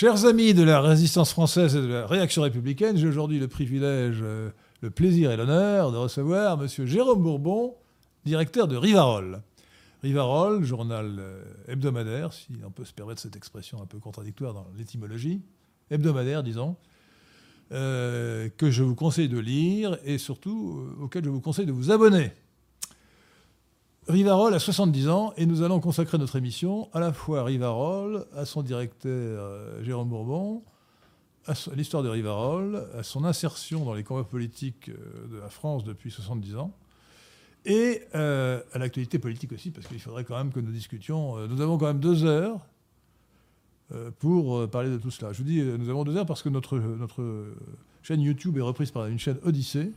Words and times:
Chers 0.00 0.26
amis 0.26 0.54
de 0.54 0.62
la 0.62 0.80
résistance 0.80 1.32
française 1.32 1.74
et 1.74 1.80
de 1.80 1.88
la 1.88 2.06
réaction 2.06 2.42
républicaine, 2.42 2.96
j'ai 2.96 3.08
aujourd'hui 3.08 3.40
le 3.40 3.48
privilège, 3.48 4.18
euh, 4.22 4.50
le 4.80 4.90
plaisir 4.90 5.32
et 5.32 5.36
l'honneur 5.36 5.90
de 5.90 5.96
recevoir 5.96 6.56
M. 6.62 6.68
Jérôme 6.86 7.20
Bourbon, 7.20 7.74
directeur 8.24 8.68
de 8.68 8.76
Rivarol. 8.76 9.42
Rivarol, 10.04 10.62
journal 10.62 11.16
euh, 11.18 11.42
hebdomadaire, 11.66 12.32
si 12.32 12.46
on 12.64 12.70
peut 12.70 12.84
se 12.84 12.92
permettre 12.92 13.20
cette 13.20 13.34
expression 13.34 13.82
un 13.82 13.86
peu 13.86 13.98
contradictoire 13.98 14.54
dans 14.54 14.68
l'étymologie, 14.78 15.42
hebdomadaire, 15.90 16.44
disons, 16.44 16.76
euh, 17.72 18.48
que 18.56 18.70
je 18.70 18.84
vous 18.84 18.94
conseille 18.94 19.28
de 19.28 19.40
lire 19.40 19.98
et 20.04 20.18
surtout 20.18 20.80
auquel 21.00 21.24
je 21.24 21.30
vous 21.30 21.40
conseille 21.40 21.66
de 21.66 21.72
vous 21.72 21.90
abonner. 21.90 22.30
Rivarol 24.08 24.54
a 24.54 24.58
70 24.58 25.08
ans 25.08 25.32
et 25.36 25.46
nous 25.46 25.62
allons 25.62 25.80
consacrer 25.80 26.18
notre 26.18 26.36
émission 26.36 26.88
à 26.92 27.00
la 27.00 27.12
fois 27.12 27.40
à 27.40 27.44
Rivarol, 27.44 28.26
à 28.34 28.44
son 28.44 28.62
directeur 28.62 29.10
euh, 29.12 29.84
Jérôme 29.84 30.08
Bourbon, 30.08 30.62
à 31.46 31.52
l'histoire 31.74 32.02
de 32.02 32.08
Rivarol, 32.08 32.86
à 32.96 33.02
son 33.02 33.24
insertion 33.24 33.84
dans 33.84 33.94
les 33.94 34.04
combats 34.04 34.24
politiques 34.24 34.90
de 34.90 35.38
la 35.38 35.48
France 35.48 35.84
depuis 35.84 36.10
70 36.10 36.56
ans, 36.56 36.72
et 37.64 38.02
à 38.12 38.78
l'actualité 38.78 39.18
politique 39.18 39.52
aussi, 39.52 39.70
parce 39.70 39.86
qu'il 39.86 40.00
faudrait 40.00 40.24
quand 40.24 40.36
même 40.36 40.52
que 40.52 40.60
nous 40.60 40.72
discutions. 40.72 41.36
nous 41.46 41.60
avons 41.60 41.78
quand 41.78 41.86
même 41.86 42.00
deux 42.00 42.24
heures 42.24 42.60
euh, 43.94 44.10
pour 44.18 44.58
euh, 44.58 44.66
parler 44.66 44.90
de 44.90 44.98
tout 44.98 45.10
cela. 45.10 45.32
Je 45.32 45.38
vous 45.38 45.44
dis, 45.44 45.60
euh, 45.60 45.78
nous 45.78 45.88
avons 45.88 46.04
deux 46.04 46.14
heures 46.14 46.26
parce 46.26 46.42
que 46.42 46.50
notre, 46.50 46.76
notre 46.76 47.46
chaîne 48.02 48.20
YouTube 48.20 48.58
est 48.58 48.62
reprise 48.62 48.90
par 48.90 49.06
une 49.06 49.18
chaîne 49.18 49.38
Odyssée. 49.44 49.92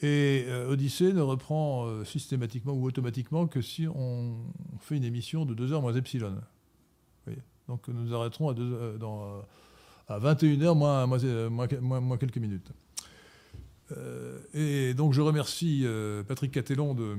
Et 0.00 0.46
Odyssée 0.68 1.12
ne 1.12 1.20
reprend 1.20 2.04
systématiquement 2.04 2.72
ou 2.72 2.84
automatiquement 2.84 3.48
que 3.48 3.60
si 3.60 3.88
on 3.88 4.36
fait 4.78 4.96
une 4.96 5.04
émission 5.04 5.44
de 5.44 5.54
2 5.54 5.72
heures 5.72 5.82
moins 5.82 5.94
epsilon. 5.94 6.36
Donc 7.66 7.88
nous 7.88 8.14
arrêterons 8.14 8.50
à, 8.50 8.54
dans, 8.96 9.42
à 10.06 10.20
21h 10.20 11.80
moins, 11.80 12.16
quelques 12.16 12.38
minutes. 12.38 12.70
et 14.54 14.94
donc 14.94 15.14
je 15.14 15.20
remercie 15.20 15.84
Patrick 16.28 16.52
Catellon 16.52 16.94
de, 16.94 17.16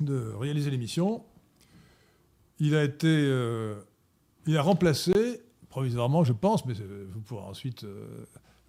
de 0.00 0.34
réaliser 0.38 0.70
l'émission. 0.70 1.24
Il 2.58 2.74
a 2.74 2.84
été 2.84 3.08
il 4.46 4.56
a 4.56 4.62
remplacé, 4.62 5.42
provisoirement, 5.68 6.24
je 6.24 6.32
pense, 6.32 6.64
mais 6.66 6.74
vous 6.74 7.20
pourrez 7.20 7.44
ensuite 7.44 7.84
euh, 7.84 8.24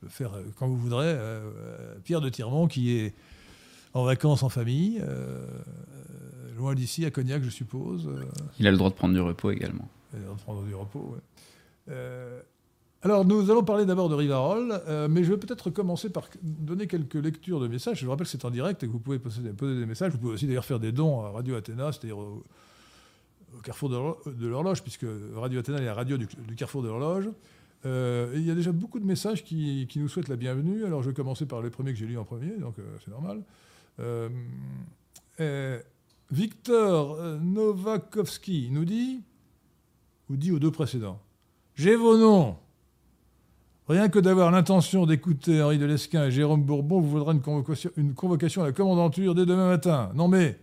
faire 0.07 0.34
euh, 0.34 0.44
quand 0.57 0.67
vous 0.67 0.78
voudrez, 0.78 1.07
euh, 1.07 1.95
Pierre 2.03 2.22
de 2.22 2.29
Tirmont, 2.29 2.67
qui 2.67 2.91
est 2.97 3.13
en 3.94 4.03
vacances 4.03 4.44
en 4.44 4.50
famille, 4.50 5.03
loin 6.57 6.75
d'ici, 6.75 7.06
à 7.06 7.12
Cognac, 7.12 7.44
je 7.44 7.50
suppose. 7.50 8.09
Il 8.57 8.66
a 8.66 8.72
le 8.72 8.78
droit 8.78 8.90
de 8.90 8.95
prendre 8.95 9.13
du 9.13 9.19
repos 9.19 9.51
également. 9.51 9.90
Il 10.13 10.17
a 10.17 10.19
le 10.19 10.25
droit 10.25 10.38
de 10.38 10.41
prendre 10.41 10.63
du 10.63 10.73
repos, 10.73 11.16
oui. 11.16 11.94
alors, 13.01 13.25
nous 13.25 13.51
allons 13.51 13.63
parler 13.63 13.85
d'abord 13.85 14.07
de 14.07 14.16
Rivarol, 14.16 14.81
mais 15.09 15.25
je 15.25 15.34
vais 15.34 15.38
peut-être 15.38 15.72
commencer 15.72 16.09
par 16.09 16.29
donner 16.41 16.88
quelques 16.88 17.16
lectures 17.16 17.59
de 17.59 17.67
messages. 17.67 18.00
Je 18.00 18.06
vous 18.06 18.11
rappelle 18.11 18.28
que 18.28 18.31
c'est 18.31 18.45
en 18.45 18.50
direct 18.50 18.81
et 18.81 18.88
que 18.88 18.91
vous 18.94 19.00
pouvez 19.00 19.19
poser, 19.19 19.41
poser 19.50 19.78
des 19.78 19.85
messages. 19.85 20.13
Vous 20.13 20.19
pouvez 20.19 20.35
aussi 20.35 20.47
d'ailleurs 20.47 20.63
faire 20.63 20.79
des 20.79 20.94
dons 20.94 21.25
à 21.25 21.31
Radio 21.31 21.56
Athéna, 21.56 21.91
c'est-à-dire 21.91 22.17
au 22.17 22.44
carrefour 23.61 23.90
de 23.90 24.47
l'horloge, 24.47 24.81
puisque 24.81 25.06
Radio 25.35 25.59
Athéna 25.59 25.79
est 25.79 25.85
la 25.85 25.94
radio 25.94 26.17
du, 26.17 26.28
carrefour 26.56 26.81
de 26.81 26.88
l'horloge. 26.88 27.29
Euh, 27.86 28.31
il 28.36 28.46
y 28.46 28.52
a 28.52 28.56
déjà 28.56 28.72
beaucoup 28.72 29.00
de 29.00 29.06
messages 29.06 29.44
qui, 29.44 29.88
nous 29.96 30.08
souhaitent 30.08 30.30
la 30.30 30.36
bienvenue. 30.36 30.86
Alors 30.86 31.03
je 31.03 31.09
vais 31.09 31.16
commencer 31.16 31.46
par 31.46 31.62
les 31.62 31.69
premiers 31.69 31.94
que 31.94 32.00
j'ai 32.00 32.06
lus 32.06 32.18
en 32.18 32.25
premier, 32.25 32.58
donc 32.58 32.78
euh, 32.80 32.84
c'est 33.03 33.12
normal. 33.12 33.42
Euh, 34.00 35.80
Victor 36.31 37.18
Novakovski 37.41 38.70
nous 38.72 38.85
dit, 38.85 39.22
ou 40.29 40.35
dit 40.35 40.52
aux 40.52 40.59
deux 40.59 40.72
précédents, 40.72 41.20
j'ai 41.76 41.96
vos 41.96 42.17
noms. 42.17 42.58
Rien 43.88 44.08
que 44.08 44.20
d'avoir 44.20 44.52
l'intention 44.52 45.05
d'écouter 45.05 45.61
Henri 45.61 45.78
de 45.78 45.85
Lesquin 45.85 46.26
et 46.26 46.32
Jérôme 46.32 46.64
Bourbon 46.64 47.02
vous 47.02 47.09
vaudra 47.09 47.34
une 47.34 47.41
convocation, 47.41 47.90
une 47.97 48.14
convocation 48.14 48.61
à 48.61 48.67
la 48.67 48.72
commandanture 48.72 49.35
dès 49.35 49.46
demain 49.46 49.67
matin. 49.67 50.11
Non 50.14 50.28
mais, 50.28 50.59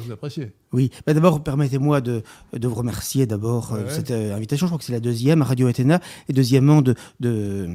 vous 0.00 0.12
appréciez. 0.12 0.52
Oui, 0.72 0.90
bah, 1.06 1.14
d'abord, 1.14 1.42
permettez-moi 1.42 2.00
de, 2.00 2.22
de, 2.52 2.68
vous 2.68 2.74
remercier 2.74 3.26
d'abord 3.26 3.72
euh, 3.72 3.84
cette 3.88 4.10
euh, 4.10 4.34
invitation. 4.34 4.66
Je 4.66 4.70
crois 4.70 4.78
que 4.78 4.84
c'est 4.84 4.92
la 4.92 5.00
deuxième 5.00 5.42
à 5.42 5.44
Radio 5.44 5.66
Athéna. 5.66 6.00
Et 6.28 6.32
deuxièmement, 6.32 6.82
de, 6.82 6.94
de 7.20 7.68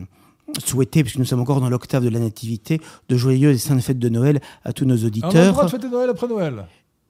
souhaiter, 0.65 1.03
puisque 1.03 1.17
nous 1.17 1.25
sommes 1.25 1.41
encore 1.41 1.61
dans 1.61 1.69
l'octave 1.69 2.03
de 2.03 2.09
la 2.09 2.19
Nativité, 2.19 2.81
de 3.09 3.17
joyeuses 3.17 3.55
et 3.55 3.59
saintes 3.59 3.81
fêtes 3.81 3.99
de 3.99 4.09
Noël 4.09 4.39
à 4.63 4.73
tous 4.73 4.85
nos 4.85 4.97
auditeurs. 4.97 5.31
on 5.33 5.37
a 5.37 5.45
le 5.45 5.51
droit 5.51 5.65
de 5.65 5.69
fêter 5.69 5.89
Noël 5.89 6.09
après 6.09 6.27
Noël 6.27 6.65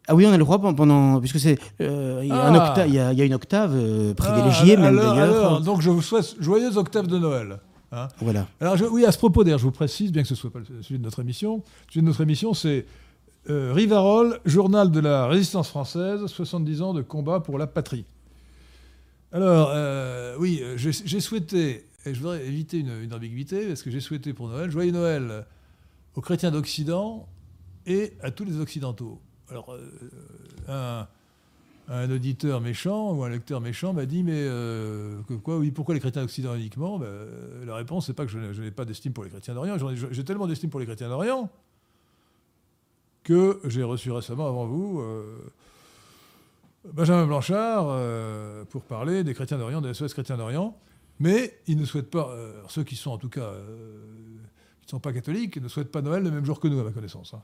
ah 0.10 0.16
oui, 0.16 0.26
on 0.26 0.32
a 0.32 0.38
le 0.38 0.44
droit 0.46 0.58
pendant, 0.58 1.20
puisque 1.20 1.38
c'est 1.38 1.60
euh, 1.82 2.22
il, 2.24 2.30
y 2.30 3.22
a 3.22 3.26
une 3.26 3.34
octave 3.34 3.76
privilégiée 4.16 4.78
même 4.78 4.96
d'ailleurs. 4.96 5.60
Donc 5.60 5.82
je 5.82 5.90
vous 5.90 6.02
souhaite 6.02 6.38
joyeuse 6.40 6.78
octave 6.78 7.08
de 7.08 7.18
Noël. 7.18 7.60
Hein. 7.92 8.08
voilà. 8.20 8.48
Alors 8.60 8.78
oui, 8.92 9.06
à 9.06 9.12
ce 9.12 9.18
propos 9.18 9.44
d'ailleurs, 9.44 9.60
je 9.60 9.66
vous 9.66 9.72
précise, 9.72 10.14
bien 10.14 10.22
que 10.22 10.28
ce 10.28 10.36
soit 10.36 10.50
pas 10.50 10.60
le 10.60 10.82
sujet 10.82 10.98
de 10.98 11.04
notre 11.04 11.20
émission, 11.20 11.58
le 11.58 11.92
sujet 11.92 12.02
de 12.02 12.06
notre 12.06 12.22
émission, 12.22 12.54
c'est 12.54 12.86
euh, 13.50 13.72
Rivarol, 13.74 14.42
journal 14.44 14.92
de 14.92 15.00
la 15.00 15.28
résistance 15.28 15.70
française, 15.70 16.26
70 16.26 16.82
ans 16.82 16.94
de 16.94 17.02
combat 17.02 17.40
pour 17.40 17.58
la 17.58 17.66
patrie. 17.66 18.06
Alors, 19.32 19.72
euh, 19.74 20.36
oui, 20.38 20.62
j'ai 20.76 21.20
souhaité, 21.22 21.86
et 22.06 22.14
je 22.14 22.20
voudrais 22.20 22.46
éviter 22.46 22.80
une, 22.80 23.14
ambiguïté, 23.14 23.68
parce 23.68 23.84
que 23.84 23.92
j'ai 23.92 24.02
souhaité 24.02 24.34
pour 24.34 24.50
Noël, 24.50 24.70
joyeux 24.70 24.92
Noël 24.92 25.46
aux 26.16 26.22
chrétiens 26.22 26.52
d'Occident 26.52 27.28
et 27.86 28.14
à 28.22 28.32
tous 28.32 28.44
les 28.44 28.60
Occidentaux. 28.60 29.22
Alors, 29.50 29.74
euh, 30.70 31.04
un, 31.88 32.12
auditeur 32.12 32.60
méchant 32.60 33.14
ou 33.14 33.24
un 33.24 33.30
lecteur 33.30 33.62
méchant 33.62 33.94
m'a 33.94 34.06
dit, 34.06 34.24
mais 34.24 34.46
quoi, 35.44 35.58
oui, 35.58 35.72
pourquoi 35.72 35.96
les 35.96 36.02
chrétiens 36.02 36.22
d'Occident 36.22 36.54
uniquement? 36.56 37.00
Ben, 37.00 37.08
La 37.66 37.76
réponse, 37.76 38.08
c'est 38.08 38.14
pas 38.14 38.26
que 38.26 38.32
je 38.32 38.62
n'ai 38.62 38.72
pas 38.72 38.84
d'estime 38.84 39.14
pour 39.14 39.24
les 39.24 39.30
chrétiens 39.30 39.54
d'Orient, 39.54 39.78
j'ai 40.12 40.24
tellement 40.26 40.48
d'estime 40.48 40.70
pour 40.70 40.82
les 40.82 40.86
chrétiens 40.86 41.08
d'Orient 41.08 41.50
que 43.28 43.60
j'ai 43.66 43.84
reçu 43.84 44.10
récemment 44.10 44.48
avant 44.48 44.66
vous 44.66 45.02
euh, 45.02 45.38
Benjamin 46.94 47.26
Blanchard 47.26 47.88
euh, 47.90 48.64
pour 48.70 48.84
parler 48.84 49.26
des 49.26 49.34
chrétiens 49.34 49.58
d'Orient, 49.58 49.82
des 49.82 49.94
SOS 49.94 50.14
chrétiens 50.14 50.38
d'Orient. 50.38 50.78
Mais 51.20 51.60
ils 51.68 51.78
ne 51.78 51.84
souhaitent 51.84 52.10
pas, 52.10 52.30
euh, 52.30 52.54
ceux 52.70 52.86
qui 52.86 52.96
sont 52.96 53.12
en 53.12 53.18
tout 53.18 53.28
cas, 53.28 53.52
qui 54.80 54.86
ne 54.86 54.90
sont 54.92 55.02
pas 55.02 55.12
catholiques, 55.12 55.62
ne 55.62 55.68
souhaitent 55.68 55.92
pas 55.92 56.02
Noël 56.02 56.24
le 56.24 56.32
même 56.32 56.46
jour 56.46 56.62
que 56.62 56.70
nous, 56.70 56.80
à 56.80 56.84
ma 56.84 56.92
connaissance. 56.92 57.34
Hein. 57.34 57.42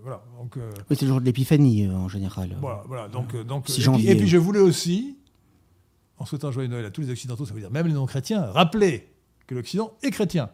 voilà, 0.00 0.22
donc, 0.38 0.58
oui, 0.88 0.96
c'est 0.96 1.02
le 1.02 1.08
jour 1.08 1.20
de 1.20 1.24
l'épiphanie 1.24 1.88
en 1.88 2.08
général. 2.08 2.56
Voilà, 2.60 2.84
voilà 2.86 3.08
donc, 3.08 3.34
donc 3.34 3.68
et, 3.68 3.72
puis, 3.72 4.08
et, 4.08 4.14
puis, 4.14 4.28
je 4.28 4.38
voulais 4.38 4.60
aussi, 4.60 5.18
en 6.18 6.24
souhaitant 6.24 6.52
joyeux 6.52 6.68
Noël 6.68 6.84
à 6.84 6.92
tous 6.92 7.00
les 7.00 7.10
Occidentaux, 7.10 7.46
ça 7.46 7.54
veut 7.54 7.60
dire 7.60 7.72
même 7.72 7.88
les 7.88 7.94
non-chrétiens, 7.94 8.44
rappeler 8.44 9.08
que 9.48 9.56
l'Occident 9.56 9.92
est 10.04 10.12
chrétien. 10.12 10.50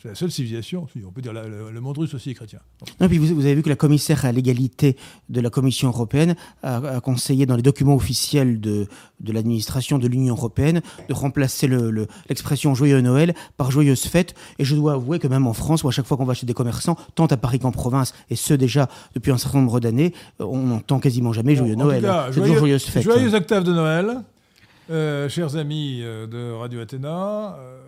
C'est 0.00 0.08
la 0.08 0.14
seule 0.14 0.30
civilisation, 0.30 0.86
on 1.04 1.10
peut 1.10 1.20
dire 1.20 1.32
le 1.32 1.80
monde 1.80 1.98
russe 1.98 2.14
aussi 2.14 2.30
est 2.30 2.34
chrétien. 2.34 2.60
Non, 3.00 3.08
puis 3.08 3.18
vous, 3.18 3.44
avez 3.44 3.56
vu 3.56 3.62
que 3.62 3.68
la 3.68 3.74
commissaire 3.74 4.24
à 4.24 4.30
l'égalité 4.30 4.96
de 5.28 5.40
la 5.40 5.50
Commission 5.50 5.88
européenne 5.88 6.36
a, 6.62 7.00
conseillé 7.00 7.46
dans 7.46 7.56
les 7.56 7.62
documents 7.62 7.96
officiels 7.96 8.60
de, 8.60 8.86
de 9.18 9.32
l'administration 9.32 9.98
de 9.98 10.06
l'Union 10.06 10.36
européenne 10.36 10.82
de 11.08 11.14
remplacer 11.14 11.68
l'expression 12.28 12.76
joyeux 12.76 13.00
Noël 13.00 13.34
par 13.56 13.72
joyeuse 13.72 14.04
fête. 14.04 14.36
Et 14.60 14.64
je 14.64 14.76
dois 14.76 14.92
avouer 14.92 15.18
que 15.18 15.26
même 15.26 15.48
en 15.48 15.52
France, 15.52 15.82
où 15.82 15.88
à 15.88 15.90
chaque 15.90 16.06
fois 16.06 16.16
qu'on 16.16 16.24
va 16.24 16.34
chez 16.34 16.46
des 16.46 16.54
commerçants, 16.54 16.96
tant 17.16 17.26
à 17.26 17.36
Paris 17.36 17.58
qu'en 17.58 17.72
province, 17.72 18.14
et 18.30 18.36
ce 18.36 18.54
déjà 18.54 18.88
depuis 19.16 19.32
un 19.32 19.38
certain 19.38 19.58
nombre 19.58 19.80
d'années, 19.80 20.14
on 20.38 20.62
n'entend 20.62 21.00
quasiment 21.00 21.32
jamais 21.32 21.56
joyeux 21.56 21.74
Noël. 21.74 22.08
C'est 22.32 22.40
toujours 22.40 22.58
joyeuse 22.58 22.84
fête. 22.84 23.02
Joyeuse 23.02 23.34
octave 23.34 23.64
de 23.64 23.72
Noël, 23.72 24.22
euh, 24.90 25.28
chers 25.28 25.56
amis 25.56 26.02
euh, 26.02 26.28
de 26.28 26.52
Radio 26.52 26.80
Athéna. 26.80 27.56
Euh, 27.58 27.78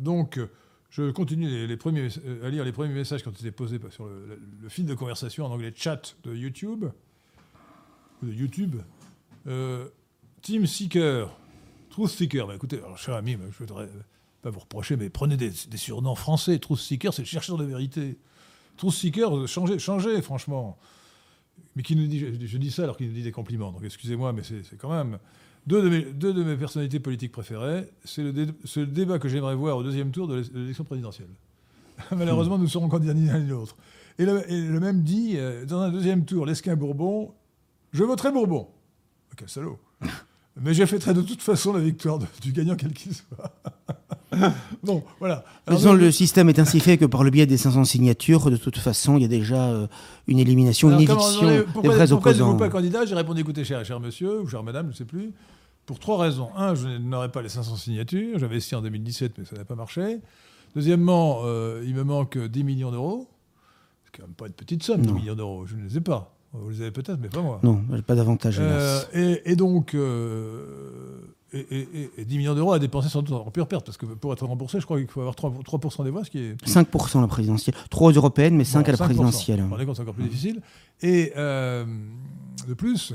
donc, 0.00 0.40
je 0.90 1.10
continue 1.10 1.48
euh, 1.48 2.46
à 2.46 2.48
lire 2.48 2.64
les 2.64 2.72
premiers 2.72 2.94
messages 2.94 3.22
qui 3.22 3.28
ont 3.28 3.32
été 3.32 3.50
posés 3.50 3.78
sur 3.90 4.06
le, 4.06 4.68
fil 4.68 4.86
de 4.86 4.94
conversation 4.94 5.44
en 5.44 5.50
anglais 5.50 5.72
chat 5.74 6.16
de 6.24 6.34
YouTube. 6.34 6.86
YouTube. 8.22 8.76
Euh, 9.46 9.88
Team 10.42 10.66
Seeker. 10.66 11.28
Truth 11.90 12.10
Seeker. 12.10 12.46
Bah, 12.46 12.54
écoutez, 12.54 12.78
alors, 12.78 12.98
cher 12.98 13.14
ami, 13.14 13.32
je 13.32 13.38
ne 13.38 13.50
voudrais 13.50 13.88
pas 14.40 14.50
vous 14.50 14.60
reprocher, 14.60 14.96
mais 14.96 15.10
prenez 15.10 15.36
des, 15.36 15.52
surnoms 15.52 16.14
français. 16.14 16.58
Truth 16.58 16.78
Seeker, 16.78 17.12
c'est 17.12 17.22
le 17.22 17.28
chercheur 17.28 17.58
de 17.58 17.64
vérité. 17.64 18.18
Truth 18.78 18.94
Seeker, 18.94 19.46
changez, 19.46 19.78
changez, 19.78 20.22
franchement. 20.22 20.78
Mais 21.76 21.82
qui 21.82 21.96
nous 21.96 22.06
dit, 22.06 22.18
je, 22.18 22.58
dis 22.58 22.70
ça 22.70 22.84
alors 22.84 22.96
qu'il 22.96 23.08
nous 23.08 23.14
dit 23.14 23.22
des 23.22 23.32
compliments, 23.32 23.72
donc 23.72 23.82
excusez-moi, 23.84 24.32
mais 24.32 24.42
c'est 24.42 24.78
quand 24.78 24.90
même. 24.90 25.18
Deux 25.66 25.82
de, 25.82 26.42
mes, 26.42 26.56
personnalités 26.56 26.98
politiques 26.98 27.32
préférées, 27.32 27.90
c'est 28.04 28.22
le, 28.22 28.86
débat 28.86 29.18
que 29.18 29.28
j'aimerais 29.28 29.54
voir 29.54 29.76
au 29.76 29.82
deuxième 29.82 30.10
tour 30.10 30.26
de 30.26 30.42
l'élection 30.54 30.84
présidentielle. 30.84 31.28
Malheureusement, 32.16 32.58
nous 32.58 32.68
serons 32.68 32.88
candidats 32.88 33.14
ni 33.14 33.26
l'un 33.26 33.40
ni 33.40 33.48
l'autre. 33.48 33.76
Et, 34.18 34.24
le, 34.24 34.80
même 34.80 35.02
dit, 35.02 35.34
euh, 35.36 35.64
dans 35.64 35.80
un 35.80 35.90
deuxième 35.90 36.24
tour, 36.24 36.46
l'Esquin-Bourbon, 36.46 37.34
je 37.92 38.02
voterai 38.02 38.32
Bourbon. 38.32 38.68
Quel 39.36 39.48
salaud 39.48 39.78
Mais 40.60 40.74
j'effectuerai 40.74 41.14
de 41.14 41.22
toute 41.22 41.42
façon 41.42 41.72
la 41.72 41.80
victoire 41.80 42.18
du 42.40 42.52
gagnant, 42.52 42.74
quel 42.74 42.92
qu'il 42.92 43.14
soit. 43.14 43.52
bon, 44.82 45.02
voilà. 45.20 45.44
le 45.66 46.10
système 46.10 46.48
est 46.48 46.58
ainsi 46.58 46.80
fait 46.80 46.98
que 46.98 47.04
par 47.06 47.24
le 47.24 47.30
biais 47.30 47.46
des 47.46 47.56
500 47.56 47.84
signatures, 47.84 48.50
de 48.50 48.56
toute 48.56 48.76
façon, 48.78 49.16
il 49.16 49.22
y 49.22 49.24
a 49.24 49.28
déjà 49.28 49.68
euh, 49.70 49.86
une 50.26 50.38
élimination, 50.38 50.90
une 50.90 51.00
éviction 51.00 51.46
des 51.82 51.88
vrais 51.88 52.12
opposants. 52.12 52.50
Pourquoi 52.50 52.66
pas 52.66 52.72
candidat? 52.72 53.06
J'ai 53.06 53.14
répondu, 53.14 53.40
écoutez, 53.40 53.64
cher, 53.64 53.84
cher 53.84 54.00
monsieur, 54.00 54.40
ou 54.40 54.46
chère 54.48 54.62
madame, 54.62 54.86
je 54.86 54.90
ne 54.90 54.96
sais 54.96 55.04
plus, 55.04 55.32
pour 55.86 55.98
trois 55.98 56.18
raisons. 56.22 56.50
Un, 56.56 56.74
je 56.74 56.88
n'aurais 56.88 57.30
pas 57.30 57.40
les 57.42 57.48
500 57.48 57.76
signatures. 57.76 58.38
J'avais 58.38 58.56
essayé 58.56 58.76
en 58.76 58.82
2017, 58.82 59.32
mais 59.38 59.44
ça 59.44 59.56
n'a 59.56 59.64
pas 59.64 59.74
marché. 59.74 60.18
Deuxièmement, 60.76 61.40
euh, 61.44 61.82
il 61.86 61.94
me 61.94 62.04
manque 62.04 62.36
10 62.38 62.64
millions 62.64 62.90
d'euros. 62.90 63.28
C'est 64.04 64.20
quand 64.20 64.26
même 64.26 64.34
pas 64.36 64.46
une 64.46 64.52
petite 64.52 64.82
somme, 64.82 65.00
10 65.00 65.08
Non. 65.08 65.14
millions 65.14 65.34
d'euros. 65.34 65.64
Je 65.66 65.76
ne 65.76 65.84
les 65.84 65.96
ai 65.96 66.00
pas. 66.00 66.34
Vous 66.52 66.70
les 66.70 66.80
avez 66.82 66.90
peut-être, 66.90 67.18
mais 67.20 67.28
pas 67.28 67.40
moi. 67.42 67.60
Non, 67.62 67.82
pas 68.06 68.14
d'avantage, 68.14 68.56
Euh, 68.60 69.00
et, 69.14 69.52
et 69.52 69.56
donc, 69.56 69.94
euh, 69.94 71.20
et, 71.52 71.58
et- 71.60 71.88
et- 72.02 72.10
et 72.18 72.24
10 72.24 72.38
millions 72.38 72.54
d'euros 72.54 72.72
à 72.72 72.78
dépenser 72.78 73.08
sans 73.08 73.22
doute 73.22 73.34
en 73.34 73.50
pure 73.50 73.66
perte, 73.68 73.84
parce 73.86 73.96
que 73.96 74.06
pour 74.06 74.32
être 74.32 74.44
remboursé, 74.46 74.80
je 74.80 74.84
crois 74.84 74.98
qu'il 74.98 75.08
faut 75.08 75.20
avoir 75.20 75.34
3%, 75.34 75.62
3 75.64 76.04
des 76.04 76.10
voix, 76.10 76.24
ce 76.24 76.30
qui 76.30 76.38
est 76.38 76.56
5% 76.66 77.20
la 77.20 77.26
présidentielle. 77.28 77.74
3 77.90 78.10
aux 78.10 78.12
européennes, 78.14 78.56
mais 78.56 78.64
5 78.64 78.80
Bon, 78.80 78.88
à 78.88 78.92
la 78.92 78.96
5%. 78.98 79.04
présidentielle. 79.04 79.64
Compte, 79.86 79.96
c'est 79.96 80.02
encore 80.02 80.14
plus 80.14 80.24
difficile. 80.24 80.60
Et 81.02 81.32
euh, 81.36 81.84
de 82.66 82.74
plus, 82.74 83.14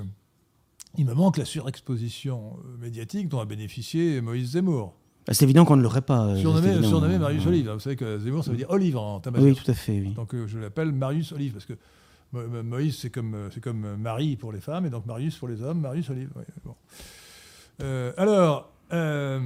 il 0.98 1.06
me 1.06 1.14
manque 1.14 1.38
la 1.38 1.46
surexposition 1.46 2.58
euh, 2.66 2.78
médiatique 2.82 3.30
dont 3.30 3.40
a 3.40 3.46
bénéficié 3.46 4.22
Moïse 4.22 4.52
Zemmour. 4.52 4.94
Bah, 5.28 5.34
c'est 5.34 5.46
évident 5.46 5.64
qu'on 5.64 5.78
ne 5.78 5.82
l'aurait 5.84 6.02
pas. 6.02 6.26
euh, 6.28 6.36
Surnommé, 6.38 6.70
évident. 6.70 6.88
surnommé 6.90 7.18
Marius 7.18 7.44
Ouais. 7.44 7.50
Olive. 7.50 7.70
Vous 7.72 7.80
savez 7.80 7.96
que 7.96 8.20
Zemmour, 8.20 8.44
ça 8.44 8.52
veut 8.52 8.58
dire 8.58 8.70
Olive 8.70 8.98
en 8.98 9.20
tamasien. 9.20 9.48
Oui, 9.48 9.56
tout 9.56 9.70
à 9.72 9.74
fait, 9.74 10.00
oui. 10.02 10.10
Donc 10.14 10.34
euh, 10.36 10.48
je 10.48 10.58
l'appelle 10.60 10.92
Marius 10.92 11.32
Olive, 11.32 11.54
parce 11.54 11.66
que 11.66 11.74
Mo- 12.34 12.48
Mo- 12.48 12.64
Moïse, 12.64 12.98
c'est 12.98 13.10
comme, 13.10 13.34
euh, 13.36 13.50
c'est 13.54 13.62
comme 13.62 13.86
euh, 13.86 13.96
Marie 13.96 14.36
pour 14.36 14.52
les 14.52 14.60
femmes, 14.60 14.86
et 14.86 14.90
donc 14.90 15.06
Marius 15.06 15.38
pour 15.38 15.48
les 15.48 15.62
hommes, 15.62 15.80
Marius 15.80 16.10
Olive. 16.10 16.30
ouais, 16.36 16.44
bon. 16.66 16.76
Euh, 17.82 18.14
alors, 18.18 18.72
euh, 18.92 19.40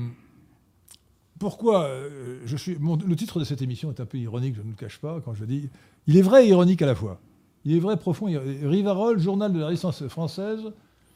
pourquoi 1.39 1.85
euh, 1.85 2.39
je 2.45 2.57
suis, 2.57 2.75
le 2.79 3.15
titre 3.15 3.39
de 3.39 3.45
cette 3.45 3.61
émission 3.61 3.89
est 3.91 3.99
un 3.99 4.05
peu 4.05 4.17
ironique, 4.17 4.55
je 4.55 4.61
ne 4.61 4.69
le 4.69 4.75
cache 4.75 4.99
pas, 4.99 5.21
quand 5.21 5.33
je 5.33 5.45
dis. 5.45 5.69
Il 6.07 6.17
est 6.17 6.21
vrai 6.21 6.45
et 6.45 6.49
ironique 6.49 6.81
à 6.81 6.85
la 6.85 6.95
fois. 6.95 7.19
Il 7.65 7.75
est 7.75 7.79
vrai, 7.79 7.97
profond. 7.97 8.25
Rivarol, 8.27 9.19
journal 9.19 9.51
de 9.53 9.59
la 9.59 9.67
résistance 9.67 10.07
française, 10.07 10.61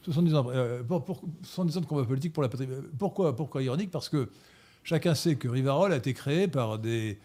70 0.03 0.35
ans, 0.35 0.47
pour, 0.87 1.05
pour- 1.05 1.21
70 1.43 1.77
ans 1.77 1.81
de 1.81 1.85
combat 1.85 2.03
politique 2.03 2.33
pour 2.33 2.43
la 2.43 2.49
patrie. 2.49 2.67
Pourquoi, 2.97 3.35
pourquoi 3.35 3.63
ironique? 3.63 3.91
Parce 3.91 4.09
que 4.09 4.29
chacun 4.83 5.15
sait 5.15 5.35
que 5.35 5.47
Rivarol 5.47 5.93
a 5.93 5.97
été 5.97 6.13
créé 6.13 6.47
par 6.47 6.77
des, 6.79 7.17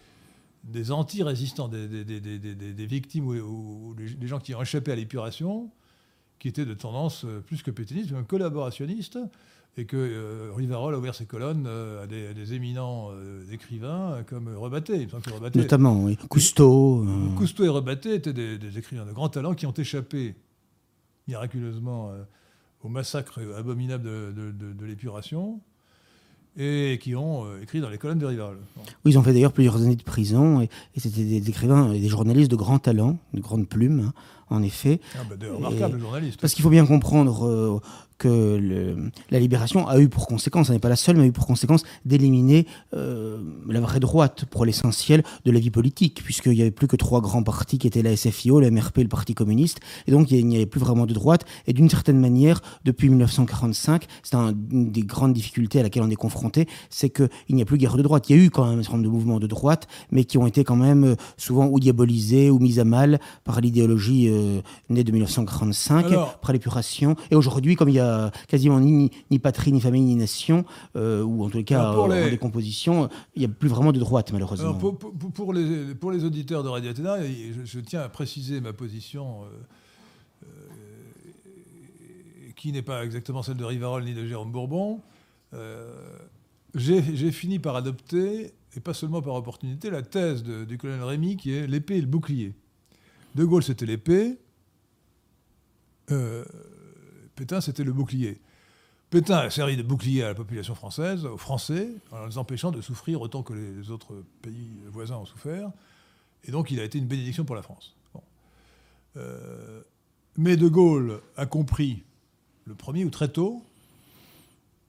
anti-résistants, 0.90 1.68
des, 1.68 1.88
des- 2.04 2.20
des- 2.20 2.86
victimes 2.86 3.26
ou, 3.28 3.88
ou 3.90 3.94
des, 3.94 4.26
gens 4.26 4.38
qui 4.38 4.54
ont 4.54 4.62
échappé 4.62 4.92
à 4.92 4.96
l'épuration, 4.96 5.70
qui 6.38 6.48
étaient 6.48 6.66
de 6.66 6.74
tendance 6.74 7.26
plus 7.46 7.62
que 7.62 7.70
pétainiste, 7.70 8.12
même 8.12 8.26
collaborationniste, 8.26 9.18
et 9.78 9.84
que 9.84 9.96
euh, 9.96 10.50
Rivarol 10.56 10.94
a 10.94 10.98
ouvert 10.98 11.14
ses 11.14 11.26
colonnes 11.26 11.66
euh, 11.66 12.04
à, 12.04 12.06
des, 12.06 12.28
à 12.28 12.32
des 12.34 12.54
éminents 12.54 13.08
euh, 13.12 13.42
écrivains 13.52 14.22
comme 14.26 14.48
Rebatté. 14.56 14.96
Il 14.96 15.04
me 15.04 15.08
semble 15.10 15.22
que 15.24 15.30
Rebatté- 15.30 15.58
Notamment, 15.58 16.02
oui. 16.04 16.16
Cousteau. 16.28 17.04
Cousteau 17.36 17.64
et 17.64 17.68
Rebatté 17.68 18.14
étaient 18.14 18.32
des, 18.32 18.56
des 18.58 18.78
écrivains 18.78 19.04
de 19.04 19.12
grand 19.12 19.28
talent 19.28 19.54
qui 19.54 19.66
ont 19.66 19.72
échappé 19.74 20.34
miraculeusement 21.28 22.12
au 22.82 22.88
massacre 22.88 23.40
abominable 23.58 24.04
de, 24.04 24.32
de- 24.32 24.52
de- 24.52 24.72
de 24.72 24.84
l'épuration 24.84 25.60
et 26.58 26.98
qui 27.02 27.14
ont 27.14 27.44
écrit 27.60 27.80
dans 27.80 27.90
les 27.90 27.98
colonnes 27.98 28.18
de 28.18 28.26
Rivarol. 28.26 28.56
Oui, 29.04 29.12
ils 29.12 29.18
ont 29.18 29.22
fait 29.22 29.34
d'ailleurs 29.34 29.52
plusieurs 29.52 29.76
années 29.76 29.96
de 29.96 30.02
prison 30.02 30.60
et, 30.62 30.70
et 30.94 31.00
c'était 31.00 31.24
des 31.24 31.48
écrivains 31.50 31.92
et 31.92 32.00
des 32.00 32.08
journalistes 32.08 32.50
de 32.50 32.56
grand 32.56 32.78
talent, 32.78 33.18
de 33.34 33.40
grande 33.40 33.68
plume, 33.68 34.00
hein, 34.08 34.12
en 34.50 34.62
effet. 34.62 35.00
Ah, 35.14 35.18
bah, 35.28 35.36
de 35.36 35.48
remarquables 35.48 35.98
journalistes. 36.00 36.40
Parce 36.40 36.54
qu'il 36.54 36.62
faut 36.62 36.70
bien 36.70 36.86
comprendre 36.86 37.46
euh, 37.46 37.78
que 38.18 38.56
le- 38.56 39.10
la 39.30 39.38
libération 39.38 39.86
a 39.88 39.98
eu 40.00 40.08
pour 40.08 40.26
conséquence, 40.26 40.68
elle 40.70 40.76
n'est 40.76 40.80
pas 40.80 40.88
la 40.88 40.96
seule, 40.96 41.16
mais 41.18 41.24
a 41.24 41.26
eu 41.26 41.32
pour 41.32 41.46
conséquence 41.46 41.82
d'éliminer 42.06 42.66
euh, 42.94 43.38
la 43.68 43.80
vraie 43.80 44.00
droite 44.00 44.46
pour 44.50 44.64
l'essentiel 44.64 45.22
de 45.44 45.50
la 45.50 45.58
vie 45.58 45.70
politique, 45.70 46.22
puisqu'il 46.24 46.52
n'y 46.52 46.62
avait 46.62 46.70
plus 46.70 46.86
que 46.86 46.96
trois 46.96 47.20
grands 47.20 47.42
partis 47.42 47.76
qui 47.76 47.86
étaient 47.86 48.00
la 48.02 48.16
SFIO, 48.16 48.60
le 48.60 48.70
MRP 48.70 48.98
et 48.98 49.02
le 49.02 49.08
Parti 49.10 49.34
communiste, 49.34 49.80
et 50.06 50.12
donc 50.12 50.30
il 50.30 50.46
n'y 50.46 50.56
avait 50.56 50.64
plus 50.64 50.80
vraiment 50.80 51.04
de 51.04 51.12
droite. 51.12 51.44
Et 51.66 51.74
d'une 51.74 51.90
certaine 51.90 52.18
manière, 52.18 52.62
depuis 52.86 53.10
1945, 53.10 54.06
c'est 54.22 54.34
un- 54.36 54.54
une 54.70 54.90
des 54.92 55.02
grandes 55.02 55.34
difficultés 55.34 55.80
à 55.80 55.82
laquelle 55.82 56.02
on 56.02 56.08
est 56.10 56.14
confronté, 56.16 56.66
c'est 56.88 57.10
qu'il 57.10 57.28
n'y 57.50 57.60
a 57.60 57.66
plus 57.66 57.76
guère 57.76 57.96
de 57.98 58.02
droite. 58.02 58.30
Il 58.30 58.36
y 58.36 58.40
a 58.40 58.42
eu 58.42 58.48
quand 58.50 58.64
même 58.66 58.78
un 58.78 58.82
certain 58.82 58.96
nombre 58.96 59.08
de 59.10 59.12
mouvements 59.12 59.40
de 59.40 59.46
droite, 59.46 59.88
mais 60.10 60.24
qui 60.24 60.38
ont 60.38 60.46
été 60.46 60.64
quand 60.64 60.76
même 60.76 61.04
euh, 61.04 61.14
souvent 61.36 61.66
ou 61.66 61.78
diabolisés 61.80 62.48
ou 62.50 62.58
mis 62.60 62.80
à 62.80 62.84
mal 62.84 63.20
par 63.44 63.60
l'idéologie 63.60 64.28
euh, 64.36 64.60
née 64.90 65.02
de 65.04 65.10
1945 65.12 66.06
Alors- 66.06 66.28
après 66.36 66.52
l'épuration. 66.52 67.16
Et 67.30 67.34
aujourd'hui, 67.34 67.74
comme 67.76 67.88
il 67.88 67.94
y 67.96 68.00
a 68.00 68.30
quasiment 68.48 68.78
ni, 68.80 69.10
patrie, 69.42 69.72
ni 69.72 69.80
famille, 69.80 70.02
ni 70.02 70.14
nation, 70.16 70.64
euh, 70.96 71.22
ou 71.22 71.44
en 71.44 71.50
tous 71.50 71.56
les 71.58 71.64
cas 71.64 71.92
pour 71.94 72.04
euh, 72.10 72.14
les- 72.20 72.26
en 72.26 72.30
décomposition, 72.30 73.08
il 73.34 73.40
n'y 73.40 73.46
a 73.46 73.48
plus 73.48 73.68
vraiment 73.68 73.92
de 73.92 73.98
droite, 73.98 74.32
malheureusement. 74.32 74.68
Alors, 74.68 74.78
pour, 74.78 74.98
pour- 74.98 75.12
pour 75.32 75.52
les, 75.52 75.94
pour 75.94 76.12
les 76.12 76.24
auditeurs 76.24 76.62
de 76.62 76.68
Radio 76.68 76.90
Athéna, 76.90 77.16
je, 77.22 77.64
je 77.64 77.80
tiens 77.80 78.00
à 78.02 78.08
préciser 78.08 78.60
ma 78.60 78.72
position, 78.72 79.42
euh, 79.42 80.46
qui 82.56 82.72
n'est 82.72 82.82
pas 82.82 83.04
exactement 83.04 83.42
celle 83.42 83.56
de 83.56 83.64
Rivarol 83.64 84.04
ni 84.04 84.14
de 84.14 84.24
Jérôme 84.26 84.50
Bourbon. 84.52 85.00
J'ai 86.74 87.02
j'ai 87.16 87.32
fini 87.32 87.58
par 87.58 87.76
adopter, 87.76 88.52
et 88.76 88.80
pas 88.80 88.92
seulement 88.92 89.22
par 89.22 89.34
opportunité, 89.34 89.88
la 89.90 90.02
thèse 90.02 90.42
de- 90.42 90.64
du 90.64 90.76
colonel 90.76 91.02
Rémy 91.04 91.36
qui 91.36 91.52
est 91.52 91.66
l'épée 91.66 91.96
et 91.96 92.00
le 92.00 92.06
bouclier. 92.06 92.52
De 93.36 93.44
Gaulle, 93.44 93.62
c'était 93.62 93.84
l'épée. 93.84 94.38
Euh, 96.10 96.42
Pétain, 97.34 97.60
c'était 97.60 97.84
le 97.84 97.92
bouclier. 97.92 98.40
Pétain 99.10 99.36
a 99.36 99.50
servi 99.50 99.76
de 99.76 99.82
bouclier 99.82 100.22
à 100.22 100.28
la 100.28 100.34
population 100.34 100.74
française, 100.74 101.26
aux 101.26 101.36
Français, 101.36 101.90
en 102.12 102.24
les 102.24 102.38
empêchant 102.38 102.70
de 102.70 102.80
souffrir 102.80 103.20
autant 103.20 103.42
que 103.42 103.52
les 103.52 103.90
autres 103.90 104.24
pays 104.40 104.70
voisins 104.86 105.16
ont 105.16 105.26
souffert. 105.26 105.70
Et 106.44 106.50
donc, 106.50 106.70
il 106.70 106.80
a 106.80 106.84
été 106.84 106.96
une 106.96 107.04
bénédiction 107.04 107.44
pour 107.44 107.56
la 107.56 107.60
France. 107.60 107.94
Euh, 109.18 109.82
mais 110.38 110.56
De 110.56 110.68
Gaulle 110.68 111.20
a 111.36 111.44
compris, 111.44 112.04
le 112.64 112.74
premier 112.74 113.04
ou 113.04 113.10
très 113.10 113.28
tôt, 113.28 113.62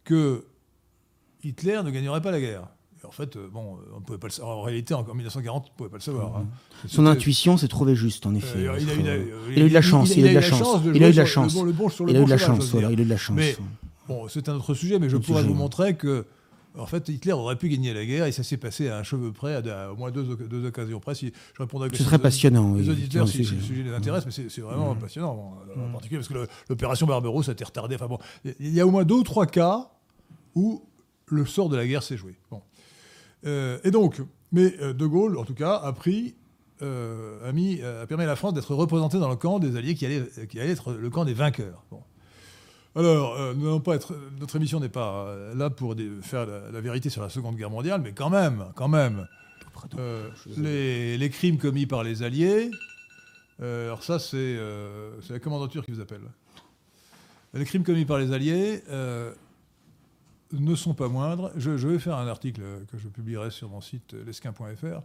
que 0.06 0.46
Hitler 1.44 1.82
ne 1.84 1.92
gagnerait 1.92 2.22
pas 2.22 2.32
la 2.32 2.40
guerre. 2.40 2.70
En 3.08 3.12
fait, 3.12 3.36
euh, 3.38 3.48
bon, 3.52 3.78
on 3.96 4.02
pouvait 4.02 4.20
pas 4.20 4.28
le 4.28 4.34
savoir. 4.34 4.58
En 4.58 4.62
réalité, 4.64 4.94
en 4.94 5.04
1940, 5.04 5.66
on 5.66 5.72
ne 5.72 5.78
pouvait 5.78 5.90
pas 5.90 5.98
le 5.98 6.02
savoir. 6.02 6.36
hein. 6.38 6.46
Son 6.88 7.06
intuition 7.06 7.58
s'est 7.58 7.68
trouvée 7.70 7.96
juste, 7.96 8.26
en 8.26 8.36
effet. 8.36 8.58
euh, 8.60 8.78
il, 8.80 8.90
a 8.90 8.94
eu, 8.94 8.98
Faut- 8.98 9.04
la- 9.04 9.16
il 9.56 9.62
a 9.62 9.66
eu 9.66 9.70
de 9.70 9.74
la 9.74 9.82
chance, 9.82 10.16
il 10.16 10.26
a 10.26 10.28
eu 10.28 10.30
de 10.32 10.36
la 10.36 10.42
chance. 10.42 10.68
Il 10.94 11.04
a 11.04 11.10
eu 11.10 11.12
de 11.14 11.18
la 11.18 11.26
chance. 11.26 11.54
bon- 11.54 11.64
le 11.64 11.72
bon 11.72 11.90
sur 11.90 12.06
le 12.06 12.12
Il 12.12 12.18
a 12.18 12.22
eu 12.22 12.26
de 12.26 12.30
la 12.30 12.38
chance, 12.38 12.58
j'ose 12.58 12.72
voilà, 12.72 12.88
dire. 12.90 12.98
il 12.98 13.00
a 13.00 13.04
eu 13.04 13.06
de 13.06 13.10
la 13.12 13.18
chance. 13.18 13.36
Mais 13.38 13.56
bon, 14.08 14.28
c'est 14.28 14.50
un 14.50 14.56
autre 14.56 14.74
sujet, 14.74 15.00
mais 15.00 15.10
je 15.10 15.18
pourrais 15.18 15.44
vous 15.44 15.54
montrer 15.54 15.96
que, 15.96 16.26
en 16.78 16.86
fait, 16.86 17.08
Hitler 17.10 17.32
aurait 17.34 17.56
pu 17.56 17.70
gagner 17.70 17.94
la 17.94 18.06
guerre 18.06 18.26
et 18.26 18.32
ça 18.32 18.44
s'est 18.44 18.58
passé 18.58 18.90
à 18.90 18.98
un 19.00 19.04
cheveu 19.04 19.32
près, 19.32 19.56
à, 19.56 19.92
au 19.92 19.96
moins 19.96 20.12
deux, 20.12 20.24
deux 20.36 20.66
occasions 20.68 21.00
près. 21.00 21.16
Si 21.16 21.32
je 21.56 21.64
répondrai 21.64 21.86
à 21.86 21.88
la 21.88 21.94
C'est 21.94 21.98
question 22.00 22.10
très 22.10 22.18
des- 22.18 22.24
passionnant. 22.24 22.76
Les 22.76 22.84
oui, 22.84 22.90
auditeurs, 22.92 23.28
si, 23.28 23.40
le 23.40 23.44
sujet 23.62 23.84
les 23.84 23.94
intéresse, 23.94 24.26
mais 24.26 24.32
c'est 24.50 24.62
vraiment 24.62 24.94
Mm. 24.94 25.00
passionnant, 25.00 25.58
en 25.76 25.92
particulier 25.94 26.20
parce 26.20 26.28
que 26.28 26.48
l'opération 26.70 27.08
Barbaros 27.08 27.50
a 27.50 27.54
été 27.54 27.64
retardée. 27.64 27.96
Enfin 27.96 28.08
bon, 28.08 28.20
il 28.60 28.74
y 28.74 28.80
a 28.82 28.86
au 28.86 28.92
moins 28.92 29.06
deux 29.06 29.16
ou 29.16 29.24
trois 29.24 29.46
cas 29.48 29.90
où 30.56 30.84
le 31.30 31.46
sort 31.46 31.68
de 31.70 31.76
la 31.76 31.86
guerre 31.88 32.04
s'est 32.04 32.16
joué. 32.18 32.36
Bon. 32.52 32.62
Euh, 33.48 33.80
et 33.84 33.92
donc, 33.92 34.22
mais 34.52 34.76
euh, 34.82 34.94
De 34.94 35.06
Gaulle, 35.08 35.38
en 35.38 35.46
tout 35.46 35.54
cas, 35.56 35.76
a 35.76 35.92
pris, 35.94 36.36
euh, 36.82 37.48
a, 37.48 37.52
mis, 37.54 37.82
a 37.82 38.06
permis 38.06 38.26
à 38.26 38.28
la 38.28 38.36
France 38.36 38.54
d'être 38.54 38.76
représentée 38.76 39.18
dans 39.20 39.30
le 39.30 39.36
camp 39.36 39.58
des 39.60 39.76
Alliés 39.78 39.96
qui 39.96 40.06
allait, 40.06 40.24
qui 40.50 40.60
allait 40.60 40.72
être 40.72 40.92
le 40.94 41.10
camp 41.10 41.26
des 41.26 41.34
vainqueurs. 41.34 41.84
Bon. 41.90 42.04
Alors, 42.96 43.36
euh, 43.40 43.54
nous 43.56 43.80
pas 43.80 43.96
être, 43.96 44.16
notre 44.40 44.56
émission 44.58 44.80
n'est 44.80 44.90
pas 44.90 45.34
là 45.56 45.70
pour 45.70 45.96
des- 45.96 46.10
faire 46.22 46.46
la, 46.46 46.70
la 46.72 46.82
vérité 46.82 47.10
sur 47.10 47.22
la 47.22 47.30
Seconde 47.30 47.56
Guerre 47.56 47.70
mondiale, 47.70 48.02
mais 48.04 48.12
quand 48.12 48.30
même, 48.30 48.66
quand 48.76 48.88
même, 48.90 49.28
les, 50.58 51.18
les 51.18 51.30
crimes 51.30 51.58
commis 51.58 51.86
par 51.86 52.04
les 52.04 52.24
Alliés, 52.24 52.72
alors 53.62 54.04
ça 54.04 54.18
c'est 54.18 54.58
la 55.30 55.40
commandanture 55.40 55.86
qui 55.86 55.92
vous 55.92 56.02
appelle. 56.02 56.22
Les 57.54 57.66
crimes 57.66 57.84
commis 57.84 58.06
par 58.06 58.18
les 58.18 58.32
Alliés 58.34 58.82
ne 60.54 60.76
sont 60.76 60.94
pas 60.94 61.08
moindres. 61.10 61.52
Je, 61.58 61.78
je 61.78 61.88
vais 61.88 62.00
faire 62.00 62.16
un 62.18 62.28
article 62.28 62.62
que 62.92 62.98
je 62.98 63.08
publierai 63.08 63.52
sur 63.52 63.70
mon 63.70 63.82
site 63.82 64.14
euh, 64.14 64.24
lesquin.fr 64.26 65.02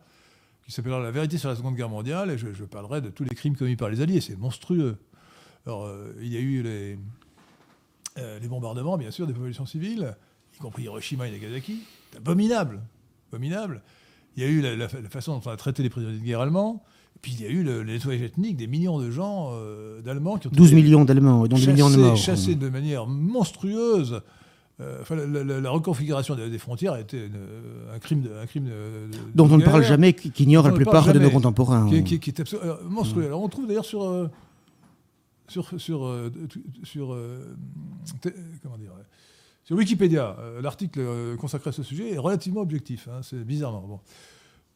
qui 0.65 0.71
s'appellera 0.73 1.01
La 1.01 1.11
vérité 1.11 1.39
sur 1.39 1.49
la 1.49 1.57
Seconde 1.57 1.75
Guerre 1.75 1.89
mondiale 1.89 2.31
et 2.31 2.39
je, 2.39 2.53
je 2.53 2.65
parlerai 2.65 3.01
de 3.01 3.09
tous 3.09 3.25
les 3.25 3.35
crimes 3.35 3.57
commis 3.57 3.75
par 3.77 3.89
les 3.89 4.01
Alliés. 4.01 4.21
C'est 4.21 4.39
monstrueux. 4.39 4.97
Alors, 5.67 5.87
euh, 5.87 6.13
il 6.21 6.29
y 6.33 6.37
a 6.37 6.41
eu 6.41 6.63
les, 6.63 6.99
euh, 8.19 8.39
les 8.39 8.47
bombardements, 8.49 8.97
bien 8.97 9.11
sûr, 9.11 9.27
des 9.27 9.33
populations 9.33 9.67
civiles, 9.67 10.15
y 10.57 10.59
compris 10.59 10.85
Hiroshima 10.85 11.27
et 11.27 11.33
Nagasaki. 11.33 11.81
C'est 12.13 12.19
abominable. 12.19 12.81
Abominable. 13.33 13.83
Il 14.37 14.43
y 14.43 14.47
a 14.47 14.49
eu 14.49 14.61
la, 14.61 14.77
la 14.77 14.89
fa- 14.89 15.01
la 15.01 15.09
façon 15.09 15.37
dont 15.37 15.43
on 15.45 15.51
a 15.51 15.57
traité 15.57 15.83
les 15.83 15.91
prisonniers 15.91 16.19
de 16.19 16.25
guerre 16.25 16.41
allemands. 16.41 16.83
Et 17.17 17.19
puis 17.21 17.33
il 17.33 17.43
y 17.43 17.47
a 17.47 17.51
eu 17.51 17.63
le, 17.65 17.83
nettoyage 17.85 18.23
ethnique 18.23 18.57
des 18.57 18.67
millions 18.69 18.99
de 19.01 19.11
gens 19.11 19.51
euh, 19.53 20.01
d'Allemands 20.01 20.39
qui 20.39 20.47
ont 20.47 20.51
12 20.51 20.69
été 20.73 20.77
millions 20.83 21.05
d'Allemands, 21.05 21.47
dont 21.47 21.57
des 21.57 21.67
millions 21.67 21.91
de 21.91 21.97
morts. 21.97 22.17
chassés 22.17 22.55
de 22.55 22.69
manière 22.69 23.07
monstrueuse. 23.07 24.23
Euh, 24.81 24.99
enfin, 25.03 25.15
la, 25.17 25.45
la- 25.45 25.61
la 25.61 25.71
reconfiguration 25.71 26.35
des, 26.35 26.59
frontières 26.59 26.95
a 26.95 27.01
été 27.01 27.27
une- 27.27 27.95
un 27.95 27.99
crime, 27.99 28.23
de, 28.23 28.31
un 28.35 28.47
crime 28.47 28.65
de- 28.65 28.71
de- 28.71 29.19
dont 29.35 29.49
on 29.51 29.59
ne 29.59 29.65
parle 29.65 29.85
jamais, 29.85 30.15
qui- 30.15 30.31
qu'ignorent 30.31 30.65
Dont 30.65 30.71
la 30.71 30.75
plupart 30.77 31.13
de 31.13 31.19
nos 31.19 31.31
contemporains. 31.31 31.89
qui, 31.91 32.03
qui 32.05 32.15
est- 32.15 32.19
qui 32.19 32.31
est 32.31 32.41
absolu- 32.41 32.63
alors, 32.63 32.79
monstrueux. 32.89 33.27
Alors 33.27 33.43
on 33.43 33.49
trouve 33.49 33.67
d'ailleurs 33.69 33.85
sur 33.85 34.03
euh, 34.03 34.29
sur 35.49 35.69
sur 35.79 36.05
euh, 36.07 36.31
euh, 36.97 37.53
comment 38.63 38.79
dire 38.79 38.93
euh, 38.99 39.03
sur 39.65 39.77
Wikipédia 39.77 40.37
euh, 40.41 40.63
l'article 40.63 41.01
euh, 41.01 41.37
consacré 41.37 41.69
à 41.69 41.73
ce 41.73 41.83
sujet 41.83 42.13
est 42.15 42.19
relativement 42.19 42.63
objectif. 42.63 43.09
hein, 43.09 43.21
c'est 43.23 43.45
bizarrement 43.45 43.83
bon. 43.87 44.01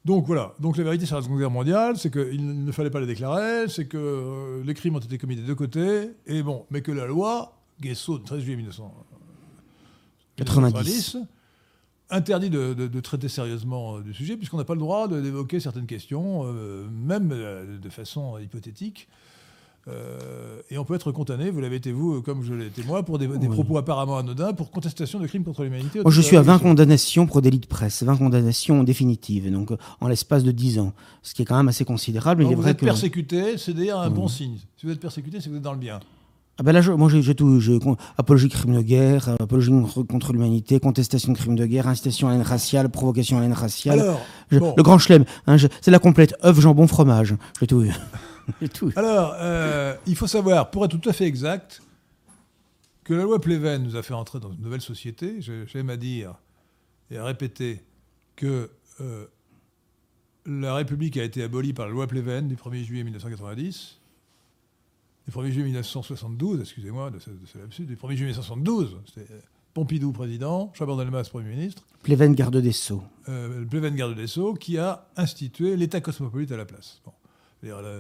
Donc 0.05 0.27
voilà. 0.27 0.55
Donc 0.61 0.77
la 0.77 0.85
vérité 0.85 1.07
sur 1.07 1.17
la 1.17 1.23
Seconde 1.23 1.39
Guerre 1.41 1.51
mondiale, 1.51 1.97
c'est 1.97 2.13
qu'il 2.13 2.65
ne 2.65 2.71
fallait 2.71 2.91
pas 2.91 3.01
la 3.01 3.07
déclarer, 3.07 3.69
c'est 3.69 3.87
que 3.87 3.97
euh, 3.97 4.63
les 4.65 4.75
crimes 4.75 4.95
ont 4.95 5.01
été 5.01 5.19
commis 5.19 5.35
des 5.37 5.43
deux 5.43 5.55
côtés, 5.57 6.11
et 6.27 6.43
bon, 6.43 6.65
mais 6.71 6.81
que 6.83 6.93
la 6.93 7.07
loi 7.07 7.57
Guesso 7.81 8.19
de 8.19 8.25
13 8.25 8.41
juillet 8.43 8.57
90. 10.37 11.17
interdit 12.11 12.51
de, 12.51 12.73
de- 12.75 12.87
de 12.87 13.01
traiter 13.01 13.29
sérieusement 13.29 13.97
euh, 13.97 14.01
du 14.03 14.15
sujet, 14.15 14.37
puisqu'on 14.37 14.59
n'a 14.59 14.65
pas 14.65 14.75
le 14.75 14.81
droit 14.81 15.09
d'évoquer 15.09 15.59
certaines 15.61 15.87
questions, 15.87 16.43
euh, 16.45 16.87
même 16.91 17.31
euh, 17.33 17.79
de 17.79 17.89
façon 17.91 18.39
hypothétique. 18.39 19.09
Euh, 19.89 20.61
et 20.69 20.79
on 20.79 20.85
peut 20.85 20.95
être 20.97 21.13
condamné, 21.13 21.49
vous 21.49 21.61
l'avez 21.61 21.77
été 21.77 21.93
vous, 21.93 22.21
comme 22.21 22.43
je 22.43 22.53
l'ai 22.55 22.67
été 22.67 22.83
moi, 22.83 23.05
pour 23.05 23.19
des, 23.19 23.29
des 23.29 23.47
Oui. 23.47 23.55
propos 23.55 23.79
apparemment 23.79 24.19
anodins, 24.19 24.53
pour 24.53 24.73
contestation 24.73 25.21
de 25.21 25.27
crimes 25.29 25.45
contre 25.45 25.63
l'humanité. 25.63 26.01
Moi, 26.03 26.11
je 26.11 26.21
suis 26.21 26.37
à 26.37 26.43
20 26.43 26.59
condamnations. 26.59 27.27
pour 27.27 27.41
délit 27.41 27.61
de 27.61 27.67
presse, 27.67 28.03
20 28.03 28.17
condamnations 28.17 28.83
définitives, 28.83 29.49
donc 29.53 29.71
en 30.01 30.09
l'espace 30.09 30.43
de 30.43 30.51
10 30.51 30.81
ans, 30.81 30.93
ce 31.23 31.35
qui 31.35 31.43
est 31.43 31.45
quand 31.45 31.57
même 31.57 31.69
assez 31.69 31.85
considérable. 31.85 32.43
Mais 32.43 32.49
il 32.49 32.53
est 32.53 32.55
vous 32.57 32.63
vrai 32.63 32.73
êtes 32.73 32.79
que... 32.81 32.85
persécuté, 32.85 33.59
c'est 33.59 33.75
d'ailleurs 33.75 34.01
un 34.01 34.09
Oui. 34.09 34.15
bon 34.15 34.27
signe. 34.29 34.59
Si 34.77 34.87
vous 34.87 34.93
êtes 34.93 34.99
persécuté, 35.01 35.39
c'est 35.41 35.47
que 35.47 35.51
vous 35.51 35.57
êtes 35.59 35.63
dans 35.63 35.73
le 35.73 35.79
bien. 35.79 36.01
Ah 36.59 36.63
ben 36.63 36.73
là, 36.73 36.81
je- 36.81 36.91
moi 36.93 37.11
j'ai 37.11 37.35
tout. 37.35 37.61
apologie 38.17 38.49
de 38.49 38.53
crime 38.55 38.75
de 38.75 38.81
guerre, 38.83 39.29
euh, 39.29 39.37
apologie 39.41 39.71
contre, 40.09 40.33
l'humanité, 40.33 40.81
contestation 40.81 41.33
de 41.33 41.37
crime 41.39 41.55
de 41.55 41.67
guerre, 41.67 41.87
incitation 41.87 42.29
à 42.29 42.31
la 42.31 42.37
haine 42.37 42.43
raciale, 42.43 42.89
provocation 42.89 43.37
à 43.37 43.41
la 43.41 43.47
haine 43.47 43.53
raciale. 43.53 44.01
Alors, 44.01 44.21
Je- 44.51 44.59
bon. 44.59 44.75
Le 44.77 44.83
grand 44.83 44.99
chelem, 44.99 45.25
hein, 45.47 45.57
c'est 45.83 45.91
la 45.91 45.99
complète 45.99 46.35
œuf, 46.45 46.59
jambon, 46.59 46.87
fromage. 46.87 47.35
J'ai 47.61 47.67
tout. 47.67 47.85
Alors, 48.97 49.35
euh, 49.39 49.95
il 50.07 50.17
faut 50.17 50.27
savoir, 50.27 50.71
pour 50.71 50.85
être 50.87 50.99
tout 50.99 51.09
à 51.09 51.13
fait 51.13 51.25
exact, 51.27 51.83
que 53.05 53.13
la 53.13 53.25
loi 53.25 53.41
Pleven 53.41 53.83
nous 53.83 53.97
a 53.97 54.03
fait 54.03 54.15
entrer 54.15 54.41
dans 54.41 54.51
une 54.53 54.63
nouvelle 54.63 54.81
société. 54.81 55.37
J'aime 55.41 55.91
à 55.91 55.97
dire 55.97 56.35
et 57.11 57.19
à 57.19 57.25
répéter 57.25 57.85
que 58.35 58.71
euh, 59.01 59.27
la 60.47 60.75
République 60.75 61.17
a 61.19 61.23
été 61.25 61.43
abolie 61.43 61.73
par 61.73 61.87
la 61.87 61.93
loi 61.93 62.07
Pleven 62.07 62.49
du 62.49 62.57
1er 62.57 62.83
juillet 62.85 63.05
1990, 63.05 63.99
du 65.27 65.33
1er 65.33 65.51
juillet 65.51 65.65
1972, 65.65 66.61
excusez-moi 66.61 67.11
de 67.11 67.19
ce, 67.19 67.31
de 67.31 67.47
ce 67.53 67.59
lapsus, 67.59 67.85
du 67.85 67.97
1er 67.97 68.17
juillet 68.17 68.33
1972. 68.33 68.97
C'était 69.07 69.27
Pompidou 69.75 70.13
président, 70.13 70.73
Chaban-Delmas 70.75 71.25
Premier 71.31 71.51
ministre, 71.51 71.83
Pléven 72.03 72.35
garde 72.35 72.57
des 72.57 72.73
Sceaux. 72.73 73.03
euh, 73.29 73.61
le 73.61 73.67
Pleven 73.67 73.95
garde 73.95 74.15
des 74.15 74.27
Sceaux, 74.27 74.55
qui 74.55 74.79
a 74.79 75.07
institué 75.17 75.77
l'État 75.77 76.01
cosmopolite 76.01 76.51
à 76.53 76.57
la 76.57 76.65
place. 76.65 77.01
Bon. 77.05 77.13
C'est-à-dire, 77.61 77.83
la- 77.83 77.91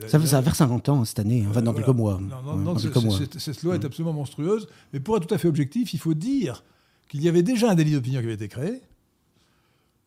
la- 0.00 0.08
Ça, 0.08 0.18
la- 0.18 0.26
ça 0.26 0.36
va 0.36 0.42
faire 0.42 0.54
50 0.54 0.88
ans 0.90 1.04
cette 1.04 1.18
année, 1.18 1.44
enfin 1.48 1.60
dans 1.62 1.72
voilà. 1.72 1.86
quelques 1.86 1.96
mois. 1.96 2.20
C'est- 3.18 3.38
cette 3.38 3.62
loi 3.62 3.74
est 3.74 3.84
absolument 3.84 4.12
monstrueuse. 4.12 4.68
Mais 4.92 5.00
pour 5.00 5.16
être 5.16 5.26
tout 5.26 5.34
à 5.34 5.38
fait 5.38 5.48
objectif, 5.48 5.92
il 5.94 5.98
faut 5.98 6.14
dire 6.14 6.62
qu'il 7.08 7.22
y 7.22 7.28
avait 7.28 7.42
déjà 7.42 7.70
un 7.70 7.74
délit 7.74 7.92
d'opinion 7.92 8.20
qui 8.20 8.26
avait 8.26 8.34
été 8.34 8.48
créé, 8.48 8.80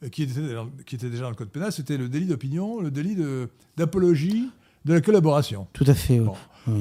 euh, 0.04 0.10
qui 0.10 0.24
était, 0.24 0.54
dans- 0.54 0.70
qui 0.86 0.96
était 0.96 1.10
déjà 1.10 1.24
dans 1.24 1.30
le 1.32 1.36
code 1.36 1.50
pénal. 1.50 1.72
C'était 1.72 1.98
le 1.98 2.10
délit 2.10 2.28
d'opinion, 2.28 2.80
le 2.80 2.90
délit 2.92 3.18
d'apologie 3.78 4.50
de, 4.86 4.94
la 4.94 5.02
collaboration. 5.02 5.68
Tout 5.74 5.86
à 5.88 5.94
fait. 5.94 6.20
Bon. 6.20 6.36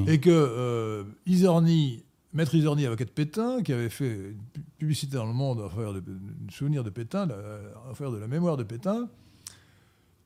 Et 0.06 0.20
que 0.20 0.30
euh, 0.30 1.04
Isorni, 1.26 2.04
maître 2.32 2.54
Isorni, 2.54 2.84
avocat 2.86 3.04
de 3.04 3.10
Pétain, 3.10 3.62
qui 3.62 3.72
avait 3.72 3.88
fait 3.88 4.10
une 4.14 4.42
pu- 4.52 4.60
publicité 4.78 5.16
dans 5.16 5.26
le 5.26 5.32
monde 5.32 5.60
en 5.60 5.68
faveur 5.70 5.94
de 5.94 6.02
souvenir 6.50 6.84
de 6.84 6.90
Pétain, 6.90 7.26
la- 7.26 7.36
en 7.90 7.94
faveur 7.94 8.12
de 8.12 8.18
la 8.18 8.26
mémoire 8.28 8.56
de 8.56 8.62
Pétain, 8.64 9.08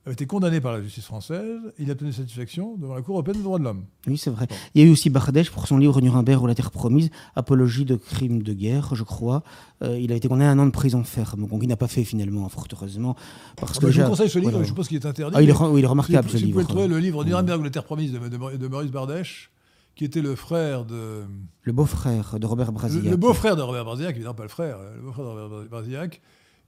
avait 0.06 0.12
été 0.12 0.26
condamné 0.26 0.61
par 0.61 0.73
la 0.73 0.82
justice 0.82 1.04
française. 1.06 1.58
Il 1.78 1.88
a 1.88 1.92
obtenu 1.92 2.12
satisfaction 2.12 2.76
devant 2.76 2.94
la 2.94 3.00
Cour 3.02 3.14
européenne 3.14 3.38
des 3.38 3.42
droits 3.42 3.58
de 3.58 3.64
l'homme. 3.64 3.84
Oui, 4.06 4.18
c'est 4.18 4.30
vrai. 4.30 4.46
Bon. 4.46 4.54
Il 4.75 4.82
y 4.82 4.84
a 4.84 4.88
eu 4.88 4.90
aussi 4.92 5.08
Bardèche 5.11 5.50
pour 5.50 5.66
son 5.66 5.78
livre 5.78 6.00
Nuremberg 6.00 6.42
ou 6.42 6.46
la 6.46 6.54
Terre 6.54 6.70
promise, 6.70 7.08
apologie 7.37 7.84
de 7.87 7.96
crimes 7.96 8.42
de 8.42 8.52
guerre, 8.52 8.94
je 8.94 9.02
crois. 9.02 9.42
Euh, 9.82 9.99
il 9.99 10.12
a 10.12 10.14
été 10.14 10.28
condamné 10.28 10.46
à 10.46 10.50
un 10.50 10.58
an 10.58 10.66
de 10.66 10.70
prison 10.73 11.02
ferme, 11.04 11.46
donc 11.46 11.61
il 11.62 11.68
n'a 11.68 11.76
pas 11.76 11.88
fait 11.88 12.04
finalement, 12.04 12.49
fort 12.49 12.66
heureusement. 12.73 13.16
Parce 13.56 13.73
Ah 13.76 13.80
que 13.80 13.87
bah, 13.87 13.92
je 13.92 14.02
vous 14.02 14.08
conseille 14.11 14.28
ce 14.28 14.38
livre, 14.38 14.50
voilà. 14.50 14.64
je 14.64 14.68
suppose 14.68 14.88
qu'il 14.88 14.99
est 14.99 15.06
interdit. 15.06 15.34
Ah, 15.38 15.42
il 15.42 15.49
est, 15.49 15.58
oui, 15.61 15.80
il 15.80 15.84
est 15.84 15.87
remarquable 15.87 16.28
si 16.28 16.34
ce 16.34 16.40
vous 16.40 16.46
livre. 16.46 16.52
pouvez 16.61 16.64
le 16.64 16.68
trouver, 16.68 16.88
le 16.88 16.99
livre. 16.99 17.25
Nuremberg 17.25 17.61
ou 17.61 17.64
la 17.64 17.70
Terre 17.70 17.84
promise 17.84 18.12
de, 18.12 18.18
de- 18.18 18.56
de 18.58 18.68
Maurice 18.68 18.90
Bardèche, 18.90 19.50
qui 19.96 20.04
était 20.04 20.20
le 20.23 20.34
frère 20.37 20.84
de. 20.84 21.23
Le 21.62 21.73
beau-frère 21.73 22.38
de 22.38 22.46
Robert 22.46 22.66
Le, 22.66 22.73
Brasillac. 22.73 23.11
le 23.11 23.16
beau-frère 23.16 23.56
de 23.56 23.62
Robert 23.62 23.84
Brasillac, 23.87 24.14
évidemment 24.16 24.34
pas 24.34 24.42
le 24.42 24.49
frère, 24.50 24.76
euh, 24.80 24.96
le 24.96 25.02
beau-frère 25.02 25.25
de 25.25 25.30
Robert 25.30 25.68
Brasillac, 25.70 26.20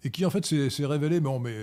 et 0.04 0.10
qui 0.10 0.24
en 0.24 0.30
fait 0.30 0.46
s'est 0.46 0.70
s'est 0.70 0.86
révélé. 0.86 1.20
Bon, 1.20 1.38
mais. 1.38 1.54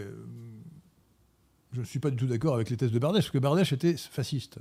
Je 1.73 1.79
ne 1.79 1.85
suis 1.85 1.99
pas 1.99 2.09
du 2.11 2.15
tout 2.17 2.27
d'accord 2.27 2.55
avec 2.55 2.69
les 2.69 2.77
thèses 2.77 2.91
de 2.91 2.99
Bardèche, 2.99 3.25
parce 3.25 3.31
que 3.31 3.37
Bardèche 3.39 3.73
était 3.73 3.97
fasciste. 3.97 4.59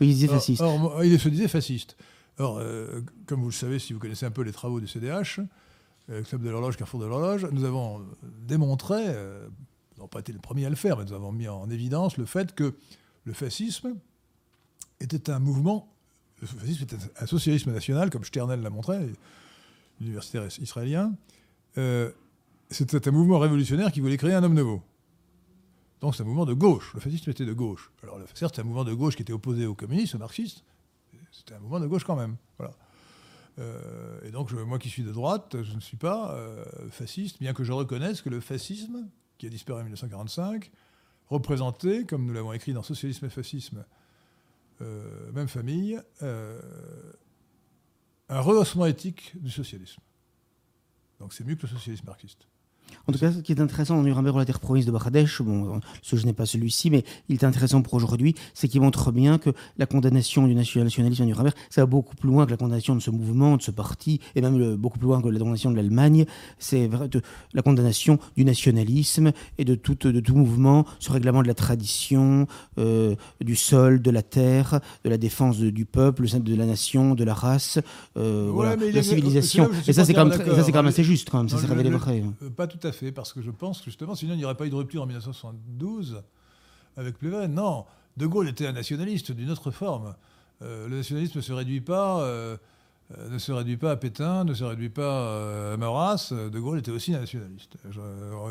Oui, 0.00 0.08
il 0.08 0.14
disait 0.14 0.28
Or- 0.28 0.34
fasciste. 0.34 0.60
or, 0.62 0.78
moi, 0.78 1.04
il 1.06 1.18
se 1.18 1.28
disait 1.28 1.48
fasciste. 1.48 1.96
Or, 2.38 2.58
euh, 2.58 3.00
comme 3.26 3.40
vous 3.40 3.48
le 3.48 3.52
savez, 3.52 3.78
si 3.78 3.92
vous 3.92 3.98
connaissez 3.98 4.24
un 4.26 4.30
peu 4.30 4.42
les 4.42 4.52
travaux 4.52 4.80
du 4.80 4.86
CDH, 4.86 5.40
euh, 6.10 6.22
Club 6.22 6.42
de 6.42 6.50
l'horloge, 6.50 6.76
Carrefour 6.76 7.00
de 7.00 7.06
l'horloge, 7.06 7.46
nous 7.52 7.64
avons 7.64 7.98
euh, 8.00 8.02
démontré, 8.46 8.96
euh, 9.08 9.46
nous 9.48 9.96
n'avons 9.98 10.08
pas 10.08 10.20
été 10.20 10.32
les 10.32 10.38
premiers 10.38 10.66
à 10.66 10.70
le 10.70 10.76
faire, 10.76 10.96
mais 10.98 11.04
nous 11.04 11.12
avons 11.14 11.32
mis 11.32 11.48
en 11.48 11.68
évidence 11.68 12.16
le 12.16 12.24
fait 12.26 12.54
que 12.54 12.74
le 13.24 13.32
fascisme 13.32 13.94
était 15.00 15.30
un 15.30 15.40
mouvement, 15.40 15.92
le 16.40 16.46
fascisme 16.46 16.84
était 16.84 16.96
un 17.20 17.26
socialisme 17.26 17.72
national, 17.72 18.08
comme 18.10 18.24
Sternel 18.24 18.62
l'a 18.62 18.70
montré, 18.70 18.98
universitaire 20.00 20.44
israélien. 20.60 21.12
Euh, 21.78 22.10
C'était 22.70 23.06
un 23.08 23.12
mouvement 23.12 23.38
révolutionnaire 23.38 23.92
qui 23.92 24.00
voulait 24.00 24.16
créer 24.16 24.32
un 24.34 24.42
homme 24.42 24.54
nouveau. 24.54 24.80
Donc 26.02 26.16
c'est 26.16 26.22
un 26.22 26.26
mouvement 26.26 26.44
de 26.44 26.52
gauche. 26.52 26.92
Le 26.94 27.00
fascisme 27.00 27.30
était 27.30 27.46
de 27.46 27.52
gauche. 27.52 27.92
Alors 28.02 28.18
certes, 28.34 28.56
c'est 28.56 28.60
un 28.60 28.64
mouvement 28.64 28.84
de 28.84 28.92
gauche 28.92 29.14
qui 29.14 29.22
était 29.22 29.32
opposé 29.32 29.66
aux 29.66 29.76
communistes, 29.76 30.16
aux 30.16 30.18
marxistes. 30.18 30.64
C'était 31.30 31.54
un 31.54 31.60
mouvement 31.60 31.80
de 31.80 31.86
gauche 31.86 32.04
quand 32.04 32.16
même. 32.16 32.36
Euh, 33.58 34.20
et 34.24 34.30
donc 34.30 34.50
moi 34.52 34.78
qui 34.78 34.88
suis 34.88 35.04
de 35.04 35.12
droite, 35.12 35.62
je 35.62 35.74
ne 35.74 35.80
suis 35.80 35.96
pas 35.96 36.32
euh, 36.34 36.64
fasciste, 36.90 37.38
bien 37.38 37.54
que 37.54 37.62
je 37.62 37.72
reconnaisse 37.72 38.20
que 38.20 38.30
le 38.30 38.40
fascisme, 38.40 39.08
qui 39.38 39.46
a 39.46 39.48
disparu 39.48 39.80
en 39.80 39.84
1945, 39.84 40.72
représentait, 41.28 42.04
comme 42.04 42.26
nous 42.26 42.32
l'avons 42.32 42.52
écrit 42.52 42.72
dans 42.72 42.82
Socialisme 42.82 43.26
et 43.26 43.30
fascisme, 43.30 43.84
euh, 44.80 45.30
même 45.32 45.48
famille, 45.48 46.00
un 48.28 48.40
rehaussement 48.40 48.86
éthique 48.86 49.40
du 49.40 49.50
socialisme. 49.50 50.00
Donc 51.20 51.32
c'est 51.32 51.44
mieux 51.44 51.54
que 51.54 51.62
le 51.62 51.68
socialisme 51.68 52.06
marxiste. 52.06 52.48
En 53.08 53.12
tout 53.12 53.18
cas, 53.18 53.32
ce 53.32 53.38
qui 53.40 53.50
est 53.50 53.60
intéressant 53.60 53.96
dans 53.96 54.02
Nuremberg 54.04 54.36
ou 54.36 54.38
la 54.38 54.44
Terre 54.44 54.60
promise 54.60 54.86
de 54.86 54.92
Bardèche, 54.92 55.42
bon, 55.42 55.80
ce 56.02 56.14
je 56.14 56.24
n'ai 56.24 56.32
pas 56.32 56.46
celui-ci, 56.46 56.88
mais 56.88 57.02
il 57.28 57.34
est 57.34 57.42
intéressant 57.44 57.82
pour 57.82 57.94
aujourd'hui, 57.94 58.36
c'est 58.54 58.68
qu'il 58.68 58.80
montre 58.80 59.10
bien 59.10 59.38
que 59.38 59.50
la 59.76 59.86
condamnation 59.86 60.46
du 60.46 60.54
nationalisme 60.54 61.22
à 61.22 61.26
Nuremberg, 61.26 61.54
ça 61.68 61.80
va 61.82 61.86
beaucoup 61.86 62.14
plus 62.14 62.28
loin 62.28 62.46
que 62.46 62.52
la 62.52 62.56
condamnation 62.56 62.94
de 62.94 63.00
ce 63.00 63.10
mouvement, 63.10 63.56
de 63.56 63.62
ce 63.62 63.72
parti, 63.72 64.20
et 64.36 64.40
même 64.40 64.56
le- 64.56 64.76
beaucoup 64.76 64.98
plus 65.00 65.08
loin 65.08 65.20
que 65.20 65.26
la 65.28 65.38
condamnation 65.38 65.72
de 65.72 65.76
l'Allemagne. 65.76 66.26
C'est 66.60 66.88
la 67.54 67.62
condamnation 67.62 68.18
du 68.36 68.44
nationalisme 68.44 69.32
et 69.58 69.64
de 69.64 69.74
tout, 69.74 69.96
de 70.08 70.20
tout 70.20 70.36
mouvement 70.36 70.86
sur 71.00 71.12
règlement 71.14 71.42
de 71.42 71.48
la 71.48 71.54
tradition, 71.54 72.46
euh, 72.78 73.16
du 73.40 73.56
sol, 73.56 74.00
de 74.00 74.10
la 74.12 74.22
terre, 74.22 74.78
de 75.04 75.10
la 75.10 75.18
défense 75.18 75.58
de- 75.58 75.70
du 75.70 75.84
peuple, 75.86 76.24
de 76.40 76.54
la 76.54 76.66
nation, 76.66 77.14
de 77.16 77.24
la 77.24 77.34
race, 77.34 77.80
euh, 78.16 78.46
Ouais, 78.46 78.52
voilà, 78.52 78.76
de 78.76 78.86
la 78.90 79.02
civilisation. 79.02 79.68
Et 79.88 79.92
ça, 79.92 80.04
c'est 80.04 80.14
quand, 80.14 80.24
même 80.26 80.86
assez 80.86 81.02
juste, 81.04 81.30
quand 81.30 81.38
même. 81.38 81.48
Ça 81.48 81.58
s'est 81.58 81.66
révélé 81.66 81.90
vrai. 81.90 82.22
Euh, 82.42 82.48
Pas 82.50 82.66
tout 82.72 82.86
à 82.86 82.92
fait, 82.92 83.12
parce 83.12 83.32
que 83.32 83.40
je 83.42 83.50
pense 83.50 83.78
que 83.80 83.86
justement, 83.86 84.14
sinon 84.14 84.34
il 84.34 84.38
n'y 84.38 84.44
aurait 84.44 84.56
pas 84.56 84.66
eu 84.66 84.70
de 84.70 84.74
rupture 84.74 85.02
en 85.02 85.06
1972 85.06 86.22
avec 86.96 87.18
Pleven. 87.18 87.52
Non, 87.54 87.84
De 88.16 88.26
Gaulle 88.26 88.48
était 88.48 88.66
un 88.66 88.72
nationaliste 88.72 89.32
d'une 89.32 89.50
autre 89.50 89.70
forme. 89.70 90.14
Euh, 90.62 90.88
le 90.88 90.96
nationalisme 90.98 91.38
ne 91.38 91.42
se 91.42 91.52
réduit 91.52 91.80
pas, 91.80 92.20
euh, 92.22 92.56
ne 93.30 93.38
se 93.38 93.50
réduit 93.52 93.76
pas 93.76 93.90
à 93.90 93.96
Pétain, 93.96 94.44
ne 94.44 94.54
se 94.54 94.62
réduit 94.64 94.88
pas 94.90 95.02
euh, 95.02 95.74
à 95.74 95.76
Maurras. 95.76 96.32
De 96.32 96.58
Gaulle 96.60 96.78
était 96.78 96.90
aussi 96.92 97.14
un 97.14 97.20
nationaliste. 97.20 97.72
Je, 97.90 98.00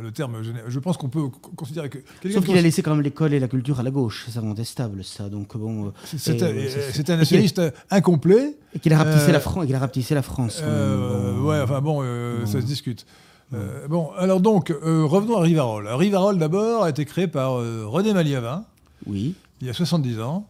le 0.01 0.11
terme, 0.11 0.37
je 0.67 0.79
pense 0.79 0.97
qu'on 0.97 1.09
peut 1.09 1.29
co- 1.29 1.51
considérer 1.55 1.89
que 1.89 1.99
Sauf 2.31 2.41
qui 2.43 2.49
qu'il 2.49 2.57
a 2.57 2.61
laissé 2.61 2.81
quand 2.83 2.91
même 2.93 3.01
l'école 3.03 3.33
et 3.33 3.39
la 3.39 3.47
culture 3.47 3.79
à 3.79 3.83
la 3.83 3.91
gauche, 3.91 4.25
c'est 4.29 4.37
incontestable 4.37 5.03
ça. 5.03 5.29
Donc 5.29 5.55
bon, 5.55 5.93
c'est 6.05 6.41
un- 6.41 7.15
nationaliste 7.17 7.61
incomplet. 7.89 8.57
et 8.73 8.79
qu'il 8.79 8.91
a 8.93 8.97
rapetissé 8.97 9.29
Euh, 9.29 9.39
la 9.67 9.75
a 9.75 9.79
rapetissé 9.79 10.15
la 10.15 10.21
France. 10.21 10.59
Euh, 10.63 11.33
Bon, 11.33 11.47
ouais, 11.49 11.61
enfin 11.61 11.81
bon, 11.81 12.01
euh, 12.03 12.41
bon. 12.41 12.45
ça 12.45 12.59
se 12.61 12.65
discute. 12.65 13.05
Euh, 13.53 13.88
bon, 13.88 14.12
alors 14.17 14.39
donc, 14.39 14.72
euh, 14.72 15.03
revenons 15.05 15.38
à 15.38 15.41
Rivarol. 15.41 15.88
Alors, 15.88 16.00
Rivarol, 16.00 16.38
d'abord, 16.38 16.84
a 16.84 16.89
été 16.89 17.03
créé 17.05 17.27
par 17.27 17.60
euh, 17.60 17.84
René 17.86 18.13
Maliavin, 18.13 18.63
Oui. 19.05 19.36
il 19.60 19.67
y 19.67 19.70
a 19.70 19.74
70 19.74 20.22
ans. 20.22 20.48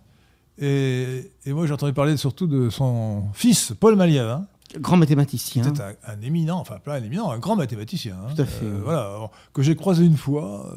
Et, 0.59 1.31
et 1.45 1.53
moi, 1.53 1.65
j'ai 1.65 1.73
entendu 1.73 1.93
parler 1.93 2.15
surtout 2.17 2.45
de 2.45 2.69
son 2.69 3.23
fils, 3.33 3.73
Paul 3.79 3.95
Maliavin, 3.95 4.45
Grand 4.79 4.95
mathématicien. 4.97 5.63
qui 5.63 5.69
était 5.69 5.81
un, 5.81 5.93
un 6.07 6.21
éminent, 6.21 6.57
enfin 6.59 6.77
pas 6.83 6.95
un 6.95 7.03
éminent, 7.03 7.29
un 7.31 7.39
grand 7.39 7.55
mathématicien. 7.55 8.15
hein. 8.23 8.33
Tout 8.35 8.41
à 8.41 8.45
fait, 8.45 8.65
oui. 8.65 8.79
voilà, 8.83 9.01
alors, 9.01 9.31
que 9.53 9.61
j'ai 9.63 9.75
croisé 9.75 10.05
une 10.05 10.15
fois 10.17 10.71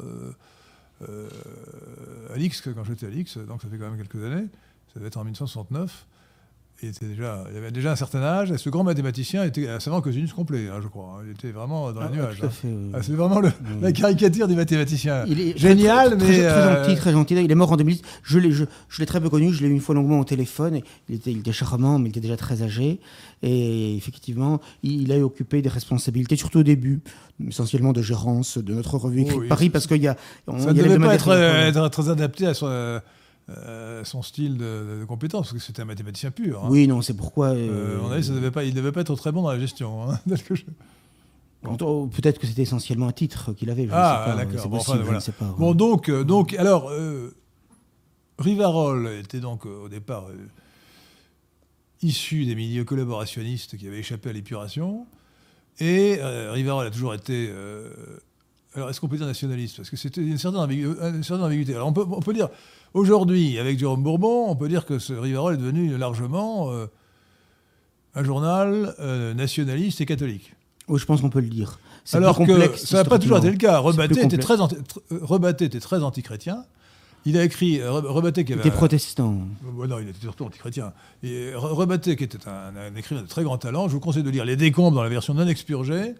à 1.01 2.37
l'X, 2.37 2.61
quand 2.61 2.83
j'étais 2.83 3.05
à 3.05 3.09
l'X, 3.09 3.37
donc 3.37 3.61
ça 3.61 3.67
fait 3.69 3.77
quand 3.77 3.89
même 3.89 3.97
quelques 3.97 4.23
années, 4.23 4.47
ça 4.93 4.95
devait 4.99 5.07
être 5.07 5.17
en 5.17 5.23
1969. 5.23 6.05
Il, 6.85 6.89
était 6.91 7.05
déjà, 7.07 7.43
il 7.51 7.57
avait 7.57 7.71
déjà 7.71 7.91
un 7.91 7.95
certain 7.95 8.21
âge, 8.21 8.51
et 8.51 8.57
ce 8.57 8.69
grand 8.69 8.83
mathématicien 8.83 9.43
était 9.43 9.67
un 9.67 9.79
savant 9.79 10.01
cosinus 10.01 10.31
complet, 10.33 10.67
hein, 10.71 10.79
je 10.83 10.87
crois. 10.87 11.17
hein. 11.19 11.23
Il 11.25 11.31
était 11.31 11.51
vraiment 11.51 11.91
dans 11.91 12.01
Ah, 12.01 12.09
les 12.11 12.17
nuages. 12.17 12.37
tout 12.39 12.45
à 12.45 12.49
hein. 12.49 12.71
Ah, 12.93 12.99
c'est 13.01 13.13
vraiment 13.13 13.39
le- 13.39 13.47
Oui. 13.47 13.81
la 13.81 13.91
caricature 13.91 14.47
du 14.47 14.55
mathématicien. 14.55 15.25
Il 15.27 15.41
est 15.41 15.57
Génial, 15.57 16.09
très, 16.09 16.17
mais, 16.17 16.23
très, 16.23 16.33
très 16.37 16.45
euh, 16.45 16.83
gentil, 16.85 16.95
très 16.95 17.11
gentil. 17.11 17.33
Il 17.35 17.51
est 17.51 17.55
mort 17.55 17.71
en 17.71 17.77
2010. 17.77 18.01
Je 18.23 18.39
l'ai, 18.39 18.51
je, 18.51 18.65
je 18.89 18.99
l'ai 19.01 19.05
très 19.07 19.19
peu 19.19 19.29
connu. 19.29 19.51
Je 19.51 19.63
l'ai 19.63 19.67
eu 19.69 19.71
une 19.71 19.81
fois 19.81 19.95
longuement 19.95 20.19
au 20.19 20.23
téléphone. 20.25 20.81
Il 21.09 21.15
était, 21.15 21.31
il 21.31 21.39
était 21.39 21.51
charmant, 21.51 21.97
mais 21.97 22.05
il 22.07 22.11
était 22.11 22.19
déjà 22.21 22.37
très 22.37 22.61
âgé. 22.61 22.99
Et 23.41 23.95
effectivement, 23.95 24.59
il, 24.83 25.01
il 25.01 25.11
a 25.11 25.19
occupé 25.19 25.61
des 25.61 25.69
responsabilités, 25.69 26.35
surtout 26.35 26.59
au 26.59 26.63
début, 26.63 27.01
essentiellement 27.47 27.93
de 27.93 28.01
gérance 28.01 28.57
de 28.57 28.73
notre 28.73 28.97
revue 28.97 29.21
écrite 29.21 29.35
Oh 29.37 29.41
oui, 29.41 29.47
Paris, 29.47 29.69
parce 29.69 29.87
qu'il 29.87 30.01
y 30.01 30.07
a, 30.07 30.15
on- 30.47 30.59
Ça 30.59 30.73
ne 30.73 30.81
devait 30.81 30.99
pas 30.99 31.15
être, 31.15 31.31
être 31.31 31.89
très 31.89 32.09
adapté 32.09 32.45
à 32.47 32.53
son, 32.53 32.67
euh, 32.69 32.99
euh, 33.49 34.03
son 34.03 34.21
style 34.23 34.57
de, 34.57 34.99
de 35.01 35.05
compétence, 35.05 35.47
parce 35.47 35.53
que 35.53 35.59
c'était 35.59 35.81
un 35.81 35.85
mathématicien 35.85 36.31
pur. 36.31 36.63
hein. 36.65 36.67
Oui, 36.71 36.87
non, 36.87 37.01
c'est 37.01 37.13
pourquoi. 37.13 37.49
Euh, 37.49 37.99
euh, 38.11 38.21
ça 38.21 38.33
devait 38.33 38.51
pas, 38.51 38.63
il 38.63 38.71
ne 38.71 38.75
devait 38.75 38.91
pas 38.91 39.01
être 39.01 39.15
très 39.15 39.31
bon 39.31 39.43
dans 39.43 39.51
la 39.51 39.59
gestion. 39.59 40.09
hein, 40.11 40.19
Oh, 41.81 42.07
Peut-être 42.07 42.37
que 42.39 42.45
c'était 42.45 42.61
essentiellement 42.61 43.07
un 43.07 43.11
titre 43.11 43.53
qu'il 43.53 43.69
avait. 43.71 43.85
Je 43.87 43.91
Ah, 43.91 44.23
d'accord. 44.35 44.59
C'est 44.61 44.69
Bon, 44.69 44.77
enfin, 44.77 44.91
voilà. 45.03 45.19
Bon, 45.57 45.73
donc, 45.73 46.11
donc 46.11 46.53
alors, 46.53 46.89
euh, 46.91 47.35
Rivarol 48.37 49.07
était 49.19 49.39
donc 49.39 49.65
au 49.65 49.89
départ 49.89 50.27
issu 52.01 52.45
des 52.45 52.55
milieux 52.55 52.83
collaborationnistes 52.83 53.77
qui 53.77 53.87
avaient 53.87 53.99
échappé 53.99 54.29
à 54.29 54.33
l'épuration. 54.33 55.07
Et 55.79 56.17
euh, 56.19 56.51
Rivarol 56.51 56.85
a 56.85 56.91
toujours 56.91 57.13
été. 57.13 57.47
euh, 57.49 57.89
alors, 58.75 58.89
est-ce 58.89 58.99
qu'on 59.01 59.07
peut 59.07 59.17
dire 59.17 59.25
nationaliste? 59.25 59.77
Parce 59.77 59.89
que 59.89 59.97
c'était 59.97 60.21
une 60.21 60.37
certaine, 60.37 60.61
ambigu- 60.61 60.97
une 61.15 61.23
certaine 61.23 61.45
ambiguïté. 61.45 61.73
Alors, 61.75 61.87
on 61.87 61.93
peut, 61.93 62.05
on 62.09 62.19
peut 62.19 62.33
dire, 62.33 62.49
aujourd'hui, 62.95 63.59
avec 63.59 63.77
Jérôme 63.77 64.01
Bourbon, 64.01 64.47
on 64.49 64.55
peut 64.55 64.67
dire 64.69 64.85
que 64.85 64.97
ce 64.97 65.13
Rivarol 65.13 65.53
est 65.53 65.57
devenu 65.57 65.95
largement 65.97 66.71
euh, 66.71 66.87
un 68.15 68.23
journal 68.23 68.95
euh, 68.99 69.33
nationaliste 69.33 70.01
et 70.01 70.05
catholique. 70.05 70.55
Oui, 70.87 70.99
je 70.99 71.05
pense 71.05 71.21
qu'on 71.21 71.29
peut 71.29 71.41
le 71.41 71.49
dire. 71.49 71.79
C'est 72.03 72.17
Alors 72.17 72.37
que 72.37 72.45
complexe 72.45 72.85
ça 72.85 72.97
n'a 72.97 73.03
pas 73.05 73.19
toujours 73.19 73.37
été 73.39 73.49
le 73.51 73.57
cas. 73.57 73.73
C'est 73.73 73.77
Rebatté 73.87 74.21
était, 74.23 74.37
très 74.37 74.61
anti- 74.61 74.75
euh, 75.11 75.19
Rebatté 75.21 75.65
était 75.65 75.79
très 75.79 76.01
antichrétien. 76.03 76.63
Il 77.27 77.37
a 77.37 77.43
écrit 77.43 77.81
euh, 77.81 77.89
Re- 77.89 78.05
Rebatté 78.05 78.45
qui 78.45 78.53
Il 78.53 78.59
était 78.59 78.69
protestant. 78.69 79.39
euh, 79.81 79.87
non, 79.87 79.97
il 79.99 80.09
était 80.09 80.21
surtout 80.21 80.45
antichrétien. 80.45 80.93
Et 81.23 81.51
Re- 81.53 81.73
Rebatté, 81.73 82.15
qui 82.15 82.23
était 82.23 82.47
un, 82.47 82.75
un 82.77 82.95
écrivain 82.95 83.23
de 83.23 83.27
très 83.27 83.43
grand 83.43 83.57
talent, 83.57 83.87
je 83.87 83.93
vous 83.93 83.99
conseille 83.99 84.21
de 84.23 84.29
lire 84.29 84.45
Les 84.45 84.55
Décombres 84.55 84.95
dans 84.95 85.03
la 85.03 85.09
version 85.09 85.33
non 85.33 85.47
expurgée 85.47 86.13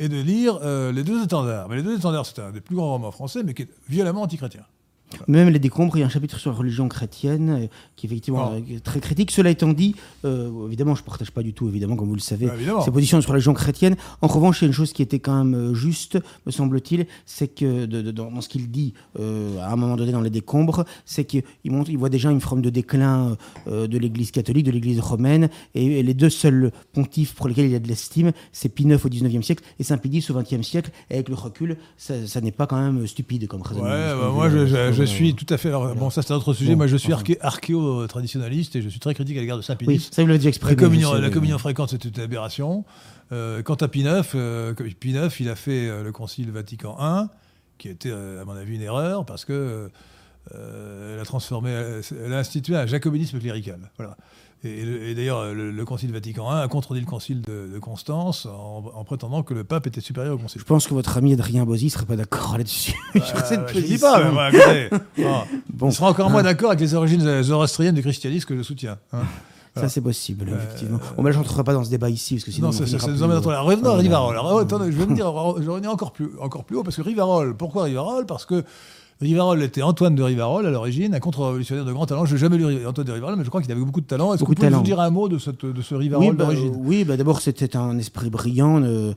et 0.00 0.08
de 0.08 0.20
lire 0.20 0.58
euh, 0.64 0.90
Les 0.90 1.04
Deux 1.04 1.22
Étendards. 1.22 1.68
Mais 1.68 1.76
Les 1.76 1.82
Deux 1.84 1.96
Étendards, 1.96 2.26
c'est 2.26 2.40
un 2.40 2.50
des 2.50 2.60
plus 2.60 2.74
grands 2.74 2.90
romans 2.90 3.12
français, 3.12 3.44
mais 3.44 3.54
qui 3.54 3.62
est 3.62 3.68
violemment 3.88 4.22
antichrétien. 4.22 4.62
Même 5.26 5.48
les 5.48 5.58
décombres, 5.58 5.96
il 5.96 6.00
y 6.00 6.02
a 6.02 6.06
un 6.06 6.10
chapitre 6.10 6.38
sur 6.38 6.50
la 6.50 6.56
religion 6.56 6.88
chrétienne 6.88 7.50
euh, 7.50 7.66
qui 7.96 8.06
est 8.06 8.08
effectivement 8.10 8.52
Ah. 8.52 8.56
euh, 8.56 8.78
très 8.82 9.00
critique. 9.00 9.30
Cela 9.30 9.50
étant 9.50 9.72
dit, 9.72 9.94
euh, 10.24 10.66
évidemment, 10.66 10.94
je 10.94 11.02
ne 11.02 11.06
partage 11.06 11.30
pas 11.30 11.42
du 11.42 11.52
tout, 11.54 11.68
évidemment, 11.68 11.96
comme 11.96 12.08
vous 12.08 12.14
le 12.14 12.20
savez, 12.20 12.48
Ah, 12.50 12.82
ses 12.84 12.90
positions 12.90 13.20
sur 13.20 13.30
la 13.32 13.34
religion 13.36 13.54
chrétienne. 13.54 13.96
En 14.22 14.26
revanche, 14.26 14.60
il 14.60 14.64
y 14.64 14.66
a 14.66 14.68
une 14.68 14.74
chose 14.74 14.92
qui 14.92 15.02
était 15.02 15.18
quand 15.18 15.42
même 15.44 15.74
juste, 15.74 16.18
me 16.46 16.50
semble-t-il, 16.52 17.06
c'est 17.26 17.48
que 17.48 17.86
de- 17.86 18.02
de- 18.02 18.10
dans, 18.10 18.40
ce 18.40 18.48
qu'il 18.48 18.70
dit 18.70 18.94
à 19.18 19.72
un 19.72 19.76
moment 19.76 19.96
donné 19.96 20.12
dans 20.12 20.20
les 20.20 20.30
décombres, 20.30 20.84
c'est 21.04 21.24
qu'il 21.24 21.42
il 21.64 21.98
voit 21.98 22.08
déjà 22.08 22.30
une 22.30 22.40
forme 22.40 22.62
de 22.62 22.70
déclin 22.70 23.36
de 23.66 23.98
l'Église 23.98 24.30
catholique, 24.30 24.64
de 24.66 24.70
l'Église 24.70 25.00
romaine, 25.00 25.48
et, 25.74 25.98
et 26.00 26.02
les 26.02 26.14
deux 26.14 26.30
seuls 26.30 26.70
pontifs 26.92 27.34
pour 27.34 27.48
lesquels 27.48 27.66
il 27.66 27.72
y 27.72 27.76
a 27.76 27.78
de 27.80 27.88
l'estime, 27.88 28.32
c'est 28.52 28.68
Pie 28.68 28.84
IX 28.84 29.04
au 29.04 29.08
XIXe 29.08 29.44
siècle 29.44 29.64
et 29.78 29.82
Saint 29.84 29.98
Pie 29.98 30.08
X 30.10 30.30
au 30.30 30.34
XXe 30.34 30.62
siècle. 30.66 30.90
Et 31.10 31.14
avec 31.14 31.28
le 31.28 31.34
recul, 31.34 31.76
ça, 31.96 32.26
ça 32.26 32.40
n'est 32.40 32.52
pas 32.52 32.66
quand 32.66 32.80
même 32.80 33.06
stupide 33.06 33.46
comme 33.48 33.60
Ouais, 33.62 33.68
raisonnement. 33.68 33.88
bah, 33.90 34.30
moi, 34.32 34.50
je, 34.50 34.66
je- 34.66 34.97
je 35.04 35.10
suis 35.10 35.34
tout 35.34 35.46
à 35.52 35.56
fait. 35.58 35.68
alors. 35.68 35.94
Bon, 35.94 36.10
ça, 36.10 36.22
c'est 36.22 36.32
un 36.32 36.36
autre 36.36 36.52
sujet. 36.54 36.72
Bon, 36.72 36.78
moi, 36.78 36.86
je 36.86 36.96
suis 36.96 37.12
enfin. 37.12 37.22
arché- 37.22 37.38
archéo-traditionnaliste 37.40 38.76
et 38.76 38.82
je 38.82 38.88
suis 38.88 39.00
très 39.00 39.14
critique 39.14 39.36
à 39.36 39.40
l'égard 39.40 39.56
de 39.56 39.62
Oui, 39.62 39.66
Saint-Pédis. 39.66 40.08
ça 40.12 40.22
vous 40.22 40.28
l'avez 40.28 40.50
La 40.62 40.74
communion, 40.74 41.10
je 41.10 41.16
sais, 41.16 41.20
la 41.22 41.28
oui. 41.28 41.34
communion 41.34 41.58
fréquente, 41.58 41.90
c'est 41.90 42.04
une 42.04 42.20
aberration. 42.22 42.84
Euh, 43.32 43.62
quant 43.62 43.74
à 43.74 43.88
Pie 43.88 44.00
IX, 44.00 44.22
euh, 44.34 44.74
Pie 44.74 45.10
IX, 45.10 45.28
il 45.40 45.48
a 45.48 45.54
fait 45.56 45.88
euh, 45.88 46.02
le 46.02 46.12
Concile 46.12 46.50
Vatican 46.50 46.96
I, 47.00 47.26
qui 47.78 47.90
euh, 48.06 48.42
à 48.42 48.44
mon 48.44 48.52
avis, 48.54 48.74
une 48.76 48.82
erreur, 48.82 49.24
parce 49.26 49.44
que 49.44 49.90
euh, 50.54 51.14
elle 51.14 51.20
a 51.20 51.24
transformé, 51.24 51.70
elle 51.70 52.32
a 52.32 52.38
institué 52.38 52.74
un 52.76 52.86
jacobinisme 52.86 53.38
clérical. 53.38 53.90
Voilà. 53.98 54.16
Et, 54.64 54.80
et 55.10 55.14
d'ailleurs, 55.14 55.54
le, 55.54 55.70
le 55.70 55.84
Concile 55.84 56.12
Vatican 56.12 56.50
I 56.52 56.62
a 56.64 56.68
contredit 56.68 57.00
le 57.00 57.06
Concile 57.06 57.42
de, 57.42 57.68
de 57.72 57.78
Constance 57.78 58.46
en, 58.46 58.82
en 58.94 59.04
prétendant 59.04 59.42
que 59.44 59.54
le 59.54 59.62
pape 59.64 59.86
était 59.86 60.00
supérieur 60.00 60.34
au 60.34 60.38
Concile. 60.38 60.60
Je 60.60 60.66
pense 60.66 60.86
que 60.88 60.94
votre 60.94 61.16
ami 61.16 61.32
Adrien 61.32 61.64
Bozzi 61.64 61.90
serait 61.90 62.06
pas 62.06 62.16
d'accord 62.16 62.58
là-dessus. 62.58 62.94
Euh, 63.14 63.20
je 63.72 63.78
ne 63.78 63.80
dis 63.80 63.98
pas, 63.98 64.30
mais 64.30 64.48
écoutez, 64.58 64.88
bon, 65.22 65.42
Bon, 65.74 65.88
il 65.90 65.92
sera 65.92 66.08
encore 66.10 66.28
moins 66.30 66.42
d'accord 66.42 66.70
avec 66.70 66.80
les 66.80 66.94
origines 66.94 67.42
zoroastriennes 67.42 67.94
du 67.94 68.02
christianisme 68.02 68.48
que 68.48 68.56
je 68.56 68.62
soutiens. 68.62 68.98
hein. 69.12 69.20
ça 69.76 69.88
c'est 69.88 70.00
possible, 70.00 70.48
Euh, 70.50 70.56
effectivement. 70.56 70.98
Bon, 71.16 71.22
ben, 71.22 71.30
je 71.30 71.38
rentrerai 71.38 71.62
pas 71.62 71.72
dans 71.72 71.84
ce 71.84 71.90
débat 71.90 72.10
ici, 72.10 72.34
parce 72.34 72.44
que 72.44 72.50
sinon. 72.50 72.68
Non, 72.70 72.74
on 72.74 72.78
ça, 72.78 72.86
ça, 72.88 72.98
ça 72.98 73.06
nous 73.12 73.22
emmène 73.22 73.38
euh, 73.38 73.50
là. 73.52 73.60
Revenons 73.60 73.90
à 73.90 73.94
voilà. 73.94 74.02
Rivarol. 74.02 74.32
Alors, 74.36 74.58
attendez, 74.58 74.90
je 74.90 74.96
vais 74.98 75.06
me 75.06 75.14
dire, 75.14 75.32
je 75.58 75.62
vais 75.62 75.70
revenir 75.70 75.92
encore 75.92 76.10
plus, 76.12 76.30
encore 76.40 76.64
plus 76.64 76.76
haut, 76.78 76.82
parce 76.82 76.96
que 76.96 77.02
Rivarol, 77.02 77.56
pourquoi 77.56 77.84
Rivarol? 77.84 78.26
Parce 78.26 78.44
que 78.44 78.64
Rivarol 79.20 79.62
était 79.62 79.82
Antoine 79.82 80.14
de 80.14 80.22
Rivarol 80.22 80.64
à 80.64 80.70
l'origine, 80.70 81.12
un 81.14 81.18
contre-révolutionnaire 81.18 81.84
de 81.84 81.92
grand 81.92 82.06
talent. 82.06 82.24
Je 82.24 82.34
n'ai 82.34 82.38
jamais 82.38 82.56
lu 82.56 82.86
Antoine 82.86 83.06
de 83.06 83.12
Rivarol, 83.12 83.34
mais 83.36 83.44
je 83.44 83.48
crois 83.48 83.60
qu'il 83.60 83.72
avait 83.72 83.80
beaucoup 83.80 84.00
de 84.00 84.06
talent. 84.06 84.32
Est-ce 84.32 84.42
que 84.44 84.48
vous 84.48 84.54
pouvez 84.54 84.70
nous 84.70 84.82
dire 84.82 85.00
un 85.00 85.10
mot 85.10 85.28
de, 85.28 85.38
cette, 85.38 85.66
de 85.66 85.82
ce 85.82 85.94
Rivarol 85.96 86.24
Oui, 86.26 86.32
bah, 86.32 86.44
d'origine? 86.44 86.72
oui 86.78 87.04
bah, 87.04 87.16
d'abord 87.16 87.40
c'était 87.40 87.76
un 87.76 87.98
esprit 87.98 88.30
brillant, 88.30 88.80
euh, 88.82 89.12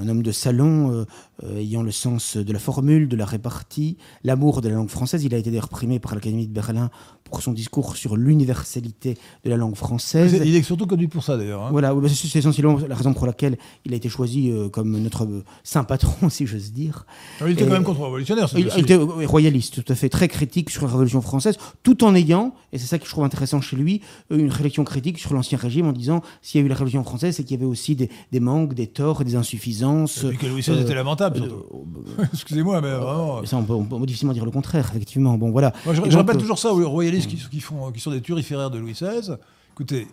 un 0.00 0.08
homme 0.08 0.22
de 0.22 0.32
salon, 0.32 0.90
euh, 0.92 1.04
euh, 1.44 1.58
ayant 1.58 1.82
le 1.82 1.90
sens 1.92 2.36
de 2.36 2.52
la 2.52 2.58
formule, 2.58 3.08
de 3.08 3.16
la 3.16 3.24
répartie, 3.26 3.96
l'amour 4.24 4.60
de 4.60 4.68
la 4.68 4.74
langue 4.76 4.88
française. 4.90 5.24
Il 5.24 5.34
a 5.34 5.38
été 5.38 5.50
d'ailleurs 5.50 5.68
primé 5.68 5.98
par 5.98 6.14
l'Académie 6.14 6.46
de 6.46 6.52
Berlin 6.52 6.90
pour 7.24 7.42
son 7.42 7.52
discours 7.52 7.96
sur 7.96 8.16
l'universalité 8.16 9.18
de 9.44 9.50
la 9.50 9.56
langue 9.56 9.74
française. 9.74 10.40
Il 10.44 10.54
est 10.54 10.62
surtout 10.62 10.86
connu 10.86 11.08
pour 11.08 11.24
ça, 11.24 11.36
d'ailleurs. 11.36 11.64
hein. 11.64 11.68
Voilà, 11.72 11.92
c'est 12.08 12.38
essentiellement 12.38 12.78
la 12.88 12.94
raison 12.94 13.14
pour 13.14 13.26
laquelle 13.26 13.58
il 13.84 13.92
a 13.92 13.96
été 13.96 14.08
choisi 14.08 14.50
euh, 14.50 14.68
comme 14.68 14.96
notre 15.00 15.24
euh, 15.24 15.44
saint 15.64 15.82
patron, 15.84 16.28
si 16.30 16.46
j'ose 16.46 16.72
dire. 16.72 17.04
Il 17.40 17.48
était 17.52 17.64
Et- 17.64 17.66
quand 17.66 17.72
même 17.72 17.82
contre-révolutionnaire. 17.84 18.48
c'est 18.48 18.60
Il, 18.60 18.70
il 18.76 18.82
était 18.82 18.94
euh, 18.98 19.26
royaliste, 19.26 19.82
tout 19.82 19.92
à 19.92 19.96
fait, 19.96 20.08
très 20.08 20.28
critique 20.28 20.70
sur 20.70 20.82
la 20.82 20.88
Révolution 20.92 21.20
française, 21.20 21.56
tout 21.82 22.04
en 22.04 22.14
ayant, 22.14 22.54
et 22.72 22.78
c'est 22.78 22.86
ça 22.86 22.98
que 22.98 23.04
je 23.06 23.10
trouve 23.10 23.24
intéressant 23.24 23.60
chez 23.60 23.74
lui, 23.76 24.02
euh, 24.30 24.38
une 24.38 24.50
réflexion 24.50 24.84
critique 24.84 25.18
sur 25.18 25.34
l'Ancien 25.34 25.58
Régime 25.58 25.86
en 25.88 25.92
disant 25.92 26.22
s'il 26.42 26.60
y 26.60 26.62
a 26.62 26.66
eu 26.66 26.68
la 26.68 26.74
Révolution 26.76 27.02
française, 27.02 27.34
c'est 27.36 27.42
qu'il 27.42 27.56
y 27.56 27.58
avait 27.60 27.70
aussi 27.70 27.96
des, 27.96 28.08
des 28.30 28.40
manques, 28.40 28.74
des 28.74 28.86
torts, 28.86 29.24
des 29.24 29.34
insuffisances. 29.34 29.75
Et 29.82 30.28
puis 30.28 30.38
que 30.38 30.46
Louis 30.46 30.60
XVI 30.60 30.72
euh, 30.72 30.82
était 30.82 30.94
lamentable, 30.94 31.42
euh. 31.42 32.24
Excusez-moi, 32.32 32.80
mais 32.80 32.90
vraiment. 32.90 33.44
ça, 33.44 33.56
on 33.56 33.64
peut, 33.64 33.72
on 33.72 33.84
peut 33.84 34.06
difficilement 34.06 34.32
dire 34.32 34.44
le 34.44 34.50
contraire, 34.50 34.88
effectivement. 34.90 35.36
Bon, 35.36 35.50
voilà. 35.50 35.72
Moi, 35.84 35.94
je, 35.94 36.02
je 36.02 36.16
donc, 36.16 36.30
euh, 36.30 36.38
toujours 36.38 36.58
ça 36.58 36.72
aux 36.72 36.88
royalistes 36.88 37.28
qui, 37.28 37.36
qui 37.36 37.60
font, 37.60 37.90
qui 37.92 38.00
sont 38.00 38.10
des 38.10 38.20
turiféraires 38.20 38.70
de 38.70 38.78
Louis 38.78 38.92
XVI. 38.92 39.36
Écoutez, 39.72 40.06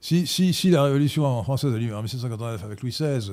si, 0.00 0.26
si, 0.26 0.52
si 0.52 0.70
la 0.70 0.84
révolution 0.84 1.42
française 1.42 1.74
a 1.74 1.78
lieu 1.78 1.94
en 1.94 2.02
1789 2.02 2.64
avec 2.64 2.82
Louis 2.82 2.92
XVI, 2.92 3.32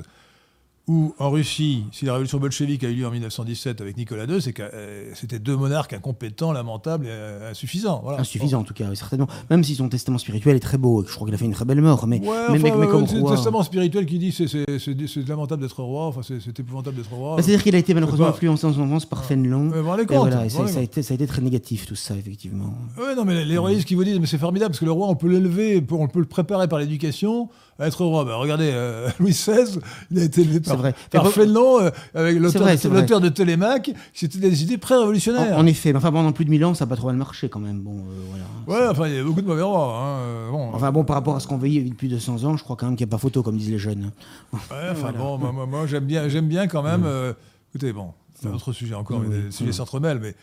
ou 0.88 1.14
en 1.18 1.30
Russie, 1.30 1.84
si 1.90 2.04
la 2.04 2.12
révolution 2.12 2.38
bolchevique 2.38 2.84
a 2.84 2.88
eu 2.88 2.94
lieu 2.94 3.06
en 3.06 3.10
1917 3.10 3.80
avec 3.80 3.96
Nicolas 3.96 4.24
II, 4.24 4.40
c'est 4.40 4.52
que 4.52 4.62
euh, 4.62 5.10
c'était 5.14 5.40
deux 5.40 5.56
monarques 5.56 5.92
incompétents, 5.92 6.52
lamentables 6.52 7.06
et 7.06 7.10
euh, 7.10 7.50
insuffisants. 7.50 8.00
Voilà. 8.04 8.20
Insuffisant 8.20 8.60
en 8.60 8.62
tout 8.62 8.72
cas, 8.74 8.86
oui, 8.88 8.96
certainement. 8.96 9.26
Même 9.50 9.64
si 9.64 9.74
son 9.74 9.88
testament 9.88 10.18
spirituel 10.18 10.54
est 10.54 10.60
très 10.60 10.78
beau, 10.78 11.04
je 11.04 11.12
crois 11.12 11.26
qu'il 11.26 11.34
a 11.34 11.38
fait 11.38 11.44
une 11.44 11.54
très 11.54 11.64
belle 11.64 11.80
mort, 11.80 12.06
mais, 12.06 12.20
Ouais, 12.20 12.28
enfin, 12.50 12.70
comme 12.86 13.04
le 13.06 13.20
roi- 13.20 13.34
testament 13.34 13.62
spirituel 13.64 14.06
qui 14.06 14.18
dit 14.20 14.30
c'est 14.32 15.28
lamentable 15.28 15.62
d'être 15.62 15.82
roi, 15.82 16.06
enfin 16.06 16.20
c'est 16.22 16.58
épouvantable 16.60 16.96
d'être 16.96 17.12
roi. 17.12 17.36
Bah, 17.36 17.42
C'est-à-dire 17.42 17.64
qu'il 17.64 17.74
a 17.74 17.78
été 17.78 17.92
malheureusement 17.92 18.28
influencé 18.28 18.66
en 18.66 18.72
son 18.72 18.82
enfance 18.82 19.06
par 19.06 19.22
vous 19.22 19.82
vous 19.82 19.88
rendez 19.88 20.02
Et 20.02 20.16
voilà, 20.16 20.46
et 20.46 20.50
ça, 20.50 20.62
a 20.64 20.80
été, 20.82 21.02
ça 21.02 21.14
a 21.14 21.16
été 21.16 21.26
très 21.26 21.42
négatif 21.42 21.86
tout 21.86 21.96
ça, 21.96 22.14
effectivement. 22.14 22.72
Ouais, 22.96 23.16
non, 23.16 23.24
mais 23.24 23.34
les, 23.34 23.44
les 23.44 23.58
royalistes 23.58 23.88
qui 23.88 23.96
vous 23.96 24.04
disent, 24.04 24.20
mais 24.20 24.26
c'est 24.26 24.38
formidable 24.38 24.70
parce 24.70 24.80
que 24.80 24.84
le 24.84 24.92
roi, 24.92 25.08
on 25.08 25.16
peut 25.16 25.28
l'élever, 25.28 25.84
on 25.90 26.06
peut 26.06 26.20
le 26.20 26.26
préparer 26.26 26.68
par 26.68 26.78
l'éducation 26.78 27.48
être 27.80 28.04
roi. 28.04 28.24
Bah, 28.24 28.36
regardez, 28.36 28.70
euh, 28.72 29.08
Louis 29.20 29.32
XVI, 29.32 29.78
il 30.10 30.18
a 30.18 30.24
été 30.24 30.40
élevé 30.40 30.60
par, 30.60 30.76
vrai. 30.76 30.94
par 31.10 31.24
Mais- 31.24 31.30
Fénelon, 31.30 31.80
euh, 31.80 31.90
avec 32.14 32.38
l'auteur 32.38 33.20
de, 33.20 33.28
Télémaque, 33.28 33.90
c'était 34.14 34.38
des 34.38 34.62
idées 34.62 34.78
pré-révolutionnaires. 34.78 35.56
En, 35.56 35.60
en 35.60 35.66
effet, 35.66 35.92
mais 35.92 35.98
enfin, 35.98 36.10
pendant 36.12 36.32
plus 36.32 36.44
de 36.46 36.50
1000 36.50 36.64
ans, 36.64 36.74
ça 36.74 36.84
n'a 36.86 36.88
pas 36.88 36.96
trop 36.96 37.08
mal 37.08 37.16
marché 37.16 37.48
quand 37.50 37.60
même. 37.60 37.80
Bon, 37.80 37.98
euh, 37.98 38.42
voilà. 38.66 38.84
Ouais, 38.86 38.88
enfin, 38.90 39.08
il 39.08 39.14
y 39.14 39.18
a 39.18 39.24
beaucoup 39.24 39.42
de 39.42 39.46
mauvais 39.46 39.62
rois. 39.62 39.94
hein, 39.94 40.18
euh, 40.20 40.50
Bon, 40.50 40.70
Enfin 40.72 40.90
bon, 40.92 41.04
par 41.04 41.16
rapport 41.16 41.36
à 41.36 41.40
ce 41.40 41.46
qu'on 41.46 41.58
veillait 41.58 41.82
depuis 41.82 42.08
200 42.08 42.44
ans, 42.44 42.56
je 42.56 42.64
crois 42.64 42.76
quand 42.76 42.86
même 42.86 42.96
qu'il 42.96 43.06
n'y 43.06 43.10
a 43.10 43.12
pas 43.14 43.18
photo, 43.18 43.42
comme 43.42 43.56
disent 43.58 43.70
les 43.70 43.78
jeunes. 43.78 44.10
ouais, 44.52 44.58
enfin, 44.70 44.94
voilà. 44.94 45.18
bon, 45.18 45.38
moi, 45.38 45.52
moi, 45.52 45.66
moi, 45.66 45.86
j'aime 45.86 46.04
bien, 46.04 46.28
j'aime 46.28 46.48
bien 46.48 46.66
quand 46.68 46.82
même. 46.82 47.02
euh, 47.04 47.32
écoutez, 47.70 47.92
bon, 47.92 48.12
c'est 48.40 48.48
un 48.48 48.54
autre 48.54 48.72
sujet 48.72 48.94
encore, 48.94 49.20
mais 49.20 49.28
Oui, 49.28 49.42
les 49.46 49.50
sujets 49.50 49.72
s'entremêlent, 49.72 50.20
mais 50.20 50.34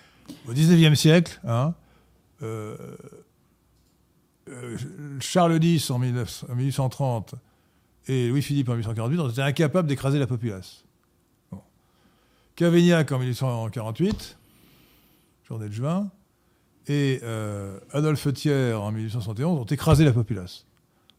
au 0.47 0.53
19e 0.53 0.95
siècle, 0.95 1.39
hein, 1.47 1.73
Charles 5.19 5.63
X 5.63 5.89
en, 5.89 5.99
19 5.99 6.45
en 6.49 6.55
1830 6.55 7.35
et 8.07 8.29
Louis-Philippe 8.29 8.69
en 8.69 8.73
1848 8.73 9.19
ont 9.19 9.29
été 9.29 9.41
incapables 9.41 9.87
d'écraser 9.87 10.19
la 10.19 10.27
populace. 10.27 10.83
Cavaignac 12.55 13.11
en 13.11 13.19
1848, 13.19 14.37
journée 15.47 15.67
de 15.67 15.73
juin, 15.73 16.11
et 16.87 17.19
euh, 17.23 17.79
Adolphe 17.91 18.31
Thiers 18.33 18.73
en 18.73 18.91
1871 18.91 19.59
ont 19.59 19.63
écrasé 19.65 20.05
la 20.05 20.11
populace. 20.11 20.65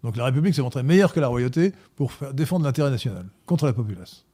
Donc 0.03 0.17
la 0.17 0.27
République 0.27 0.55
s'est 0.55 0.63
montrée 0.63 0.83
meilleure 0.83 1.13
que 1.13 1.21
la 1.21 1.29
royauté 1.29 1.73
pour 1.97 2.13
défendre 2.33 2.65
l'intérêt 2.65 2.91
national 2.91 3.27
contre 3.47 3.67
la 3.67 3.73
populace. 3.73 4.25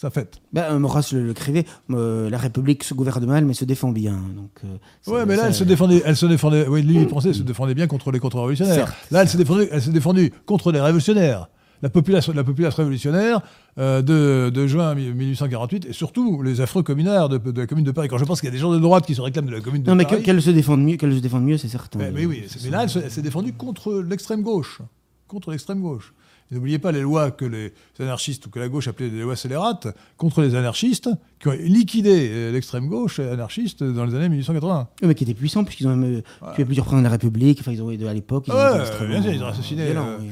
Ça 0.00 0.10
fait. 0.10 0.40
Ben, 0.52 0.62
euh, 0.70 0.78
Maurras 0.78 1.10
le, 1.12 1.24
le 1.24 1.30
écrivait, 1.32 1.64
euh, 1.90 2.30
la 2.30 2.38
République 2.38 2.84
se 2.84 2.94
gouverne 2.94 3.26
mal, 3.26 3.44
mais 3.44 3.52
se 3.52 3.64
défend 3.64 3.90
bien. 3.90 4.12
Donc, 4.36 4.52
euh, 4.64 5.10
Ouais, 5.12 5.26
mais 5.26 5.34
là, 5.34 5.42
ça- 5.42 5.48
elle 5.48 5.54
se 5.54 5.64
défendait, 5.64 6.00
elle 6.04 6.16
se 6.16 6.26
défendait, 6.26 6.68
oui, 6.68 6.82
lui, 6.82 6.98
il 7.00 7.06
pensait, 7.08 7.30
elle 7.30 7.34
se 7.34 7.42
défendait 7.42 7.74
bien 7.74 7.88
contre 7.88 8.12
les 8.12 8.20
contre-révolutionnaires. 8.20 8.74
Certes. 8.76 8.96
Là, 9.10 9.22
elle 9.22 9.28
s'est 9.28 9.38
défendue, 9.38 9.66
elle 9.72 9.82
s'est 9.82 9.90
défendue 9.90 10.32
contre 10.46 10.70
les 10.70 10.80
révolutionnaires. 10.80 11.48
La 11.82 11.88
populace, 11.90 12.28
la 12.28 12.44
populace 12.44 12.74
révolutionnaire 12.74 13.40
euh, 13.78 14.00
de, 14.02 14.50
de 14.50 14.66
juin 14.68 14.94
1848 14.96 15.86
et 15.86 15.92
surtout 15.92 16.42
les 16.42 16.60
affreux 16.60 16.82
communards 16.84 17.28
de, 17.28 17.38
de 17.38 17.60
la 17.60 17.66
commune 17.66 17.84
de 17.84 17.90
Paris. 17.92 18.08
Quand 18.08 18.18
je 18.18 18.24
pense 18.24 18.40
qu'il 18.40 18.48
y 18.48 18.52
a 18.52 18.52
des 18.52 18.58
gens 18.58 18.72
de 18.72 18.78
droite 18.78 19.04
qui 19.06 19.14
se 19.16 19.20
réclament 19.20 19.46
de 19.46 19.52
la 19.52 19.60
commune 19.60 19.82
de 19.82 19.88
Non, 19.90 19.94
mais 19.96 20.04
Paris. 20.04 20.20
que- 20.20 20.26
qu'elle 20.26 20.42
se 20.42 20.50
défende 20.50 20.80
mieux, 20.82 20.96
qu'elle 20.96 21.14
se 21.14 21.20
défende 21.20 21.44
mieux, 21.44 21.56
c'est 21.58 21.68
certain. 21.68 21.98
Mais, 22.00 22.10
mais 22.12 22.26
oui, 22.26 22.44
c'est- 22.48 22.64
mais 22.64 22.70
là, 22.70 22.84
elle 22.84 23.10
s'est 23.10 23.22
défendue 23.22 23.52
contre 23.52 23.94
l'extrême 24.08 24.42
gauche. 24.42 24.80
Contre 25.28 25.50
l'extrême 25.50 25.80
gauche. 25.80 26.14
N'oubliez 26.50 26.78
pas 26.78 26.92
les 26.92 27.02
lois 27.02 27.30
que 27.30 27.44
les 27.44 27.72
anarchistes 28.00 28.46
ou 28.46 28.50
que 28.50 28.58
la 28.58 28.68
gauche 28.68 28.88
appelait 28.88 29.10
des 29.10 29.20
lois 29.20 29.36
scélérates 29.36 29.88
contre 30.16 30.40
les 30.40 30.54
anarchistes 30.54 31.10
qui 31.38 31.48
ont 31.48 31.52
liquidé 31.52 32.28
euh, 32.30 32.52
l'extrême 32.52 32.88
gauche 32.88 33.18
anarchiste 33.20 33.84
dans 33.84 34.04
les 34.06 34.14
années 34.14 34.30
1880. 34.30 34.88
Oui, 35.02 35.08
mais 35.08 35.14
qui 35.14 35.24
étaient 35.24 35.34
puissants, 35.34 35.64
puisqu'ils 35.64 35.86
ont 35.86 35.94
même 35.96 36.22
euh, 36.42 36.52
tué 36.54 36.64
plusieurs 36.64 36.86
présidents 36.86 37.00
de 37.02 37.04
la 37.04 37.10
République. 37.10 37.58
Enfin, 37.60 37.72
ils 37.72 37.82
ont, 37.82 37.88
à 37.88 38.14
l'époque, 38.14 38.44
ils 38.48 38.52
ont 38.52 38.56
Ouais, 38.56 39.06
bien 39.08 39.22
sûr, 39.22 39.32
ils 39.32 39.42
ont 39.42 39.46
assassiné, 39.46 39.82
euh, 39.94 40.16
oui. 40.20 40.26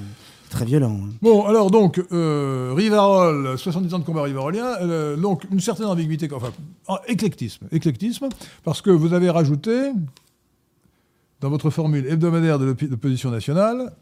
très 0.48 0.64
violent. 0.64 1.00
hein. 1.04 1.10
Bon, 1.20 1.44
alors 1.44 1.70
donc, 1.70 2.02
euh, 2.12 2.72
Rivarol, 2.74 3.58
70 3.58 3.92
ans 3.92 3.98
de 3.98 4.04
combat 4.04 4.22
rivarolien, 4.22 4.64
euh, 4.80 5.16
donc 5.16 5.44
une 5.52 5.60
certaine 5.60 5.86
ambiguïté, 5.86 6.28
enfin, 6.32 6.50
en- 6.88 6.98
éclectisme, 7.08 7.66
éclectisme, 7.72 8.28
parce 8.64 8.80
que 8.80 8.90
vous 8.90 9.12
avez 9.12 9.28
rajouté, 9.28 9.90
dans 11.40 11.50
votre 11.50 11.68
formule 11.70 12.06
hebdomadaire 12.06 12.58
de 12.58 12.72
d'opposition 12.72 13.30
nationale, 13.30 13.92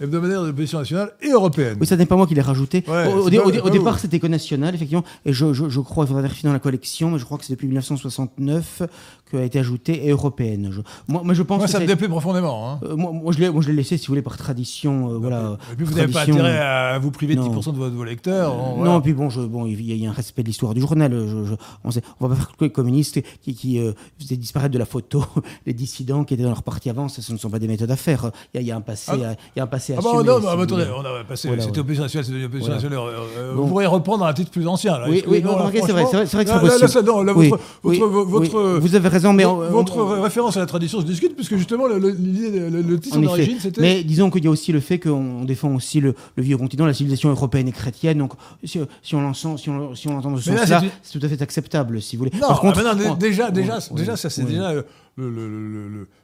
hebdomadaire 0.00 0.42
de 0.42 0.48
l'opposition 0.48 0.78
nationale 0.78 1.12
et 1.20 1.28
européenne. 1.30 1.76
Oui, 1.80 1.86
ça 1.86 1.96
n'est 1.96 2.06
pas 2.06 2.16
moi 2.16 2.26
qui 2.26 2.34
l'ai 2.34 2.40
rajouté. 2.40 2.84
Ouais, 2.88 3.06
au, 3.12 3.18
au 3.18 3.24
c'est 3.24 3.30
dé- 3.30 3.36
pas- 3.38 3.44
au 3.44 3.50
dé- 3.50 3.56
c'est 3.56 3.60
au 3.62 3.64
pas 3.64 3.70
départ, 3.70 3.98
c'était 3.98 4.18
que 4.18 4.26
national, 4.26 4.74
effectivement. 4.74 5.04
Et 5.26 5.32
je, 5.32 5.52
je, 5.52 5.68
je 5.68 5.80
crois, 5.80 6.04
il 6.04 6.08
faudra 6.08 6.22
vérifier 6.22 6.46
dans 6.48 6.52
la 6.52 6.58
collection, 6.58 7.10
mais 7.10 7.18
je 7.18 7.24
crois 7.24 7.38
que 7.38 7.44
c'est 7.44 7.52
depuis 7.52 7.66
1969 7.68 8.82
qu'a 9.30 9.42
été 9.44 9.58
ajouté 9.58 10.06
et 10.06 10.10
européenne. 10.10 10.68
Je, 10.72 10.80
moi, 11.08 11.22
je 11.32 11.42
pense 11.42 11.58
Moi, 11.58 11.66
que 11.66 11.72
ça 11.72 11.80
me 11.80 11.86
déplaît 11.86 12.08
profondément. 12.08 12.70
hein. 12.72 12.80
euh, 12.84 12.96
moi, 12.96 13.12
moi, 13.12 13.32
je 13.32 13.38
l'ai, 13.38 13.48
moi, 13.50 13.62
je 13.62 13.68
l'ai 13.68 13.76
laissé, 13.76 13.96
si 13.96 14.06
vous 14.06 14.10
voulez, 14.12 14.22
par 14.22 14.36
tradition. 14.36 15.10
euh, 15.12 15.16
voilà, 15.18 15.56
Et 15.72 15.76
puis, 15.76 15.84
vous 15.86 15.94
n'avez 15.94 16.12
pas 16.12 16.22
intérêt 16.22 16.58
à 16.58 16.98
vous 16.98 17.10
priver 17.10 17.34
de 17.34 17.40
Non. 17.40 17.48
10% 17.60 17.72
de 17.72 17.76
vos, 17.78 17.88
de 17.88 17.94
vos 17.94 18.04
lecteurs. 18.04 18.54
bon, 18.54 18.68
Non, 18.70 18.84
voilà. 18.84 19.00
puis 19.00 19.14
bon, 19.14 19.30
je, 19.30 19.40
bon, 19.40 19.66
il 19.66 19.80
y, 19.82 19.92
a- 19.92 19.94
il 19.94 20.02
y 20.02 20.06
a 20.06 20.10
un 20.10 20.12
respect 20.12 20.42
de 20.42 20.48
l'histoire 20.48 20.74
du 20.74 20.80
journal. 20.80 21.12
On, 21.14 21.90
on 22.20 22.26
va 22.28 22.34
pas 22.34 22.40
faire 22.40 22.56
que 22.56 22.64
les 22.64 22.70
communistes 22.72 23.20
qui, 23.40 23.54
qui 23.54 23.78
euh, 23.78 23.92
faisaient 24.18 24.36
disparaître 24.36 24.72
de 24.74 24.78
la 24.78 24.84
photo 24.84 25.24
les 25.66 25.72
dissidents 25.72 26.24
qui 26.24 26.34
étaient 26.34 26.42
dans 26.42 26.50
leur 26.50 26.62
parti 26.62 26.90
avant. 26.90 27.08
Ça, 27.08 27.22
ce 27.22 27.32
ne 27.32 27.38
sont 27.38 27.50
pas 27.50 27.58
des 27.58 27.68
méthodes 27.68 27.90
à 27.90 27.96
faire. 27.96 28.30
Il 28.52 28.56
y 28.56 28.58
a, 28.58 28.60
il 28.62 28.66
y 28.66 28.70
a 28.70 28.76
un 28.76 28.80
passé, 28.82 29.12
Ah. 29.14 29.16
il 29.56 29.58
y 29.58 29.60
a 29.60 29.64
un 29.64 29.66
passé 29.66 29.91
Ah 29.98 30.00
non, 30.02 30.20
si 30.20 30.26
bah, 30.26 30.38
vous 30.56 30.62
attendez, 30.62 30.84
on 30.96 31.00
a 31.04 31.24
passé, 31.24 31.48
Voilà, 31.48 31.62
c'était 31.62 31.78
opposition 31.80 32.02
nationale, 32.04 32.24
c'était 32.26 32.44
opposition 32.44 32.72
nationale. 32.72 32.98
euh, 32.98 33.10
euh, 33.38 33.54
Bon. 33.54 33.62
Vous 33.62 33.68
pourriez 33.68 33.86
reprendre 33.86 34.24
un 34.24 34.32
titre 34.32 34.50
plus 34.50 34.66
ancien. 34.66 34.98
Là. 34.98 35.06
Oui, 35.08 35.22
oui, 35.26 35.42
non, 35.42 35.56
c'est 35.72 35.80
vrai, 35.80 36.04
c'est 36.10 36.16
vrai, 36.16 36.26
c'est 36.26 36.36
vrai 36.36 36.44
que 36.44 36.50
c'est 36.50 36.56
là, 36.56 36.60
possible. 36.60 36.88
ça, 36.88 37.02
non, 37.02 37.22
là, 37.22 37.32
Oui, 37.34 37.48
votre, 37.48 37.62
oui, 37.84 37.98
votre, 37.98 38.16
oui, 38.16 38.48
votre, 38.50 38.78
vous 38.80 38.94
avez 38.94 39.08
raison, 39.08 39.32
mais 39.32 39.44
votre 39.44 39.96
on- 39.98 40.22
référence 40.22 40.56
à 40.56 40.60
la 40.60 40.66
tradition 40.66 41.00
se 41.00 41.06
discute, 41.06 41.34
puisque 41.36 41.56
justement, 41.56 41.86
le, 41.86 41.98
le, 41.98 42.10
l'idée- 42.10 42.70
le- 42.70 42.82
le 42.82 43.00
titre 43.00 43.18
d'origine, 43.20 43.58
c'était... 43.60 43.80
Mais 43.80 44.04
disons 44.04 44.30
qu'il 44.30 44.44
y 44.44 44.46
a 44.46 44.50
aussi 44.50 44.72
le 44.72 44.80
fait 44.80 44.98
qu'on 44.98 45.44
défend 45.44 45.74
aussi 45.74 46.00
le, 46.00 46.14
vieux 46.36 46.56
continent, 46.56 46.86
la 46.86 46.94
civilisation 46.94 47.30
européenne 47.30 47.68
et 47.68 47.72
chrétienne. 47.72 48.18
Donc, 48.18 48.32
si, 48.64 48.80
si 49.02 49.14
on 49.14 49.20
l'entend 49.20 49.56
si 49.56 49.70
on, 49.70 49.94
si 49.94 50.08
on 50.08 50.14
l'entend 50.14 50.30
dans 50.30 50.36
ce 50.38 50.50
sens-là, 50.56 50.82
c'est 51.02 51.18
tout 51.18 51.24
à 51.24 51.28
fait 51.28 51.40
acceptable, 51.42 52.00
si 52.02 52.16
vous 52.16 52.24
voulez. 52.24 52.32
Non, 52.40 52.48
Par 52.48 52.60
contre, 52.60 52.82
ah, 52.86 52.94
non, 52.94 53.10
on- 53.10 53.14
déjà, 53.14 53.50
déjà, 53.50 53.78
déjà, 53.94 54.16
ça 54.16 54.30
c'est 54.30 54.44
déjà 54.44 54.70
euh, 54.70 54.82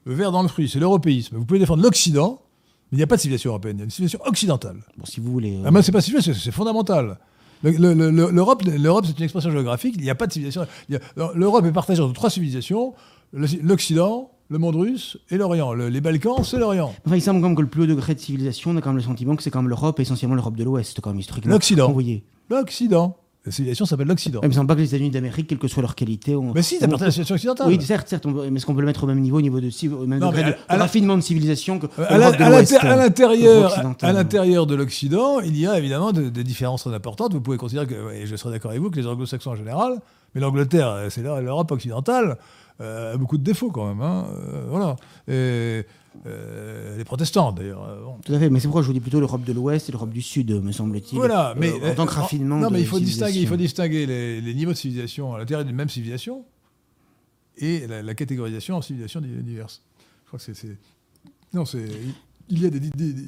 le 0.04 0.14
verre 0.14 0.33
dans 0.33 0.42
le 0.42 0.48
fruit, 0.48 0.68
c'est 0.68 0.78
l'européisme. 0.78 1.37
Vous 1.37 1.44
pouvez 1.44 1.61
défendre 1.61 1.83
l'Occident, 1.83 2.40
mais 2.90 2.96
il 2.96 2.98
n'y 2.98 3.03
a 3.03 3.07
pas 3.07 3.16
de 3.16 3.20
civilisation 3.20 3.51
européenne, 3.51 3.77
il 3.77 3.81
y 3.81 3.83
a 3.83 3.85
une 3.85 3.90
civilisation 3.90 4.20
occidentale. 4.27 4.77
Bon, 4.96 5.05
si 5.05 5.20
vous 5.20 5.31
voulez. 5.33 5.57
euh, 5.57 5.62
Ah, 5.66 5.70
mais 5.70 5.83
c'est 5.83 5.92
pas 5.92 6.01
civilisation, 6.01 6.35
c'est 6.42 6.51
fondamental. 6.53 7.18
Le- 7.62 7.72
le- 7.72 7.92
le- 7.94 8.11
le- 8.11 8.31
L'Europe, 8.31 8.62
l'Europe, 8.64 9.05
c'est 9.07 9.18
une 9.18 9.24
expression 9.24 9.51
géographique. 9.51 9.94
Il 9.98 10.03
n'y 10.05 10.11
a 10.11 10.14
pas 10.14 10.27
de 10.29 10.33
civilisation. 10.33 10.66
L'Europe 11.35 11.64
est 11.66 11.72
partagée 11.72 12.01
entre 12.03 12.12
trois 12.14 12.31
civilisations 12.31 12.94
le- 13.33 13.46
l'Occident, 13.62 14.31
le 14.48 14.59
monde 14.59 14.77
russe 14.77 15.18
et 15.31 15.37
l'Orient. 15.37 15.72
Le- 15.74 15.88
les 15.88 16.01
Balkans, 16.01 16.42
c'est 16.44 16.59
l'Orient. 16.59 16.94
Enfin, 17.05 17.16
il 17.16 17.20
semble 17.20 17.40
quand 17.40 17.48
même 17.48 17.57
que 17.57 17.62
le 17.62 17.68
plus 17.68 17.83
haut 17.83 17.87
degré 17.87 18.14
de 18.14 18.20
civilisation, 18.20 18.70
on 18.70 18.77
a 18.77 18.81
quand 18.81 18.90
même 18.90 18.96
le 18.96 19.03
sentiment 19.03 19.35
que 19.37 19.42
c'est 19.42 19.51
quand 19.51 19.61
même 19.61 19.68
l'Europe, 19.68 19.98
essentiellement 20.01 20.37
l'Europe 20.37 20.57
de 20.57 20.64
l'Ouest, 20.64 21.01
quand 21.01 21.11
même, 21.11 21.18
historiquement. 21.20 21.53
L'Occident. 21.53 21.88
Vous 21.88 21.94
voyez. 21.94 22.24
L'Occident. 22.48 23.16
La 23.48 23.52
civilisation 23.52 23.87
s'appelle 23.87 24.08
l'Occident. 24.08 24.40
Il 24.42 24.48
me 24.48 24.52
semble 24.52 24.66
pas 24.66 24.74
que 24.74 24.80
les 24.80 24.88
États-Unis 24.88 25.08
d'Amérique, 25.11 25.46
quelle 25.46 25.58
que 25.58 25.68
soit 25.68 25.80
leur 25.80 25.94
qualité. 25.94 26.37
On... 26.37 26.52
Mais 26.52 26.61
si, 26.61 26.76
ça 26.78 26.84
appartient 26.84 27.04
à 27.04 27.06
la 27.06 27.11
civilisation 27.12 27.34
occidentale. 27.37 27.66
Oui, 27.68 27.80
certes, 27.80 28.06
certes, 28.08 28.26
on 28.26 28.30
mais 28.30 28.56
est-ce 28.58 28.66
qu'on 28.66 28.74
peut 28.74 28.80
le 28.82 28.87
mettre 28.87 29.04
au 29.04 29.06
même 29.06 29.20
niveau, 29.20 29.38
au 29.38 29.40
niveau 29.40 29.58
de, 29.58 29.70
au 29.94 30.06
même 30.06 30.18
Non, 30.18 30.30
mais 30.32 30.44
de, 30.44 30.50
à- 30.68 30.74
à 30.74 30.76
raffinement 30.76 31.16
de 31.16 31.22
civilisation 31.22 31.78
que 31.78 31.87
À 32.02 32.18
de 32.18 32.42
à 32.42 32.96
hein, 34.02 34.12
l'intérieur, 34.12 34.66
de 34.66 34.74
l'Occident, 34.74 35.40
il 35.40 35.58
y 35.58 35.66
a 35.66 35.78
évidemment 35.78 36.12
de- 36.12 36.28
des 36.28 36.44
différences 36.44 36.82
très 36.84 36.94
importantes. 36.94 37.32
Vous 37.32 37.40
pouvez 37.40 37.56
considérer 37.56 37.87
que, 37.87 38.12
et 38.12 38.26
je 38.26 38.37
serais 38.37 38.50
d'accord 38.52 38.70
avec 38.72 38.82
vous, 38.82 38.90
que 38.90 38.96
les 39.00 39.06
anglo-saxons 39.06 39.50
en 39.52 39.56
général, 39.56 39.94
mais 40.34 40.40
l'Angleterre, 40.42 40.88
euh, 40.88 41.08
c'est 41.11 41.22
l'Eu- 41.22 41.40
l'Europe 41.40 41.70
occidentale, 41.72 42.37
euh, 42.80 43.14
a 43.14 43.16
beaucoup 43.16 43.38
de 43.38 43.42
défauts 43.42 43.70
quand 43.70 43.87
même. 43.87 44.00
hein, 44.02 44.26
euh, 44.30 44.66
voilà. 44.68 44.96
Et 45.26 45.84
euh, 46.26 46.96
les 46.96 47.04
protestants 47.04 47.52
d'ailleurs. 47.52 47.85
euh, 47.85 48.02
bon. 48.04 48.16
Tout 48.24 48.33
à 48.35 48.38
fait, 48.38 48.50
mais 48.50 48.61
c'est 48.61 48.66
pourquoi 48.68 48.83
je 48.83 48.87
vous 48.88 48.92
dis 48.92 49.00
plutôt 49.00 49.20
l'Europe 49.20 49.44
de 49.44 49.52
l'Ouest 49.52 49.88
et 49.88 49.92
l'Europe 49.92 50.11
du 50.11 50.22
Sud, 50.22 50.50
me 50.50 50.72
semble-t-il. 50.72 51.16
Voilà, 51.16 51.50
euh, 51.50 51.54
mais 51.57 51.72
en 51.90 51.94
tant 51.94 52.07
que 52.07 52.12
raffinement. 52.14 52.57
Non, 52.59 52.68
de 52.68 52.72
mais 52.74 52.81
il 52.81 52.87
faut 52.87 52.98
distinguer, 53.00 53.40
il 53.40 53.46
faut 53.46 53.57
distinguer 53.57 54.07
les, 54.07 54.40
les 54.40 54.54
niveaux 54.54 54.72
de 54.72 54.76
civilisation 54.76 55.35
à 55.35 55.38
l'intérieur 55.38 55.64
d'une 55.64 55.76
même 55.76 55.88
civilisation 55.88 56.44
et 57.57 57.87
la, 57.87 58.02
la 58.02 58.14
catégorisation 58.14 58.76
en 58.76 58.83
civilisations 58.83 59.20
di- 59.20 59.28
diverses. 59.42 59.83
Je 60.24 60.26
crois 60.28 60.38
que 60.38 60.52
c'est, 60.54 60.76
non, 61.52 61.64
c'est, 61.64 61.85
il 62.48 62.62
y 62.62 62.66
a 62.66 62.70
des, 62.70 62.81
des- 62.81 62.90
des- 62.90 63.24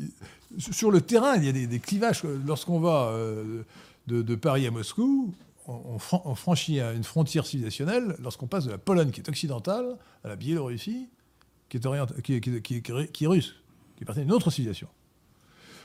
sur 0.59 0.91
le 0.91 1.01
terrain, 1.01 1.37
il 1.37 1.45
y 1.45 1.49
a 1.49 1.67
des, 1.67 1.79
clivages. 1.81 2.23
Lorsqu'on 2.47 2.81
va 2.81 3.09
euh, 3.13 3.63
de, 4.07 4.23
de 4.23 4.35
Paris 4.35 4.67
à 4.67 4.71
Moscou, 4.71 5.33
on 5.67 6.35
franchit 6.35 6.81
une 6.81 7.05
frontière 7.05 7.47
civilisationnelle 7.47 8.17
lorsqu'on 8.21 8.49
passe 8.49 8.65
de 8.65 8.73
la 8.73 8.79
Pologne 8.79 9.11
qui 9.13 9.21
est 9.21 9.29
occidentale 9.29 9.97
à 10.25 10.29
la 10.29 10.35
Biélorussie 10.35 11.07
qui 11.71 11.79
est, 11.79 11.87
orient- 11.87 12.07
qui 12.23 12.35
est- 12.35 13.27
russe, 13.27 13.57
qui 13.97 14.03
appartient 14.03 14.21
à 14.21 14.25
une 14.25 14.33
autre 14.33 14.51
civilisation. 14.51 14.89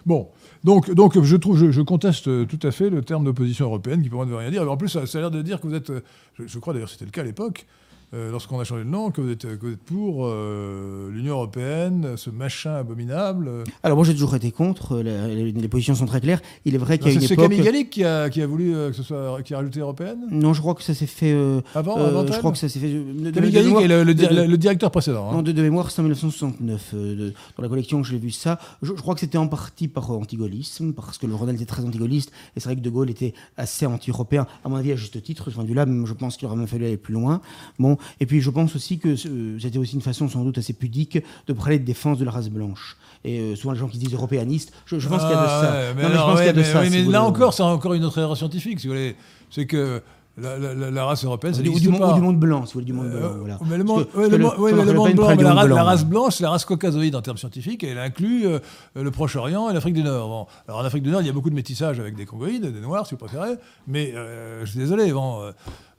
Bon, 0.05 0.29
donc, 0.63 0.91
donc 0.91 1.19
je 1.21 1.35
trouve, 1.35 1.71
je, 1.71 1.81
conteste 1.81 2.27
euh, 2.27 2.45
tout 2.45 2.59
à 2.61 2.71
fait 2.71 2.89
le 2.89 3.01
terme 3.01 3.23
d'opposition 3.23 3.65
européenne 3.65 4.03
qui 4.03 4.09
pour 4.09 4.17
moi 4.17 4.25
ne 4.25 4.31
veut 4.31 4.37
rien 4.37 4.51
dire. 4.51 4.69
En 4.69 4.77
plus, 4.77 4.89
ça, 4.89 4.99
a 5.01 5.19
l'air 5.21 5.31
de 5.31 5.41
dire 5.41 5.59
que 5.61 5.67
vous 5.67 5.73
êtes, 5.73 5.89
euh, 5.89 6.01
je, 6.35 6.45
je 6.45 6.59
crois 6.59 6.73
d'ailleurs 6.73 6.89
c'était 6.89 7.05
le 7.05 7.11
cas 7.11 7.21
à 7.21 7.23
l'époque, 7.23 7.65
euh, 8.13 8.31
lorsqu'on 8.31 8.59
a 8.59 8.63
changé 8.63 8.83
de 8.83 8.89
nom, 8.89 9.11
que 9.11 9.19
vous 9.21 9.29
êtes, 9.31 9.41
que 9.57 9.65
vous 9.65 9.73
êtes 9.73 9.79
pour 9.83 10.25
euh, 10.27 11.09
l'Union 11.11 11.33
européenne, 11.33 12.13
ce 12.17 12.29
machin 12.29 12.75
abominable. 12.75 13.49
Alors 13.83 13.97
moi 13.97 14.05
j'ai 14.05 14.13
toujours 14.13 14.35
été 14.35 14.51
contre, 14.51 14.93
euh, 14.97 15.03
la- 15.03 15.27
les, 15.27 15.51
les 15.51 15.67
positions 15.67 15.95
sont 15.95 16.05
très 16.05 16.21
claires. 16.21 16.41
Il 16.65 16.75
est 16.75 16.77
vrai 16.77 16.97
qu'il 16.97 17.07
y 17.07 17.09
a 17.11 17.13
C'est 17.13 17.21
une 17.21 17.27
c'est 17.27 17.33
époque... 17.33 17.45
Camille 17.49 17.63
Gallic 17.63 17.89
qui 17.89 18.03
a, 18.03 18.29
qui 18.29 18.41
a 18.41 18.47
voulu 18.47 18.75
euh, 18.75 18.89
que 18.89 18.95
ce 18.95 19.03
soit, 19.03 19.41
qui 19.43 19.53
a 19.53 19.57
rajouté 19.57 19.79
européenne 19.79 20.19
Non, 20.31 20.53
je 20.53 20.61
crois 20.61 20.75
que 20.75 20.83
ça 20.83 20.93
s'est 20.93 21.05
fait... 21.07 21.33
avant, 21.73 21.95
avant 21.97 22.25
je 22.27 22.37
crois 22.37 22.51
que 22.51 22.57
ça 22.57 22.69
s'est 22.69 22.79
fait... 22.79 22.91
de- 22.93 23.31
Camille 23.31 23.51
de 23.51 23.59
mémoire- 23.61 23.83
est 23.83 23.87
le, 23.87 24.03
le 24.03 24.13
di- 24.13 24.27
le 24.29 24.57
directeur 24.57 24.91
précédent. 24.91 25.29
hein. 25.29 25.33
Non, 25.33 25.41
de, 25.41 25.51
de 25.51 25.61
mémoire, 25.61 25.91
c'est 25.91 25.99
en 26.01 26.03
1969. 26.03 26.91
euh, 26.93 27.15
de- 27.15 27.33
dans 27.57 27.63
la 27.63 27.69
collection, 27.69 28.03
j'ai 28.03 28.17
vu 28.17 28.31
ça. 28.31 28.59
Je, 28.81 28.89
je 28.95 29.01
crois 29.01 29.13
que 29.13 29.19
c'était 29.19 29.37
en 29.37 29.47
partie 29.47 29.87
par 29.87 30.09
antigaullisme, 30.11 30.93
parce 30.93 31.17
que 31.17 31.25
le 31.25 31.33
journal 31.33 31.55
était 31.55 31.65
très 31.65 31.83
antigaulliste. 31.83 32.31
Et 32.55 32.59
c'est 32.59 32.65
vrai 32.69 32.75
que 32.75 32.81
De 32.81 32.89
Gaulle 32.89 33.09
était 33.09 33.33
assez 33.57 33.85
anti-européen, 33.85 34.47
à 34.63 34.69
mon 34.69 34.75
avis, 34.75 34.91
à 34.91 34.95
juste 34.95 35.21
titre. 35.21 35.49
Ce 35.49 35.55
point 35.55 35.63
de 35.63 35.69
vue-là, 35.69 35.85
même, 35.85 36.05
je 36.05 36.13
pense 36.13 36.37
qu'il 36.37 36.47
aurait 36.47 36.57
même 36.57 36.67
fallu 36.67 36.85
aller 36.85 36.97
plus 36.97 37.13
loin. 37.13 37.41
Bon, 37.79 37.94
et 38.19 38.25
puis 38.25 38.41
je 38.41 38.49
pense 38.49 38.75
aussi 38.75 38.99
que 38.99 39.09
euh, 39.27 39.57
c'était 39.59 39.77
aussi 39.77 39.95
une 39.95 40.01
façon, 40.01 40.27
sans 40.29 40.43
doute 40.43 40.57
assez 40.57 40.73
pudique, 40.73 41.19
de 41.47 41.53
parler 41.53 41.79
de 41.79 41.85
défense 41.85 42.17
de 42.17 42.25
la 42.25 42.31
race 42.31 42.49
blanche. 42.49 42.97
Et 43.23 43.39
euh, 43.39 43.55
souvent, 43.55 43.73
les 43.73 43.79
gens 43.79 43.87
qui 43.87 43.97
disent 43.97 44.13
européanistes, 44.13 44.71
je, 44.85 44.99
je 44.99 45.09
pense 45.09 45.21
qu'il 45.21 45.29
y 45.31 45.33
a 45.33 45.37
de 45.37 45.41
Ah, 45.47 45.61
ça. 45.61 45.71
ouais, 45.71 45.93
mais 45.95 46.03
Non, 46.03 46.09
mais 46.09 46.13
je 46.15 46.19
alors, 46.19 46.25
pense 46.27 46.35
qu'il 46.37 46.45
y 46.45 46.49
a 46.49 46.51
ouais, 46.51 46.53
de 46.53 46.57
mais- 46.59 46.63
ça. 46.73 46.79
oui, 46.81 46.85
si 46.87 46.91
mais 46.91 47.03
vous 47.03 47.11
là 47.11 47.19
voulez. 47.21 47.29
encore, 47.31 47.53
c'est 47.53 47.63
encore 47.63 47.93
une 47.93 48.03
autre 48.05 48.17
erreur 48.19 48.37
scientifique, 48.37 48.79
si 48.79 48.87
vous 48.87 48.93
voulez. 48.93 49.15
C'est 49.49 49.65
que 49.65 50.01
la, 50.37 50.57
la- 50.59 50.73
la- 50.75 50.91
la 50.91 51.05
race 51.05 51.23
européenne, 51.23 51.53
ça 51.53 51.61
Ou 51.61 51.63
du, 51.63 51.69
ou 51.69 51.79
du, 51.79 51.89
pas. 51.97 52.11
ou 52.11 52.15
du 52.15 52.19
monde 52.21 52.37
blanc, 52.37 52.65
si 52.65 52.73
vous 52.73 52.79
voulez, 52.81 52.85
du 52.85 52.91
monde 52.93 53.05
Euh, 53.07 53.19
blanc. 53.19 53.35
Voilà. 53.39 53.59
mais 53.69 53.77
le 53.77 53.83
monde, 53.85 54.05
que- 54.11 54.17
ouais, 54.17 54.29
le 54.29 54.37
le- 54.37 54.43
ça 54.43 54.59
mais 54.59 54.85
le 54.85 54.93
monde 54.93 55.13
blanc, 55.13 55.27
mais 55.29 55.43
la, 55.43 55.49
monde 55.49 55.57
race, 55.57 55.65
blanc. 55.67 55.75
la 55.77 55.83
race 55.83 56.05
blanche, 56.05 56.33
c'est 56.35 56.43
la 56.43 56.49
race 56.49 56.65
caucasoïde 56.65 57.15
en 57.15 57.21
termes 57.21 57.37
scientifiques, 57.37 57.83
et 57.85 57.87
elle 57.87 57.97
inclut 57.99 58.45
euh, 58.45 58.59
le 58.95 59.11
Proche-Orient 59.11 59.69
et 59.69 59.73
l'Afrique 59.73 59.93
du 59.93 60.03
Nord. 60.03 60.27
Bon. 60.27 60.45
Alors 60.67 60.81
en 60.81 60.83
Afrique 60.83 61.03
du 61.03 61.09
Nord, 61.09 61.21
il 61.21 61.27
y 61.27 61.29
a 61.29 61.33
beaucoup 61.33 61.49
de 61.49 61.55
métissage 61.55 62.01
avec 62.01 62.15
des 62.17 62.25
Congoïdes, 62.25 62.65
des 62.69 62.81
Noirs, 62.81 63.07
si 63.07 63.13
vous 63.15 63.17
préférez, 63.19 63.55
mais 63.87 64.11
euh, 64.13 64.65
je 64.65 64.71
suis 64.71 64.79
désolé. 64.79 65.11
Bon, 65.13 65.41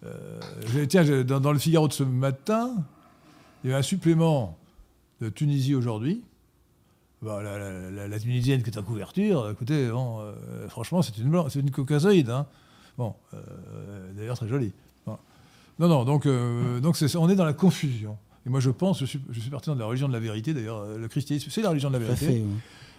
euh, 0.06 0.86
tiens, 0.86 1.04
dans, 1.24 1.40
dans 1.40 1.52
le 1.52 1.58
Figaro 1.58 1.88
de 1.88 1.92
ce 1.92 2.02
matin, 2.02 2.70
il 3.64 3.70
y 3.70 3.72
a 3.72 3.76
un 3.78 3.82
supplément 3.82 4.56
de 5.20 5.28
Tunisie 5.28 5.74
aujourd'hui. 5.74 6.22
Bon, 7.22 7.38
la, 7.38 7.58
la- 7.58 7.90
la- 7.90 8.08
la 8.08 8.18
Tunisienne 8.20 8.62
qui 8.62 8.70
est 8.70 8.78
en 8.78 8.82
couverture, 8.82 9.48
écoutez, 9.50 9.88
bon, 9.88 10.20
euh, 10.20 10.68
franchement, 10.68 11.02
c'est 11.02 11.16
une, 11.18 11.44
c'est 11.48 11.60
une 11.60 11.70
caucasoïde. 11.70 12.30
hein. 12.30 12.46
Bon, 12.98 13.14
euh, 13.34 13.38
d'ailleurs 14.16 14.36
très 14.36 14.48
jolie. 14.48 14.72
Bon. 15.06 15.16
Non, 15.78 15.88
non, 15.88 16.04
donc, 16.04 16.26
euh, 16.26 16.80
donc 16.80 16.96
c'est- 16.96 17.16
on 17.16 17.28
est 17.28 17.36
dans 17.36 17.44
la 17.44 17.52
confusion. 17.54 18.16
Et 18.46 18.48
moi, 18.50 18.60
je 18.60 18.70
pense, 18.70 19.00
je 19.00 19.06
suis, 19.06 19.20
je 19.30 19.40
suis 19.40 19.50
partisan 19.50 19.74
de 19.74 19.80
la 19.80 19.86
religion 19.86 20.06
de 20.08 20.12
la 20.12 20.20
vérité. 20.20 20.54
D'ailleurs, 20.54 20.86
le 20.96 21.08
christianisme, 21.08 21.50
c'est 21.50 21.62
la 21.62 21.70
religion 21.70 21.88
de 21.90 21.94
la 21.94 22.04
vérité. 22.04 22.26
fait. 22.26 22.32
oui. 22.40 22.46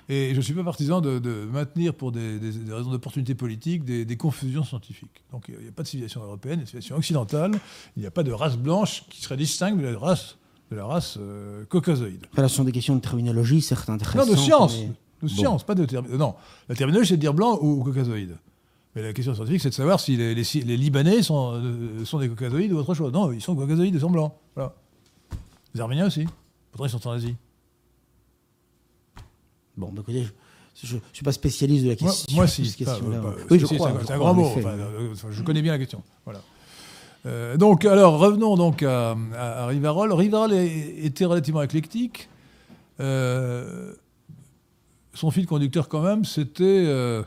Et 0.10 0.32
je 0.32 0.38
ne 0.38 0.42
suis 0.42 0.54
pas 0.54 0.64
partisan 0.64 1.02
de, 1.02 1.20
de 1.20 1.46
maintenir, 1.52 1.94
pour 1.94 2.12
des, 2.14 2.40
des- 2.40 2.52
des 2.52 2.74
raisons 2.74 2.92
d'opportunité 2.92 3.36
politique, 3.36 3.84
des, 3.84 4.06
des 4.06 4.16
confusions 4.18 4.64
scientifiques. 4.64 5.24
Donc 5.32 5.46
il 5.50 5.58
n'y 5.62 5.68
a 5.68 5.72
pas 5.72 5.84
de 5.84 5.88
civilisation 5.88 6.24
européenne, 6.24 6.54
il 6.54 6.58
y 6.58 6.60
a 6.60 6.62
une 6.62 6.68
civilisation 6.68 6.96
occidentale. 6.96 7.52
Il 7.98 8.02
n'y 8.02 8.08
a 8.08 8.12
pas 8.12 8.24
de 8.24 8.32
race 8.32 8.58
blanche 8.58 9.04
qui 9.10 9.22
serait 9.22 9.36
distincte 9.38 9.78
de 9.82 9.88
la 9.88 10.00
race, 10.00 10.38
de 10.72 10.78
la 10.78 10.86
race 10.86 11.18
euh, 11.20 11.66
caucasoïde. 11.66 12.26
Là, 12.38 12.48
ce 12.48 12.56
sont 12.56 12.64
des 12.64 12.72
questions 12.72 12.96
de 12.96 13.02
terminologie, 13.02 13.62
certes 13.62 13.90
intéressantes. 13.90 14.28
Non, 14.28 14.32
de 14.34 14.38
science. 14.40 14.78
mais- 14.80 14.92
De 15.24 15.28
science, 15.28 15.64
pas 15.66 15.76
de 15.76 15.84
terminologie. 15.84 16.20
Non, 16.20 16.36
la 16.70 16.76
terminologie, 16.76 17.10
c'est 17.10 17.16
de 17.18 17.22
dire 17.22 17.34
blanc 17.34 17.58
ou, 17.62 17.82
ou 17.82 17.84
caucasoïde. 17.84 18.38
Mais 18.96 19.02
la 19.02 19.12
question 19.14 19.36
scientifique, 19.36 19.62
c'est 19.62 19.70
de 19.70 19.74
savoir 19.76 20.00
si 20.00 20.16
les, 20.16 20.34
les- 20.34 20.44
si 20.46 20.62
les 20.62 20.78
Libanais 20.78 21.22
sont, 21.22 21.52
euh, 21.54 22.06
sont 22.06 22.20
des 22.20 22.30
caucasoïdes 22.30 22.72
ou 22.72 22.78
autre 22.78 22.94
chose. 22.94 23.12
Non, 23.12 23.32
ils 23.34 23.42
sont 23.42 23.56
caucasoïdes, 23.56 23.94
ils 23.94 24.00
sont 24.02 24.10
blancs. 24.10 24.34
Voilà. 24.56 24.74
Les 25.74 25.82
Arméniens 25.82 26.08
aussi. 26.08 26.26
Pourtant, 26.72 26.86
ils 26.86 26.90
sont 26.90 27.08
en 27.08 27.12
Asie. 27.12 27.36
Bon, 29.78 29.92
bah, 29.92 30.02
écoutez, 30.02 30.28
je 30.84 30.96
ne 30.96 31.02
suis 31.14 31.24
pas 31.24 31.32
spécialiste 31.32 31.84
de 31.86 31.90
la 31.92 31.96
Moi, 32.02 32.12
question. 32.12 32.36
moi, 32.36 32.46
de 32.46 32.50
si. 32.50 32.84
Pas- 32.84 32.96
pas- 32.96 33.00
oui, 33.52 33.60
je 33.60 33.66
crois. 33.66 33.94
C'est 34.06 34.12
un- 34.14 34.18
grand 34.18 34.34
mot. 34.34 34.48
effet. 34.48 34.60
Enfin, 34.66 34.78
euh, 34.78 35.10
enfin, 35.14 35.28
je 35.32 35.42
connais 35.44 35.62
bien 35.62 35.72
la 35.74 35.80
question. 35.80 36.02
Voilà. 36.26 36.42
Euh, 37.26 37.58
donc, 37.58 37.86
alors, 37.86 38.18
revenons 38.20 38.56
donc 38.56 38.84
à, 38.84 39.12
à- 39.36 39.64
à 39.64 39.68
Rivarol. 39.68 40.12
Rivarol 40.14 40.54
était 40.54 41.26
relativement 41.26 41.62
éclectique. 41.62 42.30
Euh, 43.00 43.94
son 45.14 45.32
fil 45.32 45.46
conducteur, 45.46 45.88
quand 45.90 46.02
même, 46.02 46.26
c'était. 46.26 46.64
euh, 46.64 47.24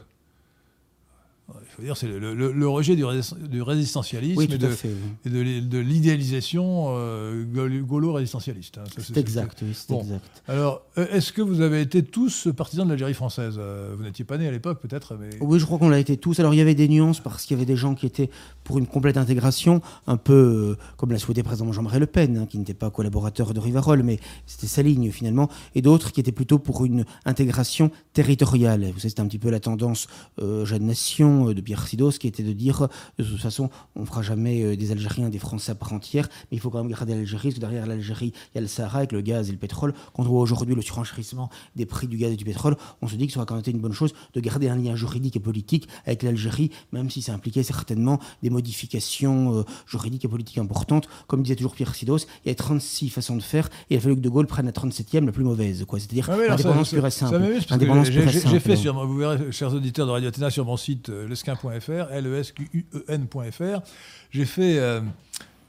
dire, 1.80 1.96
c'est 1.96 2.06
le, 2.06 2.34
le- 2.34 2.52
le 2.52 2.68
rejet 2.68 2.96
du, 2.96 3.04
résist- 3.04 3.36
du 3.48 3.62
résistentialisme 3.62 4.38
Oui, 4.38 4.48
et 4.50 4.58
de, 4.58 4.66
à 4.66 4.70
fait. 4.70 4.88
oui. 4.88 4.94
et 5.26 5.30
de 5.30 5.40
l'é- 5.40 5.60
de 5.60 5.78
l'idéalisation 5.78 6.86
euh, 6.90 7.44
gaulo- 7.44 7.84
gaulo-résistentialiste. 7.84 8.78
hein. 8.78 8.84
C'est- 8.94 9.00
C'est 9.02 9.14
c'est- 9.14 9.20
exact, 9.20 9.58
oui, 9.62 9.68
c'est 9.74 9.88
Bon. 9.90 10.00
exact. 10.00 10.42
Alors, 10.48 10.82
euh, 10.98 11.06
est-ce 11.12 11.32
que 11.32 11.42
vous 11.42 11.60
avez 11.60 11.80
été 11.80 12.02
tous 12.02 12.48
partisans 12.56 12.84
de 12.86 12.90
l'Algérie 12.90 13.14
française? 13.14 13.56
Euh, 13.58 13.94
Vous 13.96 14.02
n'étiez 14.04 14.24
pas 14.24 14.38
né 14.38 14.46
à 14.46 14.50
l'époque, 14.50 14.80
peut-être, 14.80 15.16
mais... 15.20 15.30
Oui, 15.40 15.58
je 15.58 15.64
crois 15.64 15.78
qu'on 15.78 15.88
l'a 15.88 15.98
été 15.98 16.16
tous. 16.16 16.38
Alors, 16.40 16.54
il 16.54 16.58
y 16.58 16.60
avait 16.60 16.74
des 16.74 16.88
nuances 16.88 17.20
parce 17.20 17.44
qu'il 17.44 17.56
y 17.56 17.58
avait 17.60 17.66
des 17.66 17.76
gens 17.76 17.94
qui 17.94 18.06
étaient 18.06 18.30
pour 18.64 18.78
une 18.78 18.86
complète 18.86 19.16
intégration, 19.16 19.80
un 20.06 20.16
peu 20.16 20.32
euh, 20.32 20.76
comme 20.96 21.10
l'a 21.12 21.18
souhaité 21.18 21.42
président 21.42 21.70
Jean-Marie 21.72 21.98
Le 21.98 22.06
Pen, 22.06 22.36
hein, 22.38 22.46
qui 22.46 22.58
n'était 22.58 22.74
pas 22.74 22.90
collaborateur 22.90 23.52
de 23.52 23.60
Rivarol, 23.60 24.02
mais 24.02 24.18
c'était 24.46 24.66
sa 24.66 24.82
ligne 24.82 25.10
finalement, 25.10 25.48
et 25.74 25.82
d'autres 25.82 26.12
qui 26.12 26.20
étaient 26.20 26.32
plutôt 26.32 26.58
pour 26.58 26.84
une 26.84 27.04
intégration 27.24 27.90
territoriale. 28.12 28.82
Vous 28.92 28.98
savez, 29.00 29.08
c'était 29.10 29.20
un 29.22 29.26
petit 29.26 29.38
peu 29.38 29.50
la 29.50 29.60
tendance 29.60 30.06
euh, 30.40 30.64
Jeune 30.64 30.86
Nation 30.86 31.48
euh, 31.48 31.54
de 31.54 31.60
Pierre 31.70 31.86
Sidos, 31.86 32.10
qui 32.18 32.26
était 32.26 32.42
de 32.42 32.52
dire, 32.52 32.88
de 33.16 33.22
toute 33.22 33.38
façon, 33.40 33.70
on 33.94 34.00
ne 34.00 34.04
fera 34.04 34.22
jamais 34.22 34.64
euh, 34.64 34.76
des 34.76 34.90
Algériens 34.90 35.28
des 35.28 35.38
Français 35.38 35.70
à 35.70 35.76
part 35.76 35.92
entière, 35.92 36.28
mais 36.50 36.56
il 36.56 36.60
faut 36.60 36.68
quand 36.68 36.78
même 36.82 36.90
garder 36.90 37.14
l'Algérie, 37.14 37.50
parce 37.50 37.54
que 37.54 37.60
derrière 37.60 37.86
l'Algérie, 37.86 38.32
il 38.34 38.56
y 38.56 38.58
a 38.58 38.60
le 38.60 38.66
Sahara 38.66 38.98
avec 38.98 39.12
le 39.12 39.20
gaz 39.20 39.48
et 39.48 39.52
le 39.52 39.58
pétrole. 39.58 39.94
Quand 40.12 40.24
on 40.24 40.26
voit 40.26 40.40
aujourd'hui 40.40 40.74
le 40.74 40.82
surenchérissement 40.82 41.48
des 41.76 41.86
prix 41.86 42.08
du 42.08 42.16
gaz 42.16 42.32
et 42.32 42.36
du 42.36 42.44
pétrole, 42.44 42.76
on 43.02 43.06
se 43.06 43.14
dit 43.14 43.28
que 43.28 43.32
ça 43.32 43.38
aurait 43.38 43.46
quand 43.46 43.54
même 43.54 43.60
été 43.60 43.70
une 43.70 43.78
bonne 43.78 43.92
chose 43.92 44.12
de 44.34 44.40
garder 44.40 44.68
un 44.68 44.74
lien 44.74 44.96
juridique 44.96 45.36
et 45.36 45.40
politique 45.40 45.86
avec 46.06 46.24
l'Algérie, 46.24 46.72
même 46.90 47.08
si 47.08 47.22
ça 47.22 47.32
impliquait 47.34 47.62
certainement 47.62 48.18
des 48.42 48.50
modifications 48.50 49.58
euh, 49.60 49.62
juridiques 49.86 50.24
et 50.24 50.28
politiques 50.28 50.58
importantes. 50.58 51.08
Comme 51.28 51.42
disait 51.44 51.54
toujours 51.54 51.74
Pierre 51.76 51.94
Sidos, 51.94 52.18
il 52.18 52.46
y 52.46 52.48
avait 52.48 52.54
36 52.56 53.10
façons 53.10 53.36
de 53.36 53.42
faire, 53.42 53.66
et 53.90 53.94
il 53.94 53.96
a 53.96 54.00
fallu 54.00 54.16
que 54.16 54.20
De 54.20 54.28
Gaulle 54.28 54.48
prenne 54.48 54.66
la 54.66 54.72
37e, 54.72 55.24
la 55.24 55.30
plus 55.32 55.44
mauvaise, 55.44 55.84
quoi. 55.86 56.00
C'est-à-dire 56.00 56.28
Ah 56.30 56.36
l'indépendance 56.48 56.90
pure 56.90 57.06
et 57.06 57.10
simple. 57.12 57.38
j'ai- 58.50 58.60
fait 58.60 58.68
donc. 58.70 58.78
sur, 58.78 59.06
vous 59.06 59.16
verrez, 59.16 59.52
chers 59.52 59.72
auditeurs 59.72 60.06
de 60.06 60.10
Radio 60.12 60.28
Athéna, 60.28 60.50
sur 60.50 60.64
mon 60.64 60.76
site 60.76 61.08
euh, 61.10 61.28
lesquin.fr, 61.50 62.12
L-E-S-Q-U-E-N.fr, 62.12 63.80
j'ai 64.30 64.44
fait 64.44 64.78
euh, 64.78 65.00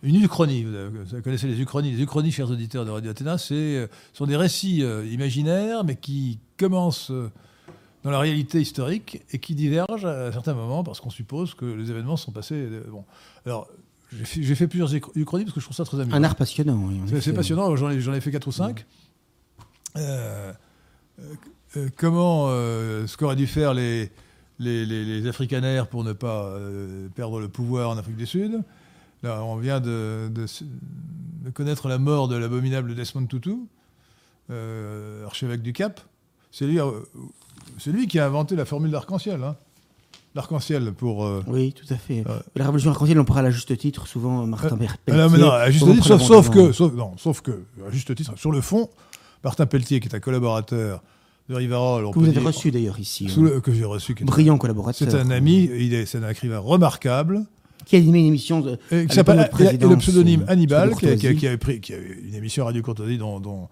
une 0.04 0.15
uchronie. 0.24 0.63
Vous, 0.63 1.22
connaissez 1.22 1.48
les 1.48 1.60
uchronies. 1.60 1.91
Les 1.91 2.02
uchronies, 2.04 2.32
chers 2.32 2.50
auditeurs 2.50 2.86
de 2.86 2.91
Radio 2.91 3.12
Athéna, 3.12 3.38
c'est, 3.38 3.54
euh, 3.56 3.88
sont 4.13 4.26
des 4.26 4.36
récits 4.38 4.84
euh, 4.84 5.06
imaginaires, 5.06 5.84
mais 5.84 5.96
qui 5.96 6.39
commencent 6.58 7.12
euh, 7.12 7.32
dans 8.04 8.12
la 8.12 8.20
réalité 8.20 8.62
historique 8.62 9.22
et 9.32 9.39
qui 9.39 9.56
divergent 9.56 10.06
à 10.06 10.32
certains 10.32 10.54
moments 10.54 10.84
parce 10.84 11.00
qu'on 11.00 11.10
suppose 11.10 11.54
que 11.54 11.65
les 11.65 11.91
événements 11.91 12.17
sont 12.17 12.32
passés. 12.32 12.67
bon. 12.89 13.06
Alors, 13.46 13.67
j'ai 14.12 14.56
fait, 14.56 14.67
plusieurs 14.67 14.94
uchronies 14.94 15.46
parce 15.46 15.56
que 15.56 15.62
je 15.62 15.65
trouve 15.65 15.78
ça 15.78 15.86
très 15.86 16.00
amusant. 16.00 16.17
Un 16.17 16.24
art 16.24 16.36
passionnant. 16.36 16.84
oui, 16.88 17.00
C'est- 17.22 17.32
passionnant, 17.32 17.76
j'en 17.76 17.89
ai, 17.89 18.22
fait 18.22 18.32
4 18.32 18.48
ou 18.48 18.52
5. 18.52 18.86
comment, 21.96 22.48
euh, 22.50 23.08
ce 23.08 23.17
qu'auraient 23.17 23.36
dû 23.36 23.48
faire 23.48 23.74
les, 23.74 24.12
les, 24.62 24.86
les, 24.86 25.04
les 25.04 25.28
Africanaires 25.28 25.88
pour 25.88 26.04
ne 26.04 26.13
pas 26.13 26.45
euh, 26.45 27.08
perdre 27.15 27.39
le 27.39 27.47
pouvoir 27.50 27.89
en 27.89 27.97
Afrique 27.97 28.15
du 28.17 28.26
Sud. 28.26 28.62
Là, 29.24 29.43
on 29.43 29.56
vient 29.58 29.80
de, 29.80 30.30
de 30.34 30.43
s- 30.45 30.63
de 31.43 31.50
connaître 31.52 31.88
la 31.89 31.97
mort 31.97 32.28
de 32.28 32.36
l'abominable 32.36 32.95
Desmond 32.95 33.26
Tutu, 33.26 33.56
euh, 34.50 35.26
archevêque 35.26 35.62
du 35.62 35.74
Cap. 35.74 36.00
C'est 36.52 36.65
lui, 36.65 36.80
euh, 36.80 36.91
c'est 37.78 37.91
lui 37.91 38.08
qui 38.08 38.19
a 38.19 38.26
inventé 38.26 38.56
la 38.56 38.65
formule 38.65 38.91
d'arc-en-ciel. 38.91 39.43
hein. 39.43 39.56
L'arc-en-ciel 40.34 40.93
pour... 40.93 41.26
euh, 41.26 41.43
Oui, 41.47 41.74
tout 41.74 41.91
à 41.93 41.97
fait. 41.97 42.24
La 42.56 42.63
révolution 42.65 42.91
arc-en-ciel, 42.91 43.19
on 43.19 43.26
parle 43.26 43.45
à 43.47 43.52
juste 43.52 43.78
titre, 43.78 44.08
souvent 44.08 44.45
Martin 44.47 44.78
Pelletier. 44.78 44.97
Ah 45.10 45.13
non, 45.17 45.30
mais 45.30 45.38
non, 45.38 45.52
à 45.52 45.69
juste 45.69 45.86
titre, 45.91 46.17
sauf, 46.19 46.50
que, 46.50 46.71
sauf, 46.71 46.93
non, 46.93 47.13
sauf 47.17 47.41
que, 47.41 47.63
à 47.86 47.91
juste 47.91 48.15
titre, 48.15 48.38
sur 48.38 48.52
le 48.52 48.62
fond, 48.62 48.89
Martin 49.43 49.65
Pelletier, 49.65 50.00
qui 50.00 50.08
est 50.08 50.15
un 50.15 50.19
collaborateur 50.21 51.04
de 51.49 51.56
Rivarol, 51.56 52.06
on 52.06 52.12
Que 52.12 52.19
vous 52.19 52.25
avez 52.25 52.34
dire- 52.34 52.43
reçu 52.45 52.71
d'ailleurs 52.71 52.99
ici. 52.99 53.27
hein. 53.30 53.41
le- 53.41 53.60
que 53.62 53.73
j'ai 53.73 53.84
reçu, 53.86 54.15
qui 54.15 54.23
est, 54.23 54.25
Brillant 54.25 54.58
collaborateur. 54.58 55.10
c'est 55.12 55.17
un 55.17 55.30
ami, 55.32 55.65
est, 55.93 56.06
c'est 56.06 56.17
un 56.19 56.30
écrivain 56.30 56.60
remarquable, 56.60 57.45
Qui 57.86 57.95
a 57.95 57.99
animé 57.99 58.19
une 58.19 58.27
émission 58.27 58.62
de, 58.62 58.77
et 58.91 58.99
à 58.99 59.06
qui 59.06 59.15
s'appelle, 59.15 59.49
le 59.60 59.95
pseudonyme 59.97 60.41
euh, 60.43 60.51
Hannibal, 60.51 60.95
qui, 60.95 61.08
a- 61.08 61.15
qui 61.17 61.27
a- 61.27 61.34
qui 61.34 61.58
pris, 61.58 61.82
qui 61.82 61.93
a 61.93 61.97
eu 61.97 62.23
une 62.27 62.36
émission 62.36 62.63
Radio 62.65 62.82
Courtoisie 62.82 63.17
dont, 63.17 63.39
dont, 63.39 63.67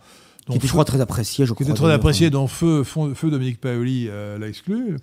qui 0.50 0.58
était, 0.58 0.68
je 0.68 0.72
crois, 0.72 0.84
très 0.86 1.00
apprécié, 1.00 1.46
je 1.46 1.52
qui 1.54 1.64
crois. 1.64 1.68
était 1.68 1.76
très 1.84 1.92
apprécié, 1.94 2.30
dont 2.32 2.48
Feu, 2.48 2.84
Feu 2.84 3.30
Dominique 3.30 3.62
Paoli 3.62 4.08
euh, 4.10 4.38
l'a 4.40 4.48
exclu. 4.48 4.98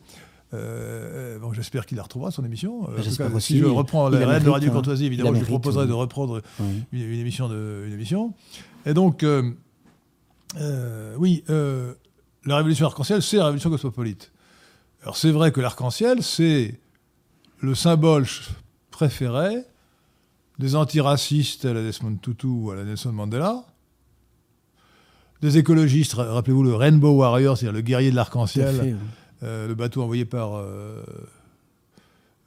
Euh, 0.55 1.39
bon, 1.39 1.53
j'espère 1.53 1.87
qu'il 1.87 1.97
la 1.97 2.03
retrouvera 2.05 2.31
son 2.31 2.45
émission. 2.45 2.89
Euh, 2.91 3.03
cas, 3.17 3.29
aussi. 3.35 3.55
si 3.55 3.59
je 3.59 3.65
reprends 3.65 4.09
la 4.09 4.21
la 4.27 4.41
de 4.41 4.49
Radio 4.49 4.71
hein. 4.71 4.73
Courtoisie, 4.73 5.07
évidemment, 5.07 5.31
je 5.31 5.35
mérite, 5.35 5.49
proposerai 5.49 5.85
oui. 5.85 5.89
de 5.89 5.95
reprendre 5.95 6.41
Oui. 6.61 6.67
une, 6.93 7.03
une 7.03 7.19
émission 7.21 7.49
de, 7.49 7.85
une 7.87 7.93
émission. 7.93 8.33
Et 8.87 8.95
donc, 8.95 9.23
euh, 9.25 9.51
euh, 10.61 11.15
oui, 11.19 11.45
euh, 11.51 11.95
la 12.47 12.57
révolution 12.57 12.87
arc-en-ciel, 12.87 13.23
c'est 13.23 13.37
la 13.37 13.45
révolution 13.45 13.71
cosmopolite. 13.71 14.33
Alors, 15.03 15.17
c'est 15.17 15.31
vrai 15.31 15.53
que 15.53 15.61
l'arc-en-ciel, 15.61 16.23
c'est 16.23 16.79
le 17.61 17.75
symbole 17.75 18.27
préféré 18.91 19.65
des 20.59 20.75
antiracistes 20.75 21.65
à 21.65 21.73
la 21.75 21.83
Desmond 21.83 22.17
Tutu 22.17 22.47
ou 22.47 22.71
à 22.71 22.77
la 22.77 22.85
Nelson 22.85 23.13
Mandela, 23.13 23.65
des 25.43 25.59
écologistes, 25.59 26.15
ra- 26.15 26.33
rappelez-vous 26.33 26.63
le 26.63 26.75
Rainbow 26.75 27.11
Warrior, 27.19 27.59
c'est-à-dire 27.59 27.75
le 27.75 27.83
guerrier 27.83 28.11
de 28.11 28.17
l'arc-en-ciel, 28.17 28.75
oui. 28.83 28.95
euh, 29.43 29.69
le 29.69 29.75
bateau 29.75 30.03
envoyé 30.03 30.25
par, 30.25 30.55
euh, 30.57 31.03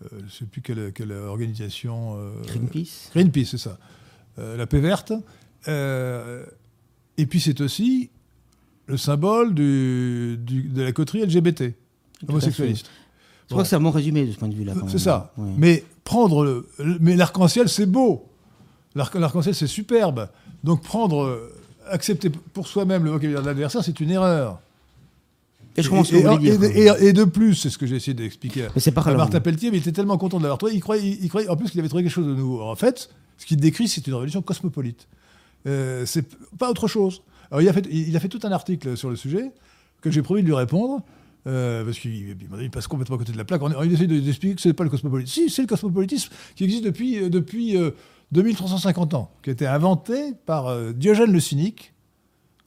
euh, 0.03 0.07
je 0.11 0.23
ne 0.25 0.29
sais 0.29 0.45
plus 0.45 0.61
quelle, 0.61 0.91
quelle 0.91 1.11
organisation. 1.11 2.17
Greenpeace. 2.47 3.11
Greenpeace, 3.13 3.45
c'est 3.51 3.57
ça. 3.59 3.77
La 4.37 4.65
paix 4.65 4.79
verte. 4.79 5.13
Et 5.67 7.25
puis 7.27 7.39
c'est 7.39 7.61
aussi 7.61 8.09
le 8.89 8.97
symbole 8.97 9.53
du, 9.53 10.37
du- 10.39 10.63
de 10.63 10.81
la 10.81 10.91
coterie 10.91 11.21
LGBT, 11.21 11.73
homosexualiste. 12.27 12.87
Je 13.47 13.53
crois 13.53 13.63
que 13.63 13.69
c'est 13.69 13.75
un 13.75 13.79
bon 13.81 13.91
résumé 13.91 14.25
de 14.25 14.31
ce 14.31 14.37
point 14.37 14.47
de 14.47 14.55
vue-là. 14.55 14.73
C'est 14.87 14.99
ça. 14.99 15.31
Ouais. 15.37 15.49
Mais 15.57 15.83
prendre 16.03 16.43
le, 16.43 16.67
mais 16.99 17.15
l'arc-en-ciel, 17.15 17.69
c'est 17.69 17.85
beau. 17.85 18.25
L'arc- 18.95 19.15
L'arc-en-ciel, 19.15 19.55
c'est 19.55 19.67
superbe. 19.67 20.27
Donc 20.63 20.83
prendre, 20.83 21.23
euh, 21.23 21.51
accepter 21.89 22.29
pour 22.29 22.67
soi-même 22.67 23.03
le 23.05 23.11
vocabulaire 23.11 23.41
de 23.41 23.47
l'adversaire, 23.47 23.83
c'est 23.83 23.99
une 23.99 24.11
erreur. 24.11 24.59
Et 25.77 25.81
je 25.83 25.89
et, 25.93 26.79
et- 26.87 27.07
et- 27.07 27.13
de 27.13 27.23
plus, 27.23 27.55
c'est 27.55 27.69
ce 27.69 27.77
que 27.77 27.85
j'ai 27.85 27.95
essayé 27.95 28.13
d'expliquer 28.13 28.67
Mais 28.75 28.81
c'est 28.81 28.89
à 28.89 28.93
parlant. 28.93 29.17
Martin 29.17 29.39
Pelletier, 29.39 29.71
mais 29.71 29.77
il 29.77 29.81
était 29.81 29.91
tellement 29.91 30.17
content 30.17 30.37
de 30.37 30.43
l'avoir 30.43 30.57
trouvé, 30.57 30.73
il 30.75 30.81
croyait, 30.81 31.07
il, 31.07 31.23
il 31.23 31.29
croyait 31.29 31.47
en 31.47 31.55
plus 31.55 31.69
qu'il 31.69 31.79
avait 31.79 31.87
trouvé 31.89 32.03
quelque 32.03 32.11
chose 32.11 32.27
de 32.27 32.33
nouveau. 32.35 32.61
En 32.63 32.75
fait, 32.75 33.09
ce 33.37 33.45
qu'il 33.45 33.57
décrit, 33.57 33.87
c'est 33.87 34.05
une 34.05 34.13
révolution 34.13 34.41
cosmopolite. 34.41 35.07
Euh, 35.67 36.05
c'est 36.05 36.25
pas 36.57 36.69
autre 36.69 36.87
chose. 36.87 37.21
Il 37.59 37.67
a, 37.67 37.73
fait, 38.19 38.27
tout 38.29 38.39
un 38.43 38.51
article 38.51 38.95
sur 38.95 39.09
le 39.09 39.15
sujet 39.15 39.51
que 40.01 40.11
j'ai 40.11 40.21
promis 40.21 40.41
de 40.41 40.47
lui 40.47 40.53
répondre. 40.55 41.01
euh, 41.47 41.83
parce 41.85 41.97
qu'il 41.97 42.35
passe 42.71 42.87
complètement 42.87 43.15
à 43.15 43.19
côté 43.19 43.31
de 43.31 43.37
la 43.37 43.45
plaque. 43.45 43.61
On, 43.63 43.71
on 43.73 43.81
essaie 43.83 44.07
de- 44.07 44.19
d'expliquer 44.19 44.55
que 44.55 44.61
ce 44.61 44.67
n'est 44.67 44.73
pas 44.73 44.83
le 44.83 44.89
cosmopolitisme. 44.89 45.33
Si, 45.33 45.49
c'est 45.49 45.61
le 45.63 45.67
cosmopolitisme 45.67 46.31
qui 46.55 46.65
existe 46.65 46.83
depuis, 46.83 47.17
euh, 47.17 47.29
depuis 47.29 47.77
euh, 47.77 47.91
2350 48.33 49.13
ans, 49.15 49.31
qui 49.41 49.49
a 49.49 49.53
été 49.53 49.65
inventé 49.65 50.33
par 50.45 50.67
euh, 50.67 50.91
Diogène 50.91 51.31
le 51.31 51.39
Cynique 51.39 51.93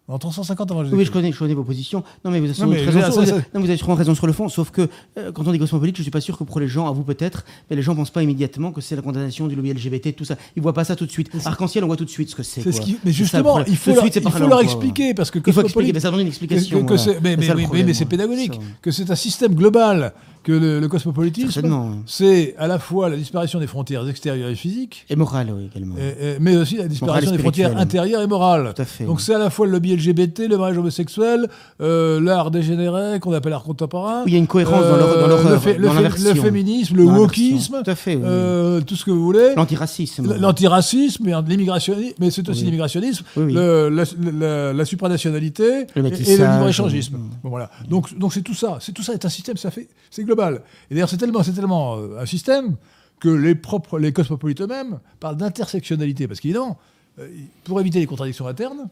en 0.08 0.18
350 0.18 0.70
avant 0.72 0.84
Oui, 0.84 1.04
je 1.04 1.10
connais, 1.12 1.30
je 1.32 1.38
connais 1.38 1.54
vos 1.54 1.62
positions. 1.64 2.02
Non, 2.24 2.30
mais 2.32 2.40
vous 2.40 2.50
avez, 2.50 2.60
Non, 2.60 2.66
mais 2.66 2.84
raison, 2.84 3.12
sur- 3.12 3.20
ça, 3.26 3.26
ça- 3.26 3.42
non, 3.54 3.60
vous 3.60 3.66
avez 3.68 3.76
sûrement 3.76 3.94
raison 3.94 4.14
sur 4.14 4.26
le 4.26 4.32
fond, 4.32 4.48
sauf 4.48 4.70
que 4.70 4.88
euh, 5.16 5.30
quand 5.32 5.46
on 5.46 5.52
dit 5.52 5.58
cosmopolite, 5.58 5.96
je 5.96 6.02
suis 6.02 6.10
pas 6.10 6.20
sûr 6.20 6.36
que 6.36 6.44
pour 6.44 6.58
les 6.60 6.66
gens, 6.68 6.88
à 6.88 6.92
vous 6.92 7.04
peut-être, 7.04 7.44
mais 7.70 7.76
les 7.76 7.82
gens 7.82 7.94
pensent 7.94 8.10
pas 8.10 8.22
immédiatement 8.22 8.72
que 8.72 8.80
c'est 8.80 8.96
la 8.96 9.02
condamnation 9.02 9.46
du 9.46 9.54
lobby 9.54 9.72
LGBT, 9.72 10.12
tout 10.14 10.24
ça. 10.24 10.36
Ils 10.56 10.62
voient 10.62 10.72
pas 10.74 10.84
ça 10.84 10.96
tout 10.96 11.06
de 11.06 11.10
suite. 11.10 11.30
Arc-en-ciel, 11.44 11.84
on 11.84 11.86
voit 11.86 11.96
tout 11.96 12.04
de 12.04 12.10
suite 12.10 12.30
ce 12.30 12.34
que 12.34 12.42
c'est. 12.42 12.66
Mais 12.66 12.72
ça, 12.72 12.82
justement, 13.06 13.64
il 13.64 13.76
faut, 13.76 13.92
leur, 13.94 14.02
suite, 14.02 14.16
il 14.16 14.30
faut 14.30 14.46
leur 14.48 14.60
expliquer, 14.60 15.14
parce 15.14 15.30
que 15.30 15.38
Il 15.46 15.52
faut 15.52 15.62
expliquer, 15.62 15.92
mais 15.92 16.00
ça 16.00 16.08
demande 16.08 16.22
une 16.22 16.26
explication. 16.28 16.78
que- 16.78 16.94
que 16.94 16.94
voilà. 16.94 17.02
c'est- 17.02 17.20
mais, 17.22 17.36
oui, 17.70 17.84
mais 17.84 17.94
c'est 17.94 18.04
ouais. 18.04 18.08
pédagogique, 18.10 18.60
que 18.82 18.90
c'est 18.90 19.10
un 19.10 19.14
système 19.14 19.54
global, 19.54 20.12
que 20.42 20.52
le, 20.52 20.80
le 20.80 20.88
cosmopolitisme, 20.88 21.62
c'est 22.06 22.54
à 22.58 22.66
la 22.66 22.78
fois 22.78 23.08
la 23.08 23.16
disparition 23.16 23.58
des 23.60 23.66
frontières 23.66 24.06
extérieures 24.08 24.48
et 24.50 24.54
physiques, 24.54 25.06
Et 25.10 25.16
moral, 25.16 25.52
oui, 25.56 25.68
également. 25.74 25.94
et- 25.96 26.34
et- 26.34 26.36
mais 26.40 26.56
aussi 26.56 26.76
la 26.76 26.88
disparition 26.88 27.32
des 27.32 27.38
frontières 27.38 27.76
intérieures 27.76 28.22
et 28.22 28.26
morales. 28.26 28.72
Tout 28.74 28.82
à 28.82 28.84
fait. 28.84 29.04
Donc 29.04 29.20
c'est 29.20 29.34
à 29.34 29.38
la 29.38 29.50
fois 29.50 29.66
le 29.66 29.72
lobby 29.72 29.92
LGBT, 29.96 30.48
le 30.48 30.56
mariage 30.58 30.78
homosexuel, 30.78 31.48
euh, 31.80 32.20
l'art 32.20 32.50
dégénéré, 32.50 33.20
qu'on 33.20 33.32
appelle 33.32 33.52
art 33.52 33.62
contemporain. 33.62 34.22
Oui, 34.24 34.30
il 34.30 34.32
y 34.32 34.36
a 34.36 34.38
une 34.38 34.46
cohérence 34.46 34.82
dans 34.82 34.90
dans 34.90 34.96
l'horreur, 34.96 35.60
le, 35.78 35.86
dans 35.86 35.92
le 36.00 36.34
féminisme, 36.40 36.96
le 36.96 37.04
wokisme, 37.04 37.82
Tout 37.84 37.90
à 37.90 37.94
fait, 37.94 38.16
oui. 38.16 38.22
euh, 38.24 38.80
tout 38.80 38.96
ce 38.96 39.04
que 39.04 39.10
vous 39.10 39.22
voulez. 39.24 39.54
L'antiracisme. 39.56 40.34
L'antiracisme, 40.40 41.24
l'immigrationnisme, 41.48 42.14
mais 42.18 42.30
c'est 42.30 42.48
aussi 42.48 42.64
l'immigrationnisme, 42.64 43.24
la, 43.36 43.90
la- 43.90 44.72
la 44.72 44.84
supranationalité 44.84 45.86
Le 45.94 46.06
et- 46.06 46.36
le 46.36 46.44
libre-échangisme. 46.56 47.16
Bon, 47.42 47.50
voilà. 47.50 47.70
Donc, 47.88 48.16
donc 48.18 48.32
c'est 48.32 48.42
tout 48.42 48.54
ça. 48.54 48.78
C'est 48.80 48.92
tout 48.92 49.02
ça 49.02 49.12
est 49.12 49.24
un 49.24 49.28
système, 49.28 49.56
ça 49.56 49.70
fait, 49.70 49.88
c'est 50.10 50.24
Et 50.32 50.94
d'ailleurs, 50.94 51.08
c'est 51.08 51.16
tellement, 51.16 51.96
euh, 51.96 52.18
un 52.18 52.26
système 52.26 52.76
que 53.20 53.28
les 53.28 53.54
propres, 53.54 53.98
les 53.98 54.12
cosmopolites 54.12 54.60
eux-mêmes 54.60 55.00
parlent 55.20 55.36
d'intersectionnalité, 55.36 56.26
parce 56.26 56.40
qu'évidemment, 56.40 56.78
euh, 57.18 57.28
pour 57.64 57.80
éviter 57.80 58.00
les 58.00 58.06
contradictions 58.06 58.46
internes, 58.46 58.88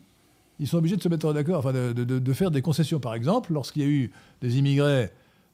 ils 0.58 0.68
sont 0.68 0.78
obligés 0.78 0.96
de 0.96 1.02
se 1.02 1.08
mettre 1.08 1.32
d'accord, 1.32 1.60
enfin, 1.60 1.72
de, 1.72 2.32
faire 2.32 2.50
des 2.50 2.60
concessions. 2.60 3.00
Par 3.00 3.14
exemple, 3.14 3.52
lorsqu'il 3.52 3.82
y 3.82 3.84
a 3.84 3.88
eu 3.88 4.10
des 4.42 4.58
immigrés 4.58 5.10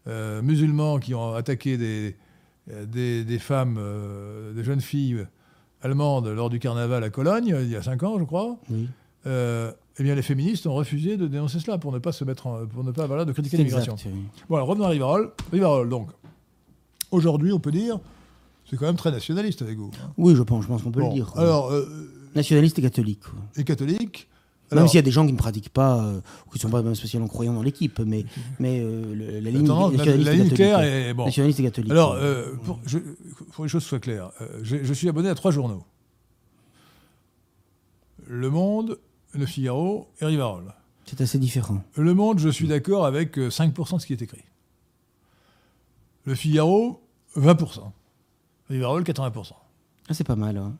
euh, 0.09 0.43
musulmans 0.43 0.99
qui 0.99 1.15
ont 1.15 1.35
attaqué 1.35 1.77
des, 1.79 3.39
femmes, 3.39 3.81
des 4.55 4.65
jeunes 4.65 4.81
filles 4.81 5.25
allemandes 5.81 6.27
lors 6.27 6.51
du 6.51 6.59
carnaval 6.59 7.05
à 7.05 7.11
Cologne, 7.11 7.57
il 7.63 7.71
y 7.71 7.77
a 7.77 7.83
cinq 7.83 8.03
ans, 8.03 8.19
je 8.19 8.25
crois. 8.25 8.59
Euh, 9.27 9.73
eh 9.99 10.03
bien, 10.03 10.15
les 10.15 10.23
féministes 10.23 10.67
ont 10.67 10.75
refusé 10.75 11.17
de 11.17 11.27
dénoncer 11.27 11.59
cela 11.61 11.79
pour 11.79 11.93
ne 11.93 11.99
pas 11.99 12.13
se 12.13 12.25
mettre 12.25 12.47
en- 12.47 12.67
pour 12.67 12.85
ne 12.85 12.93
pas 12.93 13.07
voilà, 13.07 13.25
de 13.25 13.33
critiquer 13.33 13.57
l'immigration. 13.59 13.97
Bon, 14.49 14.57
alors 14.57 14.69
revenons 14.69 14.85
à 14.87 14.89
Rivarol. 14.91 15.33
Rivarol, 15.53 15.89
donc. 15.89 16.09
aujourd'hui, 17.11 17.53
on 17.53 17.61
peut 17.61 17.71
dire, 17.73 17.99
c'est 18.69 18.77
quand 18.77 18.87
même 18.87 18.97
très 18.97 19.11
nationaliste 19.11 19.63
avec 19.63 19.79
vous. 19.79 19.91
hein. 20.03 20.11
Oui, 20.19 20.35
je 20.37 20.43
pense, 20.43 20.63
je 20.65 20.69
pense 20.69 20.83
qu'on 20.83 20.91
peut 20.91 21.01
Bon, 21.01 21.09
le 21.09 21.15
dire. 21.15 21.33
Alors, 21.37 21.71
euh, 21.73 21.87
Nationaliste 22.35 22.79
et 22.79 22.83
catholique. 22.83 23.21
quoi. 23.21 23.33
les 23.57 23.65
catholiques. 23.65 24.29
Même 24.73 24.79
alors, 24.79 24.91
s'il 24.91 24.99
y 24.99 24.99
a 24.99 25.03
des 25.03 25.13
gens 25.13 25.25
qui 25.25 25.33
ne 25.33 25.39
pratiquent 25.39 25.69
pas, 25.69 26.03
euh, 26.05 26.19
ou 26.47 26.51
qui 26.51 26.57
ne 26.59 26.61
sont 26.63 26.71
pas 26.71 26.83
même 26.83 26.97
spécialement 26.97 27.29
croyants 27.29 27.53
dans 27.55 27.63
l'équipe, 27.63 28.01
mais, 28.01 28.27
mais 28.59 28.81
euh, 28.83 29.15
le- 29.15 29.27
la 29.35 29.41
la 29.43 29.51
ligne 29.53 29.69
la- 29.69 29.91
nationaliste 29.97 30.07
la 30.27 30.33
et 30.33 30.37
ligne 30.37 30.43
catholique. 30.51 30.55
claire 30.57 30.81
est 30.81 31.15
bon. 31.15 31.25
Nationaliste 31.27 31.61
et 31.61 31.63
catholique. 31.63 31.91
Alors, 31.93 32.15
ouais. 32.15 32.45
pour, 32.65 32.81
je- 32.85 32.99
pour 32.99 33.57
que 33.59 33.63
les 33.63 33.69
choses 33.69 33.85
soient 33.85 34.01
claires, 34.01 34.33
je, 34.63 34.79
je 34.83 34.93
suis 34.93 35.09
abonné 35.09 35.29
à 35.29 35.37
trois 35.37 35.53
journaux 35.53 35.85
Le 38.27 38.51
Monde, 38.51 38.99
Le 39.37 39.47
Figaro 39.47 40.09
et 40.21 40.25
Rivarol. 40.25 40.73
C'est 41.05 41.21
assez 41.21 41.39
différent. 41.39 41.83
Le 41.97 42.15
Monde, 42.15 42.39
je 42.39 42.49
suis 42.49 42.67
d'accord 42.67 43.07
avec 43.07 43.39
euh, 43.39 43.49
5% 43.49 43.97
de 43.97 44.01
ce 44.01 44.07
qui 44.07 44.13
est 44.15 44.23
écrit. 44.23 44.43
Le 46.25 46.35
Figaro, 46.35 47.01
20%. 47.37 47.93
Rivarol, 48.69 49.03
80%. 49.05 49.53
Ah, 50.09 50.15
c'est 50.15 50.25
pas 50.25 50.37
mal. 50.37 50.57
hein. 50.57 50.77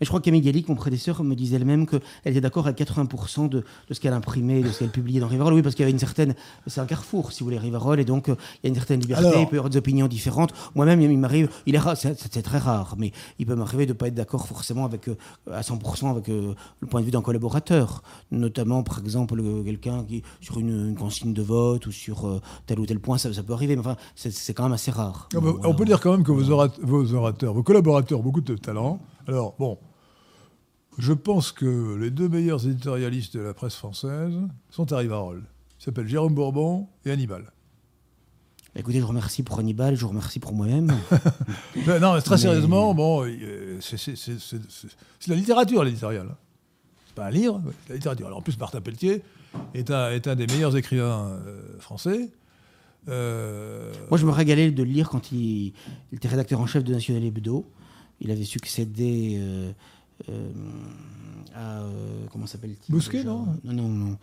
Mais 0.00 0.04
je 0.04 0.08
crois 0.08 0.20
qu'Amy 0.20 0.40
Gallic, 0.40 0.68
mon 0.68 0.74
prédécesseur, 0.74 1.22
me 1.24 1.34
disait 1.34 1.56
elle-même 1.56 1.86
qu'elle 1.86 2.00
était 2.24 2.40
d'accord 2.40 2.66
avec 2.66 2.78
80% 2.78 3.48
de, 3.48 3.64
de 3.88 3.94
ce 3.94 4.00
qu'elle 4.00 4.12
imprimait, 4.12 4.62
de 4.62 4.68
ce 4.68 4.78
qu'elle 4.80 4.90
publiait 4.90 5.20
dans 5.20 5.26
Rivarol. 5.28 5.54
Oui, 5.54 5.62
parce 5.62 5.74
qu'il 5.74 5.82
y 5.82 5.84
avait 5.84 5.92
une 5.92 5.98
certaine. 5.98 6.34
C'est 6.66 6.80
un 6.80 6.86
carrefour, 6.86 7.32
si 7.32 7.40
vous 7.40 7.46
voulez, 7.46 7.58
Rivarol, 7.58 7.98
et 8.00 8.04
donc 8.04 8.28
euh, 8.28 8.36
il 8.62 8.66
y 8.66 8.66
a 8.66 8.68
une 8.68 8.74
certaine 8.74 9.00
liberté, 9.00 9.26
Alors- 9.26 9.40
il 9.40 9.46
peut 9.46 9.56
y 9.56 9.58
avoir 9.58 9.70
des 9.70 9.76
opinions 9.78 10.06
différentes. 10.08 10.52
Moi-même, 10.74 11.00
il 11.00 11.18
m'arrive. 11.18 11.48
Il 11.66 11.74
est 11.74 11.78
rare, 11.78 11.96
c'est 11.96 12.42
très 12.42 12.58
rare, 12.58 12.94
mais 12.98 13.12
il 13.38 13.46
peut 13.46 13.54
m'arriver 13.54 13.86
de 13.86 13.92
ne 13.92 13.96
pas 13.98 14.08
être 14.08 14.14
d'accord 14.14 14.46
forcément 14.46 14.84
avec, 14.84 15.08
euh, 15.08 15.16
à 15.52 15.62
100% 15.62 16.10
avec 16.10 16.28
euh, 16.28 16.54
le 16.80 16.86
point 16.86 17.00
de 17.00 17.04
vue 17.06 17.10
d'un 17.12 17.22
collaborateur. 17.22 18.02
Notamment, 18.30 18.82
par 18.82 18.98
exemple, 19.00 19.42
quelqu'un 19.64 20.04
qui, 20.04 20.22
sur 20.40 20.58
une, 20.58 20.88
une 20.90 20.96
consigne 20.96 21.32
de 21.32 21.42
vote 21.42 21.86
ou 21.86 21.92
sur 21.92 22.40
tel 22.66 22.78
ou 22.78 22.86
tel 22.86 23.00
point, 23.00 23.18
ça, 23.18 23.32
ça 23.32 23.42
peut 23.42 23.52
arriver, 23.52 23.74
mais 23.74 23.80
enfin, 23.80 23.96
c'est- 24.14 24.54
quand 24.54 24.62
même 24.64 24.72
assez 24.72 24.90
rare. 24.90 25.28
Ah 25.34 25.40
bah, 25.40 25.50
Voilà. 25.52 25.68
On 25.68 25.74
peut 25.74 25.84
dire 25.84 26.00
quand 26.00 26.12
même 26.12 26.22
que 26.24 26.32
vos, 26.32 26.50
orat- 26.50 26.78
vos 26.82 27.14
orateurs, 27.14 27.54
vos 27.54 27.62
collaborateurs 27.62 28.22
beaucoup 28.22 28.40
de 28.40 28.56
talent. 28.56 28.98
Alors, 29.26 29.54
bon, 29.58 29.78
je 30.98 31.12
pense 31.12 31.52
que 31.52 31.96
les 31.96 32.10
deux 32.10 32.28
meilleurs 32.28 32.66
éditorialistes 32.66 33.36
de 33.36 33.40
la 33.42 33.54
presse 33.54 33.74
française 33.76 34.34
sont 34.70 34.92
à 34.92 34.98
Rivarol. 34.98 35.42
Ils 35.80 35.84
s'appellent 35.84 36.08
Jérôme 36.08 36.34
Bourbon 36.34 36.88
et 37.04 37.10
Hannibal. 37.12 37.52
Écoutez, 38.76 38.98
je 38.98 39.02
vous 39.02 39.08
remercie 39.08 39.42
pour 39.42 39.58
Hannibal, 39.58 39.96
je 39.96 40.02
vous 40.02 40.08
remercie 40.08 40.38
pour 40.40 40.52
moi-même. 40.52 40.92
Mais 41.86 41.98
non, 42.00 42.14
mais 42.14 42.20
très 42.20 42.34
Mais- 42.36 42.40
sérieusement, 42.42 42.94
bon, 42.94 43.24
c'est 43.80 45.28
la 45.28 45.34
littérature, 45.34 45.82
l'éditorial. 45.84 46.36
C'est 47.06 47.14
pas 47.14 47.26
un 47.26 47.30
livre, 47.30 47.60
c'est 47.64 47.86
de 47.86 47.88
la 47.90 47.94
littérature. 47.96 48.26
Alors, 48.26 48.38
en 48.38 48.42
plus, 48.42 48.58
Martin 48.58 48.80
Pelletier 48.80 49.22
est 49.74 49.90
un, 49.90 50.10
est 50.10 50.26
un 50.28 50.36
des 50.36 50.46
meilleurs 50.46 50.76
écrivains 50.76 51.38
euh, 51.46 51.78
français. 51.80 52.30
Euh, 53.08 53.92
Moi, 54.10 54.18
je 54.18 54.26
me 54.26 54.30
régalais 54.30 54.70
de 54.70 54.82
le 54.82 54.90
lire 54.90 55.08
quand 55.08 55.32
il, 55.32 55.72
il 56.12 56.16
était 56.16 56.28
rédacteur 56.28 56.60
en 56.60 56.66
chef 56.66 56.84
de 56.84 56.92
National 56.92 57.24
Hebdo. 57.24 57.66
Il 58.20 58.30
avait 58.30 58.44
succédé 58.44 59.36
euh, 59.40 59.72
euh, 60.28 60.48
à. 61.54 61.80
euh, 61.82 61.90
comment 62.32 62.46
s'appelle-t-il 62.46 62.92
Bousquet, 62.94 63.24
non? 63.24 63.46
Non, 63.64 63.72
non, 63.72 63.88
non. 63.88 64.18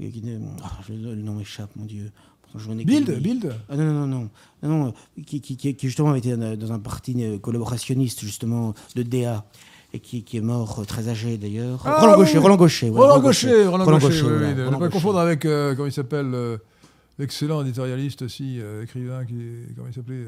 Euh, 0.00 0.10
ne- 0.22 0.38
ah, 0.62 0.78
le 0.88 1.14
nom 1.16 1.34
m'échappe, 1.34 1.70
mon 1.76 1.84
Dieu. 1.84 2.10
Lui. 2.52 2.84
Bild 2.84 3.54
Ah, 3.68 3.76
non, 3.76 3.84
non, 3.84 3.92
non, 3.92 4.06
non. 4.06 4.30
non, 4.68 4.84
non, 4.86 4.94
qui, 5.24 5.40
qui, 5.40 5.56
qui- 5.56 5.76
justement 5.78 6.10
avait 6.10 6.18
été 6.18 6.36
dans 6.36 6.72
un 6.72 6.80
parti 6.80 7.38
collaborationniste, 7.40 8.20
justement, 8.22 8.74
de 8.96 9.02
DA. 9.04 9.44
Et 9.92 9.98
qui, 9.98 10.22
qui 10.22 10.36
est 10.36 10.40
mort 10.40 10.84
très 10.86 11.08
âgé 11.08 11.36
d'ailleurs. 11.36 11.82
Ah, 11.84 12.00
Roland 12.00 12.12
oui. 12.12 12.18
Gaucher, 12.24 12.38
Roland 12.38 12.56
Gaucher. 12.56 12.90
voilà, 12.90 13.12
Roland 13.14 13.24
Gaucher, 13.24 13.66
Roland 13.66 13.84
Gaucher, 13.84 14.06
Gaucher, 14.06 14.22
oui, 14.22 14.28
voilà, 14.30 14.48
oui, 14.50 14.54
ne 14.56 14.64
Roland 14.66 14.78
pas 14.78 14.88
confondre 14.88 15.18
avec, 15.18 15.44
euh, 15.44 15.74
comment 15.74 15.86
il 15.86 15.92
s'appelle, 15.92 16.30
euh, 16.32 16.58
l'excellent 17.18 17.60
éditorialiste 17.62 18.22
aussi, 18.22 18.60
euh, 18.60 18.84
écrivain, 18.84 19.24
qui, 19.24 19.34
comment 19.74 19.88
il 19.88 19.94
s'appelait, 19.94 20.24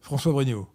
François 0.00 0.32
Brignot. 0.32 0.66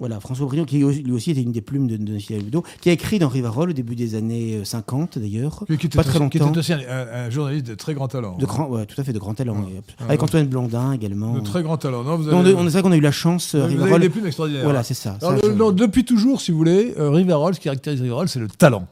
Voilà, 0.00 0.18
François 0.18 0.46
Brion, 0.46 0.64
qui 0.64 0.78
lui 0.78 1.12
aussi 1.12 1.30
était 1.30 1.40
une 1.42 1.52
des 1.52 1.60
plumes 1.60 1.86
de, 1.86 1.96
de 1.96 2.16
Hebdo, 2.16 2.64
qui 2.80 2.90
a 2.90 2.92
écrit 2.92 3.20
dans 3.20 3.28
Rivarol 3.28 3.70
au 3.70 3.72
début 3.72 3.94
des 3.94 4.16
années 4.16 4.56
euh, 4.56 4.64
50 4.64 5.18
d'ailleurs, 5.20 5.62
Qui, 5.68 5.78
qui 5.78 5.86
était 5.86 5.96
pas 5.96 6.02
très 6.02 6.18
aussi, 6.18 6.30
qui 6.30 6.36
était 6.38 6.44
longtemps. 6.46 6.58
aussi 6.60 6.72
un, 6.72 7.30
journaliste 7.30 7.66
de 7.68 7.74
très 7.76 7.94
grand 7.94 8.08
talent. 8.08 8.36
de 8.36 8.44
grand, 8.44 8.66
ouais, 8.68 8.86
tout 8.86 9.00
à 9.00 9.04
fait 9.04 9.12
de 9.12 9.18
grand 9.20 9.34
talent, 9.34 9.54
Ouais. 9.54 9.60
oui. 9.68 9.74
Ouais. 9.74 9.82
avec 10.08 10.22
Antoine 10.22 10.46
Blondin 10.48 10.92
également. 10.92 11.34
De 11.34 11.40
très 11.40 11.62
grand 11.62 11.76
talent. 11.76 12.02
Non, 12.02 12.16
vous 12.16 12.24
Non, 12.30 12.40
avez, 12.40 12.54
on, 12.54 12.58
on- 12.58 12.64
c'est 12.64 12.70
vrai 12.70 12.82
qu'on 12.82 12.92
a 12.92 12.96
eu 12.96 13.00
la 13.00 13.12
chance, 13.12 13.54
euh, 13.54 13.58
vous 13.58 13.64
avez 13.66 13.74
Rivarol. 13.76 14.00
des 14.00 14.08
plumes 14.08 14.26
extraordinaires. 14.26 14.64
Voilà, 14.64 14.82
c'est 14.82 14.94
ça. 14.94 15.16
Alors, 15.22 15.38
ça, 15.40 15.46
le- 15.46 15.52
je- 15.52 15.56
non, 15.58 15.70
depuis 15.70 16.04
toujours, 16.04 16.40
si 16.40 16.50
vous 16.50 16.58
voulez, 16.58 16.92
euh, 16.98 17.10
Rivarol, 17.10 17.54
ce 17.54 17.60
qui 17.60 17.64
caractérise 17.64 18.00
Rivarol, 18.00 18.28
c'est 18.28 18.40
le 18.40 18.48
talent. 18.48 18.88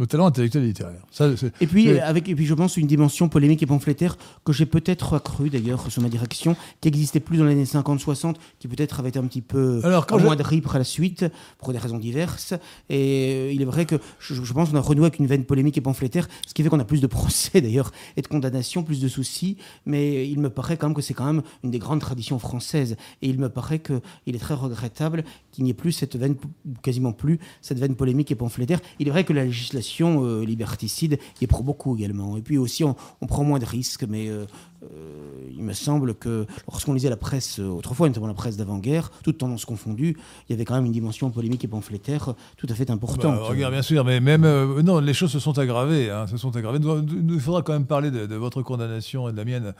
Le 0.00 0.06
talent 0.06 0.24
intellectuel 0.26 0.64
et 0.64 0.68
littéraire. 0.68 1.02
Ça, 1.10 1.36
c'est- 1.36 1.52
Et 1.60 1.66
puis, 1.66 1.88
euh, 1.88 2.00
avec, 2.02 2.26
et 2.26 2.34
puis, 2.34 2.46
je 2.46 2.54
pense, 2.54 2.78
une 2.78 2.86
dimension 2.86 3.28
polémique 3.28 3.62
et 3.62 3.66
pamphlétaire 3.66 4.16
que 4.46 4.52
j'ai 4.54 4.64
peut-être 4.64 5.12
accrue 5.12 5.50
d'ailleurs 5.50 5.92
sous 5.92 6.00
ma 6.00 6.08
direction, 6.08 6.56
qui 6.80 6.88
n'existait 6.88 7.20
plus 7.20 7.36
dans 7.36 7.44
les 7.44 7.52
années 7.52 7.66
50-60, 7.66 8.36
qui 8.58 8.66
peut-être 8.66 8.98
avait 8.98 9.10
été 9.10 9.18
un 9.18 9.26
petit 9.26 9.42
peu 9.42 9.82
Alors, 9.84 10.06
quand 10.06 10.16
amoindrie 10.16 10.62
par 10.62 10.78
la 10.78 10.84
suite, 10.84 11.26
pour 11.58 11.74
des 11.74 11.78
raisons 11.78 11.98
diverses. 11.98 12.54
Et 12.88 13.34
euh, 13.34 13.52
il 13.52 13.60
est 13.60 13.66
vrai 13.66 13.84
que 13.84 13.96
je, 14.20 14.32
je 14.32 14.52
pense 14.54 14.70
qu'on 14.70 14.76
a 14.78 14.80
renoué 14.80 15.04
avec 15.04 15.18
une 15.18 15.26
veine 15.26 15.44
polémique 15.44 15.76
et 15.76 15.82
pamphlétaire, 15.82 16.28
ce 16.48 16.54
qui 16.54 16.62
fait 16.62 16.70
qu'on 16.70 16.80
a 16.80 16.84
plus 16.86 17.02
de 17.02 17.06
procès 17.06 17.60
d'ailleurs 17.60 17.92
et 18.16 18.22
de 18.22 18.26
condamnations, 18.26 18.82
plus 18.82 19.00
de 19.02 19.08
soucis. 19.08 19.58
Mais 19.84 20.26
il 20.26 20.40
me 20.40 20.48
paraît 20.48 20.78
quand 20.78 20.86
même 20.86 20.96
que 20.96 21.02
c'est 21.02 21.12
quand 21.12 21.26
même 21.26 21.42
une 21.62 21.72
des 21.72 21.78
grandes 21.78 22.00
traditions 22.00 22.38
françaises. 22.38 22.96
Et 23.20 23.28
il 23.28 23.38
me 23.38 23.50
paraît 23.50 23.80
qu'il 23.80 24.00
est 24.34 24.38
très 24.38 24.54
regrettable 24.54 25.24
qu'il 25.52 25.64
n'y 25.64 25.70
ait 25.70 25.74
plus 25.74 25.92
cette 25.92 26.16
veine, 26.16 26.36
quasiment 26.80 27.12
plus, 27.12 27.38
cette 27.60 27.78
veine 27.78 27.96
polémique 27.96 28.30
et 28.30 28.34
pamphlétaire. 28.34 28.80
Il 28.98 29.06
est 29.06 29.10
vrai 29.10 29.24
que 29.24 29.34
la 29.34 29.44
législation 29.44 29.89
euh, 30.00 30.44
liberticide 30.44 31.18
y 31.40 31.44
est 31.44 31.46
pour 31.46 31.62
beaucoup 31.62 31.96
également. 31.96 32.36
Et 32.36 32.42
puis 32.42 32.58
aussi, 32.58 32.84
on, 32.84 32.94
prend 33.26 33.44
moins 33.44 33.58
de 33.58 33.64
risques, 33.64 34.04
mais 34.08 34.28
euh, 34.28 34.44
euh, 34.82 35.48
il 35.50 35.62
me 35.62 35.72
semble 35.72 36.14
que 36.14 36.46
lorsqu'on 36.68 36.94
lisait 36.94 37.10
la 37.10 37.16
presse 37.16 37.58
autrefois, 37.58 38.08
notamment 38.08 38.26
la 38.26 38.34
presse 38.34 38.56
d'avant-guerre, 38.56 39.10
toutes 39.22 39.38
tendances 39.38 39.64
confondues, 39.64 40.16
il 40.48 40.52
y 40.52 40.54
avait 40.54 40.64
quand 40.64 40.74
même 40.74 40.86
une 40.86 40.92
dimension 40.92 41.30
polémique 41.30 41.64
et 41.64 41.68
pamphlétaire 41.68 42.34
tout 42.56 42.66
à 42.68 42.74
fait 42.74 42.90
importante. 42.90 43.36
Bah, 43.36 43.46
regarde, 43.48 43.72
bien 43.72 43.82
sûr, 43.82 44.04
mais 44.04 44.20
même. 44.20 44.42
non, 44.80 45.00
les 45.00 45.14
choses 45.14 45.30
se 45.30 45.38
sont 45.38 45.58
aggravées. 45.58 46.10
hein, 46.10 46.26
se 46.26 46.36
sont 46.36 46.56
aggravées. 46.56 46.78
Nous- 46.78 47.40
faudra 47.40 47.62
quand 47.62 47.72
même 47.72 47.86
parler 47.86 48.10
de 48.10 48.34
votre 48.34 48.62
condamnation 48.62 49.28
et 49.28 49.32
de 49.32 49.36
la 49.36 49.44
mienne 49.44 49.74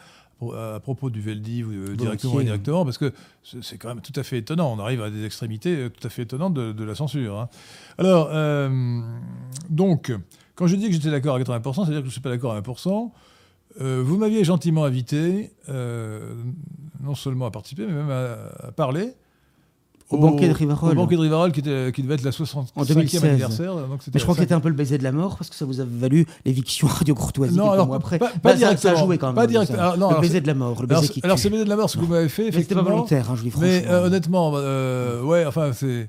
à, 0.55 0.81
propos 0.81 1.11
du 1.11 1.21
Veldiv, 1.21 1.69
euh, 1.71 1.95
directement 1.97 2.35
ou 2.35 2.39
indirectement, 2.39 2.85
parce 2.85 2.99
que 2.99 3.13
c'est 3.63 3.79
quand 3.79 3.89
même 3.89 4.01
tout 4.01 4.13
à 4.19 4.23
fait 4.23 4.39
étonnant. 4.39 4.73
On 4.73 4.79
arrive 4.79 5.03
à 5.03 5.11
des 5.11 5.25
extrémités 5.25 5.77
euh, 5.77 5.89
tout 5.89 6.07
à 6.07 6.11
fait 6.11 6.23
étonnantes 6.23 6.55
de, 6.55 6.73
de 6.73 6.85
la 6.85 6.95
censure. 6.95 7.39
hein. 7.39 7.49
Alors, 7.99 8.29
euh, 8.33 9.01
donc, 9.69 10.13
quand 10.55 10.67
je 10.67 10.77
dis 10.77 10.87
que 10.89 10.93
j'étais 10.93 11.11
d'accord 11.11 11.37
à 11.37 11.41
80%, 11.41 11.75
c'est-à-dire 11.75 11.87
que 11.87 12.01
je 12.01 12.01
ne 12.07 12.11
suis 12.11 12.21
pas 12.21 12.31
d'accord 12.31 12.53
à 12.53 12.61
1%. 12.61 13.11
Euh, 13.81 14.03
vous 14.05 14.19
m'aviez 14.19 14.43
gentiment 14.43 14.85
invité, 14.85 15.53
euh, 15.69 16.35
non 17.03 17.15
seulement 17.15 17.47
à 17.47 17.51
participer, 17.53 17.87
mais 17.87 17.93
même 17.93 18.11
à, 18.11 18.67
à 18.67 18.73
parler. 18.73 19.13
Au 20.11 20.19
banquet 20.19 20.49
de 20.49 20.53
Rivarol. 20.55 20.93
Au 20.93 20.95
banquet 20.95 21.17
de 21.17 21.21
Rivarol, 21.21 21.53
qui, 21.53 21.61
était- 21.61 21.93
qui 21.95 22.03
devait 22.03 22.15
être 22.15 22.25
la 22.25 22.33
65e 22.33 22.73
En 22.77 22.85
2016. 22.85 23.25
anniversaire. 23.25 23.75
Donc 23.77 24.01
Mais 24.13 24.19
je 24.19 24.23
crois 24.25 24.35
que 24.35 24.41
c'était 24.41 24.55
un 24.55 24.61
peu 24.61 24.69
le 24.69 24.75
baiser 24.75 24.99
de 24.99 25.03
la 25.05 25.13
mort 25.13 25.37
parce 25.37 25.49
que 25.51 25.57
ça 25.57 25.65
vous 25.65 25.81
a 25.81 25.85
valu 25.89 26.27
l'éviction 26.45 26.89
à 26.89 26.93
Radio 26.95 27.15
Courtoisie 27.15 27.55
Non, 27.57 27.63
quelques 27.65 27.75
alors, 27.75 27.87
mois 27.87 27.97
après. 27.97 28.19
pas- 28.19 28.29
pas 28.29 28.35
Bah, 28.43 28.51
ça- 28.53 28.59
ça, 28.59 28.67
a 28.67 28.75
directement. 28.75 29.07
joué 29.07 29.19
quand 29.19 29.27
même. 29.29 29.35
Pas 29.37 29.43
ça. 29.43 29.47
direct- 29.47 29.71
alors, 29.71 29.97
non, 29.97 30.07
le 30.07 30.11
alors, 30.11 30.21
baiser 30.21 30.41
de 30.41 30.47
la 30.47 30.55
mort, 30.55 30.83
le 30.83 30.89
Alors, 30.91 31.01
baiser 31.03 31.13
qui 31.13 31.21
c'est- 31.21 31.25
alors 31.27 31.39
c'est 31.39 31.51
Baiser 31.51 31.65
de 31.65 31.69
la 31.69 31.77
mort 31.77 31.89
ce 31.91 31.97
que 31.97 32.03
vous 32.05 32.13
m'avez 32.13 32.29
fait, 32.29 32.51
c'était 32.53 32.75
pas 32.75 32.83
volontaire, 32.83 33.31
hein, 33.31 33.35
je 33.37 33.43
dis 33.43 33.51
franchement. 33.51 33.69
Mais 33.69 33.87
euh, 33.89 34.07
honnêtement, 34.07 34.53
euh, 34.57 35.23
ouais, 35.23 35.47
enfin, 35.47 35.71
c'est, 35.73 36.09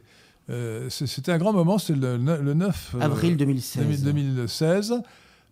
euh, 0.49 0.87
c'est- 0.89 1.07
c'était 1.07 1.31
un 1.31 1.37
grand 1.37 1.53
moment, 1.53 1.77
c'était 1.77 1.99
le, 1.99 2.17
le 2.17 2.53
9 2.53 2.93
euh, 2.95 3.01
Avril 3.01 3.37
2016. 3.37 4.03
2016. 4.03 4.95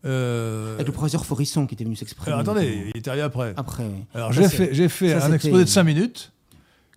Euh, 0.05 0.75
Avec 0.75 0.87
le 0.87 0.93
professeur 0.93 1.25
Forisson 1.25 1.65
qui 1.67 1.75
était 1.75 1.83
venu 1.83 1.95
s'exprimer. 1.95 2.27
alors, 2.29 2.39
attendez, 2.39 2.91
il 2.95 2.97
est 2.97 3.07
arrivé 3.09 3.23
après. 3.23 3.53
Après. 3.57 3.83
Alors 4.15 4.31
j'ai 4.31 4.47
fait, 4.47 4.87
fait 4.89 5.13
un 5.13 5.33
exposé 5.33 5.65
de 5.65 5.69
5 5.69 5.83
minutes 5.83 6.31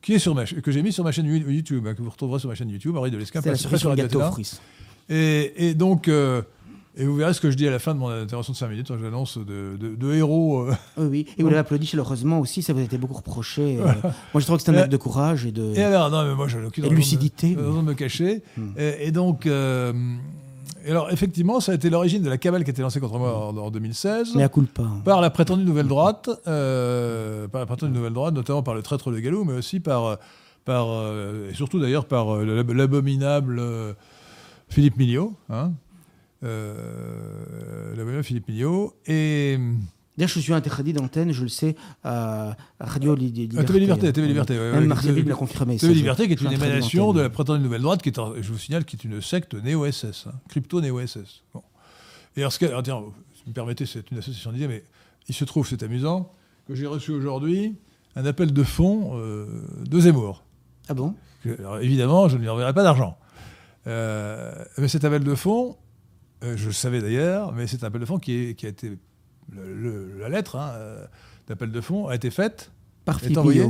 qui 0.03 0.15
est 0.15 0.19
sur 0.19 0.35
ma, 0.35 0.45
que 0.45 0.71
j'ai 0.73 0.83
mis 0.83 0.93
sur 0.93 1.05
ma 1.05 1.13
chaîne 1.13 1.27
You- 1.27 1.49
YouTube, 1.51 1.87
hein, 1.87 1.95
que 1.95 2.03
vous 2.03 2.11
retrouverez 2.11 2.41
sur 2.41 2.49
ma 2.49 2.55
chaîne 2.55 2.69
YouTube, 2.71 2.97
Henri 2.97 3.11
de 3.11 3.19
C'était 3.25 3.51
la 3.51 3.57
sur 3.57 3.91
Radio. 3.91 4.05
Et, 5.09 5.69
et 5.69 5.75
donc, 5.75 6.09
euh, 6.09 6.43
et 6.97 7.05
vous 7.07 7.17
verrez 7.17 7.33
ce 7.35 7.41
que 7.41 7.51
je 7.51 7.57
dis 7.57 7.67
à 7.67 7.71
la 7.71 7.79
fin 7.79 7.95
de 7.95 7.99
mon 7.99 8.09
intervention 8.09 8.53
de 8.53 8.59
5 8.59 8.69
minutes, 8.69 8.91
hein, 8.91 8.99
j'annonce 9.01 9.39
de, 9.39 9.77
de, 9.81 9.95
de 9.97 10.15
héros. 10.15 10.61
euh, 10.69 10.75
Oui, 10.99 11.07
oui. 11.11 11.27
Et 11.39 11.43
vous 11.43 11.49
l'avez 11.49 11.61
applaudi 11.61 11.87
chaleureusement 11.87 12.39
aussi, 12.39 12.63
ça 12.63 12.73
vous 12.73 12.81
a 12.81 12.83
été 12.83 12.99
beaucoup 12.99 13.15
reproché. 13.15 13.79
euh. 13.81 13.85
Moi, 14.35 14.41
je 14.41 14.45
trouve 14.45 14.59
que 14.59 14.63
c'est 14.63 14.71
un 14.71 14.75
acte 14.77 14.93
de 14.93 14.97
courage 14.99 15.47
et 15.47 15.53
de. 15.53 15.73
Et 15.75 15.83
alors, 15.83 16.11
non, 16.11 16.25
mais 16.29 16.35
moi, 16.35 16.49
j'ai 16.49 16.59
aucune 16.63 16.85
Et 16.85 16.89
de- 16.91 16.95
lucidité. 16.95 17.55
raison 17.57 17.83
de 17.83 17.89
me 17.89 17.95
cacher. 17.95 18.43
Hmm. 18.57 18.73
Et, 18.77 19.07
et 19.09 19.11
donc, 19.11 19.47
et 20.87 20.91
alors, 20.91 21.11
effectivement, 21.11 21.61
ça 21.61 21.73
a 21.73 21.75
été 21.75 21.91
l'origine 21.91 22.23
de 22.23 22.29
la 22.31 22.39
cabale 22.39 22.65
qui 22.65 22.71
a 22.71 22.73
été 22.73 22.83
lancée 22.83 23.01
contre 23.01 23.19
moi 23.19 23.49
en, 23.49 23.57
en 23.57 23.71
2016. 23.71 24.35
Mais 24.37 24.43
à 24.43 24.49
coup 24.49 24.63
pas. 24.63 24.89
Par 25.05 25.21
la 25.21 25.31
prétendue 25.31 25.65
nouvelle 25.65 25.89
droite, 25.89 26.29
euh, 26.47 27.49
par 27.49 27.61
la 27.61 27.67
prétendue 27.67 27.93
nouvelle 27.93 28.13
droite, 28.13 28.35
notamment 28.35 28.63
par 28.63 28.75
le 28.75 28.83
traître 28.83 29.11
de 29.11 29.19
Galou, 29.19 29.45
mais 29.45 29.55
aussi 29.55 29.81
par, 29.81 30.19
par 30.65 30.87
euh, 30.91 31.51
et 31.51 31.55
surtout 31.55 31.79
d'ailleurs 31.81 32.07
par 32.07 32.35
euh, 32.35 32.45
l'ab- 32.45 32.71
l'abominable 32.73 33.59
euh, 33.61 33.93
Philippe 34.69 34.97
hein, 35.51 35.73
euh, 36.45 37.91
l'abominable 37.91 38.25
Philippe 38.25 38.49
Milliot, 38.49 38.95
et 39.07 39.59
D'ailleurs, 40.19 40.29
je 40.29 40.41
suis 40.41 40.53
interdit 40.53 40.93
d'antenne, 40.93 41.33
je 41.33 41.43
le 41.43 41.49
sais, 41.49 41.75
à 42.05 42.55
à 42.79 42.87
Radio 42.87 43.15
Li- 43.15 43.31
Liberté. 43.33 43.59
Ah, 43.61 43.65
TV 43.65 43.81
Liberté, 43.81 44.13
TV 44.13 44.27
Liberté, 44.29 44.59
Même 44.59 44.93
Bill 45.15 45.27
l'a 45.29 45.35
confirmé. 45.35 45.77
TV 45.79 45.95
Liberté, 45.95 46.27
qui 46.27 46.33
est 46.35 46.41
une 46.43 46.53
émanation 46.53 47.13
de 47.15 47.23
la 47.23 47.31
prétendue 47.31 47.63
nouvelle 47.63 47.81
droite, 47.83 48.03
qui 48.03 48.11
est, 48.11 48.17
je 48.43 48.53
vous 48.53 48.59
signale, 48.59 48.85
qui 48.85 48.97
est 48.97 49.05
une 49.05 49.21
secte 49.23 49.55
néo-SS, 49.55 50.27
hein, 50.29 50.33
crypto-néo-SS. 50.49 51.43
Et 52.37 52.41
alors, 52.41 52.53
ce 52.53 52.59
que, 52.59 52.67
tiens, 52.83 53.03
si 53.35 53.43
vous 53.45 53.51
me 53.51 53.55
permettez, 53.55 53.87
c'est 53.87 54.11
une 54.11 54.19
association 54.19 54.53
d'idées, 54.53 54.69
mais 54.69 54.85
il 55.29 55.35
se 55.35 55.45
trouve, 55.45 55.67
c'est 55.67 55.83
amusant, 55.83 56.31
que 56.69 56.75
j'ai 56.75 56.87
reçu 56.87 57.13
aujourd'hui 57.13 57.75
un 58.15 58.27
appel 58.27 58.53
de 58.53 58.63
fonds 58.63 59.13
euh, 59.19 59.47
de 59.87 59.99
Zemmour. 60.01 60.45
Ah 60.89 60.95
bon? 60.95 61.15
Alors, 61.59 61.79
évidemment, 61.81 62.29
je 62.29 62.37
ne 62.37 62.43
lui 62.43 62.49
enverrai 62.51 62.75
pas 62.75 62.83
d'argent. 62.83 63.17
Euh, 63.87 64.53
mais 64.79 64.89
cet 64.89 65.05
appel 65.05 65.25
de 65.25 65.35
fonds, 65.35 65.77
euh, 66.45 66.57
je 66.57 66.67
le 66.67 66.73
savais 66.73 67.01
d'ailleurs, 67.01 67.53
mais 67.53 67.67
c'est 67.67 67.83
un 67.83 67.89
appel 67.89 68.01
de 68.01 68.07
fonds 68.07 68.19
qui, 68.19 68.33
est- 68.33 68.55
qui 68.55 68.67
a 68.67 68.69
été. 68.69 68.93
Le- 69.51 69.75
le- 69.75 70.19
la 70.19 70.29
lettre 70.29 70.57
hein, 70.57 70.71
euh, 70.75 71.07
d'appel 71.49 71.71
de 71.73 71.81
fonds 71.81 72.07
a 72.09 72.15
été 72.15 72.31
faite, 72.31 72.71
Par 73.05 73.23
est 73.25 73.37
envoyée, 73.37 73.67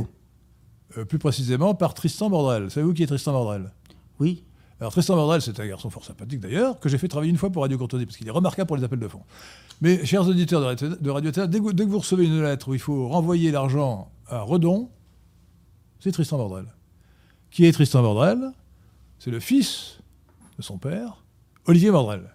euh, 0.97 1.05
plus 1.05 1.19
précisément, 1.19 1.73
par 1.75 1.93
Tristan 1.93 2.29
Bordrel. 2.29 2.69
Savez-vous 2.71 2.93
qui 2.93 3.03
est 3.03 3.07
Tristan 3.07 3.31
Bordrel? 3.31 3.71
Oui. 4.19 4.43
Alors 4.79 4.91
Tristan 4.91 5.15
Bordrel, 5.15 5.41
c'est 5.41 5.59
un 5.59 5.67
garçon 5.67 5.89
fort 5.89 6.03
sympathique 6.03 6.39
d'ailleurs, 6.41 6.79
que 6.79 6.89
j'ai 6.89 6.97
fait 6.97 7.07
travailler 7.07 7.31
une 7.31 7.37
fois 7.37 7.49
pour 7.49 7.61
Radio 7.61 7.77
Courtoisie, 7.77 8.05
parce 8.05 8.17
qu'il 8.17 8.27
est 8.27 8.31
remarquable 8.31 8.67
pour 8.67 8.75
les 8.77 8.83
appels 8.83 8.99
de 8.99 9.07
fonds. 9.07 9.23
Mais 9.81 10.05
chers 10.05 10.27
auditeurs 10.27 10.61
de 10.61 10.65
Radio- 10.65 10.95
de 10.95 11.09
Radio 11.09 11.31
Théâtre, 11.31 11.49
dès, 11.49 11.59
que 11.59 11.63
vous- 11.63 11.73
dès 11.73 11.85
que 11.85 11.89
vous 11.89 11.99
recevez 11.99 12.25
une 12.25 12.41
lettre 12.41 12.67
où 12.69 12.73
il 12.73 12.79
faut 12.79 13.07
renvoyer 13.07 13.51
l'argent 13.51 14.11
à 14.27 14.41
Redon, 14.41 14.89
c'est 15.99 16.11
Tristan 16.11 16.37
Bordrel. 16.37 16.65
Qui 17.49 17.65
est 17.65 17.71
Tristan 17.71 18.01
Bordrel? 18.01 18.51
C'est 19.19 19.31
le 19.31 19.39
fils 19.39 19.99
de 20.57 20.61
son 20.63 20.77
père, 20.77 21.23
Olivier 21.65 21.91
Bordrel. 21.91 22.29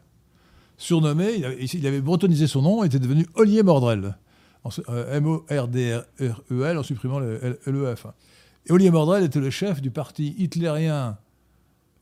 Surnommé, 0.79 1.35
il 1.37 1.45
avait, 1.45 1.65
il 1.65 1.87
avait 1.87 2.01
bretonisé 2.01 2.47
son 2.47 2.63
nom, 2.63 2.85
était 2.85 2.99
devenu 2.99 3.27
Olivier 3.35 3.63
Mordrel. 3.63 4.17
Euh, 4.89 5.17
M-O-R-D-R-E-L 5.19 6.79
en 6.79 6.83
supprimant 6.83 7.19
le 7.21 7.59
l'EF. 7.67 8.07
Et 8.67 8.73
Olivier 8.73 8.91
Mordrel 8.91 9.25
était 9.25 9.41
le 9.41 9.51
chef 9.51 9.81
du 9.81 9.91
parti 9.91 10.35
hitlérien 10.39 11.17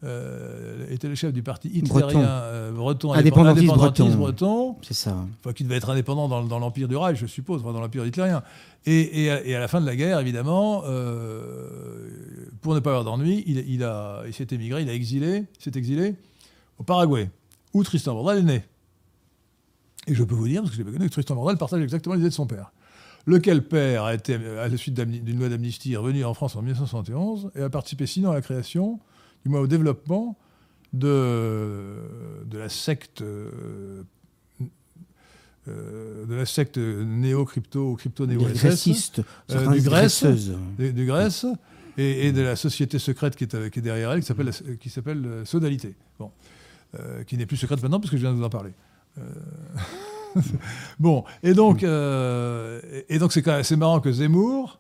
euh, 0.05 0.85
était 0.91 1.09
le 1.09 1.15
chef 1.15 1.33
du 1.33 1.43
parti 1.43 1.69
hitlérien 1.69 2.13
Breton. 2.13 2.23
euh, 2.27 2.71
breton, 2.73 3.13
Indépendantiste 3.13 3.67
breton. 3.73 4.15
breton, 4.17 4.77
C'est 4.83 4.95
ça. 4.95 5.17
enfin, 5.41 5.53
qui 5.55 5.65
devait 5.65 5.77
être 5.77 5.89
indépendant 5.91 6.29
dans, 6.29 6.45
dans 6.45 6.59
l'empire 6.59 6.87
du 6.87 6.97
Reich, 6.97 7.19
je 7.19 7.27
suppose, 7.27 7.63
enfin, 7.63 7.73
dans 7.73 7.81
l'empire 7.81 8.05
hitlérien. 8.05 8.43
Et, 8.85 9.25
et 9.25 9.31
à, 9.31 9.45
et 9.45 9.55
à 9.55 9.61
la 9.61 9.69
fin 9.69 9.81
de 9.81 9.87
la 9.87 9.97
guerre, 9.97 10.21
évidemment, 10.21 10.83
euh, 10.87 11.69
pour 12.61 12.75
ne 12.75 12.81
pas 12.81 12.91
avoir 12.91 13.05
d'ennui, 13.05 13.43
il, 13.47 13.59
il 13.69 13.83
a, 13.85 14.23
il 14.27 14.35
s'est 14.35 14.47
émigré, 14.51 14.83
il 14.83 14.91
a 14.91 14.95
exilé, 14.95 15.45
il 15.59 15.63
s'est 15.63 15.77
exilé 15.79 16.15
au 16.79 16.83
Paraguay, 16.83 17.31
où 17.77 17.85
Tristan 17.85 18.15
Bordel 18.15 18.39
est 18.39 18.43
né. 18.43 18.65
Et 20.07 20.15
je 20.15 20.23
peux 20.25 20.35
vous 20.35 20.47
dire, 20.49 20.63
parce 20.63 20.71
que 20.75 20.79
je 20.79 20.83
l'ai 20.87 20.93
connu, 20.93 21.07
que 21.09 21.13
Tristan 21.13 21.35
Bordel 21.35 21.59
partage 21.59 21.83
exactement 21.83 22.15
les 22.15 22.21
idées 22.21 22.29
de 22.31 22.35
son 22.35 22.47
père. 22.47 22.73
Lequel 23.27 23.67
père 23.67 24.05
a 24.05 24.15
été, 24.15 24.35
à 24.35 24.69
la 24.69 24.77
suite 24.77 24.95
d'une 24.95 25.39
loi 25.39 25.49
d'amnistie, 25.49 25.97
revenu 25.97 26.25
en 26.25 26.33
France 26.33 26.55
en 26.55 26.63
1971 26.63 27.51
et 27.57 27.63
a 27.63 27.69
participé 27.71 28.07
sinon 28.07 28.31
à 28.31 28.35
la 28.35 28.41
création, 28.41 29.01
du 29.45 29.51
moins 29.51 29.61
au 29.61 29.67
développement, 29.67 30.39
de, 30.93 31.97
de 32.47 32.57
la 32.59 32.69
secte 32.69 33.21
euh, 33.23 34.03
euh, 35.69 36.25
de 36.27 36.35
la 36.35 36.47
secte 36.47 36.79
néo-crypto, 36.79 37.91
Des 37.93 37.97
crypto-néo-SS, 37.99 39.21
certains 39.49 39.73
du 39.73 39.81
Grèce. 39.83 40.23
de 40.25 41.05
Grèce, 41.05 41.45
et, 41.99 42.29
et 42.29 42.33
de 42.33 42.41
la 42.43 42.55
société 42.55 42.99
secrète 43.01 43.35
qui 43.35 43.45
est, 43.45 43.55
avec- 43.55 43.73
qui 43.73 43.81
est 43.81 43.83
derrière 43.83 44.13
elle, 44.13 44.21
qui 44.21 44.27
s'appelle, 44.27 44.53
qui 44.81 44.89
s'appelle 44.91 45.25
euh, 45.27 45.45
Sodalité. 45.45 45.95
Bon. 46.21 46.31
Euh, 46.95 47.25
qui 47.25 47.37
n'est 47.37 47.47
plus 47.47 47.57
secrète 47.57 47.83
maintenant, 47.83 47.99
parce 48.01 48.11
que 48.11 48.17
je 48.17 48.23
viens 48.23 48.33
de 48.33 48.37
vous 48.39 48.45
en 48.45 48.49
parler. 48.49 48.71
Euh, 49.19 49.23
bon, 50.99 51.25
et 51.43 51.53
donc, 51.53 51.83
euh, 51.83 52.81
et 53.09 53.19
donc 53.19 53.33
c'est 53.33 53.43
quand 53.43 53.51
même 53.51 53.61
assez 53.61 53.77
marrant 53.77 54.01
que 54.01 54.11
Zemmour 54.13 54.79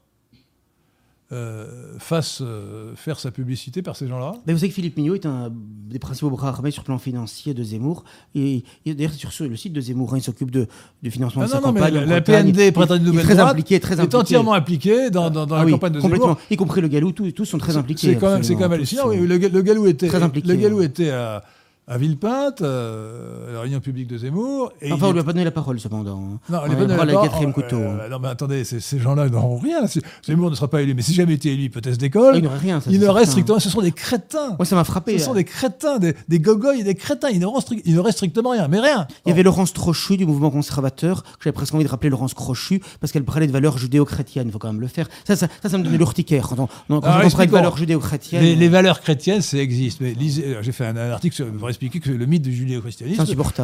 euh, 1.33 1.99
fasse 1.99 2.39
euh, 2.41 2.95
faire 2.95 3.19
sa 3.19 3.33
publicité 3.33 3.83
par 3.83 3.97
ces 3.97 4.07
gens-là. 4.07 4.35
Mais 4.47 4.53
vous 4.53 4.61
savez 4.61 4.69
que 4.69 4.75
Philippe 4.77 4.97
Mignot 4.97 5.17
est 5.17 5.27
un 5.27 5.51
des 5.53 5.99
principaux 5.99 6.31
bras 6.31 6.49
armés 6.51 6.71
sur 6.71 6.83
le 6.83 6.87
plan 6.87 6.99
financier 6.99 7.53
de 7.53 7.65
Zemmour. 7.65 8.05
Et, 8.37 8.63
et 8.85 8.95
d'ailleurs, 8.95 9.13
sur 9.13 9.33
ce- 9.33 9.43
le 9.43 9.57
site 9.57 9.73
de 9.73 9.81
Zemmour, 9.81 10.15
hein, 10.15 10.19
il 10.19 10.23
s'occupe 10.23 10.53
de, 10.53 10.69
du 11.03 11.11
financement 11.11 11.43
Ah 11.43 11.47
de 11.47 11.51
sa 11.51 11.61
non, 11.61 11.67
non, 11.69 11.73
mais 11.73 11.81
campagne. 11.81 11.95
la, 11.95 12.07
Bretagne. 12.21 12.53
PND, 12.53 12.73
Printemps 12.73 12.95
de 12.95 13.01
est 13.01 13.05
Nouvelle 13.05 13.25
très 13.25 13.35
Droite, 13.35 13.51
impliqué, 13.51 13.81
très 13.81 13.95
est 13.97 14.01
impliqué. 14.01 14.17
entièrement 14.17 14.55
impliqué 14.55 15.11
dans, 15.11 15.29
dans- 15.31 15.47
dans 15.47 15.57
Ah 15.57 15.59
la 15.61 15.65
oui, 15.65 15.73
campagne 15.73 15.93
de 15.95 16.01
complètement. 16.01 16.27
Zemmour. 16.27 16.41
Y 16.51 16.57
compris 16.57 16.81
le 16.81 16.89
Galou, 16.89 17.11
tous, 17.11 17.33
tous 17.33 17.45
sont 17.45 17.59
très 17.59 17.77
impliqués. 17.77 18.13
C'est 18.13 18.15
quand 18.21 18.39
quand 18.41 18.59
même 18.61 18.73
hallucinant. 18.73 19.09
Oui. 19.09 19.19
Le, 19.27 19.37
le 19.39 19.63
Galou 19.63 19.87
était, 19.89 20.07
Très 20.07 20.23
impliqué, 20.23 20.47
le 20.47 20.55
Galou 20.55 20.79
ouais. 20.79 20.85
était 20.87 21.11
à, 21.11 21.43
à 21.89 21.99
Villepinte, 21.99 22.63
euh, 22.63 23.51
à 23.51 23.53
la 23.55 23.61
réunion 23.61 23.79
publique 23.79 24.09
de 24.09 24.19
Zemmour. 24.19 24.73
Et 24.83 24.91
Enfin, 24.91 25.07
on 25.07 25.13
lui 25.13 25.21
a 25.21 25.25
pas 25.25 25.33
donné 25.33 25.45
la 25.45 25.53
parole, 25.53 25.79
cependant. 25.79 26.19
hein. 26.19 26.39
Non, 26.51 26.59
On 26.65 26.69
lui 26.69 26.75
bonnes 26.75 26.89
prend 26.89 27.03
le 27.05 27.07
d'accord, 27.07 27.23
quatrième 27.23 27.51
euh, 27.51 27.53
couteau. 27.53 27.77
euh, 27.77 28.09
non, 28.09 28.19
mais 28.21 28.27
attendez, 28.29 28.65
ces, 28.65 28.99
gens-là 28.99 29.29
n'auront 29.29 29.59
rien. 29.59 29.85
Zemmour 30.27 30.51
ne 30.51 30.57
sera 30.57 30.67
pas 30.69 30.83
élu, 30.83 30.95
mais 30.95 31.03
si 31.03 31.15
jamais 31.15 31.35
été 31.35 31.53
élu, 31.53 31.71
peut-être 31.71 31.95
Ah, 31.95 31.97
d'école. 31.97 32.37
il 32.39 32.43
n'aurait 32.43 32.59
rien. 32.59 32.81
ça, 32.81 32.91
il 32.91 32.99
ne 32.99 33.05
certain. 33.05 33.25
strictement. 33.25 33.59
Ce 33.61 33.71
sont 33.71 33.83
des 33.83 33.93
crétins. 33.93 34.57
Moi, 34.59 34.65
ça 34.65 34.75
m'a 34.75 34.83
frappé. 34.83 35.17
Ce 35.19 35.27
sont 35.27 35.31
hein. 35.31 35.35
des 35.35 35.45
crétins, 35.45 35.99
des, 35.99 36.15
des 36.27 36.41
gogoys 36.41 36.75
et 36.75 36.83
des 36.83 36.97
crétins. 36.97 37.29
Il 37.31 37.39
ne, 37.39 37.47
reste, 37.47 37.73
il 37.85 37.95
ne 37.95 38.01
reste 38.01 38.17
strictement 38.19 38.51
rien, 38.51 38.67
mais 38.67 38.81
rien. 38.81 39.07
Il 39.25 39.29
y 39.29 39.33
avait 39.33 39.45
Laurence 39.45 39.73
Trochu 39.73 40.17
du 40.17 40.27
mouvement 40.27 40.51
conservateur, 40.51 41.23
que 41.23 41.29
j'avais 41.45 41.53
presque 41.55 41.73
envie 41.75 41.85
de 41.85 41.89
rappeler 41.89 42.11
Laurence 42.11 42.35
Crochu, 42.35 42.81
parce 43.01 43.13
qu'elle 43.13 43.25
parlait 43.25 43.47
de 43.47 43.53
valeurs 43.53 43.79
judéo-chrétiennes, 43.79 44.49
il 44.49 44.53
faut 44.53 44.59
quand 44.59 44.73
même 44.73 44.81
le 44.81 44.89
faire. 44.89 45.07
Ça, 45.25 45.37
ça, 45.37 45.47
ça, 45.63 45.69
ça 45.69 45.79
me 45.79 45.85
donnait 45.85 45.99
l'urticaire. 45.99 46.49
Quand 46.49 46.59
on, 46.59 46.67
quand 46.67 46.97
on 46.97 47.01
parle 47.01 47.47
de 47.47 47.53
valeurs 47.53 47.77
judéo-chrétiennes, 47.77 48.43
Les, 48.43 48.57
les 48.57 48.69
valeurs 48.69 49.01
chrétiennes, 49.01 49.41
ça 49.43 49.59
existe. 49.59 50.01
Mais 50.01 50.13
lisez- 50.15 50.57
j'ai 50.63 50.73
fait 50.73 50.85
un, 50.87 50.97
un 50.97 51.11
article 51.13 51.35
sur- 51.37 51.47
pour 51.79 51.87
expliquer 51.87 52.01
que 52.01 52.11
le 52.17 52.27
mythe 52.27 52.43
du 52.43 52.53
judéo-christianisme. 52.55 53.23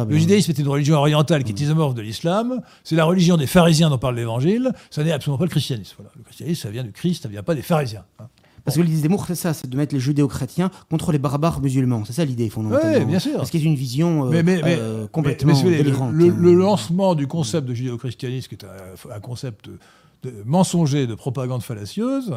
Le 0.09 0.17
judaïsme 0.17 0.51
était 0.51 0.61
une 0.61 0.67
religion 0.67 0.95
orientale 0.97 1.43
qui 1.43 1.51
est 1.51 1.59
isomorphe 1.61 1.95
de 1.95 2.01
l'islam. 2.01 2.61
C'est 2.83 2.95
la 2.95 3.05
religion 3.05 3.37
des 3.37 3.47
pharisiens 3.47 3.89
dont 3.89 3.97
parle 3.97 4.15
l'évangile. 4.15 4.71
Ça 4.91 5.03
n'est 5.03 5.11
absolument 5.11 5.37
pas 5.37 5.45
le 5.45 5.49
christianisme. 5.49 5.95
Voilà. 5.97 6.11
Le 6.15 6.23
christianisme, 6.23 6.61
ça 6.61 6.69
vient 6.69 6.83
du 6.83 6.91
Christ, 6.91 7.23
ça 7.23 7.27
ne 7.29 7.33
vient 7.33 7.43
pas 7.43 7.55
des 7.55 7.61
pharisiens. 7.61 8.05
hein. 8.19 8.27
Parce 8.65 8.77
que 8.77 8.81
l'idée 8.81 8.95
Zemmour, 9.01 9.25
c'est 9.27 9.35
ça, 9.35 9.53
c'est 9.53 9.69
de 9.69 9.75
mettre 9.75 9.93
les 9.93 9.99
judéo-chrétiens 9.99 10.71
contre 10.89 11.11
les 11.11 11.17
barbares 11.19 11.59
musulmans. 11.59 12.05
C'est 12.05 12.13
ça 12.13 12.23
l'idée 12.23 12.49
fondamentalement. 12.49 12.97
Oui, 12.99 13.05
bien 13.05 13.19
sûr. 13.19 13.35
Parce 13.35 13.49
qu'il 13.49 13.61
y 13.61 13.65
a 13.65 13.69
une 13.69 13.75
vision 13.75 14.27
euh, 14.27 14.29
Mais- 14.29 14.41
mais- 14.43 14.61
mais- 14.63 14.77
euh, 14.79 15.05
complètement 15.07 15.53
délirante. 15.61 16.13
le, 16.13 16.29
le 16.29 16.53
lancement 16.53 17.13
du 17.13 17.27
concept 17.27 17.67
de 17.67 17.73
judéo-christianisme, 17.73 18.47
qui 18.47 18.55
est 18.55 18.63
un, 18.65 19.15
un 19.15 19.19
concept 19.19 19.65
de, 19.65 20.29
de 20.29 20.43
mensonger, 20.45 21.07
de 21.07 21.15
propagande 21.15 21.61
fallacieuse, 21.61 22.35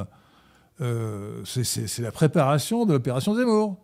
euh, 0.81 1.43
c'est 1.45 2.01
la 2.01 2.11
préparation 2.11 2.87
de 2.87 2.93
l'opération 2.95 3.37
Zemmour. 3.37 3.77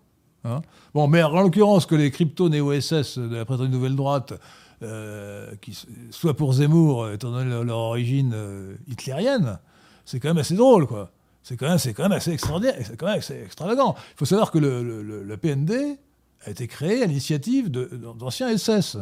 Hein. 0.45 0.61
bon, 0.95 1.09
mais 1.09 1.23
en 1.23 1.43
l'occurrence, 1.43 1.87
que 1.87 1.95
les 1.95 2.11
crypto-néo-SS 2.11 3.19
de 3.19 3.37
la 3.37 3.45
prétendue 3.45 3.71
nouvelle 3.71 3.97
droite, 3.97 4.35
euh, 4.83 5.53
qui 5.61 5.79
soit 6.11 6.35
pour 6.35 6.55
Zemmour, 6.55 7.11
étant 7.11 7.31
donné 7.31 7.65
leur, 7.65 7.79
origine 7.79 8.33
euh, 8.35 8.75
hitlérienne, 8.89 9.59
c'est 10.05 10.19
quand 10.19 10.29
même 10.29 10.39
assez 10.39 10.57
drôle, 10.57 10.87
quoi. 10.87 11.13
C'est 11.45 11.57
quand, 11.57 11.67
même- 11.67 12.13
assez 12.13 12.33
extraordinaire, 12.33 12.75
c'est 12.85 12.97
quand 12.97 13.07
même 13.07 13.19
assez 13.19 13.41
extravagant. 13.45 13.95
Il 13.97 14.17
faut 14.17 14.25
savoir 14.25 14.51
que 14.51 14.59
le, 14.59 15.37
PND 15.37 15.99
a 16.45 16.51
été 16.51 16.67
créée 16.67 17.03
à 17.03 17.07
l'initiative 17.07 17.71
d'anciens 17.71 18.57
SS. 18.57 18.99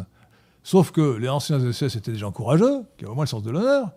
Sauf 0.62 0.90
que 0.90 1.16
les 1.16 1.28
anciens 1.28 1.58
SS 1.72 1.96
étaient 1.96 2.12
des 2.12 2.18
gens 2.18 2.32
courageux, 2.32 2.82
qui 2.98 3.04
avaient 3.04 3.12
au 3.12 3.14
moins 3.14 3.24
le 3.24 3.28
sens 3.28 3.42
de 3.42 3.50
l'honneur. 3.50 3.90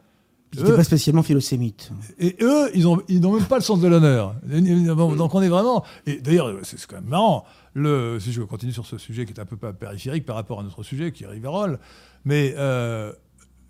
Qui 0.53 0.59
n'était 0.59 0.71
Eux- 0.71 0.75
pas 0.75 0.83
spécialement 0.83 1.23
philosémite. 1.23 1.91
et 2.19 2.35
eux, 2.41 2.69
ils 2.75 2.83
n'ont 2.83 3.01
ils 3.09 3.19
même 3.19 3.43
pas 3.45 3.57
le 3.57 3.63
sens 3.63 3.81
de 3.81 3.87
l'honneur. 3.87 4.35
Donc 4.45 5.33
on 5.35 5.41
est 5.41 5.49
vraiment. 5.49 5.83
Et 6.05 6.21
d'ailleurs, 6.21 6.53
c'est 6.63 6.79
quand 6.85 6.97
même 6.97 7.09
marrant. 7.09 7.43
Le, 7.73 8.19
si 8.19 8.31
je 8.31 8.41
continue 8.43 8.71
sur 8.71 8.85
ce 8.85 8.97
sujet 8.99 9.25
qui 9.25 9.33
est 9.33 9.39
un 9.39 9.45
peu 9.45 9.57
pas 9.57 9.73
périphérique 9.73 10.25
par 10.25 10.35
rapport 10.35 10.59
à 10.59 10.63
notre 10.63 10.83
sujet, 10.83 11.11
qui 11.11 11.23
est 11.23 11.27
Rivarol, 11.27 11.79
mais 12.23 12.53
euh, 12.57 13.11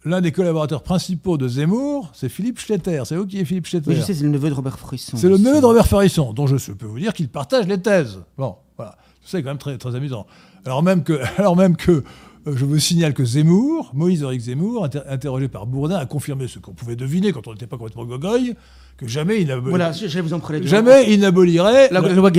l'un 0.04 0.20
des 0.20 0.34
collaborateurs 0.34 0.84
principaux 0.84 1.38
de 1.38 1.48
Zemmour, 1.48 2.12
c'est 2.14 2.28
Philippe 2.28 2.60
Schletter. 2.60 3.02
C'est 3.06 3.16
vous 3.16 3.26
qui 3.26 3.40
est 3.40 3.46
Philippe 3.46 3.66
Schletter 3.68 3.90
Oui, 3.90 3.96
je 3.96 4.02
sais, 4.02 4.14
c'est 4.14 4.24
le 4.24 4.30
neveu 4.30 4.50
de 4.50 4.54
Robert 4.56 4.78
Frisson. 4.78 5.16
c'est 5.16 5.30
le 5.30 5.38
neveu 5.38 5.62
de 5.62 5.66
Robert 5.66 5.88
Farisson, 5.88 6.34
dont 6.34 6.48
je 6.48 6.72
peux 6.74 6.86
vous 6.86 7.00
dire 7.00 7.14
qu'il 7.14 7.30
partage 7.30 7.66
les 7.66 7.82
thèses. 7.82 8.20
Bon, 8.38 8.58
voilà. 8.76 8.98
C'est 9.24 9.42
quand 9.42 9.50
même 9.52 9.58
très, 9.58 9.78
très 9.78 9.96
amusant. 9.96 10.28
Alors 10.66 10.84
même 10.84 11.04
que, 11.04 11.22
alors 11.38 11.56
même 11.56 11.78
que 11.78 12.04
je 12.46 12.66
vous 12.66 12.80
signale 12.80 13.14
que 13.14 13.24
Zemmour, 13.24 13.92
Moïse 13.94 14.24
Auric 14.24 14.42
Zemmour, 14.42 14.84
inter- 14.86 15.02
interrogé 15.08 15.48
par 15.48 15.66
Bourdin, 15.66 15.96
a 15.98 16.06
confirmé 16.06 16.48
ce 16.48 16.60
qu'on 16.60 16.74
pouvait 16.74 16.96
deviner 16.96 17.32
quand 17.32 17.48
on 17.48 17.54
n'était 17.54 17.68
pas 17.68 17.78
complètement 17.78 18.06
gogoy, 18.06 18.56
que 18.98 19.08
jamais 19.08 19.42
il 19.42 19.48
n'abo- 19.48 19.70
Voilà, 19.70 19.92
j'allais 19.92 20.22
vous 20.22 20.34
en 20.34 20.40
parler. 20.40 20.66
jamais 20.66 21.12
il 21.12 21.20
n'abolirait 21.20 21.90
La, 21.92 22.00
la 22.02 22.14
loi 22.14 22.30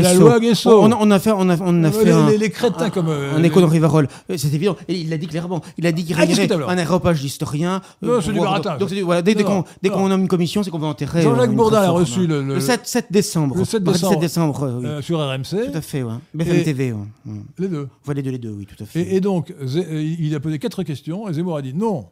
Guesso. 0.40 0.82
On, 0.82 0.92
on 0.92 1.10
a 1.10 1.18
fait, 1.18 1.32
on 1.32 1.48
a, 1.50 1.56
on 1.60 1.84
a 1.84 1.90
fait 1.90 2.04
les, 2.04 2.10
un, 2.12 2.30
les- 2.30 2.38
les 2.38 2.50
crétins 2.50 2.84
un- 2.86 2.90
comme... 2.90 3.08
euh, 3.08 3.36
un 3.36 3.42
écho 3.42 3.60
de 3.60 3.66
Rivarol. 3.66 4.08
Euh, 4.30 4.34
C'est 4.38 4.54
évident. 4.54 4.76
Et 4.88 4.94
il 4.94 5.10
l'a 5.10 5.16
dit 5.18 5.26
clairement. 5.26 5.60
Il 5.78 5.86
a 5.86 5.92
dit 5.92 6.04
qu'il 6.04 6.14
aurait 6.14 6.24
Indiscutablement. 6.24 6.70
un 6.70 6.78
aéropage 6.78 7.20
d'historien. 7.20 7.80
euh, 8.02 8.06
Non, 8.16 8.20
c'est 8.20 8.32
du 8.32 8.38
baratin. 8.40 8.76
Donc, 8.78 8.90
voilà, 9.04 9.22
dès, 9.22 9.34
dès 9.34 9.42
qu'on 9.44 9.64
qu'on 9.90 10.08
nomme 10.08 10.22
une 10.22 10.28
commission, 10.28 10.62
c'est 10.62 10.70
qu'on 10.70 10.78
va 10.78 10.86
enterrer. 10.86 11.22
Jean-Jacques 11.22 11.54
Bourdin 11.54 11.82
a 11.82 11.90
reçu 11.90 12.26
le- 12.26 12.42
le- 12.42 12.60
7, 12.60 12.80
7 12.84 13.06
décembre. 13.10 13.56
le 13.56 13.64
7 13.64 13.82
Mardi 13.82 14.00
décembre. 14.00 14.20
décembre, 14.20 14.62
euh, 14.64 14.78
oui. 14.80 14.86
euh, 14.86 15.02
sur 15.02 15.18
RMC, 15.18 15.70
Tout 15.72 15.76
à 15.78 15.80
fait, 15.80 16.02
ouais. 16.02 16.12
BFM 16.34 16.56
Et- 16.56 16.62
TV, 16.64 16.92
ouais. 16.92 17.32
Les 17.58 17.68
deux. 17.68 17.88
Voilà 18.04 18.18
les 18.18 18.22
deux, 18.22 18.30
les 18.30 18.38
deux, 18.38 18.50
oui, 18.56 18.66
tout 18.66 18.82
à 18.82 18.86
fait. 18.86 19.00
Et, 19.02 19.16
et 19.16 19.20
donc, 19.20 19.52
il 19.60 20.34
a 20.34 20.40
posé 20.40 20.58
quatre 20.58 20.82
questions 20.82 21.28
et 21.28 21.32
Zemmour 21.32 21.56
a 21.56 21.62
dit 21.62 21.74
non, 21.74 22.06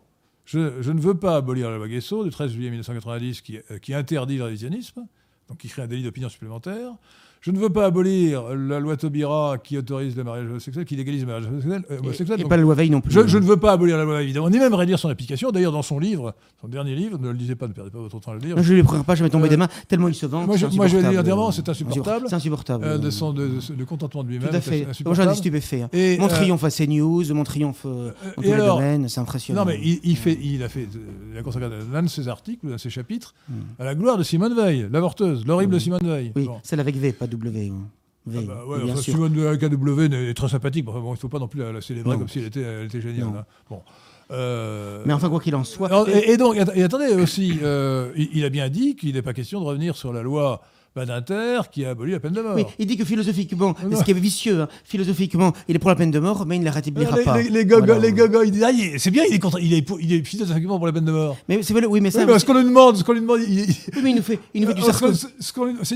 je, 0.44 0.90
ne 0.90 1.00
veux 1.00 1.14
pas 1.14 1.36
abolir 1.36 1.70
la 1.70 1.76
loi 1.76 1.88
Guesso 1.88 2.24
du 2.24 2.30
13 2.30 2.52
juillet 2.52 2.70
1990 2.70 3.40
qui, 3.42 3.58
euh, 3.70 3.78
qui 3.78 3.94
interdit 3.94 4.36
le 4.36 4.44
révisionnisme, 4.44 5.06
donc 5.48 5.58
qui 5.58 5.68
crée 5.68 5.82
un 5.82 5.86
délit 5.86 6.02
d'opinion 6.02 6.28
supplémentaire. 6.28 6.92
Je 7.42 7.50
ne 7.50 7.58
veux 7.58 7.68
pas 7.70 7.84
abolir 7.86 8.54
la 8.54 8.78
loi 8.80 8.96
Taubira 8.96 9.56
qui 9.62 9.76
autorise 9.76 10.16
le 10.16 10.22
mariage 10.24 10.46
homosexuel, 10.48 10.84
qui 10.84 10.94
légalise 10.96 11.20
le 11.22 11.26
mariage 11.26 11.46
homosexuel. 11.46 11.82
euh, 11.90 11.98
homosexuel. 11.98 12.40
Et 12.40 12.44
pas 12.44 12.56
la 12.56 12.62
loi 12.62 12.74
Veil 12.74 12.88
non 12.88 13.00
plus. 13.00 13.12
je, 13.12 13.26
je 13.26 13.36
ne 13.38 13.44
veux 13.44 13.56
pas 13.56 13.72
abolir 13.72 13.98
la 13.98 14.04
loi, 14.04 14.22
évidemment, 14.22 14.48
ni 14.48 14.58
même 14.58 14.72
réduire 14.74 14.98
son 14.98 15.08
application. 15.08 15.50
D'ailleurs, 15.50 15.72
dans 15.72 15.82
son 15.82 15.98
livre, 15.98 16.34
son 16.60 16.68
dernier 16.68 16.94
livre, 16.94 17.18
ne 17.18 17.26
le 17.28 17.34
lisez 17.34 17.54
pas, 17.56 17.66
ne 17.66 17.72
perdez 17.72 17.90
pas 17.90 17.98
votre 17.98 18.18
temps 18.20 18.30
à 18.30 18.34
le 18.34 18.40
lire. 18.40 18.56
Non, 18.56 18.62
je 18.62 18.72
ne 18.72 18.76
les 18.78 18.82
prends 18.84 19.02
pas, 19.02 19.14
je 19.16 19.24
vais 19.24 19.30
tomber 19.30 19.46
Euh, 19.46 19.50
des 19.50 19.56
mains, 19.56 19.68
tellement 19.88 20.06
ils 20.08 20.14
se 20.14 20.24
vendent. 20.26 20.46
moi, 20.46 20.56
je- 20.56 20.66
moi, 20.68 20.86
je 20.86 20.96
vais 20.96 21.02
dire 21.02 21.08
insupportable. 21.10 21.14
dernièrement, 21.26 21.50
c'est 21.50 21.68
insupportable. 21.68 22.26
C'est 22.28 22.34
insupportable. 22.36 22.84
euh, 22.84 22.98
de 22.98 23.10
son 23.10 23.32
de, 23.32 23.48
de- 23.48 23.74
de 23.74 23.84
contentement 23.84 24.22
de 24.22 24.28
lui-même. 24.28 24.48
Tout 24.48 24.54
à 24.56 24.60
fait. 24.60 24.86
Moi, 25.04 25.14
j'en 25.14 25.30
ai 25.30 25.34
stupéfait. 25.34 25.82
hein. 25.82 25.90
Mon 25.92 26.26
euh, 26.26 26.28
triomphe 26.28 26.62
à 26.64 26.70
CNews, 26.70 27.24
mon 27.34 27.42
triomphe 27.44 27.82
euh, 27.86 28.12
dans 28.22 28.30
et 28.30 28.34
tous 28.36 28.42
les 28.42 28.52
alors- 28.52 28.76
domaines, 28.78 29.08
c'est 29.08 29.20
impressionnant. 29.20 29.62
Non, 29.64 29.66
mais 29.66 29.80
il, 29.82 29.98
il 30.04 30.16
fait, 30.16 30.38
il 30.40 30.62
a 30.62 30.68
fait, 30.68 30.82
euh, 30.82 31.32
il 31.32 31.38
a 31.38 31.42
consacré 31.42 31.68
l'un 31.92 32.02
de 32.04 32.08
ses 32.08 32.28
articles, 32.28 32.66
l'un 32.68 32.74
de 32.74 32.78
ses 32.80 32.90
chapitres, 32.90 33.34
Hmm. 33.48 33.54
à 33.80 33.84
la 33.84 33.94
gloire 33.96 34.16
de 34.16 34.22
Simone 34.22 34.54
Veil, 34.54 34.86
l'avorteuse, 34.92 35.44
l'horrible. 35.44 35.80
Simone 35.80 36.00
Veil. 36.04 36.32
Oui, 36.36 36.46
celle 36.62 36.78
avec 36.80 36.96
V, 36.96 37.12
pas 37.12 37.26
W. 37.36 37.68
hein. 37.72 37.88
V, 38.24 38.38
Ah 38.40 38.46
bah 38.46 38.64
ouais, 38.68 38.84
bien 38.84 38.92
enfin, 38.92 39.02
sûr. 39.02 39.14
Simone 39.14 39.32
de 39.32 39.56
KW 39.56 40.14
est 40.14 40.34
très 40.34 40.48
sympathique. 40.48 40.84
Bon, 40.84 40.92
bon, 41.00 41.08
il 41.10 41.12
ne 41.12 41.16
faut 41.16 41.28
pas 41.28 41.40
non 41.40 41.48
plus 41.48 41.58
la, 41.60 41.72
la 41.72 41.80
célébrer 41.80 42.12
Non. 42.12 42.18
comme 42.20 42.28
si 42.28 42.38
elle 42.38 42.44
était, 42.46 42.60
elle 42.62 42.86
était 42.86 43.00
géniale. 43.00 43.28
Hein. 43.36 43.44
Bon. 43.68 43.80
Euh, 44.30 45.02
Mais 45.04 45.12
enfin, 45.12 45.28
quoi 45.28 45.40
qu'il 45.40 45.54
en 45.56 45.64
soit. 45.64 45.88
alors, 45.88 46.08
et- 46.08 46.12
et, 46.18 46.30
et 46.32 46.36
donc, 46.36 46.56
et 46.56 46.82
attendez 46.82 47.08
aussi, 47.14 47.58
euh, 47.62 48.12
il, 48.16 48.28
il 48.32 48.44
a 48.44 48.48
bien 48.48 48.68
dit 48.68 48.94
qu'il 48.96 49.14
n'est 49.14 49.22
pas 49.22 49.32
question 49.34 49.60
de 49.60 49.64
revenir 49.66 49.96
sur 49.96 50.12
la 50.12 50.22
loi 50.22 50.62
Badinter 50.94 51.60
qui 51.70 51.84
a 51.84 51.90
aboli 51.90 52.12
la 52.12 52.20
peine 52.20 52.32
de 52.32 52.42
mort. 52.42 52.54
Oui, 52.54 52.64
il 52.78 52.86
dit 52.86 52.96
que 52.96 53.04
philosophiquement, 53.04 53.74
Non. 53.88 53.96
ce 53.98 54.04
qui 54.04 54.10
est 54.10 54.14
vicieux, 54.14 54.60
hein, 54.62 54.68
philosophiquement, 54.84 55.52
il 55.68 55.76
est 55.76 55.78
pour 55.78 55.90
la 55.90 55.96
peine 55.96 56.10
de 56.10 56.18
mort, 56.18 56.44
mais 56.46 56.56
il 56.56 56.60
ne 56.60 56.64
la 56.66 56.70
ratifiera 56.72 57.16
pas. 57.18 57.38
les, 57.40 57.48
les 57.48 57.64
gogo, 57.64 57.86
Voilà. 57.86 58.08
ils 58.44 58.50
disent, 58.50 58.62
ah, 58.64 58.70
il 58.70 58.80
est- 58.94 58.98
c'est 58.98 59.10
bien, 59.10 59.24
il 59.28 59.34
est, 59.34 59.38
contre, 59.38 59.58
il 59.60 59.72
est, 59.72 59.82
pour- 59.82 60.00
il 60.00 60.12
est 60.12 60.24
philosophiquement 60.24 60.76
pour 60.76 60.86
la 60.86 60.92
peine 60.92 61.04
de 61.04 61.12
mort. 61.12 61.36
Mais 61.48 61.62
c'est 61.62 61.72
vrai, 61.72 61.86
oui, 61.86 62.00
mais 62.00 62.10
ça. 62.10 62.20
Oui, 62.20 62.26
mais 62.26 62.38
ce 62.38 62.44
qu'on 62.44 62.54
lui 62.54 62.64
demande, 62.64 62.96
ce 62.96 63.04
qu'on 63.04 63.12
lui 63.12 63.20
demande, 63.20 63.40
il, 63.46 63.60
il- 63.60 63.68
Oui, 63.96 64.00
mais 64.02 64.10
il 64.10 64.16
nous 64.16 64.22
fait, 64.22 64.38
il 64.54 64.62
nous 64.62 64.68
fait 64.68 64.74
du 64.74 64.82
Euh, 64.82 64.84
Sarkozy. 64.84 65.26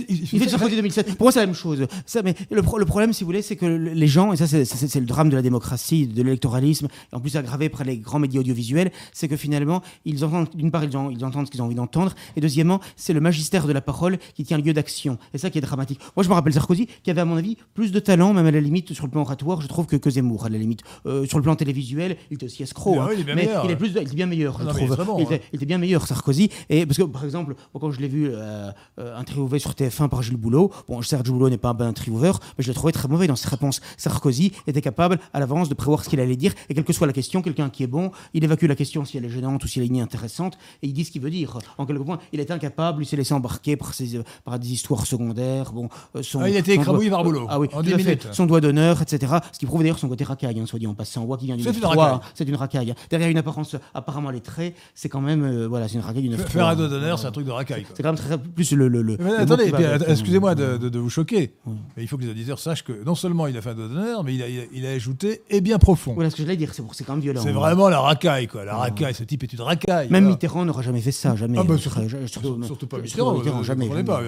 il- 0.09 0.21
Il 0.23 0.27
fait 0.27 0.39
du 0.47 0.49
Sarkozy 0.49 0.77
2007. 0.77 1.15
Pour 1.17 1.27
moi, 1.27 1.33
c'est 1.33 1.41
la 1.41 1.47
même 1.47 1.55
chose. 1.55 1.87
Ça, 2.07 2.23
mais 2.23 2.35
le, 2.51 2.63
pro- 2.63 2.79
le 2.79 2.85
problème, 2.87 3.13
si 3.13 3.23
vous 3.25 3.29
voulez, 3.29 3.43
c'est 3.43 3.57
que 3.57 3.67
le- 3.67 3.77
les 3.93 4.07
gens, 4.07 4.33
et 4.33 4.37
ça, 4.37 4.47
c'est- 4.47 4.95
le 5.01 5.07
drame 5.07 5.29
de 5.29 5.37
la 5.37 5.43
démocratie, 5.43 6.07
de 6.07 6.23
l'électoralisme, 6.23 6.89
en 7.13 7.21
plus 7.21 7.37
aggravé 7.37 7.69
par 7.69 7.85
les 7.85 7.99
grands 7.99 8.19
médias 8.19 8.41
audiovisuels, 8.41 8.91
c'est 9.13 9.29
que 9.29 9.37
finalement, 9.37 9.83
ils 10.05 10.25
entendent, 10.25 10.49
d'une 10.55 10.71
part, 10.71 10.85
ils, 10.85 10.97
en- 10.97 11.11
ils 11.11 11.25
entendent 11.25 11.47
ce 11.47 11.51
qu'ils 11.51 11.61
ont 11.63 11.67
envie 11.67 11.75
d'entendre, 11.75 12.15
et 12.37 12.41
deuxièmement, 12.41 12.81
c'est 12.97 13.13
le 13.13 13.21
magistère 13.21 13.67
de 13.67 13.73
la 13.73 13.81
parole 13.81 14.19
qui 14.35 14.45
tient 14.45 14.59
lieu 14.59 14.73
d'action. 14.87 15.19
Et 15.35 15.39
ça 15.39 15.51
qui 15.51 15.59
est 15.59 15.61
dramatique. 15.61 16.01
Moi, 16.15 16.23
je 16.23 16.29
me 16.29 16.35
rappelle 16.35 16.53
Sarkozy, 16.53 16.87
qui 17.03 17.11
avait, 17.11 17.21
à 17.21 17.25
mon 17.25 17.37
avis, 17.37 17.57
plus 17.75 17.91
de 17.91 17.99
talent, 17.99 18.33
même 18.33 18.47
à 18.47 18.51
la 18.51 18.61
limite, 18.61 18.93
sur 18.95 19.05
le 19.05 19.11
plan 19.11 19.23
oratoire, 19.23 19.61
je 19.61 19.67
trouve, 19.67 19.87
que, 19.87 19.97
que 19.97 20.11
Zemmour, 20.11 20.47
à 20.47 20.49
la 20.49 20.59
limite. 20.59 20.83
Euh, 21.07 21.27
sur 21.27 21.39
le 21.39 21.43
plan 21.43 21.57
télévisuel, 21.57 22.17
il 22.31 22.35
était 22.35 22.47
aussi 22.47 22.63
escroc. 22.63 22.97
Ah 22.99 23.03
hein. 23.03 23.07
oui, 23.11 23.15
il 23.17 23.21
est 23.21 23.25
bien 23.25 23.35
mais 23.35 23.47
meilleur, 23.47 23.65
il 23.65 23.71
est, 23.73 23.77
plus, 23.77 23.93
de- 23.93 24.01
il 24.01 24.09
est 24.09 24.15
bien 24.15 24.27
meilleur, 24.27 24.59
je 24.59 24.63
Ah 24.63 24.67
non, 24.67 24.73
trouve. 24.75 24.95
très 24.95 25.05
bon, 25.05 25.19
il, 25.19 25.23
était, 25.25 25.35
hein. 25.37 25.49
il 25.53 25.57
était 25.57 25.67
bien 25.67 25.79
meilleur, 25.79 26.07
Sarkozy. 26.07 26.51
Et 26.71 26.87
parce 26.87 26.99
que, 26.99 27.03
par 27.03 27.25
exemple, 27.25 27.55
moi, 27.75 27.81
quand 27.81 27.91
je 27.91 28.01
l'ai 28.01 28.09
vu 28.09 28.29
euh, 28.31 28.71
euh, 29.01 29.17
interviewé 29.17 29.59
sur 29.59 29.73
TF1 29.73 30.09
par 30.09 30.23
Gilles 30.23 30.37
Boulot, 30.37 30.71
bon, 30.89 31.03
Gilles 31.03 31.19
Boulot 31.25 31.51
n'est 31.51 31.59
pas 31.59 31.71
un 31.71 31.75
bon 31.75 31.87
intervieweur, 31.87 32.39
mais 32.57 32.63
je 32.63 32.69
l'ai 32.69 32.75
trouvé 32.75 32.93
très 32.93 33.09
mauvais 33.09 33.27
dans 33.27 33.37
ses 33.37 33.49
réponses. 33.49 33.81
Sarkozy 33.97 34.53
était 34.69 34.81
capable, 34.83 35.19
à 35.33 35.41
l'avance, 35.41 35.69
de 35.69 35.75
prévoir 35.75 36.05
ce 36.05 36.09
qu'il 36.09 36.21
allait 36.21 36.37
dire, 36.37 36.53
et 36.69 36.75
quelle 36.75 36.85
que 36.85 36.93
soit 36.93 37.07
la 37.09 37.13
question, 37.13 37.43
quelqu'un 37.43 37.71
qui 37.71 37.83
est 37.83 37.89
bon, 37.89 38.13
il 38.35 38.45
évacue 38.45 38.67
la 38.67 38.77
question 38.77 39.05
si 39.05 39.17
elle 39.19 39.25
est 39.25 39.31
gênante 39.31 39.65
ou 39.65 39.67
si 39.67 39.81
elle 39.81 39.85
est 39.93 40.01
intéressante, 40.01 40.57
et 40.83 40.87
il 40.87 40.93
dit 40.93 41.05
ce 41.05 41.11
qu'il 41.11 41.23
veut 41.23 41.31
dire. 41.31 41.59
En 41.79 41.87
quelque 41.87 42.03
point, 42.03 42.19
il 42.33 42.41
est 42.41 42.51
incapable, 42.51 43.03
il 43.03 43.07
s'est 43.07 43.17
laissé 43.17 43.35
embarquer 43.35 43.77
par, 43.77 43.95
ses, 43.95 44.17
euh, 44.17 44.23
par 44.45 44.59
des 44.59 44.73
histoires 44.77 45.07
secondaires. 45.07 45.73
Bon, 45.73 45.89
euh, 46.15 46.23
son, 46.23 46.41
Ah, 46.41 46.49
il 46.49 46.57
a 46.57 46.61
été 46.61 46.73
écrabouillé 46.75 47.11
par 47.11 47.25
Boulot, 47.25 47.47
Ah 47.49 47.59
oui, 47.59 47.69
en 47.73 47.79
tout 47.79 47.87
10 47.87 47.95
à 47.95 47.99
fait. 47.99 48.29
Son 48.33 48.47
doigt 48.47 48.61
d'honneur, 48.61 49.03
etc. 49.03 49.33
Ce 49.53 49.59
qui 49.59 49.67
prouve 49.67 49.81
d'ailleurs 49.83 49.99
son 49.99 50.09
côté 50.09 50.25
racaille, 50.25 50.59
hein, 50.61 50.67
soit 50.67 50.79
dit 50.79 50.87
en 50.87 50.95
passant. 50.95 51.23
On 51.23 51.27
voit 51.27 51.37
qu'il 51.39 51.47
vient 51.47 51.57
du 51.57 51.63
C'est 51.65 51.71
une 51.73 51.81
3, 51.81 51.97
racaille. 51.97 52.15
hein, 52.17 52.21
c'est 52.35 52.49
une 52.49 52.55
racaille. 52.55 52.95
Derrière 53.11 53.29
une 53.29 53.39
apparence 53.39 53.75
apparemment 53.95 54.31
lettrée, 54.31 54.75
c'est 54.95 55.09
quand 55.09 55.21
même, 55.21 55.43
euh, 55.45 55.67
voilà, 55.67 55.89
c'est 55.89 55.95
une 55.95 56.01
racaille 56.01 56.23
du 56.23 56.29
9 56.29 56.47
Faire 56.49 56.67
un 56.67 56.77
doigt 56.77 56.89
d'honneur, 56.89 57.19
c'est 57.19 57.27
un 57.27 57.33
truc 57.33 57.47
de 57.47 57.51
racaille. 57.51 57.87
c'est 57.95 58.03
quand 58.03 58.11
même 58.11 58.17
très, 58.17 58.39
plus 58.39 58.73
le. 58.73 58.89
le, 58.89 59.17
Mais 59.19 59.33
attendez, 59.33 59.73
euh, 59.75 59.99
excusez-moi 60.07 60.55
de, 60.55 60.77
de- 60.77 60.89
de 60.89 60.99
vous 60.99 61.11
choquer, 61.11 61.55
mais 61.97 62.03
il 62.03 62.09
faut 62.09 62.17
que 62.17 62.23
les 62.23 62.31
auditeurs 62.31 62.59
sachent 62.59 62.85
que 62.85 62.93
non 63.05 63.15
seulement 63.15 63.47
il 63.47 63.57
a 63.57 63.63
fait 63.63 63.71
un 63.71 63.75
doigt 63.75 63.89
d'honneur, 63.89 64.23
mais 64.25 64.35
il 64.35 64.43
a, 64.43 64.49
il 64.49 64.61
a- 64.61 64.65
il 64.73 64.87
a 64.87 64.91
ajouté 64.91 65.43
et 65.51 65.61
bien 65.61 65.79
profond. 65.79 66.13
Voilà 66.15 66.31
ce 66.31 66.37
que 66.37 66.43
j'allais 66.43 66.57
dire, 66.57 66.73
c'est 66.75 66.83
pour- 66.83 66.95
c'est 66.95 67.05
quand 67.05 67.15
même 67.15 67.23
violent. 67.23 67.41
C'est 67.43 67.51
hein. 67.51 67.53
vraiment 67.53 67.89
la 67.89 68.01
racaille, 68.01 68.47
quoi. 68.47 68.65
La 68.65 68.77
racaille, 68.77 69.15
ce 69.15 69.25
type 69.25 69.43
est 69.43 69.53
une 69.53 69.61
racaille. 69.63 70.09
Même. 70.11 70.27
Mitterrand 70.27 70.65
n'aura 70.65 70.83
jamais 70.83 71.01
fait 71.01 71.13
ça, 71.13 71.37
jamais. 71.37 71.57
Ah 71.59 71.65
bah, 71.65 71.75
euh, 71.75 72.27
surtout, 72.27 72.87
pas 72.87 72.99
Mitterrand, 72.99 73.33
vous 73.35 73.65
jamais. 73.65 73.87
comprenez 73.89 74.05
jamais. 74.05 74.05
pas. 74.05 74.21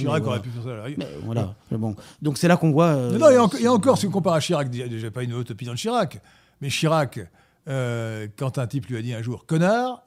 Chirac 0.00 0.22
voilà. 0.22 0.38
aurait 0.38 0.42
pu 0.42 0.50
faire 0.50 0.62
ça. 0.64 0.70
à 0.72 0.76
la 0.76 0.82
rigueur. 0.84 1.08
Mais 1.08 1.18
voilà, 1.24 1.54
bon. 1.72 1.94
Donc 2.22 2.38
c'est 2.38 2.48
là 2.48 2.56
qu'on 2.56 2.70
voit. 2.72 2.86
euh, 2.86 3.18
non, 3.18 3.28
il 3.30 3.62
y 3.62 3.66
a 3.66 3.72
encore- 3.72 3.98
si 3.98 4.06
on 4.06 4.10
compare 4.10 4.34
à 4.34 4.40
Chirac, 4.40 4.70
déjà 4.70 5.10
pas 5.10 5.22
une 5.22 5.34
haute 5.34 5.50
opinion 5.50 5.72
de 5.72 5.78
Chirac, 5.78 6.20
mais 6.60 6.68
Chirac, 6.68 7.20
euh, 7.68 8.26
quand 8.36 8.58
un 8.58 8.66
type 8.66 8.86
lui 8.86 8.96
a 8.96 9.02
dit 9.02 9.14
un 9.14 9.22
jour 9.22 9.46
connard, 9.46 10.02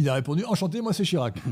il 0.00 0.08
a 0.08 0.14
répondu 0.14 0.44
enchanté, 0.46 0.80
moi 0.80 0.92
c'est 0.92 1.04
Chirac. 1.04 1.36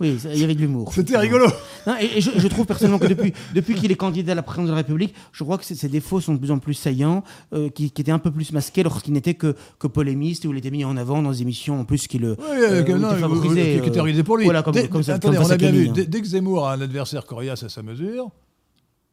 Oui, 0.00 0.16
il 0.32 0.38
y 0.40 0.44
avait 0.44 0.54
de 0.54 0.60
l'humour. 0.60 0.92
C'était 0.94 1.16
rigolo. 1.18 1.46
Non, 1.86 1.94
et, 2.00 2.18
et 2.18 2.20
je, 2.20 2.30
je 2.36 2.48
trouve 2.48 2.64
personnellement 2.64 2.98
que 2.98 3.06
depuis, 3.06 3.32
depuis 3.54 3.74
qu'il 3.74 3.92
est 3.92 3.96
candidat 3.96 4.32
à 4.32 4.34
la 4.34 4.42
présidence 4.42 4.66
de 4.68 4.70
la 4.72 4.78
République, 4.78 5.14
je 5.32 5.44
crois 5.44 5.58
que 5.58 5.64
ses, 5.64 5.88
défauts 5.88 6.20
sont 6.20 6.32
de 6.34 6.38
plus 6.38 6.50
en 6.50 6.58
plus 6.58 6.72
saillants, 6.74 7.22
euh, 7.52 7.68
qui, 7.68 7.90
qui 7.90 8.00
étaient 8.00 8.10
un 8.10 8.18
peu 8.18 8.30
plus 8.30 8.50
masqués 8.52 8.82
lorsqu'il 8.82 9.12
n'était 9.12 9.34
que, 9.34 9.54
que 9.78 9.86
polémiste, 9.86 10.46
où 10.46 10.52
il 10.52 10.58
était 10.58 10.70
mis 10.70 10.84
en 10.84 10.96
avant 10.96 11.22
dans 11.22 11.30
des 11.32 11.42
émissions 11.42 11.78
en 11.78 11.84
plus 11.84 12.06
qui 12.08 12.18
le. 12.18 12.30
Oui, 12.38 12.44
euh, 12.50 12.82
que- 12.82 12.92
où 12.92 12.96
il 12.96 13.00
non, 13.02 13.08
était 13.08 13.16
euh, 13.16 13.20
favorisé, 13.20 13.80
qui- 13.84 13.90
euh, 13.90 13.98
organisé 14.00 14.22
pour 14.24 14.36
lui. 14.38 14.44
Voilà, 14.44 14.62
comme, 14.62 14.74
Dès- 14.74 14.88
comme 14.88 15.02
ça- 15.02 15.14
attendez, 15.14 15.36
comme 15.36 15.46
on 15.46 15.50
a 15.50 15.56
bien 15.56 15.70
vu, 15.70 15.88
hein. 15.88 15.92
dès, 15.94 16.06
dès 16.06 16.20
que 16.20 16.26
Zemmour 16.26 16.66
a 16.66 16.72
un 16.74 16.80
adversaire 16.80 17.26
coriace 17.26 17.62
à 17.62 17.68
sa 17.68 17.82
mesure, 17.82 18.30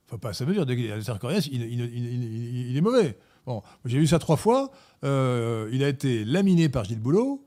enfin 0.08 0.18
pas 0.20 0.30
à 0.30 0.34
sa 0.34 0.46
mesure, 0.46 0.66
dès 0.66 0.76
qu'il 0.78 0.86
a 0.86 0.90
un 0.90 0.92
adversaire 0.94 1.20
coriace, 1.20 1.48
il, 1.52 1.62
il- 1.62 1.82
il- 1.82 2.06
il- 2.06 2.72
il 2.72 2.78
est 2.78 2.82
mauvais. 2.82 3.18
Bon, 3.46 3.62
j'ai 3.86 4.00
vu 4.00 4.08
ça 4.08 4.20
trois 4.20 4.38
fois. 4.38 4.72
Euh, 5.04 5.68
il 5.74 5.84
a 5.84 5.90
été 5.90 6.24
laminé 6.24 6.70
par 6.70 6.86
Gilles 6.86 7.00
Boulot 7.00 7.44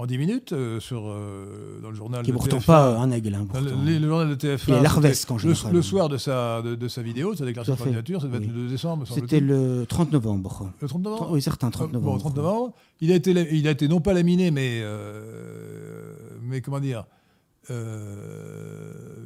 en 0.00 0.06
10 0.06 0.16
minutes 0.16 0.52
euh, 0.52 0.78
sur, 0.78 1.02
euh, 1.08 1.80
dans 1.82 1.90
le 1.90 1.94
journal 1.96 2.22
Qui 2.22 2.30
est 2.30 2.32
de 2.32 2.38
pourtant 2.38 2.58
TF1. 2.58 2.64
pas 2.66 2.96
un 2.98 3.10
aigle. 3.10 3.34
hein, 3.34 3.46
pourtant. 3.50 3.66
Le, 3.84 3.98
le 3.98 4.06
journal 4.08 4.28
de 4.28 4.34
TF1. 4.36 4.64
Il 4.68 4.74
est 4.74 4.80
larvesque, 4.82 5.28
c'était 5.28 5.32
en 5.32 5.68
le, 5.70 5.72
le 5.76 5.82
soir 5.82 6.08
de 6.08 6.16
sa, 6.16 6.62
de, 6.62 6.76
de 6.76 6.88
sa 6.88 7.02
vidéo, 7.02 7.32
de 7.32 7.38
sa 7.38 7.44
déclaration 7.44 7.74
de 7.74 7.78
candidature, 7.80 8.20
ça 8.20 8.28
devait 8.28 8.38
Oui. 8.38 8.44
être 8.46 8.54
le 8.54 8.62
2 8.62 8.68
décembre, 8.68 9.06
C'était 9.12 9.40
le 9.40 9.84
30 9.88 10.12
novembre. 10.12 10.70
Le 10.80 10.88
30 10.88 11.02
novembre 11.02 11.28
Oui, 11.32 11.42
certain, 11.42 11.70
30 11.70 11.90
Euh, 11.90 11.92
novembre. 11.94 12.12
Bon, 12.14 12.18
30 12.20 12.36
novembre. 12.36 12.72
Il 13.00 13.10
a 13.12 13.16
été, 13.16 13.32
il 13.32 13.66
a 13.66 13.72
été 13.72 13.88
non 13.88 14.00
pas 14.00 14.12
laminé, 14.14 14.50
mais, 14.52 14.80
euh, 14.82 16.12
mais 16.42 16.60
comment 16.60 16.80
dire, 16.80 17.04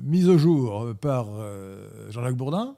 mis 0.02 0.26
au 0.26 0.36
jour 0.38 0.86
par 1.00 1.26
Jean-Jacques 2.10 2.36
Bourdin. 2.36 2.74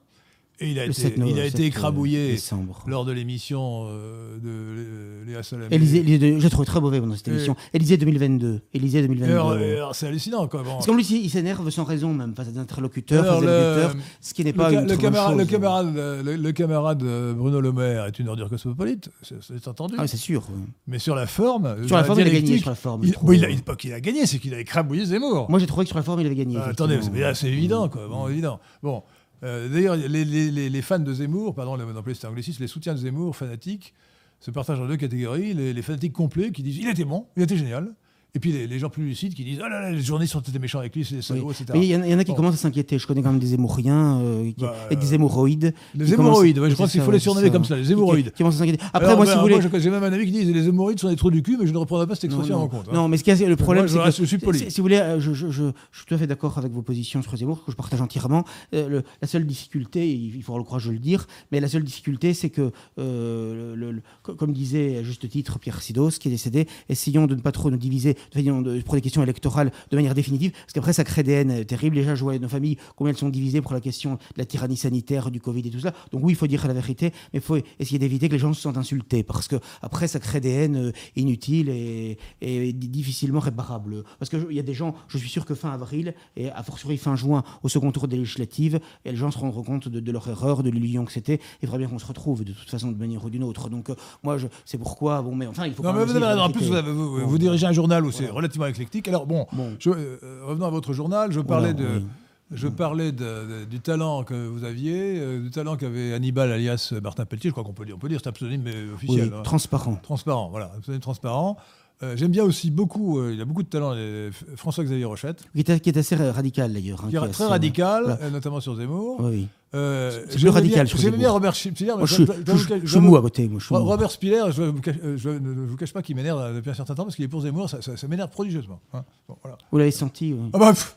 Et 0.60 0.70
il 0.70 0.78
a 0.78 0.84
été, 0.84 0.92
7 0.92 1.14
il 1.16 1.22
a 1.22 1.24
novembre, 1.24 1.40
été 1.40 1.50
7 1.56 1.60
écrabouillé 1.66 2.28
décembre. 2.32 2.84
lors 2.86 3.04
de 3.04 3.10
l'émission 3.10 3.86
euh, 3.88 4.38
de 4.38 5.26
Lé- 5.26 5.32
Léa 5.32 5.42
Salamé. 5.42 5.74
Élysée, 5.74 6.38
j'ai 6.38 6.48
trouvé 6.50 6.64
très 6.64 6.80
mauvais 6.80 7.00
pendant 7.00 7.16
cette 7.16 7.26
Et- 7.26 7.32
émission. 7.32 7.56
Élysée 7.72 7.96
2022. 7.96 8.60
Élysée 8.72 9.02
2022. 9.02 9.32
Alors, 9.32 9.50
alors, 9.52 9.94
c'est 9.96 10.06
hallucinant. 10.06 10.46
Quoi. 10.46 10.62
Bon. 10.62 10.74
Parce 10.74 10.86
qu'en 10.86 10.94
plus, 10.94 11.10
il 11.10 11.28
s'énerve 11.28 11.68
sans 11.70 11.82
raison, 11.82 12.14
même 12.14 12.34
face 12.36 12.46
à 12.48 12.50
des 12.52 12.58
interlocuteurs, 12.58 13.24
face 13.24 13.36
à 13.38 13.40
des 13.40 13.46
le- 13.46 14.00
ce 14.20 14.32
qui 14.32 14.44
n'est 14.44 14.52
pas 14.52 14.70
une 14.72 14.82
le 14.86 14.94
le, 14.94 15.44
camarade, 15.44 15.96
euh, 15.96 16.22
le, 16.22 16.36
le 16.36 16.52
camarade 16.52 16.98
de 16.98 17.34
Bruno 17.36 17.60
Le 17.60 17.72
Maire 17.72 18.04
est 18.06 18.18
une 18.20 18.28
ordure 18.28 18.48
cosmopolite, 18.48 19.10
c'est 19.22 19.66
entendu. 19.68 19.94
Ah, 19.98 20.06
c'est 20.06 20.16
sûr. 20.16 20.44
oui. 20.50 20.62
Mais 20.86 21.00
sur 21.00 21.16
la 21.16 21.26
forme, 21.26 21.84
Sur 21.88 21.96
la 21.96 22.04
forme, 22.04 22.20
il 22.20 22.28
a 22.28 22.30
gagné. 22.30 22.58
Sur 22.58 22.70
la 22.70 22.76
forme, 22.76 23.00
il, 23.02 23.08
je 23.08 23.12
trouve. 23.14 23.26
bon, 23.30 23.32
il 23.32 23.44
a, 23.44 23.48
pas 23.64 23.74
qu'il 23.74 23.92
a 23.92 24.00
gagné, 24.00 24.24
c'est 24.26 24.38
qu'il 24.38 24.54
a 24.54 24.60
écrabouillé 24.60 25.04
Zemmour. 25.04 25.50
Moi, 25.50 25.58
j'ai 25.58 25.66
trouvé 25.66 25.84
que 25.84 25.88
sur 25.88 25.96
la 25.98 26.04
forme, 26.04 26.20
il 26.20 26.26
avait 26.26 26.36
gagné. 26.36 26.58
Ah, 26.60 26.68
attendez, 26.68 27.00
c'est 27.34 27.48
évident, 27.48 27.88
quoi. 27.88 28.06
Bon, 28.08 28.28
évident. 28.28 28.60
Bon, 28.84 29.02
euh, 29.44 29.68
d'ailleurs, 29.68 29.96
les, 29.96 30.82
fans 30.82 30.98
de 30.98 31.12
Zemmour, 31.12 31.54
pardon, 31.54 31.76
d'employer 31.76 32.14
cet 32.14 32.24
anglicisme, 32.24 32.62
les 32.62 32.68
soutiens 32.68 32.94
de 32.94 32.98
Zemmour, 32.98 33.36
fanatiques, 33.36 33.94
se 34.40 34.50
partagent 34.50 34.80
en 34.80 34.86
deux 34.86 34.96
catégories. 34.96 35.54
Les 35.54 35.82
fanatiques 35.82 36.12
complets 36.12 36.50
qui 36.50 36.62
disent 36.62 36.78
il 36.78 36.88
était 36.88 37.04
bon, 37.04 37.26
il 37.36 37.42
était 37.42 37.56
génial. 37.56 37.94
Et 38.36 38.40
puis 38.40 38.50
les, 38.50 38.66
les 38.66 38.78
gens 38.80 38.90
plus 38.90 39.04
lucides 39.04 39.32
qui 39.34 39.44
disent 39.44 39.60
oh 39.64 39.68
là 39.68 39.80
là, 39.80 39.90
les 39.92 40.00
journalistes 40.02 40.34
ont 40.34 40.40
été 40.40 40.58
méchants 40.58 40.80
avec 40.80 40.94
lui, 40.96 41.04
c'est 41.04 41.12
des 41.12 41.18
Oui. 41.18 41.22
salauds, 41.22 41.50
etc. 41.52 41.66
Mais 41.74 41.86
il 41.86 41.90
y, 41.90 41.94
en 41.96 42.02
a- 42.02 42.06
il 42.06 42.10
y 42.10 42.14
en 42.14 42.18
a 42.18 42.24
qui 42.24 42.32
Bon. 42.32 42.36
commencent 42.36 42.54
à 42.54 42.58
s'inquiéter. 42.58 42.98
Je 42.98 43.06
connais 43.06 43.22
quand 43.22 43.30
même 43.30 43.38
des 43.38 43.54
hémorriens 43.54 44.18
euh, 44.20 44.44
qui- 44.50 44.54
Bah, 44.58 44.74
et 44.90 44.96
des 44.96 45.14
hémorroïdes. 45.14 45.72
Les 45.94 46.12
hémorroïdes, 46.12 46.58
ouais, 46.58 46.68
je 46.68 46.74
crois 46.74 46.88
qu'il 46.88 47.00
faut 47.00 47.12
les 47.12 47.20
surnommer 47.20 47.50
comme 47.50 47.64
ça, 47.64 47.76
les 47.76 47.92
hémorroïdes. 47.92 48.26
Qui, 48.26 48.32
qui 48.32 48.38
commencent 48.38 48.56
à 48.56 48.58
s'inquiéter. 48.58 48.82
Après, 48.92 49.06
Alors, 49.06 49.18
moi, 49.18 49.26
si 49.26 49.34
vous 49.36 49.40
voulez. 49.42 49.60
je- 49.60 49.78
j'ai 49.78 49.90
même 49.90 50.02
un 50.02 50.12
ami 50.12 50.24
qui 50.26 50.32
dit 50.32 50.44
les 50.52 50.66
hémorroïdes 50.68 50.98
sont 50.98 51.08
des 51.10 51.16
trous 51.16 51.30
du 51.30 51.42
cul, 51.42 51.56
mais 51.60 51.66
je 51.66 51.72
ne 51.72 51.78
reprendrai 51.78 52.06
pas 52.08 52.16
cette 52.16 52.24
expression 52.24 52.58
non, 52.58 52.64
en 52.64 52.68
compte. 52.68 52.88
hein. 52.88 52.92
non, 52.94 53.06
mais 53.08 53.18
ce 53.18 53.24
qui 53.24 53.30
est, 53.30 53.46
le 53.46 53.54
problème, 53.56 53.86
je 53.86 53.98
c'est 53.98 54.04
que 54.04 54.10
je 54.10 54.24
suis 54.24 54.38
poli. 54.38 54.58
si, 54.68 54.76
vous 54.78 54.82
voulez, 54.82 54.96
euh, 54.96 55.20
je, 55.20 55.32
je- 55.32 55.50
je- 55.50 55.62
je 55.92 55.96
suis 55.98 56.06
tout 56.06 56.14
à 56.14 56.18
fait 56.18 56.26
d'accord 56.26 56.58
avec 56.58 56.72
vos 56.72 56.82
positions 56.82 57.22
sur 57.22 57.36
Zemmour, 57.36 57.64
que 57.64 57.70
je 57.70 57.76
partage 57.76 58.00
entièrement. 58.00 58.44
Euh, 58.74 58.88
le- 58.88 59.02
la 59.22 59.28
seule 59.28 59.46
difficulté, 59.46 60.10
il 60.12 60.42
faudra 60.42 60.58
le 60.58 60.64
courage 60.64 60.86
de 60.86 60.90
le 60.92 60.98
dire, 60.98 61.26
mais 61.52 61.60
la 61.60 61.68
seule 61.68 61.84
difficulté, 61.84 62.34
c'est 62.34 62.50
que, 62.50 62.72
euh, 62.98 63.74
le- 63.76 63.92
le- 63.92 64.02
co- 64.24 64.34
comme 64.34 64.52
disait 64.52 64.96
à 64.98 65.02
juste 65.04 65.28
titre 65.28 65.58
Pierre 65.60 65.80
Sidos, 65.82 66.10
qui 66.18 66.28
est 66.28 66.30
décédé, 66.32 66.66
essayons 66.88 67.26
de 67.26 67.34
ne 67.36 67.40
pas 67.40 67.52
trop 67.52 67.70
nous 67.70 67.76
diviser 67.76 68.16
de- 68.34 68.80
pour 68.82 68.94
des 68.94 69.00
questions 69.00 69.22
électorales 69.22 69.70
de 69.90 69.96
manière 69.96 70.14
définitive, 70.14 70.52
parce 70.52 70.72
qu'après, 70.72 70.92
ça 70.92 71.04
crée 71.04 71.22
des 71.22 71.32
haines 71.32 71.64
terribles. 71.64 71.96
Déjà, 71.96 72.14
je 72.14 72.22
vois 72.22 72.38
nos 72.38 72.48
familles, 72.48 72.76
combien 72.96 73.12
elles 73.12 73.18
sont 73.18 73.28
divisées 73.28 73.60
pour 73.60 73.72
la 73.72 73.80
question 73.80 74.14
de 74.14 74.18
la 74.38 74.44
tyrannie 74.44 74.76
sanitaire, 74.76 75.30
du 75.30 75.40
Covid 75.40 75.60
et 75.66 75.70
tout 75.70 75.80
ça. 75.80 75.92
Donc 76.12 76.22
oui, 76.24 76.32
il 76.32 76.36
faut 76.36 76.46
dire 76.46 76.66
la 76.66 76.74
vérité, 76.74 77.12
mais 77.32 77.38
il 77.38 77.42
faut 77.42 77.58
essayer 77.78 77.98
d'éviter 77.98 78.28
que 78.28 78.32
les 78.34 78.38
gens 78.38 78.52
se 78.52 78.60
sentent 78.60 78.76
insultés, 78.78 79.22
parce 79.22 79.48
que 79.48 79.56
après, 79.82 80.08
ça 80.08 80.20
crée 80.20 80.40
des 80.40 80.50
haines 80.50 80.76
euh, 80.76 80.92
inutiles 81.16 81.68
et, 81.68 82.18
et 82.40 82.72
di- 82.72 82.88
difficilement 82.88 83.40
réparables. 83.40 84.04
Parce 84.18 84.30
qu'il 84.30 84.52
y 84.52 84.58
a 84.58 84.62
des 84.62 84.74
gens, 84.74 84.94
je 85.08 85.18
suis 85.18 85.28
sûr 85.28 85.44
que 85.44 85.54
fin 85.54 85.70
avril, 85.72 86.14
et 86.36 86.50
a 86.50 86.62
fortiori 86.62 86.96
fin 86.96 87.16
juin, 87.16 87.42
au 87.62 87.68
second 87.68 87.92
tour 87.92 88.08
des 88.08 88.16
législatives, 88.16 88.80
et 89.04 89.10
les 89.10 89.16
gens 89.16 89.30
se 89.30 89.38
rendront 89.38 89.62
compte 89.62 89.88
de, 89.88 90.00
de 90.00 90.12
leur 90.12 90.26
erreur, 90.28 90.62
de 90.62 90.70
l'illusion 90.70 91.04
que 91.04 91.12
c'était, 91.12 91.34
et 91.34 91.40
il 91.62 91.66
faudrait 91.66 91.78
bien 91.80 91.88
qu'on 91.88 91.98
se 91.98 92.06
retrouve 92.06 92.44
de 92.44 92.52
toute 92.52 92.70
façon, 92.70 92.90
de 92.92 92.98
manière 92.98 93.24
ou 93.24 93.30
d'une 93.30 93.42
autre. 93.44 93.68
Donc 93.68 93.90
euh, 93.90 93.94
moi, 94.22 94.36
c'est 94.64 94.78
pourquoi, 94.78 95.22
bon, 95.22 95.34
mais 95.34 95.46
enfin, 95.46 95.66
il 95.66 95.74
faut 95.74 95.82
Non, 95.82 95.92
mais 95.92 96.04
vous 96.04 96.16
avez. 96.16 96.40
En 96.40 96.50
plus, 96.50 96.66
vous, 96.68 97.28
vous- 97.28 97.38
dirigez 97.38 97.66
un 97.66 97.72
journal 97.72 98.04
où 98.04 98.10
c'est 98.16 98.30
relativement 98.30 98.66
éclectique. 98.66 99.08
Alors, 99.08 99.26
bon, 99.26 99.46
Bon. 99.52 99.74
je- 99.78 99.90
euh, 99.90 100.18
revenons 100.44 100.66
à 100.66 100.70
votre 100.70 100.92
journal. 100.92 101.32
Je 101.32 101.40
parlais 101.40 101.72
Voilà, 101.72 101.90
de, 101.94 101.98
oui. 101.98 102.04
je 102.52 102.68
parlais 102.68 103.12
de- 103.12 103.18
de- 103.60 103.64
du 103.64 103.80
talent 103.80 104.22
que 104.24 104.34
vous 104.48 104.64
aviez, 104.64 105.18
euh, 105.18 105.40
du 105.42 105.50
talent 105.50 105.76
qu'avait 105.76 106.12
Hannibal 106.14 106.52
alias 106.52 106.92
Martin 107.02 107.24
Pelletier, 107.24 107.50
je 107.50 107.52
crois 107.52 107.64
qu'on 107.64 107.72
peut 107.72 107.84
dire, 107.84 107.96
on 107.96 107.98
peut 107.98 108.08
dire, 108.08 108.20
c'est 108.22 108.28
un 108.28 108.32
pseudonyme 108.32 108.62
mais 108.64 108.74
Oui, 108.74 108.94
officiel. 108.94 109.32
hein. 109.34 109.42
transparent. 109.42 109.96
Transparent, 110.02 110.48
voilà, 110.50 110.72
un 110.76 110.80
pseudonyme 110.80 111.00
transparent. 111.00 111.56
Euh, 112.02 112.16
J'aime 112.16 112.32
bien 112.32 112.42
aussi 112.42 112.72
beaucoup, 112.72 113.20
euh, 113.20 113.32
il 113.32 113.40
a 113.40 113.44
beaucoup 113.44 113.62
de 113.62 113.68
talent, 113.68 113.92
euh, 113.94 114.30
François-Xavier 114.56 115.04
Rochette, 115.04 115.44
Qui 115.54 115.60
est, 115.60 115.80
qui 115.80 115.88
est 115.90 115.96
assez 115.96 116.16
radical 116.16 116.72
d'ailleurs. 116.72 117.04
hein, 117.04 117.08
qui 117.08 117.14
est 117.16 117.20
très 117.20 117.28
assez, 117.28 117.44
radical, 117.44 118.02
voilà. 118.02 118.18
euh, 118.20 118.30
notamment 118.30 118.58
sur 118.60 118.74
Zemmour. 118.74 119.20
Oui. 119.20 119.46
Euh, 119.74 120.24
C'est 120.30 120.48
radical 120.48 120.86
J'aimais 120.86 121.16
bien. 121.18 121.30
Robert 121.30 121.54
Spiller. 121.54 121.92
Moi, 121.96 122.06
je, 122.06 122.14
suis- 122.14 122.98
mou 123.00 123.16
à 123.16 123.22
côté. 123.22 123.48
Moi, 123.48 123.60
je. 123.60 123.72
Robert 123.74 124.10
Spiller, 124.10 124.42
je, 124.50 124.62
euh, 124.62 125.16
je 125.16 125.28
ne 125.30 125.66
vous 125.66 125.76
cache 125.76 125.92
pas 125.92 126.02
qu'il 126.02 126.16
m'énerve 126.16 126.54
depuis 126.54 126.70
un 126.70 126.74
certain 126.74 126.94
temps 126.94 127.04
parce 127.04 127.16
qu'il 127.16 127.24
est 127.24 127.28
pour 127.28 127.40
Zemmour, 127.42 127.68
ça, 127.68 127.82
ça- 127.82 127.96
ça 127.96 128.06
m'énerve 128.08 128.30
prodigieusement. 128.30 128.80
hein. 128.92 129.04
Bon, 129.28 129.36
voilà. 129.42 129.58
Vous 129.72 129.78
l'avez 129.78 129.90
senti. 129.90 130.34
Ah 130.52 130.58
bah, 130.58 130.72
pff, 130.72 130.96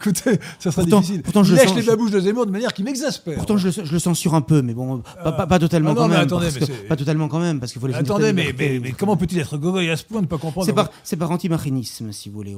écoutez, 0.00 0.38
ça 0.58 0.70
sera 0.70 0.82
Pourtant- 0.82 1.00
difficile. 1.00 1.22
pourtant, 1.22 1.42
je 1.42 1.52
il 1.54 1.56
lèche 1.56 1.68
sens- 1.68 1.76
les 1.78 1.82
babouches 1.82 2.10
de 2.10 2.20
Zemmour 2.20 2.46
de 2.46 2.50
manière 2.50 2.72
qui 2.72 2.82
m'exaspère. 2.82 3.36
Pourtant, 3.36 3.56
je 3.56 3.68
le, 3.80 3.98
censure 3.98 4.34
un 4.34 4.40
peu, 4.42 4.60
mais 4.62 4.74
bon, 4.74 5.02
pas, 5.24 5.32
pas- 5.32 5.46
pas 5.46 5.58
totalement 5.58 5.90
Ah 5.90 5.94
non, 5.94 6.00
quand 6.02 6.08
mais 6.08 6.14
même. 6.16 6.24
attendez, 6.24 6.48
mais 6.54 6.66
que- 6.66 6.88
pas 6.88 6.96
totalement 6.96 7.28
quand 7.28 7.40
même, 7.40 7.60
parce 7.60 7.72
qu'il 7.72 7.80
faut 7.80 7.86
les 7.86 7.94
Attendez, 7.94 8.32
mais, 8.32 8.54
mais, 8.58 8.78
mais 8.82 8.92
comment 8.92 9.16
peut-il 9.16 9.38
être 9.38 9.56
gogoy 9.56 9.88
à 9.90 9.96
ce 9.96 10.04
point 10.04 10.18
de 10.18 10.26
ne 10.26 10.28
pas 10.28 10.38
comprendre 10.38 10.66
C'est 10.66 10.72
par, 10.72 10.90
par 11.18 11.30
antimarinisme, 11.30 12.12
si 12.12 12.28
vous 12.28 12.36
voulez. 12.36 12.56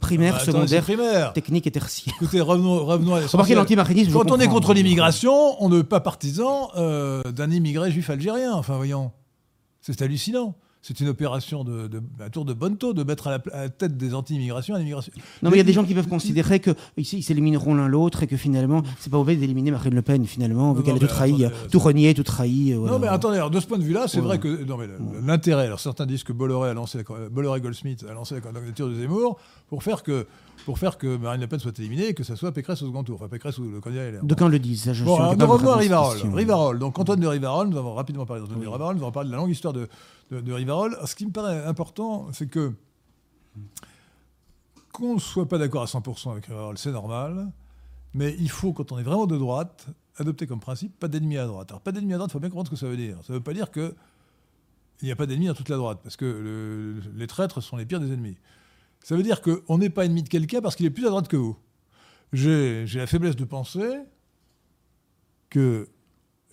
Primaire, 0.00 0.34
Ah, 0.36 0.40
c'est 0.40 0.46
secondaire, 0.52 0.84
technique 1.32 1.66
et 1.66 1.70
tertiaire. 1.70 2.14
Écoutez, 2.20 2.40
revenons, 2.40 2.88
à 2.90 2.96
l'essentiel. 3.20 3.36
Quand 4.12 4.30
on 4.30 4.40
est. 4.40 4.48
contre 4.66 4.74
l'immigration, 4.76 5.62
on 5.62 5.68
n'est 5.68 5.84
pas 5.84 6.00
partisan 6.00 6.70
euh, 6.76 7.22
d'un 7.32 7.50
immigré 7.50 7.90
juif 7.90 8.10
algérien. 8.10 8.52
Enfin, 8.54 8.76
voyons. 8.76 9.10
C'est 9.80 10.00
hallucinant. 10.02 10.54
C'est 10.86 11.00
une 11.00 11.08
opération 11.08 11.64
de, 11.64 11.88
de, 11.88 12.02
un 12.20 12.28
tour 12.28 12.44
de 12.44 12.52
bonne 12.52 12.76
taux 12.76 12.92
de 12.92 13.04
mettre 13.04 13.28
à 13.28 13.30
la, 13.30 13.42
à 13.54 13.60
la 13.62 13.68
tête 13.70 13.96
des 13.96 14.12
anti-immigrations 14.14 14.74
à 14.74 14.78
l'immigration. 14.78 15.14
Non, 15.42 15.48
mais 15.48 15.56
il 15.56 15.58
y 15.58 15.62
a 15.62 15.64
des 15.64 15.72
gens 15.72 15.82
qui 15.84 15.94
peuvent 15.94 16.08
considérer 16.08 16.60
que 16.60 16.72
ici, 16.98 17.16
ils 17.16 17.22
s'élimineront 17.22 17.74
l'un 17.74 17.88
l'autre 17.88 18.22
et 18.22 18.26
que 18.26 18.36
finalement, 18.36 18.82
c'est 18.98 19.08
pas 19.10 19.16
mauvais 19.16 19.34
d'éliminer 19.34 19.70
Marine 19.70 19.94
Le 19.94 20.02
Pen, 20.02 20.26
finalement, 20.26 20.74
vu 20.74 20.82
qu'elle 20.82 20.96
a 20.96 20.98
tout 20.98 21.06
trahi, 21.06 21.30
attendez, 21.30 21.44
euh, 21.46 21.68
tout 21.72 21.78
renié, 21.78 22.12
tout 22.12 22.22
trahi. 22.22 22.74
euh, 22.74 22.76
voilà. 22.80 22.92
Non, 22.92 22.98
mais 22.98 23.08
attendez, 23.08 23.36
alors, 23.38 23.50
de 23.50 23.60
ce 23.60 23.66
point 23.66 23.78
de 23.78 23.82
vue-là, 23.82 24.08
c'est 24.08 24.18
Ouais. 24.18 24.24
vrai 24.24 24.38
que 24.38 24.62
non, 24.64 24.76
mais 24.76 24.86
le- 24.86 24.98
l'intérêt. 25.26 25.64
Alors, 25.68 25.80
certains 25.80 26.04
disent 26.04 26.22
que 26.22 26.34
Bolloré 26.34 26.68
a 26.68 26.74
lancé 26.74 26.98
la- 26.98 27.28
Bolloré 27.30 27.62
Goldsmith 27.62 28.04
a 28.06 28.12
lancé 28.12 28.34
la 28.34 28.40
candidature 28.42 28.86
de 28.90 28.94
Zemmour 28.94 29.38
pour 29.70 29.82
faire 29.82 30.02
que 30.02 30.26
pour 30.64 30.78
faire 30.78 30.96
que 30.98 31.16
Marine 31.16 31.40
Le 31.42 31.46
Pen 31.46 31.58
soit 31.58 31.78
éliminée 31.78 32.08
et 32.08 32.14
que 32.14 32.24
ça 32.24 32.36
soit 32.36 32.52
Pécresse 32.52 32.80
au 32.82 32.86
second 32.86 33.04
tour. 33.04 33.16
Enfin, 33.16 33.28
Pécresse 33.28 33.58
ou 33.58 33.64
le 33.70 33.80
candidat 33.80 34.10
LR. 34.10 34.24
D'aucuns 34.24 34.48
le 34.48 34.58
disent. 34.58 34.92
Je 34.92 35.04
Bon, 35.04 35.14
suis 35.14 35.22
alors, 35.22 35.32
nous 35.34 35.38
de 35.38 35.44
revenons 35.44 35.70
à 35.72 35.76
Rivarol. 35.76 36.18
Rivarol. 36.34 36.78
Donc, 36.78 36.98
Antoine 36.98 37.20
de 37.20 37.26
Rivarol, 37.26 37.68
nous 37.68 37.76
avons 37.76 37.94
rapidement 37.94 38.24
parlé 38.26 38.40
d'Antoine 38.42 38.60
Oui. 38.60 38.64
de 38.66 38.70
Rivarol, 38.70 38.96
nous 38.96 39.02
avons 39.02 39.12
parlé 39.12 39.28
de 39.28 39.32
la 39.32 39.38
longue 39.40 39.50
histoire 39.50 39.72
de, 39.74 39.88
de, 40.30 40.40
de 40.40 40.52
Rivarol. 40.52 40.94
Alors, 40.94 41.08
ce 41.08 41.14
qui 41.14 41.26
me 41.26 41.32
paraît 41.32 41.64
important, 41.64 42.28
c'est 42.32 42.48
que 42.48 42.72
qu'on 44.92 45.14
ne 45.14 45.20
soit 45.20 45.48
pas 45.48 45.58
d'accord 45.58 45.82
à 45.82 45.86
100% 45.86 46.30
avec 46.32 46.46
Rivarol, 46.46 46.78
c'est 46.78 46.92
normal, 46.92 47.50
mais 48.14 48.34
il 48.38 48.48
faut, 48.50 48.72
quand 48.72 48.92
on 48.92 48.98
est 48.98 49.02
vraiment 49.02 49.26
de 49.26 49.36
droite, 49.36 49.86
adopter 50.18 50.46
comme 50.46 50.60
principe 50.60 50.98
pas 50.98 51.08
d'ennemi 51.08 51.36
à 51.36 51.46
droite. 51.46 51.70
Alors, 51.70 51.80
pas 51.80 51.90
d'ennemi 51.92 52.14
à 52.14 52.16
droite, 52.16 52.30
il 52.30 52.34
faut 52.34 52.40
bien 52.40 52.48
comprendre 52.48 52.68
ce 52.68 52.70
que 52.74 52.76
ça 52.80 52.86
veut 52.86 52.96
dire. 52.96 53.16
Ça 53.26 53.32
ne 53.32 53.38
veut 53.38 53.42
pas 53.42 53.52
dire 53.54 53.70
que 53.70 53.94
il 55.02 55.06
n'y 55.06 55.12
a 55.12 55.16
pas 55.16 55.26
d'ennemis 55.26 55.48
dans 55.48 55.54
toute 55.54 55.68
la 55.68 55.76
droite, 55.76 55.98
parce 56.04 56.16
que 56.16 56.24
le- 56.24 57.00
les 57.16 57.26
traîtres 57.26 57.60
sont 57.60 57.76
les 57.76 57.84
pires 57.84 57.98
des 57.98 58.12
ennemis. 58.12 58.36
Ça 59.04 59.14
veut 59.14 59.22
dire 59.22 59.42
qu'on 59.42 59.76
n'est 59.76 59.90
pas 59.90 60.06
ennemi 60.06 60.22
de 60.22 60.30
quelqu'un 60.30 60.62
parce 60.62 60.76
qu'il 60.76 60.86
est 60.86 60.90
plus 60.90 61.04
à 61.04 61.10
droite 61.10 61.28
que 61.28 61.36
vous. 61.36 61.58
J'ai 62.32 62.86
la 62.94 63.06
faiblesse 63.06 63.36
de 63.36 63.44
penser 63.44 63.98
que 65.50 65.90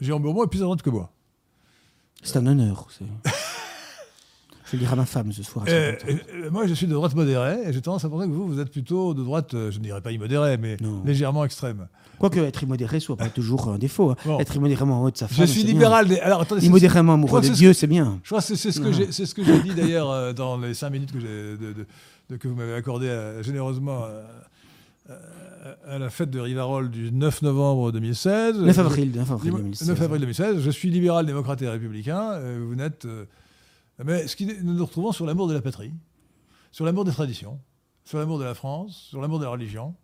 Jérôme 0.02 0.24
Bourbon 0.24 0.44
est 0.44 0.48
plus 0.48 0.60
à 0.60 0.66
droite 0.66 0.82
que 0.82 0.90
moi. 0.90 1.14
C'est 2.22 2.36
un 2.36 2.46
honneur. 2.46 2.90
C'est- 4.72 4.78
je 4.78 4.82
dire 4.82 4.94
à 4.94 4.96
ma 4.96 5.06
femme 5.06 5.32
ce 5.32 5.44
soir. 5.44 5.66
Euh, 5.68 5.92
50 6.00 6.14
ans. 6.16 6.18
euh, 6.34 6.50
moi, 6.52 6.66
je 6.68 6.74
suis 6.74 6.88
de 6.88 6.94
droite 6.94 7.14
modérée 7.16 7.58
et 7.68 7.74
j'ai 7.74 7.82
tendance 7.82 8.04
à 8.06 8.10
penser 8.10 8.28
que 8.28 8.32
vous, 8.34 8.48
vous 8.48 8.60
êtes 8.60 8.72
plutôt 8.72 9.14
de 9.14 9.24
droite, 9.24 9.54
euh, 9.54 9.70
je 9.72 9.80
ne 9.80 9.84
dirais 9.84 10.02
pas 10.02 10.12
immodérée, 10.12 10.58
mais 10.58 10.78
Non. 10.82 11.02
légèrement 11.06 11.46
extrême. 11.46 11.88
Quoique 12.20 12.40
être 12.40 12.62
immodéré 12.64 13.00
soit 13.00 13.18
pas 13.18 13.30
toujours 13.30 13.70
un 13.70 13.78
défaut. 13.80 14.12
hein. 14.12 14.16
Bon. 14.26 14.40
Être 14.40 14.56
immodérément 14.56 14.96
amoureux 14.96 15.12
de 15.12 15.18
sa 15.18 15.28
Je 15.28 15.34
femme. 15.34 15.48
suis 15.48 15.62
c'est 15.62 15.66
bien. 15.66 15.74
libéral. 15.74 16.08
Des... 16.08 16.20
Alors, 16.20 16.42
attendez, 16.42 16.66
Immodérément 16.66 17.14
Je 17.14 17.18
amoureux 17.18 17.42
de 17.42 17.48
Dieu, 17.50 17.74
c'est 17.74 17.88
bien. 17.88 18.20
Je 18.24 18.30
crois 18.30 18.42
que 18.42 18.56
c'est 18.56 18.72
ce 18.72 18.80
que 18.80 18.92
j'ai 18.92 19.12
c'est 19.12 19.26
ce 19.26 19.34
que 19.34 19.44
j'ai 19.44 19.60
dit 19.62 19.74
d'ailleurs 19.74 20.34
dans 20.36 20.58
les 20.58 20.74
cinq 20.76 20.92
minutes 20.92 21.12
que, 21.12 21.20
j'ai- 21.20 21.58
de- 21.58 21.74
de- 21.74 21.86
de- 22.30 22.36
que 22.38 22.48
vous 22.48 22.54
m'avez 22.56 22.76
accordé 22.76 23.08
généreusement 23.42 24.04
à 25.88 25.98
la 26.00 26.10
fête 26.10 26.30
de 26.32 26.40
Rivarol 26.40 26.90
du 26.90 27.12
9 27.12 27.42
novembre 27.42 27.92
2016. 27.92 28.58
9 28.60 28.80
avril, 28.80 29.12
9 29.16 29.32
avril 29.32 29.44
Dis-moi, 29.46 29.60
2016. 29.62 29.88
9 29.90 30.02
avril 30.02 30.22
2016. 30.22 30.60
Je 30.62 30.70
suis 30.72 30.90
libéral, 30.90 31.26
démocrate 31.26 31.62
et 31.62 31.70
républicain. 31.70 32.40
vous 32.68 32.76
n'êtes. 32.76 33.08
Mais 34.06 34.28
ce 34.28 34.36
qui, 34.36 34.46
nous 34.64 34.74
nous 34.74 34.86
retrouvons 34.86 35.12
sur 35.12 35.26
l'amour 35.26 35.48
de 35.48 35.54
la 35.54 35.62
patrie, 35.62 35.94
sur 36.72 36.86
l'amour 36.86 37.06
des 37.06 37.12
traditions, 37.12 37.60
sur 38.04 38.18
l'amour 38.20 38.40
de 38.40 38.44
la 38.46 38.54
France, 38.56 39.08
sur 39.10 39.22
l'amour 39.22 39.40
de 39.40 39.46
la 39.46 39.52
religion. 39.52 39.96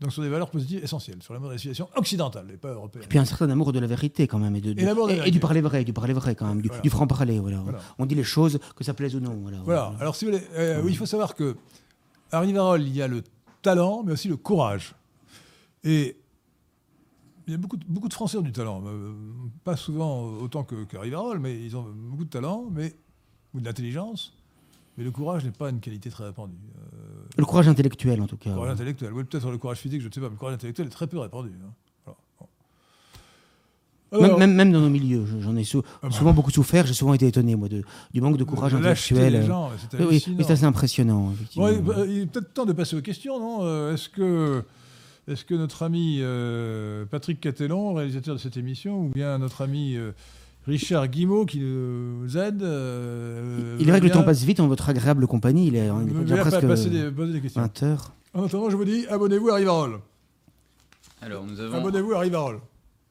Donc 0.00 0.12
sur 0.14 0.22
des 0.22 0.30
valeurs 0.30 0.50
positives 0.50 0.82
essentielles, 0.82 1.22
sur 1.22 1.34
l'amour 1.34 1.50
de 1.50 1.54
la 1.54 1.58
civilisation 1.58 1.90
occidentale 1.94 2.50
et 2.50 2.56
pas 2.56 2.70
européenne. 2.72 3.04
Et 3.04 3.06
puis 3.06 3.18
un 3.18 3.26
certain 3.26 3.50
amour 3.50 3.70
de 3.70 3.78
la 3.78 3.86
vérité 3.86 4.26
quand 4.26 4.38
même 4.38 4.56
et, 4.56 4.62
de, 4.62 4.72
de- 4.72 4.80
Et 4.80 4.84
l'amour 4.86 5.08
de 5.08 5.10
la 5.10 5.14
et- 5.14 5.16
et 5.16 5.20
vérité. 5.20 5.30
du 5.32 5.40
parler 5.40 5.60
vrai, 5.60 5.84
du 5.84 5.92
parler 5.92 6.14
vrai 6.14 6.34
quand 6.34 6.46
même, 6.46 6.62
du, 6.62 6.68
Voilà. 6.68 6.80
du 6.80 6.88
franc 6.88 7.06
parler. 7.06 7.38
Voilà, 7.38 7.58
Voilà. 7.58 7.80
On 7.98 8.06
dit 8.06 8.14
les 8.14 8.24
choses 8.24 8.58
que 8.74 8.82
ça 8.82 8.94
plaise 8.94 9.14
ou 9.14 9.20
non. 9.20 9.34
Voilà. 9.42 9.58
Voilà. 9.62 9.92
Alors, 10.00 10.16
si 10.16 10.24
vous 10.24 10.30
voulez, 10.32 10.42
euh, 10.54 10.80
oui, 10.82 10.92
il 10.92 10.96
faut 10.96 11.04
savoir 11.04 11.34
que 11.34 11.54
à 12.32 12.40
Rivarol, 12.40 12.80
il 12.80 12.96
y 12.96 13.02
a 13.02 13.08
le 13.08 13.22
talent, 13.60 14.02
mais 14.02 14.12
aussi 14.12 14.28
le 14.28 14.38
courage. 14.38 14.94
Et 15.84 16.16
il 17.46 17.50
y 17.50 17.54
a 17.54 17.58
beaucoup 17.58 17.76
de, 17.76 17.84
beaucoup 17.86 18.08
de 18.08 18.14
Français 18.14 18.38
ont 18.38 18.42
du 18.42 18.52
talent. 18.52 18.82
Euh, 18.86 19.12
pas 19.64 19.76
souvent 19.76 20.22
autant 20.24 20.64
que 20.64 20.76
Rivarol, 20.96 21.40
mais 21.40 21.62
ils 21.62 21.76
ont 21.76 21.84
beaucoup 21.94 22.24
de 22.24 22.30
talent, 22.30 22.68
mais 22.72 22.94
ou 23.54 23.60
de 23.60 23.64
l'intelligence. 23.64 24.32
Mais 24.98 25.04
le 25.04 25.10
courage 25.12 25.44
n'est 25.44 25.50
pas 25.52 25.70
une 25.70 25.80
qualité 25.80 26.10
très 26.10 26.24
répandue. 26.24 26.52
Euh, 26.76 27.22
Le 27.38 27.44
courage 27.44 27.68
intellectuel 27.68 28.20
en 28.20 28.26
tout 28.26 28.36
cas. 28.36 28.50
le 28.50 28.56
courage 28.56 28.72
intellectuel, 28.72 29.12
oui, 29.12 29.24
peut-être 29.24 29.50
le 29.50 29.56
courage 29.58 29.78
physique, 29.78 30.02
je 30.02 30.08
ne 30.08 30.12
sais 30.12 30.20
pas, 30.20 30.26
mais 30.26 30.32
le 30.34 30.38
courage 30.38 30.54
intellectuel 30.54 30.88
est 30.88 30.90
très 30.90 31.06
peu 31.06 31.18
répandu. 31.18 31.50
hein. 31.64 31.72
Voilà. 32.04 32.18
Même, 34.12 34.24
Alors, 34.24 34.38
même, 34.40 34.54
même 34.54 34.72
dans 34.72 34.80
nos 34.80 34.88
milieux, 34.90 35.24
je- 35.24 35.38
j'en 35.38 35.54
ai 35.54 35.62
sou- 35.62 35.82
Ah 36.02 36.08
bah. 36.08 36.10
souvent 36.10 36.32
beaucoup 36.32 36.50
souffert. 36.50 36.84
J'ai 36.84 36.94
souvent 36.94 37.14
été 37.14 37.28
étonné 37.28 37.54
moi 37.54 37.68
de, 37.68 37.84
du 38.12 38.20
manque 38.20 38.36
de 38.38 38.42
courage 38.44 38.72
de 38.72 38.78
intellectuel. 38.78 39.36
euh. 39.36 39.46
gens, 39.46 39.70
c'est 39.90 40.04
Oui, 40.04 40.24
mais 40.36 40.42
c'est 40.42 40.52
assez 40.54 40.64
impressionnant. 40.64 41.30
effectivement. 41.32 41.66
Bon, 41.68 41.72
il, 41.76 41.82
bah, 41.82 41.94
il 42.06 42.18
est 42.22 42.26
peut-être 42.26 42.52
temps 42.52 42.66
de 42.66 42.72
passer 42.72 42.96
aux 42.96 43.02
questions, 43.02 43.38
non 43.38 43.58
Euh, 43.62 43.94
Est-ce 43.94 44.08
que, 44.08 44.64
est 45.28 45.44
que 45.46 45.54
notre 45.54 45.84
ami 45.84 46.18
euh, 46.22 47.04
Patrick 47.06 47.40
Catellon, 47.40 47.94
réalisateur 47.94 48.34
de 48.34 48.40
cette 48.40 48.56
émission, 48.56 49.02
ou 49.04 49.08
bien 49.10 49.38
notre 49.38 49.62
ami 49.62 49.94
euh, 49.96 50.10
Richard 50.66 51.08
Guimau 51.08 51.46
qui 51.46 51.60
nous 51.60 52.36
aide 52.36 52.62
euh, 52.62 53.76
Il 53.80 53.88
est 53.88 53.90
vrai 53.90 54.00
que 54.00 54.06
le 54.06 54.10
temps 54.12 54.22
passe 54.22 54.42
vite 54.44 54.60
en 54.60 54.68
votre 54.68 54.88
agréable 54.88 55.26
compagnie. 55.26 55.66
Il 55.68 55.76
est, 55.76 55.86
il 55.86 56.10
est 56.16 56.20
déjà 56.20 56.34
bien 56.34 56.44
presque 56.44 56.66
passer 56.66 56.90
des, 56.90 57.10
poser 57.10 57.32
des 57.32 57.40
questions. 57.40 57.60
20 57.62 57.82
heures. 57.82 58.12
En 58.34 58.44
attendant, 58.44 58.70
je 58.70 58.76
vous 58.76 58.84
dis, 58.84 59.06
abonnez-vous 59.08 59.48
à 59.48 59.56
Rivarol. 59.56 60.00
Alors, 61.22 61.44
nous 61.44 61.60
avons. 61.60 61.76
Abonnez-vous 61.78 62.12
à 62.12 62.20
Rivarol. 62.20 62.60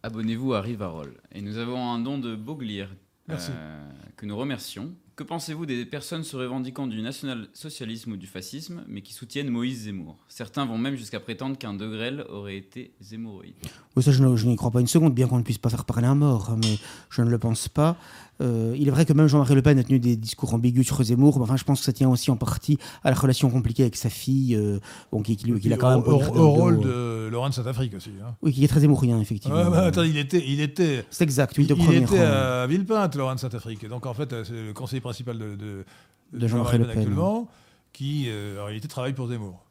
Abonnez-vous 0.03 0.53
à 0.53 0.61
Rivarol. 0.61 1.13
Et 1.33 1.41
nous 1.41 1.57
avons 1.57 1.91
un 1.91 1.99
don 1.99 2.17
de 2.17 2.35
Beauglier 2.35 2.87
Merci. 3.27 3.51
euh, 3.53 3.89
que 4.15 4.25
nous 4.25 4.37
remercions. 4.37 4.91
Que 5.19 5.25
pensez-vous 5.25 5.65
des 5.65 5.85
personnes 5.85 6.23
se 6.23 6.37
revendiquant 6.37 6.87
du 6.87 7.01
national-socialisme 7.01 8.13
ou 8.13 8.15
du 8.15 8.25
fascisme, 8.25 8.85
mais 8.87 9.01
qui 9.01 9.11
soutiennent 9.11 9.49
Moïse 9.49 9.83
Zemmour? 9.83 10.17
Certains 10.29 10.65
vont 10.65 10.77
même 10.77 10.95
jusqu'à 10.95 11.19
prétendre 11.19 11.57
qu'un 11.57 11.73
De 11.73 12.23
aurait 12.29 12.55
été 12.55 12.93
zémoroïde. 13.01 13.55
Oui, 13.97 14.03
ça, 14.03 14.13
je 14.13 14.23
n'y 14.23 14.55
crois 14.55 14.71
pas 14.71 14.79
une 14.79 14.87
seconde, 14.87 15.13
bien 15.13 15.27
qu'on 15.27 15.39
ne 15.39 15.43
puisse 15.43 15.57
pas 15.57 15.67
faire 15.67 15.83
parler 15.83 16.07
un 16.07 16.15
mort, 16.15 16.51
hein, 16.51 16.55
mais 16.63 16.77
je 17.09 17.21
ne 17.21 17.29
le 17.29 17.37
pense 17.37 17.67
pas. 17.67 17.97
Euh, 18.41 18.73
il 18.77 18.87
est 18.87 18.91
vrai 18.91 19.05
que 19.05 19.11
même 19.13 19.27
Jean-Marie 19.27 19.55
Le 19.55 19.61
Pen 19.61 19.77
a 19.79 19.83
tenu 19.83 19.99
des 19.99 20.15
discours 20.15 20.53
ambigus 20.53 20.85
sur 20.85 21.01
Zemmour. 21.03 21.37
mais 21.37 21.43
Enfin, 21.43 21.57
je 21.57 21.63
pense 21.65 21.79
que 21.79 21.85
ça 21.85 21.91
tient 21.93 22.09
aussi 22.09 22.31
en 22.31 22.37
partie 22.37 22.77
à 23.03 23.09
la 23.09 23.15
relation 23.15 23.49
compliquée 23.49 23.83
avec 23.83 23.95
sa 23.97 24.09
fille, 24.09 24.55
euh, 24.55 24.79
bon, 25.11 25.21
qui, 25.21 25.35
qui, 25.35 25.51
qui 25.59 25.69
l'a 25.69 25.75
quand 25.77 25.89
même 25.89 25.99
au, 26.07 26.21
au- 26.21 26.37
au 26.39 26.49
rôle 26.51 26.79
de 26.79 27.27
Laurent 27.31 27.49
de 27.49 27.53
Saint-Afrique 27.53 27.93
aussi. 27.95 28.11
hein. 28.25 28.35
Oui, 28.41 28.53
qui 28.53 28.63
est 28.63 28.67
très 28.67 28.79
zémourien, 28.79 29.19
effectivement. 29.19 29.57
Ouais, 29.57 29.69
bah, 29.69 29.83
attendez, 29.85 30.09
il 30.09 30.17
était, 30.17 30.43
il 30.47 30.61
était, 30.61 31.03
C'est 31.09 31.23
exact, 31.25 31.57
oui, 31.57 31.65
il, 31.65 31.67
de 31.67 31.73
il 31.75 31.83
premier 31.83 31.97
était 32.03 32.19
à 32.19 32.65
Villepinte, 32.67 33.15
Laurent 33.15 33.35
de 33.35 33.39
Saint-Afrique. 33.39 33.87
Donc, 33.89 34.05
en 34.05 34.13
fait, 34.13 34.29
c'est 34.45 34.53
le 34.67 34.73
conseiller 34.73 35.01
principal 35.01 35.37
de, 35.37 35.55
de, 35.55 35.85
De 36.33 36.47
Jean-Marie 36.47 36.77
Le 36.77 36.85
Pen, 36.85 36.97
actuellement, 36.97 37.47
qui, 37.91 38.25
euh, 38.29 38.61
en 38.61 38.65
réalité, 38.65 38.87
travaille 38.87 39.13
pour 39.13 39.27
Zemmour. 39.27 39.65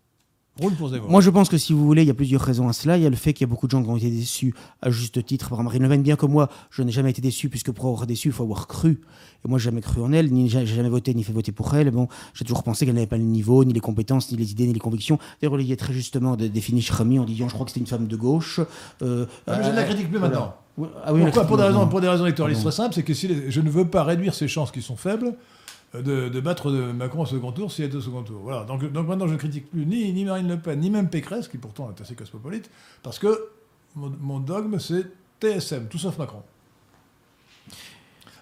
Roule 0.61 0.72
pour 0.74 0.88
Zemmour. 0.88 1.09
Moi, 1.11 1.20
je 1.20 1.30
pense 1.30 1.48
que 1.48 1.56
si 1.56 1.72
vous 1.72 1.84
voulez, 1.86 2.02
il 2.02 2.09
y 2.09 2.11
a 2.11 2.14
plusieurs 2.14 2.40
raisons 2.42 2.68
à 2.68 2.72
cela. 2.72 2.96
Il 2.96 3.02
y 3.02 3.06
a 3.06 3.11
le 3.11 3.16
fait 3.16 3.32
qu'il 3.32 3.46
y 3.46 3.48
a 3.48 3.50
beaucoup 3.50 3.66
de 3.66 3.70
gens 3.70 3.82
qui 3.82 3.88
ont 3.88 3.96
été 3.96 4.11
déçus 4.11 4.54
à 4.82 4.90
juste 4.90 5.24
titre 5.24 5.48
par 5.50 5.62
Marine 5.62 5.82
Le 5.84 5.88
Pen, 5.88 6.02
bien 6.02 6.16
que 6.16 6.26
moi, 6.26 6.48
je 6.70 6.82
n'ai 6.82 6.90
jamais 6.90 7.11
été 7.11 7.20
déçu, 7.22 7.48
puisque 7.48 7.70
pour 7.70 7.86
avoir 7.86 8.06
déçu, 8.06 8.28
il 8.28 8.32
faut 8.32 8.42
avoir 8.42 8.66
cru. 8.66 9.00
Et 9.44 9.48
moi, 9.48 9.59
j'ai 9.59 9.66
jamais 9.66 9.80
cru 9.82 10.00
en 10.02 10.12
elle, 10.12 10.32
ni 10.32 10.48
j'ai 10.48 10.66
jamais 10.66 10.88
voté, 10.88 11.14
ni 11.14 11.22
fait 11.22 11.32
voter 11.32 11.52
pour 11.52 11.72
elle. 11.74 11.90
Bon, 11.92 12.09
j'ai 12.34 12.44
toujours 12.44 12.64
pensé 12.64 12.84
qu'elle 12.86 12.96
n'avait 12.96 13.06
pas 13.06 13.16
le 13.18 13.22
niveau, 13.22 13.64
ni 13.64 13.72
les 13.72 13.78
compétences, 13.80 14.32
ni 14.32 14.38
les 14.38 14.50
idées, 14.50 14.66
ni 14.66 14.72
les 14.72 14.80
convictions. 14.80 15.18
D'ailleurs, 15.40 15.52
Olivier 15.54 15.76
très 15.76 15.92
justement 15.92 16.34
de- 16.36 16.48
défini 16.48 16.82
Chrami 16.82 17.18
en 17.20 17.24
disant, 17.24 17.48
je 17.48 17.54
crois 17.54 17.64
que 17.64 17.70
c'était 17.70 17.80
une 17.80 17.86
femme 17.86 18.09
de 18.09 18.16
gauche. 18.16 18.59
Euh, 19.02 19.26
Ah, 19.46 19.59
mais 19.59 19.64
je 19.64 19.70
ne 19.70 19.76
la 19.76 19.84
critique 19.84 20.09
plus 20.11 20.18
voilà. 20.18 20.34
maintenant. 20.34 20.54
Ah 21.04 21.12
oui, 21.12 21.22
Pourquoi 21.22 21.44
pour 21.44 21.56
des, 21.56 21.64
raisons, 21.64 21.86
pour 21.88 22.00
des 22.00 22.09
raisons 22.09 22.24
électoralistes 22.24 22.62
Pardon. 22.62 22.70
très 22.76 22.82
simples, 22.84 22.94
c'est 22.94 23.02
que 23.02 23.14
si 23.14 23.26
les- 23.28 23.50
je 23.50 23.61
ne 23.61 23.68
veux 23.70 23.84
pas 23.86 24.04
réduire 24.04 24.34
ses 24.34 24.46
chances 24.48 24.70
qui 24.70 24.80
sont 24.82 24.96
faibles 24.96 25.26
euh, 25.28 25.32
de, 25.95 26.28
de 26.28 26.41
battre 26.41 26.70
de 26.70 26.93
Macron 26.93 27.22
au 27.22 27.26
second 27.26 27.53
tour 27.53 27.72
s'il 27.72 27.84
est 27.84 27.95
au 27.95 28.01
second 28.01 28.22
tour. 28.22 28.41
Voilà. 28.43 28.64
Donc, 28.64 28.91
donc 28.93 29.09
maintenant, 29.09 29.26
je 29.26 29.32
ne 29.32 29.39
critique 29.39 29.70
plus 29.70 29.86
ni, 29.86 30.24
Marine 30.24 30.49
Le 30.49 30.59
Pen, 30.59 30.78
ni 30.78 30.91
même 30.91 31.09
Pécresse, 31.09 31.49
qui 31.49 31.59
pourtant 31.59 31.91
est 31.97 32.01
assez 32.01 32.14
cosmopolite, 32.14 32.70
parce 33.03 33.18
que 33.18 33.49
mon, 33.95 34.39
dogme, 34.39 34.78
c'est 34.78 35.07
TSM, 35.41 35.89
tout 35.89 35.99
sauf 35.99 36.18
Macron. 36.18 36.43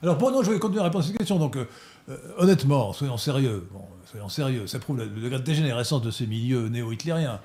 Alors, 0.03 0.16
bon, 0.16 0.30
non, 0.30 0.42
je 0.42 0.51
vais 0.51 0.59
continuer 0.59 0.80
à 0.80 0.84
répondre 0.84 1.05
à 1.05 1.07
cette 1.07 1.16
question. 1.16 1.38
Donc, 1.38 1.57
euh, 1.57 1.66
euh, 2.09 2.16
honnêtement, 2.38 2.92
soyons 2.92 3.16
sérieux. 3.16 3.66
Bon, 3.72 3.84
soyons 4.05 4.28
sérieux. 4.28 4.66
Ça 4.66 4.78
prouve 4.78 4.99
le, 4.99 5.07
degré 5.07 5.38
de 5.38 5.44
dégénérescence 5.44 6.03
de 6.03 6.11
ces 6.11 6.26
milieux 6.26 6.68
néo-hitlériens. 6.68 7.40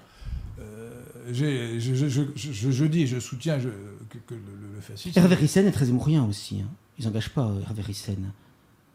Euh, 0.60 1.02
je, 1.32 2.86
dis, 2.86 3.08
je 3.08 3.20
soutiens 3.20 3.60
que, 3.60 4.34
le, 4.34 4.82
fascisme. 4.82 5.18
Hervé 5.18 5.36
Ryssen 5.36 5.68
est 5.68 5.72
très 5.72 5.86
zémourien 5.86 6.26
aussi. 6.26 6.62
hein. 6.62 6.70
Ils 7.00 7.06
n'engagent 7.06 7.30
pas 7.30 7.46
euh, 7.46 7.62
Hervé 7.62 7.82
Ryssen. 7.82 8.32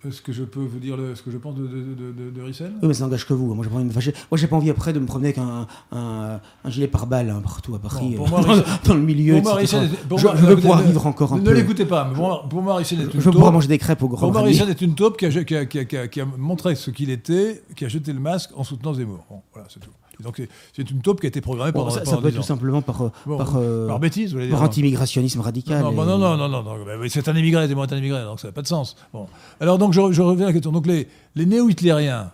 Est-ce 0.06 0.20
que 0.20 0.32
je 0.32 0.44
peux 0.44 0.60
vous 0.60 0.78
dire 0.78 0.96
le- 0.96 1.14
ce 1.14 1.22
que 1.22 1.30
je 1.30 1.38
pense 1.38 1.54
de, 1.56 1.66
de, 1.66 2.30
de, 2.30 2.42
Ryssen 2.42 2.74
Oui, 2.82 2.88
mais 2.88 2.94
ça 2.94 3.04
n'engage 3.04 3.26
que 3.26 3.32
vous. 3.32 3.54
Moi, 3.54 3.64
j'ai 3.64 3.70
pas 3.70 3.76
envie 3.76 3.84
de 3.84 3.88
me 3.88 3.94
fâcher. 3.94 4.12
Moi, 4.30 4.38
j'ai 4.38 4.46
pas 4.46 4.54
envie 4.56 4.70
après 4.70 4.92
de 4.92 5.00
me 5.00 5.06
promener 5.06 5.28
avec 5.28 5.38
un, 5.38 5.66
un, 5.90 6.38
un 6.64 6.70
gilet 6.70 6.86
pare-balles 6.86 7.30
hein, 7.30 7.40
partout 7.42 7.74
à 7.74 7.78
Paris, 7.78 8.14
Bon, 8.16 8.24
pour 8.26 8.38
euh, 8.38 8.42
moi, 8.46 8.56
dans, 8.84 8.94
le 8.94 9.00
milieu. 9.00 9.34
Pour 9.40 9.42
moi, 9.54 9.62
est- 9.62 10.06
pour 10.08 10.18
je, 10.18 10.26
moi- 10.26 10.34
je 10.36 10.42
non, 10.42 10.48
veux 10.48 10.54
vous- 10.54 10.60
pouvoir 10.60 10.82
vivre 10.82 11.06
encore 11.06 11.32
un 11.32 11.38
Ne 11.38 11.42
peu. 11.44 11.52
l'écoutez 11.54 11.86
pas, 11.86 12.04
mais 12.04 12.14
pour 12.14 12.24
moi, 12.24 12.46
pour 12.48 12.62
moi, 12.62 12.76
Ryssen 12.76 12.98
est 13.00 13.04
Je 13.04 13.06
une 13.06 13.18
veux 13.20 13.30
pouvoir 13.30 13.46
taupe. 13.46 13.54
manger 13.54 13.68
des 13.68 13.78
crêpes 13.78 14.02
au 14.02 14.08
grand 14.08 14.20
Pour 14.20 14.32
moi, 14.32 14.42
Rami. 14.42 14.52
Ryssen 14.52 14.68
est 14.68 14.80
une 14.82 14.94
taupe 14.94 15.16
qui 15.18 15.26
a, 15.26 15.30
qui, 15.44 15.56
a, 15.56 15.64
qui, 15.66 15.78
a, 15.78 15.84
qui 15.86 15.96
a- 15.96 16.08
qui 16.08 16.20
a 16.20 16.26
montré 16.36 16.74
ce 16.76 16.90
qu'il 16.90 17.10
était, 17.10 17.62
qui 17.74 17.84
a 17.84 17.88
jeté 17.88 18.12
le 18.12 18.20
masque 18.20 18.50
en 18.54 18.62
soutenant 18.64 18.92
Zemmour. 18.94 19.24
Bon, 19.30 19.40
voilà, 19.54 19.66
c'est 19.72 19.80
tout. 19.80 19.90
Donc 20.20 20.36
c'est- 20.38 20.48
c'est 20.74 20.90
une 20.90 21.02
taupe 21.02 21.20
qui 21.20 21.26
a 21.26 21.28
été 21.28 21.40
programmée 21.40 21.72
pendant, 21.72 21.90
ça, 21.90 21.98
ça 22.00 22.04
pendant 22.04 22.22
peut 22.22 22.28
être 22.28 22.34
10 22.34 22.40
tout 22.40 22.46
simplement 22.46 22.80
par, 22.82 23.02
euh, 23.02 23.10
Bon, 23.26 23.36
par, 23.36 23.56
euh, 23.56 23.86
par 23.86 23.98
bêtise, 24.00 24.30
vous 24.30 24.36
voulez 24.36 24.46
dire 24.46 24.54
par 24.54 24.62
non. 24.62 24.68
anti-immigrationnisme 24.68 25.40
radical. 25.40 25.82
Non, 25.82 25.92
et- 25.92 25.94
non, 25.94 26.18
non, 26.18 26.36
non, 26.36 26.48
non, 26.48 26.64
c'est 27.08 27.28
un 27.28 27.36
immigré, 27.36 27.68
Zemmour 27.68 27.84
est 27.84 27.92
un 27.92 27.98
immigré, 27.98 28.22
donc 28.22 28.40
ça 28.40 28.48
n'a 28.48 28.52
pas 28.52 28.62
de 28.62 28.66
sens. 28.66 28.96
Bon. 29.12 29.26
Alors 29.60 29.78
donc 29.78 29.92
je, 29.92 30.12
je 30.12 30.22
reviens 30.22 30.46
à 30.46 30.48
la 30.48 30.52
question. 30.54 30.72
Donc 30.72 30.86
les, 30.86 31.06
les 31.34 31.44
néo-hitlériens, 31.46 32.30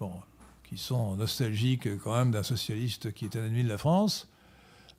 bon, 0.00 0.10
qui 0.68 0.78
sont 0.78 1.16
nostalgiques 1.16 1.98
quand 2.02 2.14
même 2.16 2.30
d'un 2.30 2.42
socialiste 2.42 3.12
qui 3.12 3.26
est 3.26 3.36
un 3.36 3.44
ennemi 3.44 3.64
de 3.64 3.68
la 3.68 3.78
France, 3.78 4.28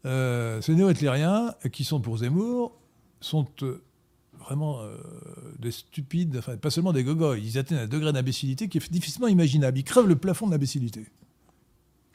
euh, 0.05 0.61
ces 0.61 0.73
néo-hitlériens 0.75 1.53
qui 1.71 1.83
sont 1.83 1.99
pour 2.01 2.17
Zemmour 2.17 2.71
sont 3.19 3.45
euh, 3.63 3.81
vraiment 4.47 4.79
euh, 4.81 4.95
des 5.59 5.71
stupides, 5.71 6.37
enfin 6.37 6.57
pas 6.57 6.69
seulement 6.71 6.91
des 6.93 7.03
gogoys, 7.03 7.37
ils 7.37 7.57
atteignent 7.57 7.79
un 7.79 7.87
degré 7.87 8.11
d'imbécilité 8.11 8.67
qui 8.67 8.77
est 8.79 8.91
difficilement 8.91 9.27
imaginable. 9.27 9.77
Ils 9.77 9.83
crèvent 9.83 10.07
le 10.07 10.15
plafond 10.15 10.47
de 10.47 10.51
l'imbécilité. 10.51 11.05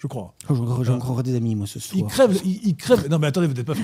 Je 0.07 0.09
crois. 0.09 0.35
Oh, 0.49 0.85
j'ai 0.85 0.93
encore 0.93 1.23
des 1.23 1.35
amis, 1.35 1.55
moi, 1.55 1.67
ce 1.67 1.81
soir. 1.81 1.99
Ils 1.99 2.05
crèvent, 2.07 2.41
ils, 2.45 2.69
ils 2.69 2.77
crèvent. 2.77 3.09
Non 3.11 3.19
mais 3.19 3.27
attendez, 3.27 3.47
vous 3.49 3.55
n'êtes 3.55 3.67
pas 3.67 3.75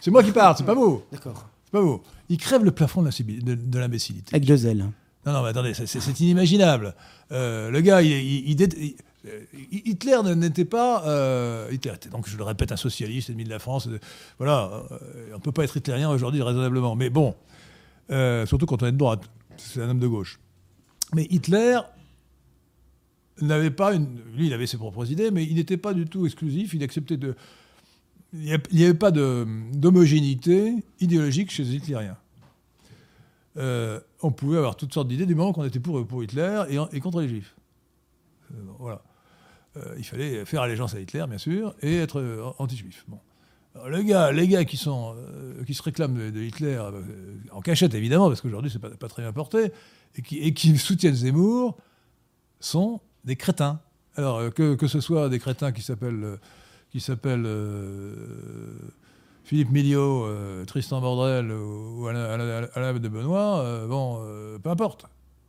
C'est 0.00 0.10
moi 0.10 0.22
qui 0.22 0.32
parle, 0.32 0.54
c'est 0.56 0.64
pas 0.66 0.74
vous. 0.74 1.02
D'accord. 1.12 1.46
C'est 1.64 1.72
pas 1.72 1.80
vous. 1.80 2.00
Ils 2.28 2.38
crèvent 2.38 2.64
le 2.64 2.70
plafond 2.72 3.02
de 3.02 3.78
l'imbécilité. 3.78 4.34
Avec 4.34 4.46
deux 4.46 4.66
ailes. 4.66 4.86
Non, 5.26 5.32
non, 5.32 5.42
mais 5.42 5.48
attendez, 5.48 5.74
c'est- 5.74 6.20
inimaginable. 6.20 6.94
Euh, 7.32 7.70
le 7.70 7.80
gars, 7.80 8.00
il, 8.00 8.10
il- 8.12 8.62
euh, 9.26 9.40
Hitler 9.70 10.18
n'était 10.36 10.64
pas. 10.64 11.02
euh, 11.06 11.68
Hitler 11.72 11.92
était, 11.96 12.08
donc, 12.08 12.28
je 12.28 12.36
le 12.36 12.44
répète, 12.44 12.70
un 12.70 12.76
socialiste, 12.76 13.28
ennemi 13.30 13.42
de 13.42 13.50
la 13.50 13.58
France. 13.58 13.88
euh, 13.88 13.98
Voilà, 14.38 14.70
euh, 14.92 14.98
on 15.32 15.36
ne 15.36 15.40
peut 15.40 15.50
pas 15.50 15.64
être 15.64 15.76
hitlérien 15.76 16.08
aujourd'hui 16.10 16.42
raisonnablement. 16.42 16.94
Mais 16.94 17.10
bon, 17.10 17.34
surtout 18.46 18.66
quand 18.66 18.82
on 18.82 18.86
est 18.86 18.92
de 18.92 18.96
droite. 18.96 19.22
C'est 19.56 19.82
un 19.82 19.88
homme 19.90 19.98
de 19.98 20.06
gauche. 20.06 20.38
Mais 21.14 21.26
Hitler 21.30 21.78
n'avait 23.42 23.70
pas 23.70 23.94
une. 23.94 24.20
Lui, 24.34 24.46
il 24.46 24.52
avait 24.52 24.66
ses 24.66 24.78
propres 24.78 25.10
idées, 25.10 25.30
mais 25.30 25.44
il 25.44 25.54
n'était 25.54 25.76
pas 25.76 25.92
du 25.92 26.06
tout 26.06 26.24
exclusif. 26.26 26.74
Il 26.74 26.82
acceptait 26.82 27.16
de. 27.16 27.34
Il 28.32 28.58
n'y 28.72 28.84
avait 28.84 28.94
pas 28.94 29.10
d'homogénéité 29.10 30.74
idéologique 31.00 31.50
chez 31.50 31.64
les 31.64 31.76
hitlériens. 31.76 32.16
Euh, 33.56 34.00
on 34.22 34.30
pouvait 34.32 34.58
avoir 34.58 34.76
toutes 34.76 34.92
sortes 34.92 35.08
d'idées 35.08 35.26
du 35.26 35.34
moment 35.34 35.52
qu'on 35.52 35.64
était 35.64 35.80
pour, 35.80 36.06
pour 36.06 36.22
Hitler 36.22 36.64
et, 36.68 36.96
et 36.96 37.00
contre 37.00 37.20
les 37.20 37.28
juifs. 37.28 37.54
Euh, 38.52 38.56
voilà. 38.78 39.02
Euh, 39.76 39.94
il 39.96 40.04
fallait 40.04 40.44
faire 40.44 40.62
allégeance 40.62 40.94
à 40.94 41.00
Hitler, 41.00 41.24
bien 41.28 41.38
sûr, 41.38 41.74
et 41.80 41.96
être 41.96 42.54
anti-juif. 42.58 43.04
Bon. 43.08 43.18
Alors, 43.74 43.90
les, 43.90 44.04
gars, 44.04 44.32
les 44.32 44.48
gars 44.48 44.64
qui, 44.64 44.76
sont, 44.76 45.14
qui 45.66 45.74
se 45.74 45.82
réclament 45.82 46.30
de, 46.30 46.40
Hitler, 46.40 46.82
en 47.52 47.60
cachette 47.60 47.94
évidemment, 47.94 48.28
parce 48.28 48.40
qu'aujourd'hui 48.40 48.70
c'est 48.70 48.78
pas, 48.78 48.90
pas 48.90 49.08
très 49.08 49.22
bien 49.22 49.32
porté, 49.32 49.70
et 50.16 50.22
qui, 50.22 50.38
et 50.38 50.54
qui 50.54 50.76
soutiennent 50.78 51.14
Zemmour, 51.14 51.76
sont 52.58 53.00
des 53.26 53.36
crétins. 53.36 53.80
Alors 54.16 54.38
euh, 54.38 54.50
que, 54.50 54.86
ce 54.86 55.00
soit 55.00 55.28
des 55.28 55.38
crétins 55.38 55.72
qui 55.72 55.82
s'appellent 55.82 56.24
euh, 56.24 56.36
qui 56.90 57.00
s'appellent 57.00 57.44
euh, 57.44 58.14
Philippe 59.44 59.70
Milliot, 59.70 60.24
euh, 60.24 60.64
Tristan 60.64 61.00
Bordel 61.00 61.52
ou, 61.52 62.02
ou 62.02 62.06
Alain, 62.08 62.94
de 62.94 63.08
Benoît, 63.08 63.60
euh, 63.60 63.86
bon, 63.86 64.20
peu 64.62 64.70
importe. 64.70 65.06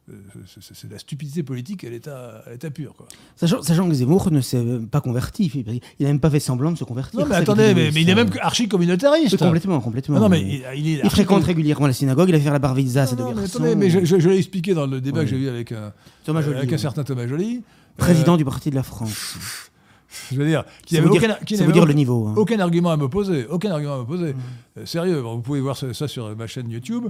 Euh, 0.09 0.13
C'est 0.61 0.89
la 0.89 0.99
stupidité 0.99 1.43
politique 1.43 1.83
à 1.83 1.89
l'état 1.89 2.69
pur. 2.73 2.93
Quoi. 2.95 3.07
Sachant, 3.35 3.61
sachant 3.61 3.87
que 3.89 3.93
Zemmour 3.93 4.31
ne 4.31 4.39
s'est 4.39 4.57
euh, 4.57 4.79
pas 4.79 5.01
converti. 5.01 5.51
Il 5.53 5.81
n'a 6.05 6.07
même 6.07 6.19
pas 6.21 6.29
fait 6.29 6.39
semblant 6.39 6.71
de 6.71 6.77
se 6.77 6.85
convertir. 6.85 7.19
Non, 7.19 7.25
mais 7.25 7.33
ça 7.35 7.41
attendez, 7.41 7.73
mais, 7.75 7.89
il 7.89 7.97
est 8.09 8.15
ça. 8.15 8.15
même 8.15 8.29
archi 8.41 8.69
communautariste. 8.69 9.33
Oui, 9.33 9.37
complètement, 9.37 9.81
complètement. 9.81 10.19
Non, 10.19 10.29
mais 10.29 10.39
il, 10.41 10.47
il 10.77 10.87
est 10.87 10.91
il 10.93 10.99
archi- 11.01 11.09
fréquente 11.09 11.43
régulièrement 11.43 11.87
la 11.87 11.93
synagogue, 11.93 12.29
il 12.29 12.35
a 12.35 12.39
fait 12.39 12.49
la 12.49 12.57
non, 12.59 12.73
mais 12.73 13.41
garçons. 13.41 13.57
attendez, 13.57 13.75
mais 13.75 13.89
je, 13.89 14.05
je- 14.05 14.19
je 14.19 14.29
l'ai 14.29 14.37
expliqué 14.37 14.73
dans 14.73 14.85
le 14.87 15.01
débat 15.01 15.21
que 15.25 15.29
j'ai 15.29 15.37
eu 15.37 15.49
avec 15.49 15.71
un, 15.73 15.91
Thomas 16.23 16.41
Joly, 16.41 16.57
avec 16.57 16.71
un 16.71 16.77
certain 16.77 17.03
Thomas 17.03 17.27
Joly. 17.27 17.61
président 17.97 18.35
Euh, 18.35 18.37
du 18.37 18.45
Parti 18.45 18.69
de 18.69 18.75
la 18.75 18.83
France. 18.83 19.35
Je 20.31 20.37
veux 20.37 20.47
dire, 20.47 20.63
qui 20.85 20.95
Ça 20.95 21.01
n'avait 21.01 21.13
veut 21.13 21.19
dire, 21.19 21.29
aucun, 21.35 21.45
qui 21.45 21.57
ça 21.57 21.65
dire 21.65 21.75
aucun- 21.75 21.85
le 21.85 21.93
niveau. 21.93 22.27
hein. 22.27 22.33
Aucun 22.37 22.59
argument 22.59 22.91
à 22.91 22.97
m'opposer, 22.97 23.45
aucun 23.47 23.71
argument 23.71 23.95
à 23.95 23.97
m'opposer. 23.97 24.35
Euh, 24.77 24.85
sérieux, 24.85 25.21
bon, 25.21 25.35
vous 25.35 25.41
pouvez 25.41 25.59
voir 25.59 25.75
ça, 25.77 25.93
ça 25.93 26.07
sur 26.07 26.33
ma 26.35 26.47
chaîne 26.47 26.69
YouTube, 26.71 27.07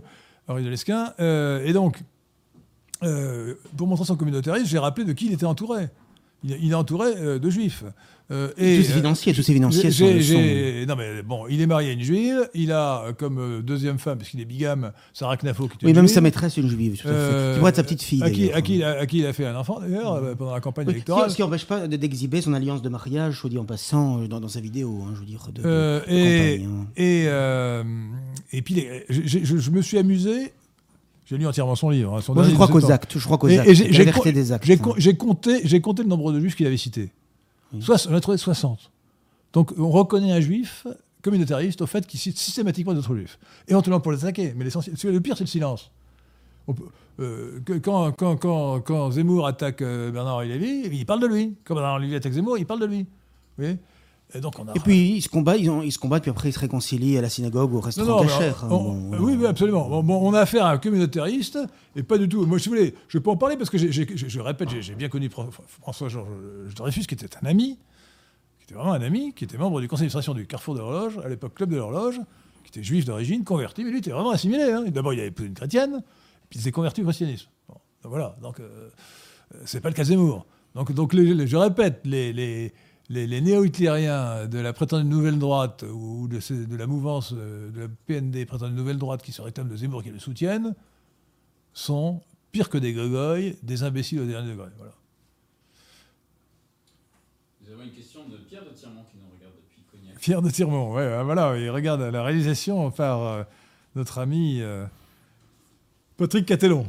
Henri 0.48 0.64
de 0.64 0.70
Lesquin. 0.70 1.14
Euh, 1.20 1.64
et 1.64 1.74
donc, 1.74 2.02
euh, 3.04 3.54
pour 3.76 3.88
montrer 3.88 4.06
son 4.06 4.16
communautarisme, 4.16 4.68
j'ai 4.68 4.80
rappelé 4.80 5.06
de 5.06 5.14
qui 5.14 5.28
il 5.28 5.34
était 5.34 5.46
entouré. 5.46 5.88
Il, 6.44 6.56
il 6.62 6.72
est 6.72 6.76
entouré 6.76 7.08
euh, 7.18 7.40
de 7.40 7.50
juifs. 7.50 7.84
Euh, 8.30 8.50
Tous 8.50 8.56
ces 8.60 8.80
euh, 8.92 8.96
financiers, 8.96 9.34
tous 9.34 9.42
ces 9.42 9.54
financiers 9.54 9.90
sont, 9.90 10.06
sont- 10.06 10.20
j'ai- 10.20 10.86
Non 10.86 10.98
mais 10.98 11.24
bon, 11.24 11.46
il 11.50 11.62
est 11.62 11.66
marié 11.66 11.92
à 11.92 11.94
une 11.94 12.02
juive, 12.02 12.50
il 12.54 12.74
a 12.74 13.04
euh, 13.06 13.14
comme 13.14 13.40
euh, 13.40 13.62
deuxième 13.62 14.00
femme, 14.00 14.18
puisqu'il 14.18 14.42
est 14.42 14.46
bigame, 14.46 14.92
Sarah 15.14 15.38
Knafo, 15.38 15.68
qui 15.70 15.74
est 15.76 15.78
Oui, 15.86 15.92
une 15.92 15.96
même 15.96 16.08
juive. 16.08 16.16
sa 16.16 16.20
maîtresse 16.22 16.58
est 16.58 16.62
une 16.62 16.68
juive, 16.70 16.98
tout 17.02 17.08
à 17.08 17.12
fait. 17.12 17.18
Euh, 17.18 17.54
Qui 17.54 17.60
pourrait 17.60 17.70
être 17.70 17.76
sa 17.78 17.84
petite 17.84 18.02
fille. 18.04 18.22
à 18.22 18.30
qui, 18.30 18.42
d'ailleurs. 18.42 18.58
à, 18.58 18.62
qui, 18.62 18.76
il 18.76 18.84
a- 18.84 19.00
à 19.00 19.06
qui 19.06 19.18
il 19.20 19.26
a 19.26 19.32
fait 19.32 19.46
un 19.46 19.56
enfant, 19.56 19.80
d'ailleurs, 19.80 20.14
euh, 20.16 20.36
pendant 20.36 20.54
la 20.54 20.60
campagne 20.60 20.86
Oui, 20.88 20.92
ce 20.92 20.98
électorale. 20.98 21.34
qui 21.34 21.42
n'empêche 21.42 21.66
pas 21.66 21.88
de- 21.88 21.96
d'exhiber 21.96 22.42
son 22.42 22.54
alliance 22.54 22.82
de 22.82 22.90
mariage, 22.90 23.40
soit 23.40 23.50
dit 23.50 23.58
en 23.58 23.64
passant, 23.64 24.20
euh, 24.22 24.28
dans, 24.28 24.42
dans 24.42 24.50
sa 24.50 24.60
vidéo, 24.60 25.04
hein, 25.08 25.12
je 25.16 25.20
veux 25.22 25.26
dire, 25.26 25.48
de, 25.54 25.62
de- 25.62 25.66
Euh, 25.66 26.00
de 26.02 26.12
et, 26.12 26.58
campagne, 26.58 26.70
hein. 26.82 26.88
et, 26.98 27.24
euh, 27.28 27.84
et 28.52 28.62
puis, 28.62 28.74
les- 28.74 29.06
je, 29.10 29.40
je 29.58 29.72
me 29.72 29.82
suis 29.82 29.98
amusé. 29.98 30.52
J'ai 31.30 31.38
lu 31.38 31.46
entièrement 31.46 31.76
son 31.76 31.90
livre. 31.90 32.16
hein, 32.16 32.22
son 32.22 32.34
Moi, 32.34 32.44
je 32.44 32.54
crois 32.54 32.68
qu'aux 32.68 32.90
actes. 32.92 33.18
Je 33.20 33.24
crois 33.26 33.38
qu'aux 33.38 33.48
Et- 33.50 33.60
actes. 33.60 33.70
et 33.70 33.76
j'ai- 33.76 33.84
compté, 35.18 36.02
le 36.04 36.08
nombre 36.10 36.32
de 36.32 36.40
juifs 36.40 36.56
qu'il 36.56 36.66
avait 36.66 36.78
cités. 36.78 37.10
Soix- 37.82 38.08
on 38.10 38.14
a 38.16 38.20
trouvé 38.22 38.38
60. 38.38 38.92
Donc 39.54 39.74
on 39.78 39.90
reconnaît 39.90 40.32
un 40.32 40.40
juif 40.40 40.88
communautariste 41.22 41.82
au 41.82 41.86
fait 41.86 42.08
qu'il 42.08 42.20
cite 42.20 42.38
systématiquement 42.38 42.94
d'autres 42.94 43.14
juifs. 43.16 43.38
Éventuellement 43.68 44.00
pour 44.00 44.12
les 44.14 44.20
attaquer. 44.20 44.54
Mais 44.56 44.64
l'essentiel- 44.64 44.96
le 45.04 45.20
pire, 45.22 45.38
c'est 45.38 45.44
le 45.44 45.50
silence. 45.50 45.92
On 46.68 46.74
peut- 46.74 46.84
euh, 47.20 47.60
que- 47.66 47.74
quand, 47.74 48.12
quand, 48.14 48.38
quand, 48.38 48.80
quand 48.82 49.12
Zemmour 49.12 49.48
attaque 49.48 49.82
euh, 49.82 50.12
Bernard-Henri 50.12 50.48
Lévy, 50.50 50.90
il 50.94 51.06
parle 51.06 51.22
de 51.22 51.28
lui. 51.28 51.56
Quand 51.66 51.74
Bernard-Henri 51.76 52.04
Lévy 52.04 52.16
attaque 52.16 52.34
Zemmour, 52.34 52.58
il 52.58 52.66
parle 52.66 52.80
de 52.80 52.86
lui. 52.86 53.00
Vous 53.00 53.06
voyez? 53.64 53.78
Et 54.34 54.42
donc 54.42 54.60
on 54.60 54.68
a 54.68 54.74
Et 54.76 54.80
puis 54.80 55.12
ils 55.12 55.22
se 55.22 55.30
combattent, 55.30 55.60
ils, 55.60 55.70
ont- 55.70 55.82
ils 55.82 55.92
se 55.92 56.00
combattent, 56.00 56.24
puis 56.24 56.32
après 56.32 56.50
ils 56.50 56.54
se 56.54 56.60
réconcilient 56.60 57.18
à 57.18 57.22
la 57.22 57.30
synagogue 57.30 57.74
ou 57.74 57.78
au 57.78 57.80
restaurant 57.82 58.20
on- 58.70 58.76
on- 59.14 59.20
oui, 59.24 59.36
oui, 59.40 59.46
absolument. 59.46 59.88
Bon, 59.88 60.04
bon, 60.04 60.20
on 60.22 60.34
a 60.34 60.42
affaire 60.42 60.66
à 60.66 60.72
un 60.72 60.78
communautariste 60.78 61.60
et 61.96 62.04
pas 62.04 62.18
du 62.18 62.28
tout. 62.28 62.46
Moi, 62.46 62.58
vous 62.58 62.64
voulez, 62.70 62.94
je 63.08 63.18
peux 63.20 63.30
en 63.30 63.38
parler 63.38 63.56
parce 63.58 63.70
que 63.70 63.78
j'ai- 63.78 63.92
j'ai- 63.92 64.08
je, 64.16 64.28
je 64.28 64.40
répète, 64.42 64.70
j'ai 64.82 64.96
bien 64.96 65.08
connu 65.10 65.30
Fran- 65.30 65.50
François-Georges 65.82 66.74
Dreyfus, 66.76 67.06
qui 67.06 67.14
était 67.16 67.30
un 67.42 67.48
ami, 67.48 67.78
qui 68.60 68.64
était 68.66 68.76
vraiment 68.76 68.94
un 68.94 69.02
ami, 69.02 69.34
qui 69.34 69.46
était 69.46 69.58
membre 69.58 69.80
du 69.80 69.88
conseil 69.88 70.08
d'administration 70.08 70.34
du 70.34 70.46
Carrefour 70.46 70.74
de 70.76 70.80
l'Horloge, 70.80 71.20
à 71.24 71.30
l'époque 71.30 71.54
Club 71.54 71.70
de 71.70 71.78
l'Horloge, 71.78 72.20
qui 72.64 72.70
était 72.70 72.84
juif 72.84 73.06
d'origine, 73.06 73.46
converti, 73.46 73.84
mais 73.86 73.92
lui 73.92 74.00
était 74.00 74.12
vraiment 74.12 74.32
assimilé. 74.32 74.64
hein. 74.64 74.84
D'abord, 74.90 75.14
il 75.14 75.20
avait 75.20 75.30
épousé 75.30 75.48
une 75.48 75.54
chrétienne, 75.54 76.04
puis 76.50 76.60
il 76.60 76.62
s'est 76.62 76.74
converti 76.74 77.02
au 77.02 77.06
christianisme. 77.06 77.48
Bon, 77.70 77.76
donc 78.04 78.12
voilà, 78.12 78.36
donc 78.42 78.60
euh, 78.60 78.90
euh, 79.56 79.58
c'est 79.66 79.80
pas 79.80 79.88
le 79.88 79.96
cas 79.96 80.04
de 80.04 80.08
Zemmour. 80.10 80.46
Donc, 80.76 80.92
donc 80.92 81.14
les- 81.14 81.34
les- 81.34 81.48
je 81.48 81.56
répète, 81.56 82.02
les, 82.04 82.34
les, 82.34 82.74
les, 83.10 83.28
les 83.28 83.42
néo-hitlériens 83.42 84.48
de 84.48 84.60
la 84.60 84.74
prétendue 84.74 85.06
nouvelle 85.06 85.40
droite 85.40 85.84
ou 85.84 86.28
de, 86.28 86.76
la 86.76 86.88
mouvance 86.88 87.34
euh, 87.36 87.72
de 87.72 87.82
la 87.82 87.88
PND 87.88 88.46
prétendue 88.46 88.74
nouvelle 88.74 88.98
droite 88.98 89.22
qui 89.22 89.32
se 89.32 89.42
réclament 89.42 89.70
de 89.70 89.78
Zemmour 89.78 90.04
qui 90.04 90.10
le 90.10 90.20
soutiennent 90.20 90.76
sont 91.74 92.22
pires 92.52 92.70
que 92.70 92.78
des 92.78 92.94
gogoys, 92.94 93.54
des 93.64 93.84
imbéciles 93.84 94.20
au 94.20 94.26
dernier 94.26 94.52
degré. 94.52 94.68
Voilà. 94.78 94.94
Nous 97.62 97.74
avons 97.74 97.84
une 97.84 97.92
question 97.92 98.28
de 98.28 98.38
Pierre 98.38 98.66
de 98.66 98.70
Tirmont 98.70 99.04
qui 99.12 99.18
nous 99.18 99.30
regarde 99.38 99.54
depuis 99.56 99.84
Cognac. 99.84 100.20
Pierre 100.20 100.42
de 100.42 100.50
Tirmont, 100.50 100.94
ouais, 100.94 101.24
voilà, 101.24 101.58
il 101.58 101.70
regarde 101.70 102.02
la 102.02 102.24
réalisation 102.24 102.92
par 102.92 103.24
euh, 103.24 103.44
notre 103.96 104.18
ami 104.18 104.62
euh, 104.62 104.86
Patrick 106.18 106.46
Catellon. 106.46 106.86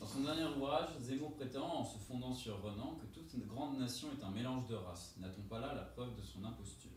Dans 0.00 0.06
son 0.06 0.20
dernier 0.20 0.44
ouvrage, 0.56 0.90
Zemmour 1.00 1.32
prétend, 1.32 1.80
en 1.80 1.84
se 1.84 1.98
fondant 2.06 2.34
sur 2.34 2.62
Renan, 2.62 2.98
que 3.00 3.06
toute 3.18 3.32
une 3.34 3.46
grande 3.46 3.75
est 3.86 4.24
un 4.24 4.30
mélange 4.30 4.66
de 4.68 4.74
races. 4.74 5.14
N'a-t-on 5.18 5.42
pas 5.42 5.60
là 5.60 5.74
la 5.74 5.82
preuve 5.82 6.16
de 6.16 6.22
son 6.22 6.44
imposture? 6.44 6.90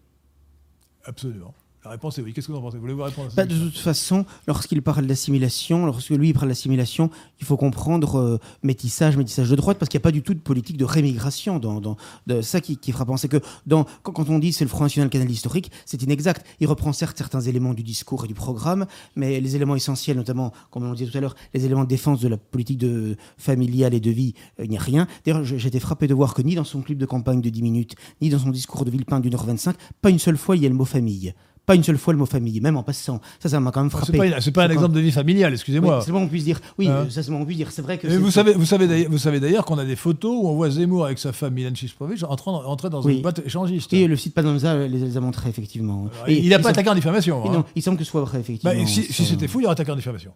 Absolument. 1.04 1.54
La 1.86 1.92
réponse 1.92 2.18
est 2.18 2.22
oui. 2.22 2.34
Qu'est-ce 2.34 2.48
que 2.48 2.52
vous 2.52 2.58
en 2.58 2.62
pensez? 2.62 2.78
Voulez-vous 2.78 3.04
répondre 3.04 3.30
à 3.32 3.36
Bah, 3.36 3.46
de 3.46 3.58
toute 3.58 3.78
façon, 3.78 4.26
lorsqu'il 4.48 4.82
parle 4.82 5.08
d'assimilation, 5.08 5.86
lorsque 5.86 6.10
lui 6.10 6.30
il 6.30 6.34
parle 6.34 6.50
d'assimilation, 6.50 7.10
il 7.40 7.46
faut 7.46 7.56
comprendre 7.56 8.20
euh, 8.20 8.38
métissage, 8.64 9.16
métissage 9.16 9.50
de 9.50 9.56
droite, 9.56 9.78
parce 9.80 9.88
qu'il 9.88 9.98
n'y 9.98 10.02
a 10.02 10.04
pas 10.04 10.12
du 10.12 10.22
tout 10.22 10.34
de 10.34 10.40
politique 10.42 10.76
de 10.76 10.84
rémigration. 10.84 11.58
Dans, 11.58 11.80
dans- 11.80 11.96
de, 12.28 12.42
ça 12.42 12.60
qui, 12.60 12.76
qui 12.76 12.90
est 12.90 12.94
frappant, 12.94 13.16
c'est 13.16 13.30
que 13.30 13.38
dans, 13.66 13.86
quand, 14.04 14.12
quand 14.12 14.30
on 14.30 14.40
dit 14.40 14.52
c'est 14.52 14.66
le 14.66 14.70
Front 14.70 14.84
National 14.84 15.10
Canal 15.10 15.32
historique, 15.32 15.72
c'est 15.86 16.04
inexact. 16.04 16.46
Il 16.60 16.68
reprend 16.68 16.92
certes 16.92 17.18
certains 17.18 17.40
éléments 17.42 17.74
du 17.74 17.84
discours 17.84 18.26
et 18.26 18.28
du 18.28 18.34
programme, 18.34 18.86
mais 19.16 19.40
les 19.40 19.56
éléments 19.56 19.78
essentiels, 19.78 20.18
notamment, 20.18 20.52
comme 20.72 20.84
on 20.84 20.90
le 20.90 20.98
disait 20.98 21.10
tout 21.10 21.18
à 21.18 21.22
l'heure, 21.22 21.36
les 21.54 21.64
éléments 21.64 21.86
de 21.86 21.90
défense 21.90 22.20
de 22.20 22.28
la 22.28 22.36
politique 22.38 22.78
de, 22.78 23.16
familiale 23.38 23.94
et 23.94 24.02
de 24.02 24.12
vie, 24.12 24.34
euh, 24.60 24.66
il 24.66 24.70
n'y 24.70 24.78
a 24.78 24.82
rien. 24.82 25.08
D'ailleurs, 25.26 25.46
été 25.66 25.80
frappé 25.80 26.08
de 26.08 26.14
voir 26.14 26.34
que 26.34 26.42
ni 26.42 26.56
dans 26.56 26.66
son 26.66 26.82
clip 26.82 26.98
de 26.98 27.06
campagne 27.06 27.40
de 27.40 27.50
10 27.50 27.62
minutes, 27.62 27.96
ni 28.22 28.30
dans 28.30 28.40
son 28.40 28.50
discours 28.50 28.84
de 28.84 28.92
Villepin 28.92 29.22
d'une 29.22 29.34
heure 29.34 29.46
25, 29.46 29.78
pas 30.02 30.10
une 30.10 30.20
seule 30.20 30.38
fois 30.38 30.58
il 30.58 30.64
y 30.64 30.66
a 30.66 30.70
le 30.70 30.76
mot 30.76 30.84
famille. 30.84 31.34
Pas 31.70 31.76
une 31.76 31.84
seule 31.84 31.98
fois 32.00 32.14
le 32.14 32.20
mot 32.20 32.26
famille, 32.26 32.60
même 32.62 32.78
en 32.78 32.84
passant. 32.84 33.22
Ça, 33.40 33.48
ça 33.48 33.60
m'a 33.60 33.72
quand 33.72 33.82
même 33.82 33.92
Ah, 33.94 33.98
frappé. 33.98 34.12
C'est 34.12 34.18
pas, 34.32 34.42
c'est 34.42 34.52
pas 34.52 34.64
un 34.64 34.68
C'est 34.68 34.74
exemple 34.74 34.96
de 34.96 35.00
vie 35.00 35.12
familiale, 35.12 35.52
oui, 35.52 35.56
excusez-moi. 35.56 36.02
c'est 36.02 36.08
le 36.08 36.14
moins 36.14 36.24
qu'on 36.24 36.28
puisse 36.30 36.44
dire. 36.44 36.60
Oui, 36.80 36.88
Hein 36.88 37.06
ça 37.10 37.22
c'est 37.22 37.30
moins 37.30 37.40
qu'on 37.42 37.46
puisse 37.46 37.58
dire. 37.58 37.72
C'est 37.72 37.84
vrai 37.84 37.98
que. 38.00 38.10
C'est- 38.10 38.18
vous 38.18 38.26
c'est- 38.28 38.32
savez, 38.32 38.54
vous 38.54 38.66
savez 38.66 38.88
d'ailleurs, 38.88 39.12
vous 39.12 39.18
savez 39.20 39.40
d'ailleurs 39.40 39.66
qu'on 39.66 39.78
a 39.78 39.86
des 39.86 39.96
photos 39.96 40.32
où 40.36 40.48
on 40.50 40.56
voit 40.56 40.72
Zemmour 40.72 41.06
avec 41.06 41.20
sa 41.20 41.32
femme 41.32 41.54
Milan 41.54 41.70
Chispovic 41.76 42.24
entrant, 42.24 42.66
entrer 42.66 42.90
dans 42.90 43.04
Oui. 43.04 43.18
une 43.18 43.22
boîte 43.22 43.42
échangiste. 43.46 43.94
Et 43.94 44.08
le 44.08 44.16
site 44.16 44.34
Panamza 44.34 44.76
les, 44.76 44.90
les 44.90 45.16
a 45.16 45.20
montrés, 45.22 45.50
effectivement. 45.50 46.08
Alors, 46.16 46.28
Et 46.30 46.40
il 46.40 46.50
n'a 46.50 46.60
pas 46.60 46.70
attaqué 46.70 46.90
en 46.90 46.96
diffamation. 46.96 47.44
hein. 47.48 47.52
non, 47.54 47.64
il 47.76 47.84
semble 47.84 47.98
que 47.98 48.04
ce 48.04 48.10
soit 48.10 48.22
vrai, 48.22 48.40
effectivement. 48.40 48.74
Bah, 48.76 48.86
si 48.88 49.04
c'était 49.14 49.48
fou, 49.48 49.60
il 49.60 49.66
aurait 49.66 49.74
attaqué 49.74 49.92
en 49.92 49.96
diffamation. 49.96 50.32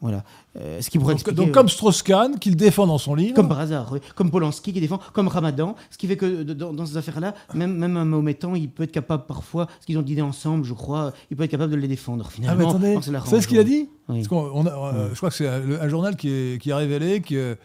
Voilà. 0.00 0.24
Euh, 0.58 0.80
ce 0.80 0.90
qui 0.90 0.98
pourrait 0.98 1.12
Donc, 1.14 1.18
expliquer, 1.20 1.36
donc 1.36 1.48
euh, 1.48 1.52
comme 1.52 1.68
Strauss-Kahn, 1.68 2.38
qu'il 2.38 2.56
défend 2.56 2.86
dans 2.86 2.98
son 2.98 3.14
livre. 3.14 3.34
Comme 3.34 3.48
par 3.48 3.60
hasard, 3.60 3.90
oui. 3.92 4.00
comme 4.14 4.30
Polanski 4.30 4.72
qui 4.72 4.80
défend, 4.80 4.98
comme 5.12 5.28
Ramadan, 5.28 5.76
ce 5.90 5.98
qui 5.98 6.06
fait 6.06 6.16
que 6.16 6.42
dans, 6.42 6.72
dans 6.72 6.86
ces 6.86 6.96
affaires-là, 6.96 7.34
même, 7.54 7.76
même 7.76 7.96
un 7.96 8.04
Mahométan, 8.04 8.54
il 8.54 8.68
peut 8.68 8.82
être 8.84 8.92
capable 8.92 9.24
parfois, 9.26 9.66
ce 9.80 9.86
qu'ils 9.86 9.98
ont 9.98 10.02
dîné 10.02 10.22
ensemble, 10.22 10.64
je 10.64 10.74
crois, 10.74 11.12
il 11.30 11.36
peut 11.36 11.44
être 11.44 11.50
capable 11.50 11.72
de 11.72 11.76
les 11.76 11.88
défendre 11.88 12.24
Ah, 12.26 12.30
finalement. 12.32 12.58
mais 12.80 12.94
attendez, 12.96 13.20
savez 13.26 13.40
ce 13.42 13.48
qu'il 13.48 13.58
a 13.58 13.64
dit 13.64 13.88
Oui. 14.08 14.16
Parce 14.18 14.28
qu'on- 14.28 14.50
on 14.54 14.66
a- 14.66 14.94
euh, 14.94 15.08
Je 15.12 15.16
crois 15.16 15.28
que 15.30 15.36
c'est 15.36 15.46
un, 15.48 15.58
le- 15.60 15.80
un 15.82 15.88
journal 15.88 16.16
qui, 16.16 16.28
est- 16.30 16.60
qui 16.62 16.72
a 16.72 16.76
révélé 16.76 17.20
qu'il 17.20 17.56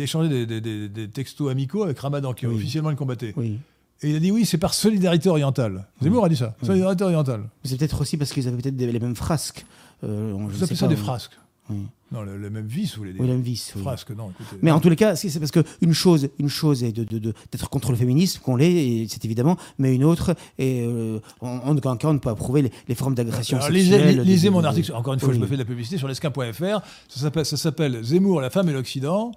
échangeait 0.00 0.28
des, 0.28 0.46
des- 0.46 0.60
des- 0.60 0.88
des 0.88 1.08
textos 1.08 1.50
amicaux 1.50 1.82
avec 1.84 1.98
Ramadan, 1.98 2.32
qui 2.32 2.46
Oui. 2.46 2.54
officiellement 2.56 2.90
le 2.90 2.96
combattait. 2.96 3.32
Oui. 3.36 3.58
Et 4.04 4.10
il 4.10 4.16
a 4.16 4.18
dit 4.18 4.32
oui, 4.32 4.44
c'est 4.44 4.58
par 4.58 4.74
solidarité 4.74 5.28
orientale. 5.28 5.86
Zemmour 6.02 6.24
a 6.24 6.28
dit 6.28 6.34
ça. 6.36 6.56
Solidarité 6.62 7.04
orientale. 7.04 7.44
C'est 7.62 7.78
peut-être 7.78 8.00
aussi 8.00 8.16
parce 8.16 8.32
qu'ils 8.32 8.48
avaient 8.48 8.56
peut-être 8.60 8.76
les 8.76 8.98
mêmes 8.98 9.14
frasques. 9.14 9.64
Euh, 10.04 10.32
on- 10.32 10.46
Vous 10.46 10.58
ne 10.58 10.62
appelez 10.64 10.76
ça 10.76 10.86
pas, 10.86 10.90
des 10.94 10.96
frasques 10.96 11.38
Oui. 11.70 11.76
Non, 12.10 12.22
le, 12.22 12.36
le 12.36 12.50
même 12.50 12.66
vis, 12.66 12.92
vous 12.92 12.98
voulez 12.98 13.12
dire 13.12 13.22
Oui, 13.22 13.26
la 13.28 13.32
même 13.34 13.42
vis. 13.42 13.72
oui. 13.76 13.82
Frasques, 13.82 14.10
non, 14.10 14.30
écoutez. 14.30 14.56
Mais 14.60 14.70
en 14.70 14.80
tous 14.80 14.90
les 14.90 14.96
cas, 14.96 15.16
c'est 15.16 15.38
parce 15.38 15.50
qu'une 15.52 15.92
chose, 15.94 16.28
une 16.38 16.48
chose 16.50 16.82
est 16.84 16.92
de- 16.92 17.04
de- 17.04 17.18
de- 17.18 17.32
d'être 17.50 17.70
contre 17.70 17.90
le 17.92 17.96
féminisme, 17.96 18.40
qu'on 18.42 18.56
l'est, 18.56 19.06
c'est 19.08 19.24
évidemment, 19.24 19.56
mais 19.78 19.94
une 19.94 20.04
autre, 20.04 20.34
et 20.58 20.84
euh, 20.84 21.20
en 21.40 21.48
en 21.64 21.76
aucun 21.76 21.96
cas, 21.96 22.08
on 22.08 22.14
ne 22.14 22.18
peut 22.18 22.28
approuver 22.28 22.62
les, 22.62 22.72
les 22.88 22.94
formes 22.94 23.14
d'agression 23.14 23.58
sexuelle. 23.60 24.20
lisez, 24.22 24.50
mon 24.50 24.62
article, 24.64 24.92
encore 24.92 25.14
une 25.14 25.20
fois, 25.20 25.30
Oui. 25.30 25.36
je 25.36 25.40
me 25.40 25.46
fais 25.46 25.54
de 25.54 25.60
la 25.60 25.64
publicité 25.64 25.96
sur 25.96 26.08
l'esquin.fr. 26.08 26.80
Ça 27.08 27.20
s'appelle- 27.20 27.46
Ça 27.46 27.56
s'appelle 27.56 28.02
Zemmour, 28.02 28.40
la 28.42 28.50
femme 28.50 28.68
et 28.68 28.72
l'Occident. 28.72 29.32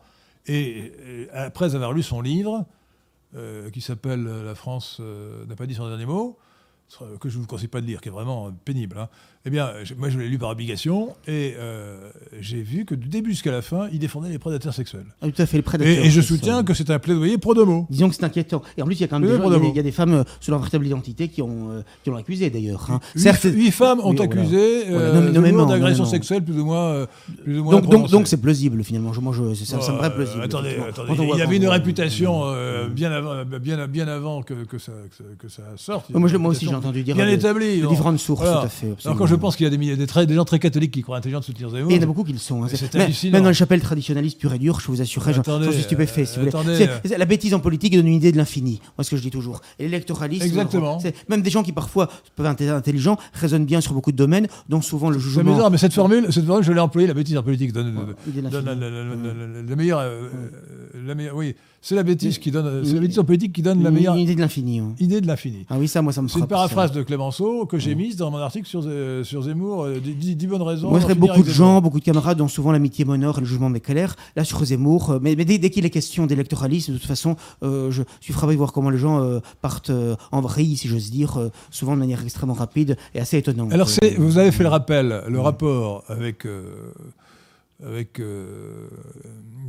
Et, 0.48 0.92
et 1.08 1.30
après 1.32 1.76
avoir 1.76 1.94
lu 1.94 2.04
son 2.04 2.22
livre, 2.22 2.66
euh, 3.36 3.70
qui 3.70 3.82
s'appelle 3.82 4.24
La 4.26 4.54
France 4.56 4.98
euh, 5.00 5.46
n'a 5.46 5.56
pas 5.56 5.66
dit 5.66 5.74
son 5.76 5.88
dernier 5.88 6.06
mot, 6.06 6.38
que 7.20 7.30
je 7.30 7.38
ne 7.38 7.42
vous 7.42 7.48
conseille 7.48 7.68
pas 7.68 7.82
de 7.82 7.86
lire, 7.88 8.00
qui 8.02 8.10
est 8.10 8.12
vraiment 8.12 8.52
pénible. 8.66 8.98
hein. 9.00 9.10
Eh 9.48 9.52
bien, 9.52 9.70
moi, 10.00 10.10
je 10.10 10.18
l'ai 10.18 10.28
lu 10.28 10.40
par 10.40 10.50
obligation, 10.50 11.10
et 11.28 11.54
euh, 11.60 11.98
j'ai 12.42 12.64
vu 12.64 12.84
que 12.84 12.96
du 12.96 13.10
début 13.10 13.30
jusqu'à 13.30 13.52
la 13.52 13.62
fin, 13.62 13.88
il 13.92 14.00
défendait 14.00 14.30
les 14.30 14.40
prédateurs 14.40 14.74
sexuels. 14.74 15.06
Ah, 15.22 15.28
tout 15.30 15.40
à 15.40 15.46
fait, 15.46 15.58
le 15.58 15.64
prédateur. 15.64 16.04
Et, 16.04 16.08
et 16.08 16.10
je 16.10 16.20
soutiens 16.20 16.64
que 16.64 16.74
c'est 16.74 16.90
un 16.90 16.98
plaidoyer 16.98 17.38
pro 17.38 17.54
domo. 17.54 17.86
Disons 17.92 18.10
que 18.10 18.16
c'est 18.16 18.24
inquiétant. 18.24 18.64
Et 18.76 18.82
en 18.82 18.86
plus, 18.86 18.96
il 18.96 19.02
y 19.02 19.04
a 19.04 19.08
quand 19.08 19.20
même 19.20 19.30
des, 19.30 19.38
gens- 19.38 19.44
il 19.76 19.76
y 19.86 19.88
a 19.88 19.92
femmes 19.92 20.14
euh, 20.16 20.24
sous 20.40 20.50
leur 20.50 20.60
véritable 20.62 20.88
identité 20.88 21.28
qui 21.28 21.44
ont, 21.44 21.70
euh, 21.70 21.82
qui 22.04 22.10
l'ont 22.10 22.16
accusé 22.16 22.50
d'ailleurs. 22.50 22.88
hein. 22.90 23.00
Huit, 23.14 23.22
Certes, 23.22 23.44
huit 23.44 23.70
femmes 23.70 24.00
ont 24.00 24.14
oui, 24.16 24.22
accusé 24.22 24.86
Voilà, 24.90 25.66
d'agression 25.68 26.06
sexuelle 26.06 26.44
plus 26.44 26.60
ou 26.60 26.66
moins, 26.66 27.06
plus 27.44 27.60
ou 27.60 27.64
moins 27.66 27.82
donc, 27.82 28.10
donc, 28.10 28.28
c'est 28.28 28.38
plausible 28.42 28.84
finalement. 28.84 29.14
Je, 29.14 29.22
moi, 29.22 29.32
je, 29.32 29.54
ça, 29.54 29.80
ça 29.80 29.92
me 29.92 29.98
paraît 29.98 30.10
Euh, 30.10 30.16
plausible. 30.16 30.42
attendez, 30.42 30.76
il 31.34 31.38
y 31.38 31.42
avait 31.44 31.58
une 31.58 31.68
réputation 31.68 32.52
bien, 32.90 33.12
avant, 33.12 33.46
bien, 33.46 33.88
bien 33.88 34.08
avant 34.08 34.42
que, 34.42 34.56
que, 34.66 34.80
ça, 34.80 34.92
que, 35.38 35.48
sorte. 35.78 36.10
Moi, 36.10 36.30
aussi, 36.50 36.66
j'ai 36.66 36.74
entendu 36.74 37.04
dire 37.04 37.16
bien 37.16 37.28
établie. 37.28 37.82
différentes 37.88 38.18
sources, 38.18 38.42
tout 38.42 38.48
à 38.48 38.70
fait. 38.70 38.88
Je 39.36 39.40
pense 39.42 39.56
qu'il 39.56 39.64
y 39.66 39.68
a 39.68 39.70
des, 39.70 39.78
milliers- 39.78 39.96
des, 39.98 40.08
très- 40.08 40.26
des 40.26 40.34
gens 40.36 40.46
très 40.46 40.60
catholiques 40.60 40.92
qui 40.92 41.02
croient 41.02 41.18
intelligents 41.18 41.40
de 41.40 41.46
soutenir 41.46 41.70
Zemmour. 41.70 41.92
Et 41.92 41.96
il 41.96 41.98
y 41.98 42.00
en 42.00 42.04
a 42.04 42.06
beaucoup 42.06 42.24
qui 42.24 42.34
le 42.34 42.40
sont. 42.40 42.64
hein. 42.64 42.68
Mais 42.72 43.12
c'est. 43.12 43.30
Même 43.32 43.44
dans 43.44 43.50
les 43.50 43.54
chapelles 43.56 43.82
traditionnalistes 43.82 44.40
pures 44.40 44.54
et 44.54 44.60
dures, 44.60 44.80
je 44.80 44.88
vous 44.88 45.02
assurerai, 45.02 45.34
j'en 45.34 45.44
j'en 45.44 45.72
suis 45.72 45.84
stupéfait. 45.84 46.26
si 46.26 46.36
vous 46.36 46.40
voulez. 46.42 46.50
attendez, 46.50 46.76
C'est- 46.78 46.90
euh. 46.90 46.98
c'est- 47.06 47.18
la 47.18 47.26
bêtise 47.26 47.54
en 47.54 47.60
politique 47.60 47.94
donne 47.96 48.08
une 48.08 48.14
idée 48.16 48.32
de 48.32 48.38
l'infini. 48.38 48.80
Moi, 48.98 49.04
ce 49.04 49.12
que 49.12 49.18
je 49.18 49.22
dis 49.22 49.30
toujours. 49.32 49.62
L'électoralisme. 49.80 50.46
Exactement. 50.46 51.00
c'est- 51.00 51.14
Même 51.30 51.42
des 51.42 51.50
gens 51.50 51.64
qui 51.64 51.72
parfois 51.72 52.10
peuvent 52.36 52.46
être 52.46 52.62
intelligents 52.72 53.18
raisonnent 53.34 53.66
bien 53.66 53.82
sur 53.82 53.94
beaucoup 53.94 54.12
de 54.12 54.18
domaines, 54.18 54.48
dont 54.70 54.82
souvent 54.82 55.10
le 55.10 55.18
C'est 55.20 55.26
jugement. 55.26 55.52
bizarre, 55.54 55.72
mais 55.72 55.78
cette 55.78 55.94
formule, 55.94 56.28
cette 56.32 56.46
formule, 56.46 56.64
je 56.64 56.72
l'ai 56.72 56.80
employée, 56.80 57.08
la 57.08 57.14
bêtise 57.14 57.38
en 57.38 57.44
politique 57.44 57.72
donne, 57.74 57.94
de 58.28 58.42
donne 58.42 58.66
la, 58.66 58.76
la- 58.76 59.64
la- 59.68 59.76
meilleure, 59.76 60.00
euh, 60.00 60.30
la 61.06 61.16
meilleure, 61.16 61.36
oui, 61.36 61.56
c'est 61.88 61.94
la 61.94 62.02
bêtise 62.02 62.40
qui 62.40 62.50
donne, 62.50 62.84
c'est 62.84 62.96
la 62.96 63.00
bêtise 63.00 63.20
en 63.20 63.24
politique 63.24 63.54
qui 63.54 63.62
donne 63.62 63.84
la 63.84 63.92
meilleure 63.92 64.16
Une 64.16 64.22
idée 64.22 64.34
de 64.34 64.42
l'infini. 64.42 64.80
hein. 64.80 64.96
idée 65.00 65.22
de 65.22 65.28
l'infini. 65.28 65.68
Ah 65.70 65.76
oui, 65.78 65.88
ça, 65.88 66.02
moi, 66.02 66.12
ça 66.14 66.24
me 66.24 66.28
C'est 66.28 66.40
une 66.40 66.48
frappe. 66.48 66.50
ça. 66.50 66.56
paraphrase 66.56 66.92
de 66.94 67.04
Clémenceau 67.04 67.68
que 67.68 67.78
j'ai 67.78 67.94
mise 67.94 68.16
dans 68.18 68.32
mon 68.32 68.40
article 68.40 68.66
sur, 68.68 68.82
euh, 68.88 69.24
sur 69.24 69.44
Zemmour, 69.44 69.84
euh, 69.84 70.00
dix- 70.04 70.36
dix 70.36 70.48
bonnes 70.48 70.64
raisons. 70.64 70.90
Moi, 70.90 71.00
finir 71.00 71.16
beaucoup 71.16 71.44
de 71.44 71.50
gens, 71.52 71.82
beaucoup 71.82 72.00
de 72.00 72.04
camarades 72.04 72.40
dont 72.40 72.48
souvent 72.48 72.72
l'amitié 72.72 73.06
m'honore 73.06 73.38
et 73.38 73.42
le 73.42 73.46
jugement 73.46 73.70
m'éclaire. 73.70 74.16
Là, 74.36 74.44
sur 74.44 74.66
Zemmour, 74.66 75.12
euh, 75.12 75.20
mais, 75.22 75.36
mais 75.36 75.46
dès, 75.46 75.60
dès 75.60 75.70
qu'il 75.70 75.86
est 75.86 75.92
question 75.92 76.26
d'électoralisme, 76.26 76.94
de 76.94 76.98
toute 76.98 77.08
façon, 77.08 77.36
euh, 77.62 77.92
je 77.92 78.02
suis 78.20 78.34
frappé 78.34 78.54
de 78.54 78.58
voir 78.58 78.74
comment 78.74 78.90
les 78.90 78.98
gens 78.98 79.22
partent 79.62 79.92
en 80.32 80.42
vrille, 80.42 80.78
si 80.78 80.88
j'ose 80.88 81.12
dire, 81.12 81.38
souvent 81.70 81.94
de 81.94 82.00
manière 82.00 82.24
extrêmement 82.24 82.54
rapide 82.56 82.98
et 83.14 83.20
assez 83.20 83.38
étonnante. 83.38 83.72
Alors, 83.72 83.90
vous 84.18 84.40
avez 84.40 84.52
fait 84.52 84.64
le 84.64 84.70
rappel, 84.70 85.22
le 85.28 85.40
rapport 85.40 86.04
avec, 86.08 86.48
avec 87.84 88.20
euh, 88.22 88.88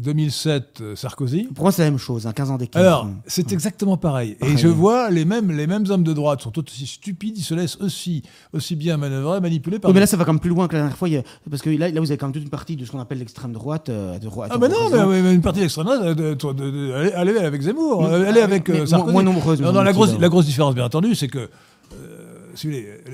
2007 0.00 0.78
euh, 0.80 0.96
Sarkozy. 0.96 1.44
Pour 1.54 1.64
moi, 1.64 1.72
c'est 1.72 1.82
la 1.82 1.90
même 1.90 1.98
chose, 1.98 2.26
hein, 2.26 2.32
15 2.32 2.50
ans 2.52 2.56
d'écart. 2.56 2.80
Alors, 2.82 3.04
hein. 3.06 3.16
c'est 3.26 3.52
exactement 3.52 3.96
pareil. 3.96 4.36
Et 4.42 4.56
je 4.56 4.68
vois 4.68 5.10
les 5.10 5.24
mêmes, 5.24 5.50
les 5.50 5.66
mêmes 5.66 5.84
hommes 5.88 6.04
de 6.04 6.12
droite 6.12 6.40
sont 6.40 6.56
aussi 6.58 6.86
stupides, 6.86 7.36
ils 7.36 7.42
se 7.42 7.54
laissent 7.54 7.76
aussi, 7.80 8.22
aussi 8.52 8.76
bien 8.76 8.96
manœuvrer, 8.96 9.40
manipuler 9.40 9.78
par. 9.80 9.88
Oui, 9.90 9.94
mais 9.94 10.00
là, 10.00 10.06
ça 10.06 10.16
va 10.16 10.24
quand 10.24 10.32
même 10.34 10.40
plus 10.40 10.50
loin 10.50 10.68
que 10.68 10.74
la 10.74 10.80
dernière 10.82 10.96
fois, 10.96 11.08
parce 11.50 11.62
que 11.62 11.70
là, 11.70 11.88
là, 11.90 12.00
vous 12.00 12.10
avez 12.10 12.16
quand 12.18 12.26
même 12.26 12.32
toute 12.34 12.42
une 12.44 12.48
partie 12.48 12.76
de 12.76 12.84
ce 12.84 12.92
qu'on 12.92 13.00
appelle 13.00 13.18
l'extrême 13.18 13.52
droite. 13.52 13.88
euh, 13.88 14.18
de 14.18 14.24
droite 14.24 14.50
ah, 14.54 14.58
mais 14.58 14.68
non, 14.68 15.08
mais, 15.08 15.22
mais 15.22 15.34
une 15.34 15.42
partie 15.42 15.66
droite, 15.66 16.00
euh, 16.02 16.14
de- 16.14 16.34
de- 16.34 16.52
de- 16.52 16.92
allez, 17.14 17.36
avec 17.38 17.60
Zemmour, 17.62 18.06
euh, 18.06 18.24
allez 18.28 18.40
avec 18.40 18.68
euh, 18.70 18.76
moins- 18.78 18.86
Sarkozy. 18.86 19.12
moins 19.12 19.22
nombreuse, 19.24 19.60
Non, 19.60 19.72
non, 19.72 19.82
la, 19.82 19.92
grosse, 19.92 20.18
la 20.18 20.28
grosse 20.28 20.46
différence, 20.46 20.74
bien 20.74 20.84
entendu, 20.84 21.14
c'est 21.14 21.28
que. 21.28 21.38
euh, 21.38 21.48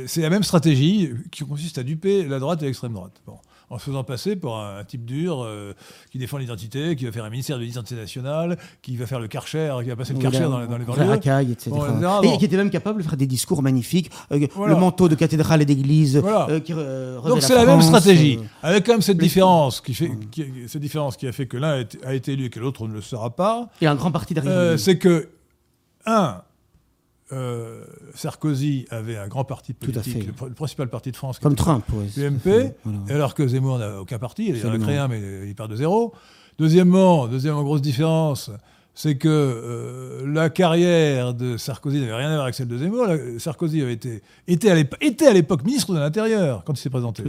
c'est 0.07 0.21
la 0.21 0.31
même 0.31 0.45
stratégie 0.45 1.11
qui 1.33 1.45
consiste 1.45 1.79
à 1.79 1.83
duper 1.83 2.25
la 2.25 2.39
droite 2.39 2.63
et 2.63 2.67
l'extrême 2.67 2.93
droite. 2.93 3.21
Bon. 3.27 3.35
En 3.73 3.79
se 3.79 3.85
faisant 3.85 4.05
passer 4.05 4.37
pour 4.37 4.59
un, 4.59 4.81
un 4.81 4.85
type 4.85 5.07
dur 5.07 5.43
euh, 5.43 5.73
qui 6.11 6.19
défend 6.19 6.37
l'identité, 6.37 6.95
qui 6.95 7.07
va 7.07 7.13
faire 7.13 7.25
un 7.25 7.31
ministère 7.31 7.57
de 7.57 7.63
l'identité 7.63 7.99
nationale, 7.99 8.59
qui 8.83 8.99
va 8.99 9.07
faire 9.07 9.19
le 9.19 9.29
Karcher, 9.29 9.75
qui 9.83 9.89
va 9.89 9.97
passer 9.97 10.13
le 10.13 10.19
Karcher 10.19 10.41
dans, 10.41 10.61
les- 10.61 10.67
dans 10.67 10.77
les 10.77 10.85
Frère 10.85 10.97
banlieues. 10.99 11.09
Racaille, 11.11 11.53
etc. 11.53 11.71
Bon, 11.71 12.23
et 12.23 12.37
qui 12.37 12.45
était 12.45 12.59
même 12.59 12.69
capable 12.69 13.03
de 13.03 13.09
faire 13.09 13.17
des 13.17 13.27
discours 13.27 13.63
magnifiques, 13.63 14.11
euh, 14.31 14.47
Voilà. 14.55 14.75
le 14.75 14.79
manteau 14.79 15.09
de 15.09 15.15
cathédrale 15.15 15.63
et 15.63 15.65
d'église, 15.65 16.19
Voilà. 16.19 16.49
euh, 16.51 16.61
qui 16.61 16.75
Donc 16.75 17.41
c'est 17.41 17.55
la 17.55 17.65
même 17.65 17.81
stratégie, 17.81 18.39
avec 18.63 18.85
quand 18.85 18.93
même 18.93 19.01
cette 19.01 19.17
différence 19.17 19.81
qui 19.81 19.95
fait, 19.95 20.11
qui- 20.31 20.45
cette 20.69 20.83
différence 20.83 21.17
qui 21.17 21.27
a 21.27 21.33
fait 21.33 21.47
que 21.47 21.57
l'un 21.57 21.83
a 22.05 22.13
été- 22.15 22.33
élu 22.33 22.45
et 22.45 22.51
que 22.51 22.61
l'autre 22.61 22.87
ne 22.87 22.93
le 22.93 23.01
sera 23.01 23.31
pas. 23.35 23.71
et 23.81 23.87
un 23.87 23.95
grand 23.95 24.11
parti 24.13 24.35
derrière 24.35 24.79
c'est 24.79 24.99
que 24.99 25.31
un, 26.05 26.43
euh, 27.33 27.85
Sarkozy 28.15 28.87
avait 28.91 29.17
un 29.17 29.29
grand 29.29 29.45
parti 29.45 29.73
politique, 29.73 30.27
le, 30.27 30.49
le 30.49 30.55
principal 30.55 30.89
parti 30.89 31.11
de 31.11 31.17
France, 31.17 31.39
Comme 31.39 31.55
Trump. 31.55 31.85
ouais. 31.93 32.07
l'UMP, 32.17 32.75
Voilà. 32.85 32.99
alors 33.09 33.35
que 33.35 33.47
Zemmour 33.47 33.79
n'a 33.79 34.01
aucun 34.01 34.19
parti, 34.19 34.49
il 34.49 34.67
en 34.67 34.73
a 34.73 34.79
créé 34.79 34.99
un, 34.99 35.09
mais 35.09 35.21
il 35.47 35.55
part 35.55 35.69
de 35.69 35.77
zéro. 35.77 36.13
Deuxièmement, 36.59 37.27
deuxième 37.29 37.55
grosse 37.63 37.81
différence, 37.83 38.51
c'est 38.95 39.17
que 39.17 39.29
euh, 39.29 40.27
la 40.31 40.51
carrière 40.51 41.33
de 41.33 41.57
Sarkozy 41.57 41.99
n'avait 42.01 42.15
rien 42.15 42.29
à 42.29 42.33
voir 42.33 42.43
avec 42.43 42.55
celle 42.55 42.69
de 42.69 42.77
Zemmour. 42.77 43.07
La- 43.07 43.39
Sarkozy 43.39 43.81
avait 43.81 43.95
été, 43.95 44.23
était 44.47 44.71
à 44.71 44.75
l'époque- 45.33 45.65
ministre 45.65 45.95
de 45.95 45.99
l'Intérieur 45.99 46.63
quand 46.65 46.75
il 46.79 46.81
s'est 46.83 46.91
présenté. 46.91 47.23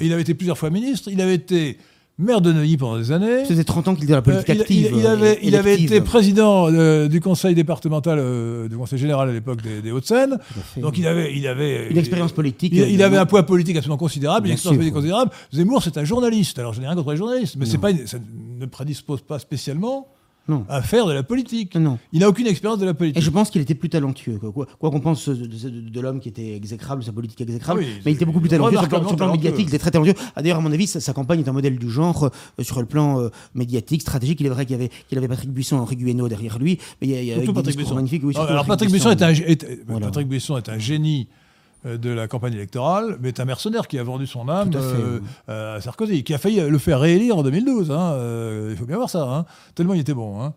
Et 0.00 0.06
il 0.06 0.12
avait 0.12 0.22
été 0.22 0.34
plusieurs 0.34 0.58
fois 0.58 0.70
ministre. 0.70 1.08
Il 1.12 1.20
avait 1.20 1.36
été 1.36 1.78
maire 2.18 2.40
de 2.40 2.52
Neuilly 2.52 2.76
pendant 2.76 2.96
des 2.98 3.10
années. 3.12 3.44
C'était 3.44 3.64
30 3.64 3.88
ans 3.88 3.94
qu'il 3.94 4.04
était 4.04 4.12
dans 4.12 4.18
la 4.18 4.22
politique 4.22 4.48
Euh, 4.50 4.60
active. 4.60 4.88
il, 4.92 4.98
il 4.98 5.06
euh, 5.06 5.12
avait, 5.12 5.38
il 5.42 5.54
été 5.54 6.00
président 6.00 6.68
euh, 6.70 7.08
du 7.08 7.20
conseil 7.20 7.54
départemental, 7.54 8.18
euh, 8.20 8.68
du 8.68 8.76
conseil 8.76 8.98
général 8.98 9.28
à 9.28 9.32
l'époque 9.32 9.62
des, 9.62 9.82
des 9.82 9.90
Hauts-de-Seine. 9.90 10.38
Donc 10.76 10.96
il 10.98 11.06
avait, 11.06 11.34
il 11.36 11.46
avait 11.48 11.88
Une 11.90 11.98
expérience 11.98 12.32
politique. 12.32 12.72
Il, 12.72 13.02
avait 13.02 13.16
un 13.16 13.26
poids 13.26 13.44
politique 13.44 13.76
absolument 13.76 13.96
considérable, 13.96 14.46
une 14.46 14.52
expérience 14.52 14.76
politique 14.76 14.94
considérable. 14.94 15.30
Zemmour, 15.52 15.82
c'est 15.82 15.98
un 15.98 16.04
journaliste. 16.04 16.58
Alors 16.58 16.72
je 16.72 16.80
n'ai 16.80 16.86
rien 16.86 16.94
contre 16.96 17.10
les 17.10 17.16
journalistes, 17.16 17.56
mais 17.58 17.66
c'est 17.66 17.78
pas, 17.78 17.90
une- 17.90 18.06
ça 18.06 18.18
ne 18.60 18.66
prédispose 18.66 19.20
pas 19.22 19.38
spécialement 19.38 20.06
Non. 20.46 20.64
à 20.68 20.82
faire 20.82 21.06
de 21.06 21.12
la 21.12 21.22
politique. 21.22 21.74
Non. 21.76 21.98
Il 22.12 22.20
n'a 22.20 22.28
aucune 22.28 22.46
expérience 22.46 22.78
de 22.78 22.84
la 22.84 22.90
Et 22.90 22.94
politique. 22.94 23.22
je 23.22 23.30
pense 23.30 23.50
qu'il 23.50 23.62
était 23.62 23.74
plus 23.74 23.88
talentueux. 23.88 24.38
Quoi 24.38 24.66
qu'on 24.78 25.00
pense 25.00 25.28
de, 25.28 25.46
de- 25.46 25.68
de- 25.70 25.88
de 25.88 26.00
l'homme 26.00 26.20
qui 26.20 26.28
était 26.28 26.54
exécrable, 26.54 27.02
sa 27.02 27.12
politique 27.12 27.40
exécrable, 27.40 27.80
oui, 27.80 27.86
mais 28.04 28.12
il 28.12 28.14
était 28.16 28.24
beaucoup 28.24 28.40
plus 28.40 28.50
talentueux 28.50 28.72
sur 28.76 28.82
le 28.82 28.88
plan, 28.88 29.00
talentueux. 29.14 29.32
médiatique. 29.32 29.66
Il 29.66 29.68
était 29.68 29.78
très 29.78 29.90
talentueux. 29.90 30.14
Ah, 30.36 30.42
D'ailleurs, 30.42 30.58
à 30.58 30.60
mon 30.60 30.72
avis, 30.72 30.86
sa, 30.86 31.00
sa 31.00 31.12
campagne 31.12 31.40
est 31.40 31.48
un 31.48 31.52
modèle 31.52 31.78
du 31.78 31.90
genre 31.90 32.24
euh, 32.24 32.62
sur 32.62 32.78
le 32.80 32.86
plan 32.86 33.20
euh, 33.20 33.28
médiatique, 33.54 34.02
stratégique. 34.02 34.40
Il 34.40 34.46
est 34.46 34.50
vrai 34.50 34.66
qu'il 34.66 34.74
avait, 34.74 34.90
avait 35.16 35.28
Patrick 35.28 35.50
Buisson 35.50 35.76
et 35.76 35.80
Henri 35.80 35.96
Guénaud 35.96 36.28
derrière 36.28 36.58
lui, 36.58 36.78
mais 37.00 37.06
il 37.08 37.10
y 37.12 37.16
a, 37.16 37.22
il 37.22 37.42
y 37.42 37.52
Patrick 37.52 37.76
Buisson. 37.76 37.96
Oui, 38.22 38.34
surtout 38.34 38.52
alors 38.52 38.66
Patrick 38.66 38.90
Buisson, 38.90 39.10
est 39.10 39.22
un, 39.22 39.30
est- 39.30 39.80
Voilà. 39.88 40.06
Patrick 40.06 40.28
Buisson 40.28 40.56
est 40.58 40.68
un 40.68 40.78
génie 40.78 41.26
euh, 41.30 41.43
de 41.84 42.10
la 42.10 42.28
campagne 42.28 42.54
électorale, 42.54 43.18
mais 43.20 43.28
est 43.28 43.40
un 43.40 43.44
mercenaire 43.44 43.86
qui 43.88 43.98
a 43.98 44.02
vendu 44.02 44.26
son 44.26 44.48
âme 44.48 44.70
Tout 44.70 44.78
à 44.78 44.80
fait, 44.80 44.96
euh, 44.96 45.18
oui. 45.20 45.54
à 45.76 45.80
Sarkozy, 45.80 46.24
qui 46.24 46.32
a 46.34 46.38
failli 46.38 46.60
le 46.60 46.78
faire 46.78 47.00
réélire 47.00 47.36
en 47.38 47.42
2012. 47.42 47.90
hein, 47.90 48.12
euh, 48.14 48.68
il 48.70 48.76
faut 48.76 48.86
bien 48.86 48.96
voir 48.96 49.10
ça, 49.10 49.22
hein, 49.24 49.44
tellement 49.74 49.94
il 49.94 50.00
était 50.00 50.14
bon. 50.14 50.40
hein. 50.42 50.54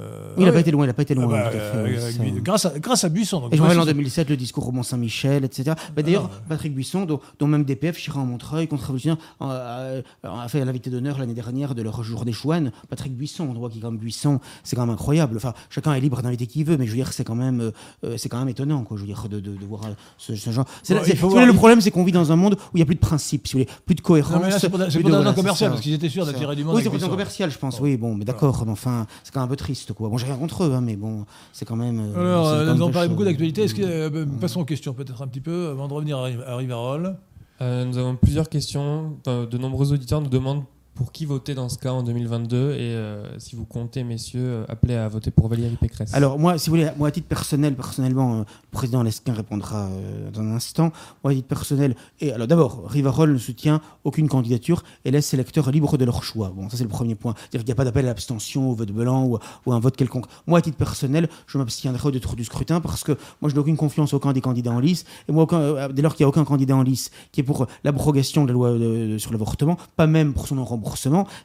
Euh, 0.00 0.28
Oui, 0.28 0.34
il 0.36 0.40
n'a 0.44 0.46
ouais. 0.50 0.52
pas 0.54 0.60
été 0.60 0.70
loin, 0.70 0.84
il 0.84 0.86
n'a 0.86 0.92
pas 0.94 1.02
été 1.02 1.14
Ah 1.16 1.20
loin. 1.20 1.26
bah, 1.28 1.42
tout 1.42 1.48
à 1.48 1.50
fait, 1.50 1.58
euh, 1.76 1.84
oui, 1.88 1.96
avec 1.96 2.12
ça. 2.14 2.22
Buisson. 2.22 2.40
grâce, 2.44 2.64
à, 2.66 2.78
grâce 2.78 3.04
à 3.04 3.08
Buisson. 3.08 3.40
donc 3.40 3.52
Et 3.52 3.56
je 3.56 3.60
me 3.60 3.66
rappelle 3.66 3.78
en 3.80 3.82
voici- 3.82 3.94
2007 3.94 4.30
le 4.30 4.36
discours 4.36 4.68
au 4.68 4.72
Mont-Saint-Michel, 4.72 5.44
etc. 5.44 5.72
Bah, 5.96 6.02
D'ailleurs, 6.02 6.28
Patrick 6.48 6.74
Buisson, 6.74 7.06
dont, 7.06 7.20
dont 7.40 7.46
même 7.48 7.64
DPF, 7.64 7.96
Chirac 7.98 8.18
en 8.18 8.26
Montreuil, 8.26 8.68
contre-révolutionnaire, 8.68 9.18
euh, 9.42 10.00
a, 10.22 10.42
a 10.42 10.48
fait 10.48 10.64
l'invité 10.64 10.90
d'honneur 10.90 11.18
l'année 11.18 11.34
dernière 11.34 11.74
de 11.74 11.82
leur 11.82 12.02
jour 12.04 12.24
des 12.24 12.32
chouans. 12.32 12.70
Patrick 12.88 13.16
Buisson, 13.16 13.48
on 13.50 13.52
voit 13.58 13.68
qu'il 13.68 13.78
est 13.78 13.82
quand 13.82 13.90
même 13.90 13.98
Buisson, 13.98 14.38
c'est 14.62 14.76
quand 14.76 14.86
même 14.86 14.94
incroyable. 14.94 15.36
Enfin, 15.36 15.54
chacun 15.70 15.92
est 15.94 16.00
libre 16.00 16.22
d'inviter 16.22 16.46
qui 16.46 16.62
veut, 16.62 16.76
mais 16.76 16.86
je 16.86 16.90
veux 16.92 16.96
dire, 16.96 17.12
c'est 17.12 17.24
quand 17.24 17.34
même, 17.34 17.60
euh, 17.60 17.70
euh, 18.04 18.16
c'est 18.16 18.28
quand 18.28 18.38
même 18.38 18.48
étonnant, 18.48 18.84
quoi. 18.84 18.96
Je 18.96 19.02
veux 19.02 19.08
dire, 19.08 19.26
de, 19.28 19.40
de, 19.40 19.56
de 19.56 19.64
voir 19.64 19.82
euh, 19.86 19.94
ce, 20.18 20.36
ce 20.36 20.50
genre. 20.50 20.66
Là- 20.88 21.02
il 21.06 21.46
le 21.46 21.52
problème, 21.52 21.80
c'est 21.80 21.90
qu'on 21.90 22.04
vit 22.04 22.12
dans 22.12 22.30
un 22.30 22.36
monde 22.36 22.54
où 22.54 22.76
il 22.76 22.78
n'y 22.78 22.82
a 22.82 22.86
plus 22.86 22.94
de 22.94 23.00
principe, 23.00 23.46
si 23.48 23.54
vous 23.54 23.58
voulez, 23.60 23.70
plus 23.86 23.94
de 23.96 24.00
cohérence. 24.02 24.40
C'est 24.58 24.68
pour, 24.68 24.78
pour 24.78 25.10
de- 25.10 25.54
ça. 25.56 25.68
parce 25.68 25.80
qu'ils 25.80 25.94
étaient 25.94 26.08
sûrs 26.08 26.26
d'attirer 26.26 26.54
du 26.54 26.62
monde. 26.64 26.76
Oui, 26.76 26.82
c'est 26.84 26.90
pour 26.90 27.08
commerciales, 27.08 27.50
je 27.50 27.58
pense. 27.58 27.80
Oui, 27.80 27.96
bon, 27.96 28.14
mais 28.14 28.24
d'accord, 28.24 28.62
mais 28.66 28.72
enfin, 28.72 29.06
c'est 29.24 29.32
quand 29.32 29.40
même 29.40 29.46
un 29.46 29.50
peu 29.50 29.56
triste, 29.56 29.79
quoi. 29.92 30.08
Bon, 30.08 30.18
j'ai 30.18 30.26
rien 30.26 30.36
contre 30.36 30.64
eux, 30.64 30.72
hein, 30.74 30.80
mais 30.80 30.96
bon, 30.96 31.24
c'est 31.52 31.64
quand 31.64 31.76
même. 31.76 32.00
euh, 32.00 32.20
Alors, 32.20 32.48
euh, 32.48 32.64
nous 32.64 32.70
avons 32.70 32.86
peu 32.88 32.92
parlé 32.92 33.08
chaud. 33.08 33.14
beaucoup 33.14 33.24
d'actualité. 33.24 33.62
Est-ce 33.64 33.74
que, 33.74 33.82
euh, 33.82 34.26
passons 34.40 34.60
aux 34.60 34.64
questions 34.64 34.92
peut-être 34.94 35.20
un 35.22 35.26
petit 35.28 35.40
peu 35.40 35.68
avant 35.70 35.88
de 35.88 35.92
revenir 35.94 36.18
à, 36.18 36.24
Ri- 36.24 36.42
à 36.46 36.56
Rivarol. 36.56 37.16
Euh, 37.62 37.84
nous 37.84 37.98
avons 37.98 38.16
plusieurs 38.16 38.48
questions. 38.48 39.16
Euh, 39.28 39.46
De 39.46 39.58
nombreux 39.58 39.92
auditeurs 39.92 40.20
nous 40.20 40.28
demandent 40.30 40.64
pour 40.94 41.12
qui 41.12 41.24
voter 41.24 41.54
dans 41.54 41.68
ce 41.68 41.78
cas 41.78 41.92
en 41.92 42.02
2022 42.02 42.72
et 42.72 42.78
euh, 42.78 43.38
si 43.38 43.56
vous 43.56 43.64
comptez, 43.64 44.04
messieurs, 44.04 44.40
euh, 44.40 44.64
appelez 44.68 44.96
à 44.96 45.08
voter 45.08 45.30
pour 45.30 45.48
Valérie 45.48 45.76
Pécresse. 45.76 46.12
Alors 46.14 46.38
moi, 46.38 46.58
si 46.58 46.68
vous 46.68 46.76
voulez, 46.76 46.90
moi 46.98 47.08
à 47.08 47.10
titre 47.10 47.28
personnel, 47.28 47.74
personnellement, 47.74 48.34
euh, 48.34 48.38
le 48.40 48.70
président 48.70 49.02
Lesquin 49.02 49.32
répondra 49.32 49.88
dans 50.32 50.40
un 50.40 50.54
instant. 50.54 50.92
Moi 51.24 51.32
à 51.32 51.34
titre 51.34 51.48
personnel, 51.48 51.94
et 52.20 52.32
alors 52.32 52.46
d'abord, 52.46 52.84
Rivarol 52.86 53.32
ne 53.32 53.38
soutient 53.38 53.80
aucune 54.04 54.28
candidature 54.28 54.82
et 55.04 55.10
laisse 55.10 55.26
ses 55.26 55.36
électeurs 55.36 55.70
libres 55.70 55.96
de 55.96 56.04
leur 56.04 56.22
choix. 56.22 56.52
Bon, 56.54 56.68
ça 56.68 56.76
c'est 56.76 56.84
le 56.84 56.90
premier 56.90 57.14
point. 57.14 57.34
C'est-à-dire 57.36 57.60
qu'il 57.60 57.66
n'y 57.66 57.72
a 57.72 57.76
pas 57.76 57.84
d'appel 57.84 58.04
à 58.04 58.08
l'abstention, 58.08 58.70
au 58.70 58.74
vote 58.74 58.90
blanc 58.90 59.24
ou, 59.26 59.36
à 59.36 59.74
un 59.74 59.80
vote 59.80 59.96
quelconque. 59.96 60.26
Moi 60.46 60.58
à 60.58 60.62
titre 60.62 60.76
personnel, 60.76 61.28
je 61.46 61.58
m'abstiendrai 61.58 62.08
au 62.08 62.10
détour 62.10 62.36
du 62.36 62.44
scrutin 62.44 62.80
parce 62.80 63.04
que 63.04 63.12
moi 63.40 63.48
je 63.48 63.54
n'ai 63.54 63.60
aucune 63.60 63.76
confiance 63.76 64.12
aucun 64.12 64.32
des 64.32 64.40
candidats 64.40 64.72
en 64.72 64.80
lice. 64.80 65.04
Et 65.28 65.32
moi, 65.32 65.46
dès 65.92 66.02
lors 66.02 66.14
qu'il 66.14 66.24
n'y 66.24 66.26
a 66.26 66.28
aucun 66.28 66.44
candidat 66.44 66.76
en 66.76 66.82
lice 66.82 67.10
qui 67.32 67.40
est 67.40 67.44
pour 67.44 67.66
l'abrogation 67.84 68.44
de 68.44 68.48
la 68.48 68.52
loi 68.54 69.18
sur 69.18 69.32
l'avortement, 69.32 69.76
pas 69.96 70.06
même 70.06 70.34
pour 70.34 70.46
son 70.46 70.58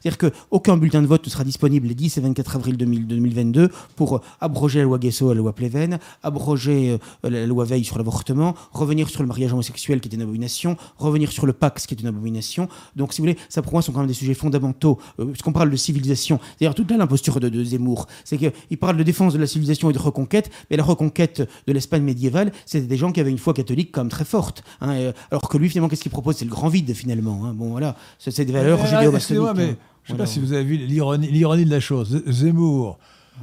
c'est-à-dire 0.02 0.18
qu'aucun 0.18 0.76
bulletin 0.76 1.02
de 1.02 1.06
vote 1.06 1.24
ne 1.24 1.30
sera 1.30 1.44
disponible 1.44 1.86
les 1.88 1.94
10 1.94 2.18
et 2.18 2.20
24 2.20 2.56
avril 2.56 2.76
2000 2.76 3.06
2022 3.06 3.70
pour 3.94 4.16
euh, 4.16 4.20
abroger 4.40 4.78
la 4.80 4.84
loi 4.84 4.98
Guesso 4.98 5.30
et 5.30 5.34
la 5.34 5.40
loi 5.40 5.52
Pleven, 5.54 5.98
abroger 6.22 6.98
euh, 7.24 7.30
la 7.30 7.46
loi 7.46 7.64
Veil 7.64 7.84
sur 7.84 7.98
l'avortement, 7.98 8.54
revenir 8.72 9.08
sur 9.08 9.22
le 9.22 9.28
mariage 9.28 9.52
homosexuel 9.52 10.00
qui 10.00 10.08
est 10.08 10.14
une 10.14 10.22
abomination, 10.22 10.76
revenir 10.98 11.32
sur 11.32 11.46
le 11.46 11.52
Pax 11.52 11.86
qui 11.86 11.94
est 11.94 12.00
une 12.00 12.06
abomination. 12.06 12.68
Donc, 12.94 13.12
si 13.12 13.20
vous 13.20 13.26
voulez, 13.26 13.38
ça 13.48 13.62
pour 13.62 13.72
moi 13.72 13.82
sont 13.82 13.92
quand 13.92 14.00
même 14.00 14.08
des 14.08 14.14
sujets 14.14 14.34
fondamentaux. 14.34 14.98
Euh, 15.20 15.26
puisqu'on 15.26 15.52
parle 15.52 15.70
de 15.70 15.76
civilisation, 15.76 16.38
d'ailleurs, 16.60 16.74
toute 16.74 16.90
là 16.90 16.96
l'imposture 16.96 17.40
de, 17.40 17.48
de 17.48 17.64
Zemmour, 17.64 18.06
c'est 18.24 18.38
qu'il 18.38 18.78
parle 18.78 18.96
de 18.96 19.02
défense 19.02 19.32
de 19.32 19.38
la 19.38 19.46
civilisation 19.46 19.90
et 19.90 19.92
de 19.92 19.98
reconquête, 19.98 20.50
mais 20.70 20.76
la 20.76 20.84
reconquête 20.84 21.42
de 21.66 21.72
l'Espagne 21.72 22.02
médiévale, 22.02 22.52
c'était 22.64 22.86
des 22.86 22.96
gens 22.96 23.12
qui 23.12 23.20
avaient 23.20 23.30
une 23.30 23.38
foi 23.38 23.54
catholique 23.54 23.90
quand 23.92 24.02
même 24.02 24.10
très 24.10 24.24
forte. 24.24 24.62
hein, 24.80 25.12
alors 25.30 25.48
que 25.48 25.58
lui, 25.58 25.68
finalement, 25.68 25.88
qu'est-ce 25.88 26.02
qu'il 26.02 26.12
propose? 26.12 26.36
C'est 26.36 26.44
le 26.44 26.50
grand 26.50 26.68
vide, 26.68 26.92
finalement. 26.94 27.44
hein. 27.46 27.54
Bon, 27.54 27.70
voilà, 27.70 27.96
c'est 28.18 28.44
des 28.44 28.52
valeurs 28.52 28.78
judéo-maçonniques. 28.86 29.25
Excusez-moi, 29.34 29.54
mais 29.54 29.62
hein. 29.62 29.66
je 29.66 29.72
ne 29.72 29.74
sais 29.74 29.78
Voilà. 30.08 30.24
pas 30.24 30.26
si 30.26 30.40
vous 30.40 30.52
avez 30.52 30.64
vu 30.64 30.76
l'ironie 30.76 31.64
de 31.64 31.70
la 31.70 31.80
chose. 31.80 32.22
Zemmour 32.26 32.98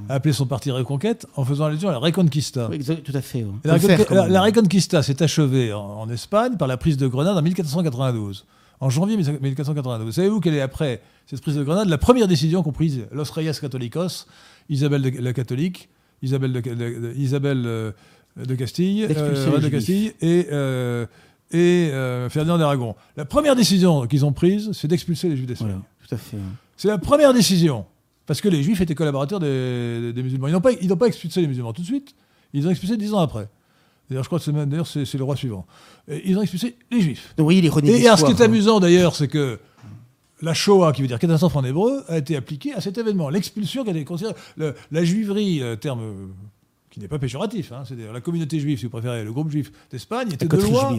a 0.09 0.15
appelé 0.15 0.34
son 0.34 0.45
parti 0.47 0.71
Reconquête 0.71 1.27
en 1.36 1.45
faisant 1.45 1.65
allusion 1.65 1.89
à 1.89 1.91
la 1.91 1.97
Reconquista. 1.99 2.67
Oui, 2.71 2.79
tout 2.79 3.11
à 3.15 3.21
fait. 3.21 3.45
La, 3.63 3.77
faire, 3.77 4.43
Reconquista 4.43 5.03
s'est 5.03 5.21
achevée 5.21 5.71
en, 5.73 5.81
en 5.81 6.09
Espagne 6.09 6.57
par 6.57 6.67
la 6.67 6.77
prise 6.77 6.97
de 6.97 7.07
Grenade 7.07 7.38
en 7.38 7.41
1492. 7.43 8.45
En 8.79 8.89
janvier 8.89 9.15
1492. 9.17 10.13
Savez-vous 10.15 10.39
quelle 10.41 10.55
est 10.55 10.61
après 10.61 11.01
cette 11.27 11.41
prise 11.41 11.55
de 11.55 11.63
Grenade 11.63 11.88
la 11.89 11.97
première 11.97 12.27
décision 12.27 12.63
qu'ont 12.63 12.71
prise 12.73 13.05
Los 13.11 13.31
Reyes 13.31 13.51
Catholicos, 13.61 14.25
Isabelle 14.69 15.01
de, 15.03 15.21
la 15.21 15.31
catholique, 15.31 15.89
Isabelle 16.21 16.51
de, 16.53 16.59
de- 16.61 16.73
de- 16.75 17.13
Isabelle, 17.15 17.63
euh, 17.65 17.91
de 18.36 18.55
Castille, 18.55 19.05
les 19.07 19.13
de. 19.13 19.69
Castille 19.69 20.13
et, 20.21 20.47
euh, 20.51 21.05
et 21.54 21.89
euh, 21.93 22.30
Ferdinand 22.30 22.58
d'Aragon. 22.58 22.95
La 23.16 23.26
première 23.26 23.56
décision 23.56 24.06
qu'ils 24.08 24.26
ont 24.26 24.34
prise, 24.34 24.72
c'est 24.74 24.88
d'expulser 24.88 25.30
les 25.30 25.38
Juifs 25.38 25.47
d'Espagne. 25.47 25.68
Voilà, 25.70 25.84
tout 26.08 26.16
à 26.16 26.18
fait. 26.18 26.38
C'est 26.76 26.88
la 26.89 26.97
première 26.97 27.34
décision. 27.34 27.86
Parce 28.26 28.41
que 28.41 28.49
les 28.49 28.64
Juifs 28.64 28.80
étaient 28.82 28.95
collaborateurs 28.95 29.39
des, 29.39 30.12
des 30.14 30.24
musulmans. 30.24 30.47
Ils 30.47 30.54
n'ont 30.54 30.62
pas, 30.62 30.72
ils 30.72 30.88
n'ont 30.88 30.97
pas 30.97 31.08
expulsé 31.08 31.41
les 31.41 31.47
musulmans 31.47 31.74
tout 31.74 31.82
de 31.82 31.88
suite. 31.88 32.16
Ils 32.54 32.66
ont 32.68 32.72
expulsé 32.72 32.97
dix 32.97 33.14
ans 33.14 33.20
après. 33.20 33.47
D'ailleurs, 34.10 34.24
je 34.24 34.30
crois 34.30 34.39
que 34.39 34.45
c'est 35.06 35.18
le 35.18 35.24
roi 35.24 35.36
suivant. 35.36 35.66
Et 36.08 36.22
ils 36.30 36.38
ont 36.38 36.41
expulsé 36.41 36.76
les 36.91 37.01
Juifs. 37.01 37.34
Donc, 37.38 37.45
voyez 37.45 37.62
l'ironie 37.62 37.89
de 37.89 37.95
Et 37.95 38.06
alors, 38.08 38.20
ce 38.20 38.26
qui 38.26 38.32
est 38.32 38.41
hein. 38.41 38.45
amusant 38.45 38.80
d'ailleurs, 38.80 39.16
c'est 39.16 39.28
que 39.28 39.60
la 40.41 40.54
Shoah, 40.54 40.91
qui 40.93 41.01
veut 41.01 41.08
dire 41.08 41.20
catastrophe 41.20 41.56
en 41.56 41.64
hébreu, 41.64 42.04
a 42.08 42.18
été 42.18 42.36
appliquée 42.36 42.74
à 42.74 42.82
cet 42.82 42.97
événement. 42.97 43.30
L'expulsion 43.30 43.84
qui 43.84 43.89
a 43.89 43.93
été 43.93 44.04
considérée. 44.04 44.36
le- 44.58 44.76
la 44.91 45.04
juiverie, 45.04 45.62
euh, 45.62 45.76
terme 45.76 46.01
euh, 46.01 46.14
qui 46.94 47.00
n'est 47.00 47.08
pas 47.08 47.18
péjoratif, 47.18 47.72
hein, 47.72 47.84
c'est-à-dire 47.86 48.14
la 48.14 48.22
communauté 48.22 48.60
juive, 48.60 48.78
si 48.78 48.86
vous 48.86 48.91
préférez, 48.91 49.24
le 49.24 49.34
groupe 49.34 49.50
juif 49.50 49.72
d'Espagne, 49.89 50.28
était 50.32 50.46
de 50.46 50.56
loin 50.72 50.91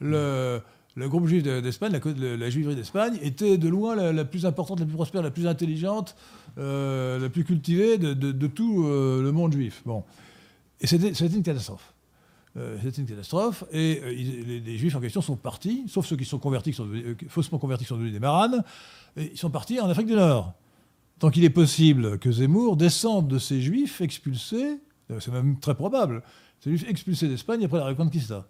le, 0.00 0.60
le 0.96 1.08
groupe 1.10 1.26
juif 1.26 1.42
de- 1.42 1.60
d'Espagne, 1.60 1.92
la, 1.92 2.48
juiverie 2.48 2.74
d'Espagne, 2.74 3.18
était 3.20 3.58
de 3.58 3.68
loin 3.68 3.94
la, 3.94 4.10
la 4.10 4.24
plus 4.24 4.46
importante, 4.46 4.80
la 4.80 4.86
plus 4.86 4.94
prospère, 4.94 5.20
la 5.20 5.30
plus 5.30 5.46
intelligente, 5.46 6.16
euh, 6.56 7.18
la 7.18 7.28
plus 7.28 7.44
cultivée 7.44 7.98
de, 7.98 8.14
de- 8.14 8.32
de 8.32 8.46
tout 8.46 8.84
euh, 8.86 9.20
le 9.22 9.32
monde 9.32 9.52
juif. 9.52 9.82
Bon. 9.84 10.02
Et 10.80 10.86
c'était 10.86 11.12
une 11.12 11.42
catastrophe. 11.42 11.92
Euh, 12.56 12.78
c'était 12.82 13.02
une 13.02 13.06
catastrophe. 13.08 13.64
Et 13.70 14.00
euh, 14.02 14.12
ils- 14.14 14.46
les, 14.46 14.60
les 14.60 14.78
juifs 14.78 14.96
en 14.96 15.00
question 15.00 15.20
sont 15.20 15.36
partis, 15.36 15.84
sauf 15.88 16.06
ceux 16.06 16.16
qui 16.16 16.24
sont 16.24 16.38
convertis, 16.38 16.70
qui 16.70 16.76
sont 16.76 16.86
devenus- 16.86 17.04
euh, 17.06 17.16
faussement 17.28 17.58
convertis, 17.58 17.84
qui 17.84 17.88
sont 17.88 17.96
devenus 17.96 18.14
des 18.14 18.20
maranes, 18.20 18.64
et 19.18 19.30
ils 19.32 19.38
sont 19.38 19.50
partis 19.50 19.78
en 19.78 19.90
Afrique 19.90 20.06
du 20.06 20.14
Nord. 20.14 20.54
Tant 21.18 21.28
qu'il 21.30 21.44
est 21.44 21.50
possible 21.50 22.18
que 22.18 22.32
Zemmour 22.32 22.76
descende 22.78 23.28
de 23.28 23.38
ces 23.38 23.60
juifs 23.60 24.00
expulsés, 24.00 24.78
c'est 25.20 25.30
même 25.30 25.58
très 25.58 25.74
probable, 25.74 26.22
ces 26.60 26.70
juifs 26.70 26.88
expulsés 26.88 27.28
d'Espagne 27.28 27.64
après 27.64 27.78
la 27.78 27.86
Reconquista. 27.86 28.46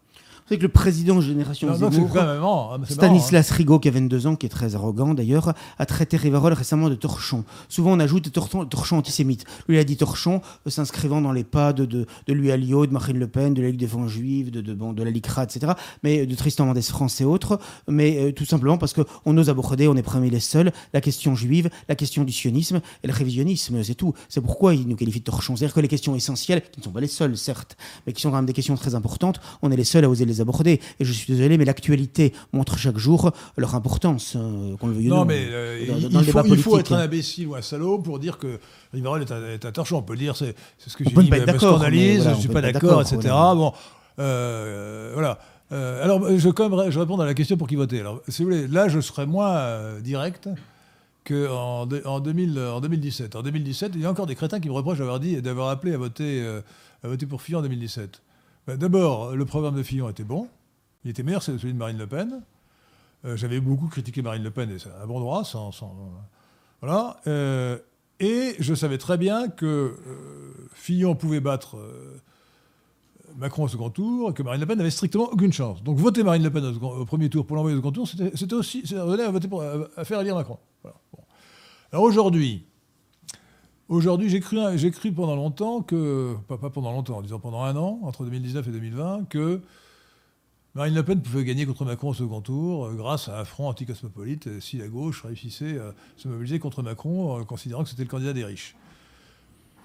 Savez 0.47 0.59
que 0.59 0.65
le 0.65 0.69
président 0.69 1.17
de 1.17 1.23
Génération 1.23 1.69
Non, 1.69 1.75
Zemmour, 1.75 2.15
marrant, 2.15 2.21
hein, 2.21 2.39
marrant, 2.39 2.75
hein. 2.75 2.81
Stanislas 2.87 3.51
Rigaud, 3.51 3.79
qui 3.79 3.89
a 3.89 3.93
22 3.93 4.27
ans, 4.27 4.37
qui 4.37 4.45
est 4.45 4.51
très 4.51 4.75
arrogant 4.75 5.15
d'ailleurs, 5.15 5.55
a 5.79 5.87
traité 5.87 6.19
Rivarol 6.19 6.53
récemment 6.53 6.91
de 6.91 6.95
torchon. 6.95 7.45
Souvent 7.71 7.93
on 7.93 8.01
ajoute 8.01 8.31
torchon, 8.31 8.67
torchon 8.67 8.99
antisémite. 8.99 9.47
Lui 9.69 9.77
il 9.77 9.81
a 9.81 9.85
dit 9.85 9.97
torchon, 9.97 10.43
euh, 10.67 10.71
s'inscrivant 10.71 11.23
dans 11.23 11.33
les 11.33 11.45
pas 11.45 11.73
de, 11.73 11.87
de, 11.87 12.07
de 12.27 12.33
Louis 12.35 12.51
Alliot, 12.53 12.85
de 12.85 12.93
Marine 12.93 13.19
Le 13.19 13.27
Pen, 13.27 13.55
de 13.55 13.63
la 13.63 13.69
Ligue 13.69 13.81
des 13.81 13.87
Fonds 13.87 14.07
Juifs, 14.07 14.51
de, 14.51 14.61
de, 14.61 14.75
bon, 14.75 14.93
de 14.93 15.03
la 15.03 15.11
LICRA, 15.11 15.45
etc. 15.45 15.73
Mais 16.03 16.21
euh, 16.21 16.27
de 16.27 16.35
Tristan 16.35 16.67
Mendès 16.67 16.83
France 16.83 17.23
et 17.23 17.25
autres. 17.25 17.59
Mais 17.89 18.19
euh, 18.19 18.33
tout 18.33 18.45
simplement 18.45 18.77
parce 18.77 18.93
qu'on 18.93 19.39
ose 19.39 19.49
aborder, 19.49 19.89
on 19.89 19.97
est 19.97 20.03
parmi 20.03 20.29
les 20.29 20.41
seuls, 20.41 20.73
la 20.93 21.01
question 21.01 21.35
juive, 21.35 21.71
la 21.89 21.95
question 21.95 22.23
du 22.23 22.33
sionisme 22.33 22.83
et 23.03 23.07
le 23.07 23.15
révisionnisme, 23.15 23.83
c'est 23.83 23.95
tout. 23.95 24.13
C'est 24.29 24.43
pourquoi 24.43 24.75
il 24.75 24.87
nous 24.89 24.97
qualifie 24.97 25.21
de 25.21 25.25
torchon. 25.25 25.57
C'est-à-dire 25.57 25.75
que 25.75 25.81
les 25.81 25.89
questions 25.89 26.15
essentielles, 26.15 26.61
qui 26.71 26.81
ne 26.81 26.85
sont 26.85 26.93
pas 26.93 27.01
les 27.01 27.07
seules, 27.07 27.39
certes, 27.39 27.79
mais 28.07 28.13
qui 28.13 28.21
sont 28.21 28.29
quand 28.29 28.37
même 28.37 28.45
des 28.45 28.53
questions 28.53 28.75
très 28.75 28.95
importantes, 28.95 29.41
on 29.63 29.73
est 29.73 29.77
les 29.77 29.85
seuls 29.85 30.05
à 30.05 30.11
oser 30.11 30.27
les 30.27 30.34
aborder. 30.41 30.80
Et 31.01 31.05
je 31.05 31.12
suis 31.12 31.32
désolé, 31.32 31.59
mais 31.59 31.64
l'actualité 31.64 32.32
montre 32.53 32.78
chaque 32.78 32.99
jour 32.99 33.32
leur 33.57 33.74
importance, 33.74 34.35
euh, 34.37 34.76
qu'on 34.76 34.89
le 34.89 34.95
veuille 34.95 35.07
ou 35.09 35.11
Non, 35.11 35.16
non. 35.18 35.24
mais 35.24 35.45
euh, 35.49 35.87
Dans- 35.87 35.97
il, 35.97 36.09
dans 36.09 36.20
le 36.20 36.26
il 36.49 36.57
faut, 36.62 36.76
il 36.76 36.80
être 36.80 36.93
un 36.93 36.99
imbécile 36.99 37.47
ou 37.49 37.55
un 37.55 37.62
salaud 37.62 37.99
pour 37.99 38.18
dire 38.18 38.39
que 38.39 38.59
Rivarol 38.93 39.22
est 39.22 39.32
un, 39.32 39.43
est 39.47 39.64
un 39.64 39.72
torchon. 39.72 39.99
On 39.99 40.03
peut 40.03 40.16
dire, 40.16 40.37
c'est 40.37 40.55
ce 40.78 40.97
que 40.97 41.05
j'ai 41.05 41.11
dit, 41.11 41.30
me, 41.30 41.59
scandalise, 41.59 42.16
voilà, 42.22 42.30
je 42.32 42.37
ne 42.37 42.41
suis 42.41 42.49
pas 42.49 42.61
d'accord, 42.61 43.01
etc. 43.03 43.16
voilà. 43.22 43.55
Bon, 43.55 43.72
euh, 44.18 45.11
voilà. 45.14 45.39
Alors, 45.70 46.37
je, 46.39 46.49
quand 46.51 46.68
même, 46.68 46.91
je 46.91 46.99
réponds 47.01 47.18
à 47.18 47.26
la 47.26 47.35
question 47.35 47.57
pour 47.57 47.66
qui 47.66 47.74
voter. 47.76 48.01
Alors, 48.01 48.20
si 48.28 48.43
vous 48.45 48.51
voulez, 48.51 48.68
là, 48.68 48.89
je 48.89 49.01
serais 49.01 49.26
moins 49.26 49.99
direct 50.01 50.49
qu'en 51.24 51.87
de- 51.87 52.03
en 52.05 52.20
2000 52.20 52.59
en 52.59 52.80
2017. 52.80 53.35
En 53.37 53.43
2017, 53.43 53.93
il 53.95 54.03
y 54.03 54.07
a 54.07 54.11
encore 54.11 54.26
des 54.26 54.35
crétins 54.35 54.61
qui 54.61 54.68
me 54.68 54.74
reprochent 54.74 54.99
d'avoir 54.99 55.18
dit, 55.20 55.41
d'avoir 55.43 55.68
appelé 55.70 55.95
à 55.95 55.99
voter, 55.99 56.45
à 57.03 57.09
voter 57.09 57.26
pour 57.26 57.43
Fillon 57.43 57.59
en 57.61 57.62
2017. 57.62 58.20
Ben, 58.67 58.77
D'abord, 58.77 59.37
le 59.37 59.45
programme 59.45 59.77
de 59.77 59.83
Fillon 59.83 60.09
était 60.09 60.25
bon. 60.25 60.49
Il 61.05 61.11
était 61.11 61.23
meilleur 61.23 61.45
que 61.45 61.59
celui 61.59 61.73
de 61.73 61.79
Marine 61.79 61.99
Le 61.99 62.07
Pen. 62.07 62.43
Euh, 63.25 63.37
J'avais 63.37 63.61
beaucoup 63.61 63.89
critiqué 63.89 64.23
Marine 64.23 64.43
Le 64.43 64.51
Pen, 64.51 64.71
et 64.71 64.79
c'est 64.79 64.91
un 64.91 65.07
bon 65.07 65.21
droit, 65.21 65.45
sans, 65.45 65.71
voilà. 66.81 67.17
Euh, 67.27 67.79
et 68.21 68.55
je 68.59 68.75
savais 68.75 68.99
très 68.99 69.19
bien 69.19 69.49
que 69.49 69.67
euh, 69.67 70.69
Fillon 70.73 71.15
pouvait 71.15 71.41
battre 71.41 71.77
Macron 73.37 73.65
au 73.65 73.69
second 73.69 73.91
tour 73.91 74.31
et 74.31 74.35
que 74.35 74.43
Marine 74.43 74.61
Le 74.61 74.67
Pen 74.67 74.79
n'avait 74.79 74.91
strictement 74.91 75.29
aucune 75.31 75.53
chance. 75.53 75.83
Donc 75.83 75.99
voter 75.99 76.23
Marine 76.23 76.43
Le 76.43 76.51
Pen 76.51 76.65
au, 76.65 77.05
premier 77.05 77.29
tour 77.29 77.47
pour 77.47 77.57
l'envoyer 77.57 77.77
au 77.77 77.81
second 77.81 77.93
tour, 77.93 78.09
c'était 78.09 78.55
aussi 78.55 78.87
ça 78.87 79.03
à 79.03 79.31
voter 79.31 79.49
pour 79.49 79.62
faire 80.05 80.21
élire 80.21 80.37
Macron. 80.37 80.59
Alors 81.93 82.05
aujourd'hui, 82.05 82.67
aujourd'hui 83.89 84.28
j'ai 84.28 84.41
cru 84.41 84.59
j'ai 84.76 84.91
cru 84.91 85.12
pendant 85.12 85.37
longtemps 85.37 85.82
que 85.82 86.35
pas, 86.49 86.59
pas 86.59 86.70
pendant 86.70 86.93
longtemps, 86.93 87.20
disons 87.22 87.39
pendant 87.39 87.62
un 87.62 87.76
an 87.76 88.01
entre 88.03 88.24
2019 88.24 88.68
et 88.68 88.70
2020 88.70 89.28
que 89.28 89.61
Marine 90.74 90.95
Le 90.95 91.03
Pen 91.05 91.20
pouvait 91.22 91.45
gagner 91.45 91.66
contre 91.66 91.85
Macron 91.85 92.09
au 92.09 92.14
second 92.14 92.41
tour 92.41 92.87
euh, 92.87 92.95
grâce 92.95 93.28
à 93.28 93.39
un 93.41 93.45
front 93.45 93.68
anticosmopolite 93.68 94.49
euh, 94.49 94.61
si 94.61 94.76
la 94.78 94.89
gauche 94.89 95.22
réussissait 95.24 95.78
à 95.78 95.93
se 96.16 96.26
mobiliser 96.28 96.59
contre 96.59 96.82
Macron 96.82 97.39
en 97.41 97.45
considérant 97.45 97.85
que 97.85 97.91
c'était 97.91 98.03
le 98.03 98.09
candidat 98.09 98.32
des 98.32 98.45
riches. 98.45 98.74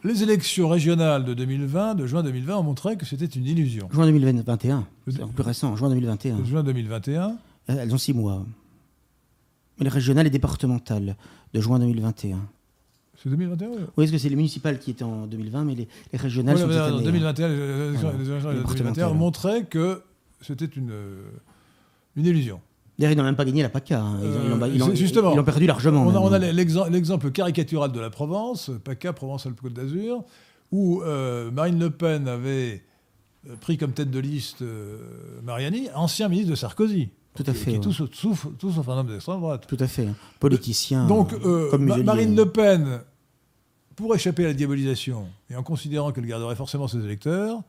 les 0.04 0.24
élections 0.24 0.68
régionales 0.68 1.26
de 1.26 1.34
2020, 1.36 1.94
de 1.96 2.08
juin 2.08 2.24
2020, 2.24 2.58
ont 2.58 2.64
montré 2.64 2.98
que 2.98 3.06
c'était 3.06 3.26
une 3.28 3.46
illusion. 3.46 3.88
Juin 3.92 4.06
2021, 4.08 4.88
Le- 5.06 5.12
c'est 5.14 5.26
plus 5.28 5.44
récent, 5.44 5.76
juin 5.76 5.90
2021. 5.90 6.38
De 6.40 6.44
juin 6.46 6.64
2021, 6.64 7.38
Euh, 7.70 7.76
Elles 7.78 7.94
ont 7.94 7.98
six 8.00 8.14
mois. 8.14 8.44
Mais 9.78 9.84
les 9.84 9.90
régionales 9.92 10.26
et 10.26 10.32
départementales 10.32 11.16
de 11.54 11.62
juin 11.62 11.78
2021. 11.80 12.40
C'est 13.22 13.30
2021 13.30 13.68
oui. 13.70 13.76
Oui, 13.80 13.88
parce 13.98 14.12
que 14.12 14.18
c'est 14.18 14.30
les 14.30 14.36
municipales 14.36 14.80
qui 14.80 14.92
étaient 14.92 15.04
en 15.04 15.28
2020, 15.28 15.64
mais 15.66 15.76
les, 15.76 15.88
les 16.14 16.20
régionales 16.20 16.56
Voilà, 16.56 16.68
sont 16.68 16.72
cette 16.74 16.82
voilà, 16.82 16.94
en 16.96 16.98
année, 16.98 17.06
2021, 17.06 17.48
les 17.50 17.54
élections- 17.56 18.00
Voilà. 18.02 18.18
les 18.18 18.24
de 18.24 18.60
Les 18.60 18.64
2021 18.64 18.94
départementales. 18.94 19.18
montraient 19.18 19.64
que 19.66 20.02
c'était 20.42 20.66
une, 20.66 20.92
euh, 20.92 21.22
une 22.16 22.26
illusion. 22.26 22.62
D'ailleurs, 22.98 23.14
ils 23.14 23.18
n'ont 23.18 23.24
même 23.24 23.36
pas 23.36 23.46
gagné 23.46 23.62
la 23.62 23.70
PACA. 23.70 24.02
hein. 24.02 24.18
Ils, 24.22 24.28
ont, 24.28 24.32
ont- 24.58 24.62
Euh, 24.62 24.70
ils 24.74 24.84
ont- 24.84 24.96
justement. 24.96 25.32
ils 25.34 25.38
l'ont 25.38 25.44
perdu 25.44 25.66
largement. 25.66 26.06
On 26.06 26.14
a, 26.16 26.20
on 26.20 26.34
l'exemple 26.90 27.32
caricatural 27.32 27.92
de 27.92 28.00
la 28.00 28.10
Provence, 28.10 28.72
PACA, 28.84 29.14
Provence-Alpes-Côte 29.14 29.74
d'Azur, 29.74 30.24
où 30.72 31.02
euh, 31.04 31.50
Marine 31.52 31.80
Le 31.80 31.90
Pen 31.90 32.28
avait 32.28 32.84
pris 33.62 33.78
comme 33.78 33.94
tête 33.94 34.12
de 34.12 34.20
liste 34.20 34.62
euh, 34.62 34.98
Mariani, 35.44 35.88
ancien 35.96 36.28
ministre 36.28 36.52
de 36.52 36.56
Sarkozy. 36.56 37.10
Tout 37.36 37.44
à 37.48 37.52
qui- 37.54 37.58
fait, 37.60 37.64
Qui 37.66 37.70
est 37.70 37.74
ouais. 37.80 37.80
tout, 37.84 37.94
sauf- 37.94 38.14
sauf, 38.14 38.48
tout 38.58 38.72
sauf 38.72 38.88
un 38.90 38.98
homme 38.98 39.08
d'extrême 39.08 39.40
droite. 39.40 39.66
Tout 39.68 39.78
à 39.80 39.88
fait. 39.88 40.08
hein. 40.08 40.16
Politicien. 40.40 41.06
Donc, 41.08 41.34
euh, 41.34 41.38
euh, 41.46 41.70
comme 41.72 41.82
Ma- 41.84 41.94
Muselier. 41.96 42.04
Marine 42.04 42.36
Le 42.36 42.46
Pen, 42.52 43.02
pour 43.96 44.14
échapper 44.16 44.46
à 44.46 44.48
la 44.50 44.54
diabolisation, 44.54 45.28
et 45.50 45.56
en 45.56 45.64
considérant 45.64 46.12
qu'elle 46.12 46.26
garderait 46.26 46.56
forcément 46.56 46.88
ses 46.88 46.98
électeurs, 47.00 47.62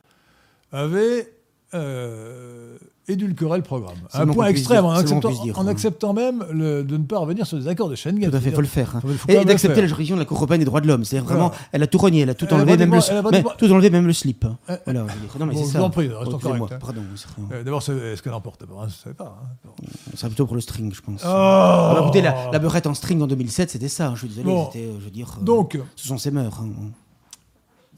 avait 0.71 1.33
euh, 1.73 2.77
édulcoré 3.07 3.57
le 3.57 3.63
programme. 3.63 3.95
C'est 4.09 4.19
À 4.19 4.21
un 4.21 4.27
point 4.27 4.47
extrême, 4.47 4.85
en 4.85 4.93
C'est 4.95 5.01
acceptant, 5.01 5.29
dire, 5.43 5.57
en 5.59 5.65
hein. 5.65 5.67
acceptant 5.67 6.13
même 6.13 6.45
le- 6.51 6.83
de 6.83 6.97
ne 6.97 7.03
pas 7.03 7.17
revenir 7.19 7.45
sur 7.47 7.57
les 7.57 7.67
accords 7.67 7.89
de 7.89 7.95
Schengen. 7.95 8.29
Tout 8.29 8.35
à 8.35 8.39
fait, 8.39 8.49
il 8.49 8.55
faut 8.55 8.61
le 8.61 8.67
faire. 8.67 8.95
hein. 8.95 9.01
Faut- 9.01 9.29
Et 9.29 9.43
d'accepter 9.43 9.81
la 9.81 9.87
juridiction 9.87 10.15
de 10.15 10.21
la 10.21 10.25
Cour 10.25 10.37
européenne 10.37 10.59
des 10.59 10.65
droits 10.65 10.81
de 10.81 10.87
l'homme. 10.87 11.03
C'est-à-dire 11.03 11.27
vraiment, 11.27 11.51
elle 11.71 11.83
a 11.83 11.87
tout 11.87 11.97
renié, 11.97 12.21
elle 12.21 12.29
a 12.29 12.35
tout 12.35 12.45
Elle 12.49 12.53
a 12.53 12.57
enlevé, 12.57 12.77
même 12.77 12.89
le, 12.91 12.97
pratiquement- 12.97 13.19
elle 13.19 13.25
a 13.25 13.31
mais 13.31 13.41
pratiquement- 13.43 13.67
tout 13.67 13.73
enlevé, 13.73 13.89
même 13.89 14.07
le 14.07 14.13
slip. 14.13 14.45
Euh, 14.69 14.77
Voilà. 14.85 14.99
Non, 15.39 15.45
mais 15.47 15.53
bon, 15.53 15.63
c'est 15.65 15.71
ça. 15.71 15.79
vous 15.79 15.85
en 15.85 15.89
prie, 15.89 16.07
hein. 16.07 16.67
Pardon, 16.79 17.01
c'est. 17.15 17.55
Euh, 17.55 17.63
D'abord, 17.63 17.81
c'est- 17.83 17.91
est-ce 17.97 18.21
qu'elle 18.21 18.33
emporte 18.33 18.61
D'abord, 18.61 18.81
Je 18.81 18.85
ne 18.85 18.91
savais 18.91 19.15
pas. 19.15 19.37
hein. 19.41 19.47
Bon. 19.65 19.73
Serait 20.15 20.29
plutôt 20.29 20.45
pour 20.45 20.55
le 20.55 20.61
string, 20.61 20.93
je 20.93 21.01
pense. 21.01 21.21
Oh 21.23 21.27
Ah 21.27 21.93
bah, 21.95 22.01
écoutez, 22.03 22.21
la, 22.21 22.51
la 22.51 22.59
beurette 22.59 22.85
en 22.87 22.93
string 22.93 23.21
en 23.21 23.27
2007, 23.27 23.71
c'était 23.71 23.87
ça. 23.89 24.11
Je 24.13 24.19
suis 24.19 24.27
désolé, 24.29 24.45
Bon. 24.45 24.65
c'était, 24.71 24.85
euh, 24.85 24.99
je 24.99 25.05
veux 25.05 25.11
dire, 25.11 25.37
euh, 25.39 25.43
Donc, 25.43 25.79
ce 25.95 26.07
sont 26.07 26.17
ses 26.17 26.31
mœurs. 26.31 26.59
hein. 26.61 26.69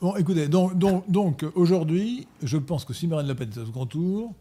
bon, 0.01 0.15
écoutez, 0.15 0.47
donc, 0.47 0.77
donc, 0.77 1.03
donc 1.09 1.45
aujourd'hui, 1.55 2.27
je 2.41 2.57
pense 2.57 2.85
que 2.85 2.93
si 2.93 3.07
Marine 3.07 3.27
Le 3.27 3.35
Pen 3.35 3.49
est 3.55 3.59
au 3.59 3.65
second 3.65 3.85
tour, 3.85 4.33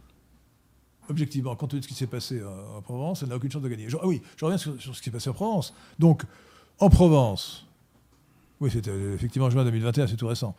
objectivement, 1.08 1.54
compte 1.56 1.70
tenu 1.70 1.80
de 1.80 1.84
ce 1.84 1.88
qui 1.88 1.94
s'est 1.94 2.06
passé 2.06 2.40
euh, 2.40 2.76
en 2.76 2.82
Provence, 2.82 3.22
elle 3.22 3.28
n'a 3.28 3.36
aucune 3.36 3.50
chance 3.50 3.62
de 3.62 3.68
gagner. 3.68 3.86
Ah 4.00 4.06
oui, 4.06 4.22
je 4.36 4.44
reviens 4.44 4.58
sur, 4.58 4.74
ce 4.80 4.98
qui 4.98 5.04
s'est 5.04 5.10
passé 5.10 5.30
en 5.30 5.34
Provence. 5.34 5.74
Donc, 5.98 6.22
en 6.78 6.90
Provence, 6.90 7.66
oui, 8.60 8.70
c'était 8.70 8.90
euh, 8.90 9.14
effectivement 9.14 9.50
juin 9.50 9.64
2021, 9.64 10.06
c'est 10.06 10.16
tout 10.16 10.26
récent, 10.26 10.54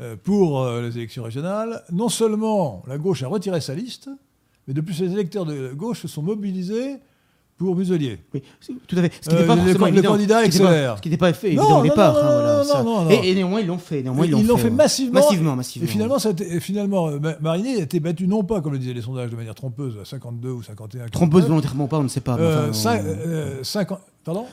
euh, 0.00 0.16
pour 0.16 0.66
les 0.66 0.96
élections 0.96 1.22
régionales, 1.22 1.84
non 1.92 2.08
seulement 2.08 2.82
la 2.86 2.98
gauche 2.98 3.22
a 3.22 3.28
retiré 3.28 3.60
sa 3.60 3.74
liste, 3.74 4.08
mais 4.66 4.74
de 4.74 4.80
plus, 4.80 5.00
les 5.00 5.12
électeurs 5.12 5.44
de 5.44 5.72
gauche 5.72 6.02
se 6.02 6.08
sont 6.08 6.22
mobilisés 6.22 6.96
pour 7.64 7.76
Muselier. 7.76 8.18
Oui, 8.34 8.42
tout 8.86 8.96
à 8.98 9.02
fait. 9.02 9.12
Ce 9.20 9.28
qui 9.28 9.34
Euh, 9.34 9.38
n'était 9.38 9.46
pas 9.46 9.54
le- 9.54 9.60
forcément 9.62 9.86
le 9.86 9.92
évident. 9.92 10.10
candidat 10.10 10.38
Ce 10.38 10.44
qui 10.44 10.50
n'était 10.50 10.64
pas- 10.64 10.70
XLR. 10.70 10.96
Ce 10.96 11.02
qui 11.02 11.08
n'était 11.08 11.18
pas 11.18 11.32
fait 11.32 11.46
évident 11.48 11.64
au 11.64 11.68
non, 11.70 11.82
départ. 11.82 12.12
non, 12.14 12.18
hein, 12.20 12.22
voilà, 12.22 12.64
non, 12.64 12.84
non, 12.84 13.04
non. 13.04 13.10
Et, 13.10 13.30
et 13.30 13.34
néanmoins, 13.34 13.60
ils 13.60 13.66
l'ont 13.66 13.78
fait. 13.78 14.02
Néanmoins, 14.02 14.26
ils 14.26 14.30
l'ont 14.46 14.56
fait, 14.56 14.62
fait 14.64 14.68
ouais. 14.68 14.74
massivement. 14.74 15.20
Massivement, 15.20 15.56
massivement. 15.56 15.88
Et 15.88 15.90
finalement, 15.90 16.18
ça 16.18 16.28
a 16.28 16.32
été- 16.32 16.54
et 16.54 16.60
finalement 16.60 17.08
euh, 17.08 17.18
Ma- 17.20 17.38
Marini 17.40 17.76
a 17.76 17.82
été 17.82 18.00
battu 18.00 18.26
non 18.26 18.42
pas, 18.44 18.60
comme 18.60 18.72
le 18.72 18.78
disaient 18.78 18.94
les 18.94 19.02
sondages, 19.02 19.30
de 19.30 19.36
manière 19.36 19.54
trompeuse, 19.54 19.96
à 20.00 20.04
52 20.04 20.50
ou 20.50 20.62
51. 20.62 21.06
Trompeuse 21.08 21.42
49, 21.42 21.48
volontairement 21.48 21.84
ou 21.84 21.88
pas, 21.88 21.98
on 21.98 22.02
ne 22.02 22.08
sait 22.08 22.20
pas. 22.20 22.36
mais 22.36 22.42
euh, 22.42 22.70
enfin, 22.70 22.96
cin- 22.96 23.00
on- 23.02 23.28
euh, 23.28 23.62
50 23.62 24.00
Pardon 24.22 24.44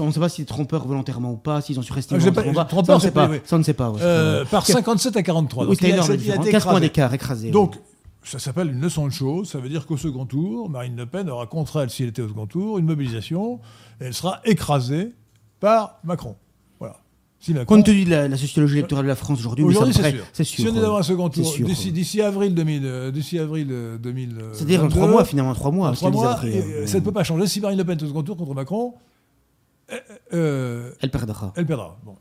On 0.00 0.06
ne 0.06 0.10
sait 0.12 0.18
pas 0.20 0.28
si 0.28 0.42
c'est 0.42 0.46
trompeur 0.46 0.84
volontairement 0.86 1.30
ou 1.32 1.36
pas, 1.36 1.60
s'ils 1.60 1.78
ont 1.78 1.82
surestimé 1.82 2.20
Ah, 2.24 2.28
ou 2.28 2.52
pas. 2.52 2.64
trompeur, 2.64 2.86
Ça, 2.86 2.92
on 2.94 2.96
ne 2.96 3.00
sait 3.02 3.10
pas. 3.12 3.28
Ça, 3.44 3.56
on 3.56 3.58
ne 3.60 3.62
sait 3.64 3.72
pas. 3.72 3.92
Euh, 4.00 4.44
Par 4.50 4.64
Quinze- 4.64 4.74
57 4.76 5.16
à 5.16 5.22
43. 5.22 5.64
Oui, 5.64 5.68
Donc, 5.70 5.74
c'était 5.76 5.88
il 5.88 5.92
a- 5.92 5.94
énorme 5.94 6.08
la 6.08 6.14
il 6.14 6.18
a 6.18 6.22
différence. 6.22 6.44
été 6.46 6.52
15 6.52 6.64
points 6.64 6.80
d'écart, 6.80 7.14
écrasé. 7.14 7.50
Donc, 7.50 7.76
ça 8.24 8.38
s'appelle 8.38 8.68
une 8.70 8.80
leçon 8.80 9.06
de 9.06 9.12
choses. 9.12 9.50
Ça 9.50 9.58
veut 9.58 9.68
dire 9.68 9.86
qu'au 9.86 9.96
second 9.96 10.26
tour, 10.26 10.68
Marine 10.70 10.96
Le 10.96 11.06
Pen 11.06 11.28
aura 11.28 11.46
contre 11.46 11.80
elle, 11.80 11.90
si 11.90 12.02
elle 12.02 12.10
était 12.10 12.22
au 12.22 12.28
second 12.28 12.46
tour, 12.46 12.78
une 12.78 12.86
mobilisation. 12.86 13.60
Et 14.00 14.04
elle 14.06 14.14
sera 14.14 14.40
écrasée 14.44 15.12
par 15.60 15.98
Macron. 16.04 16.36
Voilà. 16.80 16.96
Si 17.40 17.52
Macron- 17.52 17.76
Compte 17.76 17.86
tenu 17.86 18.04
de 18.04 18.10
la, 18.10 18.28
la 18.28 18.36
sociologie 18.36 18.78
électorale 18.78 19.04
de 19.04 19.08
la 19.08 19.16
France 19.16 19.38
aujourd'hui, 19.40 19.64
Aujourd'hui, 19.64 19.92
c'est 19.94 20.10
sûr. 20.12 20.24
c'est 20.32 20.44
Si 20.44 20.62
sûr. 20.62 20.72
on 20.72 20.76
est 20.76 20.80
dans 20.80 20.96
un 20.96 21.02
second 21.02 21.28
tour, 21.28 21.44
sûr. 21.46 21.66
d'ici 21.66 22.22
avril 22.22 22.54
2000, 22.54 22.82
euh, 22.84 23.10
d'ici 23.10 23.38
avril 23.38 23.68
euh, 23.70 23.98
2000. 23.98 24.38
euh, 24.40 24.50
C'est-à-dire 24.54 24.80
en 24.80 24.82
22, 24.84 24.94
trois 24.96 25.08
mois, 25.08 25.24
finalement, 25.24 25.54
trois 25.54 25.70
mois. 25.72 25.92
trois 25.92 26.10
mois, 26.10 26.32
après, 26.34 26.50
et, 26.52 26.62
euh, 26.62 26.86
ça 26.86 27.00
ne 27.00 27.04
peut 27.04 27.12
pas 27.12 27.24
changer. 27.24 27.46
Si 27.48 27.60
Marine 27.60 27.78
Le 27.78 27.84
Pen 27.84 27.98
est 27.98 28.02
au 28.02 28.06
second 28.06 28.22
tour 28.22 28.36
contre 28.36 28.54
Macron, 28.54 28.94
euh, 29.90 29.96
euh, 30.32 30.92
Elle 31.00 31.10
perdra. 31.10 31.52
elle 31.56 31.66
perdra. 31.66 31.98
Bon. 32.04 32.14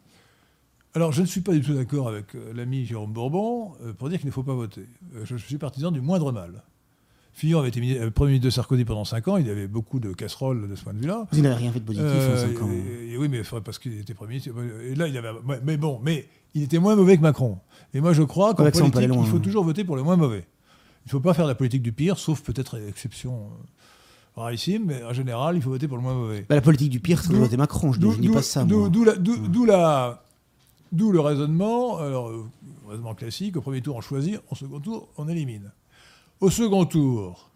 Alors, 0.94 1.12
je 1.12 1.22
ne 1.22 1.26
suis 1.26 1.42
pas 1.42 1.54
du 1.54 1.62
tout 1.62 1.74
d'accord 1.74 2.10
avec 2.10 2.36
euh, 2.36 2.52
l'ami 2.54 2.86
Jérôme 2.86 3.14
Bourbon 3.14 3.74
euh, 3.84 3.94
pour 3.94 4.10
dire 4.10 4.20
qu'il 4.20 4.28
ne 4.28 4.34
faut 4.34 4.44
pas 4.44 4.54
voter. 4.54 4.86
Euh, 5.16 5.22
je, 5.24 5.38
suis 5.38 5.58
partisan 5.58 5.92
du 5.92 6.02
moindre 6.02 6.32
mal. 6.32 6.64
Fillon 7.34 7.60
avait 7.60 7.70
été 7.70 7.80
Premier 8.12 8.32
ministre 8.32 8.46
de 8.46 8.50
Sarkozy 8.50 8.84
pendant 8.84 9.06
5 9.06 9.28
ans, 9.30 9.38
il 9.38 9.50
avait 9.50 9.68
beaucoup 9.68 10.02
de 10.02 10.12
casseroles 10.12 10.70
de 10.70 10.76
ce 10.76 10.84
point 10.84 10.94
de 10.94 11.00
vue-là. 11.00 11.28
Vous 11.32 11.40
n'avez 11.42 11.56
rien 11.56 11.72
fait 11.72 11.80
de 11.80 11.86
positif 11.86 12.06
Euh, 12.10 12.34
en 12.34 12.38
cinq 12.54 12.62
ans. 12.62 12.70
et- 12.70 13.14
et 13.14 13.18
oui, 13.18 13.30
mais 13.30 13.42
parce 13.64 13.80
qu'il 13.80 13.98
était 14.00 14.14
Premier 14.14 14.32
ministre. 14.32 14.52
Et 14.84 14.96
là, 14.96 15.08
il 15.08 15.16
avait. 15.18 15.30
Mais 15.64 15.78
bon, 15.78 16.02
mais 16.04 16.28
il 16.54 16.64
était 16.64 16.78
moins 16.78 16.98
mauvais 16.98 17.16
que 17.16 17.22
Macron. 17.22 17.58
Et 17.94 18.02
moi, 18.02 18.12
je 18.12 18.24
crois 18.24 18.54
qu'en 18.54 18.64
politique, 18.70 18.94
il 19.02 19.26
faut 19.26 19.38
hein. 19.38 19.40
toujours 19.40 19.64
voter 19.64 19.86
pour 19.86 19.96
le 19.96 20.04
moins 20.04 20.18
mauvais. 20.18 20.46
Il 21.06 21.08
ne 21.08 21.12
faut 21.12 21.20
pas 21.22 21.34
faire 21.34 21.48
la 21.48 21.56
politique 21.56 21.82
du 21.82 21.94
pire, 21.94 22.18
sauf 22.20 22.42
peut-être 22.42 22.78
exception 22.88 23.48
rarissime, 24.36 24.84
mais 24.88 25.04
en 25.04 25.14
général, 25.14 25.56
il 25.56 25.62
faut 25.62 25.70
voter 25.70 25.88
pour 25.88 25.98
le 25.98 26.04
moins 26.04 26.14
mauvais. 26.14 26.46
Bah, 26.50 26.56
la 26.56 26.62
politique 26.62 26.90
du 26.90 27.00
pire, 27.00 27.22
c'est 27.24 27.32
de 27.32 27.38
voter 27.38 27.58
Macron. 27.58 27.94
Je 27.94 28.00
je 28.02 28.20
dis 28.20 28.30
pas 28.30 28.42
ça. 28.42 28.66
D'où 28.66 29.66
la- 29.66 30.22
d'où- 30.92 31.12
le 31.12 31.20
raisonnement, 31.20 31.98
alors, 31.98 32.30
euh, 32.30 32.46
raisonnement 32.88 33.16
classique. 33.16 33.58
Au 33.58 33.62
premier 33.62 33.82
tour, 33.82 33.96
on 33.96 34.02
choisit. 34.02 34.40
Au 34.50 34.56
second 34.56 34.80
tour, 34.80 35.10
on 35.18 35.28
élimine. 35.28 35.72
Au 36.40 36.50
second 36.50 36.86
tour, 36.86 37.50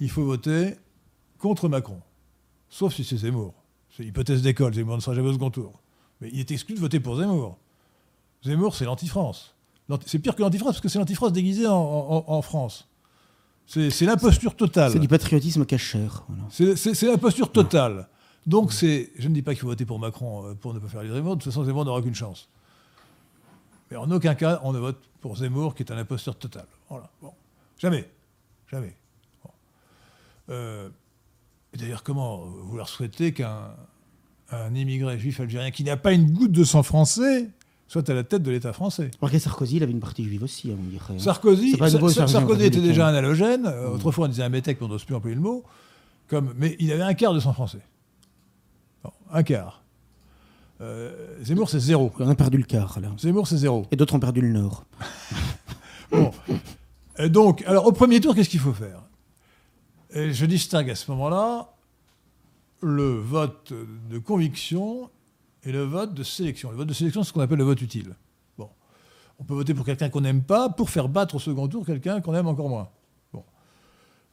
il 0.00 0.10
faut 0.10 0.24
voter 0.24 0.74
contre 1.38 1.68
Macron, 1.68 2.00
sauf 2.68 2.94
si 2.94 3.04
c'est 3.04 3.16
Zemmour. 3.18 3.54
C'est 3.96 4.04
hypothèse 4.04 4.42
d'école. 4.42 4.74
Zemmour 4.74 4.96
ne 4.96 5.00
sera 5.00 5.14
jamais 5.16 5.28
au 5.28 5.32
second 5.32 5.50
tour. 5.50 5.80
Mais 6.20 6.28
il 6.32 6.40
est 6.40 6.50
exclu 6.50 6.74
de 6.74 6.80
voter 6.80 7.00
pour 7.00 7.16
Zemmour. 7.16 7.56
Zemmour, 8.44 8.74
c'est 8.74 8.84
l'anti-France. 8.84 9.54
L'anti- 9.88 10.08
C'est 10.08 10.18
pire 10.18 10.34
que 10.36 10.42
l'anti-France 10.42 10.72
parce 10.74 10.80
que 10.80 10.88
c'est 10.88 10.98
l'anti-France 10.98 11.32
déguisé 11.32 11.66
en, 11.66 11.74
en- 11.76 12.24
en 12.26 12.42
France. 12.42 12.88
C'est 13.66 14.02
l'imposture 14.02 14.54
totale. 14.56 14.92
C'est 14.92 14.98
du 14.98 15.08
patriotisme 15.08 15.64
cachère. 15.66 16.24
voilà. 16.28 16.44
C'est- 16.50 16.76
C'est 16.76 16.94
c'est 16.94 17.06
la 17.06 17.18
posture 17.18 17.50
totale. 17.52 18.08
Donc, 18.48 18.72
c'est, 18.72 19.10
je 19.18 19.28
ne 19.28 19.34
dis 19.34 19.42
pas 19.42 19.52
qu'il 19.52 19.60
faut 19.60 19.66
voter 19.68 19.84
pour 19.84 19.98
Macron 19.98 20.46
euh, 20.46 20.54
pour 20.54 20.72
ne 20.74 20.78
pas 20.78 20.88
faire 20.88 21.02
les 21.02 21.10
Zemmour. 21.10 21.36
De 21.36 21.42
toute 21.42 21.52
façon, 21.52 21.64
Zemmour 21.64 21.84
n'aura 21.84 21.98
aucune 21.98 22.14
chance. 22.14 22.48
Mais 23.90 23.96
en 23.98 24.10
aucun 24.10 24.34
cas, 24.34 24.60
on 24.64 24.72
ne 24.72 24.78
vote 24.78 24.98
pour 25.20 25.36
Zemmour, 25.36 25.74
qui 25.74 25.82
est 25.82 25.92
un 25.92 25.98
imposteur 25.98 26.34
total. 26.36 26.64
Voilà. 26.88 27.10
Bon. 27.22 27.30
Jamais. 27.78 28.08
Jamais. 28.70 28.94
Bon. 29.44 29.50
Euh, 30.48 30.88
d'ailleurs, 31.76 32.02
comment 32.02 32.38
vouloir 32.38 32.88
souhaiter 32.88 33.32
qu'un 33.32 33.70
un 34.50 34.74
immigré 34.74 35.18
juif 35.18 35.40
algérien 35.40 35.70
qui 35.70 35.84
n'a 35.84 35.98
pas 35.98 36.12
une 36.14 36.30
goutte 36.30 36.52
de 36.52 36.64
sang 36.64 36.82
français 36.82 37.50
soit 37.86 38.08
à 38.08 38.14
la 38.14 38.24
tête 38.24 38.42
de 38.42 38.50
l'État 38.50 38.72
français? 38.72 39.10
Remarquez, 39.20 39.38
Sarkozy, 39.40 39.76
il 39.76 39.82
avait 39.82 39.92
une 39.92 40.00
partie 40.00 40.24
juive 40.24 40.42
aussi, 40.42 40.70
on 40.72 40.82
dirait. 40.90 41.18
Sarkozy, 41.18 41.76
pas 41.76 41.90
Sa- 41.90 41.98
Sarkozy 41.98 42.44
revient 42.44 42.64
était 42.64 42.80
déjà 42.80 43.08
un 43.08 43.14
halogène. 43.14 43.66
Euh, 43.66 43.90
Autrefois, 43.90 44.24
on 44.24 44.28
disait 44.28 44.42
un 44.42 44.48
métèque, 44.48 44.78
mais 44.80 44.86
on 44.86 44.90
n'ose 44.90 45.04
plus 45.04 45.14
employer 45.14 45.34
le 45.36 45.42
mot. 45.42 45.64
Comme, 46.28 46.54
mais 46.56 46.76
il 46.80 46.90
avait 46.92 47.02
un 47.02 47.12
quart 47.14 47.34
de 47.34 47.40
sang 47.40 47.52
français. 47.52 47.80
Un 49.32 49.42
quart. 49.42 49.82
Euh, 50.80 51.42
Zemmour, 51.42 51.68
c'est 51.68 51.80
zéro. 51.80 52.12
On 52.18 52.28
a 52.28 52.34
perdu 52.34 52.58
le 52.58 52.64
quart, 52.64 53.00
là. 53.00 53.08
Zemmour, 53.18 53.46
c'est 53.46 53.56
zéro. 53.56 53.86
Et 53.90 53.96
d'autres 53.96 54.14
ont 54.14 54.20
perdu 54.20 54.40
le 54.40 54.48
nord. 54.48 54.84
Bon. 56.10 56.30
Et 57.18 57.28
donc, 57.28 57.62
alors, 57.66 57.86
au 57.86 57.92
premier 57.92 58.18
tour, 58.18 58.34
qu'est-ce 58.34 58.48
qu'il 58.48 58.60
faut 58.60 58.72
faire? 58.72 59.02
Et 60.14 60.32
Je 60.32 60.46
distingue 60.46 60.88
à 60.88 60.94
ce 60.94 61.10
moment-là 61.10 61.74
le 62.80 63.18
vote 63.18 63.74
de 64.08 64.18
conviction 64.18 65.10
et 65.64 65.72
le 65.72 65.82
vote 65.82 66.14
de 66.14 66.22
sélection. 66.22 66.70
Le 66.70 66.78
vote 66.78 66.88
de 66.88 66.94
sélection, 66.94 67.22
c'est 67.22 67.28
ce 67.28 67.32
qu'on 67.34 67.42
appelle 67.42 67.58
le 67.58 67.64
vote 67.64 67.82
utile. 67.82 68.14
Bon. 68.56 68.70
On 69.38 69.44
peut 69.44 69.52
voter 69.52 69.74
pour 69.74 69.84
quelqu'un 69.84 70.08
qu'on 70.08 70.22
n'aime 70.22 70.42
pas 70.42 70.70
pour 70.70 70.88
faire 70.88 71.10
battre 71.10 71.34
au 71.34 71.38
second 71.38 71.68
tour 71.68 71.84
quelqu'un 71.84 72.22
qu'on 72.22 72.34
aime 72.34 72.46
encore 72.46 72.70
moins. 72.70 72.88
Bon. 73.32 73.44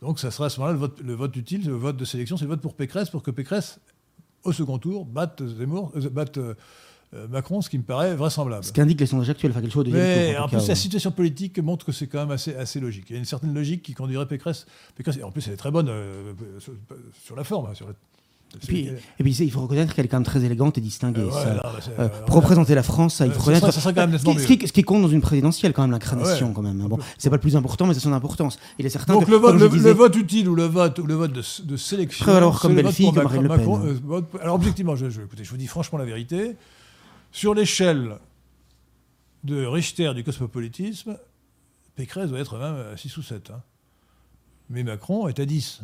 Donc, 0.01 0.19
ça 0.19 0.31
sera 0.31 0.45
à 0.45 0.49
ce 0.49 0.61
moment-là 0.61 0.73
le 0.73 0.79
vote, 0.79 1.01
le 1.01 1.13
vote 1.13 1.35
utile, 1.35 1.67
le 1.67 1.75
vote 1.75 1.97
de 1.97 2.05
sélection, 2.05 2.37
c'est 2.37 2.45
le 2.45 2.51
vote 2.51 2.61
pour 2.61 2.75
Pécresse, 2.75 3.09
pour 3.09 3.21
que 3.21 3.31
Pécresse, 3.31 3.79
au 4.45 4.53
second 4.53 4.77
tour, 4.79 5.05
batte, 5.05 5.43
Zemmour, 5.45 5.91
euh, 5.95 6.09
batte 6.09 6.37
euh, 6.37 6.53
euh, 7.13 7.27
Macron, 7.27 7.61
ce 7.61 7.69
qui 7.69 7.77
me 7.77 7.83
paraît 7.83 8.15
vraisemblable. 8.15 8.63
Ce 8.63 8.71
qu'indiquent 8.73 8.99
les 8.99 9.05
sondages 9.05 9.29
actuels, 9.29 9.51
enfin 9.51 9.61
quelque 9.61 9.71
chose 9.73 9.85
deuxième 9.85 10.01
Mais 10.03 10.33
tour. 10.35 10.43
en 10.43 10.47
cas, 10.47 10.57
plus, 10.57 10.67
la 10.67 10.73
ouais. 10.73 10.75
situation 10.75 11.11
politique 11.11 11.59
montre 11.59 11.85
que 11.85 11.91
c'est 11.91 12.07
quand 12.07 12.19
même 12.19 12.31
assez, 12.31 12.55
assez 12.55 12.79
logique. 12.79 13.05
Il 13.09 13.13
y 13.13 13.15
a 13.15 13.19
une 13.19 13.25
certaine 13.25 13.53
logique 13.53 13.83
qui 13.83 13.93
conduirait 13.93 14.27
Pécresse. 14.27 14.65
Pécresse 14.95 15.17
en 15.23 15.31
plus, 15.31 15.45
elle 15.47 15.53
est 15.53 15.57
très 15.57 15.71
bonne 15.71 15.87
euh, 15.89 16.33
sur, 16.59 16.73
sur 17.23 17.35
la 17.35 17.43
forme. 17.43 17.67
hein, 17.67 17.73
sur 17.73 17.87
la- 17.87 17.93
Et 18.63 18.67
puis, 18.67 18.87
et 19.19 19.23
puis, 19.23 19.35
il 19.35 19.51
faut 19.51 19.61
reconnaître 19.61 19.93
qu'elle 19.93 20.05
est 20.05 20.07
quand 20.07 20.17
même 20.17 20.23
très 20.25 20.43
élégante 20.43 20.77
et 20.77 20.81
distinguée. 20.81 21.21
Euh, 21.21 21.25
ouais, 21.25 21.31
ça. 21.31 21.53
non, 21.55 21.61
c'est- 21.81 21.91
Euh, 21.91 21.93
euh, 21.99 22.09
pour 22.25 22.35
représenter 22.37 22.73
la 22.75 22.83
France, 22.83 23.15
ça, 23.15 23.25
il 23.25 23.31
Euh, 23.31 23.33
faut 23.33 23.41
reconnaître. 23.41 23.71
ça 23.71 23.79
serait 23.81 23.93
quand 23.93 24.07
même 24.07 24.17
ce, 24.17 24.47
qui, 24.47 24.67
ce 24.67 24.81
compte 24.81 25.01
dans 25.01 25.07
une 25.07 25.21
présidentielle, 25.21 25.73
quand 25.73 25.81
même, 25.81 25.91
l'incarnation, 25.91 26.47
Ouais. 26.47 26.53
quand 26.53 26.61
même. 26.61 26.79
hein. 26.81 26.87
Bon, 26.87 26.97
c'est 27.17 27.29
pas 27.29 27.35
le 27.35 27.41
plus 27.41 27.55
important, 27.55 27.85
mais 27.87 27.93
c'est 27.93 27.99
son 27.99 28.13
importance. 28.13 28.57
Il 28.79 28.85
est 28.85 28.89
certain 28.89 29.13
Donc 29.13 29.25
que, 29.25 29.31
le 29.31 29.37
vote, 29.37 29.51
comme 29.51 29.59
le, 29.59 29.69
disais- 29.69 29.89
le 29.89 29.95
vote 29.95 30.15
utile 30.15 30.49
ou 30.49 30.55
le 30.55 30.65
vote, 30.65 30.97
ou 30.99 31.05
le 31.05 31.13
vote 31.15 31.31
de, 31.33 31.43
de 31.63 31.77
sélection. 31.77 32.23
Prévaloir 32.25 32.59
comme 32.59 32.75
que 32.75 32.81
Macron- 32.81 33.11
Marine 33.13 33.41
Le 33.43 33.47
Pen. 33.49 33.57
Macron, 33.57 33.81
euh, 33.85 34.21
alors 34.41 34.55
objectivement, 34.55 34.95
je, 34.95 35.09
je- 35.09 35.21
écoutez, 35.21 35.43
je 35.43 35.49
vous 35.51 35.57
dis 35.57 35.67
franchement 35.67 35.97
la 35.97 36.05
vérité. 36.05 36.55
Sur 37.31 37.53
l'échelle 37.53 38.17
de 39.43 39.65
Richter 39.65 40.13
du 40.13 40.23
cosmopolitisme, 40.23 41.17
Pécresse 41.95 42.29
doit 42.29 42.39
être 42.39 42.57
même 42.57 42.75
à 42.93 42.97
6 42.97 43.15
ou 43.17 43.21
7. 43.21 43.51
hein. 43.51 43.61
Mais 44.69 44.83
Macron 44.83 45.27
est 45.27 45.39
à 45.39 45.45
10. 45.45 45.81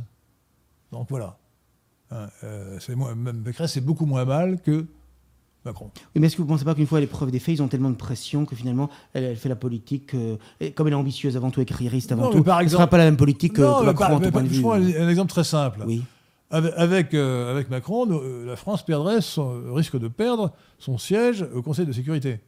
Donc 0.91 1.07
voilà. 1.09 1.37
Hein, 2.11 2.27
euh, 2.43 2.77
c'est 2.79 2.95
même 2.95 3.41
Pécresse, 3.43 3.73
c'est 3.73 3.81
beaucoup 3.85 4.05
moins 4.05 4.25
mal 4.25 4.59
que 4.61 4.85
Macron. 5.65 5.91
Oui, 5.95 6.19
mais 6.21 6.27
est-ce 6.27 6.35
que 6.35 6.41
vous 6.41 6.47
ne 6.47 6.53
pensez 6.53 6.65
pas 6.65 6.75
qu'une 6.75 6.87
fois 6.87 6.97
à 6.97 7.01
l'épreuve 7.01 7.31
des 7.31 7.39
faits, 7.39 7.55
ils 7.55 7.61
ont 7.61 7.67
tellement 7.67 7.89
de 7.91 7.95
pression 7.95 8.45
que 8.45 8.55
finalement, 8.55 8.89
elle, 9.13 9.23
elle 9.23 9.35
fait 9.37 9.47
la 9.49 9.55
politique. 9.55 10.13
euh, 10.15 10.35
et 10.59 10.71
comme 10.71 10.87
elle 10.87 10.93
est 10.93 10.97
ambitieuse 10.97 11.37
avant 11.37 11.51
tout 11.51 11.61
et 11.61 11.65
carriériste 11.65 12.11
avant 12.11 12.23
Non, 12.23 12.29
mais 12.31 12.35
tout, 12.37 12.43
par 12.43 12.57
elle 12.59 12.65
ne 12.65 12.67
exemple- 12.67 12.81
fera 12.81 12.89
pas 12.89 12.97
la 12.97 13.05
même 13.05 13.17
politique 13.17 13.53
que, 13.53 13.61
Non, 13.61 13.75
que 13.75 13.79
mais 13.81 13.85
Macron 13.93 14.19
mais 14.19 14.31
par- 14.31 14.41
de 14.43 14.49
je 14.49 14.59
prends 14.61 14.71
un, 14.73 15.09
exemple 15.09 15.29
très 15.29 15.43
simple. 15.43 15.83
Oui. 15.85 16.03
Avec, 16.49 16.73
avec, 16.75 17.13
euh, 17.13 17.51
avec 17.51 17.69
Macron, 17.69 18.05
nous, 18.05 18.19
la 18.45 18.55
France 18.57 18.83
perdrait 18.83 19.21
son, 19.21 19.73
risque 19.73 19.97
de 19.97 20.09
perdre 20.09 20.51
son 20.79 20.97
siège 20.97 21.45
au 21.53 21.61
Conseil 21.61 21.85
de 21.85 21.93
sécurité. 21.93 22.39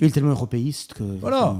Il 0.00 0.06
est 0.06 0.10
tellement 0.10 0.30
européiste 0.30 0.94
que. 0.94 1.02
Voilà. 1.02 1.56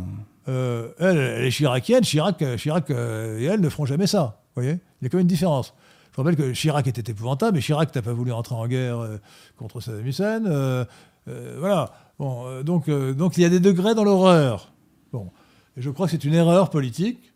Euh, 0.48 0.90
elle, 1.00 1.16
elle 1.18 1.44
est 1.44 1.50
chiracienne, 1.50 2.02
Chirac, 2.04 2.42
Chirac 2.56 2.88
et 2.90 3.44
elle 3.44 3.60
ne 3.60 3.68
feront 3.68 3.84
jamais 3.84 4.06
ça. 4.06 4.40
Vous 4.54 4.62
voyez? 4.62 4.78
Il 5.00 5.04
y 5.04 5.06
a 5.06 5.08
quand 5.10 5.16
même 5.16 5.22
une 5.24 5.28
différence. 5.28 5.74
Je 6.16 6.22
rappelle 6.22 6.36
que 6.36 6.52
Chirac 6.52 6.86
était 6.86 7.12
épouvantable, 7.12 7.56
mais 7.56 7.60
Chirac 7.60 7.94
n'a 7.94 8.01
pas 8.01 8.14
voulu 8.14 8.32
entrer 8.32 8.55
en 8.55 8.66
guerre 8.66 9.01
euh, 9.01 9.18
contre 9.59 9.82
Saddam 9.82 10.06
Hussein. 10.06 10.47
euh, 10.47 10.86
euh, 11.28 11.56
voilà. 11.59 11.93
Bon, 12.18 12.62
donc, 12.62 12.88
donc 12.88 13.36
il 13.36 13.43
y 13.43 13.44
a 13.44 13.51
des 13.51 13.60
degrés 13.60 13.94
dans 13.94 14.05
l'horreur. 14.05 14.72
Bon. 15.12 15.30
Et 15.76 15.82
je 15.82 15.90
crois 15.90 16.06
que 16.06 16.12
c'est 16.12 16.24
une 16.24 16.32
erreur 16.32 16.70
politique 16.70 17.34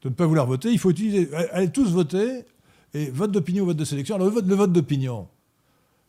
de 0.00 0.08
ne 0.08 0.14
pas 0.14 0.24
vouloir 0.24 0.46
voter. 0.46 0.72
Il 0.72 0.78
faut 0.78 0.90
utiliser. 0.90 1.28
Allez 1.34 1.70
tous 1.70 1.90
voter. 1.90 2.46
Et 2.94 3.10
vote 3.10 3.32
d'opinion 3.32 3.66
vote 3.66 3.76
de 3.76 3.84
sélection. 3.84 4.14
Alors 4.14 4.28
le 4.28 4.32
vote, 4.32 4.46
le 4.46 4.54
vote 4.54 4.72
d'opinion, 4.72 5.28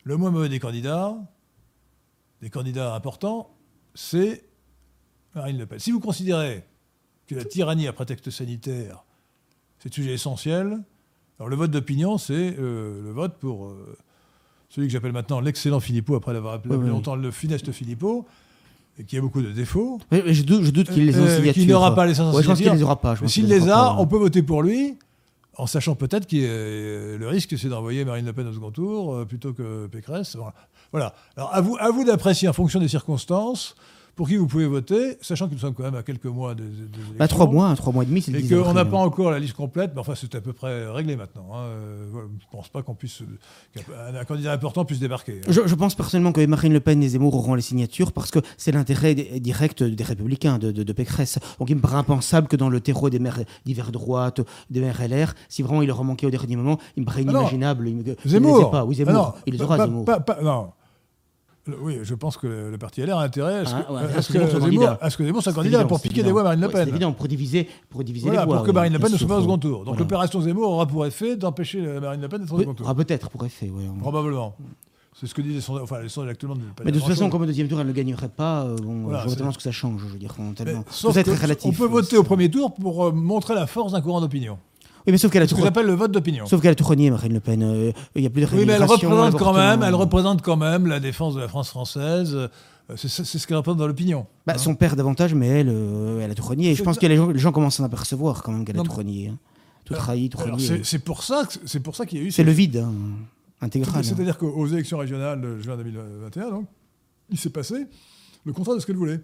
le 0.04 0.16
moins 0.16 0.30
mauvais 0.30 0.48
des 0.48 0.60
candidats, 0.60 1.14
des 2.40 2.48
candidats 2.48 2.94
importants, 2.94 3.54
c'est 3.94 4.44
Marine 5.34 5.58
Le 5.58 5.66
Pen. 5.66 5.78
Si 5.78 5.92
vous 5.92 6.00
considérez 6.00 6.64
que 7.26 7.34
la 7.34 7.44
tyrannie 7.44 7.86
à 7.86 7.92
prétexte 7.92 8.30
sanitaire, 8.30 9.04
c'est 9.78 9.90
un 9.90 9.92
sujet 9.92 10.14
essentiel, 10.14 10.82
alors 11.38 11.48
le 11.48 11.56
vote 11.56 11.70
d'opinion, 11.70 12.18
c'est 12.18 12.56
euh, 12.58 13.02
le 13.02 13.10
vote 13.12 13.34
pour 13.40 13.66
euh, 13.66 13.96
celui 14.68 14.86
que 14.88 14.92
j'appelle 14.92 15.12
maintenant 15.12 15.40
l'excellent 15.40 15.80
Philippot, 15.80 16.14
après 16.16 16.32
l'avoir 16.32 16.54
appelé 16.54 16.74
Oui, 16.76 16.84
oui, 16.84 16.90
longtemps 16.90 17.16
le 17.16 17.30
funeste 17.30 17.72
Philippot, 17.72 18.24
et 18.98 19.04
qui 19.04 19.16
a 19.18 19.20
beaucoup 19.20 19.42
de 19.42 19.50
défauts. 19.50 20.00
Mais- 20.12 20.22
mais 20.24 20.34
je 20.34 20.44
doute, 20.44 20.62
je 20.62 20.70
doute 20.70 20.88
qu'il 20.90 21.02
ait 21.02 21.06
les 21.12 21.16
Euh, 21.16 21.36
signatures. 21.36 21.52
qu'il 21.54 21.68
n'aura 21.68 21.94
pas 21.94 22.06
les 22.06 22.14
500 22.14 22.36
Ouais, 22.36 22.42
je 22.42 22.48
pense 22.48 22.58
qu'il 22.60 22.70
les 22.70 22.82
aura 22.82 23.00
pas. 23.00 23.16
s'il 23.26 23.46
les 23.48 23.68
a, 23.68 23.72
pas. 23.74 23.96
on 23.98 24.06
peut 24.06 24.16
voter 24.18 24.42
pour 24.42 24.62
lui, 24.62 24.96
en 25.56 25.66
sachant 25.66 25.94
peut-être 25.96 26.26
que 26.28 27.16
le 27.18 27.28
risque, 27.28 27.56
c'est 27.58 27.68
d'envoyer 27.68 28.04
Marine 28.04 28.26
Le 28.26 28.32
Pen 28.32 28.46
au 28.46 28.52
second 28.52 28.70
tour 28.70 29.14
euh, 29.14 29.24
plutôt 29.24 29.52
que 29.52 29.86
Pécresse. 29.88 30.36
Voilà. 30.36 30.54
Voilà. 30.92 31.14
Alors, 31.36 31.52
à 31.54 31.60
vous, 31.60 31.76
à 31.80 31.90
vous 31.90 32.04
d'apprécier 32.04 32.48
en 32.48 32.52
fonction 32.52 32.78
des 32.78 32.86
circonstances 32.88 33.74
pour 34.16 34.28
qui 34.28 34.36
vous 34.36 34.46
pouvez 34.46 34.66
voter, 34.66 35.16
sachant 35.20 35.48
que 35.48 35.54
nous 35.54 35.58
sommes 35.58 35.74
quand 35.74 35.82
même 35.82 35.94
à 35.96 36.02
quelques 36.02 36.26
mois 36.26 36.54
des, 36.54 36.62
des 36.62 36.68
élections. 36.68 37.14
Bah, 37.18 37.26
trois 37.28 37.46
mois, 37.46 37.74
trois 37.74 37.92
mois 37.92 38.04
et 38.04 38.06
demi, 38.06 38.22
c'est 38.22 38.30
le 38.30 38.38
Et 38.38 38.42
10 38.42 38.54
qu'on 38.54 38.72
n'a 38.72 38.84
pas 38.84 38.96
encore 38.98 39.30
la 39.30 39.38
liste 39.40 39.54
complète, 39.54 39.90
mais 39.94 40.00
enfin, 40.00 40.14
c'est 40.14 40.34
à 40.34 40.40
peu 40.40 40.52
près 40.52 40.86
réglé 40.88 41.16
maintenant. 41.16 41.48
hein. 41.52 41.62
Euh, 41.64 42.04
je 42.12 42.18
ne 42.18 42.22
pense 42.52 42.68
pas 42.68 42.82
qu'on 42.82 42.94
puisse. 42.94 43.22
qu'un 43.74 43.82
un 44.20 44.24
candidat 44.24 44.52
important 44.52 44.84
puisse 44.84 45.00
débarquer. 45.00 45.40
hein. 45.42 45.46
Je, 45.50 45.62
je 45.66 45.74
pense 45.74 45.94
personnellement 45.94 46.32
que 46.32 46.44
Marine 46.46 46.72
Le 46.72 46.80
Pen 46.80 47.02
et 47.02 47.08
Zemmour 47.08 47.34
auront 47.34 47.54
les 47.54 47.62
signatures 47.62 48.12
parce 48.12 48.30
que 48.30 48.38
c'est 48.56 48.72
l'intérêt 48.72 49.14
di- 49.14 49.40
direct 49.40 49.82
des 49.82 50.04
Républicains, 50.04 50.58
de, 50.58 50.70
de, 50.70 50.82
de 50.82 50.92
Pécresse. 50.92 51.38
Donc 51.58 51.70
il 51.70 51.76
me 51.76 51.80
paraît 51.80 51.96
impensable 51.96 52.46
que 52.48 52.56
dans 52.56 52.68
le 52.68 52.80
terreau 52.80 53.10
des 53.10 53.18
maires 53.18 53.40
divers 53.64 53.90
droite, 53.90 54.40
des 54.70 54.80
maires 54.80 55.00
LR, 55.08 55.34
si 55.48 55.62
vraiment 55.62 55.82
il 55.82 55.88
leur 55.88 56.02
manquait 56.04 56.26
au 56.26 56.30
dernier 56.30 56.56
moment, 56.56 56.78
il 56.96 57.00
me 57.02 57.06
paraît 57.06 57.24
Ah 57.26 57.30
inimaginable. 57.30 57.88
il 57.88 58.14
Zemmour. 58.24 58.58
les 58.58 58.64
ait 58.64 58.70
pas. 58.70 58.84
Oui, 58.84 58.94
Zemmour. 58.94 59.12
Ah 59.14 59.34
non, 59.36 59.42
il 59.46 59.54
les 59.54 59.62
aura, 59.62 59.76
pas- 59.76 59.84
Zemmour. 59.86 60.04
pas- 60.04 60.20
pas- 60.20 60.40
non. 60.42 60.68
Oui, 61.80 61.98
je 62.02 62.14
pense 62.14 62.36
que 62.36 62.46
le, 62.46 62.76
parti 62.76 63.00
LR 63.00 63.16
a 63.18 63.22
intérêt 63.22 63.60
à 63.60 63.64
ce 63.64 63.74
Ah, 63.74 63.82
que, 63.82 63.92
ouais, 63.92 63.98
à 64.00 64.04
à 64.04 64.22
ce 64.22 64.22
ce 64.22 64.32
que 64.32 64.38
que 64.38 64.38
Zemmour 64.44 64.50
soit 64.50 64.60
candidat. 64.60 64.98
à 65.00 65.10
ce 65.10 65.16
que 65.16 65.24
Zemmour 65.24 65.42
soit 65.42 65.52
C'est 65.52 65.56
candidat 65.56 65.76
évident, 65.78 65.88
pour 65.88 66.00
piquer 66.00 66.14
évident. 66.16 66.26
des 66.26 66.32
voix 66.32 66.40
à 66.42 66.44
Marine 66.44 66.60
Le 66.60 66.66
Ouais, 66.66 66.72
Pen. 66.74 66.82
C'est 66.84 66.90
évident, 66.90 67.12
pour 67.12 67.26
diviser, 67.28 67.68
pour 67.88 68.04
diviser 68.04 68.26
Voilà, 68.26 68.42
les 68.42 68.46
voix. 68.46 68.56
pour 68.56 68.64
que 68.66 68.70
oui, 68.70 68.74
Marine 68.74 68.92
Le 68.92 68.98
Pen 68.98 69.12
ne 69.12 69.16
soit 69.16 69.28
pas 69.28 69.38
au 69.38 69.40
second 69.42 69.58
tour. 69.58 69.78
Donc 69.78 69.84
Voilà. 69.86 69.98
l'opération 70.00 70.40
Zemmour 70.42 70.70
aura 70.70 70.86
pour 70.86 71.06
effet 71.06 71.36
d'empêcher 71.36 71.80
Marine 71.80 72.20
Le 72.20 72.28
Pen 72.28 72.40
d'être 72.42 72.52
au 72.52 72.56
Oui, 72.56 72.62
second 72.64 72.74
tour. 72.74 72.86
ah, 72.88 72.94
peut-être, 72.94 73.30
pour 73.30 73.44
effet. 73.46 73.70
ouais. 73.70 73.84
Probablement. 74.00 74.54
C'est 75.18 75.26
ce 75.28 75.34
que 75.34 75.40
disent 75.42 75.54
les 75.54 75.60
sondages. 75.60 75.84
Enfin, 75.84 76.00
les 76.02 76.08
sondages 76.08 76.32
actuellement 76.32 76.56
Mais 76.84 76.90
de 76.92 76.98
toute 76.98 77.08
façon, 77.08 77.30
comme 77.30 77.42
au 77.42 77.46
deuxième 77.46 77.68
tour, 77.68 77.80
elle 77.80 77.86
ne 77.86 77.92
gagnerait 77.92 78.28
pas, 78.28 78.64
euh, 78.64 78.76
bon, 78.82 79.04
Voilà, 79.04 79.20
je 79.22 79.26
vois 79.28 79.36
tellement 79.36 79.52
ce 79.52 79.56
que 79.58 79.62
ça 79.62 79.70
change, 79.72 80.00
je 80.02 80.12
veux 80.12 80.18
dire, 80.18 80.34
tellement. 80.56 80.82
que 80.82 81.40
relatif. 81.42 81.70
on 81.70 81.72
peut 81.72 81.86
voter 81.86 82.16
au 82.18 82.24
premier 82.24 82.50
tour 82.50 82.74
pour 82.74 83.06
euh, 83.06 83.12
montrer 83.12 83.54
la 83.54 83.66
force 83.66 83.92
d'un 83.92 84.00
courant 84.00 84.20
d'opinion. 84.20 84.58
Oui, 85.06 85.12
mais 85.12 85.18
sauf 85.18 85.30
qu'elle 85.30 85.42
a 85.42 85.48
Ce 85.48 85.54
tout 85.54 85.60
le 85.62 85.92
vote 85.92 86.12
d'opinion. 86.12 86.46
Sauf 86.46 86.62
qu'elle 86.62 86.70
a 86.72 86.74
tout 86.74 86.84
renié, 86.84 87.10
Marine 87.10 87.34
Le 87.34 87.40
Pen. 87.40 87.62
Euh, 87.62 87.92
Il 88.14 88.22
n'y 88.22 88.26
a 88.26 88.30
plus 88.30 88.42
de 88.42 88.46
Oui, 88.56 88.64
mais 88.66 88.72
elle 88.74 88.84
représente 88.84 89.36
quand 89.38 89.52
même, 89.52 89.82
elle 89.82 89.94
représente 89.94 90.40
quand 90.42 90.56
même 90.56 90.86
la 90.86 90.98
défense 91.00 91.34
de 91.34 91.40
la 91.40 91.48
France 91.48 91.68
française. 91.68 92.34
Euh, 92.34 92.48
C'est 92.96 93.08
ce 93.08 93.46
qu'elle 93.46 93.56
représente 93.56 93.78
dans 93.78 93.86
l'opinion. 93.86 94.26
Bah, 94.46 94.54
Hein. 94.56 94.58
Son 94.58 94.74
père 94.74 94.94
davantage, 94.96 95.34
mais 95.34 95.46
elle, 95.48 95.68
euh, 95.70 96.20
elle 96.22 96.30
a 96.30 96.34
tout 96.34 96.42
renié. 96.42 96.70
Et 96.70 96.74
je 96.74 96.82
pense 96.82 96.98
que 96.98 97.06
les 97.06 97.16
gens, 97.16 97.28
les 97.30 97.38
gens 97.38 97.52
commencent 97.52 97.80
à 97.80 97.82
en 97.82 97.86
apercevoir 97.86 98.42
quand 98.42 98.52
même 98.52 98.64
qu'elle 98.64 98.78
a 98.78 98.82
tout 98.82 98.92
renié. 98.92 99.28
hein. 99.28 99.38
Tout 99.84 99.94
trahi, 99.94 100.30
tout 100.30 100.38
renié. 100.38 100.80
C'est 100.84 100.98
pour 101.00 101.22
ça, 101.22 101.44
que- 101.46 101.58
c'est 101.66 101.80
pour 101.80 101.94
ça 101.96 102.06
qu'il 102.06 102.18
y 102.18 102.22
a 102.22 102.24
eu. 102.24 102.30
C'est 102.30 102.42
ce- 102.42 102.46
le 102.46 102.52
vide 102.52 102.78
hein, 102.78 102.92
intégral. 103.60 103.96
hein. 103.98 104.02
C'est-à-dire 104.02 104.38
qu'aux 104.38 104.66
élections 104.66 104.96
régionales 104.98 105.40
de 105.42 105.58
juin 105.60 105.76
2021, 105.76 106.48
donc, 106.50 106.66
il 107.30 107.36
s'est 107.38 107.50
passé 107.50 107.86
le 108.44 108.52
contraire 108.54 108.76
de 108.76 108.80
ce 108.80 108.86
qu'elle 108.86 108.96
voulait. 108.96 109.20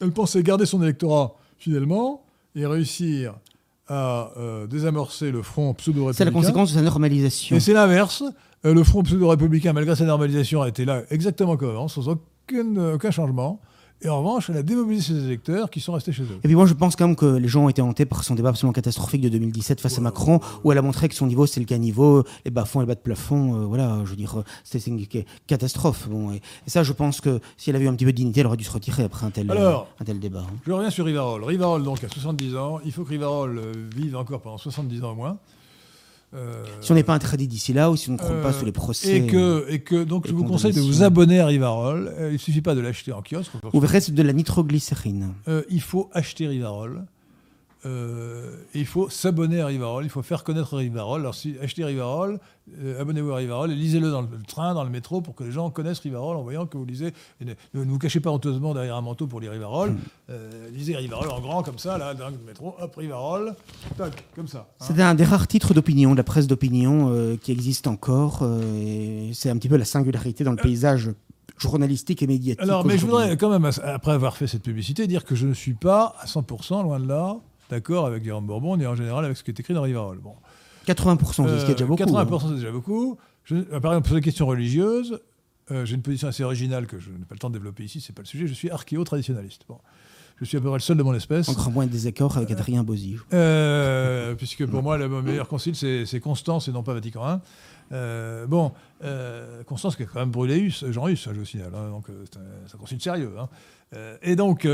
Elle 0.00 0.12
pensait 0.12 0.40
garder 0.44 0.66
son 0.66 0.80
électorat 0.82 1.34
fidèlement 1.58 2.24
et 2.54 2.66
réussir 2.66 3.34
à 3.88 4.30
euh, 4.36 4.66
désamorcer 4.66 5.30
le 5.30 5.42
front 5.42 5.74
pseudo-républicain. 5.74 6.16
C'est 6.16 6.24
la 6.24 6.30
conséquence 6.30 6.72
de 6.72 6.78
sa 6.78 6.82
normalisation. 6.82 7.56
Et 7.56 7.60
c'est 7.60 7.74
l'inverse. 7.74 8.22
Euh, 8.64 8.72
le 8.72 8.82
front 8.82 9.02
pseudo-républicain, 9.02 9.72
malgré 9.72 9.94
sa 9.94 10.04
normalisation, 10.04 10.62
a 10.62 10.68
été 10.68 10.84
là 10.84 11.02
exactement 11.10 11.56
comme 11.56 11.70
avant, 11.70 11.88
sans 11.88 12.08
aucun, 12.08 12.94
aucun 12.94 13.10
changement. 13.10 13.60
Et 14.02 14.08
en 14.10 14.18
revanche, 14.18 14.50
elle 14.50 14.58
a 14.58 14.62
démobilisé 14.62 15.14
ses 15.14 15.24
électeurs 15.24 15.70
qui 15.70 15.80
sont 15.80 15.92
restés 15.94 16.12
chez 16.12 16.24
eux. 16.24 16.38
Et 16.42 16.46
puis 16.48 16.54
moi, 16.54 16.66
je 16.66 16.74
pense 16.74 16.94
quand 16.94 17.06
même 17.06 17.16
que 17.16 17.24
les 17.24 17.48
gens 17.48 17.64
ont 17.64 17.68
été 17.70 17.80
hantés 17.80 18.04
par 18.04 18.22
son 18.22 18.34
débat 18.34 18.50
absolument 18.50 18.74
catastrophique 18.74 19.22
de 19.22 19.30
2017 19.30 19.80
face 19.80 19.96
à 19.96 20.02
Macron, 20.02 20.40
où 20.62 20.72
elle 20.72 20.76
a 20.78 20.82
montré 20.82 21.08
que 21.08 21.14
son 21.14 21.26
niveau, 21.26 21.46
c'est 21.46 21.58
le 21.60 21.64
caniveau, 21.64 22.22
les 22.44 22.50
bas-fonds 22.50 22.80
et 22.80 22.82
les 22.82 22.88
bas 22.88 22.94
de 22.96 23.00
plafond. 23.00 23.54
euh, 23.62 23.64
voilà, 23.64 24.00
je 24.04 24.10
veux 24.10 24.16
dire, 24.16 24.40
euh, 24.40 24.44
c'était 24.62 24.90
une 24.90 25.02
ca- 25.10 25.22
catastrophe. 25.46 26.06
Bon, 26.10 26.32
et, 26.32 26.36
et 26.66 26.70
ça, 26.70 26.82
je 26.82 26.92
pense 26.92 27.22
que 27.22 27.40
si 27.56 27.70
elle 27.70 27.76
avait 27.76 27.86
eu 27.86 27.88
un 27.88 27.94
petit 27.94 28.04
peu 28.04 28.12
de 28.12 28.16
dignité, 28.16 28.40
elle 28.40 28.46
aurait 28.46 28.58
dû 28.58 28.64
se 28.64 28.72
retirer 28.72 29.04
après 29.04 29.24
un 29.24 29.30
tel, 29.30 29.50
Alors, 29.50 29.88
un 29.98 30.04
tel 30.04 30.20
débat. 30.20 30.40
hein. 30.40 30.54
Je 30.66 30.72
reviens 30.72 30.90
sur 30.90 31.06
Rivarol. 31.06 31.42
Rivarol, 31.44 31.82
donc, 31.82 32.04
a 32.04 32.08
70 32.08 32.56
ans. 32.56 32.80
Il 32.84 32.92
faut 32.92 33.04
que 33.04 33.10
Rivarol 33.10 33.56
euh, 33.58 33.72
vive 33.96 34.16
encore 34.16 34.42
pendant 34.42 34.58
70 34.58 35.02
ans 35.02 35.12
au 35.12 35.14
moins. 35.14 35.38
Euh, 36.34 36.64
Si 36.80 36.90
on 36.92 36.94
n'est 36.94 37.02
pas 37.04 37.14
interdit 37.14 37.46
d'ici 37.46 37.72
là, 37.72 37.90
ou 37.90 37.96
si 37.96 38.10
on 38.10 38.14
ne 38.14 38.18
croit 38.18 38.32
euh, 38.32 38.42
pas 38.42 38.52
sous 38.52 38.64
les 38.64 38.72
procès. 38.72 39.18
Et 39.18 39.26
que, 39.26 39.66
et 39.68 39.80
que 39.80 40.02
donc, 40.04 40.26
je 40.26 40.32
vous 40.32 40.44
conseille 40.44 40.72
de 40.72 40.80
vous 40.80 41.02
abonner 41.02 41.40
à 41.40 41.46
Rivarol. 41.46 42.12
Euh, 42.18 42.30
il 42.30 42.34
ne 42.34 42.38
suffit 42.38 42.60
pas 42.60 42.74
de 42.74 42.80
l'acheter 42.80 43.12
en 43.12 43.22
kiosque. 43.22 43.52
Vous 43.72 43.80
verrez, 43.80 44.00
c'est 44.00 44.12
de 44.14 44.22
la 44.22 44.32
nitroglycérine. 44.32 45.34
Euh, 45.48 45.62
il 45.70 45.80
faut 45.80 46.10
acheter 46.12 46.46
Rivarol. 46.46 47.04
Euh, 47.86 48.56
il 48.74 48.86
faut 48.86 49.10
s'abonner 49.10 49.60
à 49.60 49.66
Rivarol. 49.66 50.04
Il 50.04 50.10
faut 50.10 50.22
faire 50.22 50.44
connaître 50.44 50.76
Rivarol. 50.76 51.20
Alors, 51.20 51.34
si 51.34 51.56
achetez 51.62 51.84
Rivarol, 51.84 52.40
euh, 52.80 53.00
abonnez-vous 53.00 53.30
à 53.32 53.36
Rivarol 53.36 53.70
et 53.72 53.74
lisez-le 53.74 54.10
dans 54.10 54.22
le 54.22 54.28
train, 54.46 54.74
dans 54.74 54.84
le 54.84 54.90
métro, 54.90 55.20
pour 55.20 55.34
que 55.34 55.44
les 55.44 55.52
gens 55.52 55.70
connaissent 55.70 55.98
Rivarol 56.00 56.36
en 56.36 56.42
voyant 56.42 56.66
que 56.66 56.78
vous 56.78 56.84
lisez. 56.84 57.12
Ne, 57.40 57.52
ne 57.74 57.84
vous 57.84 57.98
cachez 57.98 58.20
pas 58.20 58.30
honteusement 58.30 58.72
derrière 58.74 58.96
un 58.96 59.02
manteau 59.02 59.26
pour 59.26 59.40
lire 59.40 59.52
Rivarol. 59.52 59.90
Hmm. 59.90 59.98
Euh, 60.30 60.68
lisez 60.70 60.96
Rivarol 60.96 61.28
en 61.30 61.40
grand, 61.40 61.62
comme 61.62 61.78
ça, 61.78 61.98
là, 61.98 62.14
dans 62.14 62.30
le 62.30 62.38
métro. 62.46 62.74
Hop, 62.80 62.96
Rivarol. 62.96 63.54
Tac, 63.96 64.24
comme 64.34 64.48
ça. 64.48 64.68
hein. 64.80 64.84
C'est 64.86 65.00
un 65.00 65.14
des 65.14 65.24
rares 65.24 65.46
titres 65.46 65.74
d'opinion, 65.74 66.12
de 66.12 66.16
la 66.16 66.24
presse 66.24 66.46
d'opinion, 66.46 67.36
qui 67.42 67.52
existe 67.52 67.86
encore. 67.86 68.48
et 68.76 69.30
c'est 69.34 69.50
un 69.50 69.56
petit 69.58 69.68
peu 69.68 69.76
la 69.76 69.84
singularité 69.84 70.42
dans 70.44 70.52
le 70.52 70.56
paysage 70.56 71.10
journalistique 71.58 72.22
et 72.22 72.26
médiatique. 72.26 72.62
Alors, 72.62 72.84
mais 72.84 72.98
je 72.98 73.06
voudrais 73.06 73.36
quand 73.36 73.50
même, 73.50 73.70
après 73.82 74.12
avoir 74.12 74.36
fait 74.36 74.46
cette 74.46 74.62
publicité, 74.62 75.06
dire 75.06 75.24
que 75.24 75.34
je 75.34 75.46
ne 75.46 75.54
suis 75.54 75.74
pas 75.74 76.16
à 76.20 76.26
100%, 76.26 76.82
loin 76.82 76.98
de 76.98 77.06
là, 77.06 77.36
d'accord 77.74 78.06
avec 78.06 78.22
Guillaume 78.22 78.46
Bourbon 78.46 78.78
et 78.80 78.86
en 78.86 78.94
général 78.94 79.24
avec 79.24 79.36
ce 79.36 79.42
qui 79.44 79.50
est 79.50 79.58
écrit 79.60 79.74
dans 79.74 79.82
Rivarol. 79.82 80.18
Bon. 80.18 80.34
80%, 80.86 81.48
c'est 81.48 81.58
ce 81.60 81.64
qui 81.64 81.70
est 81.72 81.74
déjà 81.74 81.86
beaucoup. 81.86 82.02
80% 82.02 82.34
hein. 82.34 82.38
c'est 82.48 82.54
déjà 82.56 82.70
beaucoup. 82.70 83.16
Je- 83.44 83.56
euh, 83.56 83.80
par 83.80 83.92
exemple, 83.92 84.06
sur 84.08 84.16
les 84.16 84.22
questions 84.22 84.46
religieuses, 84.46 85.20
euh, 85.70 85.84
j'ai 85.84 85.94
une 85.94 86.02
position 86.02 86.28
assez 86.28 86.44
originale 86.44 86.86
que 86.86 86.98
je 86.98 87.10
n'ai 87.10 87.24
pas 87.24 87.34
le 87.34 87.38
temps 87.38 87.48
de 87.50 87.54
développer 87.54 87.84
ici, 87.84 88.00
c'est 88.00 88.12
pas 88.14 88.22
le 88.22 88.26
sujet. 88.26 88.46
Je 88.46 88.54
suis 88.54 88.70
archéo-traditionnaliste. 88.70 89.62
Bon. 89.68 89.78
Je 90.40 90.44
suis 90.44 90.56
à 90.56 90.60
peu 90.60 90.66
près 90.68 90.78
le 90.78 90.82
seul 90.82 90.96
de 90.96 91.02
mon 91.02 91.14
espèce. 91.14 91.48
Encore 91.48 91.70
moins 91.70 91.86
des 91.86 92.06
accords 92.06 92.36
avec 92.36 92.50
Adrien 92.50 92.82
Bozzi. 92.82 93.16
Euh, 93.32 94.34
puisque 94.34 94.66
pour 94.66 94.82
moi, 94.82 94.98
le 94.98 95.08
meilleur 95.22 95.46
concile, 95.48 95.76
c'est 95.76 96.06
c'est 96.06 96.18
Constance 96.20 96.66
et 96.68 96.72
non 96.72 96.82
pas 96.82 96.92
Vatican 96.92 97.36
I. 97.36 97.38
Euh, 97.92 98.46
bon, 98.46 98.72
Constance 99.66 99.94
qui 99.96 100.02
a 100.02 100.06
quand 100.06 100.18
même 100.20 100.30
brûlé 100.32 100.68
Jean 100.70 101.06
Hus, 101.08 101.16
je 101.32 101.38
vous 101.38 101.44
signale. 101.44 101.72
hein, 101.74 101.88
donc 101.90 102.06
c'est 102.30 102.74
un, 102.74 102.78
concile 102.78 103.00
sérieux. 103.00 103.32
hein. 103.38 103.48
Et 104.22 104.34
donc, 104.36 104.66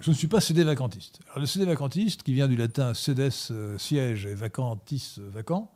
je 0.00 0.10
ne 0.10 0.14
suis 0.14 0.28
pas 0.28 0.40
cédé 0.40 0.64
vacantiste. 0.64 1.20
Alors, 1.26 1.40
le 1.40 1.46
cédé 1.46 1.64
vacantiste, 1.64 2.22
qui 2.22 2.32
vient 2.32 2.48
du 2.48 2.56
latin 2.56 2.94
sedes, 2.94 3.30
euh, 3.50 3.78
siège, 3.78 4.26
et 4.26 4.34
vacantis, 4.34 5.16
euh, 5.18 5.28
vacant, 5.30 5.70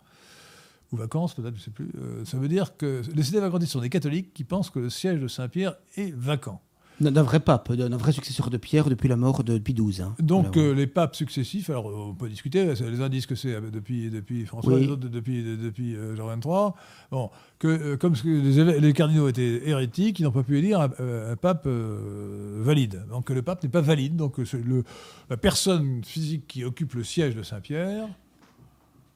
ou 0.93 0.97
vacances 0.97 1.35
peut-être, 1.35 1.55
je 1.55 1.61
ne 1.61 1.65
sais 1.65 1.71
plus, 1.71 1.91
euh, 1.99 2.25
ça 2.25 2.37
veut 2.37 2.49
dire 2.49 2.77
que 2.77 3.03
les 3.15 3.23
cédés 3.23 3.41
vacantistes 3.41 3.73
sont 3.73 3.81
des 3.81 3.91
catholiques 3.91 4.33
qui 4.33 4.45
pensent 4.45 4.71
que 4.71 4.79
le 4.79 4.91
siège 4.91 5.21
de 5.21 5.29
Saint-Pierre 5.29 5.77
est 5.97 6.15
vacant. 6.15 6.61
D'un 6.99 7.23
vrai 7.23 7.41
pape, 7.41 7.71
d'un 7.73 7.95
vrai 7.99 8.13
successeur 8.13 8.49
de 8.49 8.57
Pierre 8.57 8.89
depuis 8.89 9.07
la 9.07 9.17
mort 9.17 9.45
de 9.45 9.59
Pie 9.59 9.75
XII. 9.75 10.01
hein. 10.01 10.15
Donc 10.19 10.57
euh, 10.57 10.73
les 10.73 10.87
papes 10.87 11.15
successifs, 11.15 11.69
alors 11.69 11.87
on 11.87 12.15
peut 12.15 12.27
discuter, 12.29 12.65
les 12.65 13.01
indices 13.03 13.27
que 13.27 13.35
c'est 13.35 13.53
euh, 13.55 13.71
depuis, 13.71 14.09
depuis 14.09 14.47
François, 14.47 14.73
Oui. 14.73 14.87
les 14.87 14.89
autres 14.89 15.07
depuis, 15.09 15.43
depuis 15.43 15.95
euh, 15.95 16.17
Jean 16.17 16.27
XXIII, 16.35 16.73
bon, 17.11 17.31
que 17.59 17.69
euh, 17.69 17.97
comme 17.99 18.15
les, 18.25 18.93
cardinaux 18.95 19.29
étaient 19.29 19.69
hérétiques, 19.69 20.21
ils 20.21 20.23
n'ont 20.23 20.31
pas 20.31 20.43
pu 20.43 20.57
élire 20.57 20.81
un, 20.81 20.91
un 21.33 21.37
pape 21.37 21.67
valide. 21.67 23.03
Donc 23.11 23.29
le 23.29 23.43
pape 23.43 23.63
n'est 23.63 23.69
pas 23.69 23.83
valide, 23.83 24.17
donc 24.17 24.39
le, 24.39 24.83
la 25.29 25.37
personne 25.37 26.03
physique 26.03 26.47
qui 26.47 26.65
occupe 26.65 26.95
le 26.95 27.05
siège 27.05 27.35
de 27.35 27.43
Saint-Pierre, 27.43 28.09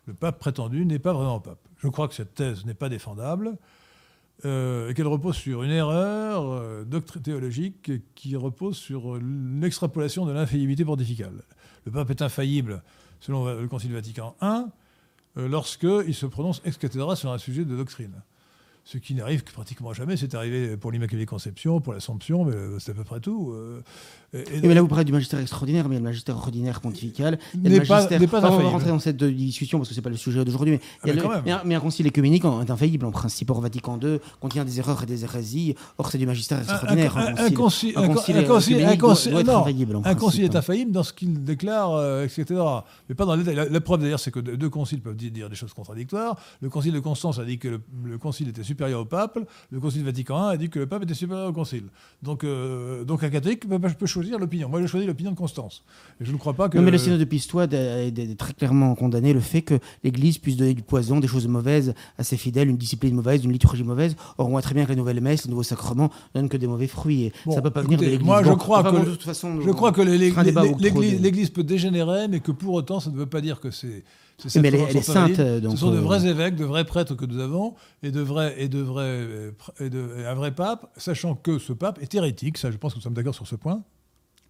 le 0.06 0.12
pape 0.12 0.38
prétendu, 0.38 0.84
n'est 0.84 0.98
pas 0.98 1.14
vraiment 1.14 1.40
pape. 1.40 1.60
Je 1.78 1.88
crois 1.88 2.08
que 2.08 2.14
cette 2.14 2.34
thèse 2.34 2.66
n'est 2.66 2.74
pas 2.74 2.90
défendable. 2.90 3.56
Euh, 4.44 4.90
et 4.90 4.94
qu'elle 4.94 5.06
repose 5.06 5.36
sur 5.36 5.62
une 5.62 5.70
erreur 5.70 6.44
euh, 6.50 6.84
théologique 7.22 7.92
qui 8.14 8.36
repose 8.36 8.76
sur 8.76 9.14
euh, 9.14 9.20
l'extrapolation 9.60 10.26
de 10.26 10.32
l'infaillibilité 10.32 10.84
pontificale. 10.84 11.42
Le 11.84 11.92
pape 11.92 12.10
est 12.10 12.22
infaillible, 12.22 12.82
selon 13.20 13.46
le 13.46 13.68
Concile 13.68 13.92
Vatican 13.92 14.36
I, 14.42 14.64
euh, 15.36 15.48
lorsqu'il 15.48 16.14
se 16.14 16.26
prononce 16.26 16.60
ex 16.64 16.76
cathedra 16.76 17.16
sur 17.16 17.30
un 17.30 17.38
sujet 17.38 17.64
de 17.64 17.76
doctrine. 17.76 18.22
Ce 18.84 18.98
qui 18.98 19.14
n'arrive 19.14 19.44
que 19.44 19.52
pratiquement 19.52 19.92
jamais. 19.92 20.16
C'est 20.16 20.34
arrivé 20.34 20.76
pour 20.76 20.90
l'Immaculée 20.90 21.26
Conception, 21.26 21.80
pour 21.80 21.92
l'Assomption, 21.92 22.44
mais 22.44 22.54
euh, 22.54 22.78
c'est 22.78 22.92
à 22.92 22.94
peu 22.94 23.04
près 23.04 23.20
tout. 23.20 23.54
Euh, 24.34 24.44
et- 24.52 24.66
mais 24.66 24.74
là, 24.74 24.80
vous 24.82 24.88
parlez 24.88 25.04
du 25.04 25.12
magistère 25.12 25.40
extraordinaire, 25.40 25.88
mais 25.88 25.94
il 25.94 25.98
y 25.98 26.00
a 26.00 26.00
le 26.00 26.08
magistère 26.08 26.36
ordinaire 26.36 26.80
pontifical. 26.80 27.38
Il 27.54 27.62
y 27.62 27.66
a 27.66 27.70
N'est 27.70 27.78
le 27.80 27.84
pas- 27.86 27.94
magistère. 27.96 28.20
n'est 28.20 28.26
pas 28.26 28.38
Enfin, 28.38 28.50
on 28.50 28.58
va 28.62 28.68
rentrer 28.68 28.88
dans 28.90 28.98
cette 28.98 29.22
discussion 29.22 29.78
parce 29.78 29.88
que 29.88 29.94
c'est 29.94 30.02
pas 30.02 30.10
le 30.10 30.16
sujet 30.16 30.44
d'aujourd'hui. 30.44 30.72
Mais, 30.74 30.80
Ah, 30.82 30.98
mais 31.06 31.12
le- 31.14 31.22
quand 31.22 31.28
même. 31.30 31.42
mais 31.44 31.50
un, 31.52 31.62
mais 31.64 31.74
un 31.74 31.80
concile 31.80 32.06
écuménique 32.06 32.44
est 32.44 32.70
infaillible 32.70 33.06
en 33.06 33.10
principe. 33.10 33.50
Or, 33.50 33.60
Vatican 33.60 33.98
II 34.02 34.18
contient 34.40 34.64
des 34.64 34.78
erreurs 34.78 35.02
et 35.02 35.06
des 35.06 35.24
hérésies. 35.24 35.74
Or, 35.98 36.10
c'est 36.10 36.18
du 36.18 36.26
magistère 36.26 36.58
extraordinaire. 36.60 37.16
un- 37.18 37.34
un 37.36 37.50
concile, 37.50 37.92
un, 37.96 38.08
concile 38.08 38.36
un 38.36 38.44
concile- 38.44 38.74
œcuménique 38.76 38.94
un 38.94 38.96
doit- 38.98 39.08
concile- 39.14 39.32
doit 39.32 39.40
être 39.40 39.46
non, 39.48 39.58
infaillible, 39.60 39.96
en 39.96 40.00
un 40.00 40.14
concile 40.14 40.16
principe. 40.40 40.42
est 40.42 40.56
infaillible 40.56 40.92
dans 40.92 41.02
ce 41.02 41.12
qu'il 41.12 41.44
déclare, 41.44 41.92
euh, 41.94 42.24
etc. 42.24 42.44
Mais 43.08 43.14
pas 43.14 43.24
dans 43.24 43.34
le 43.34 43.42
détail. 43.42 43.56
La, 43.56 43.68
la 43.68 43.80
preuve 43.80 44.00
d'ailleurs, 44.00 44.20
c'est 44.20 44.30
que 44.30 44.40
deux 44.40 44.70
conciles 44.70 45.00
peuvent 45.00 45.16
dire, 45.16 45.30
dire 45.30 45.48
des 45.50 45.56
choses 45.56 45.72
contradictoires. 45.72 46.36
Le 46.60 46.68
concile 46.70 46.92
de 46.92 47.00
Constance 47.00 47.38
a 47.38 47.44
dit 47.44 47.58
que 47.58 47.68
le, 47.68 47.80
le 48.04 48.18
concile 48.18 48.48
était 48.48 48.62
supérieur 48.62 49.00
au 49.00 49.04
pape. 49.04 49.38
Le 49.70 49.80
concile 49.80 50.04
Vatican 50.04 50.50
I 50.50 50.54
a 50.54 50.56
dit 50.56 50.68
que 50.70 50.78
le 50.78 50.86
pape 50.86 51.02
était 51.02 51.14
supérieur 51.14 51.48
au 51.48 51.52
concile. 51.52 51.84
Donc, 52.22 52.44
euh, 52.44 53.04
donc 53.04 53.22
un 53.24 53.30
catholique 53.30 53.68
peut, 53.68 53.78
peut 53.78 54.06
choisir 54.06 54.19
l'opinion. 54.22 54.68
Moi, 54.68 54.80
j'ai 54.80 54.86
choisi 54.86 55.06
l'opinion 55.06 55.30
de 55.30 55.36
Constance. 55.36 55.82
Et 56.20 56.24
je 56.24 56.32
ne 56.32 56.36
crois 56.36 56.54
pas 56.54 56.68
que. 56.68 56.76
Non, 56.76 56.84
mais 56.84 56.90
le 56.90 56.98
synode 56.98 57.18
de 57.18 57.24
Pistoide 57.24 57.74
a, 57.74 58.34
très 58.36 58.52
clairement 58.52 58.94
condamné 58.94 59.32
le 59.32 59.40
fait 59.40 59.62
que 59.62 59.78
l'Église 60.04 60.38
puisse 60.38 60.56
donner 60.56 60.74
du 60.74 60.82
poison, 60.82 61.20
des 61.20 61.28
choses 61.28 61.48
mauvaises 61.48 61.94
à 62.18 62.24
ses 62.24 62.36
fidèles, 62.36 62.68
une 62.68 62.76
discipline 62.76 63.14
mauvaise, 63.14 63.44
une 63.44 63.52
liturgie 63.52 63.84
mauvaise. 63.84 64.16
Or, 64.38 64.48
on 64.48 64.50
voit 64.50 64.62
très 64.62 64.74
bien 64.74 64.84
que 64.84 64.90
la 64.90 64.96
nouvelle 64.96 65.20
messe, 65.20 65.44
le 65.44 65.50
nouveau 65.50 65.62
sacrement, 65.62 66.10
donnent 66.34 66.48
que 66.48 66.56
des 66.56 66.66
mauvais 66.66 66.86
fruits. 66.86 67.24
Et 67.24 67.32
Bon, 67.46 67.52
ça 67.52 67.62
peut 67.62 67.70
pas 67.70 67.82
venir 67.82 67.98
de 67.98 68.04
l'Église. 68.04 68.26
moi, 68.26 68.42
je 68.42 68.52
crois 68.52 68.82
que 68.82 69.04
de 69.04 69.10
toute 69.10 69.22
façon, 69.22 69.60
Je 69.60 69.70
crois 69.70 69.92
que 69.92 70.02
l'Église 70.02 71.50
peut 71.50 71.64
dégénérer, 71.64 72.28
mais 72.28 72.40
que 72.40 72.52
pour 72.52 72.74
autant, 72.74 73.00
ça 73.00 73.10
ne 73.10 73.16
veut 73.16 73.26
pas 73.26 73.40
dire 73.40 73.60
que 73.60 73.70
c'est. 73.70 74.04
mais 74.56 74.68
elle 74.68 74.74
elle 74.74 74.96
est 74.96 75.02
sainte, 75.02 75.40
donc, 75.40 75.72
Ce 75.72 75.78
sont 75.78 75.90
de 75.90 75.96
euh, 75.96 76.00
vrais 76.00 76.26
évêques, 76.26 76.56
de 76.56 76.64
vrais 76.64 76.84
prêtres 76.84 77.14
que 77.14 77.26
nous 77.26 77.40
avons, 77.40 77.74
et 78.02 78.10
de 78.10 78.20
vrais 78.20 78.54
et 78.58 78.68
de 78.68 78.80
vrais 78.80 79.02
euh, 79.04 79.50
et 79.80 79.90
de, 79.90 80.08
et 80.18 80.26
un 80.26 80.34
vrai 80.34 80.52
pape, 80.52 80.90
sachant 80.96 81.34
que 81.34 81.58
ce 81.58 81.72
pape 81.72 81.98
est 82.00 82.14
hérétique. 82.14 82.58
Ça, 82.58 82.70
je 82.70 82.76
pense 82.76 82.92
que 82.92 82.98
nous 82.98 83.02
sommes 83.02 83.14
d'accord 83.14 83.34
sur 83.34 83.46
ce 83.46 83.56
point. 83.56 83.82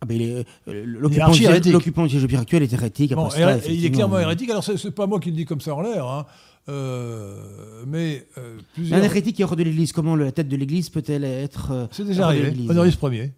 Ah, 0.02 0.06
ben, 0.06 0.20
euh, 0.20 0.44
L'occupant 0.84 2.06
du 2.06 2.26
Pierre 2.26 2.40
actuel 2.40 2.62
est 2.62 2.72
hérétique. 2.72 3.14
Bon, 3.14 3.28
il 3.68 3.84
est 3.84 3.90
clairement 3.90 4.18
hérétique. 4.18 4.50
Alors, 4.50 4.64
c'est 4.64 4.78
c'est 4.78 4.90
pas 4.90 5.06
moi 5.06 5.20
qui 5.20 5.30
le 5.30 5.36
dis 5.36 5.44
comme 5.44 5.60
ça 5.60 5.74
en 5.74 5.82
l'air, 5.82 6.06
hein. 6.06 6.26
Euh, 6.68 7.84
mais 7.86 8.26
euh, 8.38 8.58
plusieurs. 8.74 9.00
un 9.00 9.02
hérétique 9.02 9.36
qui 9.36 9.42
est 9.42 9.44
hors 9.44 9.56
de 9.56 9.62
l'Église, 9.62 9.92
comment 9.92 10.14
la 10.14 10.30
tête 10.30 10.48
de 10.48 10.56
l'Église 10.56 10.90
peut-elle 10.90 11.24
être 11.24 11.70
euh, 11.72 11.86
C'est 11.90 12.04
déjà 12.04 12.26
arrivé. 12.26 12.54
Honoris 12.68 12.96
premier. 12.96 13.32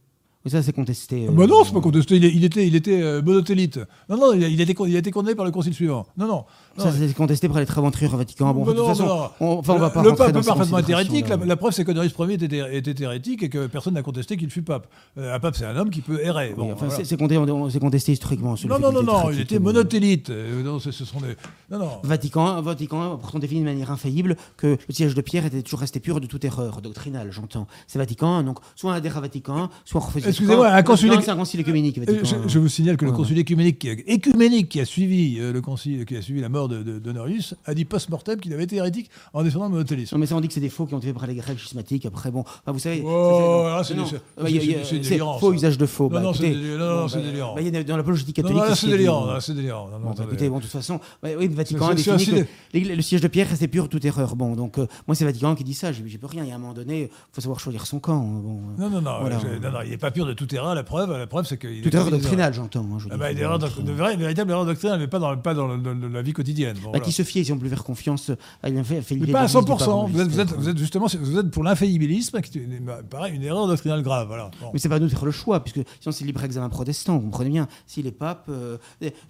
Oui, 0.44 0.50
ça, 0.50 0.60
c'est 0.62 0.72
contesté. 0.72 1.28
euh, 1.28 1.30
bah 1.30 1.46
non, 1.46 1.62
c'est 1.64 1.72
pas 1.72 1.80
contesté. 1.80 2.16
Il, 2.16 2.24
est- 2.24 2.32
il 2.34 2.44
était, 2.44 2.66
il 2.66 2.74
était 2.74 3.00
euh, 3.00 3.22
monotélite. 3.22 3.78
Non, 4.08 4.16
non, 4.16 4.32
il 4.32 4.44
a, 4.44 4.48
il 4.48 4.58
a 4.60 4.64
été, 4.64 4.74
con- 4.74 4.86
il 4.86 4.96
a 4.96 4.98
été 4.98 5.10
condamné 5.12 5.36
par 5.36 5.44
le 5.44 5.52
concile 5.52 5.72
suivant. 5.72 6.04
Non, 6.16 6.26
non. 6.26 6.44
non. 6.78 6.84
Ça, 6.84 6.90
c'est 6.92 7.14
contesté 7.14 7.48
par 7.48 7.58
les 7.60 7.66
travanturiers 7.66 8.12
au 8.12 8.16
Vatican. 8.16 8.52
Bon, 8.52 8.64
Bah 8.64 8.72
de 8.72 8.76
toute 8.78 8.86
non, 8.88 8.94
façon, 8.94 9.06
non. 9.06 9.30
on, 9.40 9.58
enfin, 9.58 9.74
on 9.74 9.78
va 9.78 9.86
Le- 9.88 9.92
pas 9.92 10.02
le 10.02 10.14
pape 10.16 10.36
ces 10.42 10.48
parfaitement 10.48 10.78
hérétique. 10.78 11.28
La, 11.28 11.36
la 11.36 11.56
preuve, 11.56 11.72
c'est 11.72 11.84
qu'Honoris 11.84 12.12
Ier 12.18 12.32
était, 12.34 12.76
était 12.78 13.04
hérétique 13.04 13.44
et 13.44 13.48
que 13.48 13.68
personne 13.68 13.94
n'a 13.94 14.02
contesté 14.02 14.36
qu'il 14.36 14.50
fut 14.50 14.62
pape. 14.62 14.88
Euh, 15.16 15.32
un 15.34 15.38
pape, 15.38 15.54
c'est 15.54 15.64
un 15.64 15.76
homme 15.76 15.90
qui 15.90 16.00
peut 16.00 16.20
errer. 16.20 16.54
Oui, 16.56 16.64
enfin, 16.72 16.86
voilà. 16.88 17.04
c'est- 17.04 17.16
contesté, 17.16 17.78
contesté 17.78 18.12
historiquement. 18.12 18.54
Non, 18.68 18.78
non, 18.80 18.90
non, 18.90 19.02
non, 19.04 19.30
il 19.30 19.40
était 19.40 19.56
mais 19.60 19.66
monotélite. 19.66 20.30
Euh, 20.30 20.62
non, 20.64 20.80
ce 20.80 20.90
ce 20.90 21.04
sont 21.04 21.20
des. 21.20 21.36
Non, 21.70 21.78
non. 21.78 21.90
Vatican, 22.02 22.60
Vatican 22.62 23.16
pourtant 23.16 23.38
défini 23.38 23.60
de 23.60 23.66
manière 23.66 23.90
infaillible 23.92 24.36
que 24.56 24.76
le 24.88 24.94
siège 24.94 25.14
de 25.14 25.20
Pierre 25.20 25.46
était 25.46 25.62
toujours 25.62 25.80
resté 25.80 26.00
pur 26.00 26.20
de 26.20 26.26
toute 26.26 26.44
erreur 26.44 26.80
doctrinale, 26.82 27.28
j'entends. 27.30 27.66
C'est 27.86 27.98
Vatican, 28.00 28.42
donc 28.42 28.58
soit 28.74 28.90
on 28.90 28.94
adhère 28.94 29.16
à 29.18 29.20
Vatican, 29.20 29.68
soit 29.84 30.00
on 30.00 30.04
refuse 30.04 30.31
Excusez-moi, 30.32 30.68
un 30.68 30.82
concile- 30.82 31.12
C'est 31.22 31.30
un 31.30 31.36
concile 31.36 31.60
écuménique, 31.60 31.98
Euh, 31.98 32.04
Vatican. 32.06 32.38
Je, 32.46 32.48
je 32.48 32.58
vous 32.58 32.68
signale 32.68 32.96
que 32.96 33.04
le 33.04 33.12
concile 33.12 33.38
écuménique 33.38 33.78
qui, 33.78 33.88
a, 33.90 33.92
écuménique 34.06 34.68
qui 34.68 34.80
a 34.80 34.84
suivi 34.84 35.38
euh, 35.38 35.52
le 35.52 35.60
concile, 35.60 36.04
qui 36.04 36.16
a 36.16 36.22
suivi 36.22 36.40
la 36.40 36.48
mort 36.48 36.68
de, 36.68 36.82
de- 36.82 36.98
d'Honorius, 36.98 37.54
a 37.64 37.74
dit 37.74 37.84
post-mortem 37.84 38.40
qu'il 38.40 38.52
avait 38.52 38.64
été 38.64 38.76
hérétique 38.76 39.10
en 39.32 39.42
défendant 39.42 39.66
le 39.66 39.70
monothélisme. 39.72 40.14
Non, 40.16 40.20
mais 40.20 40.26
ça, 40.26 40.36
on 40.36 40.40
dit 40.40 40.48
que 40.48 40.54
c'est 40.54 40.60
des 40.60 40.68
faux 40.68 40.86
qui 40.86 40.94
ont 40.94 40.98
été 40.98 41.08
faits 41.08 41.16
par 41.16 41.26
les 41.26 41.34
Grecs 41.34 41.58
schismatiques. 41.58 42.06
Après, 42.06 42.30
bon, 42.30 42.40
enfin, 42.40 42.72
vous 42.72 42.78
savez. 42.78 43.02
Oh, 43.04 43.66
c'est 43.84 43.94
c'est- 43.94 44.04
c'est- 44.04 44.84
c'est 44.84 44.84
c'est 44.84 44.98
délirant, 45.10 45.38
faux 45.38 45.50
ça. 45.50 45.54
usage 45.56 45.78
de 45.78 45.86
faux. 45.86 46.04
Non, 46.04 46.10
Bah, 46.10 46.20
non, 46.20 46.32
c'est 46.32 46.50
délirant. 46.50 47.06
C'est 47.08 47.84
dans 47.84 47.96
l'apologie 47.96 48.24
Non, 48.26 48.32
catholique. 48.32 48.56
non, 48.58 48.64
là, 48.64 48.72
aussi, 48.72 48.86
c'est 48.86 48.90
délirant. 48.92 49.40
c'est 49.40 49.54
délirant. 49.54 49.88
Écoutez, 50.22 50.48
bon, 50.48 50.56
de 50.58 50.62
toute 50.62 50.70
façon, 50.70 51.00
oui, 51.22 51.48
le 51.48 51.54
Vatican 51.54 51.86
C'est- 51.96 52.08
a 52.10 52.18
c'est 52.18 52.32
défini 52.32 52.44
que 52.72 52.88
le 52.96 53.02
siège 53.02 53.20
de 53.20 53.28
Pierre 53.28 53.48
restait 53.48 53.68
pur 53.68 53.84
de 53.84 53.88
toute 53.88 54.04
erreur. 54.04 54.36
Bon, 54.36 54.54
donc 54.56 54.78
euh, 54.78 54.86
moi 55.06 55.14
c'est 55.14 55.24
Vatican 55.24 55.54
qui 55.54 55.64
dit 55.64 55.74
ça. 55.74 55.92
J'y 55.92 56.18
peux 56.18 56.26
rien. 56.26 56.42
Il 56.44 56.48
y 56.48 56.52
a 56.52 56.54
un 56.54 56.58
moment 56.58 56.72
donné, 56.72 57.02
il 57.02 57.08
faut 57.32 57.40
savoir 57.40 57.60
choisir 57.60 57.86
son 57.86 57.98
camp. 58.00 58.20
hein, 58.20 58.42
euh, 58.78 58.88
Non, 58.88 58.90
non, 58.90 59.00
non, 59.02 59.80
il 59.84 59.90
n'est 59.90 59.96
pas 59.96 60.10
pur 60.10 60.21
de 60.26 60.32
toute 60.32 60.52
erreur. 60.52 60.74
La 60.74 60.82
preuve, 60.84 61.10
la 61.16 61.26
preuve 61.26 61.46
c'est 61.46 61.58
qu'il. 61.58 61.82
toute 61.82 61.94
erreur 61.94 62.10
doctrinale, 62.10 62.54
j'entends. 62.54 62.80
hein, 62.92 62.98
Ah 63.10 63.16
bah, 63.16 63.30
une 63.32 63.92
vraie, 63.94 64.16
véritable 64.16 64.50
erreur 64.50 64.66
doctrinale, 64.66 64.98
mais 65.00 65.06
pas 65.08 65.18
dans, 65.18 65.36
pas 65.36 65.54
dans, 65.54 65.68
le- 65.68 65.78
dans 65.78 66.08
la 66.08 66.22
vie 66.22 66.32
quotidienne. 66.32 66.74
Bon, 66.76 66.84
Bah, 66.84 66.88
voilà. 66.92 67.04
Qui 67.04 67.12
se 67.12 67.22
fie, 67.22 67.44
si 67.44 67.52
on 67.52 67.58
peut 67.58 67.68
faire 67.68 67.84
confiance, 67.84 68.30
à 68.62 68.70
Mais 68.70 68.82
l'idée 69.10 69.32
pas 69.32 69.40
à 69.40 69.46
de 69.46 69.52
l'Église 69.52 69.64
du 69.64 69.72
100%. 69.72 70.10
Vous 70.10 70.20
êtes, 70.20 70.28
vous, 70.28 70.40
êtes, 70.40 70.52
vous 70.52 70.68
êtes 70.68 70.78
justement 70.78 71.06
vous 71.20 71.38
êtes 71.38 71.50
pour 71.50 71.64
l'infaillibilisme, 71.64 72.40
qui 72.40 72.58
est 72.58 72.62
une- 72.62 72.80
pareil, 73.10 73.34
une 73.34 73.42
erreur 73.42 73.66
doctrinale 73.66 74.02
grave. 74.02 74.26
Voilà. 74.28 74.50
Bon. 74.60 74.70
Mais 74.72 74.78
c'est 74.78 74.88
pas 74.88 74.96
à 74.96 74.98
nous 75.00 75.06
de 75.06 75.10
faire 75.12 75.24
le 75.24 75.30
choix, 75.30 75.62
puisque 75.62 75.86
sinon 76.00 76.12
c'est 76.12 76.24
libre 76.24 76.42
examen 76.44 76.68
protestant, 76.68 77.14
vous 77.18 77.24
comprenez 77.24 77.50
bien. 77.50 77.68
Si 77.86 78.02
les 78.02 78.12
papes, 78.12 78.46
euh, 78.48 78.78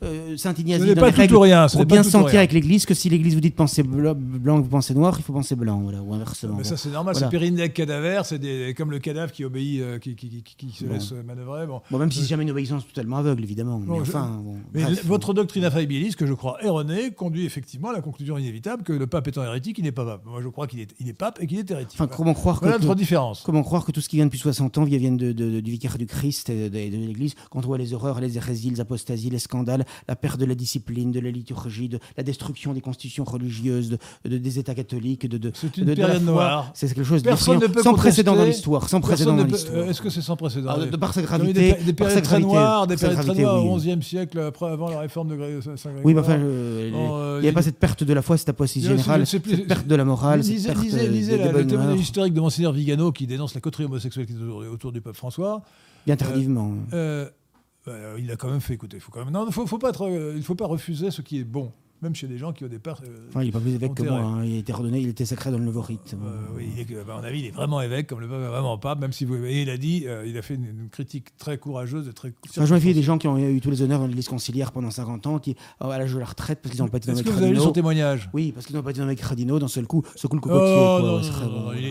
euh, 0.02 0.36
Saint 0.36 0.54
Ignace 0.54 0.80
Ce 0.80 0.86
dit 0.86 0.94
pas 0.94 1.12
tout 1.12 1.40
rien, 1.40 1.66
pas 1.68 1.84
bien 1.84 2.02
sentir 2.02 2.38
avec 2.38 2.52
l'Église, 2.52 2.86
que 2.86 2.94
si 2.94 3.08
l'Église 3.08 3.34
vous 3.34 3.40
dit 3.40 3.50
de 3.50 3.54
penser 3.54 3.82
blanc, 3.82 4.14
vous 4.60 4.68
pensez 4.68 4.94
noir, 4.94 5.14
il 5.18 5.22
faut 5.22 5.32
penser 5.32 5.54
blanc, 5.56 5.80
voilà, 5.80 6.02
ou 6.02 6.12
inversement. 6.14 6.56
Mais 6.58 6.64
ça, 6.64 6.76
c'est 6.76 6.90
normal, 6.90 7.14
c'est 7.16 7.28
périnaire 7.28 7.72
cadavère, 7.72 8.26
c'est 8.26 8.74
comme 8.76 8.90
le 8.90 8.98
cadavre 8.98 9.32
qui 9.32 9.44
obéit, 9.44 9.80
euh, 9.80 9.98
qui 9.98 10.14
se 10.82 10.86
Bon. 10.86 10.92
laisse 10.94 11.12
manœuvrer. 11.26 11.66
Bon. 11.66 11.80
Bon, 11.90 11.98
même 11.98 12.10
si 12.12 12.20
c'est 12.20 12.26
jamais 12.28 12.42
une 12.42 12.50
obéissance 12.50 12.86
totalement 12.86 13.16
aveugle, 13.18 13.42
évidemment. 13.42 13.78
Mais 13.78 13.96
je- 13.96 14.02
enfin, 14.02 14.40
bon, 14.42 14.56
Mais 14.74 14.82
bref, 14.82 14.98
l- 14.98 15.04
votre 15.08 15.34
doctrine 15.34 15.64
infaillibiliste, 15.64 16.16
que 16.16 16.26
je 16.26 16.34
crois 16.34 16.56
erronée, 16.62 17.10
conduit 17.12 17.44
effectivement 17.44 17.90
à 17.90 17.92
la 17.92 18.00
conclusion 18.00 18.36
inévitable 18.38 18.82
que 18.82 18.92
le 18.92 19.06
pape 19.06 19.28
étant 19.28 19.42
hérétique, 19.44 19.78
il 19.78 19.84
n'est 19.84 19.92
pas 19.92 20.04
pape. 20.04 20.24
Moi, 20.26 20.40
je 20.42 20.48
crois 20.48 20.66
qu'il 20.66 20.80
est, 20.80 20.90
il 21.00 21.08
est 21.08 21.12
pape 21.12 21.38
et 21.40 21.46
qu'il 21.46 21.58
est 21.58 21.70
hérétique. 21.70 21.98
Enfin, 22.00 22.06
comment 22.14 22.34
croire 22.34 22.58
voilà 22.60 22.76
que- 22.78 22.82
notre 22.82 22.94
différence. 22.94 23.42
comment 23.44 23.62
croire 23.62 23.84
que 23.84 23.92
tout 23.92 24.00
ce 24.00 24.08
qui 24.08 24.16
vient 24.16 24.26
depuis 24.26 24.38
60 24.38 24.78
ans 24.78 24.84
vient 24.84 25.12
de, 25.12 25.32
de- 25.32 25.60
du 25.60 25.70
vicaire 25.70 25.98
du 25.98 26.06
Christ 26.06 26.50
et 26.50 26.68
de, 26.70 26.96
l'Église, 26.96 27.34
quand 27.50 27.60
on 27.64 27.66
voit 27.66 27.78
les 27.78 27.94
horreurs, 27.94 28.20
les 28.20 28.36
hérésies, 28.36 28.70
les 28.70 28.80
apostasies, 28.80 29.30
les 29.30 29.38
scandales, 29.38 29.84
la 30.08 30.16
perte 30.16 30.38
de 30.40 30.44
la 30.44 30.54
discipline, 30.54 31.10
de 31.12 31.20
la 31.20 31.30
liturgie, 31.30 31.88
de 31.88 31.98
la 32.16 32.22
destruction 32.22 32.72
des 32.72 32.80
constitutions 32.80 33.24
religieuses, 33.24 33.90
de, 33.90 33.98
de- 34.28 34.38
des 34.38 34.58
États 34.58 34.74
catholiques, 34.74 35.26
de, 35.28 35.38
de, 35.38 35.50
C'est 35.54 35.76
une 35.76 35.94
période 35.94 36.24
noire. 36.24 36.70
C'est 36.74 36.88
quelque 36.88 37.04
chose 37.04 37.22
de 37.22 37.30
sans 37.82 37.94
précédent 37.94 38.36
dans 38.36 38.44
l'histoire, 38.44 38.88
sans 38.88 39.00
précédent 39.00 39.36
dans 39.36 39.44
l'histoire. 39.44 39.76
euh, 39.78 39.90
Est-ce 39.90 40.00
que 40.02 40.10
c'est 40.10 40.22
sans 40.22 40.36
précédent? 40.36 40.71
Ah, 40.80 40.86
de, 40.86 40.96
par 40.96 41.12
sa 41.14 41.22
gravité, 41.22 41.52
des, 41.74 41.84
des 41.84 41.92
périodes 41.92 42.22
très 42.22 42.40
noires, 42.40 42.86
des 42.86 42.96
périodes 42.96 43.20
très 43.24 43.34
noires 43.42 43.64
au 43.64 43.76
XIe 43.76 44.02
siècle, 44.02 44.38
après, 44.40 44.66
avant 44.66 44.90
la 44.90 45.00
réforme 45.00 45.28
de 45.28 45.36
Gré- 45.36 45.60
Saint-Grégoire. 45.62 46.04
Oui, 46.04 46.14
mais 46.14 46.20
enfin, 46.20 46.38
euh, 46.38 47.36
il 47.38 47.42
n'y 47.42 47.46
a 47.48 47.50
il- 47.50 47.54
pas 47.54 47.62
cette 47.62 47.78
perte 47.78 48.04
de 48.04 48.12
la 48.12 48.22
foi, 48.22 48.36
cette 48.36 48.48
apostasie 48.48 48.86
générale, 48.86 49.26
cette 49.26 49.66
perte 49.66 49.86
de 49.86 49.94
la 49.94 50.04
morale, 50.04 50.42
cette 50.44 50.76
lisez, 50.78 51.36
le 51.38 51.66
témoignage 51.66 52.00
historique 52.00 52.34
de 52.34 52.40
Monseigneur 52.40 52.72
Vigano 52.72 53.12
qui 53.12 53.26
dénonce 53.26 53.54
la 53.54 53.60
coterie 53.60 53.84
homosexuelle 53.84 54.26
qui 54.26 54.32
est 54.32 54.68
autour, 54.68 54.92
du 54.92 55.00
pape 55.00 55.16
François. 55.16 55.62
bien 56.06 56.16
tardivement. 56.16 56.72
Euh, 56.92 57.28
bah, 57.86 57.92
il 58.18 58.30
a 58.30 58.36
quand 58.36 58.48
même 58.50 58.60
fait 58.60 58.74
écouter. 58.74 59.00
Faut 59.00 59.10
quand 59.10 59.24
même, 59.24 59.32
non, 59.34 59.50
faut, 59.50 59.66
faut 59.66 59.78
pas 59.78 59.88
être, 59.90 60.06
euh, 60.06 60.32
il 60.34 60.38
ne 60.38 60.44
faut 60.44 60.54
pas 60.54 60.66
refuser 60.66 61.10
ce 61.10 61.20
qui 61.22 61.40
est 61.40 61.44
bon, 61.44 61.72
même 62.02 62.14
chez 62.14 62.26
des 62.26 62.36
gens 62.38 62.52
qui 62.52 62.64
au 62.64 62.68
départ. 62.68 63.00
euh, 63.04 63.26
Enfin, 63.28 63.42
il 63.42 63.46
n'est 63.46 63.52
pas 63.52 63.60
plus 63.60 63.74
évêque 63.74 63.94
que 63.94 64.02
moi. 64.02 64.18
hein. 64.18 64.44
Il 64.44 64.56
était 64.58 64.72
ordonné, 64.72 65.00
il 65.00 65.08
était 65.08 65.24
sacré 65.24 65.50
dans 65.50 65.58
le 65.58 65.64
nouveau 65.64 65.80
rite. 65.82 66.14
euh, 66.14 66.36
oui, 66.56 66.68
il 66.76 66.80
est, 66.80 66.98
à 67.00 67.04
mon 67.16 67.22
avis, 67.24 67.40
il 67.40 67.46
est 67.46 67.50
vraiment 67.50 67.80
évêque, 67.80 68.06
comme 68.08 68.20
le 68.20 68.28
pape 68.28 68.40
vraiment 68.40 68.76
pape, 68.78 69.00
même 69.00 69.12
si 69.12 69.24
vous. 69.24 69.36
Et 69.44 69.62
il 69.62 69.70
a 69.70 69.76
dit, 69.76 70.04
euh, 70.06 70.26
il 70.26 70.36
a 70.36 70.42
fait 70.42 70.54
une, 70.54 70.64
une 70.66 70.88
critique 70.90 71.36
très 71.38 71.58
courageuse 71.58 72.08
et 72.08 72.12
très. 72.12 72.32
Enfin, 72.48 72.66
je 72.66 72.74
me 72.74 72.80
fie 72.80 72.92
des 72.94 73.02
gens 73.02 73.18
qui 73.18 73.28
ont 73.28 73.38
eu 73.38 73.60
tous 73.60 73.70
les 73.70 73.82
honneurs 73.82 74.00
dans 74.00 74.06
l'église 74.06 74.28
conciliaire 74.28 74.72
pendant 74.72 74.90
50 74.90 75.26
ans, 75.26 75.38
qui, 75.38 75.54
euh, 75.82 75.88
à 75.88 75.98
l'âge 75.98 76.12
de 76.12 76.18
la 76.18 76.24
retraite, 76.24 76.60
parce 76.62 76.74
qu'ils 76.74 76.82
n'ont 76.82 76.88
pas 76.90 76.98
été 76.98 77.10
Est-ce 77.12 77.22
que 77.22 77.30
vous 77.30 77.42
avez 77.42 77.52
lu 77.52 77.58
son 77.60 77.72
témoignage? 77.72 78.28
Oui, 78.32 78.52
parce 78.52 78.66
qu'ils 78.66 78.76
n'ont 78.76 78.82
pas 78.82 78.90
été 78.90 79.00
nommés 79.00 79.16
cardinaux, 79.16 79.58
d'un 79.58 79.68
seul 79.68 79.86
coup, 79.86 80.02
ce 80.16 80.26
coup 80.26 80.36
le 80.36 80.42
Oh, 80.44 80.48
cocotier. 80.48 80.74
quoi, 80.74 81.00
non, 81.02 81.22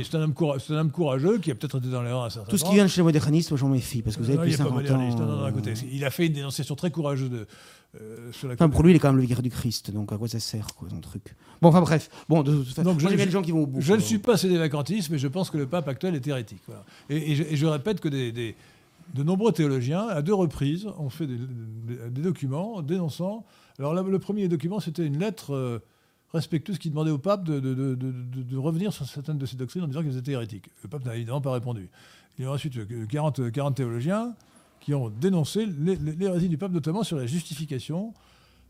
c'est 0.04 0.16
un, 0.18 0.22
homme 0.22 0.34
coura- 0.34 0.60
c'est 0.60 0.74
un 0.74 0.78
homme 0.80 0.92
courageux 0.92 1.38
qui 1.40 1.52
a 1.52 1.56
peut-être 1.56 1.78
été 1.80 1.88
dans 1.90 2.02
l'erreur 2.02 2.24
à 2.24 2.30
certain 2.30 2.50
Tout 2.50 2.58
ce 2.58 2.64
qui 2.66 2.74
vient 2.74 2.84
de 2.84 2.90
chez 2.90 3.02
les 3.02 3.06
modernistes, 3.06 3.52
moi 3.52 3.58
j'en 3.58 3.70
méfie, 3.70 4.02
parce 4.02 4.16
que 4.18 4.22
vous 4.24 4.30
avez 4.30 4.38
pas 4.52 4.58
50 4.58 4.92
ans. 4.92 5.52
il 5.92 6.06
a 6.06 6.10
fait 6.10 6.28
une 6.28 6.34
dénonciation 6.34 6.76
très 6.76 6.92
courageuse 6.92 7.30
de, 7.30 7.48
euh, 8.00 8.32
Enfin, 8.54 8.70
pour 8.70 8.84
lui, 8.84 8.92
il 8.92 8.96
est 8.96 9.00
quand 9.00 9.10
même 9.10 9.18
le 9.18 9.22
vicaire 9.24 9.42
du 9.42 9.50
Christ. 9.50 9.92
Donc, 9.92 10.12
à 10.14 10.18
quoi 10.18 10.28
ça 10.28 10.40
sert, 10.40 10.68
quoi, 10.76 10.88
ton 10.88 11.00
truc? 11.02 11.36
Bon, 11.62 11.70
enfin 11.70 11.82
bref. 11.82 12.10
Bon, 12.30 12.42
de 12.44 12.56
toute 12.56 12.68
façon, 12.70 12.84
Donc, 12.92 13.00
je- 13.00 13.08
les 13.08 13.30
gens 13.30 13.42
qui 13.42 13.52
vont 13.52 13.64
au 13.64 13.68
bout. 13.68 13.82
Je 13.82 13.94
ne 13.94 14.00
suis 14.00 14.18
pas 14.20 14.38
sédévacantiste, 14.38 15.10
mais 15.10 15.18
je 15.18 15.28
pense 15.28 15.50
que 15.50 15.58
le 15.58 15.68
pape 15.68 15.88
actuel 15.88 16.16
est 16.16 16.26
hérétique. 16.26 16.62
voilà. 16.68 16.84
Et, 17.10 17.32
et 17.32 17.36
je, 17.36 17.44
et 17.44 17.56
je 17.56 17.66
répète 17.66 18.00
que 18.00 18.08
des, 18.10 18.32
des- 18.32 18.56
de 19.14 19.24
nombreux 19.24 19.52
théologiens, 19.52 20.08
à 20.08 20.22
deux 20.22 20.34
reprises, 20.34 20.88
ont 20.98 21.10
fait 21.10 21.28
des, 21.28 21.38
documents 22.22 22.82
dénonçant. 22.82 23.46
Alors 23.78 23.94
là, 23.94 24.04
le 24.04 24.20
premier 24.20 24.48
document, 24.48 24.80
c'était 24.80 25.06
une 25.06 25.20
lettre 25.20 25.54
euh, 25.54 25.80
respectueuse 26.34 26.78
qui 26.78 26.90
demandait 26.90 27.12
au 27.12 27.18
pape 27.18 27.44
de, 27.44 27.60
de- 27.60 27.96
de- 27.96 28.58
revenir 28.58 28.94
sur 28.94 29.06
certaines 29.06 29.38
de 29.38 29.46
ses 29.46 29.58
doctrines 29.58 29.84
en 29.84 29.88
disant 29.88 30.02
qu'elles 30.02 30.18
étaient 30.18 30.32
hérétiques. 30.32 30.70
Le 30.84 30.88
pape 30.90 31.04
n'a 31.06 31.16
évidemment 31.16 31.42
pas 31.42 31.52
répondu. 31.52 31.90
Il 32.40 32.46
y 32.46 32.48
a 32.48 32.52
ensuite 32.52 32.78
euh, 32.78 33.06
40, 33.10 33.52
40 33.52 33.76
théologiens 33.76 34.34
qui 34.82 34.94
ont 34.94 35.10
dénoncé 35.10 35.66
l'hé- 35.66 35.96
l'hérésie 36.18 36.50
du 36.50 36.58
pape, 36.58 36.72
notamment 36.74 37.04
sur 37.04 37.16
la 37.18 37.26
justification 37.26 38.14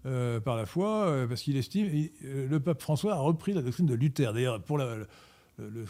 euh, 0.06 0.40
par 0.40 0.56
la 0.58 0.66
foi, 0.66 1.06
euh, 1.08 1.28
parce 1.28 1.42
qu'il 1.42 1.58
estime. 1.58 1.88
et, 1.88 2.12
euh, 2.26 2.48
le 2.48 2.60
pape 2.60 2.82
François 2.82 3.14
a 3.14 3.20
repris 3.20 3.54
la 3.54 3.62
doctrine 3.62 3.86
de 3.88 3.94
Luther. 3.96 4.34
D'ailleurs, 4.34 4.62
pour 4.62 4.78
le- 4.78 5.08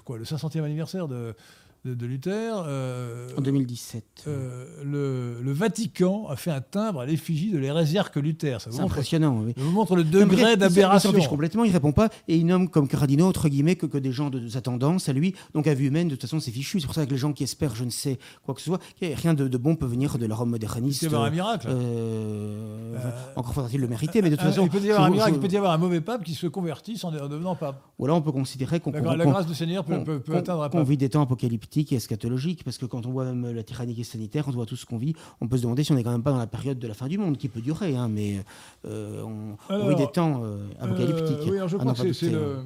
quoi, 0.04 0.18
le 0.18 0.26
500e 0.26 0.64
anniversaire 0.66 1.08
de, 1.08 1.34
de- 1.84 1.96
de 1.96 2.06
Luther, 2.06 2.64
euh, 2.68 3.28
En 3.38 3.42
2017. 3.42 4.04
euh, 4.28 4.66
le, 4.84 5.42
le 5.42 5.52
Vatican 5.52 6.28
a 6.30 6.36
fait 6.36 6.52
un 6.52 6.62
timbre 6.62 7.00
à 7.02 7.06
l'effigie 7.08 7.50
de 7.52 7.58
l'hérésiarque 7.58 8.18
Luther. 8.18 8.62
C'est 8.62 8.70
montre, 8.70 8.84
impressionnant, 8.84 9.42
oui. 9.44 9.54
ça 9.58 9.64
vous 9.64 9.72
montre 9.72 9.96
le 9.96 10.04
il- 10.04 10.10
degré 10.12 10.52
il 10.54 10.58
d'aberration. 10.58 11.10
Il 11.10 11.14
s'en 11.14 11.20
fiche 11.20 11.28
complètement, 11.28 11.64
il 11.64 11.72
répond 11.72 11.92
pas, 11.92 12.10
et 12.28 12.36
il 12.38 12.46
nomme 12.46 12.70
comme 12.70 12.88
Cardinaux, 12.88 13.26
entre 13.28 13.50
guillemets, 13.50 13.76
que, 13.76 13.88
que 13.88 13.98
des 13.98 14.12
gens 14.12 14.30
de, 14.30 14.38
de 14.40 14.48
sa 14.48 14.62
tendance 14.62 15.10
à 15.10 15.14
lui. 15.14 15.34
Donc 15.56 15.66
à 15.66 15.74
vue 15.74 15.88
humaine, 15.88 16.08
de 16.08 16.14
toute 16.14 16.22
façon, 16.22 16.40
c'est 16.40 16.52
fichu. 16.52 16.80
C'est 16.80 16.86
pour 16.86 16.94
ça 16.94 17.06
que 17.06 17.10
les 17.12 17.18
gens 17.18 17.34
qui 17.34 17.44
espèrent, 17.44 17.76
je 17.76 17.84
ne 17.84 17.90
sais 17.90 18.20
quoi 18.46 18.54
que 18.54 18.62
ce 18.62 18.68
soit, 18.68 18.80
rien 19.02 19.34
de, 19.34 19.48
de 19.48 19.58
bon 19.58 19.76
peut 19.76 19.88
venir 19.88 20.20
de 20.20 20.26
la 20.28 20.36
Rome 20.36 20.50
Il 20.50 20.52
moderniste. 20.52 21.00
peut 21.00 21.06
y 21.06 21.08
avoir 21.08 21.24
un 21.24 21.32
miracle. 21.32 21.68
euh, 21.70 22.96
enfin, 22.98 23.08
Euh, 23.08 23.12
encore 23.38 23.54
faudra-t-il 23.56 23.82
le 23.82 23.88
mériter, 23.88 24.22
mais 24.22 24.30
de 24.30 24.36
toute 24.36 24.46
façon, 24.46 24.64
il 24.66 24.70
peut 24.70 24.80
y 24.80 24.92
avoir 24.92 25.06
un 25.08 25.10
miracle, 25.10 25.32
je- 25.32 25.38
il 25.38 25.42
peut 25.48 25.52
y 25.54 25.58
avoir 25.58 25.72
un 25.74 25.78
mauvais 25.80 26.02
pape 26.02 26.24
qui 26.24 26.36
se 26.36 26.46
convertisse 26.46 27.04
en, 27.04 27.10
en 27.10 27.28
devenant 27.28 27.56
pape. 27.56 27.82
ou 27.98 28.06
alors 28.06 28.18
on 28.18 28.22
peut 28.22 28.32
considérer 28.32 28.80
qu'on 28.80 28.92
La, 28.92 29.16
la 29.16 29.26
grâce 29.26 29.48
du 29.48 29.56
Seigneur 29.56 29.84
peut, 29.84 30.22
atteindre 30.36 30.62
un 30.64 30.70
pape. 30.70 30.88
vit 30.88 30.98
des 30.98 31.10
temps 31.10 31.24
apocalyptiques 31.24 31.71
et 31.78 31.96
eschatologiques, 31.96 32.64
parce 32.64 32.78
que 32.78 32.86
quand 32.86 33.06
on 33.06 33.12
voit 33.12 33.26
même 33.26 33.54
la 33.56 33.64
tyrannie 33.64 33.96
qui 33.96 34.02
est 34.02 34.04
sanitaire, 34.04 34.46
on 34.48 34.52
voit 34.52 34.66
tout 34.66 34.76
ce 34.76 34.86
qu'on 34.86 34.98
vit, 34.98 35.14
on 35.40 35.48
peut 35.48 35.58
se 35.58 35.62
demander 35.64 35.84
si 35.84 35.92
on 35.92 35.96
n'est 35.96 36.04
quand 36.04 36.12
même 36.12 36.24
pas 36.24 36.32
dans 36.32 36.38
la 36.38 36.48
période 36.48 36.80
de 36.80 36.88
la 36.88 36.94
fin 36.94 37.08
du 37.08 37.18
monde, 37.18 37.38
qui 37.38 37.48
peut 37.48 37.62
durer, 37.62 37.96
hein, 37.96 38.08
mais 38.10 38.44
euh, 38.86 39.22
on, 39.24 39.56
on 39.70 39.74
Alors, 39.74 39.90
vit 39.90 39.96
des 39.96 40.08
temps 40.12 40.42
euh, 40.44 40.68
apocalyptiques. 40.80 41.38
Euh, 41.40 41.50
oui, 41.50 41.58
alors 41.58 41.70
je 41.70 41.78
crois 41.78 41.94
que 41.94 42.14
c'est- 42.14 42.30
le. 42.30 42.58
hein. 42.60 42.66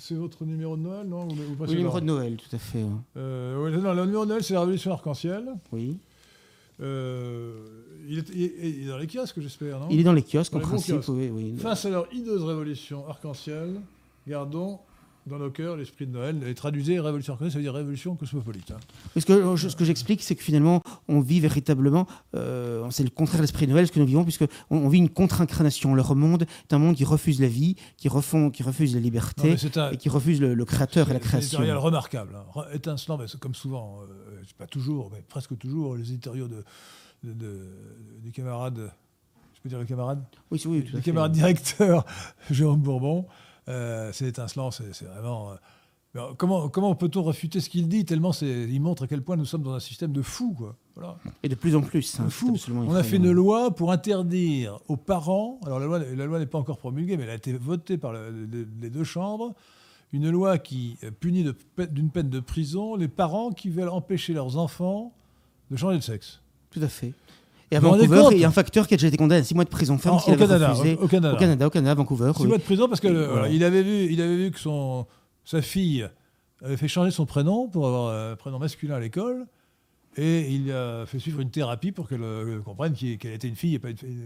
C'est 0.00 0.14
votre 0.14 0.44
numéro 0.44 0.76
de 0.76 0.82
Noël, 0.82 1.08
non 1.08 1.26
Ou- 1.26 1.32
ou 1.32 1.56
Oui, 1.60 1.66
le 1.70 1.74
numéro 1.78 1.98
de 2.00 2.04
Noël, 2.04 2.36
tout 2.36 2.54
à 2.54 2.58
fait. 2.58 2.82
hein. 2.82 3.02
Euh, 3.16 3.60
ouais, 3.64 3.70
non, 3.76 3.94
le 3.94 4.04
numéro 4.04 4.24
de 4.24 4.28
Noël, 4.30 4.44
c'est 4.44 4.54
la 4.54 4.60
Révolution 4.60 4.92
arc-en-ciel. 4.92 5.44
Oui. 5.72 5.98
Euh, 6.80 7.56
il, 8.08 8.18
est, 8.18 8.28
il 8.32 8.42
est- 8.42 8.54
il 8.62 8.82
est 8.84 8.86
dans 8.88 8.98
les 8.98 9.06
kiosques, 9.08 9.40
j'espère, 9.40 9.80
non? 9.80 9.88
Il 9.90 9.98
est 9.98 10.04
dans 10.04 10.12
les 10.12 10.22
kiosques, 10.22 10.52
Dans 10.52 10.58
en 10.58 10.62
les 10.62 10.66
principe. 10.68 10.96
kiosques. 10.96 11.08
Oui, 11.08 11.30
oui. 11.32 11.54
Face 11.58 11.84
à 11.86 11.90
leur 11.90 12.06
hideuse 12.14 12.44
révolution 12.44 13.08
arc-en-ciel, 13.08 13.80
gardons 14.28 14.78
dans 15.28 15.38
nos 15.38 15.50
cœurs 15.50 15.76
l'esprit 15.76 16.06
de 16.06 16.12
Noël 16.12 16.42
et 16.46 16.54
traduisez 16.54 16.98
révolution 17.00 17.36
ça 17.38 17.44
veut 17.44 17.60
dire 17.62 17.74
révolution 17.74 18.16
cosmopolite. 18.16 18.70
hein. 18.72 18.78
Parce 19.14 19.24
que 19.26 19.56
ce 19.56 19.76
que 19.76 19.84
j'explique, 19.84 20.22
c'est 20.22 20.34
que 20.34 20.42
finalement, 20.42 20.82
on 21.08 21.20
vit 21.20 21.40
véritablement, 21.40 22.06
euh, 22.34 22.86
c'est 22.90 23.04
le 23.04 23.10
contraire 23.10 23.38
de 23.38 23.42
l'esprit 23.42 23.66
de 23.66 23.72
Noël, 23.72 23.86
ce 23.86 23.92
que 23.92 24.00
nous 24.00 24.06
vivons, 24.06 24.24
puisque 24.24 24.44
on, 24.70 24.78
on 24.78 24.88
vit 24.88 24.98
une 24.98 25.08
contre-incarnation. 25.10 25.94
Leur 25.94 26.14
monde 26.16 26.42
est 26.68 26.74
un 26.74 26.78
monde 26.78 26.96
qui 26.96 27.04
refuse 27.04 27.40
la 27.40 27.48
vie, 27.48 27.76
qui, 27.96 28.08
refond, 28.08 28.50
qui 28.50 28.62
refuse 28.62 28.94
la 28.94 29.00
liberté 29.00 29.56
un, 29.76 29.90
et 29.92 29.96
qui 29.96 30.08
refuse 30.08 30.40
le, 30.40 30.54
le 30.54 30.64
créateur 30.64 31.10
et 31.10 31.12
la 31.12 31.20
c'est 31.20 31.26
un 31.26 31.28
création. 31.28 31.80
remarquable, 31.80 32.34
hein. 32.36 32.62
Étincelant, 32.72 33.18
mais 33.18 33.26
comme 33.38 33.54
souvent, 33.54 34.00
euh, 34.02 34.42
pas 34.56 34.66
toujours, 34.66 35.10
mais 35.12 35.22
presque 35.28 35.56
toujours, 35.58 35.96
les 35.96 36.08
éditoriaux 36.10 36.48
de, 36.48 36.64
de- 37.24 37.32
de- 37.32 37.68
des 38.22 38.30
camarades, 38.30 38.90
je 39.54 39.60
peux 39.62 39.68
dire 39.68 39.78
les 39.80 39.86
camarades? 39.86 40.22
Oui, 40.50 40.62
oui, 40.66 40.82
tout 40.84 40.88
à 40.88 40.92
le 40.92 40.98
fait. 40.98 41.02
camarade 41.02 41.32
directeur 41.32 42.04
Jérôme 42.50 42.80
Bourbon, 42.80 43.26
euh, 43.68 44.10
c'est 44.12 44.26
étincelant, 44.26 44.70
c'est 44.70 45.04
vraiment. 45.04 45.52
euh, 45.52 45.54
alors, 46.14 46.36
comment 46.38 46.68
comment 46.70 46.94
peut-on 46.94 47.22
refuter 47.22 47.60
ce 47.60 47.68
qu'il 47.68 47.86
dit 47.86 48.04
tellement 48.06 48.32
il 48.40 48.80
montre 48.80 49.04
à 49.04 49.06
quel 49.06 49.22
point 49.22 49.36
nous 49.36 49.44
sommes 49.44 49.62
dans 49.62 49.74
un 49.74 49.80
système 49.80 50.10
de 50.12 50.22
fous 50.22 50.54
quoi. 50.56 50.74
Voilà. 50.96 51.16
Et 51.42 51.48
de 51.50 51.54
plus 51.54 51.76
en 51.76 51.82
plus. 51.82 52.18
hein, 52.18 52.24
absolument 52.54 52.84
On 52.88 52.94
a 52.94 53.02
fait 53.02 53.16
une 53.16 53.30
loi 53.30 53.72
pour 53.74 53.92
interdire 53.92 54.78
aux 54.88 54.96
parents. 54.96 55.60
Alors 55.66 55.78
la 55.78 55.84
loi 55.86 55.98
la 55.98 56.24
loi 56.24 56.38
n'est 56.38 56.46
pas 56.46 56.58
encore 56.58 56.78
promulguée, 56.78 57.16
mais 57.18 57.24
elle 57.24 57.30
a 57.30 57.34
été 57.34 57.52
votée 57.52 57.98
par 57.98 58.12
le- 58.12 58.30
le- 58.30 58.66
les 58.80 58.90
deux 58.90 59.04
chambres. 59.04 59.54
Une 60.14 60.30
loi 60.30 60.56
qui 60.56 60.96
euh, 61.04 61.10
punit 61.10 61.44
d'une 61.90 62.10
peine 62.10 62.30
de 62.30 62.40
prison 62.40 62.96
les 62.96 63.08
parents 63.08 63.50
qui 63.52 63.68
veulent 63.68 63.90
empêcher 63.90 64.32
leurs 64.32 64.56
enfants 64.56 65.12
de 65.70 65.76
changer 65.76 65.98
de 65.98 66.02
sexe. 66.02 66.40
Tout 66.70 66.80
à 66.82 66.88
fait. 66.88 67.12
Et 67.70 67.76
à 67.76 67.80
Vancouver, 67.80 68.24
il 68.32 68.38
y 68.38 68.44
a 68.44 68.48
un 68.48 68.52
facteur 68.52 68.86
qui 68.86 68.94
a 68.94 68.96
déjà 68.96 69.08
été 69.08 69.16
condamné 69.16 69.40
à 69.40 69.44
6 69.44 69.54
mois 69.54 69.64
de 69.64 69.68
prison 69.68 69.98
ferme 69.98 70.18
qu'il 70.20 70.34
au, 70.34 70.36
Canada, 70.36 70.70
refusé. 70.72 70.96
au, 71.00 71.06
Canada. 71.08 71.34
Au 71.34 71.38
Canada, 71.38 71.66
au 71.66 71.70
Canada, 71.70 71.90
à 71.90 71.94
Vancouver. 71.94 72.32
Six 72.34 72.42
oui. 72.42 72.48
mois 72.48 72.58
de 72.58 72.62
prison 72.62 72.88
parce 72.88 73.00
que 73.00 73.08
le- 73.08 73.14
Voilà. 73.24 73.32
voilà, 73.32 73.48
il 73.48 73.62
avait 73.64 73.82
vu, 73.82 74.08
il 74.10 74.20
avait 74.22 74.36
vu 74.36 74.50
que 74.50 74.58
son 74.58 75.06
sa 75.44 75.60
fille 75.62 76.08
avait 76.62 76.76
fait 76.76 76.88
changer 76.88 77.10
son 77.10 77.26
prénom 77.26 77.68
pour 77.68 77.86
avoir 77.86 78.14
un 78.32 78.36
prénom 78.36 78.58
masculin 78.58 78.96
à 78.96 79.00
l'école 79.00 79.46
et 80.20 80.50
il 80.50 80.70
a 80.72 81.06
fait 81.06 81.18
suivre 81.18 81.40
une 81.40 81.50
thérapie 81.50 81.92
pour 81.92 82.08
qu'elle 82.08 82.22
euh, 82.22 82.58
comprenne 82.60 82.92
qu'elle 82.92 83.32
était 83.32 83.46
une 83.48 83.54
fille 83.56 83.74
et 83.74 83.78
pas 83.78 83.90
une 83.90 83.96
fille. 83.96 84.16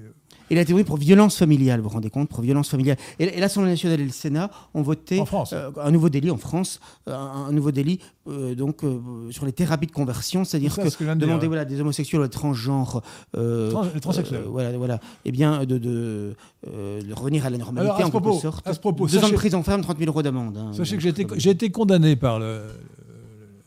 Et 0.50 0.54
la 0.54 0.64
théorie 0.64 0.84
pour 0.84 0.96
violence 0.96 1.36
familiale, 1.36 1.80
vous 1.80 1.88
vous 1.88 1.94
rendez 1.94 2.08
compte, 2.10 2.28
pour 2.30 2.40
violence 2.40 2.68
familiale. 2.70 2.96
Et, 3.18 3.24
et 3.24 3.40
l'Assemblée 3.40 3.70
nationale 3.70 4.00
et 4.00 4.04
le 4.04 4.10
Sénat 4.10 4.50
ont 4.74 4.82
voté 4.82 5.20
En 5.20 5.26
France. 5.26 5.52
euh, 5.52 5.70
un 5.80 5.90
nouveau 5.90 6.08
délit 6.08 6.30
en 6.30 6.36
France, 6.38 6.80
euh, 7.08 7.14
un, 7.14 7.46
un 7.48 7.52
nouveau 7.52 7.70
délit 7.70 7.98
euh, 8.28 8.54
donc 8.54 8.82
sur 9.30 9.44
les 9.46 9.52
thérapies 9.52 9.86
de 9.86 9.92
conversion, 9.92 10.44
c'est-à-dire 10.44 10.72
C'est 10.74 10.82
que 10.82 10.96
que 10.96 11.04
dire, 11.04 11.16
demander 11.16 11.42
ouais. 11.42 11.48
voilà 11.48 11.64
des 11.64 11.80
homosexuels 11.80 12.28
transgenres, 12.28 13.02
Trans- 13.32 13.84
les 13.94 14.00
transsexuels. 14.00 14.44
voilà, 14.48 14.76
voilà, 14.78 14.98
eh 15.24 15.32
bien 15.32 15.64
de, 15.66 15.76
de, 15.78 16.34
de 16.66 17.14
revenir 17.14 17.44
à 17.46 17.50
la 17.50 17.58
normalité 17.58 17.90
Alors, 17.90 17.96
à 17.96 18.06
en 18.06 18.10
quelque 18.10 18.22
propos- 18.22 18.40
sorte. 18.40 18.66
à 18.66 18.72
ce 18.74 18.80
propos, 18.80 19.06
deux 19.06 19.18
ans 19.18 19.20
sachez- 19.22 19.32
de 19.32 19.36
prison 19.36 19.62
ferme, 19.62 19.82
30 19.82 19.98
000 19.98 20.08
euros 20.10 20.22
d'amende. 20.22 20.56
hein. 20.56 20.70
Sachez 20.72 20.96
que 20.96 21.02
Donc, 21.02 21.14
j'ai 21.16 21.22
été, 21.24 21.26
j'ai 21.40 21.50
été 21.50 21.70
condamné 21.70 22.16
par 22.16 22.38
le. 22.38 22.62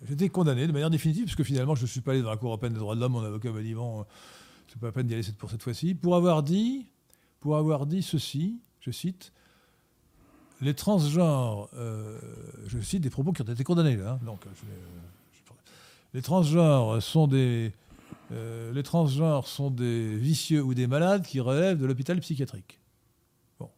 Été 0.09 0.29
condamné 0.29 0.67
de 0.67 0.71
manière 0.71 0.89
définitive, 0.89 1.25
parce 1.25 1.35
que 1.35 1.43
finalement, 1.43 1.75
je 1.75 1.81
ne 1.83 1.87
suis 1.87 2.01
pas 2.01 2.11
allé 2.11 2.21
dans 2.21 2.29
la 2.29 2.37
Cour 2.37 2.49
européenne 2.49 2.73
des 2.73 2.79
droits 2.79 2.95
de 2.95 2.99
l'homme. 3.01 3.13
Mon 3.13 3.23
avocat 3.23 3.51
m'a 3.51 3.61
dit 3.61 3.73
bon, 3.73 4.01
euh, 4.01 4.03
c'est 4.67 4.79
pas 4.79 4.87
la 4.87 4.91
peine 4.91 5.07
d'y 5.07 5.13
aller 5.15 5.23
pour 5.37 5.49
cette 5.49 5.63
fois-ci. 5.63 5.95
Pour 5.95 6.15
avoir 6.15 6.43
dit, 6.43 6.85
pour 7.39 7.57
avoir 7.57 7.85
dit 7.85 8.01
ceci, 8.03 8.59
je 8.81 8.91
cite, 8.91 9.31
les 10.61 10.73
transgenres, 10.73 11.69
euh, 11.75 12.19
je 12.67 12.79
cite 12.79 13.01
des 13.01 13.09
propos 13.09 13.31
qui 13.33 13.41
ont 13.41 13.45
été 13.45 13.63
condamnés 13.63 13.95
là. 13.97 14.11
hein, 14.13 14.25
donc, 14.25 14.41
je- 14.45 14.61
je- 15.39 15.53
les 16.13 16.21
transgenres 16.21 17.01
sont 17.01 17.27
des, 17.27 17.73
euh, 18.31 18.71
les 18.71 18.83
transgenres 18.83 19.47
sont 19.47 19.69
des 19.71 20.15
vicieux 20.15 20.61
ou 20.63 20.73
des 20.73 20.87
malades 20.87 21.23
qui 21.25 21.39
relèvent 21.39 21.79
de 21.79 21.85
l'hôpital 21.85 22.19
psychiatrique. 22.21 22.79
Bon. 23.59 23.69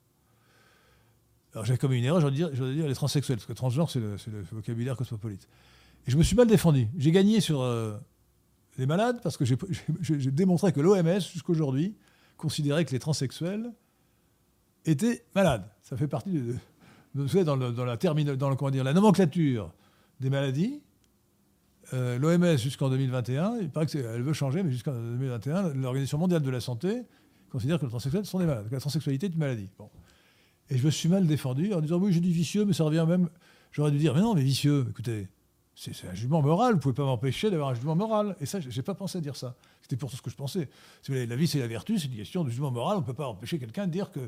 Alors 1.54 1.66
j'ai 1.66 1.78
commis 1.78 1.98
une 1.98 2.04
erreur, 2.06 2.20
j'aurais 2.22 2.32
dû 2.34 2.38
dire, 2.38 2.52
dire 2.52 2.88
les 2.88 2.94
transsexuels, 2.96 3.38
parce 3.38 3.48
que 3.48 3.54
transgenre, 3.54 3.90
c'est 3.90 4.00
le, 4.00 4.18
le 4.32 4.42
vocabulaire 4.52 4.96
cosmopolite. 4.98 5.48
Et 6.08 6.12
je 6.12 6.18
me 6.18 6.24
suis 6.24 6.36
mal 6.36 6.48
défendu. 6.48 6.88
J'ai 6.98 7.12
gagné 7.12 7.42
sur 7.42 7.62
euh, 7.62 7.98
les 8.78 8.86
malades, 8.86 9.20
parce 9.22 9.38
que 9.38 9.46
j'ai 9.46 9.58
démontré 10.32 10.72
que 10.72 10.80
l'OMS, 10.80 11.20
jusqu'aujourd'hui, 11.20 11.96
considérait 12.38 12.86
que 12.86 12.92
les 12.92 13.00
transsexuels 13.00 13.72
étaient 14.86 15.26
malades. 15.36 15.66
Ça 15.82 15.98
fait 15.98 16.08
partie 16.08 16.32
de, 16.32 16.56
dans, 17.44 17.56
le- 17.56 17.72
dans 17.72 17.86
la 17.86 17.98
dire, 17.98 18.84
la 18.84 18.94
nomenclature 18.94 19.74
des 20.20 20.30
maladies. 20.30 20.82
euh, 21.94 22.18
L'OMS 22.20 22.58
jusqu'en 22.58 22.90
2021, 22.90 23.58
il 23.62 23.70
paraît 23.70 23.86
qu'elle 23.88 24.22
veut 24.24 24.34
changer, 24.34 24.64
mais 24.64 24.72
jusqu'en 24.72 24.94
2021, 24.94 25.74
l'Organisation 25.74 26.18
mondiale 26.18 26.42
de 26.42 26.50
la 26.50 26.62
santé 26.62 27.04
considère 27.50 27.80
que 27.80 27.86
les 27.86 27.90
transsexuels 27.90 28.26
sont 28.26 28.40
des 28.40 28.46
malades, 28.46 28.68
que 28.70 28.74
la 28.74 28.80
transsexualité 28.80 29.26
est 29.28 29.30
une 29.34 29.40
maladie. 29.40 29.70
Bon. 29.78 29.90
Et 30.70 30.78
je 30.78 30.86
me 30.86 30.92
suis 30.92 31.08
mal 31.10 31.26
défendu 31.28 31.74
en 31.74 31.82
disant 31.82 31.98
oui, 31.98 32.12
j'ai 32.14 32.20
dit 32.20 32.32
vicieux, 32.32 32.66
mais 32.66 32.74
ça 32.74 32.84
revient 32.84 33.06
même. 33.08 33.30
J'aurais 33.72 33.92
dû 33.92 33.98
dire 33.98 34.14
mais 34.14 34.22
non, 34.22 34.34
mais 34.36 34.42
vicieux, 34.44 34.86
écoutez, 34.90 35.28
c'est 35.80 36.08
un 36.08 36.16
jugement 36.16 36.42
moral, 36.42 36.74
vous 36.74 36.80
pouvez 36.80 36.96
pas 36.96 37.06
m'empêcher 37.06 37.52
d'avoir 37.52 37.70
un 37.70 37.76
jugement 37.76 37.96
moral. 37.96 38.36
Et 38.42 38.48
ça, 38.48 38.60
j'ai 38.60 38.82
pas 38.82 38.96
pensé 38.96 39.20
à 39.20 39.22
dire 39.22 39.36
ça. 39.36 39.56
C'était 39.84 39.96
pour 39.96 40.10
ce 40.12 40.20
que 40.24 40.32
je 40.32 40.36
pensais. 40.36 40.70
La 41.08 41.36
vie, 41.36 41.48
c'est 41.48 41.60
la 41.60 41.68
vertu, 41.68 42.00
c'est 42.00 42.08
une 42.08 42.16
question 42.16 42.44
de 42.44 42.50
jugement 42.50 42.72
moral. 42.72 42.98
On 42.98 43.02
ne 43.02 43.06
peut 43.06 43.14
pas 43.14 43.28
empêcher 43.28 43.60
quelqu'un 43.60 43.86
de 43.86 43.92
dire 43.92 44.12
que 44.12 44.28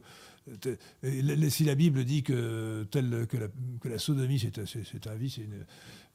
euh, 0.65 0.76
le- 1.01 1.49
si 1.49 1.63
la 1.63 1.73
Bible 1.73 2.05
dit 2.05 2.21
que, 2.21 2.85
la, 3.84 3.97
sodomie, 3.97 4.39
c'est 4.39 5.07
un 5.07 5.15
vice, 5.15 5.39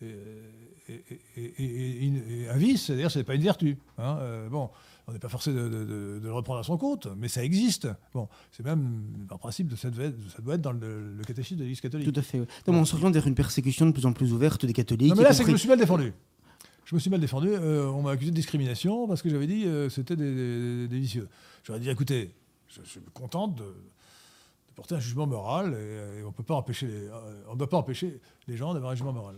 euh, 0.05 0.51
et, 0.89 2.48
un 2.48 2.56
vice, 2.56 2.85
c'est-à-dire 2.85 3.11
c'est 3.11 3.24
pas 3.24 3.35
une 3.35 3.43
vertu. 3.43 3.77
hein. 3.98 4.19
Euh, 4.20 4.48
bon, 4.48 4.70
on 5.06 5.12
n'est 5.12 5.18
pas 5.18 5.28
forcé 5.28 5.52
de, 5.52 5.68
de- 5.68 5.85
de- 5.85 6.18
de 6.18 6.20
le 6.22 6.32
reprendre 6.32 6.60
à 6.60 6.62
son 6.62 6.78
compte, 6.78 7.09
mais 7.16 7.28
ça 7.28 7.44
existe. 7.44 7.89
Bon, 8.14 8.28
c'est 8.51 8.64
même 8.64 9.26
par 9.28 9.39
principe, 9.39 9.74
ça, 9.76 9.89
être- 9.89 10.14
ça 10.35 10.40
doit 10.43 10.55
être 10.55 10.62
dans 10.62 10.72
le, 10.72 11.14
le 11.14 11.24
catéchisme 11.24 11.56
de 11.56 11.62
l'Église 11.64 11.81
catholique. 11.81 12.10
Tout 12.12 12.18
à 12.18 12.22
fait. 12.22 12.40
oui. 12.40 12.47
Non, 12.66 12.72
mais 12.72 12.78
on 12.81 12.85
s'oriente 12.85 13.12
vers 13.14 13.26
une 13.26 13.35
persécution 13.35 13.85
de 13.86 13.90
plus 13.93 14.06
en 14.06 14.12
plus 14.12 14.32
ouverte 14.32 14.64
des 14.64 14.72
catholiques. 14.72 15.10
Non, 15.10 15.16
mais 15.16 15.24
là, 15.24 15.32
c'est 15.35 15.43
que 15.43 15.48
je 15.48 15.52
me 15.52 15.59
suis 15.59 15.68
mal 15.68 15.78
défendu. 15.78 16.12
Je 16.86 16.94
me 16.94 17.01
suis 17.01 17.10
mal 17.10 17.20
défendu. 17.20 17.48
euh, 17.48 17.86
on 17.89 18.02
m'a 18.02 18.10
accusé 18.12 18.31
de 18.31 18.36
discrimination 18.36 19.06
parce 19.09 19.20
que 19.22 19.28
j'avais 19.31 19.47
dit 19.47 19.64
euh, 19.66 19.89
que 19.89 19.93
c'était 19.93 20.16
des, 20.16 20.35
des- 20.35 20.89
des 20.89 20.98
vicieux. 20.98 21.28
J'aurais 21.64 21.81
dit, 21.81 21.89
écoutez, 21.90 22.35
je, 22.68 22.81
je 22.85 22.89
suis 22.89 23.01
contente 23.12 23.56
de, 23.56 23.62
de 23.64 24.74
porter 24.74 24.94
un 24.94 25.01
jugement 25.01 25.26
moral 25.26 25.72
et, 25.72 25.76
euh, 25.76 26.20
et 26.20 26.24
on 26.24 26.32
peut 26.32 26.43
pas 26.43 26.55
empêcher, 26.55 26.86
les- 26.86 27.09
euh, 27.09 27.43
on 27.48 27.52
ne 27.55 27.59
doit 27.59 27.68
pas 27.70 27.76
empêcher 27.78 28.20
les 28.48 28.56
gens 28.56 28.72
d'avoir 28.74 28.93
un 28.93 28.94
jugement 28.94 29.12
moral. 29.12 29.36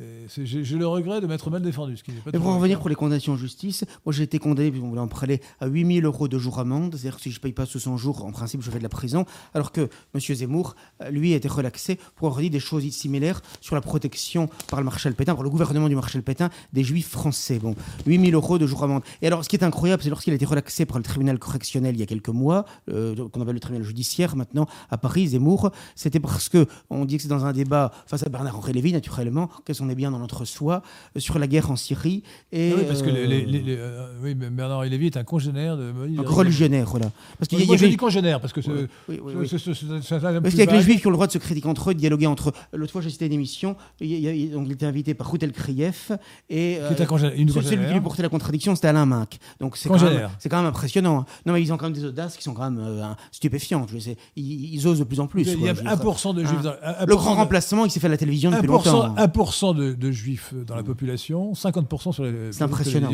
J'ai 0.00 0.78
le 0.78 0.86
regret 0.86 1.20
de 1.20 1.26
m'être 1.26 1.50
mal 1.50 1.60
défendu. 1.60 1.96
Ce 1.96 2.04
qui 2.04 2.12
n'est 2.12 2.20
pas 2.20 2.30
Et 2.32 2.38
pour 2.38 2.54
revenir 2.54 2.78
pour 2.78 2.88
les 2.88 2.94
condamnations 2.94 3.32
en 3.32 3.36
justice, 3.36 3.84
moi 4.06 4.12
j'ai 4.12 4.22
été 4.22 4.38
condamné, 4.38 4.72
on 4.80 4.90
voulait 4.90 5.00
en 5.00 5.08
parler, 5.08 5.40
à 5.58 5.66
8000 5.66 6.04
euros 6.04 6.28
de 6.28 6.38
jour 6.38 6.60
amende. 6.60 6.94
C'est-à-dire 6.94 7.16
que 7.16 7.22
si 7.22 7.32
je 7.32 7.38
ne 7.38 7.42
paye 7.42 7.52
pas 7.52 7.66
sous 7.66 7.80
100 7.80 7.96
jours, 7.96 8.24
en 8.24 8.30
principe, 8.30 8.62
je 8.62 8.70
fais 8.70 8.78
de 8.78 8.84
la 8.84 8.88
prison. 8.88 9.24
Alors 9.54 9.72
que 9.72 9.88
M. 10.14 10.20
Zemmour, 10.20 10.76
euh, 11.02 11.10
lui, 11.10 11.32
a 11.32 11.36
été 11.36 11.48
relaxé 11.48 11.98
pour 12.14 12.28
avoir 12.28 12.42
dit 12.42 12.50
des 12.50 12.60
choses 12.60 12.88
similaires 12.90 13.42
sur 13.60 13.74
la 13.74 13.80
protection 13.80 14.48
par 14.68 14.78
le 14.78 14.84
Marshal 14.84 15.14
Pétain, 15.14 15.34
par 15.34 15.42
le 15.42 15.50
gouvernement 15.50 15.88
du 15.88 15.96
Marshal 15.96 16.22
Pétain, 16.22 16.48
des 16.72 16.84
juifs 16.84 17.08
français. 17.08 17.58
Bon, 17.58 17.74
8000 18.06 18.34
euros 18.34 18.58
de 18.58 18.68
jour 18.68 18.84
amende. 18.84 19.02
Et 19.20 19.26
alors, 19.26 19.42
ce 19.42 19.48
qui 19.48 19.56
est 19.56 19.64
incroyable, 19.64 20.04
c'est 20.04 20.10
lorsqu'il 20.10 20.32
a 20.32 20.36
été 20.36 20.46
relaxé 20.46 20.86
par 20.86 20.98
le 20.98 21.02
tribunal 21.02 21.40
correctionnel 21.40 21.96
il 21.96 22.00
y 22.00 22.04
a 22.04 22.06
quelques 22.06 22.28
mois, 22.28 22.66
euh, 22.88 23.16
qu'on 23.30 23.40
appelle 23.40 23.54
le 23.54 23.60
tribunal 23.60 23.84
judiciaire 23.84 24.36
maintenant, 24.36 24.68
à 24.90 24.96
Paris, 24.96 25.28
Zemmour, 25.28 25.72
c'était 25.96 26.20
parce 26.20 26.48
que 26.48 26.66
on 26.88 27.04
dit 27.04 27.16
que 27.16 27.24
c'est 27.24 27.28
dans 27.28 27.44
un 27.44 27.52
débat 27.52 27.90
face 28.06 28.22
à 28.22 28.28
Bernard-Henri 28.28 28.72
Lévy, 28.72 28.92
naturellement, 28.92 29.48
qu'est-ce 29.64 29.87
qu'on 29.88 29.92
est 29.92 29.94
bien 29.94 30.10
dans 30.10 30.18
l'entre-soi, 30.18 30.82
euh, 31.16 31.20
sur 31.20 31.38
la 31.38 31.46
guerre 31.46 31.70
en 31.70 31.76
Syrie. 31.76 32.22
Et, 32.52 32.72
Ah 32.72 32.76
oui, 32.78 32.84
parce 32.86 33.02
que 33.02 33.10
les, 33.10 33.26
les- 33.26 33.42
euh, 33.42 33.46
les- 33.46 33.76
euh, 33.78 34.08
oui, 34.22 34.34
mais 34.34 34.50
Bernard 34.50 34.84
Lévy 34.84 35.06
est 35.06 35.16
un 35.16 35.24
congénère 35.24 35.76
de 35.76 35.90
Moïse. 35.92 36.16
donc 36.16 36.28
religionnaire, 36.28 36.86
voilà. 36.86 37.10
Parce 37.38 37.48
qu'il 37.48 37.58
y, 37.60 37.62
y 37.62 37.66
je 37.66 37.72
avait- 37.72 37.88
dis 37.88 37.96
congénère 37.96 38.40
parce 38.40 38.52
que 38.52 38.60
un 38.60 40.40
Parce 40.40 40.54
qu'il 40.54 40.58
y 40.58 40.62
a 40.62 40.66
que 40.66 40.72
les 40.74 40.82
juifs 40.82 41.00
qui 41.00 41.06
ont 41.06 41.10
le 41.10 41.16
droit 41.16 41.26
de 41.26 41.32
se 41.32 41.38
critiquer 41.38 41.68
entre 41.68 41.90
eux, 41.90 41.94
de 41.94 41.98
dialoguer 41.98 42.26
entre 42.26 42.50
eux. 42.50 42.52
L'autre 42.78 42.92
fois, 42.92 43.00
j'ai 43.00 43.10
cité 43.10 43.26
une 43.26 43.32
émission, 43.32 43.76
il, 44.00 44.50
donc, 44.50 44.64
il 44.66 44.72
était 44.72 44.86
invité 44.86 45.14
par 45.14 45.28
Routel 45.30 45.52
Krief, 45.52 46.12
et 46.50 46.78
euh, 46.80 46.90
un 46.90 47.30
une 47.34 47.48
celui 47.48 47.86
qui 47.86 47.92
lui 47.92 48.00
portait 48.00 48.22
la 48.22 48.28
contradiction, 48.28 48.74
c'était 48.74 48.88
Alain 48.88 49.06
Minck. 49.06 49.38
Donc 49.60 49.76
c'est 49.76 49.88
quand, 49.88 50.00
même, 50.02 50.28
quand 50.50 50.56
même 50.58 50.66
impressionnant. 50.66 51.20
hein. 51.20 51.26
Non, 51.46 51.52
mais 51.52 51.62
ils 51.62 51.72
ont 51.72 51.76
quand 51.76 51.86
même 51.86 51.92
des 51.94 52.04
audaces 52.04 52.36
qui 52.36 52.42
sont 52.42 52.54
quand 52.54 52.70
même 52.70 52.80
euh, 52.82 53.02
stupéfiantes. 53.32 53.88
Je 53.92 53.98
sais. 53.98 54.16
Ils, 54.36 54.74
ils 54.74 54.86
osent 54.86 54.98
de 54.98 55.04
plus 55.04 55.20
en 55.20 55.26
plus. 55.26 55.42
Il 55.42 55.48
y 55.60 55.68
a 55.68 55.74
je 55.74 55.80
veux 55.80 55.82
dire. 55.82 55.92
1% 55.92 56.34
de 56.34 56.44
juifs. 56.44 56.62
Dans- 56.62 56.70
un- 56.82 57.06
Le 57.06 57.14
1% 57.14 57.16
grand 57.16 57.32
de- 57.32 57.36
remplacement, 57.38 57.84
il 57.84 57.90
s'est 57.90 58.00
fait 58.00 58.06
à 58.06 58.10
la 58.10 58.16
télévision 58.16 58.50
depuis 58.50 58.66
1%, 58.68 58.70
longtemps. 58.92 59.14
1% 59.16 59.74
de, 59.78 59.94
de 59.94 60.10
juifs 60.10 60.52
dans 60.66 60.76
la 60.76 60.82
population, 60.82 61.52
50% 61.52 62.12
sur 62.12 62.24
les. 62.24 62.52
C'est 62.52 62.62
impressionnant. 62.64 63.10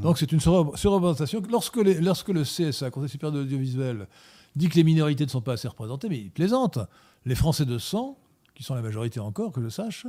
Donc 0.00 0.18
c'est 0.18 0.32
une 0.32 0.38
surrep- 0.40 0.76
surreprésentation. 0.76 1.42
Lorsque, 1.50 1.76
les- 1.76 2.00
lorsque 2.00 2.28
le 2.28 2.42
CSA, 2.44 2.90
Conseil 2.90 3.10
supérieur 3.10 3.34
de 3.34 3.40
l'audiovisuel, 3.40 4.06
dit 4.54 4.68
que 4.68 4.74
les 4.76 4.84
minorités 4.84 5.24
ne 5.24 5.30
sont 5.30 5.42
pas 5.42 5.52
assez 5.54 5.68
représentées, 5.68 6.08
mais 6.08 6.18
il 6.18 6.30
plaisante. 6.30 6.78
Les 7.26 7.34
Français 7.34 7.66
de 7.66 7.76
sang, 7.78 8.16
qui 8.54 8.62
sont 8.62 8.74
la 8.74 8.82
majorité 8.82 9.20
encore, 9.20 9.52
que 9.52 9.60
je 9.62 9.68
sache, 9.68 10.06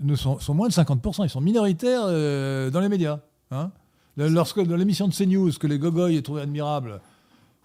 ne 0.00 0.14
sont, 0.14 0.38
sont 0.38 0.54
moins 0.54 0.68
de 0.68 0.72
50%. 0.72 1.24
Ils 1.24 1.30
sont 1.30 1.40
minoritaires 1.40 2.02
euh, 2.04 2.70
dans 2.70 2.80
les 2.80 2.88
médias. 2.88 3.20
hein. 3.50 3.72
Lorsque 4.16 4.60
dans 4.62 4.76
l'émission 4.76 5.08
de 5.08 5.14
CNews, 5.14 5.50
que 5.58 5.66
les 5.66 5.78
Gogoy 5.78 6.22
trouvaient 6.22 6.42
admirable, 6.42 7.00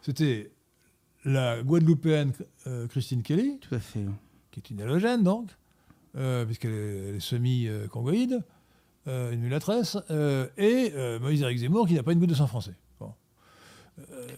c'était 0.02 0.52
la 1.26 1.62
Guadeloupéenne 1.62 2.32
euh, 2.68 2.88
Christine 2.88 3.22
Kelly, 3.22 3.60
Tout 3.60 3.76
à 3.76 3.80
fait. 3.80 4.06
qui 4.52 4.60
est 4.62 4.70
une 4.70 4.82
halogène 4.82 5.24
donc, 5.24 5.50
euh, 6.16 6.46
puisqu'elle 6.46 7.16
est, 7.16 7.20
semi-congoïde, 7.20 8.44
euh, 9.08 9.32
une 9.32 9.42
mulâtresse, 9.42 9.98
euh, 10.12 10.48
et 10.58 10.94
Moïse-Éric 11.20 11.60
Zemmour 11.60 11.88
qui 11.88 11.94
n'a 11.94 12.04
pas 12.04 12.14
une 12.14 12.20
goutte 12.20 12.30
de 12.30 12.36
sang 12.36 12.48
français. 12.48 12.74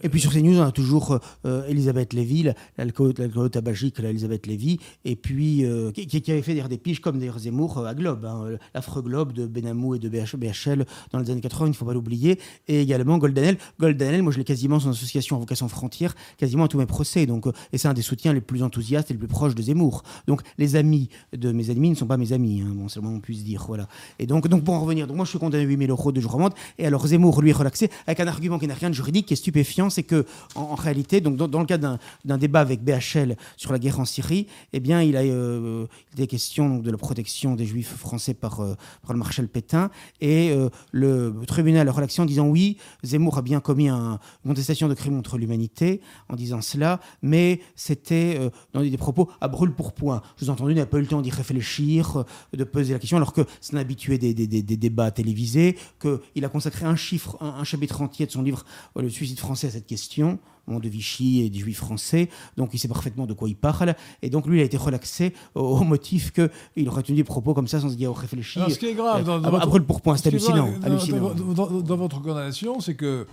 Et 0.02 0.08
puis 0.08 0.20
sur 0.20 0.32
CNews, 0.32 0.58
on 0.58 0.62
a 0.62 0.72
toujours 0.72 1.18
euh, 1.44 1.66
Elisabeth 1.68 2.14
Lévy, 2.14 2.44
la- 2.44 2.54
l'alcool 2.78 3.12
l'alcool 3.18 3.50
tabagique, 3.50 3.98
là, 3.98 4.08
Elisabeth 4.08 4.46
Lévy, 4.46 4.78
et 5.04 5.16
puis 5.16 5.64
euh, 5.64 5.90
qui, 5.92 6.30
avait 6.30 6.40
fait 6.40 6.54
des 6.54 6.78
piges 6.78 7.00
comme 7.00 7.18
d'ailleurs 7.18 7.38
Zemmour 7.38 7.78
euh, 7.78 7.84
à 7.84 7.94
Globe, 7.94 8.24
hein, 8.24 8.44
euh, 8.46 8.56
l'affreux 8.74 9.02
Globe 9.02 9.32
de 9.32 9.46
Benamou 9.46 9.94
et 9.94 9.98
de 9.98 10.08
BH 10.08 10.36
BHL 10.36 10.86
dans 11.12 11.18
les 11.18 11.30
années 11.30 11.42
80, 11.42 11.66
il 11.66 11.68
ne 11.70 11.74
faut 11.74 11.84
pas 11.84 11.92
l'oublier, 11.92 12.38
et 12.68 12.80
également 12.80 13.18
Goldanel. 13.18 13.58
Goldanel, 13.78 14.22
moi 14.22 14.32
je 14.32 14.38
l'ai 14.38 14.44
quasiment 14.44 14.80
son 14.80 14.90
association 14.90 15.36
Avocats 15.36 15.56
sans 15.56 15.68
frontières, 15.68 16.14
quasiment 16.38 16.64
à 16.64 16.68
tous 16.68 16.78
mes 16.78 16.86
procès, 16.86 17.26
donc, 17.26 17.46
et 17.72 17.78
c'est 17.78 17.88
un 17.88 17.94
des 17.94 18.02
soutiens 18.02 18.32
les 18.32 18.40
plus 18.40 18.62
enthousiastes 18.62 19.10
et 19.10 19.14
les 19.14 19.18
plus 19.18 19.28
proches 19.28 19.54
de 19.54 19.62
Zemmour. 19.62 20.02
Donc 20.26 20.40
les 20.56 20.76
amis 20.76 21.10
de 21.36 21.52
mes 21.52 21.70
ennemis 21.70 21.90
ne 21.90 21.94
sont 21.96 22.06
pas 22.06 22.16
mes 22.16 22.32
amis, 22.32 22.62
hein, 22.62 22.72
bon, 22.74 22.88
c'est 22.88 23.00
le 23.00 23.02
moins 23.02 23.12
qu'on 23.12 23.20
puisse 23.20 23.44
dire, 23.44 23.64
voilà. 23.66 23.88
Et 24.18 24.26
donc, 24.26 24.48
donc 24.48 24.64
pour 24.64 24.74
en 24.74 24.80
revenir, 24.80 25.06
donc 25.06 25.16
moi 25.16 25.26
je 25.26 25.30
suis 25.30 25.38
condamné 25.38 25.64
à 25.64 25.66
8000 25.66 25.90
euros 25.90 26.12
de 26.12 26.20
jour 26.20 26.30
et 26.78 26.86
alors 26.86 27.06
Zemmour 27.06 27.42
lui 27.42 27.50
est 27.50 27.54
relaxé 27.54 27.90
avec 28.06 28.20
un 28.20 28.26
argument 28.26 28.58
qui 28.58 28.66
n'a 28.66 28.74
rien 28.74 28.88
de 28.88 28.94
juridique, 28.94 29.26
qui 29.26 29.34
est 29.34 29.36
stupéfiant, 29.50 29.90
c'est 29.90 30.04
que 30.04 30.24
en, 30.54 30.74
réalité, 30.76 31.20
donc 31.20 31.36
dans, 31.36 31.58
le 31.60 31.66
cadre 31.66 31.98
d'un- 32.24 32.38
débat 32.38 32.60
avec 32.60 32.82
BHL 32.84 33.36
sur 33.56 33.72
la 33.72 33.78
guerre 33.78 33.98
en 34.00 34.04
Syrie, 34.04 34.46
eh 34.72 34.78
bien 34.80 35.02
il 35.02 35.16
a 35.16 35.20
euh, 35.22 35.86
il 36.12 36.20
était 36.20 36.26
question 36.28 36.68
donc, 36.68 36.82
de 36.82 36.90
la 36.90 36.96
protection 36.96 37.56
des 37.56 37.66
juifs 37.66 37.94
français 37.96 38.32
par, 38.34 38.60
euh, 38.60 38.74
par 39.02 39.12
le 39.12 39.18
maréchal 39.18 39.48
Pétain, 39.48 39.90
et 40.20 40.50
euh, 40.50 40.68
le 40.92 41.34
tribunal 41.46 41.88
a 41.88 41.92
relaxé 41.92 42.22
en 42.22 42.26
disant 42.26 42.46
oui, 42.46 42.76
Zemmour 43.02 43.38
a 43.38 43.42
bien 43.42 43.60
commis 43.60 43.88
un- 43.88 44.18
une 44.44 44.50
contestation 44.50 44.88
de 44.88 44.94
crime 44.94 45.16
contre 45.16 45.36
l'humanité 45.36 46.00
en 46.28 46.36
disant 46.36 46.60
cela, 46.60 47.00
mais 47.22 47.60
c'était 47.74 48.36
euh, 48.38 48.50
dans 48.72 48.82
des 48.82 48.96
propos 48.96 49.28
à 49.40 49.48
brûle 49.48 49.72
pour 49.72 49.92
point. 49.92 50.22
Je 50.36 50.44
vous 50.44 50.50
ai 50.50 50.52
entendu, 50.54 50.74
n'a 50.74 50.86
pas 50.86 50.98
eu 50.98 51.02
le 51.02 51.06
temps 51.08 51.22
d'y 51.22 51.30
réfléchir, 51.30 52.24
de 52.56 52.64
poser 52.64 52.92
la 52.92 52.98
question, 53.00 53.16
alors 53.16 53.32
que 53.32 53.42
c'est 53.60 53.74
un 53.74 53.78
habitué 53.78 54.16
des, 54.18 54.32
des- 54.32 54.46
des- 54.46 54.62
des 54.62 54.76
débats 54.76 55.10
télévisés, 55.10 55.76
qu'il 56.00 56.44
a 56.44 56.48
consacré 56.48 56.86
un 56.86 56.96
chiffre, 56.96 57.36
un, 57.40 57.48
un 57.60 57.64
chapitre 57.64 58.00
entier 58.00 58.26
de 58.26 58.30
son 58.30 58.42
livre 58.42 58.64
Le 58.96 59.08
suicide 59.08 59.39
français 59.40 59.66
à 59.66 59.70
cette 59.70 59.86
question, 59.86 60.38
de 60.68 60.88
Vichy 60.88 61.40
et 61.42 61.50
des 61.50 61.58
juifs 61.58 61.78
français, 61.78 62.28
donc 62.56 62.70
il 62.74 62.78
sait 62.78 62.86
parfaitement 62.86 63.26
de 63.26 63.32
quoi 63.32 63.48
il 63.48 63.56
parle, 63.56 63.96
et 64.22 64.30
donc 64.30 64.46
lui 64.46 64.58
il 64.58 64.60
a 64.60 64.64
été 64.64 64.76
relaxé 64.76 65.34
au, 65.56 65.62
au 65.62 65.82
motif 65.82 66.30
qu'il 66.32 66.88
aurait 66.88 67.02
tenu 67.02 67.16
des 67.16 67.24
propos 67.24 67.54
comme 67.54 67.66
ça 67.66 67.80
sans 67.80 67.92
y 67.98 68.04
avoir 68.04 68.20
réfléchi. 68.20 68.60
Alors, 68.60 68.70
ce 68.70 68.78
qui 68.78 68.86
est 68.86 68.94
grave 68.94 69.24
dans, 69.24 69.38
à, 69.38 69.40
dans 69.40 69.48
à 69.48 69.50
votre- 69.50 69.66
brûle 69.66 69.82
pour 69.82 70.00
point, 70.00 70.16
c'est 70.16 70.22
ce 70.24 70.28
hallucinant. 70.28 70.68
grave 70.68 70.78
dans- 70.78 70.86
hallucinant. 70.86 71.34
dans- 71.34 71.52
dans- 71.54 71.80
dans 71.80 71.96
votre 71.96 72.20
condamnation, 72.22 72.78
c'est 72.78 72.94
que 72.94 73.26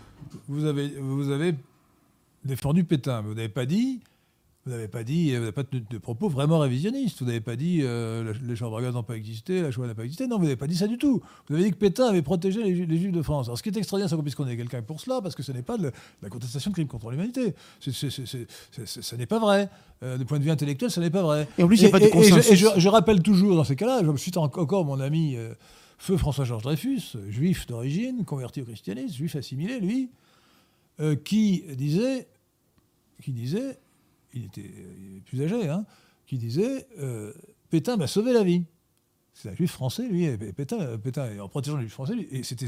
vous 0.48 0.66
avez, 0.66 0.88
vous 1.00 1.30
avez 1.30 1.54
défendu 2.44 2.84
Pétain, 2.84 3.22
mais 3.22 3.28
vous 3.30 3.36
n'avez 3.36 3.50
pas 3.50 3.68
dit. 3.68 4.00
Vous 4.68 4.74
n'avez 4.74 4.90
pas 4.90 5.06
dit, 5.06 5.32
vous 5.34 5.40
n'avez 5.40 5.52
pas 5.54 5.64
tenu 5.64 5.82
de 5.90 5.98
propos 5.98 6.28
vraiment 6.28 6.60
révisionnistes. 6.60 7.20
Vous 7.22 7.26
n'avez 7.26 7.40
pas 7.40 7.56
dit 7.56 7.80
euh, 7.84 8.34
les 8.46 8.56
chambres 8.58 8.78
à 8.78 8.82
gaz 8.82 8.94
n'ont 8.94 9.02
pas 9.02 9.16
existé, 9.16 9.62
la 9.62 9.72
Shoah 9.72 9.88
n'a 9.88 9.96
pas 9.96 10.04
existé. 10.04 10.28
Non, 10.28 10.36
vous 10.38 10.44
n'avez 10.44 10.58
pas 10.58 10.68
dit 10.68 10.76
ça 10.76 10.88
du 10.88 10.98
tout. 10.98 11.22
Vous 11.48 11.56
avez 11.56 11.64
dit 11.64 11.72
que 11.72 11.78
Pétain 11.78 12.08
avait 12.08 12.22
protégé 12.22 12.62
les, 12.62 12.76
Ju- 12.76 12.86
les 12.86 12.98
Juifs 12.98 13.14
de 13.14 13.22
France. 13.22 13.48
Alors, 13.48 13.58
ce 13.58 13.64
qui 13.64 13.70
est 13.70 13.78
extraordinaire, 13.78 14.10
c'est 14.10 14.18
qu'on 14.18 14.24
puisse 14.24 14.36
connaître 14.36 14.58
quelqu'un 14.58 14.82
pour 14.82 15.00
cela, 15.00 15.22
parce 15.22 15.36
que 15.36 15.42
ce 15.44 15.54
n'est 15.54 15.62
pas 15.62 15.78
de 15.78 15.90
la, 16.22 16.30
contestation 16.30 16.70
de 16.72 16.74
crimes 16.76 16.88
contre 16.90 17.10
l'humanité. 17.12 17.54
Ce 17.80 19.16
n'est 19.16 19.26
pas 19.26 19.40
vrai. 19.40 19.70
Euh, 20.04 20.18
du 20.18 20.26
point 20.26 20.38
de 20.38 20.44
vue 20.44 20.52
intellectuel, 20.52 20.92
ce 20.92 21.00
n'est 21.00 21.10
pas 21.10 21.22
vrai. 21.24 21.48
Et 21.58 21.64
en 21.64 21.68
plus, 21.68 21.78
il 21.78 21.84
n'y 21.84 21.88
a 21.88 21.92
pas 21.92 22.00
de 22.00 22.04
et- 22.04 22.08
et 22.08 22.12
je- 22.12 22.30
consensus. 22.30 22.52
Et, 22.52 22.56
je, 22.58 22.68
je 22.78 22.90
rappelle 22.90 23.24
toujours 23.24 23.56
dans 23.56 23.64
ces 23.64 23.76
cas-là, 23.78 24.02
je 24.04 24.16
cite 24.18 24.36
en- 24.38 24.44
encore 24.44 24.84
mon 24.86 25.00
ami 25.00 25.38
euh, 25.38 25.54
Feu 25.98 26.18
François-Georges 26.18 26.64
Dreyfus, 26.64 27.16
juif 27.30 27.66
d'origine, 27.68 28.26
converti 28.26 28.62
au 28.62 28.66
christianisme, 28.66 29.16
juif 29.16 29.36
assimilé, 29.38 29.80
lui, 29.80 30.10
euh, 31.00 31.16
qui 31.16 31.64
disait, 31.76 32.28
qui 33.24 33.32
disait, 33.32 33.78
il 34.38 34.46
était, 34.46 34.62
est 34.62 35.22
plus 35.26 35.42
âgé, 35.44 35.70
hein, 35.70 35.86
qui 36.26 36.38
disait, 36.38 36.88
euh, 37.00 37.34
Pétain 37.70 37.98
m'a 37.98 38.08
sauvé 38.08 38.34
la 38.34 38.44
vie. 38.44 38.64
C'est 39.34 39.50
un 39.50 39.56
juif 39.56 39.72
français, 39.72 40.08
lui, 40.08 40.26
et 40.26 40.38
Pétain, 40.38 40.98
Pétain, 40.98 41.40
en 41.40 41.48
protégeant 41.48 41.78
les 41.78 41.84
juifs 41.84 41.94
français, 41.94 42.16
lui, 42.16 42.28
et 42.32 42.44
c'était, 42.44 42.68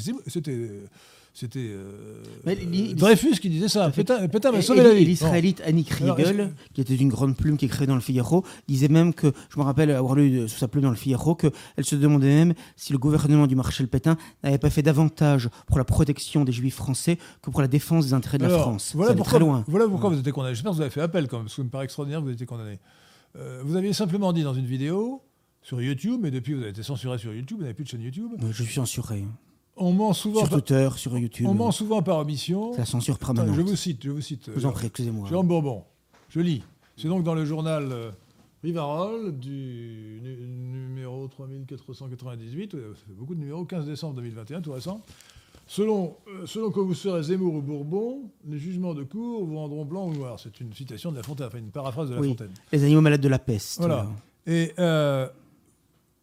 c'était, 1.39 1.71
euh, 1.71 2.93
Dreyfus 2.95 3.39
qui 3.39 3.49
disait 3.49 3.69
ça. 3.69 3.89
Pétain, 3.91 4.27
Pétain 4.27 4.51
m'a 4.51 4.61
sauvé 4.61 4.83
la 4.83 4.93
vie. 4.93 5.05
l'israélite 5.05 5.61
Annie 5.65 5.85
Kriegel, 5.85 6.53
qui 6.73 6.81
était 6.81 6.95
une 6.95 7.07
grande 7.07 7.37
plume 7.37 7.55
qui 7.55 7.65
écrivait 7.65 7.85
dans 7.87 7.95
le 7.95 8.01
Figaro, 8.01 8.43
disait 8.67 8.89
même 8.89 9.13
que, 9.13 9.31
je 9.49 9.57
me 9.57 9.63
rappelle 9.63 9.91
avoir 9.91 10.15
lu 10.15 10.49
sous 10.49 10.57
sa 10.57 10.67
plume 10.67 10.83
dans 10.83 10.89
le 10.89 10.97
Figaro, 10.97 11.35
qu'elle 11.35 11.51
se 11.81 11.95
demandait 11.95 12.27
même 12.27 12.53
si 12.75 12.91
le 12.91 12.99
gouvernement 12.99 13.47
du 13.47 13.55
Marshal 13.55 13.87
Pétain 13.87 14.17
n'avait 14.43 14.57
pas 14.57 14.69
fait 14.69 14.81
davantage 14.81 15.49
pour 15.65 15.77
la 15.77 15.85
protection 15.85 16.43
des 16.43 16.51
juifs 16.51 16.75
français 16.75 17.17
que 17.41 17.49
pour 17.49 17.61
la 17.61 17.69
défense 17.69 18.07
des 18.07 18.13
intérêts 18.13 18.37
de 18.37 18.43
la 18.43 18.57
France. 18.59 18.91
Voilà 18.93 19.11
Ça 19.11 19.15
pourquoi, 19.15 19.31
très 19.31 19.39
loin. 19.39 19.63
voilà 19.67 19.87
pourquoi 19.87 20.09
vous 20.09 20.15
avez 20.15 20.21
été 20.21 20.31
condamné. 20.31 20.55
J'espère 20.55 20.71
que 20.71 20.75
vous 20.75 20.81
avez 20.81 20.91
fait 20.91 21.01
appel, 21.01 21.27
quand 21.29 21.37
même, 21.37 21.45
parce 21.45 21.55
que 21.55 21.61
ça 21.61 21.65
me 21.65 21.69
paraît 21.69 21.85
extraordinaire 21.85 22.19
que 22.19 22.23
vous 22.23 22.29
avez 22.29 22.35
été 22.35 22.45
condamné. 22.45 22.79
Euh, 23.37 23.61
vous 23.63 23.77
aviez 23.77 23.93
simplement 23.93 24.33
dit 24.33 24.43
dans 24.43 24.53
une 24.53 24.65
vidéo 24.65 25.21
sur 25.61 25.81
YouTube, 25.81 26.19
mais 26.21 26.31
depuis 26.31 26.53
vous 26.53 26.61
avez 26.61 26.71
été 26.71 26.83
censuré 26.83 27.17
sur 27.17 27.33
YouTube, 27.33 27.57
vous 27.57 27.63
n'avez 27.63 27.73
plus 27.73 27.85
de 27.85 27.89
chaîne 27.89 28.01
YouTube. 28.01 28.31
Je 28.51 28.63
suis 28.63 28.73
censuré. 28.73 29.23
On 29.81 29.93
ment 29.93 30.13
souvent, 30.13 30.41
Sur 30.41 30.49
par, 30.49 30.59
Twitter, 30.61 30.89
sur 30.97 31.17
YouTube. 31.17 31.47
on 31.47 31.53
ment 31.53 31.71
souvent 31.71 32.01
par 32.01 32.17
omission. 32.19 32.73
C'est 32.73 32.79
la 32.79 32.85
censure 32.85 33.17
permanente. 33.17 33.55
je 33.55 33.61
vous 33.61 33.75
cite, 33.75 34.03
je 34.03 34.11
vous 34.11 34.21
cite. 34.21 34.45
Je 34.47 34.51
vous 34.51 34.65
en 34.65 34.71
prie, 34.71 34.87
excusez-moi. 34.87 35.27
Jérôme 35.29 35.47
Bourbon. 35.47 35.83
Je 36.29 36.39
lis. 36.41 36.63
C'est 36.97 37.07
donc 37.07 37.23
dans 37.23 37.33
le 37.33 37.45
journal 37.45 37.87
euh, 37.91 38.11
Rivarol 38.61 39.39
du 39.39 40.19
nu- 40.21 40.37
numéro 40.47 41.27
3498, 41.29 42.75
euh, 42.75 42.93
c'est 43.07 43.15
beaucoup 43.15 43.33
de 43.35 43.39
numéros, 43.39 43.63
15 43.65 43.85
décembre 43.85 44.15
2021, 44.15 44.61
tout 44.61 44.73
récent. 44.73 45.01
Selon, 45.65 46.15
euh, 46.27 46.45
selon 46.45 46.71
que 46.71 46.79
vous 46.79 46.93
serez 46.95 47.23
Zemmour 47.23 47.53
ou 47.53 47.61
Bourbon, 47.61 48.23
les 48.47 48.57
jugements 48.57 48.93
de 48.93 49.03
cour 49.03 49.45
vous 49.45 49.55
rendront 49.57 49.85
blanc 49.85 50.07
ou 50.07 50.13
noir. 50.13 50.39
C'est 50.39 50.59
une 50.59 50.73
citation 50.73 51.11
de 51.11 51.17
La 51.17 51.23
Fontaine, 51.23 51.47
enfin 51.47 51.59
une 51.59 51.71
paraphrase 51.71 52.09
de 52.09 52.15
La 52.15 52.21
Oui. 52.21 52.29
Fontaine. 52.29 52.49
Les 52.71 52.83
animaux 52.83 53.01
malades 53.01 53.21
de 53.21 53.27
la 53.29 53.39
peste. 53.39 53.77
Voilà. 53.79 54.07
Et 54.47 54.73
euh, 54.79 55.27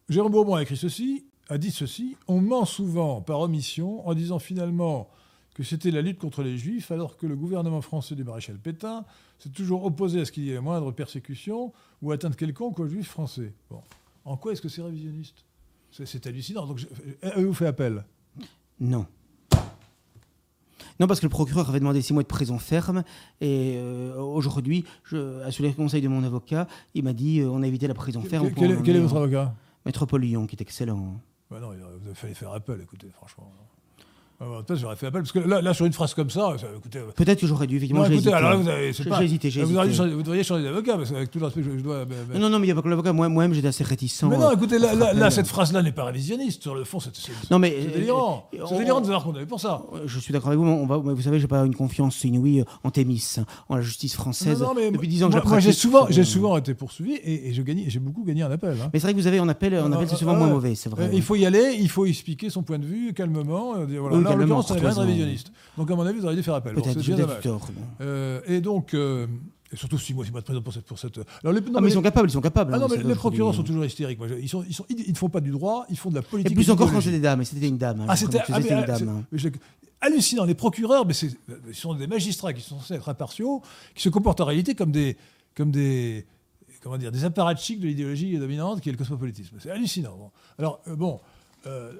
Jérôme 0.09 0.31
Bourbon 0.31 0.55
a 0.55 0.61
écrit 0.63 0.77
ceci, 0.77 1.25
a 1.49 1.57
dit 1.57 1.71
ceci 1.71 2.15
on 2.27 2.41
ment 2.41 2.65
souvent 2.65 3.21
par 3.21 3.39
omission 3.39 4.07
en 4.07 4.13
disant 4.13 4.39
finalement 4.39 5.09
que 5.53 5.63
c'était 5.63 5.89
la 5.91 6.01
lutte 6.03 6.19
contre 6.19 6.43
les 6.43 6.57
juifs, 6.57 6.91
alors 6.91 7.17
que 7.17 7.25
le 7.25 7.35
gouvernement 7.35 7.81
français 7.81 8.13
du 8.15 8.23
maréchal 8.23 8.57
Pétain 8.59 9.05
s'est 9.39 9.49
toujours 9.49 9.85
opposé 9.85 10.21
à 10.21 10.25
ce 10.25 10.31
qu'il 10.31 10.43
y 10.43 10.51
ait 10.51 10.55
la 10.55 10.61
moindre 10.61 10.91
persécution 10.91 11.73
ou 12.01 12.11
atteinte 12.11 12.35
quelconque 12.35 12.79
aux 12.79 12.87
juifs 12.87 13.09
français. 13.09 13.53
Bon. 13.71 13.81
En 14.25 14.37
quoi 14.37 14.51
est-ce 14.51 14.61
que 14.61 14.69
c'est 14.69 14.81
révisionniste? 14.83 15.45
C'est- 15.91 16.27
hallucinant. 16.27 16.67
Donc, 16.67 16.77
je- 16.77 16.87
avez-vous 17.23 17.53
fait 17.53 17.65
appel? 17.65 18.03
Non. 18.79 19.07
Non, 20.99 21.07
parce 21.07 21.19
que 21.19 21.25
le 21.25 21.29
procureur 21.31 21.69
avait 21.69 21.79
demandé 21.79 22.01
six 22.01 22.13
mois 22.13 22.23
de 22.23 22.27
prison 22.27 22.59
ferme. 22.59 23.03
Et 23.41 23.75
euh, 23.77 24.15
aujourd'hui, 24.19 24.83
à 25.43 25.49
sous 25.51 25.63
les 25.63 25.73
conseils 25.73 26.01
de 26.01 26.07
mon 26.07 26.23
avocat, 26.23 26.67
il 26.93 27.03
m'a 27.03 27.13
dit 27.13 27.39
euh, 27.39 27.49
on 27.49 27.63
a 27.63 27.67
évité 27.67 27.87
la 27.87 27.93
prison 27.93 28.21
ferme. 28.21 28.47
Quel, 28.47 28.55
quel 28.55 28.71
est- 28.71 28.83
quel 28.83 29.01
votre 29.01 29.15
euh, 29.15 29.23
avocat 29.23 29.55
Métropole 29.85 30.21
Lyon, 30.21 30.45
qui 30.47 30.55
est 30.55 30.61
excellent. 30.61 31.19
Bah 31.49 31.59
non, 31.59 31.73
il 31.73 32.15
fallu 32.15 32.35
faire 32.35 32.51
appel, 32.51 32.81
écoutez, 32.81 33.09
franchement. 33.11 33.51
Ah, 34.39 34.45
bah, 34.47 34.61
peut-être 34.67 34.79
j'aurais 34.79 34.95
fait 34.95 35.07
appel, 35.07 35.21
parce 35.23 35.31
que 35.31 35.39
là, 35.39 35.63
là, 35.63 35.73
sur 35.73 35.87
une 35.87 35.93
phrase 35.93 36.13
comme 36.13 36.29
ça, 36.29 36.55
ça 36.59 36.67
écoutez. 36.77 36.99
euh, 36.99 37.05
Peut-être 37.15 37.41
que 37.41 37.47
j'aurais 37.47 37.65
dû, 37.65 37.77
effectivement, 37.77 38.05
j'ai 38.05 38.13
hésité. 38.13 38.31
alors 38.33 38.51
là, 38.51 38.55
vous 38.57 38.69
avez. 38.69 38.93
J'ai 38.93 39.03
pas- 39.05 39.23
hésité, 39.23 39.49
j'ai 39.49 39.63
vous, 39.63 39.79
hésité. 39.79 40.09
vous 40.13 40.21
devriez 40.21 40.43
changer 40.43 40.63
d'avocat, 40.63 40.95
parce 40.95 41.09
qu'avec 41.09 41.31
tout 41.31 41.39
le 41.39 41.45
respect, 41.45 41.63
je, 41.63 41.71
je 41.75 41.83
dois. 41.83 42.05
Non, 42.35 42.47
non, 42.47 42.59
mais 42.59 42.67
il 42.67 42.67
n'y 42.67 42.71
a 42.71 42.75
pas 42.75 42.83
que 42.83 42.87
l'avocat. 42.89 43.13
Moi- 43.13 43.29
Moi-même, 43.29 43.53
j'étais 43.55 43.67
assez 43.69 43.83
réticent. 43.83 44.21
mais 44.23 44.37
non, 44.37 44.51
écoutez, 44.51 44.77
là, 44.77 45.31
cette 45.31 45.47
phrase-là 45.47 45.81
n'est 45.81 45.91
pas 45.91 46.03
révisionniste. 46.03 46.61
Sur 46.61 46.75
le 46.75 46.83
fond, 46.83 46.99
c'est 46.99 47.15
c'est- 47.15 47.31
Non, 47.49 47.57
mais. 47.57 47.75
c'est 47.81 47.87
euh, 47.89 47.93
délirant. 47.97 48.47
euh, 48.53 48.57
C'est 48.69 48.77
délirant 48.77 48.99
de 49.01 49.05
savoir 49.05 49.23
qu'on 49.23 49.33
avait 49.35 49.47
pour 49.47 49.59
ça. 49.59 49.81
Je 50.05 50.19
suis 50.19 50.31
d'accord 50.31 50.49
avec 50.49 50.59
vous, 50.59 50.65
mais 50.65 50.71
on 50.71 50.85
va, 50.85 50.97
vous 50.97 51.19
savez, 51.21 51.39
j'ai 51.39 51.47
pas 51.47 51.65
une 51.65 51.73
confiance 51.75 52.23
inouïe 52.23 52.63
en 52.83 52.91
Thémis, 52.91 53.37
en 53.69 53.75
la 53.77 53.81
justice 53.81 54.13
française. 54.13 54.61
Non, 54.61 54.67
non, 54.67 54.73
mais 54.75 54.91
Depuis 54.91 55.07
10 55.07 55.23
ans 55.23 55.29
que 55.29 55.33
moi, 55.37 55.43
moi, 55.47 55.59
j'ai 55.59 55.73
souvent, 55.73 56.05
j'ai 56.11 56.23
souvent 56.23 56.55
été 56.57 56.75
poursuivi 56.75 57.13
et, 57.15 57.49
et 57.49 57.53
je 57.53 57.61
gagnais- 57.63 57.85
j'ai 57.87 57.97
beaucoup 57.99 58.23
gagné 58.23 58.43
en 58.43 58.51
appel. 58.51 58.77
hein. 58.79 58.89
Mais 58.93 58.99
c'est 58.99 59.07
vrai 59.07 59.13
que 59.15 59.19
vous 59.19 59.25
avez 59.27 59.39
en 59.39 59.49
appel, 59.49 59.75
en 59.79 59.91
appel, 59.91 60.07
c'est 60.07 60.15
souvent 60.15 60.35
moins 60.35 60.47
mauvais, 60.47 60.75
c'est 60.75 60.89
vrai. 60.89 61.09
Il 61.11 61.23
faut 61.23 61.35
y 61.35 61.45
aller, 61.47 61.75
il 61.79 61.89
faut 61.89 62.05
expliquer 62.05 62.51
son 62.51 62.61
point 62.61 62.77
de 62.77 62.85
vue 62.85 63.13
calmement. 63.15 63.73
voilà. 63.99 64.26
Là, 64.29 64.35
en 64.35 64.37
l'occurrence, 64.37 64.67
courtoisement. 64.67 65.01
révisionniste. 65.03 65.51
Donc, 65.77 65.89
à 65.91 65.95
mon 65.95 66.05
avis, 66.05 66.19
vous 66.19 66.25
auriez 66.25 66.37
dû 66.37 66.43
faire 66.43 66.53
appel. 66.55 66.73
Peut-être, 66.75 66.93
c'est 66.93 67.01
j'ai 67.01 67.15
tort. 67.15 67.67
Euh, 68.01 68.41
et 68.47 68.61
donc, 68.61 68.93
euh, 68.93 69.27
et 69.71 69.75
surtout 69.75 69.97
six 69.97 70.13
mois, 70.13 70.23
six 70.25 70.31
mois 70.31 70.39
de 70.41 70.45
prison 70.45 70.61
pour 70.61 70.73
cette. 70.73 70.85
Pour 70.85 70.97
cette 70.99 71.17
alors, 71.43 71.53
les, 71.53 71.61
non, 71.61 71.71
Ah, 71.75 71.81
mais 71.81 71.89
ils 71.89 71.93
sont 71.93 72.01
capables, 72.01 72.29
ils 72.29 72.33
sont 72.33 72.41
capables. 72.41 72.71
ah 72.73 72.77
hein, 72.77 72.79
non, 72.79 72.87
ça 72.87 72.95
mais 72.97 73.03
les 73.03 73.15
procureurs 73.15 73.53
sont 73.53 73.63
toujours 73.63 73.83
hystériques. 73.85 74.17
Moi, 74.19 74.27
ils, 74.39 74.47
sont, 74.49 74.63
ils, 74.67 74.73
sont, 74.73 74.85
ils 74.89 75.11
ne 75.11 75.15
font 75.17 75.29
pas 75.29 75.41
du 75.41 75.51
droit, 75.51 75.85
ils 75.89 75.97
font 75.97 76.09
de 76.09 76.15
la 76.15 76.21
Et 76.21 76.23
politique. 76.23 76.55
plus 76.55 76.67
et 76.67 76.71
encore 76.71 76.91
quand 76.91 77.01
c'était 77.01 77.17
des 77.17 77.19
dames, 77.21 77.41
et 77.41 77.45
c'était 77.45 77.67
une 77.67 77.77
dame. 77.77 78.01
hein, 78.01 78.05
Ah, 78.07 78.15
c'était 78.15 78.39
ah, 78.47 78.61
c'était 78.61 78.73
une 78.79 78.85
dame. 78.85 79.25
c'est- 79.35 79.47
hein. 79.47 79.51
hallucinant. 80.01 80.45
Les 80.45 80.55
procureurs, 80.55 81.05
mais 81.05 81.13
c'est- 81.13 81.35
ils 81.67 81.75
sont 81.75 81.93
des 81.95 82.07
magistrats 82.07 82.53
qui 82.53 82.61
sont 82.61 82.79
censés 82.79 82.93
être 82.95 83.09
impartiaux, 83.09 83.61
qui 83.95 84.01
se 84.03 84.09
comportent 84.09 84.41
en 84.41 84.45
réalité 84.45 84.73
comme 84.75 84.91
des, 84.91 85.17
comme 85.55 85.71
des, 85.71 86.25
comment 86.81 86.97
dire, 86.97 87.11
des 87.11 87.25
apparatchiks 87.25 87.79
de 87.81 87.87
l'idéologie 87.87 88.37
dominante 88.37 88.79
qui 88.79 88.87
est 88.89 88.91
le 88.93 88.97
cosmopolitisme. 88.97 89.57
C'est 89.59 89.71
hallucinant. 89.71 90.15
Bon. 90.17 90.29
Alors, 90.59 90.79
euh, 90.87 90.95
bon, 90.95 91.19
euh, 91.65 91.91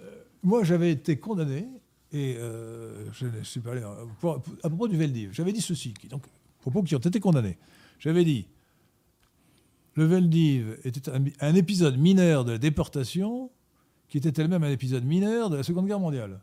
moi, 0.43 0.63
j'avais 0.63 0.91
été 0.91 1.17
condamné, 1.17 1.67
et 2.13 2.35
euh, 2.38 3.05
je 3.13 3.25
ne 3.27 3.43
suis 3.43 3.59
pas 3.59 3.71
allé, 3.73 3.81
pour- 4.19 4.41
à 4.63 4.69
propos 4.69 4.88
du 4.88 4.97
Veldiv, 4.97 5.31
j'avais 5.34 5.51
dit 5.53 5.61
ceci, 5.61 5.93
qui, 5.93 6.07
donc, 6.07 6.23
propos 6.61 6.81
qui 6.84 6.95
ont 6.95 6.99
été 6.99 7.19
condamnés. 7.19 7.57
J'avais 7.99 8.23
dit, 8.25 8.47
le 9.95 10.05
Veldiv 10.05 10.77
était 10.84 11.09
un, 11.09 11.23
un 11.41 11.55
épisode 11.55 11.97
mineur 11.97 12.45
de 12.45 12.51
la 12.53 12.57
déportation, 12.57 13.49
qui 14.09 14.17
était 14.19 14.41
elle-même 14.41 14.63
un 14.63 14.71
épisode 14.71 15.03
mineur 15.03 15.49
de 15.49 15.57
la 15.57 15.63
Seconde 15.63 15.88
Guerre 15.88 15.99
mondiale. 15.99 16.39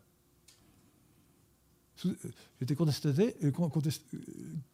Euh, 2.06 2.12
J'étais 2.60 2.74
contesté- 2.74 3.36
euh, 3.44 3.50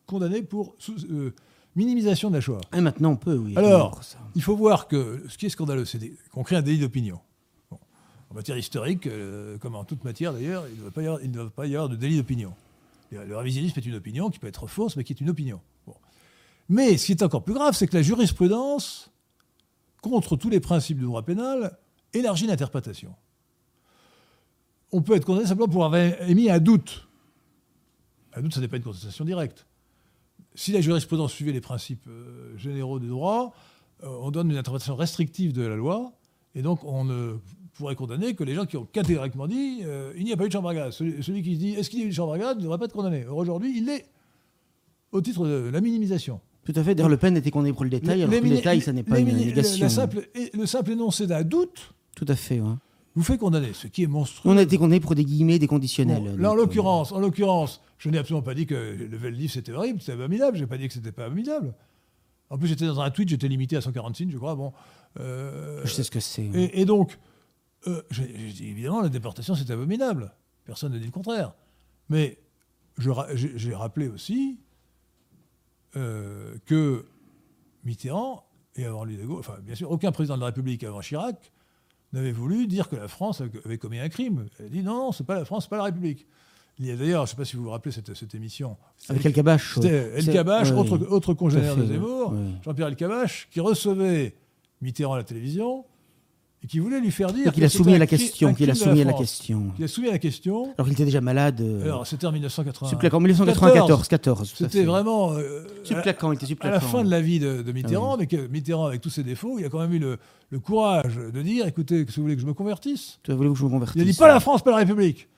condamné 0.07 0.43
pour 0.43 0.75
sous- 0.79 1.05
euh, 1.11 1.33
minimisation 1.77 2.31
de 2.31 2.35
la 2.37 2.41
Shoah. 2.41 2.61
Et 2.77 2.81
maintenant, 2.81 3.13
on 3.13 3.17
peut, 3.17 3.37
oui. 3.37 3.57
Alors. 3.57 4.01
Il 4.35 4.43
faut 4.43 4.57
voir 4.57 4.89
que 4.89 5.25
ce 5.29 5.39
qui 5.39 5.47
est 5.47 5.51
scandaleux, 5.51 5.85
c'est 5.85 6.01
qu'on 6.33 6.43
crée 6.43 6.57
un 6.57 6.63
délit 6.63 6.79
d'opinion. 6.81 7.21
En 8.31 8.35
matière 8.35 8.57
historique, 8.57 9.07
euh, 9.07 9.59
comme 9.59 9.75
en 9.75 9.85
toute 9.85 10.05
matière 10.05 10.33
d'ailleurs, 10.33 10.67
il 10.69 10.77
ne 10.77 10.83
doit 10.83 11.51
pas 11.51 11.67
y 11.67 11.75
avoir, 11.75 11.89
de 11.89 11.97
délit 11.97 12.17
d'opinion. 12.17 12.55
Le 13.11 13.37
révisionnisme 13.37 13.77
est 13.79 13.87
une 13.87 13.97
opinion 13.97 14.31
qui 14.31 14.39
peut 14.39 14.47
être 14.47 14.69
fausse, 14.69 14.95
mais 14.95 15.03
qui 15.03 15.13
est 15.13 15.21
une 15.21 15.31
opinion. 15.31 15.61
Mais 16.69 16.97
ce 16.97 17.07
qui 17.07 17.13
est 17.13 17.23
encore 17.25 17.43
plus 17.43 17.55
grave, 17.55 17.75
c'est 17.75 17.89
que 17.89 17.97
la 17.97 18.03
jurisprudence, 18.03 19.11
contre 20.01 20.37
tous 20.37 20.49
les 20.49 20.61
principes 20.61 20.99
du 20.99 21.05
droit 21.05 21.23
pénal, 21.23 21.77
élargit 22.13 22.47
l'interprétation. 22.47 23.13
On 24.93 25.03
peut 25.03 25.17
être 25.17 25.25
condamné 25.25 25.49
simplement 25.49 25.69
pour 25.69 25.85
avoir 25.85 26.01
émis 26.29 26.49
un 26.49 26.61
doute. 26.61 27.09
Un 28.35 28.43
doute, 28.43 28.55
ça 28.55 28.61
n'est 28.61 28.69
pas 28.69 28.77
une 28.77 28.85
contestation 28.85 29.25
directe. 29.25 29.67
Si 30.55 30.71
la 30.71 30.81
jurisprudence 30.81 31.33
suivait 31.33 31.53
les 31.53 31.61
principes 31.61 32.07
euh, 32.07 32.57
généraux 32.57 33.01
du 33.01 33.09
droit, 33.09 33.53
euh, 34.05 34.09
on 34.21 34.31
donne 34.31 34.51
une 34.51 34.57
interprétation 34.57 34.95
restrictive 34.95 35.53
de 35.53 35.63
la 35.63 35.75
loi, 35.75 36.13
et 36.55 36.63
donc 36.63 36.85
on 36.85 37.05
ne 37.05 37.39
pourrait 37.81 37.97
condamner 37.97 38.35
que 38.35 38.45
les 38.45 38.55
gens 38.55 38.67
qui 38.67 38.77
ont 38.77 38.85
catégoriquement 38.93 39.47
dit 39.49 39.81
euh, 39.83 40.13
il 40.17 40.25
n'y 40.25 40.33
a 40.33 40.37
pas 40.37 40.45
eu 40.45 40.49
de 40.49 40.53
chambre 40.53 40.69
à 40.69 40.75
gaz. 40.75 40.95
Celui, 40.95 41.23
celui 41.23 41.43
qui 41.43 41.55
se 41.55 41.59
dit 41.59 41.71
est-ce 41.75 41.91
qu'il 41.91 41.99
y 41.99 42.03
a 42.03 42.05
eu 42.05 42.09
une 42.09 42.15
chambre 42.15 42.33
à 42.35 42.39
gaz 42.39 42.57
ne 42.57 42.63
devrait 42.63 42.79
pas 42.79 42.85
être 42.85 42.93
condamné. 42.93 43.25
Or, 43.27 43.37
aujourd'hui, 43.39 43.75
il 43.77 43.87
l'est 43.87 44.07
au 45.13 45.21
titre 45.21 45.47
de 45.47 45.71
la 45.73 45.81
minimisation. 45.81 46.41
Tout 46.65 46.73
à 46.77 46.85
fait. 46.85 46.95
D'ailleurs, 46.95 47.09
Le 47.09 47.17
Pen 47.17 47.37
était 47.37 47.51
condamné 47.51 47.73
pour 47.73 47.85
le 47.85 47.91
détail, 47.91 48.19
Les- 48.19 48.23
alors 48.25 48.35
les 48.35 48.41
que 48.41 48.45
le 48.49 48.57
détail, 48.57 48.81
ça 48.81 48.93
n'est 48.93 49.03
pas 49.03 49.19
une 49.19 49.35
négation. 49.35 49.85
la 49.85 49.89
simple- 49.91 50.29
le 50.55 50.67
simple 50.67 50.93
énoncé 50.93 51.27
d'un 51.27 51.43
doute 51.43 51.95
Tout 52.15 52.27
à 52.29 52.37
fait. 52.37 52.61
ouais. 52.61 52.75
vous 53.17 53.23
fait 53.25 53.39
condamner, 53.39 53.73
ce 53.73 53.87
qui 53.89 54.05
est 54.05 54.07
monstrueux. 54.07 54.51
On 54.53 54.57
a 54.57 54.63
été 54.63 54.77
condamné 54.77 55.01
pour 55.01 55.15
des 55.15 55.25
guillemets, 55.25 55.59
des 55.59 55.67
Bon, 55.67 55.77
conditionnels. 55.77 56.37
là, 56.39 56.51
en 56.51 56.55
euh, 56.55 56.57
l'occurrence, 56.57 57.11
en 57.13 57.19
l'occurrence, 57.19 57.81
je 57.99 58.09
n'ai 58.11 58.19
absolument 58.19 58.43
pas 58.43 58.55
dit 58.55 58.67
que 58.67 58.75
le 58.75 59.17
Veldiv 59.17 59.51
c'était 59.51 59.73
horrible, 59.73 60.01
c'était 60.01 60.13
abominable. 60.13 60.57
Je 60.59 60.63
n'ai 60.63 60.69
pas 60.69 60.77
dit 60.79 60.87
que 60.87 60.95
c'était 60.95 61.11
pas 61.13 61.25
abominable. 61.25 61.75
En 62.51 62.59
plus, 62.59 62.69
j'étais 62.69 62.87
dans 62.87 63.01
un 63.01 63.11
tweet, 63.11 63.29
j'étais 63.29 63.49
limité 63.49 63.77
à 63.77 63.81
140 63.81 64.17
signes, 64.17 64.31
je 64.31 64.37
crois. 64.39 64.55
Bon, 64.55 64.73
euh, 65.19 65.81
Je 65.85 65.93
sais 65.93 66.03
ce 66.03 66.11
que 66.11 66.21
c'est. 66.21 66.43
ouais. 66.49 66.65
et, 66.75 66.81
et 66.83 66.85
donc, 66.85 67.19
euh, 67.87 68.03
j'ai- 68.11 68.35
j'ai 68.37 68.53
dit, 68.53 68.69
évidemment, 68.69 69.01
la 69.01 69.09
déportation 69.09 69.55
c'est 69.55 69.71
abominable. 69.71 70.33
Personne 70.65 70.93
ne 70.93 70.99
dit 70.99 71.07
le 71.07 71.11
contraire. 71.11 71.53
Mais 72.09 72.39
j'ai 72.99 73.75
rappelé 73.75 74.09
aussi 74.09 74.59
euh, 75.97 76.55
que 76.67 77.07
Mitterrand 77.85 78.45
et 78.77 78.85
avant 78.85 79.05
lui 79.05 79.17
de 79.17 79.25
Gaulle, 79.25 79.41
enfin 79.41 79.57
bien 79.63 79.75
sûr, 79.75 79.91
aucun 79.91 80.13
président 80.13 80.37
de 80.37 80.41
la 80.41 80.47
République 80.47 80.85
avant 80.85 81.01
Chirac 81.01 81.53
n'avait 82.13 82.33
voulu 82.33 82.67
dire 82.67 82.89
que 82.89 82.97
la 82.97 83.09
France 83.09 83.41
avait 83.65 83.79
commis 83.79 83.99
un 83.99 84.09
crime. 84.09 84.47
Elle 84.59 84.67
a 84.67 84.69
dit 84.69 84.83
non, 84.83 84.95
non, 84.97 85.13
c'est 85.13 85.25
pas 85.25 85.35
la 85.37 85.45
France, 85.45 85.65
c'est 85.65 85.71
pas 85.71 85.77
la 85.79 85.85
République. 85.85 86.27
Il 86.79 86.87
y 86.87 86.91
a 86.91 86.97
d'ailleurs, 86.97 87.27
je 87.27 87.33
ne 87.33 87.35
sais 87.35 87.37
pas 87.37 87.45
si 87.45 87.57
vous 87.57 87.65
vous 87.65 87.71
rappelez 87.71 87.93
cette, 87.93 88.15
cette 88.15 88.35
émission. 88.35 88.77
Avec 89.09 89.25
El 89.27 89.33
ouais. 89.45 89.59
C'était 89.59 90.37
El 90.37 90.47
ouais, 90.49 90.71
autre, 91.09 91.35
congénère 91.35 91.77
de 91.77 91.85
Zemmour. 91.85 92.33
Jean-Pierre 92.65 92.89
El 92.89 92.97
Kabash, 92.97 93.49
qui 93.51 93.61
recevait 93.61 94.35
Mitterrand 94.81 95.15
à 95.15 95.19
la 95.19 95.25
télévision 95.25 95.85
et 96.63 96.67
qui 96.67 96.79
voulait 96.79 97.01
lui 97.01 97.11
faire 97.11 97.33
dire. 97.33 97.49
Et 97.49 97.51
qu'il 97.53 97.65
a 97.65 97.69
soumis 97.71 97.95
à 97.95 97.99
la 97.99 98.07
question. 98.07 98.53
Qu'il 98.55 98.71
a 98.71 98.75
soumis 98.75 99.01
à 99.01 99.05
la 99.05 99.13
question. 99.15 99.71
Qu'il 99.77 99.85
a 99.85 99.89
soumis 99.89 100.09
à 100.09 100.13
la 100.13 100.19
question. 100.19 100.65
Alors 100.77 100.85
qu'il 100.87 100.93
était 100.93 101.05
déjà 101.07 101.21
malade. 101.21 101.61
euh, 101.61 101.85
Alors, 101.85 102.07
c'était 102.07 102.27
en 102.27 102.33
1980. 102.33 102.91
subclaquant. 102.91 103.17
En 103.17 103.21
1994, 103.21 104.09
14. 104.09 104.53
tout 104.55 104.65
à 104.65 104.69
C'était 104.69 104.85
vraiment. 104.85 105.33
euh, 105.33 105.65
Subclaquant, 105.85 106.33
il 106.33 106.37
était 106.37 106.45
à 106.45 106.49
subclaquant. 106.49 106.75
la 106.75 106.81
fin 106.81 107.03
de 107.05 107.11
la 107.11 107.21
vie 107.23 107.39
de, 107.39 107.63
de 107.63 107.73
Mitterrand, 107.73 108.13
Ah 108.15 108.17
mais 108.19 108.27
que 108.27 108.47
Mitterrand, 108.49 108.87
avec 108.87 109.01
tous 109.01 109.11
ses 109.11 109.23
défauts, 109.23 109.57
il 109.59 109.65
a 109.65 109.69
quand 109.71 109.79
même 109.81 109.93
eu 109.95 109.99
le, 109.99 110.19
le 110.51 110.59
courage 110.59 111.17
de 111.17 111.43
dire 111.43 111.67
écoutez, 111.67 112.05
que 112.05 112.13
vous 112.13 112.23
voulez 112.23 112.35
que 112.37 112.43
je 112.43 112.47
me 112.47 112.55
convertisse 112.55 113.19
Tu 113.23 113.33
voulez 113.33 113.49
que 113.51 113.57
je 113.57 113.65
me 113.65 113.71
convertisse 113.71 113.97
Il 114.03 114.09
a 114.09 114.13
dit 114.13 114.19
pas 114.19 114.29
la 114.29 114.41
France, 114.41 114.63
pas 114.63 114.71
la 114.73 114.79
République. 114.79 115.29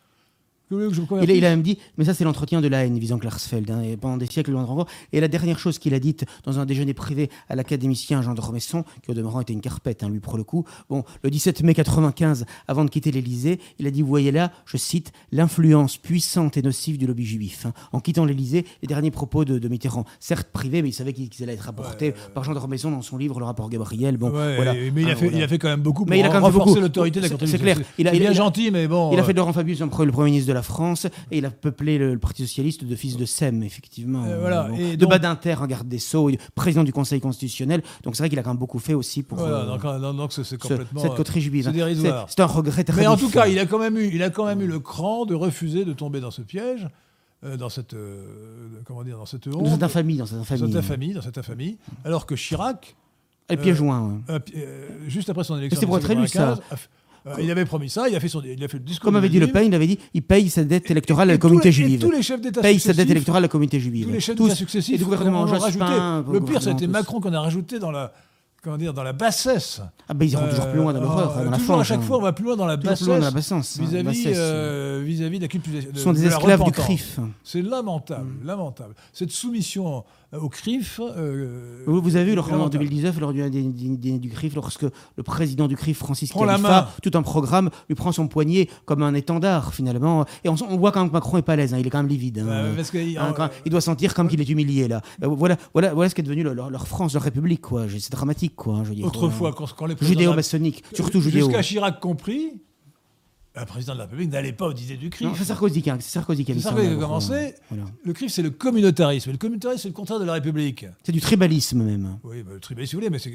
Il 1.22 1.44
a, 1.44 1.50
même 1.50 1.62
dit, 1.62 1.78
mais 1.98 2.04
ça 2.04 2.14
c'est 2.14 2.24
l'entretien 2.24 2.60
de 2.60 2.68
la 2.68 2.84
haine 2.84 2.98
visant 2.98 3.18
Klarsfeld, 3.18 3.70
hein, 3.70 3.82
et 3.82 3.96
pendant 3.96 4.16
des 4.16 4.26
siècles 4.26 4.54
renvoi. 4.54 4.86
Et 5.12 5.20
la 5.20 5.28
dernière 5.28 5.58
chose 5.58 5.78
qu'il 5.78 5.94
a 5.94 5.98
dite 6.00 6.24
dans 6.44 6.58
un 6.58 6.66
déjeuner 6.66 6.94
privé 6.94 7.30
à 7.48 7.56
l'académicien 7.56 8.22
Jean 8.22 8.34
de 8.34 8.40
Romesson, 8.40 8.84
qui 9.02 9.10
au 9.10 9.14
demeurant 9.14 9.40
était 9.40 9.52
une 9.52 9.60
carpette, 9.60 10.02
hein, 10.02 10.08
lui 10.08 10.20
pour 10.20 10.36
le 10.36 10.44
coup, 10.44 10.64
bon, 10.90 11.04
le 11.22 11.30
17 11.30 11.62
mai 11.62 11.74
95, 11.74 12.44
avant 12.68 12.84
de 12.84 12.90
quitter 12.90 13.10
l'Élysée, 13.10 13.60
il 13.78 13.86
a 13.86 13.90
dit, 13.90 14.02
vous 14.02 14.08
voyez 14.08 14.30
là, 14.32 14.52
je 14.66 14.76
cite, 14.76 15.12
l'influence 15.32 15.96
puissante 15.96 16.56
et 16.56 16.62
nocive 16.62 16.98
du 16.98 17.06
lobby 17.06 17.24
juif. 17.24 17.66
hein. 17.66 17.72
En 17.92 18.00
quittant 18.00 18.24
l'Élysée, 18.24 18.64
les 18.82 18.88
derniers 18.88 19.10
propos 19.10 19.44
de, 19.44 19.58
de 19.58 19.68
Mitterrand, 19.68 20.04
certes 20.20 20.48
privés, 20.52 20.82
mais 20.82 20.90
il 20.90 20.92
savait 20.92 21.12
qu'ils 21.12 21.42
allaient 21.42 21.54
être 21.54 21.60
rapportés 21.64 22.14
par 22.34 22.44
Jean 22.44 22.54
de 22.54 22.58
Romesson 22.58 22.90
dans 22.90 23.02
son 23.02 23.16
livre 23.16 23.38
Le 23.38 23.44
rapport 23.46 23.68
Gabriel. 23.70 24.16
Bon, 24.16 24.30
Ouais, 24.30 24.56
voilà. 24.56 24.72
Mais 24.74 25.02
il 25.02 25.08
a, 25.08 25.12
Ah, 25.12 25.16
fait, 25.16 25.24
voilà. 25.26 25.38
il 25.38 25.42
a 25.44 25.48
fait 25.48 25.58
quand 25.58 25.68
même 25.68 25.80
beaucoup 25.80 26.04
pour 26.04 26.10
Mais 26.10 26.18
il 26.20 26.24
a 26.24 26.28
quand 26.28 26.34
même 26.40 26.50
fait 26.52 26.58
renforcer 26.58 26.80
l'autorité 26.80 27.20
de 27.20 27.28
la 27.28 27.46
C'est- 27.46 27.58
clair. 27.58 27.78
Il 27.98 28.06
a- 28.08 28.10
C'est 28.12 28.16
il 28.16 28.22
a- 28.22 28.30
bien 28.30 28.32
gentil, 28.32 28.70
mais 28.70 28.86
bon. 28.88 29.10
Il 29.12 29.18
a 29.18 29.22
euh, 29.22 29.24
fait 29.24 29.32
de 29.32 29.38
Laurent 29.38 29.52
Fabius 29.52 29.80
le 29.80 29.88
Premier 29.88 30.30
ministre 30.30 30.48
de 30.48 30.52
la 30.52 30.61
France 30.62 31.06
et 31.30 31.38
il 31.38 31.44
a 31.46 31.50
peuplé 31.50 31.98
le, 31.98 32.12
le 32.14 32.18
Parti 32.18 32.46
Socialiste 32.46 32.84
de 32.84 32.96
fils 32.96 33.16
de 33.16 33.24
SEM, 33.24 33.62
effectivement. 33.62 34.24
Euh, 34.24 34.38
voilà. 34.40 34.64
Bon. 34.64 34.76
Et 34.76 34.92
de 34.92 34.96
donc- 34.96 35.10
Badinter, 35.10 35.56
un 35.62 35.66
garde 35.66 35.88
des 35.88 35.98
Sceaux, 35.98 36.30
président 36.54 36.84
du 36.84 36.92
Conseil 36.92 37.20
constitutionnel. 37.20 37.82
Donc 38.02 38.16
c'est 38.16 38.22
vrai 38.22 38.28
qu'il 38.30 38.38
a 38.38 38.42
quand 38.42 38.50
même 38.50 38.58
beaucoup 38.58 38.78
fait 38.78 38.94
aussi 38.94 39.22
pour 39.22 39.38
Voilà, 39.38 39.56
euh, 39.58 39.66
donc, 39.66 39.84
euh, 39.84 40.12
donc 40.12 40.32
c'est 40.32 40.44
c'est 40.44 40.50
ce- 40.56 40.56
complètement. 40.56 41.00
cette 41.02 41.12
euh, 41.12 41.16
coterie 41.16 41.40
juive. 41.40 41.64
c'est 41.64 41.72
dérisoire. 41.72 42.26
C'est 42.28 42.36
c'est 42.36 42.42
un 42.42 42.46
regret 42.46 42.84
très 42.84 43.00
Mais 43.00 43.06
en 43.06 43.16
tout 43.16 43.30
cas, 43.30 43.46
il 43.46 43.58
a 43.58 43.66
quand 43.66 43.78
même 43.78 43.96
eu, 43.98 44.10
il 44.12 44.22
a 44.22 44.30
quand 44.30 44.46
même 44.46 44.60
eu 44.60 44.66
le 44.66 44.80
cran 44.80 45.24
de 45.26 45.34
refuser 45.34 45.84
de 45.84 45.92
tomber 45.92 46.20
dans 46.20 46.30
ce 46.30 46.42
piège, 46.42 46.88
euh, 47.44 47.56
dans 47.56 47.68
cette, 47.68 47.94
euh, 47.94 48.24
comment 48.84 49.02
dire, 49.02 49.18
dans 49.18 49.26
cette 49.26 49.46
honte, 49.48 49.64
Dans 49.64 49.70
cette 49.72 49.82
infamie, 49.82 50.16
dans 50.16 50.26
cette 50.26 50.36
dans 50.36 50.42
infamie. 50.42 50.60
cette 50.72 50.76
infamie, 50.76 51.12
dans 51.14 51.22
cette 51.22 51.38
infamie, 51.38 51.76
alors 52.04 52.26
que 52.26 52.34
Chirac, 52.34 52.94
Et 53.50 53.56
Euh, 53.58 53.74
joint. 53.74 54.22
ouais. 54.28 54.34
euh, 54.34 54.38
euh, 54.56 54.88
juste 55.08 55.28
après 55.28 55.44
son 55.44 55.58
élection, 55.58 55.74
C'était 55.76 55.86
pour 55.86 55.96
en 55.96 55.98
être 55.98 56.10
élu, 56.10 56.26
ça. 56.28 56.58
1995, 57.24 57.26
a 57.26 57.34
fait- 57.34 57.40
euh, 57.40 57.44
il 57.44 57.50
avait 57.50 57.64
promis 57.64 57.88
ça, 57.88 58.08
il 58.08 58.16
a 58.16 58.20
fait 58.20 58.28
son, 58.28 58.42
il 58.42 58.62
a 58.64 58.68
fait 58.68 58.78
le 58.78 58.84
discours. 58.84 59.04
Comme 59.06 59.16
avait 59.16 59.28
dit 59.28 59.38
Le. 59.38 59.46
Pen, 59.48 59.66
il 59.66 59.74
avait 59.74 59.86
dit 59.86 59.98
il 60.14 60.22
paye 60.22 60.48
sa 60.50 60.64
dette 60.64 60.90
électorale 60.90 61.30
à 61.30 61.32
la 61.34 61.38
communauté 61.38 61.68
les- 61.68 61.72
juive. 61.72 62.00
Tous 62.00 62.10
les 62.10 62.22
chefs 62.22 62.40
d'État 62.40 62.60
Paye 62.60 62.80
sa 62.80 62.92
dette 62.92 63.10
électorale 63.10 63.42
à 63.42 63.46
la 63.46 63.48
communauté 63.48 63.78
juive. 63.80 64.06
Tous 64.06 64.12
les 64.12 64.20
chefs 64.20 64.36
d'État 64.36 64.54
successifs 64.54 64.94
Et 64.94 64.98
du 64.98 65.04
gouvernement 65.04 65.46
Jospin. 65.46 65.84
rajouté. 65.84 66.32
Le 66.32 66.40
pire, 66.40 66.60
tous. 66.60 66.86
Macron 66.86 67.20
qu'on 67.20 67.32
a 67.32 67.40
rajouté 67.40 67.78
dans 67.78 67.90
la, 67.90 68.12
comment 68.62 68.76
dire, 68.76 68.92
dans 68.94 69.02
la 69.02 69.12
bassesse. 69.12 69.80
Ah 70.08 70.14
ben 70.14 70.24
ils 70.24 70.32
iront 70.32 70.48
toujours 70.48 70.68
plus 70.68 70.78
loin 70.78 70.92
dans 70.92 70.98
Euh, 71.00 71.02
l'horreur, 71.02 71.38
euh, 71.38 71.44
dans 71.44 71.50
la 71.50 71.58
toujours 71.58 71.80
à 71.80 71.84
chaque 71.84 71.98
hein. 72.00 72.02
fois, 72.02 72.18
on 72.18 72.22
va 72.22 72.32
plus 72.32 72.44
loin 72.44 72.56
dans 72.56 72.66
la 72.66 72.76
Toujours 72.76 72.96
plus 72.96 73.06
loin 73.06 73.18
dans 73.18 73.24
la 73.24 73.30
bassesse 73.30 73.52
hein, 73.78 73.84
vis-à-vis 73.84 74.24
euh, 74.28 75.02
vis-à-vis 75.04 75.38
de 75.38 75.42
la 75.44 75.48
culpabilisation. 75.48 75.94
Ce 75.96 76.02
sont 76.02 76.12
des 76.12 76.26
esclaves 76.26 76.62
du 76.64 76.72
CRIF. 76.72 77.18
C'est 77.44 77.62
lamentable, 77.62 78.30
lamentable. 78.44 78.94
Cette 79.12 79.30
soumission 79.30 80.04
au 80.40 80.48
CRIF. 80.48 81.00
euh, 81.16 81.82
Vous, 81.86 82.00
vous 82.00 82.16
avez 82.16 82.24
vu, 82.30 82.34
lors, 82.34 82.50
en 82.52 82.56
longtemps. 82.56 82.68
2019, 82.70 83.20
lors 83.20 83.32
du, 83.32 83.50
du- 83.50 83.96
du- 83.96 84.18
du 84.18 84.28
CRIF, 84.30 84.54
lorsque 84.54 84.82
le 84.82 85.22
président 85.22 85.68
du 85.68 85.76
CRIF, 85.76 85.98
Francis 85.98 86.32
Khalifa, 86.32 86.90
tout 87.02 87.10
un 87.14 87.22
programme, 87.22 87.70
lui 87.88 87.94
prend 87.94 88.12
son 88.12 88.28
poignet 88.28 88.68
comme 88.86 89.02
un 89.02 89.14
étendard, 89.14 89.74
finalement. 89.74 90.24
Et 90.44 90.48
on, 90.48 90.56
on 90.68 90.76
voit 90.78 90.92
quand 90.92 91.00
même 91.00 91.08
que 91.08 91.14
Macron 91.14 91.36
est 91.38 91.42
pas 91.42 91.52
à 91.52 91.56
l'aise, 91.56 91.74
hein, 91.74 91.78
il 91.78 91.86
est 91.86 91.90
quand 91.90 91.98
même 91.98 92.08
livide. 92.08 92.38
hein. 92.38 92.46
euh, 92.48 92.74
parce 92.76 92.90
que, 92.90 92.98
Hein, 93.18 93.32
quand- 93.36 93.50
il 93.66 93.70
doit 93.70 93.80
sentir 93.80 94.14
comme 94.14 94.28
qu'il 94.28 94.40
est 94.40 94.48
humilié, 94.48 94.88
là. 94.88 95.02
Euh, 95.22 95.28
Voilà, 95.28 95.56
voilà, 95.74 95.92
voilà 95.94 96.08
ce 96.08 96.14
qu'est 96.14 96.22
devenu 96.22 96.42
leur, 96.44 96.86
France, 96.86 97.14
leur 97.14 97.22
République, 97.22 97.60
quoi. 97.60 97.86
C'est 97.88 98.12
dramatique, 98.12 98.54
quoi. 98.56 98.76
hein, 98.76 98.84
je 98.84 98.90
veux 98.90 98.94
dire. 98.94 99.06
autrefois, 99.06 99.52
quand, 99.52 99.66
quand 99.76 99.86
les 99.86 99.96
Judéo-maçonnique, 100.00 100.82
surtout 100.94 101.20
judéo. 101.20 101.46
Jusqu'à 101.46 101.62
Chirac 101.62 102.00
compris, 102.00 102.52
un 103.54 103.64
président 103.66 103.92
de 103.92 103.98
la 103.98 104.04
République 104.04 104.30
n'allait 104.30 104.52
pas 104.52 104.66
au 104.66 104.72
dîner 104.72 104.96
du 104.96 105.10
CRIF. 105.10 105.28
C'est 105.36 105.44
Sarkozy 105.44 105.82
qui 105.82 105.90
a, 105.90 106.00
Sarkozy 106.00 106.44
qui 106.44 106.52
a. 106.52 106.58
Sarkozy 106.58 106.88
qui 106.88 106.94
a 106.94 106.96
commencé. 106.96 107.54
voilà. 107.70 107.84
Le 108.04 108.12
CRIF, 108.14 108.32
c'est 108.32 108.42
le 108.42 108.50
communautarisme. 108.50 109.28
Et 109.28 109.32
le 109.32 109.38
communautarisme, 109.38 109.82
c'est 109.82 109.88
le 109.88 109.94
contraire 109.94 110.18
de 110.20 110.24
la 110.24 110.32
République. 110.34 110.86
C'est 111.02 111.12
du 111.12 111.20
tribalisme, 111.20 111.82
même. 111.82 112.18
Oui, 112.24 112.42
bah, 112.42 112.52
le 112.54 112.60
tribunal, 112.60 112.86
si 112.88 112.94
vous 112.96 113.00
voulez, 113.00 113.10
mais 113.10 113.18
c'est. 113.18 113.30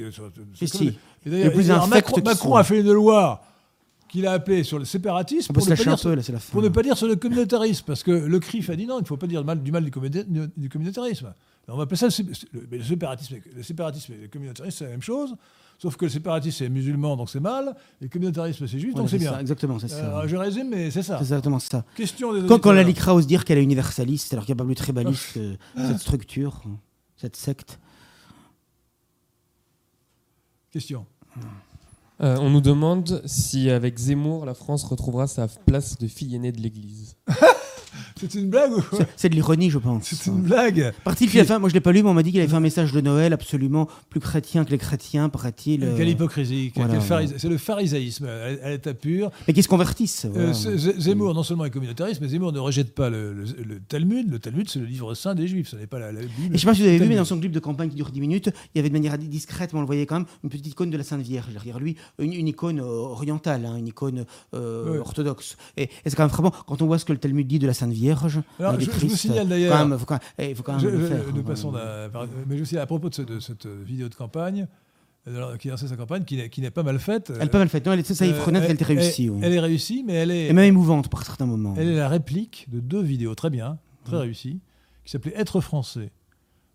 Si, 0.68 0.98
Les 1.26 1.50
plus 1.52 1.68
Macron, 1.70 2.56
a 2.56 2.64
fait 2.64 2.80
une 2.80 2.92
loi 2.92 3.44
qu'il 4.10 4.26
a 4.26 4.32
appelée 4.32 4.64
sur 4.64 4.80
le 4.80 4.86
séparatisme 4.86 5.54
pour 5.54 5.64
ne, 5.66 5.76
pas 5.76 5.84
dire, 5.84 6.00
peu, 6.02 6.16
là, 6.16 6.24
c'est 6.24 6.32
la 6.32 6.40
fin. 6.40 6.52
pour 6.52 6.62
ne 6.62 6.70
pas 6.70 6.82
dire 6.82 6.98
sur 6.98 7.08
le 7.08 7.16
communautarisme. 7.18 7.84
Parce 7.86 8.04
que 8.04 8.12
le 8.12 8.40
CRIF 8.40 8.70
a 8.70 8.76
dit 8.76 8.88
non, 8.88 9.00
il 9.00 9.02
ne 9.04 9.08
faut 9.08 9.18
pas 9.18 9.28
dire 9.28 9.42
du 9.42 9.46
mal 9.46 9.62
du, 9.62 9.72
mal 9.72 9.84
du, 9.84 9.92
communautarisme- 9.92 10.50
du 10.56 10.70
communautarisme. 10.70 11.34
On 11.68 11.76
va 11.76 11.84
appeler 11.84 11.98
ça 11.98 12.08
le, 12.08 12.60
le- 12.72 12.78
le 12.78 12.84
séparatisme. 12.84 13.36
Le 13.56 13.62
séparatisme 13.64 14.14
et 14.14 14.18
le 14.24 14.28
communautarisme, 14.30 14.78
c'est 14.78 14.86
la 14.86 14.92
même 14.92 15.02
chose. 15.02 15.36
Sauf 15.80 15.96
que 15.96 16.06
le 16.06 16.12
séparatisme, 16.12 16.58
c'est 16.58 16.70
musulman, 16.70 17.16
donc 17.16 17.30
c'est 17.30 17.40
mal. 17.40 17.76
Et 18.02 18.06
le 18.06 18.10
communautarisme, 18.10 18.68
c'est 18.68 18.80
juif, 18.80 18.94
Voilà, 18.94 19.04
donc 19.04 19.10
c'est 19.10 19.24
ça, 19.24 19.32
bien. 19.32 19.40
exactement, 19.40 19.78
c'est 19.78 19.88
ça. 19.88 20.22
Euh, 20.22 20.28
je 20.28 20.36
résume, 20.36 20.70
mais 20.70 20.90
c'est 20.90 21.04
ça. 21.04 21.18
C'est 21.18 21.24
exactement 21.24 21.60
ça. 21.60 21.86
Question 21.96 22.34
des 22.34 22.48
Quand, 22.48 22.60
quand 22.60 22.72
la. 22.72 22.84
LICRA 22.84 23.14
ose 23.14 23.28
dire 23.28 23.46
qu'elle 23.46 23.60
est 23.60 23.64
universaliste, 23.64 24.34
alors 24.34 24.46
qu'il 24.46 24.56
n'y 24.56 24.60
a 24.60 24.64
pas 24.64 24.66
plus 24.66 24.76
tribaliste 24.76 25.34
que 25.34 25.56
cette 25.76 26.00
structure, 26.00 26.64
cette 27.16 27.36
secte. 27.36 27.80
Question. 30.72 31.06
Euh, 32.22 32.38
on 32.40 32.50
nous 32.50 32.62
demande 32.62 33.22
si 33.26 33.70
avec 33.70 33.98
Zemmour, 34.00 34.46
la 34.46 34.56
France 34.56 34.84
retrouvera 34.84 35.28
sa 35.28 35.48
place 35.48 36.00
de 36.00 36.08
fille 36.08 36.36
aînée 36.36 36.52
de 36.52 36.60
l'Église. 36.60 37.16
C'est 38.20 38.34
une 38.36 38.50
blague 38.50 38.72
ou 38.74 38.82
quoi 38.82 39.00
C'est- 39.16 39.30
de 39.30 39.34
l'ironie, 39.36 39.70
je 39.70 39.78
pense. 39.78 40.04
C'est 40.06 40.28
une 40.30 40.42
blague. 40.42 40.94
Parti 41.04 41.28
qu'il 41.28 41.40
a 41.40 41.46
fait, 41.46 41.60
moi 41.60 41.70
je 41.70 41.74
l'ai 41.74 41.82
pas 41.82 41.92
lu, 41.92 42.04
mais 42.04 42.10
on 42.10 42.14
m'a 42.14 42.24
dit 42.24 42.32
qu'il 42.32 42.40
avait 42.40 42.50
fait 42.50 42.56
un 42.56 42.60
message 42.60 42.92
de 42.92 43.02
Noël 43.02 43.34
absolument 43.34 43.88
plus 44.10 44.20
chrétien 44.20 44.66
que 44.66 44.72
les 44.72 44.78
chrétiens, 44.78 45.30
paraît-il. 45.30 45.84
euh, 45.84 45.98
Quelle 45.98 46.10
hypocrisie. 46.10 46.72
voilà, 46.76 47.00
C'est 47.38 47.50
le 47.50 47.58
pharisaïsme 47.58 48.26
à 48.64 48.70
l'état 48.70 48.94
pur. 48.94 49.32
Mais 49.48 49.54
qui 49.54 49.64
se 49.64 49.68
convertissent. 49.68 50.26
Euh, 50.26 50.54
voilà. 50.54 50.78
Zemmour, 50.78 51.34
non 51.34 51.44
seulement 51.44 51.66
est 51.66 51.70
communautariste, 51.70 52.22
mais 52.22 52.28
Zemmour 52.28 52.52
ne 52.54 52.60
rejette 52.60 52.94
pas 52.94 53.10
le, 53.10 53.34
le- 53.34 53.46
le 53.64 53.80
Talmud. 53.80 54.30
Le 54.32 54.40
Talmud, 54.40 54.70
c'est 54.70 54.80
le 54.80 54.86
livre 54.86 55.14
saint 55.14 55.36
des 55.36 55.48
Juifs. 55.48 55.70
Ce 55.70 55.76
n'est 55.76 55.88
pas 55.88 56.00
la, 56.00 56.12
la 56.12 56.22
Bible. 56.22 56.54
Et 56.54 56.58
je 56.58 56.58
sais 56.58 56.66
pas 56.68 56.74
si 56.74 56.82
vous 56.82 56.88
avez 56.88 56.98
vu, 57.00 57.08
mais 57.08 57.16
dans 57.16 57.26
son 57.26 57.40
clip 57.40 57.52
de 57.52 57.60
campagne 57.60 57.90
qui 57.90 57.96
dure 57.96 58.10
10 58.12 58.22
minutes, 58.22 58.50
il 58.74 58.78
y 58.78 58.80
avait 58.80 58.90
de 58.90 58.94
manière 58.94 59.18
discrète, 59.18 59.74
mais 59.74 59.78
on 59.80 59.82
le 59.82 59.88
voyait 59.88 60.06
quand 60.06 60.16
même, 60.16 60.26
une 60.44 60.50
petite 60.50 60.68
icône 60.68 60.90
de 60.90 60.98
la 60.98 61.04
Sainte 61.04 61.22
Vierge 61.22 61.52
derrière 61.52 61.80
lui, 61.80 61.96
une, 62.20 62.34
une 62.34 62.48
icône 62.48 62.80
euh, 62.80 62.84
orientale, 62.84 63.66
hein, 63.66 63.76
une 63.78 63.88
icône 63.88 64.26
euh, 64.54 64.92
Ouais. 64.94 64.98
orthodoxe. 65.00 65.58
Et, 65.76 65.84
et 65.84 65.90
c'est 66.06 66.16
quand 66.16 66.24
même 66.24 66.30
frappant, 66.30 66.52
quand 66.68 66.82
on 66.82 66.86
voit 66.88 67.00
ce 67.00 67.06
que 67.06 67.14
le 67.14 67.20
Talmud 67.20 67.48
dit 67.48 67.60
de 67.60 67.68
la 67.68 67.74
Sainte 67.74 67.87
Vierge, 67.92 68.42
Alors, 68.60 68.80
je- 68.80 68.86
je 68.86 69.08
vous 69.08 69.16
signale 69.16 69.48
d'ailleurs- 69.48 69.88
même, 69.88 69.98
faut 69.98 70.06
quand 70.06 70.16
même, 70.16 70.22
eh, 70.50 70.56
faut 70.56 70.64
quand 70.64 70.74
même 70.74 70.82
Je- 70.82 70.88
le 70.88 71.06
faire. 71.08 71.24
mais 72.48 72.58
je 72.58 72.62
aussi 72.64 72.78
à 72.78 72.86
propos 72.86 73.10
de, 73.10 73.16
ce- 73.16 73.22
de 73.22 73.40
cette 73.40 73.66
vidéo 73.68 74.10
de 74.10 74.16
campagne, 74.16 74.68
euh, 75.28 75.58
qui 75.58 75.70
a 75.70 75.78
sa 75.78 75.96
campagne, 75.96 76.24
qui 76.24 76.38
n'est, 76.38 76.50
n'est 76.58 76.72
pas 76.72 76.84
mal 76.84 77.00
faite. 77.00 77.32
Elle 77.40 77.48
est 77.48 77.50
pas 77.50 77.60
mal 77.60 77.70
faite. 77.70 77.86
Non, 77.86 77.92
elle 77.94 78.00
est, 78.00 78.14
ça, 78.14 78.26
il 78.26 78.32
faut 78.32 78.38
Euh, 78.38 78.40
reconnaître 78.42 78.68
qu'elle 78.68 78.76
était 78.76 78.86
elle- 78.94 79.00
réussie. 79.00 79.30
oui. 79.30 79.40
Elle 79.44 79.54
est 79.54 79.60
réussie, 79.60 80.04
mais 80.06 80.14
elle 80.14 80.32
est, 80.32 80.48
Et 80.48 80.54
même 80.54 80.66
émouvante 80.66 81.10
par 81.10 81.24
certains 81.26 81.46
moments. 81.46 81.74
elle 81.78 81.90
est 81.90 81.96
la 81.98 82.08
réplique 82.08 82.68
de 82.72 82.80
deux 82.80 83.02
vidéos 83.02 83.36
très 83.36 83.50
bien, 83.50 83.78
très 84.06 84.18
réussies, 84.18 84.60
qui 85.04 85.12
s'appelaient 85.12 85.34
Être 85.36 85.60
français 85.62 86.12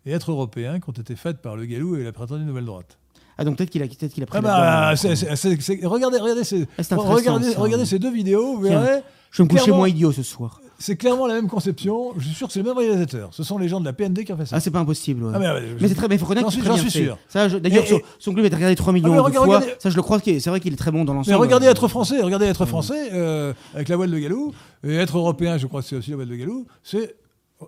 et 0.04 0.12
Être 0.12 0.30
européen, 0.32 0.80
qui 0.80 0.90
ont 0.90 0.92
été 0.92 1.16
faites 1.16 1.38
par 1.38 1.56
Le 1.56 1.64
Gallou 1.64 1.96
et 1.96 2.04
la 2.04 2.12
prétendue 2.12 2.44
Nouvelle 2.44 2.66
Droite. 2.66 2.98
Ah, 3.38 3.44
donc 3.44 3.56
peut-être 3.56 3.70
qu'il 3.70 3.82
a, 3.82 3.86
peut-être 3.86 4.12
qu'il 4.12 4.22
a 4.22 4.26
pris 4.26 4.38
Ah 4.38 4.42
bah, 4.42 4.90
regardez, 4.94 6.18
regardez, 6.18 6.44
ces, 6.44 6.66
Ah, 6.78 7.60
regardez, 7.60 7.86
ces 7.86 7.98
deux 7.98 8.12
vidéos, 8.12 8.58
vous 8.58 8.66
Tiens. 8.66 8.82
verrez, 8.82 9.02
Je 9.30 9.42
vais 9.42 9.44
me 9.44 9.48
coucher 9.48 9.70
moins 9.72 9.88
idiot 9.88 10.12
ce 10.12 10.22
soir. 10.22 10.60
C'est 10.82 10.96
clairement 10.96 11.26
la 11.26 11.34
même 11.34 11.48
conception. 11.48 12.12
Je 12.18 12.26
suis 12.26 12.34
sûr 12.34 12.46
que 12.48 12.52
c'est 12.52 12.60
le 12.60 12.66
même 12.66 12.76
réalisateur. 12.76 13.30
Ce 13.32 13.42
sont 13.42 13.56
les 13.58 13.68
gens 13.68 13.80
de 13.80 13.84
la 13.84 13.92
PND 13.92 14.24
qui 14.24 14.32
ont 14.32 14.36
fait 14.36 14.46
ça. 14.46 14.56
Ah, 14.56 14.60
c'est 14.60 14.70
pas 14.70 14.80
impossible. 14.80 15.24
ouais. 15.24 15.32
Ah, 15.34 15.38
mais, 15.38 15.48
Mais 15.80 15.88
c'est 15.88 15.94
très, 15.94 16.08
mais 16.08 16.16
il 16.16 16.18
faut 16.18 16.26
reconnaître 16.26 16.50
J'en 16.50 16.50
qu'il 16.52 16.60
suis- 16.62 16.68
est 16.68 16.70
très 16.70 16.76
j'en 16.78 16.82
bien 16.82 16.90
suis 16.90 17.00
fait. 17.00 17.06
sûr. 17.06 17.18
Ça, 17.28 17.48
je- 17.48 17.56
D'ailleurs, 17.58 17.84
Et- 17.84 17.88
son, 17.88 18.00
son 18.18 18.32
club 18.34 18.44
est 18.44 18.54
regardé 18.54 18.76
3 18.76 18.92
millions 18.92 19.08
mais 19.10 19.16
de 19.16 19.20
regarde- 19.20 19.46
fois. 19.46 19.56
regardez- 19.58 19.74
Ça, 19.78 19.88
je 19.90 19.96
le 19.96 20.02
crois. 20.02 20.20
qu'il 20.20 20.40
C'est 20.40 20.50
vrai 20.50 20.60
qu'il 20.60 20.72
est 20.72 20.76
très 20.76 20.90
bon 20.90 21.04
dans 21.04 21.12
Mais 21.12 21.18
l'ensemble. 21.18 21.38
regardez 21.38 21.66
être 21.66 21.88
français, 21.88 22.20
regardez 22.22 22.46
être 22.46 22.66
français 22.66 23.10
euh, 23.12 23.52
avec 23.74 23.88
la 23.88 23.96
voile 23.96 24.10
de 24.10 24.18
Galou 24.18 24.52
et 24.84 24.94
être 24.96 25.16
européen, 25.16 25.56
je 25.58 25.66
crois 25.66 25.80
que 25.82 25.88
c'est 25.88 25.96
aussi 25.96 26.10
la 26.10 26.16
voile 26.16 26.28
de 26.28 26.36
Galou, 26.36 26.66
c'est 26.82 27.14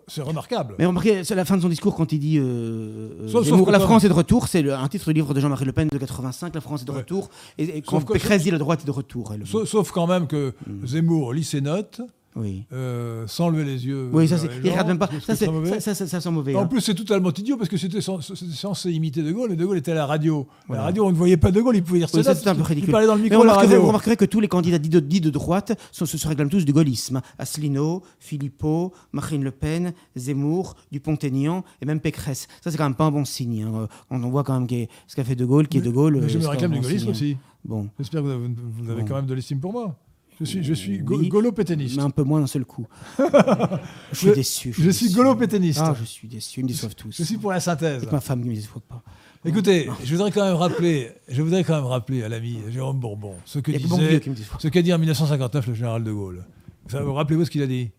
c'est 0.08 0.22
remarquable. 0.22 0.74
Mais 0.80 0.86
remarquez, 0.86 1.22
c'est 1.22 1.36
la 1.36 1.44
fin 1.44 1.56
de 1.56 1.62
son 1.62 1.68
discours 1.68 1.94
quand 1.94 2.10
il 2.12 2.18
dit 2.18 2.38
euh, 2.38 2.42
euh, 2.42 3.28
Sauf- 3.28 3.44
Zemmour, 3.44 3.58
sauf 3.60 3.66
que 3.68 3.70
La 3.72 3.78
quand- 3.78 3.84
France 3.84 4.02
est 4.02 4.08
de 4.08 4.12
retour. 4.12 4.48
C'est 4.48 4.60
le- 4.60 4.74
un 4.74 4.88
titre 4.88 5.06
du 5.06 5.12
livre 5.14 5.32
de 5.34 5.38
Jean-Marie 5.38 5.64
Le 5.66 5.70
Pen 5.72 5.86
de 5.86 5.96
85. 5.96 6.52
La 6.52 6.60
France 6.60 6.82
est 6.82 6.84
de 6.84 6.90
Ouais. 6.90 6.96
retour. 6.98 7.30
Et, 7.58 7.78
et 7.78 7.80
quand 7.80 7.98
Sauf 8.00 8.04
que- 8.06 8.12
Pécresse 8.14 8.42
dit 8.42 8.50
la 8.50 8.58
droite 8.58 8.80
est 8.82 8.86
de 8.86 8.90
retour. 8.90 9.32
elle- 9.32 9.46
Sauf, 9.46 9.68
sauf 9.68 9.92
quand 9.92 10.08
même 10.08 10.26
que 10.26 10.52
Mm. 10.66 10.84
Zemmour 10.88 11.32
lit 11.32 11.44
ses 11.44 11.60
notes 11.60 12.00
Oui. 12.36 12.64
euh, 12.72 13.24
sans 13.28 13.48
lever 13.48 13.64
les 13.64 13.86
yeux. 13.86 14.08
Oui, 14.12 14.26
ça, 14.26 14.38
c'est. 14.38 14.48
Il 14.62 14.68
regarde 14.70 14.80
gens, 14.80 14.86
même 14.88 14.98
pas. 14.98 15.06
Ça, 15.06 15.12
c'est 15.20 15.36
c'est- 15.36 15.44
très 15.46 15.54
mauvais. 15.54 15.70
ça, 15.74 15.80
ça, 15.80 15.94
ça, 15.94 16.06
ça 16.08 16.20
sent 16.20 16.30
mauvais. 16.32 16.54
En 16.56 16.62
hein. 16.62 16.66
plus, 16.66 16.80
c'est 16.80 16.94
totalement 16.94 17.30
idiot 17.32 17.56
parce 17.56 17.68
que 17.68 17.76
c'était 17.76 18.00
cen- 18.00 18.20
c'était 18.20 18.52
censé 18.52 18.90
imiter 18.90 19.22
De 19.22 19.30
Gaulle 19.30 19.52
et 19.52 19.56
De 19.56 19.64
Gaulle 19.64 19.78
était 19.78 19.92
à 19.92 19.94
la 19.94 20.06
radio. 20.06 20.46
À 20.68 20.74
la 20.74 20.82
radio, 20.82 21.06
on 21.06 21.10
ne 21.12 21.16
voyait 21.16 21.36
pas 21.36 21.52
De 21.52 21.60
Gaulle, 21.60 21.76
il 21.76 21.84
pouvait 21.84 22.00
dire 22.00 22.08
Oui, 22.12 22.24
ça, 22.24 22.34
c'est 22.34 22.48
un 22.48 22.54
peu 22.56 22.62
il 22.62 22.66
ridicule. 22.66 22.90
parlait 22.90 23.06
dans 23.06 23.14
le 23.14 23.20
Mais 23.22 23.28
micro 23.28 23.40
remarquerez, 23.40 23.76
vous 23.78 23.86
remarquerez 23.86 24.16
que 24.16 24.24
tous 24.24 24.40
les 24.40 24.48
candidats 24.48 24.78
dits 24.78 24.88
de, 24.88 24.98
dits 25.00 25.20
de 25.20 25.30
droite 25.30 25.78
sont- 25.92 26.06
se, 26.06 26.26
réclament 26.26 26.48
tous 26.50 26.64
du 26.64 26.72
gaullisme. 26.72 27.20
Asselineau, 27.38 28.02
Philippot, 28.18 28.92
Marine 29.12 29.44
Le 29.44 29.50
Pen, 29.52 29.92
Zemmour, 30.16 30.74
Dupont-Aignan 30.90 31.62
et 31.80 31.86
même 31.86 32.00
Pécresse. 32.00 32.48
Ça, 32.62 32.70
c'est 32.72 32.76
quand 32.76 32.84
même 32.84 32.94
pas 32.96 33.04
un 33.04 33.12
bon 33.12 33.24
signe. 33.24 33.62
hein. 33.62 33.88
On 34.10 34.18
voit 34.30 34.42
quand 34.42 34.58
même 34.58 34.68
ce 35.06 35.14
qu'a 35.14 35.22
fait 35.24 35.36
De 35.36 35.44
Gaulle, 35.44 35.68
qui 35.68 35.78
est 35.78 35.82
De 35.82 35.90
Gaulle. 35.90 36.18
Mais 36.20 36.28
je 36.28 36.38
euh, 36.38 36.42
me 36.42 36.48
réclame 36.48 36.72
du 36.72 36.80
gaullisme 36.80 37.10
aussi. 37.10 37.36
Bon, 37.64 37.88
J'espère 37.98 38.20
que 38.22 38.26
vous 38.26 38.32
avez, 38.32 38.48
vous 38.48 38.90
avez 38.90 39.02
Bon. 39.02 39.08
quand 39.08 39.14
même 39.16 39.26
de 39.26 39.34
l'estime 39.34 39.58
pour 39.60 39.72
moi. 39.72 39.96
Je 40.40 40.44
suis, 40.44 40.64
je 40.64 40.74
suis 40.74 40.98
go- 40.98 41.18
Oui. 41.18 41.28
gaulo-pétainiste. 41.28 41.96
mais 41.96 42.02
un 42.02 42.10
peu 42.10 42.24
moins 42.24 42.40
d'un 42.40 42.46
seul 42.48 42.64
coup. 42.64 42.86
je 43.18 44.16
suis 44.18 44.28
Je- 44.28 44.34
déçu. 44.34 44.72
Je 44.76 44.90
suis 44.90 45.06
déçu. 45.06 45.16
gaulo-pétainiste. 45.16 45.80
Ah, 45.82 45.94
je 45.98 46.04
suis 46.04 46.26
déçu. 46.28 46.60
Ils 46.60 46.64
me 46.64 46.68
déçoivent 46.68 46.94
tous. 46.96 47.14
Je 47.16 47.22
suis 47.22 47.36
pour 47.38 47.52
la 47.52 47.60
synthèse. 47.60 48.06
Ma 48.10 48.20
femme 48.20 48.42
qui 48.42 48.48
me 48.48 48.54
déçoit 48.54 48.82
pas. 48.88 49.02
Écoutez, 49.46 49.88
je 50.02 50.14
voudrais 50.16 50.30
quand 50.32 50.44
même 50.44 50.56
rappeler, 50.56 51.10
je 51.28 51.42
voudrais 51.42 51.62
quand 51.64 51.74
même 51.76 51.84
rappeler 51.84 52.22
à 52.24 52.28
l'ami 52.30 52.58
Jérôme 52.70 52.98
Bourbon 52.98 53.34
ce 53.44 53.58
que 53.58 53.70
bon 53.86 53.98
disait, 53.98 54.18
déçoit. 54.20 54.58
ce 54.58 54.68
qu'a 54.68 54.80
dit 54.82 54.92
en 54.92 54.98
1959 54.98 55.66
le 55.68 55.74
général 55.74 56.02
de 56.02 56.10
Gaulle. 56.12 56.44
Ça, 56.88 57.02
vous 57.02 57.12
rappelez-vous 57.12 57.44
ce 57.44 57.50
qu'il 57.50 57.62
a 57.62 57.66
dit 57.66 57.90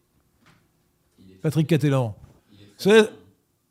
Patrick 1.41 1.67
Catellan. 1.67 2.15
C'est, 2.77 3.09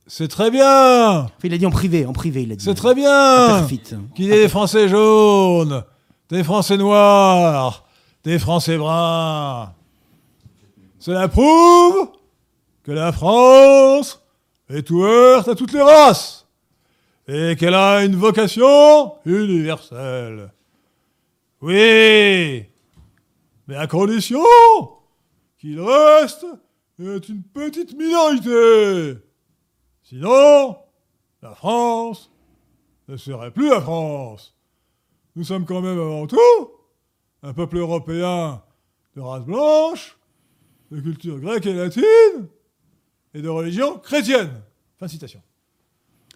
c'est 0.06 0.28
très 0.28 0.50
bien, 0.50 1.26
il 1.42 1.52
a 1.52 1.58
dit 1.58 1.66
en 1.66 1.70
privé, 1.70 2.06
en 2.06 2.12
privé, 2.12 2.44
il 2.44 2.52
a 2.52 2.56
dit. 2.56 2.64
c'est 2.64 2.74
très 2.74 2.94
bien 2.94 3.66
qu'il 4.14 4.24
y 4.26 4.30
ait 4.30 4.42
des 4.42 4.48
Français 4.48 4.88
jaunes, 4.88 5.82
des 6.30 6.44
Français 6.44 6.76
noirs, 6.76 7.83
des 8.24 8.38
Français 8.38 8.78
bruns. 8.78 9.74
Cela 10.98 11.28
prouve 11.28 12.08
que 12.82 12.92
la 12.92 13.12
France 13.12 14.22
est 14.70 14.90
ouverte 14.90 15.48
à 15.48 15.54
toutes 15.54 15.72
les 15.72 15.82
races 15.82 16.46
et 17.28 17.54
qu'elle 17.56 17.74
a 17.74 18.02
une 18.04 18.16
vocation 18.16 19.14
universelle. 19.26 20.50
Oui, 21.60 22.64
mais 23.68 23.76
à 23.76 23.86
condition 23.86 24.42
qu'il 25.58 25.80
reste 25.80 26.46
une 26.98 27.42
petite 27.42 27.96
minorité. 27.96 29.18
Sinon, 30.02 30.76
la 31.42 31.54
France 31.54 32.30
ne 33.08 33.16
serait 33.16 33.50
plus 33.50 33.68
la 33.68 33.80
France. 33.80 34.54
Nous 35.36 35.44
sommes 35.44 35.66
quand 35.66 35.80
même 35.82 35.98
avant 35.98 36.26
tout 36.26 36.73
un 37.44 37.52
peuple 37.52 37.76
européen 37.76 38.60
de 39.16 39.20
race 39.20 39.44
blanche, 39.44 40.16
de 40.90 41.00
culture 41.00 41.38
grecque 41.38 41.66
et 41.66 41.74
latine, 41.74 42.48
et 43.34 43.42
de 43.42 43.48
religion 43.48 43.98
chrétienne. 43.98 44.50
Fin 44.98 45.06
de 45.06 45.10
citation. 45.10 45.40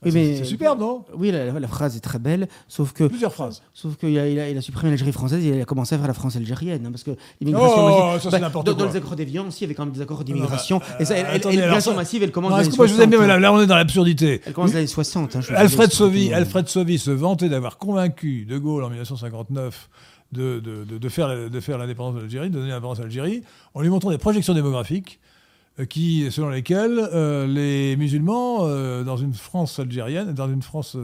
Oui, 0.04 0.12
c'est, 0.12 0.44
superbe, 0.44 0.78
non? 0.78 1.04
Oui, 1.16 1.32
la, 1.32 1.50
la 1.58 1.66
phrase 1.66 1.96
est 1.96 2.00
très 2.00 2.20
belle, 2.20 2.46
sauf 2.68 2.92
que. 2.92 3.02
Plusieurs 3.04 3.32
phrases. 3.34 3.62
Sauf 3.74 3.96
qu'il 3.96 4.16
a, 4.16 4.28
il 4.28 4.38
a, 4.38 4.48
il 4.48 4.56
a 4.56 4.60
supprimé 4.60 4.90
l'Algérie 4.90 5.10
française 5.10 5.44
et 5.44 5.48
il 5.48 5.60
a 5.60 5.64
commencé 5.64 5.96
à 5.96 5.98
faire 5.98 6.06
la 6.06 6.14
France 6.14 6.36
algérienne. 6.36 6.86
hein, 6.86 6.92
parce 6.92 7.02
que 7.02 7.10
l'immigration 7.40 7.74
Oh, 7.80 8.12
massive- 8.12 8.30
ça, 8.30 8.38
n'importe 8.38 8.66
dans, 8.66 8.74
dans 8.74 8.86
les 8.86 8.94
accords 8.94 9.16
d'Évian 9.16 9.48
aussi, 9.48 9.58
il 9.58 9.62
y 9.62 9.64
avait 9.64 9.74
quand 9.74 9.86
même 9.86 9.94
des 9.94 10.00
accords 10.00 10.22
d'immigration. 10.22 10.78
bah, 10.78 10.84
et 11.00 11.04
ça, 11.04 11.14
euh, 11.14 11.16
elle- 11.16 11.26
alors 11.40 11.50
l'immigration 11.50 11.94
massive, 11.96 12.22
elle 12.22 12.30
commence 12.30 12.50
Non, 12.50 12.56
dans 12.58 12.60
les 12.62 12.66
excuse-moi, 12.68 12.86
je 12.86 12.94
vous 12.94 13.00
aime 13.00 13.10
bien, 13.10 13.18
mais 13.18 13.24
60, 13.26 13.40
là, 13.42 13.50
là, 13.50 13.52
on 13.52 13.60
est 13.60 13.66
dans 13.66 13.74
l'absurdité. 13.74 14.40
Elle 14.46 14.52
commence 14.52 14.70
dans 14.72 14.78
les 14.78 14.86
60. 14.86 15.34
hein, 15.34 15.40
Alfred 15.56 15.90
Sauvy, 15.90 16.32
Alfred 16.32 16.68
Sauvy 16.68 16.98
se 17.00 17.10
vantait 17.10 17.48
d'avoir 17.48 17.76
convaincu 17.78 18.44
De 18.44 18.56
Gaulle 18.56 18.84
en 18.84 18.90
1959 18.90 19.88
de, 20.32 20.60
de, 20.60 20.84
de, 20.84 20.98
de 20.98 21.08
faire, 21.08 21.78
l'indépendance 21.78 22.14
de 22.14 22.20
l'Algérie, 22.20 22.50
de 22.50 22.54
donner 22.54 22.68
l'indépendance 22.68 22.98
à 23.00 23.02
l'Algérie, 23.02 23.42
en 23.74 23.80
lui 23.80 23.88
montrant 23.88 24.10
des 24.10 24.18
projections 24.18 24.54
démographiques 24.54 25.20
euh, 25.80 25.86
qui, 25.86 26.30
selon 26.30 26.50
lesquelles 26.50 26.98
euh, 26.98 27.46
les 27.46 27.96
musulmans, 27.96 28.66
euh, 28.66 29.04
dans 29.04 29.16
une 29.16 29.32
France 29.34 29.78
algérienne, 29.78 30.32
dans 30.34 30.48
une 30.48 30.62
France 30.62 30.96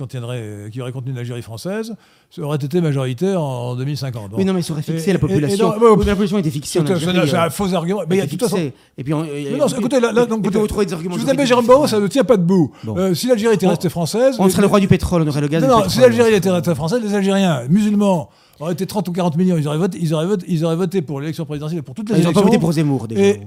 contiendrait, 0.00 0.68
qui 0.72 0.80
aurait 0.80 0.92
contenu 0.92 1.12
une 1.12 1.18
Algérie 1.18 1.42
française, 1.42 1.94
auraient 2.40 2.56
été 2.56 2.80
majoritaires 2.80 3.40
en 3.42 3.76
2050. 3.76 4.30
Bon. 4.30 4.36
Oui, 4.38 4.44
non, 4.44 4.52
mais 4.52 4.62
ça 4.62 4.72
aurait 4.72 4.82
fixé 4.82 5.10
Et- 5.10 5.12
la 5.12 5.18
population. 5.18 5.72
et 5.74 5.78
non, 5.78 5.94
Oui, 5.96 6.04
la 6.04 6.12
population 6.12 6.38
était 6.38 6.50
fixée 6.50 6.80
en 6.80 6.86
C'est- 6.86 6.92
Algérie. 6.92 7.28
c'est 7.28 7.36
euh, 7.36 7.42
un 7.42 7.50
faux 7.50 7.72
argument. 7.74 8.00
Mais 8.08 8.16
il 8.16 8.18
y 8.18 8.22
a 8.22 8.26
de 8.26 8.30
toute 8.30 8.40
façon. 8.42 8.56
Et 8.56 9.04
puis, 9.04 9.14
on- 9.14 9.22
Mais 9.22 9.56
non, 9.58 9.66
écoutez, 9.66 10.00
là, 10.00 10.12
là, 10.12 10.26
donc, 10.26 10.40
écoutez, 10.46 10.66
trouvait 10.66 10.86
des 10.86 10.92
arguments. 10.94 11.16
Je 11.16 11.20
vous 11.22 11.30
appelle 11.30 11.46
Jérôme 11.46 11.66
Barrault, 11.66 11.86
ça 11.86 12.00
ne 12.00 12.06
tient 12.08 12.24
pas 12.24 12.36
debout. 12.36 12.72
Bon. 12.84 12.96
Euh, 12.96 13.14
si 13.14 13.26
l'Algérie 13.28 13.54
était 13.54 13.66
restée 13.68 13.88
française. 13.88 14.36
On 14.38 14.48
serait 14.48 14.62
le 14.62 14.68
roi 14.68 14.80
du 14.80 14.88
pétrole, 14.88 15.22
on 15.22 15.28
aurait 15.28 15.40
le 15.40 15.48
gaz. 15.48 15.62
Non, 15.62 15.80
non, 15.80 15.88
si 15.88 16.00
l'Algérie 16.00 16.34
était 16.34 16.50
restée 16.50 16.74
française, 16.74 17.00
les 17.02 17.14
Algériens 17.14 17.62
musulmans 17.68 18.30
auraient 18.58 18.72
été 18.74 18.86
30 18.86 19.08
ou 19.08 19.12
40 19.12 19.36
millions, 19.36 19.56
ils 19.56 19.66
auraient 19.68 19.78
voté, 19.78 19.98
ils 20.00 20.12
auraient 20.14 20.26
voté, 20.26 20.46
ils 20.48 20.64
auraient 20.64 20.76
voté 20.76 21.02
pour 21.02 21.20
l'élection 21.20 21.44
présidentielle 21.46 21.82
pour 21.82 21.94
toutes 21.94 22.08
les 22.10 22.14
Ah, 22.16 22.18
Ils 22.18 22.22
n'ont 22.24 22.30
élections. 22.30 22.42
pas 22.42 22.46
voté 22.48 22.58
pour 22.58 22.72
Zemmour, 22.72 23.08
déjà. 23.08 23.38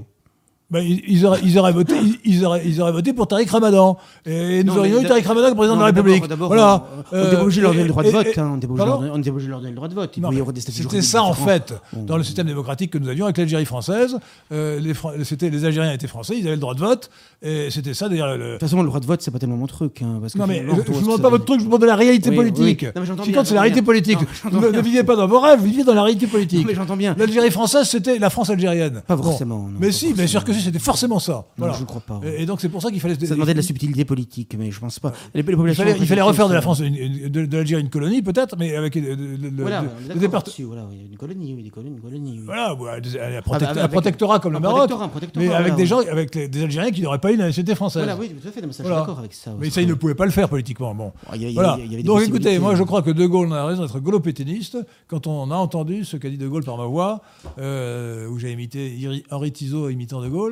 Bah, 0.72 0.80
ils, 0.82 1.04
ils 1.08 1.24
auraient, 1.26 1.40
ils, 1.44 1.60
auraient 1.60 1.72
voté, 1.74 1.94
ils, 2.02 2.18
ils 2.26 2.46
auraient, 2.46 2.64
ils 2.66 2.82
auraient 2.82 2.92
voté 2.92 3.14
pour 3.14 3.28
Tariq 3.28 3.48
Ramadan. 3.52 3.96
Et 4.26 4.64
nous 4.64 4.74
Non, 4.74 4.80
aurions 4.80 5.02
eu 5.02 5.06
Tariq 5.06 5.28
Ramadan 5.28 5.50
comme 5.50 5.58
président 5.58 5.76
Non, 5.76 5.82
de 5.82 5.86
la 5.86 5.94
République. 6.02 6.28
d'abord- 6.28 6.48
voilà. 6.48 6.86
on- 7.12 7.18
On 7.18 7.24
était 7.28 7.36
obligé 7.36 7.62
de 7.62 7.64
leur 7.66 7.72
donner 7.74 7.84
le 7.84 7.90
droit 7.90 8.02
de 8.04 8.10
vote. 8.10 8.28
On 8.38 8.42
leur 8.42 8.60
Pardon 8.88 8.98
donner- 9.02 9.12
on 9.14 9.18
était 9.20 9.30
obligé 9.30 9.46
de 9.48 9.52
leur 9.52 9.60
donner 9.60 9.70
le 9.72 9.76
droit 9.76 9.88
de 9.88 9.94
vote. 9.94 10.20
C'était 10.60 11.02
ça 11.04 11.22
en 11.24 11.34
fait, 11.34 11.74
dans 11.94 12.18
le 12.18 12.24
système 12.24 12.48
démocratique 12.48 12.90
que 12.92 12.98
nous 12.98 13.08
avions 13.10 13.26
avec 13.26 13.38
l'Algérie 13.38 13.66
française. 13.66 14.18
euh, 14.52 14.80
les, 14.80 14.94
Fran- 14.96 15.12
c'était, 15.24 15.50
les 15.52 15.64
Algériens 15.66 15.94
étaient 15.94 16.08
français, 16.08 16.36
ils 16.40 16.46
avaient 16.48 16.56
le 16.56 16.62
droit 16.62 16.74
de 16.74 16.80
vote. 16.80 17.10
Et 17.44 17.70
c'était 17.70 17.94
ça 17.94 18.10
d'ailleurs. 18.10 18.36
le- 18.38 18.44
De 18.46 18.52
toute 18.54 18.62
façon, 18.62 18.82
le 18.82 18.88
droit 18.88 19.00
de 19.00 19.06
vote, 19.06 19.22
c'est 19.22 19.32
pas 19.32 19.40
tellement 19.40 19.58
mon 19.58 19.68
truc. 19.68 20.02
hein, 20.02 20.18
parce 20.22 20.34
que 20.34 20.40
Non 20.40 20.48
mais 20.48 20.64
je 20.66 20.72
ne 20.76 20.82
vous 20.82 21.02
demande 21.02 21.22
pas 21.22 21.30
votre 21.30 21.46
truc, 21.46 21.60
je 21.60 21.64
vous 21.66 21.70
demande 21.70 21.82
de 21.82 21.88
la 21.88 21.96
réalité 21.96 22.30
Oui, 22.30 22.36
politique. 22.36 22.86
oui. 22.96 23.02
Non, 23.16 23.24
bien, 23.26 23.44
c'est 23.44 23.54
la 23.54 23.62
réalité 23.62 23.82
politique. 23.84 24.20
Ne, 24.52 24.82
vivez 24.82 25.04
pas 25.04 25.16
dans 25.16 25.28
vos 25.28 25.40
rêves, 25.40 25.62
vivez 25.64 25.84
dans 25.84 25.94
la 25.94 26.04
réalité 26.04 26.26
politique. 26.28 26.66
mais 26.66 26.74
j'entends 26.74 26.96
bien. 26.98 27.14
L'Algérie 27.18 27.52
française, 27.52 27.88
c'était 27.88 28.18
la 28.18 28.30
France 28.32 28.50
algérienne. 28.50 29.02
Pas 29.08 29.18
forcément, 29.18 29.70
mais 29.80 29.92
si, 29.92 30.14
bien 30.14 30.26
sûr 30.28 30.44
que 30.44 30.54
si, 30.54 30.63
c'était 30.64 30.80
forcément 30.80 31.20
ça. 31.20 31.46
Non, 31.58 31.72
je 31.74 31.82
ne 31.82 31.86
crois 31.86 32.02
pas. 32.02 32.20
Et, 32.24 32.44
et 32.44 32.46
donc 32.46 32.62
c'est 32.62 32.70
pour 32.70 32.82
ça 32.82 32.90
qu'il 32.90 33.00
fallait. 33.00 33.14
Ça 33.24 33.36
demandait 33.36 33.54
de 33.54 33.58
la 33.60 33.64
subtilité 33.64 34.06
politique, 34.06 34.56
mais 34.58 34.72
je 34.72 34.80
pense 34.80 35.00
pas. 35.00 35.12
Les, 35.34 35.42
les 35.44 35.52
Il 35.52 35.56
populations 35.56 35.84
fallait, 35.84 35.98
il 36.00 36.08
fallait 36.08 36.22
refaire 36.22 36.48
de 36.50 36.54
la 36.54 36.62
France. 36.62 36.78
France, 36.80 36.88
une- 36.88 36.96
une- 36.96 37.28
de, 37.30 37.46
de 37.46 37.58
l'Algérie 37.58 37.82
une 37.82 37.90
colonie 37.90 38.22
peut-être, 38.22 38.56
mais 38.58 38.76
avec 38.76 38.96
euh, 38.98 39.16
de- 39.16 39.36
de- 39.38 39.50
de- 39.50 39.62
Voilà, 39.62 39.82
de- 39.82 39.88
on 39.88 39.90
est 39.90 40.02
des 40.02 40.08
d'accord 40.08 40.22
départements. 40.22 40.40
là-dessus, 40.46 40.64
voilà, 40.64 40.86
une 41.12 41.18
colonie, 41.18 41.54
oui, 41.56 41.64
des 41.64 41.70
colonies, 41.70 41.96
une 41.96 42.02
colonie. 42.02 42.32
oui. 42.40 42.46
Voilà, 42.46 42.74
ouais, 42.74 43.02
des- 43.02 43.20
un, 43.20 43.22
Ah, 43.38 43.42
protect- 43.42 43.76
bah, 43.76 43.84
un 43.84 43.88
protectorat 43.90 44.40
comme 44.40 44.54
un 44.56 44.60
le 44.60 44.62
Maroc, 44.62 44.78
protectorat, 44.78 45.06
un 45.06 45.08
protectorat, 45.10 45.46
mais 45.46 45.54
avec 45.54 45.62
voilà, 45.74 45.76
des 45.76 45.82
ouais. 45.82 45.88
gens, 46.06 46.12
avec 46.12 46.36
les- 46.36 46.48
des 46.48 46.64
Algériens 46.64 46.92
qui 46.92 47.02
n'auraient 47.02 47.20
pas 47.20 47.32
eu 47.32 47.36
la 47.38 47.46
nationalité 47.46 47.76
française. 47.76 48.04
Voilà, 48.04 48.18
oui, 48.20 48.30
tout 48.30 48.48
à 48.48 48.52
fait, 48.52 48.62
non, 48.62 48.68
mais 48.68 48.74
ça, 48.74 48.84
je 48.84 48.88
Voilà. 48.88 49.02
suis 49.02 49.08
d'accord 49.08 49.20
avec 49.20 49.34
ça. 49.34 49.52
Mais 49.60 49.70
ça, 49.70 49.82
ils 49.82 49.88
ne 49.88 49.94
pouvaient 49.94 50.16
pas 50.16 50.26
le 50.26 50.32
faire 50.32 50.50
politiquement. 50.50 50.96
Bon. 50.96 51.12
Il 51.36 51.42
y 51.42 51.46
a- 51.46 51.50
il 51.50 51.54
y 51.54 51.60
a- 51.60 51.62
Voilà. 51.62 51.78
il 51.80 51.86
y 51.86 51.94
avait 51.94 51.98
des 51.98 52.04
Donc 52.04 52.20
écoutez, 52.22 52.32
possibilités. 52.32 52.60
moi 52.60 52.76
je 52.76 52.84
crois 52.84 53.02
que 53.02 53.12
De 53.12 53.26
Gaulle 53.26 53.52
a 53.54 53.66
raison 53.66 53.82
d'être 53.84 54.00
gaulo-pétainiste 54.00 54.78
quand 55.08 55.28
on 55.28 55.52
a 55.52 55.56
entendu 55.56 56.06
ce 56.06 56.18
qu'a 56.18 56.30
dit 56.30 56.38
De 56.38 56.48
Gaulle 56.48 56.64
par 56.64 56.78
ma 56.78 56.86
voix, 56.86 57.22
euh, 57.60 58.28
où 58.28 58.40
j'ai 58.40 58.52
imité 58.52 58.98
Henri 59.32 59.52
Tizot 59.52 59.90
imitant 59.90 60.22
De 60.22 60.30
Gaulle. 60.30 60.43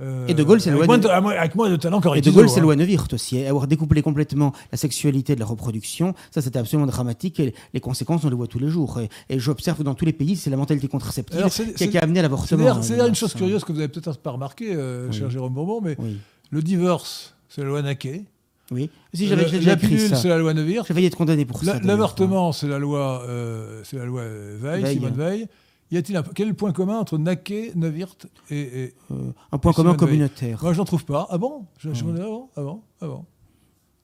Euh, 0.00 0.26
Et 0.28 0.34
De 0.34 0.42
Gaulle, 0.42 0.60
c'est 0.62 0.70
la 0.70 0.76
avec, 0.76 0.88
moins- 0.88 1.30
avec 1.32 1.54
moins 1.54 1.68
de 1.70 1.76
talent 1.76 2.00
qu'Henri 2.00 2.18
Et 2.20 2.22
de. 2.22 2.30
Gaulle, 2.30 2.48
c'est 2.48 2.60
hein. 2.60 2.62
loi 2.62 2.74
Neuwirth 2.76 3.12
aussi. 3.12 3.44
Avoir 3.44 3.66
découplé 3.66 4.00
complètement 4.02 4.52
la 4.72 4.78
sexualité 4.78 5.34
de 5.34 5.40
la 5.40 5.46
reproduction, 5.46 6.14
ça 6.30 6.40
c'était 6.40 6.58
absolument 6.58 6.86
dramatique 6.86 7.38
et 7.40 7.54
les 7.74 7.80
conséquences 7.80 8.24
on 8.24 8.30
les 8.30 8.34
voit 8.36 8.46
tous 8.46 8.58
les 8.58 8.68
jours. 8.68 8.98
Et, 9.00 9.08
et 9.28 9.38
j'observe 9.38 9.76
que 9.78 9.82
dans 9.82 9.94
tous 9.94 10.06
les 10.06 10.14
pays, 10.14 10.36
c'est 10.36 10.48
la 10.50 10.56
mentalité 10.56 10.88
contraceptive 10.88 11.38
Alors, 11.38 11.50
qui, 11.50 11.62
a- 11.62 11.64
c'est- 11.76 11.88
qui 11.88 11.98
a 11.98 12.02
amené 12.02 12.20
à 12.20 12.22
l'avortement. 12.22 12.66
hein, 12.68 12.78
c'est 12.82 12.92
d'ailleurs 12.92 13.08
une 13.08 13.14
chose 13.14 13.34
curieuse 13.34 13.62
que 13.64 13.72
vous 13.72 13.78
avez 13.78 13.88
peut-être 13.88 14.18
pas 14.18 14.30
remarqué, 14.30 14.72
euh, 14.74 15.08
Oui. 15.10 15.16
cher 15.18 15.28
Jérôme 15.30 15.52
Bourbon, 15.52 15.80
mais 15.82 15.96
Oui. 15.98 16.16
le 16.50 16.62
divorce, 16.62 17.34
c'est 17.50 17.60
la 17.60 17.68
loi 17.68 17.82
Naquet. 17.82 18.24
Oui. 18.72 18.88
Si 19.12 19.26
j'avais 19.26 19.50
déjà 19.50 19.70
la 19.70 19.76
pilule, 19.76 19.98
ça. 19.98 20.14
c'est 20.16 20.28
la 20.28 20.38
loi 20.38 20.54
Neuwirth. 20.54 20.86
J'ai 20.86 20.94
failli 20.94 21.06
être 21.06 21.16
condamné 21.16 21.44
pour 21.44 21.62
ça. 21.64 21.80
L'avortement, 21.82 22.52
c'est 22.52 22.68
la 22.68 22.78
loi, 22.78 23.22
euh, 23.28 23.80
c'est 23.82 23.96
la 23.98 24.04
loi 24.04 24.22
Veil, 24.60 24.82
Veil. 24.82 24.94
Simone 24.94 25.14
Veil. 25.14 25.48
Y 25.92 25.96
a-t-il 25.96 26.16
un, 26.16 26.22
quel 26.22 26.46
est 26.46 26.50
le 26.50 26.56
point 26.56 26.72
commun 26.72 26.98
entre 26.98 27.18
Naquet, 27.18 27.72
Neuwirth 27.74 28.26
et, 28.50 28.60
et- 28.60 28.94
Euh, 29.10 29.32
un 29.52 29.58
point 29.58 29.72
Et 29.72 29.74
commun 29.74 29.94
communautaire. 29.94 30.58
Moi, 30.62 30.72
je 30.72 30.78
n'en 30.78 30.84
trouve 30.84 31.04
pas. 31.04 31.26
Ah 31.30 31.38
bon? 31.38 31.64
Je, 31.78 31.90
Ah 32.56 32.60
bon? 33.06 33.24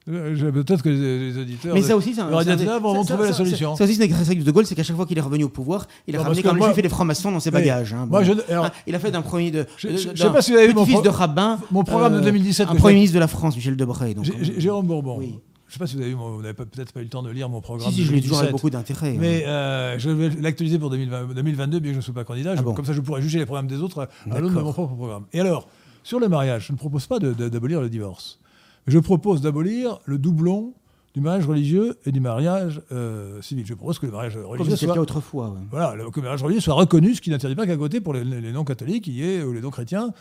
Euh, 0.09 0.37
je- 0.37 0.47
Peut-être 0.47 0.83
que 0.85 0.89
les, 0.89 1.31
les 1.33 1.39
auditeurs. 1.39 1.75
Mais 1.75 1.83
ça 1.83 1.97
aussi, 1.97 2.15
c'est 2.15 2.21
un. 2.21 2.29
le 2.31 2.37
Radio 2.37 2.53
c'est 2.53 2.59
un- 2.59 2.63
Athéna 2.63 2.79
vont 2.79 2.95
ça- 2.95 3.01
ça- 3.03 3.07
trouver 3.15 3.25
la 3.29 3.33
ça- 3.33 3.39
solution. 3.39 3.75
Ça 3.75 3.85
aussi, 3.85 3.95
c'est 3.97 4.07
une 4.07 4.45
de 4.45 4.51
Gaulle, 4.53 4.65
c'est 4.65 4.77
qu'à 4.77 4.85
chaque 4.85 4.95
fois 4.95 5.05
qu'il 5.05 5.19
est 5.19 5.23
revenu 5.23 5.43
au 5.45 5.49
pouvoir, 5.49 5.89
il 6.07 6.15
a 6.15 6.19
Non, 6.19 6.25
ramené 6.25 6.43
comme 6.43 6.59
moi- 6.59 6.69
le 6.69 6.73
juif 6.75 6.79
et 6.79 6.83
les 6.83 6.89
francs-maçons 6.89 7.33
dans 7.33 7.41
ses 7.41 7.51
bagages. 7.51 7.93
hein. 7.93 8.07
Moi, 8.09 8.21
Bon. 8.23 8.27
je- 8.27 8.53
alors- 8.53 8.67
Ah, 8.67 8.73
il 8.87 8.95
a 8.95 9.01
fait 9.01 9.11
d'un 9.11 9.23
premier 9.23 9.51
de. 9.51 9.67
Je- 9.77 9.89
d'un 9.89 9.97
sais 10.17 10.31
pas 10.31 10.43
si 10.43 10.53
vous 10.53 10.59
avez 10.59 10.69
vu 10.69 10.75
mon 10.75 10.87
pro- 10.87 11.03
de 11.03 11.09
rabbin. 11.09 11.59
mon 11.73 11.83
programme 11.83 12.13
de 12.15 12.19
euh, 12.19 12.23
2017 12.23 12.69
Un 12.69 12.73
que 12.75 12.79
premier 12.79 12.95
ministre 12.95 13.15
de 13.15 13.19
la 13.21 13.27
France, 13.27 13.57
Michel 13.57 13.77
Debré. 13.77 14.15
donc, 14.15 14.25
J'ai- 14.25 14.33
euh, 14.35 14.61
Jérôme 14.61 14.87
Bourbon. 14.87 15.17
Oui. 15.19 15.41
Je 15.79 15.83
ne 15.83 15.87
sais 15.89 15.97
pas 15.97 15.97
si 15.97 15.97
vous 15.97 16.03
avez, 16.03 16.15
vous 16.37 16.41
n'avez 16.43 16.55
peut-être 16.55 16.93
pas 16.93 17.01
eu 17.01 17.05
le 17.05 17.09
temps 17.11 17.23
de 17.23 17.31
lire 17.31 17.49
mon 17.51 17.61
programme. 17.61 17.91
Si, 17.91 17.97
si, 17.97 18.05
je 18.05 18.13
l'ai 18.13 18.23
toujours 18.23 18.39
avec 18.39 18.51
2017. 18.51 18.53
beaucoup 18.53 18.71
d'intérêt. 18.71 19.11
hein. 19.15 19.19
Mais 19.21 19.45
euh, 19.47 19.99
je 19.99 20.09
vais 20.09 20.31
l'actualiser 20.41 20.79
pour 20.79 20.89
2020 20.91 21.35
2022, 21.35 21.79
bien 21.81 21.91
que 21.91 21.95
je 21.95 21.99
ne 21.99 22.03
sois 22.03 22.15
pas 22.15 22.25
candidat. 22.25 22.55
Je- 22.55 22.61
Ah 22.61 22.63
bon 22.63 22.73
Comme 22.75 22.85
ça, 22.87 22.93
je 22.95 23.01
pourrais 23.03 23.21
juger 23.21 23.39
les 23.39 23.45
programmes 23.47 23.67
des 23.67 23.81
autres 23.83 24.09
à 24.31 24.41
l'aune 24.41 24.55
de 24.55 24.61
mon 24.61 24.73
propre 24.73 24.95
programme. 24.95 25.27
Et 25.35 25.41
alors, 25.41 25.69
sur 26.03 26.19
le 26.19 26.29
mariage, 26.29 26.67
je 26.69 26.73
ne 26.73 26.79
propose 26.79 27.07
pas 27.07 27.19
d'abolir 27.19 27.81
le 27.83 27.91
divorce. 27.91 28.39
Je 28.87 28.99
propose 28.99 29.41
d'abolir 29.43 29.99
le 30.07 30.17
doublon 30.19 30.73
du 31.15 31.21
mariage 31.21 31.47
religieux 31.47 31.97
et 32.07 32.13
du 32.13 32.21
mariage 32.21 32.81
euh, 32.93 33.43
civil. 33.43 33.67
Je 33.67 33.75
propose 33.75 33.99
que 33.99 34.07
le 34.07 34.13
mariage 34.13 34.35
Comme 34.35 34.45
religieux 34.47 34.71
le 34.71 34.77
soit, 34.77 34.99
autrefois. 34.99 35.51
ouais. 35.51 35.61
voilà, 35.71 35.95
le, 35.95 36.11
que 36.11 36.21
le 36.21 36.23
mariage 36.25 36.43
religieux 36.43 36.61
soit 36.61 36.75
reconnu, 36.75 37.15
ce 37.15 37.21
qui 37.21 37.31
n'interdit 37.31 37.55
pas 37.57 37.67
qu'à 37.67 37.77
côté, 37.77 38.01
pour 38.01 38.15
les, 38.15 38.23
les 38.25 38.53
non-catholiques, 38.53 39.07
y 39.09 39.23
ait, 39.25 39.43
ou 39.43 39.53
les 39.53 39.61
non-chrétiens. 39.61 40.13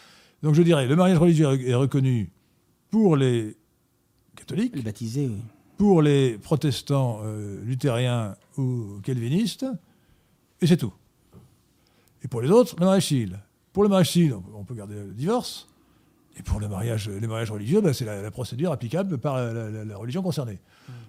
Donc 0.43 0.53
je 0.55 0.61
dirais, 0.63 0.87
le 0.87 0.95
mariage 0.95 1.17
religieux 1.17 1.47
est 1.67 1.75
reconnu 1.75 2.31
pour 2.91 3.15
les 3.17 3.55
catholiques, 4.45 4.75
Les 4.75 4.81
baptisés, 4.81 5.27
oui. 5.27 5.37
pour 5.77 6.01
les 6.01 6.37
protestants 6.37 7.19
euh, 7.23 7.61
luthériens 7.63 8.35
ou 8.57 8.99
calvinistes, 9.03 9.65
et 10.61 10.67
c'est 10.67 10.77
tout. 10.77 10.93
Et 12.23 12.27
pour 12.27 12.41
les 12.41 12.49
autres, 12.49 12.75
le 12.79 12.85
mariage 12.85 13.07
civil. 13.07 13.39
Pour 13.73 13.83
le 13.83 13.89
mariage 13.89 14.11
civil, 14.11 14.35
on 14.55 14.63
peut- 14.63 14.73
garder 14.75 14.95
le 14.95 15.13
divorce. 15.13 15.67
Et 16.37 16.43
pour 16.43 16.59
le 16.59 16.67
mariage, 16.67 17.09
les 17.09 17.27
mariages 17.27 17.51
religieux, 17.51 17.79
bah, 17.81 17.93
c'est 17.93 18.03
la, 18.05 18.21
la 18.21 18.31
procédure 18.31 18.71
applicable 18.71 19.17
par 19.17 19.37
la, 19.37 19.53
la- 19.69 19.85
la 19.85 19.97
religion 19.97 20.21
concernée. 20.21 20.59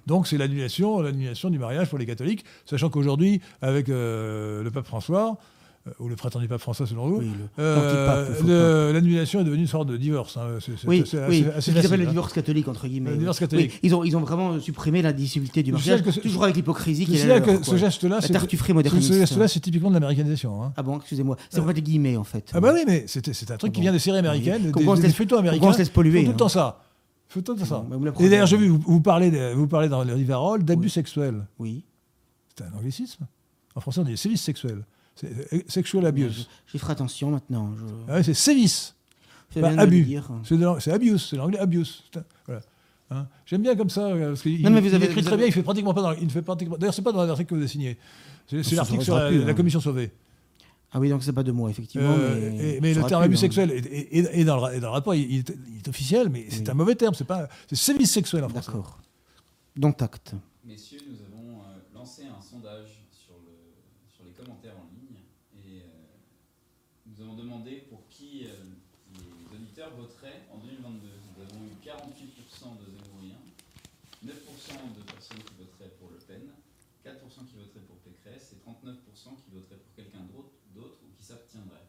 Donc 0.07 0.27
c'est 0.29 0.39
l'annulation, 0.39 1.01
l'annulation 1.01 1.51
du 1.51 1.59
mariage 1.59 1.89
pour 1.91 1.99
les 1.99 2.07
catholiques, 2.07 2.45
sachant 2.65 2.91
qu'aujourd'hui, 2.91 3.41
avec 3.61 3.89
euh, 3.89 4.63
le 4.63 4.71
pape 4.71 4.87
François, 4.87 5.37
ou 6.01 6.09
le 6.09 6.17
prétendu 6.17 6.49
pape 6.49 6.61
François 6.61 6.87
selon 6.87 7.07
vous, 7.09 7.19
Oui, 7.19 7.31
euh, 7.59 8.93
l'annulation 8.93 9.41
est 9.41 9.45
devenue 9.45 9.63
une 9.63 9.69
sorte 9.69 9.89
de 9.89 9.97
divorce. 9.97 10.37
hein. 10.37 10.59
C'est 10.61 10.73
Oui, 10.87 10.99
oui. 10.99 11.01
assez, 11.03 11.17
assez 11.19 11.61
ce 11.61 11.71
qu'ils 11.71 11.79
appellent 11.79 11.83
facile, 11.83 11.99
le 12.01 12.07
hein. 12.07 12.11
divorce 12.11 12.33
catholique, 12.33 12.69
entre 12.69 12.89
guillemets. 12.89 13.11
Le 13.13 13.17
divorce 13.19 13.39
catholique. 13.39 13.79
Ils, 13.83 13.95
ont, 13.95 14.03
ils 14.05 14.17
ont 14.17 14.21
vraiment 14.21 14.59
supprimé 14.61 15.03
la 15.03 15.13
disciplité 15.13 15.63
du 15.63 15.73
mariage, 15.73 16.03
ce- 16.11 16.21
toujours 16.21 16.45
avec 16.45 16.57
l'hypocrisie 16.57 17.07
qui 17.07 17.17
est 17.19 17.27
leur, 17.27 17.43
que 17.43 17.63
ce 17.65 17.77
geste-là, 17.77 18.21
c'est 18.21 18.33
ce, 18.33 19.13
geste-là, 19.13 19.49
c'est 19.49 19.61
typiquement 19.61 19.89
de 19.91 19.95
l'américanisation. 19.95 20.63
hein. 20.63 20.73
Ah 20.77 20.83
bon, 20.83 20.97
excusez-moi. 20.99 21.37
C'est 21.51 21.59
vraiment 21.61 21.73
des 21.73 21.83
guillemets, 21.83 22.17
en 22.17 22.25
fait. 22.25 22.51
Ah 22.53 22.61
bah 22.61 22.73
oui, 22.75 22.81
mais 22.87 23.05
c'est 23.07 23.27
un 23.29 23.57
truc 23.57 23.61
Ah 23.63 23.69
qui 23.69 23.71
bon. 23.71 23.81
vient 23.83 23.93
des 23.93 23.99
séries 23.99 24.19
américaines, 24.19 24.71
des, 24.73 25.09
feuilletons 25.13 25.39
américains. 25.39 25.67
on 25.69 25.73
se 25.73 25.79
laisse 25.79 25.89
polluer, 25.91 26.19
font 26.21 26.25
tout 26.25 26.29
le 26.31 26.35
hein. 26.35 26.37
temps 26.39 26.49
ça. 26.49 26.81
Tout 27.29 27.39
le 27.41 27.45
temps 27.45 27.65
ça. 27.65 27.85
Et 28.21 28.29
d'ailleurs, 28.29 28.47
j'ai 28.47 28.57
vu, 28.57 28.69
vous, 28.69 29.01
parlez, 29.01 29.31
de- 29.31 29.53
vous 29.55 29.67
parlez 29.67 29.89
dans 29.89 30.05
le 30.05 30.15
Rivarol 30.15 30.65
d'abus 30.65 30.89
sexuels. 30.89 31.45
Oui. 31.59 31.85
C'est 32.57 32.65
un 32.65 32.77
anglicisme. 32.79 33.27
En 33.75 33.81
français, 33.81 34.01
on 34.01 34.05
dit 34.05 34.17
sévices 34.17 34.43
sexuels. 34.43 34.83
C'est 35.17 35.53
euh, 35.53 35.61
sexual 35.67 36.07
abuse. 36.07 36.49
J'y 36.71 36.79
ferai 36.79 36.93
attention 36.93 37.31
maintenant. 37.31 37.73
Je... 37.77 37.85
Ah 38.09 38.15
ouais, 38.15 38.23
c'est 38.23 38.35
sévices. 38.35 38.95
fais 39.51 39.61
Bah, 39.61 39.73
abus. 39.79 40.07
C'est 40.45 40.57
de 40.57 40.63
l'ang- 40.65 40.79
c'est 40.79 40.93
abuse, 40.93 41.27
c'est 41.31 41.37
l'anglais 41.37 41.59
abuse. 41.59 42.05
C'est 42.15 42.23
Voilà. 42.47 42.63
Hein? 43.11 43.27
J'aime 43.47 43.63
bien 43.63 43.77
comme 43.77 43.89
ça, 43.91 44.07
euh, 44.09 44.29
parce 44.31 44.43
qu'il 44.43 44.61
Non, 44.63 44.71
mais 44.71 44.81
vous 44.81 44.93
avez- 44.93 45.07
écrit 45.07 45.23
très 45.23 45.29
avez- 45.33 45.37
bien, 45.39 45.47
il 45.47 45.53
fait 45.53 45.63
pratiquement 45.63 45.95
pas 45.95 46.03
dans, 46.03 46.13
il 46.13 46.25
ne 46.25 46.29
fait 46.31 46.43
pratiquement. 46.43 46.77
D'ailleurs, 46.77 46.93
c'est 46.95 47.03
pas 47.03 47.13
dans 47.13 47.25
l'article 47.25 47.49
que 47.51 47.55
vous 47.55 47.61
avez 47.61 47.69
signé. 47.69 47.97
C'est 48.49 48.63
c'est 48.63 48.75
l'article 48.77 49.03
sur 49.05 49.17
la, 49.17 49.27
hein. 49.29 49.55
commission 49.55 49.81
sauvée. 49.81 50.13
Ah 50.93 51.01
oui, 51.01 51.09
donc 51.09 51.23
c'est 51.23 51.33
pas 51.33 51.43
de 51.43 51.53
moi, 51.53 51.71
effectivement. 51.71 52.15
Euh, 52.19 52.51
mais 52.57 52.75
et- 52.77 52.81
mais 52.81 52.95
ça 52.95 53.01
le 53.03 53.07
terme 53.07 53.23
abus 53.23 53.35
hein. 53.35 53.39
sexuel 53.39 53.71
est, 53.71 53.87
est- 53.87 54.17
est- 54.19 54.41
est 54.41 54.45
dans, 54.45 54.57
le, 54.57 54.63
ra- 54.63 54.75
est 54.75 54.81
dans 54.81 54.89
le 54.89 54.93
rapport, 54.93 55.15
il, 55.15 55.31
il 55.31 55.39
est, 55.41 55.51
il 55.69 55.77
est 55.79 55.89
officiel, 55.89 56.29
mais 56.29 56.47
c'est 56.51 56.69
un 56.69 56.75
mauvais 56.75 56.95
terme. 56.95 57.15
C'est 57.15 57.25
pas, 57.25 57.49
c'est 57.69 57.77
sévice 57.77 58.11
sexuel 58.13 58.45
en 58.45 58.49
français. 58.49 58.67
D'accord. 58.73 58.99
Dont 59.77 59.93
acte. 59.93 60.35
Messieurs, 60.65 60.99
nous 61.09 61.19
avons 61.27 61.61
euh, 61.61 61.79
lancé 61.95 62.23
un 62.25 62.41
sondage 62.43 63.03
sur, 63.13 63.35
le, 63.45 63.55
sur 64.15 64.25
les 64.25 64.33
commentaires 64.33 64.75
en 64.79 64.87
ligne 64.95 65.21
et 65.63 65.83
euh, 65.83 67.07
nous 67.07 67.23
avons 67.25 67.35
demandé 67.35 67.85
pour 67.91 68.03
qui 68.09 68.47
euh, 68.47 68.55
les 69.15 69.57
auditeurs 69.59 69.91
voteraient 69.99 70.43
en 70.55 70.59
2022. 70.59 71.07
Nous 71.37 71.43
avons 71.45 71.61
eu 71.67 71.77
48% 71.85 72.79
de 72.81 72.87
Zemmouriens, 72.89 73.43
9% 74.25 74.33
de 74.33 75.03
personnes 75.13 75.43
qui 75.45 75.55
voteraient 75.61 75.93
pour 76.01 76.09
Le 76.15 76.19
Pen, 76.25 76.41
4% 77.05 77.13
qui 77.45 77.55
voteraient 77.59 77.85
pour 77.85 77.99
Pécresse 78.01 78.55
et 78.57 78.59
39% 78.65 79.37
qui 79.45 79.51
voteraient 79.53 79.77
pour 79.83 79.93
quelqu'un 79.95 80.25
d'autre 80.33 80.55
d'autre 80.75 80.97
ou 81.05 81.09
qui 81.17 81.25
s'abtiendraient. 81.25 81.89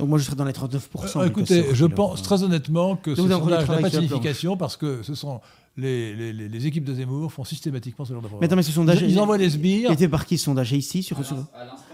Donc 0.00 0.08
moi, 0.08 0.18
je 0.18 0.24
serais 0.24 0.36
dans 0.36 0.44
les 0.44 0.52
39%. 0.52 1.20
Euh, 1.20 1.26
écoutez, 1.26 1.64
je 1.72 1.86
pense 1.86 2.22
très 2.22 2.42
honnêtement 2.42 2.96
que 2.96 3.14
ce 3.14 3.20
repris 3.20 3.34
le 3.34 3.38
sondage 3.38 3.68
n'a 3.68 3.76
pas 3.78 3.88
de 3.88 3.94
signification 3.94 4.56
parce 4.56 4.76
que 4.76 5.02
ce 5.02 5.14
sont 5.14 5.40
les, 5.76 6.14
les- 6.16 6.32
les- 6.32 6.48
les 6.48 6.66
équipes 6.66 6.84
de 6.84 6.92
Zemmour 6.94 7.32
font 7.32 7.44
systématiquement 7.44 8.04
ce 8.04 8.12
genre 8.12 8.20
de 8.20 8.26
Mais 8.26 8.30
programme. 8.30 8.44
attends, 8.46 8.56
mais 8.56 8.62
ce 8.62 8.72
sondage. 8.72 9.00
Ils, 9.02 9.10
ils 9.10 9.20
envoient 9.20 9.38
Il 9.38 9.50
sbires. 9.50 9.90
était 9.92 10.08
par 10.08 10.26
qui 10.26 10.36
ce 10.36 10.44
sondage 10.46 10.72
ici 10.72 11.02
sur, 11.02 11.16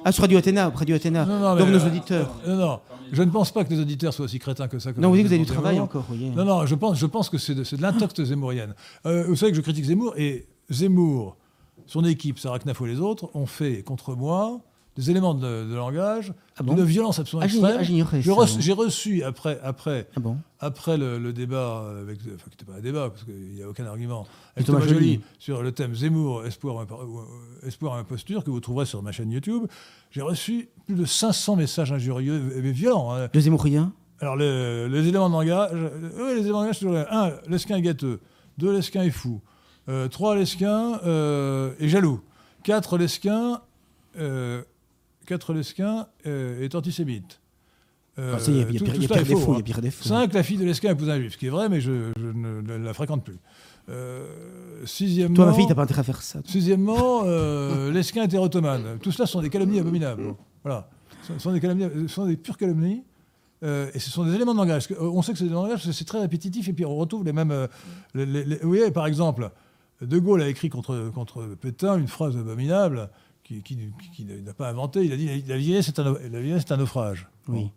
Ah, 0.04 0.12
sur 0.12 0.22
Radio 0.22 0.38
Athéna, 0.38 0.68
auprès 0.68 0.84
du 0.86 0.94
Athéna. 0.94 1.26
Non, 1.26 1.38
non, 1.40 1.56
Donc 1.56 1.66
mais, 1.66 1.72
nos 1.74 1.80
euh, 1.84 1.86
auditeurs. 1.88 2.34
Non, 2.46 2.56
non, 2.56 2.80
je 3.12 3.22
ne 3.22 3.30
pense 3.30 3.52
pas 3.52 3.64
que 3.64 3.70
les 3.74 3.80
auditeurs 3.80 4.14
soient 4.14 4.24
aussi 4.24 4.38
crétins 4.38 4.66
que 4.68 4.78
ça. 4.78 4.92
que 4.92 5.00
Non, 5.00 5.10
vous 5.10 5.16
dites 5.16 5.24
que 5.24 5.28
vous 5.28 5.34
avez 5.34 5.42
les 5.42 5.46
du 5.46 5.52
travail 5.52 5.74
Zemmour. 5.74 5.84
encore. 5.88 6.06
Non, 6.36 6.44
non, 6.44 6.66
je 6.66 6.74
pense, 6.74 6.98
je 6.98 7.06
pense 7.06 7.28
que 7.28 7.38
c'est 7.38 7.54
de, 7.54 7.64
c'est 7.64 7.76
de 7.76 7.82
l'intox 7.82 8.22
zémourienne. 8.24 8.74
Euh, 9.04 9.24
vous 9.28 9.36
savez 9.36 9.52
que 9.52 9.56
je 9.56 9.62
critique 9.62 9.84
Zemmour 9.84 10.14
et 10.16 10.46
Zemmour, 10.70 11.36
son 11.86 12.04
équipe, 12.04 12.38
Sarah 12.38 12.58
Knaf 12.58 12.80
et 12.80 12.86
les 12.86 12.98
autres, 13.00 13.28
ont 13.34 13.46
fait 13.46 13.82
contre 13.82 14.14
moi 14.16 14.60
des 14.96 15.10
éléments 15.10 15.34
de, 15.34 15.68
de 15.68 15.74
langage 15.74 16.32
Ah 16.56 16.62
bon 16.62 16.74
d'une 16.74 16.84
violence 16.84 17.18
absolument 17.18 17.42
Ah, 17.42 17.46
extrême. 17.46 17.76
ah, 17.78 17.82
reçu-. 18.32 18.62
J'ai 18.62 18.72
reçu 18.72 19.22
après, 19.22 19.60
après, 19.62 20.08
Ah 20.16 20.20
bon 20.20 20.38
après 20.58 20.96
le, 20.96 21.18
le 21.18 21.32
débat, 21.34 21.84
avec, 22.00 22.18
enfin, 22.20 22.44
qui 22.50 22.50
n'était 22.50 22.64
pas 22.64 22.78
un 22.78 22.80
débat, 22.80 23.10
parce 23.10 23.24
qu'il 23.24 23.34
n'y 23.54 23.62
a 23.62 23.68
aucun 23.68 23.84
argument, 23.86 24.26
avec 24.56 24.66
Thomas 24.66 24.78
Thomas, 24.80 24.90
Joly, 24.92 25.06
Joly. 25.14 25.20
sur 25.38 25.62
le 25.62 25.72
thème 25.72 25.94
Zemmour, 25.94 26.46
espoir 26.46 26.80
euh, 26.80 27.66
espoir 27.66 27.94
imposture, 27.94 28.42
que 28.42 28.50
vous 28.50 28.60
trouverez 28.60 28.86
sur 28.86 29.02
ma 29.02 29.12
chaîne 29.12 29.30
YouTube, 29.30 29.64
j'ai 30.10 30.22
reçu 30.22 30.68
plus 30.86 30.94
de 30.94 31.04
500 31.04 31.56
messages 31.56 31.92
injurieux 31.92 32.52
et 32.56 32.60
violents. 32.72 33.12
hein. 33.12 33.28
Le 33.34 33.40
Zemmourien 33.40 33.92
Alors, 34.20 34.34
le- 34.36 34.88
les 34.90 35.06
éléments 35.08 35.28
de 35.28 35.34
langage, 35.34 35.70
euh, 35.74 36.34
les 36.34 36.40
éléments 36.40 36.60
de 36.60 36.64
langage, 36.64 36.78
toujours 36.78 36.96
un, 37.10 37.32
l'esquin 37.48 37.76
est 37.76 37.82
gâteux. 37.82 38.20
Deux, 38.56 38.72
l'esquin 38.72 39.02
est 39.02 39.10
fou. 39.10 39.42
Euh, 39.90 40.08
trois, 40.08 40.34
l'esquin 40.36 40.98
euh, 41.04 41.74
est 41.78 41.88
jaloux. 41.88 42.22
Quatre, 42.62 42.96
l'esquin, 42.96 43.60
euh, 45.26 45.34
quatre, 45.36 45.52
l'esquin 45.52 46.06
euh, 46.26 46.62
est 46.64 46.74
antisémite. 46.74 47.40
Euh, 48.18 48.38
Il 48.48 48.56
y 48.56 48.60
a, 48.62 48.66
il 48.68 48.74
y 48.74 48.76
a 48.76 48.78
tout- 48.78 48.84
pire, 48.84 48.94
tout 48.94 49.00
il 49.00 49.02
y 49.02 49.04
a 49.04 49.08
cela 49.08 49.22
pire 49.22 49.30
est 49.30 49.34
faux, 49.34 49.38
défaut. 49.38 49.52
Il 49.52 49.54
y 49.54 49.56
hein. 49.56 49.60
a 49.60 49.62
pire 49.64 49.80
défaut. 49.82 50.04
Cinq, 50.08 50.32
la 50.32 50.42
fille 50.42 50.56
de 50.56 50.64
l'esquin 50.64 50.90
épouse 50.92 51.10
un 51.10 51.18
juif, 51.18 51.32
ce 51.32 51.36
qui 51.38 51.46
est 51.46 51.50
vrai, 51.50 51.68
mais 51.68 51.80
je, 51.80 52.10
je 52.18 52.26
ne 52.26 52.76
la- 52.78 52.94
fréquente 52.94 53.24
plus. 53.24 53.36
Euh, 53.88 54.26
sixièmement, 54.84 55.34
Toi, 55.36 55.46
ma 55.46 55.52
fille, 55.52 55.66
t'as 55.68 55.74
pas 55.74 55.82
intérêt 55.82 56.00
à 56.00 56.04
faire 56.04 56.22
ça. 56.22 56.40
Sixièmement, 56.44 57.22
euh, 57.24 57.92
l'esquin 57.92 58.22
est 58.24 58.32
érotomane. 58.34 58.98
Tout 59.00 59.12
cela 59.12 59.26
sont 59.26 59.40
des 59.42 59.50
calomnies 59.50 59.78
abominables. 59.80 60.34
Voilà. 60.64 60.88
Ce 61.22 61.38
sont 61.38 61.52
des, 61.52 61.60
calomnies, 61.60 61.88
ce 62.08 62.14
sont 62.14 62.26
des 62.26 62.36
pures 62.36 62.56
calomnies. 62.56 63.02
euh, 63.62 63.90
et 63.94 63.98
ce 63.98 64.10
sont 64.10 64.24
des 64.24 64.34
éléments 64.34 64.52
de 64.52 64.58
langage. 64.58 64.88
On 65.00 65.22
sait 65.22 65.32
que 65.32 65.38
c'est 65.38 65.44
des 65.44 65.50
langage, 65.50 65.74
parce 65.74 65.86
que 65.86 65.92
c'est 65.92 66.04
très 66.04 66.20
répétitif, 66.20 66.68
et 66.68 66.72
puis 66.72 66.84
on 66.84 66.94
retrouve 66.96 67.24
les 67.24 67.32
mêmes. 67.32 67.50
euh, 67.50 67.66
les- 68.14 68.26
les- 68.26 68.44
les- 68.44 68.56
vous 68.56 68.68
voyez, 68.68 68.90
par 68.90 69.06
exemple, 69.06 69.50
De 70.02 70.18
Gaulle 70.18 70.42
a 70.42 70.48
écrit 70.48 70.68
contre, 70.68 71.10
contre 71.14 71.46
Pétain 71.60 71.96
une 71.98 72.06
phrase 72.08 72.36
abominable 72.36 73.08
qui, 73.46 73.62
qui- 73.62 73.78
qui 74.14 74.24
n'a 74.24 74.52
pas 74.52 74.68
inventée. 74.68 75.04
Il 75.04 75.12
a 75.12 75.16
dit 75.16 75.42
La 75.46 75.56
vieillesse 75.56 75.88
est 75.88 75.98
un, 75.98 76.04
la 76.04 76.40
vieillesse 76.40 76.62
est 76.64 76.72
un 76.72 76.76
naufrage. 76.78 77.28
Oui. 77.48 77.70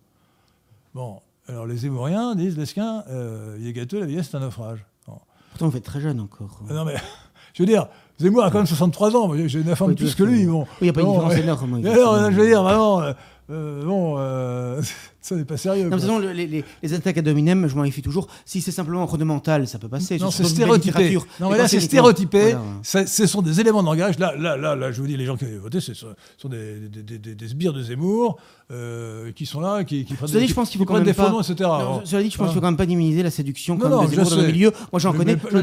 Bon. 0.94 1.20
Alors 1.48 1.66
les 1.66 1.78
Zémouriens 1.78 2.36
disent 2.36 2.58
L'esquin, 2.58 3.04
euh, 3.10 3.58
il 3.60 3.68
est 3.68 3.74
gâteux, 3.74 4.00
la 4.00 4.06
vieillesse 4.06 4.34
est 4.34 4.38
un 4.38 4.41
naufrage. 4.41 4.86
Bon. 5.08 5.20
Pourtant, 5.52 5.70
vous 5.70 5.78
êtes 5.78 5.84
très 5.84 6.02
jeune 6.02 6.20
encore. 6.20 6.60
Ah 6.70 6.74
Non, 6.74 6.86
mais 6.86 6.96
je 7.54 7.64
veux 7.64 7.68
dire, 7.68 7.88
Zemmour 8.20 8.44
a 8.44 8.52
quand 8.52 8.58
même 8.60 8.68
63 8.68 9.16
ans. 9.16 9.32
J'ai 9.48 9.64
9 9.64 9.82
ans 9.82 9.88
de 9.90 9.94
plus 9.94 10.16
que 10.16 10.24
lui. 10.24 10.46
Bon. 10.46 10.62
Oui, 10.64 10.68
il 10.82 10.84
n'y 10.86 10.90
a 10.90 10.94
pas 10.94 11.02
une 11.02 11.08
Bon, 11.08 11.14
différence 11.14 11.36
énorme. 11.38 11.86
Alors, 11.86 12.32
je 12.32 12.36
veux 12.40 12.48
dire, 12.48 12.64
vraiment, 12.64 13.02
euh, 13.50 13.84
bon, 13.84 14.16
euh, 14.18 14.82
ça 15.22 15.36
n'est 15.36 15.46
pas 15.46 15.58
sérieux. 15.58 15.84
Non, 15.86 15.90
de 15.90 15.96
toute 15.96 16.02
façon, 16.04 16.20
les, 16.20 16.46
les- 16.48 16.64
les 16.84 16.94
attaques 16.94 17.18
à 17.18 17.22
dominem, 17.22 17.68
je 17.68 17.76
m'en 17.76 17.82
méfie 17.84 18.02
toujours. 18.02 18.28
Si 18.46 18.62
c'est 18.62 18.72
simplement 18.72 19.04
ornemental, 19.04 19.68
ça 19.68 19.80
peut 19.80 19.88
passer. 19.88 20.18
Non, 20.20 20.30
c'est 20.32 20.44
dans 20.44 20.50
stéréotypé. 20.50 21.16
Non, 21.16 21.22
Mais 21.50 21.56
quand 21.58 21.64
là, 21.64 21.68
c'est 21.68 21.80
stéréotypé. 21.80 22.42
Voilà. 22.54 22.62
Ça- 22.84 23.06
Ce 23.08 23.26
sont 23.28 23.42
des 23.42 23.60
éléments 23.60 23.82
de 23.82 23.88
langage. 23.88 24.20
Là, 24.20 24.34
là, 24.38 24.56
là, 24.56 24.76
là 24.76 24.92
je 24.92 25.02
vous 25.02 25.08
dis, 25.08 25.18
les 25.18 25.26
gens 25.26 25.36
qui 25.36 25.46
avaient 25.46 25.58
voté, 25.58 25.80
ce 25.80 25.94
sont, 25.94 26.08
des, 26.46 26.80
des, 26.90 27.02
des- 27.04 27.18
des- 27.18 27.36
des 27.36 27.48
sbires 27.48 27.74
de 27.74 27.82
Zemmour 27.82 28.38
euh, 28.72 29.32
qui 29.32 29.46
sont 29.48 29.62
là, 29.62 29.84
qui, 29.84 30.06
qui 30.06 30.14
prennent 30.14 30.28
dit, 30.30 30.38
des, 30.38 30.48
je 30.48 30.54
pense 30.54 30.70
qu'il 30.70 30.78
faut 30.78 30.86
quand 30.86 30.94
même 30.94 31.04
des 31.04 31.14
pas- 31.14 31.32
etc. 31.40 31.56
Non, 31.60 32.02
cela 32.06 32.22
dit, 32.22 32.30
je 32.30 32.38
pense 32.38 32.48
qu'il 32.48 32.54
faut 32.56 32.62
quand 32.62 32.68
même 32.68 32.78
pas 32.78 32.86
minimiser 32.86 33.24
la 33.24 33.32
séduction 33.32 33.76
Non, 33.76 33.80
comme 33.82 33.92
non, 33.92 34.06
des 34.06 34.16
Zemmour 34.16 34.30
dans 34.30 34.38
le 34.38 34.48
milieu. 34.48 34.72
Moi, 34.92 35.00
j'en 35.00 35.14
connais. 35.14 35.36
J'en 35.52 35.60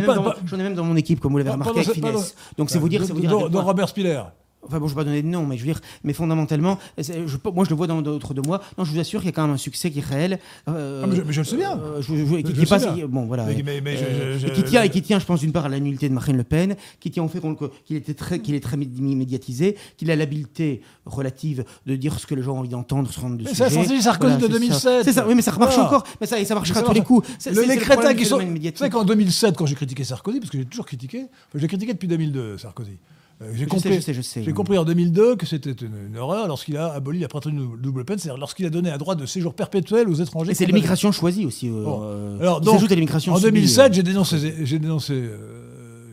ai 0.58 0.62
même 0.62 0.74
dans- 0.74 0.82
dans 0.82 0.84
mon 0.88 0.96
équipe, 0.96 1.20
comme 1.20 1.32
vous 1.32 1.38
l'avez 1.38 1.50
Pas- 1.50 1.54
remarqué 1.54 1.80
avec 1.80 2.00
dans- 2.00 2.08
finesse. 2.08 2.34
Donc, 2.58 2.70
c'est 2.70 2.78
vous 2.78 2.88
dire, 2.88 3.00
de, 3.00 3.06
de- 3.12 3.20
dire. 3.20 3.30
de- 3.38 3.44
de 3.44 3.48
point- 3.50 3.62
Robert 3.62 3.88
Spiller. 3.88 4.22
Enfin 4.66 4.78
bon, 4.78 4.86
je 4.88 4.92
ne 4.92 4.98
vais 4.98 5.00
pas 5.02 5.04
donner 5.04 5.22
de 5.22 5.28
nom, 5.28 5.46
mais 5.46 5.56
je 5.56 5.62
veux 5.62 5.66
dire, 5.72 5.80
mais 6.04 6.12
fondamentalement, 6.12 6.78
c'est- 7.00 7.26
je, 7.26 7.36
moi 7.52 7.64
je 7.64 7.70
le 7.70 7.76
vois 7.76 7.86
dans 7.86 8.02
d'autres 8.02 8.34
de 8.34 8.40
moi. 8.46 8.60
Non, 8.78 8.84
je 8.84 8.92
vous 8.92 8.98
assure 8.98 9.20
qu'il 9.20 9.26
y 9.28 9.32
a 9.32 9.32
quand 9.32 9.42
même 9.46 9.54
un 9.54 9.58
succès 9.58 9.90
qui 9.90 10.00
est 10.00 10.04
réel. 10.04 10.38
euh, 10.68 11.02
Ah, 11.04 11.06
mais 11.06 11.16
je- 11.16 11.22
mais 11.22 11.32
je 11.32 11.40
le 11.40 11.44
sais 11.44 11.56
bien. 11.56 11.78
euh, 11.78 12.02
je- 12.02 12.14
je- 12.16 12.36
qui, 12.42 12.52
qui 12.52 12.66
passe, 12.66 12.92
bien. 12.92 13.06
bon 13.06 13.26
voilà, 13.26 13.44
Mais- 13.44 13.54
euh, 13.54 14.38
et 14.46 14.50
qui 14.52 14.62
tient, 14.64 14.82
et 14.82 14.90
qui 14.90 15.02
tient, 15.02 15.18
je 15.18 15.24
pense 15.24 15.40
d'une 15.40 15.52
part 15.52 15.66
à 15.66 15.68
la 15.68 15.78
nullité 15.80 16.08
de 16.08 16.14
Marine 16.14 16.36
Le 16.36 16.44
Pen, 16.44 16.76
qui 17.00 17.10
tient 17.10 17.22
au 17.22 17.28
fait 17.28 17.40
qu'il 17.84 17.96
était 17.96 18.14
très, 18.14 18.40
qu'il 18.40 18.54
est 18.54 18.60
très 18.60 18.76
médi- 18.76 19.00
médiatisé, 19.16 19.76
qu'il 19.96 20.10
a 20.10 20.16
l'habileté 20.16 20.82
relative 21.04 21.64
de 21.86 21.96
dire 21.96 22.18
ce 22.18 22.26
que 22.26 22.34
les 22.34 22.42
gens 22.42 22.54
ont 22.54 22.58
envie 22.60 22.68
d'entendre 22.68 23.10
sur 23.10 23.24
un 23.24 23.30
de 23.30 23.42
Mais 23.44 23.50
sujets. 23.50 23.68
ça, 23.68 23.70
c'est 23.70 24.00
Sarkozy 24.00 24.36
de 24.36 24.40
c'est 24.40 24.46
ça. 24.46 24.52
2007. 24.52 25.04
C'est 25.04 25.12
ça, 25.12 25.26
oui, 25.26 25.34
mais 25.34 25.42
ça 25.42 25.50
remarche 25.52 25.74
Voilà. 25.74 25.88
encore, 25.88 26.04
mais 26.20 26.26
ça, 26.26 26.38
et 26.40 26.44
ça 26.44 26.54
marchera 26.54 26.80
à 26.80 26.82
tous 26.82 26.92
les 26.92 27.02
coups. 27.02 27.26
C'est- 27.38 27.50
Le- 27.50 27.56
c'est- 27.56 27.62
les 27.62 27.68
c'est 27.68 27.74
le 27.76 27.80
crétins 27.82 28.14
qui 28.14 28.24
sont. 28.24 28.40
savez 28.74 28.90
qu'en 28.90 29.04
2007, 29.04 29.56
quand 29.56 29.66
j'ai 29.66 29.74
critiqué 29.74 30.04
Sarkozy, 30.04 30.40
parce 30.40 30.50
que 30.50 30.58
j'ai 30.58 30.64
toujours 30.64 30.86
critiqué, 30.86 31.26
je 31.54 31.60
l'ai 31.60 31.68
critiqué 31.68 31.92
depuis 31.92 32.08
2002, 32.08 32.58
Sarkozy. 32.58 32.92
Euh, 33.42 33.50
j'ai 33.54 33.66
compris, 33.66 34.00
j'ai 34.42 34.52
en 34.78 34.84
2002 34.84 35.36
que 35.36 35.44
c'était 35.44 35.72
une, 35.72 36.16
horreur 36.16 36.48
lorsqu'il 36.48 36.76
a 36.78 36.92
aboli 36.92 37.18
la 37.18 37.28
de 37.50 37.76
double 37.76 38.04
peine, 38.06 38.18
c'est-à-dire 38.18 38.38
lorsqu'il 38.38 38.64
a 38.64 38.70
donné 38.70 38.90
un 38.90 38.96
droit 38.96 39.14
de 39.14 39.26
séjour 39.26 39.52
perpétuel 39.54 40.08
aux 40.08 40.14
étrangers. 40.14 40.52
Et 40.52 40.54
c'est 40.54 40.64
l'immigration 40.64 41.12
choisie 41.12 41.44
aussi. 41.44 41.68
euh, 41.68 41.84
Bon. 41.84 42.00
euh, 42.02 42.38
Alors, 42.40 42.60
donc, 42.62 42.80
à 42.90 42.94
l'immigration 42.94 43.34
En 43.34 43.36
subie, 43.36 43.50
2007, 43.52 43.90
euh. 43.90 43.94
j'ai 43.94 44.02
dénoncé, 44.02 44.64
j'ai 44.64 44.78
dénoncé, 44.78 45.30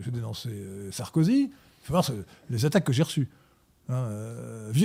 j'ai 0.03 0.11
dénoncé 0.11 0.49
Sarkozy. 0.91 1.43
Il 1.43 1.85
faut 1.85 1.93
voir 1.93 2.05
les 2.49 2.65
attaques 2.65 2.83
que 2.83 2.93
j'ai 2.93 3.03
reçues. 3.03 3.29
Hein, 3.89 4.05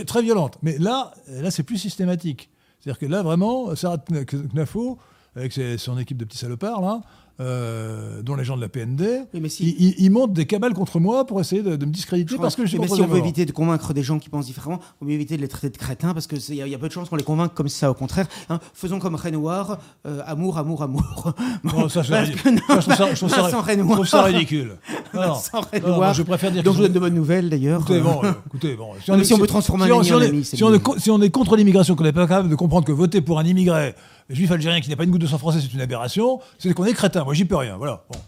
très 0.04 0.22
violentes. 0.22 0.58
Mais 0.62 0.78
là, 0.78 1.12
là 1.28 1.50
c'est 1.50 1.62
plus 1.64 1.78
systématique. 1.78 2.50
C'est-à-dire 2.80 2.98
que 3.00 3.06
là, 3.06 3.22
vraiment, 3.22 3.74
Sarah 3.74 3.96
Kna- 3.96 4.48
Knafo, 4.52 4.98
avec 5.34 5.52
ses- 5.52 5.78
son 5.78 5.98
équipe 5.98 6.16
de 6.16 6.24
petits 6.24 6.38
salopards, 6.38 6.80
là, 6.80 7.00
euh, 7.40 8.20
dont 8.22 8.34
les 8.34 8.44
gens 8.44 8.56
de 8.56 8.60
la 8.60 8.68
PND, 8.68 9.02
Oui, 9.32 9.40
mais 9.40 9.48
si- 9.48 9.94
ils, 9.98 10.10
montent 10.10 10.32
des 10.32 10.46
cabales 10.46 10.74
contre 10.74 10.98
moi 10.98 11.24
pour 11.26 11.40
essayer 11.40 11.62
de, 11.62 11.76
de 11.76 11.86
me 11.86 11.92
discréditer 11.92 12.36
parce 12.36 12.56
que 12.56 12.62
je 12.64 12.68
suis 12.70 12.78
mais 12.78 12.88
si 12.88 13.00
on 13.00 13.06
veut 13.06 13.18
éviter 13.18 13.44
de 13.46 13.52
convaincre 13.52 13.92
des 13.94 14.02
gens 14.02 14.18
qui 14.18 14.28
pensent 14.28 14.46
différemment, 14.46 14.80
on 15.00 15.06
veut 15.06 15.12
éviter 15.12 15.36
de 15.36 15.42
les 15.42 15.48
traiter 15.48 15.70
de 15.70 15.76
crétins 15.76 16.14
parce 16.14 16.26
qu'il 16.26 16.54
y, 16.56 16.62
a- 16.62 16.66
y 16.66 16.74
a 16.74 16.78
peu 16.78 16.88
de 16.88 16.92
chances 16.92 17.08
qu'on 17.08 17.16
les 17.16 17.22
convainque 17.22 17.54
comme 17.54 17.68
ça. 17.68 17.90
Au 17.90 17.94
contraire, 17.94 18.26
hein. 18.48 18.58
faisons 18.74 18.98
comme 18.98 19.14
Renoir, 19.14 19.78
euh, 20.06 20.20
amour, 20.26 20.58
amour, 20.58 20.82
amour. 20.82 21.32
Non, 21.64 21.88
ça, 21.88 22.02
que 22.02 22.50
non, 22.50 22.80
je 22.80 23.94
trouve 23.94 24.06
ça- 24.06 24.22
ridicule. 24.22 24.76
Non, 25.14 25.20
non. 25.20 25.26
Non, 25.28 25.34
non, 25.34 25.62
Renoir. 25.86 26.14
je 26.14 26.22
préfère 26.22 26.50
dire 26.50 26.62
Donc 26.62 26.74
que 26.74 26.78
je 26.78 26.82
vous 26.82 26.88
donne 26.88 26.94
de 26.94 27.00
bonnes 27.00 27.14
nouvelles 27.14 27.48
d'ailleurs. 27.50 27.80
Écoutez, 27.82 28.00
bon, 28.00 28.20
euh, 28.24 28.32
écoutez, 28.46 28.74
bon. 28.76 28.88
Non, 29.08 29.16
mais 29.16 29.24
si 29.24 29.34
on 29.34 29.38
veut 29.38 29.46
transformer 29.46 29.84
un 29.84 29.90
on 29.92 30.00
en 30.00 30.20
ami, 30.20 30.38
mieux. 30.38 30.42
si 30.42 30.62
on 31.10 31.22
est 31.22 31.30
contre 31.30 31.56
l'immigration, 31.56 31.94
qu'on 31.94 32.04
n'est 32.04 32.12
pas 32.12 32.26
capable 32.26 32.48
de 32.48 32.54
comprendre 32.54 32.84
que 32.86 32.92
voter 32.92 33.20
pour 33.20 33.38
un 33.38 33.44
immigré 33.44 33.94
juif 34.30 34.50
algérien 34.50 34.80
qui 34.80 34.90
n'a 34.90 34.96
pas 34.96 35.04
une 35.04 35.10
goutte 35.10 35.20
de 35.22 35.26
sang 35.26 35.38
français, 35.38 35.60
c'est 35.60 35.72
une 35.72 35.80
aberration, 35.80 36.40
c'est 36.58 36.72
qu'on 36.74 36.84
est 36.84 36.92
crétin. 36.92 37.24
Moi, 37.24 37.34
j'y 37.34 37.44
peux 37.44 37.56
rien. 37.56 37.76
Voilà. 37.76 38.04
Bon, 38.10 38.18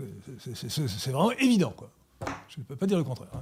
euh, 0.00 0.04
c'est- 0.54 1.10
vraiment 1.10 1.30
évident, 1.32 1.72
quoi. 1.76 1.88
Je 2.48 2.58
ne 2.60 2.64
peux 2.64 2.76
pas 2.76 2.86
dire 2.86 2.98
le 2.98 3.04
contraire. 3.04 3.28
hein. 3.34 3.40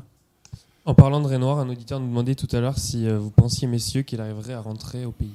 En 0.87 0.95
parlant 0.95 1.21
de 1.21 1.27
Renoir, 1.27 1.59
un 1.61 1.69
auditeur 1.69 1.99
nous 1.99 2.09
demandait 2.09 2.35
tout 2.35 2.49
à 2.55 2.61
l'heure 2.61 2.79
si 2.79 3.07
euh, 3.09 3.19
vous 3.19 3.31
pensiez, 3.31 3.67
messieurs, 3.67 4.03
qu'il 4.03 4.21
arriverait 4.21 4.53
à 4.53 4.61
rentrer 4.61 5.07
au 5.07 5.13
pays. 5.13 5.31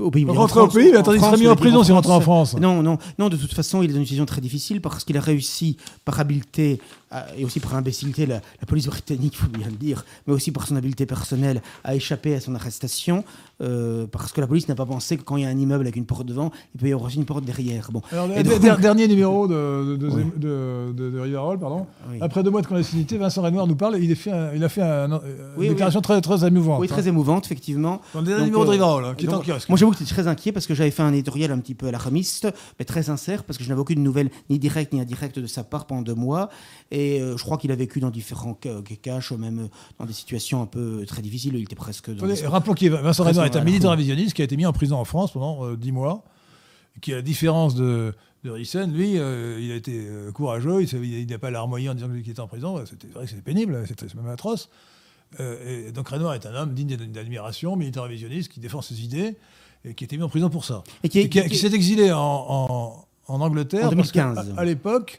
Au 0.00 0.10
pays, 0.10 0.24
Rentrer 0.24 0.60
au 0.60 0.68
pays, 0.68 0.90
mais 0.90 0.96
en 0.96 1.00
attendez, 1.00 1.18
il 1.18 1.20
serait 1.20 1.36
mis 1.36 1.46
en 1.48 1.54
prison 1.56 1.84
s'il 1.84 1.92
rentrait 1.92 2.14
en 2.14 2.20
France. 2.22 2.54
Non, 2.56 2.82
non, 2.82 2.96
non. 3.18 3.28
De 3.28 3.36
toute 3.36 3.52
façon, 3.52 3.82
il 3.82 3.90
est 3.90 3.92
dans 3.92 3.98
une 3.98 4.06
situation 4.06 4.24
très 4.24 4.40
difficile 4.40 4.80
parce 4.80 5.04
qu'il 5.04 5.18
a 5.18 5.20
réussi 5.20 5.76
par 6.06 6.18
habileté 6.18 6.80
et 7.36 7.44
aussi 7.44 7.60
par 7.60 7.74
imbécilité 7.74 8.26
la, 8.26 8.36
la 8.36 8.66
police 8.66 8.86
britannique, 8.86 9.34
il 9.34 9.38
faut 9.38 9.48
bien 9.48 9.66
le 9.68 9.76
dire, 9.76 10.04
mais 10.26 10.32
aussi 10.32 10.50
par 10.52 10.66
son 10.66 10.76
habileté 10.76 11.06
personnelle 11.06 11.62
à 11.84 11.94
échapper 11.94 12.34
à 12.34 12.40
son 12.40 12.54
arrestation 12.54 13.24
euh, 13.60 14.06
parce 14.10 14.32
que 14.32 14.40
la 14.40 14.46
police 14.46 14.68
n'a 14.68 14.74
pas 14.74 14.86
pensé 14.86 15.16
que 15.16 15.22
quand 15.22 15.36
il 15.36 15.42
y 15.42 15.46
a 15.46 15.48
un 15.48 15.58
immeuble 15.58 15.84
avec 15.84 15.96
une 15.96 16.06
porte 16.06 16.26
devant, 16.26 16.50
il 16.74 16.80
peut 16.80 16.88
y 16.88 16.92
avoir 16.92 17.06
aussi 17.08 17.16
une 17.18 17.24
porte 17.24 17.44
derrière. 17.44 17.90
Bon. 17.92 18.02
Alors, 18.10 18.28
Et 18.36 18.42
donc- 18.42 18.80
dernier 18.80 19.06
numéro 19.08 19.46
de, 19.46 19.96
de, 19.96 19.96
de, 19.96 20.08
de, 20.36 20.92
de- 20.92 21.10
de 21.10 21.18
Rivarol, 21.20 21.58
pardon. 21.58 21.86
Oui. 22.10 22.18
Après 22.20 22.42
deux 22.42 22.50
mois 22.50 22.62
de 22.62 22.66
clandestinité, 22.66 23.18
Vincent 23.18 23.42
Renoir 23.42 23.66
nous 23.66 23.76
parle. 23.76 23.98
Il 24.02 24.10
a 24.10 24.14
fait, 24.14 24.32
un- 24.32 24.52
il 24.54 24.64
a 24.64 24.68
fait 24.68 24.82
un- 24.82 25.20
Oui, 25.56 25.66
une 25.66 25.72
déclaration 25.72 26.00
très, 26.00 26.20
très 26.20 26.46
émouvante. 26.46 26.80
Oui, 26.80 26.88
très 26.88 27.02
hein. 27.02 27.06
émouvante, 27.10 27.44
effectivement. 27.46 28.00
Dans 28.14 28.20
le 28.20 28.26
dernier 28.26 28.40
Donc, 28.40 28.46
numéro 28.46 28.64
de 28.64 28.68
euh, 28.68 28.72
Rivarol, 28.72 29.04
hein, 29.04 29.14
qui 29.16 29.26
est 29.26 29.32
en 29.34 29.40
kiosque. 29.40 29.68
Moi, 29.68 29.78
j'avoue 29.78 29.92
que 29.92 29.98
j'étais 29.98 30.10
très 30.12 30.26
inquiet 30.26 30.52
parce 30.52 30.66
que 30.66 30.74
j'avais 30.74 30.90
fait 30.90 31.02
un 31.02 31.12
éditorial 31.12 31.52
un 31.52 31.58
petit 31.58 31.74
peu 31.74 31.86
alarmiste, 31.88 32.48
mais 32.78 32.84
très 32.84 33.02
sincère, 33.04 33.44
parce 33.44 33.58
que 33.58 33.64
je 33.64 33.68
n'avais 33.68 33.80
aucune 33.80 34.02
nouvelle, 34.02 34.30
ni 34.50 34.58
directe 34.58 34.92
ni 34.92 35.00
indirecte, 35.00 35.38
de 35.38 35.46
sa 35.46 35.62
part 35.64 35.86
pendant 35.86 36.02
deux 36.02 36.14
mois. 36.14 36.48
Et 36.90 37.01
euh, 37.20 37.36
je 37.36 37.42
crois 37.44 37.58
qu'il 37.58 37.70
a 37.72 37.76
vécu 37.76 38.00
dans 38.00 38.10
différents 38.10 38.58
ca- 38.62 38.80
caches, 39.02 39.32
même 39.32 39.58
euh, 39.60 39.66
dans 39.98 40.06
des 40.06 40.12
situations 40.12 40.62
un 40.62 40.66
peu 40.66 41.04
très 41.06 41.22
difficiles. 41.22 41.54
Il 41.56 41.62
était 41.62 41.74
presque 41.76 42.10
dans 42.10 42.16
rappelons 42.50 42.74
que 42.74 42.86
Vincent 42.86 43.24
Renoir 43.24 43.46
est 43.46 43.56
un 43.56 43.60
alors. 43.60 43.64
révisionniste 43.92 44.34
qui 44.34 44.42
a 44.42 44.44
été 44.44 44.56
mis 44.56 44.66
en 44.66 44.72
prison 44.72 44.96
en 44.96 45.04
France 45.04 45.32
pendant 45.32 45.64
euh, 45.66 45.76
dix 45.76 45.92
mois, 45.92 46.24
qui, 47.00 47.12
à 47.12 47.16
la 47.16 47.22
différence 47.22 47.74
de, 47.74 48.14
de 48.44 48.50
Rissen, 48.50 48.92
lui, 48.92 49.18
euh, 49.18 49.58
il 49.60 49.70
a 49.72 49.76
été 49.76 49.92
euh, 50.06 50.30
courageux, 50.32 50.82
il 50.82 51.26
n'a 51.26 51.38
pas 51.38 51.50
larmoyé 51.50 51.88
en 51.88 51.94
disant 51.94 52.08
qu'il 52.08 52.18
était 52.28 52.40
en 52.40 52.48
prison, 52.48 52.82
c'était 52.86 53.06
vrai 53.08 53.24
que 53.24 53.30
c'était 53.30 53.42
pénible, 53.42 53.84
c'était 53.88 54.06
même 54.16 54.28
atroce. 54.28 54.68
Euh, 55.40 55.88
et 55.88 55.92
donc 55.92 56.08
Renoir 56.08 56.34
est 56.34 56.44
un 56.46 56.54
homme 56.54 56.74
digne 56.74 56.96
d'admiration, 56.96 57.74
militant 57.76 58.02
révisionniste, 58.02 58.52
qui 58.52 58.60
défend 58.60 58.82
ses 58.82 59.02
idées, 59.02 59.36
et 59.84 59.94
qui 59.94 60.04
a 60.04 60.06
été 60.06 60.16
mis 60.18 60.22
en 60.22 60.28
prison 60.28 60.50
pour 60.50 60.64
ça. 60.64 60.84
Et 61.02 61.08
qui, 61.08 61.20
Et 61.20 61.28
qui, 61.28 61.40
a- 61.40 61.44
qui- 61.44 61.50
qui 61.50 61.56
s'est 61.56 61.72
exilé 61.74 62.12
en, 62.12 62.18
en- 62.18 63.04
en 63.28 63.40
Angleterre. 63.40 63.86
En 63.90 63.96
parce 63.96 64.12
qu'à- 64.12 64.24
2015. 64.34 64.54
À, 64.58 64.60
à 64.60 64.64
l'époque, 64.64 65.18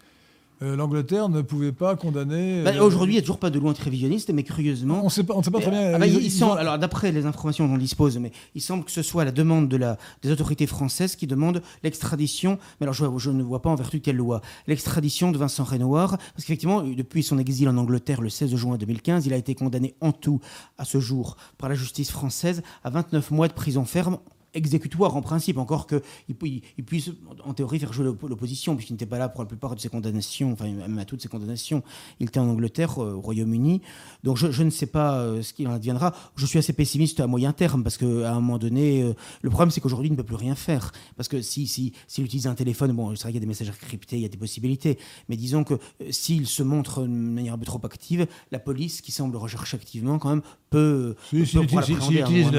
euh, 0.61 0.75
l'Angleterre 0.75 1.29
ne 1.29 1.41
pouvait 1.41 1.71
pas 1.71 1.95
condamner... 1.95 2.61
Bah, 2.63 2.71
euh, 2.75 2.81
Aujourd'hui, 2.83 3.13
il 3.13 3.15
n'y 3.15 3.19
a 3.19 3.21
toujours 3.21 3.39
pas 3.39 3.49
de 3.49 3.59
loi 3.59 3.71
anti-révisionniste, 3.71 4.29
mais 4.33 4.43
curieusement. 4.43 4.99
on 5.01 5.05
ne 5.05 5.09
sait 5.09 5.23
pas, 5.23 5.33
on 5.35 5.43
sait 5.43 5.51
pas 5.51 5.59
très 5.59 5.71
bien... 5.71 5.93
Ah 5.95 5.99
bah, 5.99 6.07
ils- 6.07 6.23
ils 6.23 6.43
ont- 6.43 6.53
alors 6.53 6.77
d'après 6.77 7.11
les 7.11 7.25
informations 7.25 7.67
dont 7.67 7.73
on 7.73 7.77
dispose, 7.77 8.17
mais 8.17 8.31
il 8.55 8.61
semble 8.61 8.83
que 8.85 8.91
ce 8.91 9.01
soit 9.01 9.25
la 9.25 9.31
demande 9.31 9.67
de 9.67 9.77
la, 9.77 9.97
des 10.21 10.31
autorités 10.31 10.67
françaises 10.67 11.15
qui 11.15 11.27
demandent 11.27 11.61
l'extradition. 11.83 12.59
Mais 12.79 12.85
alors 12.85 12.93
je, 12.93 13.05
je 13.17 13.29
ne 13.31 13.43
vois 13.43 13.61
pas 13.61 13.69
en 13.69 13.75
vertu 13.75 13.99
de 13.99 14.03
quelle 14.03 14.15
loi 14.17 14.41
l'extradition 14.67 15.31
de 15.31 15.37
Vincent 15.37 15.63
Renoir, 15.63 16.11
parce 16.17 16.45
qu'effectivement 16.45 16.81
depuis 16.81 17.23
son 17.23 17.37
exil 17.39 17.67
en 17.69 17.77
Angleterre 17.77 18.21
le 18.21 18.29
16 18.29 18.55
juin 18.55 18.77
2015, 18.77 19.25
il 19.25 19.33
a 19.33 19.37
été 19.37 19.55
condamné 19.55 19.95
en 20.01 20.11
tout 20.11 20.39
à 20.77 20.85
ce 20.85 20.99
jour 20.99 21.35
par 21.57 21.69
la 21.69 21.75
justice 21.75 22.11
française 22.11 22.61
à 22.83 22.89
29 22.89 23.31
mois 23.31 23.47
de 23.47 23.53
prison 23.53 23.85
ferme 23.85 24.17
exécutoire 24.53 25.15
en 25.15 25.21
principe, 25.21 25.57
encore 25.57 25.87
qu'il 25.87 26.01
il 26.77 26.85
puisse 26.85 27.11
en 27.45 27.53
théorie 27.53 27.79
faire 27.79 27.93
jouer 27.93 28.05
l'opposition, 28.05 28.75
puisqu'il 28.75 28.93
n'était 28.93 29.05
pas 29.05 29.17
là 29.17 29.29
pour 29.29 29.43
la 29.43 29.47
plupart 29.47 29.75
de 29.75 29.79
ses 29.79 29.89
condamnations, 29.89 30.53
enfin 30.53 30.69
même 30.69 30.97
à 30.99 31.05
toutes 31.05 31.21
ses 31.21 31.27
condamnations. 31.27 31.83
Il 32.19 32.27
était 32.27 32.39
en 32.39 32.47
Angleterre, 32.47 33.01
euh, 33.01 33.13
au 33.13 33.21
Royaume-Uni. 33.21 33.81
Donc 34.23 34.37
je, 34.37 34.63
ne 34.63 34.69
sais 34.69 34.85
pas 34.85 35.17
euh, 35.17 35.41
ce 35.41 35.53
qu'il 35.53 35.67
en 35.67 35.73
adviendra. 35.73 36.13
Je 36.35 36.45
suis 36.45 36.59
assez 36.59 36.73
pessimiste 36.73 37.19
à 37.19 37.27
moyen 37.27 37.53
terme, 37.53 37.83
parce 37.83 37.97
qu'à 37.97 38.31
un 38.31 38.35
moment 38.35 38.57
donné, 38.57 39.03
euh, 39.03 39.13
le 39.41 39.49
problème 39.49 39.71
c'est 39.71 39.81
qu'aujourd'hui 39.81 40.09
il 40.09 40.11
ne 40.11 40.17
peut 40.17 40.23
plus 40.23 40.35
rien 40.35 40.55
faire. 40.55 40.91
Parce 41.15 41.29
que 41.29 41.41
s'il 41.41 41.67
si, 41.67 41.93
si, 42.07 42.21
utilise 42.21 42.47
un 42.47 42.55
téléphone, 42.55 42.91
bon, 42.93 43.15
c'est 43.15 43.23
vrai 43.23 43.31
qu'il 43.31 43.35
y 43.35 43.37
a 43.37 43.41
des 43.41 43.47
messages 43.47 43.71
cryptés, 43.71 44.17
il 44.17 44.21
y 44.21 44.25
a 44.25 44.29
des 44.29 44.37
possibilités, 44.37 44.97
mais 45.29 45.35
disons 45.35 45.63
que 45.63 45.75
s'il 46.09 46.47
se 46.47 46.63
montre 46.63 47.01
de 47.01 47.07
manière 47.07 47.53
un 47.53 47.57
peu 47.57 47.65
trop 47.65 47.81
active, 47.83 48.27
la 48.51 48.59
police, 48.59 49.01
qui 49.01 49.11
semble 49.11 49.35
rechercher 49.37 49.77
activement 49.77 50.19
quand 50.19 50.29
même, 50.29 50.41
peut... 50.69 51.15
Si, 51.29 51.45
si, 51.45 51.57
utilise 51.57 52.51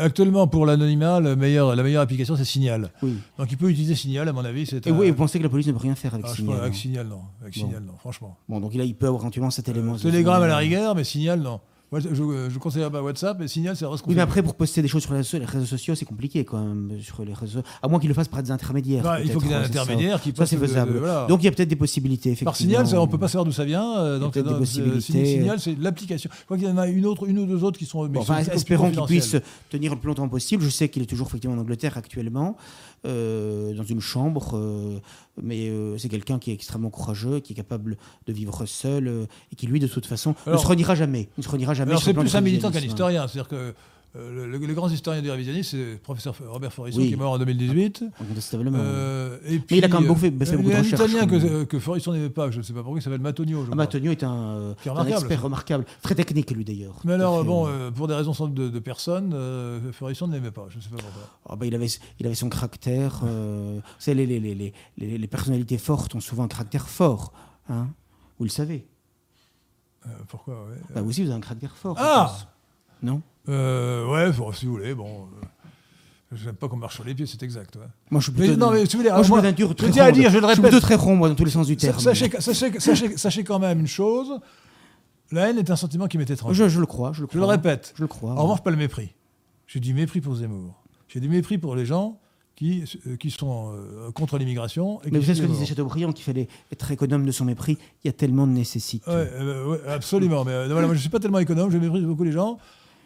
actuellement 0.00 0.46
pour 0.46 0.66
l'anonymat, 0.66 1.20
la 1.34 1.82
meilleure 1.82 2.02
application 2.02 2.36
c'est 2.36 2.44
Signal. 2.44 2.90
Donc 3.38 3.50
il 3.50 3.56
peut 3.56 3.70
utiliser 3.70 3.94
Signal, 3.94 4.28
à 4.28 4.32
mon 4.32 4.44
avis. 4.44 4.68
Et 4.84 4.90
oui, 4.90 5.10
vous 5.10 5.16
pensez 5.16 5.38
que 5.38 5.44
la 5.44 5.48
police 5.48 5.66
ne 5.66 5.72
peut 5.72 5.78
rien 5.78 5.94
faire 5.94 6.14
avec 6.14 6.26
ah, 6.28 6.34
Signal 6.34 6.60
Avec 6.60 6.74
Signal, 6.74 7.06
non. 7.06 7.20
Avec 7.42 7.54
Signal, 7.54 7.82
non, 7.82 7.94
franchement. 7.98 8.36
Bon, 8.48 8.60
donc 8.60 8.74
là, 8.74 8.84
il 8.84 8.94
peut 8.94 9.06
avoir 9.06 9.22
éventuellement 9.22 9.50
cet 9.50 9.68
élément. 9.68 9.96
Telegram 9.96 10.42
à 10.42 10.46
la 10.46 10.56
rigueur, 10.56 10.94
mais 10.94 11.04
Signal, 11.04 11.40
non. 11.40 11.60
Moi, 11.94 12.00
je, 12.00 12.50
je, 12.50 12.58
conseille 12.58 12.90
pas 12.90 13.00
WhatsApp, 13.00 13.36
mais 13.38 13.46
Signal, 13.46 13.76
c'est 13.76 13.86
Oui, 13.86 14.16
mais 14.16 14.20
après, 14.20 14.42
pour 14.42 14.56
poster 14.56 14.82
des 14.82 14.88
choses 14.88 15.04
sur 15.04 15.12
les 15.12 15.20
réseaux, 15.44 15.64
sociaux, 15.64 15.94
c'est 15.94 16.04
compliqué 16.04 16.44
quand 16.44 16.58
même. 16.58 16.90
Sur 17.00 17.24
les 17.24 17.32
réseaux, 17.32 17.60
à 17.80 17.86
moins 17.86 18.00
qu'il 18.00 18.08
le 18.08 18.14
fasse 18.14 18.26
par 18.26 18.42
des 18.42 18.50
intermédiaires. 18.50 19.20
il 19.22 19.30
faut 19.30 19.38
qu'il 19.38 19.50
y 19.50 19.52
ait 19.52 19.56
un 19.56 19.62
intermédiaire 19.62 20.20
qui 20.20 20.32
Ça, 20.36 20.44
c'est 20.44 20.56
faisable. 20.56 21.00
Donc, 21.28 21.42
il 21.42 21.44
y 21.44 21.48
a 21.48 21.52
peut-être 21.52 21.68
des 21.68 21.76
possibilités. 21.76 22.30
Effectivement. 22.30 22.50
Par 22.50 22.56
Signal, 22.56 22.98
on 22.98 23.06
ne 23.06 23.10
peut 23.10 23.18
pas 23.18 23.28
savoir 23.28 23.44
d'où 23.44 23.52
ça 23.52 23.64
vient. 23.64 23.96
Euh, 23.98 24.18
donc, 24.18 24.34
des 24.34 24.42
possibilités. 24.42 25.24
Signal, 25.24 25.60
c'est 25.60 25.78
l'application. 25.78 26.30
Je 26.36 26.44
crois 26.46 26.56
qu'il 26.56 26.66
y 26.66 26.70
en 26.70 26.78
a 26.78 26.88
une, 26.88 27.06
autre, 27.06 27.28
une 27.28 27.38
ou 27.38 27.46
deux 27.46 27.62
autres 27.62 27.78
qui 27.78 27.86
sont. 27.86 28.10
enfin, 28.16 28.38
espérons 28.38 28.90
qu'il 28.90 29.04
puisse 29.04 29.36
tenir 29.70 29.94
le 29.94 30.00
plus 30.00 30.08
longtemps 30.08 30.28
possible. 30.28 30.64
Je 30.64 30.70
sais 30.70 30.88
qu'il 30.88 31.02
est 31.02 31.06
toujours 31.06 31.28
effectivement 31.28 31.54
en 31.54 31.60
Angleterre 31.60 31.96
actuellement. 31.96 32.56
Euh, 33.06 33.74
dans 33.74 33.82
une 33.82 34.00
chambre, 34.00 34.56
euh, 34.56 34.98
mais 35.42 35.68
euh, 35.68 35.98
c'est 35.98 36.08
quelqu'un 36.08 36.38
qui 36.38 36.50
est 36.50 36.54
extrêmement 36.54 36.88
courageux, 36.88 37.40
qui 37.40 37.52
est 37.52 37.56
capable 37.56 37.98
de 38.26 38.32
vivre 38.32 38.64
seul 38.64 39.26
et 39.52 39.56
qui 39.56 39.66
lui, 39.66 39.78
de 39.78 39.86
toute 39.86 40.06
façon, 40.06 40.34
ne 40.46 40.56
se 40.56 40.66
reniera 40.66 40.94
jamais. 40.94 41.28
Ne 41.36 41.42
se 41.42 41.48
reniera 41.50 41.74
jamais. 41.74 41.94
c'est 41.98 42.14
plus 42.14 42.34
un 42.34 42.40
militant 42.40 42.70
qu'un 42.70 42.80
historien, 42.80 43.28
c'est-à-dire 43.28 43.48
que 43.48 43.74
euh, 44.16 44.46
le, 44.46 44.58
le, 44.58 44.74
grand 44.74 44.88
historien 44.88 45.20
du 45.20 45.30
révisionnisme, 45.30 45.70
c'est 45.70 45.76
le 45.92 45.96
professeur 45.96 46.36
Robert 46.46 46.72
Forisson, 46.72 47.00
qui 47.00 47.12
est 47.12 47.16
mort 47.16 47.32
en 47.32 47.38
2020. 47.38 48.10
Incontestablement. 48.20 48.78
Euh, 48.80 49.38
et 49.44 49.58
puis, 49.58 49.66
Mais 49.72 49.78
il 49.78 49.84
a 49.84 49.88
quand 49.88 50.00
même 50.00 50.14
fait, 50.14 50.30
fait 50.44 50.56
beaucoup 50.56 50.70
de 50.70 50.76
recherches. 50.76 51.10
Il 51.10 51.14
y 51.14 51.18
a 51.18 51.22
un 51.22 51.24
Italien 51.24 51.26
que, 51.26 51.64
que 51.64 51.78
Forisson 51.80 52.12
n'aimait 52.12 52.30
pas, 52.30 52.50
je 52.52 52.58
ne 52.58 52.62
sais 52.62 52.72
pas 52.72 52.82
pourquoi, 52.82 53.00
il 53.00 53.02
s'appelle 53.02 53.20
Matonio. 53.20 53.66
Ah, 53.70 53.74
Matonio 53.74 54.12
est 54.12 54.22
un, 54.22 54.74
un, 54.86 55.06
expert 55.06 55.42
remarquable, 55.42 55.84
très 56.02 56.14
technique 56.14 56.50
lui 56.52 56.64
d'ailleurs. 56.64 56.94
Mais 57.04 57.14
alors, 57.14 57.44
bon, 57.44 57.66
euh, 57.66 57.90
pour 57.90 58.06
des 58.06 58.14
raisons 58.14 58.32
de, 58.46 58.68
de 58.68 58.78
personne, 58.78 59.32
euh, 59.34 59.92
Forisson 59.92 60.28
ne 60.28 60.34
l'aimait 60.34 60.52
pas, 60.52 60.66
je 60.68 60.76
ne 60.76 60.82
sais 60.82 60.90
pas 60.90 60.96
pourquoi. 60.96 61.22
Ah, 61.48 61.56
bah, 61.56 61.66
il, 61.66 61.74
avait, 61.74 61.88
il 62.20 62.26
avait 62.26 62.34
son 62.34 62.48
caractère. 62.48 63.20
Euh, 63.24 63.80
les, 64.06 64.26
les, 64.26 64.38
les, 64.38 64.72
les, 64.96 65.26
personnalités 65.26 65.78
fortes 65.78 66.14
ont 66.14 66.20
souvent 66.20 66.44
un 66.44 66.48
caractère 66.48 66.88
fort. 66.88 67.32
Hein 67.68 67.88
vous 68.38 68.44
le 68.44 68.50
savez. 68.50 68.86
pourquoi 70.28 70.54
ouais. 70.54 70.76
bah, 70.94 71.02
Vous 71.02 71.10
aussi, 71.10 71.22
vous 71.22 71.30
avez 71.30 71.38
un 71.38 71.40
caractère 71.40 71.76
fort. 71.76 71.96
Ah 71.98 72.32
Non? 73.02 73.22
Euh, 73.48 74.06
ouais, 74.06 74.32
si 74.54 74.66
vous 74.66 74.72
voulez, 74.72 74.94
bon. 74.94 75.06
Euh, 75.06 75.46
je 76.32 76.46
n'aime 76.46 76.56
pas 76.56 76.68
qu'on 76.68 76.76
marche 76.76 76.96
sur 76.96 77.04
les 77.04 77.14
pieds, 77.14 77.26
c'est 77.26 77.42
exact. 77.42 77.78
Moi, 78.10 78.20
je 78.20 78.24
suis 78.24 78.32
plutôt. 78.32 78.56
non, 78.56 78.72
mais 78.72 78.86
si 78.86 78.96
vous 78.96 79.02
voulez, 79.02 79.12
moi, 79.12 79.22
je, 79.22 79.28
moi, 79.28 79.52
dur, 79.52 79.74
je 79.78 79.86
tiens 79.86 80.06
à 80.06 80.12
dire, 80.12 80.30
je 80.30 80.38
le 80.38 80.46
répète. 80.46 80.64
Je 80.64 80.70
suis 80.70 80.80
très 80.80 80.94
rond, 80.96 81.14
moi, 81.14 81.28
dans 81.28 81.34
tous 81.36 81.44
les 81.44 81.50
sens 81.50 81.66
du 81.66 81.76
terme. 81.76 81.98
Sachez, 82.00 82.28
sachez, 82.40 82.80
sachez, 82.80 83.16
sachez 83.16 83.44
quand 83.44 83.60
même 83.60 83.80
une 83.80 83.86
chose 83.86 84.40
la 85.34 85.50
haine 85.50 85.58
est 85.58 85.70
un 85.70 85.76
sentiment 85.76 86.06
qui 86.06 86.18
m'est 86.18 86.30
étranger. 86.30 86.64
Je, 86.64 86.68
je, 86.68 86.80
le 86.80 86.86
crois, 86.86 87.12
je 87.12 87.20
le 87.22 87.26
crois. 87.26 87.40
Je 87.40 87.40
le 87.40 87.46
répète. 87.46 87.92
Je 87.96 88.02
le 88.02 88.08
crois. 88.08 88.32
En 88.32 88.42
revanche, 88.42 88.62
pas 88.62 88.70
le 88.70 88.76
mépris. 88.76 89.14
J'ai 89.66 89.80
du 89.80 89.94
mépris 89.94 90.20
pour 90.20 90.34
Zemmour. 90.36 90.82
J'ai 91.08 91.20
du 91.20 91.28
mépris 91.28 91.58
pour 91.58 91.76
les 91.76 91.86
gens 91.86 92.20
qui, 92.56 92.84
euh, 93.06 93.16
qui 93.16 93.30
sont 93.30 93.72
euh, 93.74 94.10
contre 94.12 94.38
l'immigration. 94.38 95.00
Mais 95.10 95.18
vous 95.18 95.24
savez 95.24 95.34
ce 95.34 95.42
que 95.42 95.46
disait 95.46 95.66
Chateaubriand, 95.66 96.12
qu'il 96.12 96.24
fallait 96.24 96.48
être 96.72 96.90
économe 96.90 97.26
de 97.26 97.32
son 97.32 97.44
mépris 97.44 97.78
Il 98.04 98.08
y 98.08 98.10
a 98.10 98.12
tellement 98.12 98.46
de 98.46 98.52
nécessité. 98.52 99.04
Oui, 99.08 99.70
ouais, 99.70 99.88
absolument. 99.88 100.44
mais 100.44 100.66
voilà, 100.68 100.86
moi, 100.86 100.88
je 100.88 100.92
ne 100.92 100.98
suis 100.98 101.08
pas 101.08 101.20
tellement 101.20 101.38
économe, 101.38 101.70
je 101.70 101.78
méprise 101.78 102.04
beaucoup 102.04 102.24
les 102.24 102.32
gens. 102.32 102.58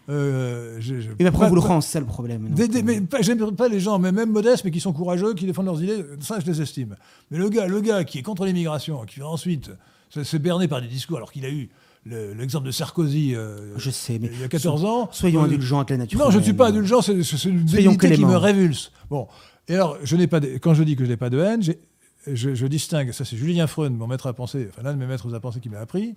Euh, 0.08 0.76
je, 0.80 1.00
je, 1.00 1.10
et 1.18 1.26
après, 1.26 1.48
vous 1.48 1.54
le 1.54 1.60
rend, 1.60 1.80
c'est 1.80 1.92
ça 1.92 2.00
le 2.00 2.06
problème. 2.06 2.48
mais 2.56 3.02
j'aime 3.20 3.54
pas 3.54 3.68
les 3.68 3.80
gens, 3.80 3.98
mais 3.98 4.10
même 4.10 4.30
modestes, 4.30 4.64
mais 4.64 4.70
qui 4.70 4.80
sont 4.80 4.92
courageux, 4.92 5.34
qui 5.34 5.44
défendent 5.44 5.66
leurs 5.66 5.82
idées, 5.82 6.04
ça 6.20 6.40
je 6.40 6.46
les 6.46 6.62
estime. 6.62 6.96
Mais 7.30 7.38
le 7.38 7.48
gars, 7.50 7.66
le 7.66 7.80
gars 7.80 8.04
qui 8.04 8.18
est 8.18 8.22
contre 8.22 8.46
l'immigration, 8.46 9.04
qui 9.04 9.20
va 9.20 9.28
ensuite 9.28 9.70
se 10.10 10.36
berner 10.38 10.66
par 10.66 10.80
des 10.80 10.88
discours, 10.88 11.18
alors 11.18 11.30
qu'il 11.30 11.44
a 11.44 11.50
eu 11.50 11.68
l'exemple 12.06 12.66
de 12.66 12.70
Sarkozy 12.70 13.34
euh, 13.34 13.76
je 13.76 13.90
sais, 13.90 14.18
mais 14.18 14.30
il 14.32 14.40
y 14.40 14.44
a 14.44 14.48
14 14.48 14.84
ans. 14.84 15.08
Soyons 15.12 15.42
euh, 15.42 15.44
indulgents 15.44 15.78
avec 15.78 15.90
la 15.90 15.98
nature. 15.98 16.18
Non, 16.18 16.30
je 16.30 16.38
ne 16.38 16.42
suis 16.42 16.54
pas 16.54 16.68
indulgent, 16.68 17.02
c'est 17.02 17.44
une 17.44 17.64
dignité 17.64 18.12
qui 18.12 18.24
me 18.24 18.36
révulse. 18.36 18.92
Bon, 19.10 19.28
et 19.68 19.74
alors, 19.74 19.98
je 20.02 20.16
n'ai 20.16 20.26
pas 20.26 20.40
quand 20.40 20.74
je 20.74 20.82
dis 20.82 20.96
que 20.96 21.04
je 21.04 21.10
n'ai 21.10 21.16
pas 21.16 21.30
de 21.30 21.38
haine, 21.38 21.62
je, 21.62 22.54
je, 22.54 22.66
distingue, 22.66 23.12
ça 23.12 23.24
c'est 23.24 23.36
Julien 23.36 23.66
Freund, 23.66 23.96
mon 23.96 24.06
maître 24.06 24.26
à 24.26 24.32
penser, 24.32 24.68
enfin 24.70 24.82
l'un 24.82 24.94
de 24.94 24.98
mes 24.98 25.06
maîtres 25.06 25.32
à 25.34 25.40
penser 25.40 25.60
qui 25.60 25.68
m'a 25.68 25.80
appris, 25.80 26.14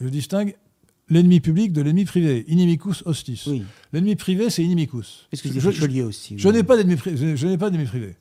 je 0.00 0.08
distingue 0.08 0.56
l'ennemi 1.10 1.40
public 1.40 1.72
de 1.72 1.82
l'ennemi 1.82 2.04
privé. 2.04 2.44
Inimicus 2.48 3.02
hostis. 3.06 3.48
L'ennemi 3.92 4.16
privé, 4.16 4.50
c'est 4.50 4.62
inimicus. 4.62 5.26
Est-ce 5.32 5.42
que 5.42 5.48
je, 5.48 5.70
je, 5.70 6.02
aussi 6.02 6.38
Je 6.38 6.48
n'ai 6.48 6.62
pas 6.62 6.76
d'ennemi 6.76 6.96
privé. 6.96 7.36
Je, 7.36 7.46
n'ai 7.46 7.58
pas 7.58 7.70
d'ennemi 7.70 7.88
privé. 7.88 8.16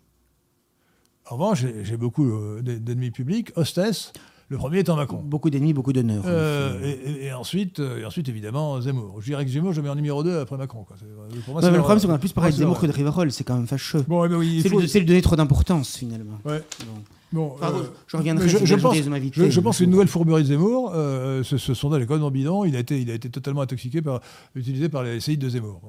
En 1.29 1.35
revanche, 1.35 1.65
j'ai 1.83 1.97
beaucoup 1.97 2.25
euh, 2.25 2.61
d'ennemis 2.61 3.11
publics, 3.11 3.51
hostess. 3.55 4.13
Le 4.49 4.55
premier 4.55 4.79
étant 4.79 4.95
Macron. 4.95 5.21
Beaucoup 5.21 5.49
d'ennemis, 5.49 5.73
beaucoup 5.73 5.91
d'honneur. 5.91 6.23
Euh, 6.25 6.95
et, 7.21 7.33
ensuite, 7.33 7.81
euh, 7.81 7.99
et 7.99 8.05
ensuite, 8.05 8.29
évidemment, 8.29 8.79
Zemmour. 8.79 9.17
Je 9.19 9.25
dirais 9.25 9.43
que 9.43 9.51
Zemmour, 9.51 9.73
je 9.73 9.81
mets 9.81 9.89
en 9.89 9.95
numéro 9.95 10.23
2 10.23 10.39
après 10.39 10.55
Macron. 10.55 10.85
Quoi. 10.85 10.95
Moi, 11.17 11.27
le 11.69 11.79
problème, 11.79 11.99
c'est 11.99 12.07
qu'on 12.07 12.13
a 12.13 12.17
plus 12.17 12.31
parlé 12.31 12.51
de 12.51 12.55
Zemmour 12.55 12.79
que 12.79 12.85
de 12.85 12.93
Rivarol. 12.93 13.29
C'est 13.33 13.43
quand 13.43 13.55
même 13.55 13.67
fâcheux. 13.67 14.05
Bon, 14.07 14.23
eh 14.23 14.29
ben 14.29 14.37
oui, 14.37 14.61
c'est 14.63 14.69
faut... 14.69 14.79
lui, 14.79 15.05
donner 15.05 15.21
trop 15.21 15.35
d'importance, 15.35 15.97
finalement. 15.97 16.39
Ouais. 16.45 16.63
Bon, 16.85 17.03
euh, 17.35 17.83
je 18.07 18.17
reviendrai 18.17 18.47
je, 18.47 18.65
je, 18.65 18.75
pense, 18.75 18.95
je, 18.95 19.49
je 19.49 19.59
pense 19.59 19.79
une 19.81 19.89
nouvelle 19.89 20.07
fourberie 20.07 20.43
de 20.43 20.47
Zemmour. 20.47 20.91
Euh, 20.95 21.43
ce, 21.43 21.57
ce, 21.57 21.73
sondage 21.73 22.01
est 22.01 22.05
complètement 22.05 22.31
bidon. 22.31 22.63
Il 22.63 22.75
a 22.75 22.79
été, 22.79 23.01
il 23.01 23.11
a 23.11 23.13
été 23.13 23.29
totalement 23.29 23.61
intoxiqué 23.61 24.01
par, 24.01 24.21
utilisé 24.55 24.87
par 24.87 25.03
les 25.03 25.19
séides 25.19 25.41
de 25.41 25.49
Zemmour. 25.49 25.81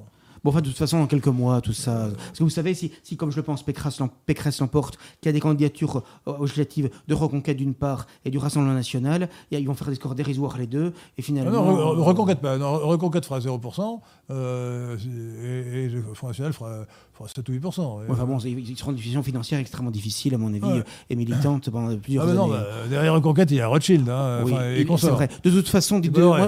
Bon, 0.43 0.51
enfin, 0.51 0.61
de 0.61 0.67
toute 0.67 0.77
façon, 0.77 0.99
dans 0.99 1.07
quelques 1.07 1.27
mois, 1.27 1.61
tout 1.61 1.73
ça. 1.73 2.09
Parce 2.15 2.39
que 2.39 2.43
vous 2.43 2.49
savez, 2.49 2.73
si, 2.73 2.91
si 3.03 3.17
comme 3.17 3.31
je 3.31 3.37
le 3.37 3.43
pense, 3.43 3.63
Pécresse 3.63 3.99
l'emporte, 4.59 4.97
qu'il 5.21 5.27
y 5.27 5.29
a 5.29 5.31
des 5.31 5.39
candidatures 5.39 6.03
euh, 6.27 6.33
législatives 6.39 6.89
de 7.07 7.13
Reconquête 7.13 7.57
d'une 7.57 7.73
part 7.73 8.07
et 8.25 8.29
du 8.29 8.37
Rassemblement 8.37 8.73
national, 8.73 9.29
ils 9.51 9.67
vont 9.67 9.73
faire 9.73 9.89
des 9.89 9.95
scores 9.95 10.15
dérisoires 10.15 10.57
les 10.57 10.67
deux, 10.67 10.93
et 11.17 11.21
finalement. 11.21 11.51
Non, 11.51 11.95
non 11.95 12.03
Reconquête 12.03 12.39
pas. 12.39 12.57
Non, 12.57 12.79
Reconquête 12.79 13.25
fera 13.25 13.39
0%, 13.39 13.99
euh, 14.31 14.97
et, 14.97 15.85
et, 15.85 15.89
le 15.89 16.01
Front 16.13 16.27
National 16.27 16.53
fera, 16.53 16.85
fera 17.13 17.27
7 17.27 17.47
ou 17.49 17.51
8%. 17.53 18.01
enfin 18.09 18.25
bon, 18.25 18.37
ils 18.39 18.77
seront 18.77 18.91
une 18.91 18.97
situation 18.97 19.23
financière 19.23 19.59
extrêmement 19.59 19.91
difficile, 19.91 20.35
à 20.35 20.37
mon 20.37 20.53
avis, 20.53 20.81
et 21.09 21.15
militante 21.15 21.69
pendant 21.69 21.95
plusieurs 21.97 22.25
ah, 22.25 22.29
années. 22.29 22.37
Non, 22.37 22.47
bah, 22.47 22.65
derrière 22.89 23.13
Reconquête, 23.13 23.51
il 23.51 23.57
y 23.57 23.61
a 23.61 23.67
Rothschild. 23.67 24.07
Hein, 24.09 24.43
oui, 24.45 24.53
c'est 24.97 25.09
vrai. 25.09 25.29
De 25.43 25.49
toute 25.49 25.69
façon, 25.69 26.01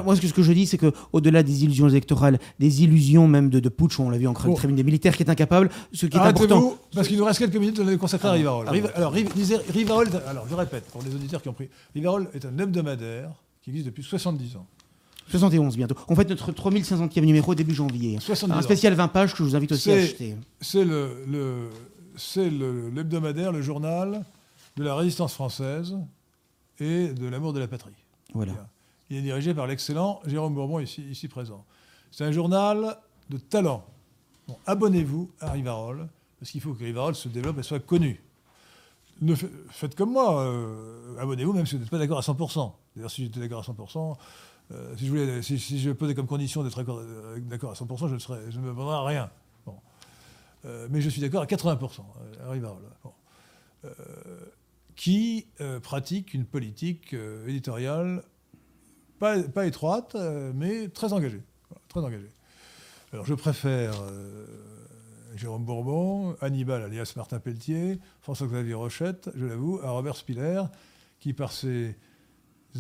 moi, 0.06 0.16
ce 0.16 0.34
que 0.34 0.44
je 0.44 0.54
dis, 0.54 0.66
c'est 0.66 0.78
qu'au-delà 0.78 1.44
des 1.44 1.64
illusions 1.64 1.90
électorales, 1.90 2.40
des 2.60 2.84
illusions 2.84 3.28
même 3.28 3.50
de, 3.50 3.60
de 3.60 3.70
putsch, 3.82 3.99
on 3.99 4.10
l'a 4.10 4.18
vu 4.18 4.28
en 4.28 4.34
bon. 4.34 4.53
tribune 4.56 4.76
des 4.76 4.84
militaires, 4.84 5.16
qui 5.16 5.24
est 5.24 5.30
incapable, 5.30 5.70
ce 5.94 6.06
qui 6.06 6.18
est 6.18 6.20
important. 6.20 6.78
Parce 6.94 7.08
qu'il 7.08 7.18
nous 7.18 7.26
reste 7.26 7.40
quelques 7.40 7.56
minutes, 7.56 7.80
on 7.84 7.88
est 7.88 7.98
consacré 7.98 8.28
à 8.28 8.32
Rivarol. 8.34 8.68
alors, 8.95 9.14
Rivarol, 9.14 10.08
alors 10.28 10.48
je 10.49 10.56
répète, 10.56 10.86
pour 10.86 11.02
les 11.03 11.14
auditeurs 11.14 11.41
qui 11.41 11.49
ont 11.49 11.53
pris, 11.53 11.70
Rivarol 11.94 12.30
est 12.34 12.45
un 12.45 12.58
hebdomadaire 12.58 13.32
qui 13.62 13.70
existe 13.70 13.88
depuis 13.88 14.03
70 14.03 14.58
ans. 14.58 14.66
71 15.30 15.78
bientôt. 15.78 15.95
On 16.10 16.16
fait 16.16 16.30
notre 16.30 16.52
3500e 16.52 17.22
numéro 17.22 17.56
début 17.56 17.74
janvier. 17.74 18.20
Un 18.49 18.62
spécial 18.62 18.94
20 18.94 19.08
pages 19.08 19.32
que 19.32 19.38
je 19.40 19.44
vous 19.44 19.56
invite 19.56 19.72
aussi 19.72 19.91
à 19.91 19.95
acheter. 19.95 20.36
C'est 20.60 20.84
le, 20.84 21.70
c'est 22.16 22.49
l'hebdomadaire, 22.49 23.52
le, 23.52 23.62
journal 23.62 24.24
de 24.78 24.84
la 24.84 24.95
résistance 24.95 25.34
française 25.34 25.98
et 26.80 27.10
de 27.10 27.28
l'amour 27.28 27.53
de 27.53 27.60
la 27.60 27.68
patrie. 27.68 27.94
Voilà. 28.34 28.53
Il 29.10 29.18
est 29.18 29.22
dirigé 29.22 29.53
par 29.53 29.68
l'excellent 29.68 30.22
Jérôme 30.26 30.53
Bourbon, 30.53 30.80
ici, 30.80 31.03
ici 31.10 31.28
présent. 31.28 31.66
C'est 32.12 32.26
un 32.26 32.32
journal 32.32 32.98
de 33.32 33.38
talent. 33.38 33.86
abonnez-vous 34.66 35.32
à 35.40 35.52
Rivarol, 35.52 36.08
parce 36.40 36.52
qu'il 36.52 36.62
faut 36.62 36.74
que 36.74 36.84
Rivarol 36.84 37.16
se 37.16 37.30
développe 37.30 37.58
et 37.60 37.64
soit 37.64 37.80
connu. 37.80 38.22
Faites 39.70 39.95
comme 39.95 40.12
moi, 40.12 40.41
euh, 40.41 41.16
abonnez-vous 41.20 41.53
même 41.53 41.66
si 41.66 41.76
vous 41.76 41.82
n'êtes 41.82 41.90
pas 41.90 41.99
d'accord 41.99 42.18
à 42.18 42.22
100%. 42.22 42.74
D'ailleurs, 42.95 43.12
si 43.12 43.24
j'étais 43.24 43.40
d'accord 43.40 43.60
à 43.60 43.72
100%, 43.72 44.18
euh, 44.72 45.41
si, 45.41 45.80
je 45.80 45.91
posais 45.91 46.16
comme 46.16 46.28
condition 46.28 46.64
d'être 46.64 46.84
d'accord 47.41 47.72
à 47.72 47.76
100%, 47.76 48.10
je 48.10 48.14
ne, 48.16 48.20
serais, 48.20 48.41
me 48.60 48.72
vendrais 48.72 48.95
à 48.95 49.03
rien. 49.03 49.32
Euh, 50.64 50.88
mais 50.91 51.02
je 51.02 51.10
suis 51.10 51.22
d'accord 51.22 51.41
à 51.41 51.45
80% 51.45 52.02
à 52.45 52.52
Rivarol. 52.52 52.82
qui 54.95 55.48
pratique 55.82 56.34
une 56.34 56.45
politique 56.45 57.16
éditoriale 57.48 58.24
pas, 59.20 59.41
pas 59.44 59.66
étroite, 59.66 60.16
mais 60.56 60.90
très 60.90 61.14
engagée. 61.14 61.41
Très 61.88 61.99
engagée. 61.99 62.30
Alors 63.14 63.26
je 63.26 63.34
préfère 63.34 63.94
euh, 64.04 64.46
Jérôme 65.36 65.66
Bourbon, 65.66 66.36
Hannibal 66.42 66.84
alias 66.84 67.14
Martin 67.16 67.40
Pelletier, 67.40 68.00
François-Xavier 68.22 68.74
Rochette, 68.74 69.30
je 69.36 69.46
l'avoue, 69.46 69.80
à 69.84 69.92
Robert 69.92 70.16
Spiller, 70.16 70.62
qui 71.20 71.34
par 71.34 71.52
ses 71.52 71.96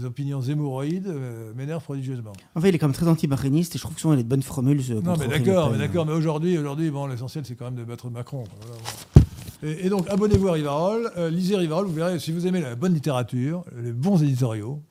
opinions 0.03 0.41
hémorroïdes 0.41 1.07
euh, 1.07 1.53
m'énervent 1.53 1.83
prodigieusement. 1.83 2.31
En 2.55 2.61
fait, 2.61 2.69
il 2.69 2.75
est 2.75 2.79
quand 2.79 2.87
même 2.87 2.95
très 2.95 3.07
anti-baréniste 3.09 3.75
et 3.75 3.77
je 3.77 3.83
trouve 3.83 3.95
que 3.95 4.01
souvent 4.01 4.13
il 4.13 4.19
a 4.19 4.23
de 4.23 4.27
bonnes 4.27 4.41
formules. 4.43 4.81
euh, 4.89 5.01
Non, 5.01 5.17
mais 5.17 5.27
d'accord, 5.27 5.69
mais 5.71 5.77
d'accord, 5.77 6.05
mais 6.05 6.13
aujourd'hui, 6.13 6.57
aujourd'hui, 6.57 6.89
bon, 6.91 7.07
l'essentiel, 7.07 7.45
c'est 7.45 7.55
quand 7.55 7.65
même 7.65 7.75
de 7.75 7.83
battre 7.83 8.09
Macron. 8.09 8.43
quoi. 8.45 8.53
Voilà, 8.61 8.81
voilà. 8.81 9.27
Et, 9.63 9.85
et 9.85 9.89
donc, 9.89 10.09
abonnez-vous 10.09 10.47
à 10.47 10.53
Rivarol, 10.53 11.11
euh, 11.17 11.29
lisez 11.29 11.57
Rivarol, 11.57 11.85
vous 11.87 11.93
verrez, 11.93 12.19
si 12.19 12.31
vous 12.31 12.47
aimez 12.47 12.61
la 12.61 12.75
bonne 12.75 12.93
littérature, 12.93 13.63
les 13.75 13.91
bons 13.91 14.23
éditoriaux, 14.23 14.81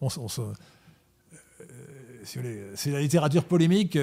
on, 0.00 0.08
on 0.18 0.28
se- 0.28 0.40
si 2.24 2.38
vous 2.38 2.44
voulez, 2.44 2.62
c'est 2.74 2.90
la 2.90 3.00
littérature 3.00 3.44
polémique, 3.44 3.96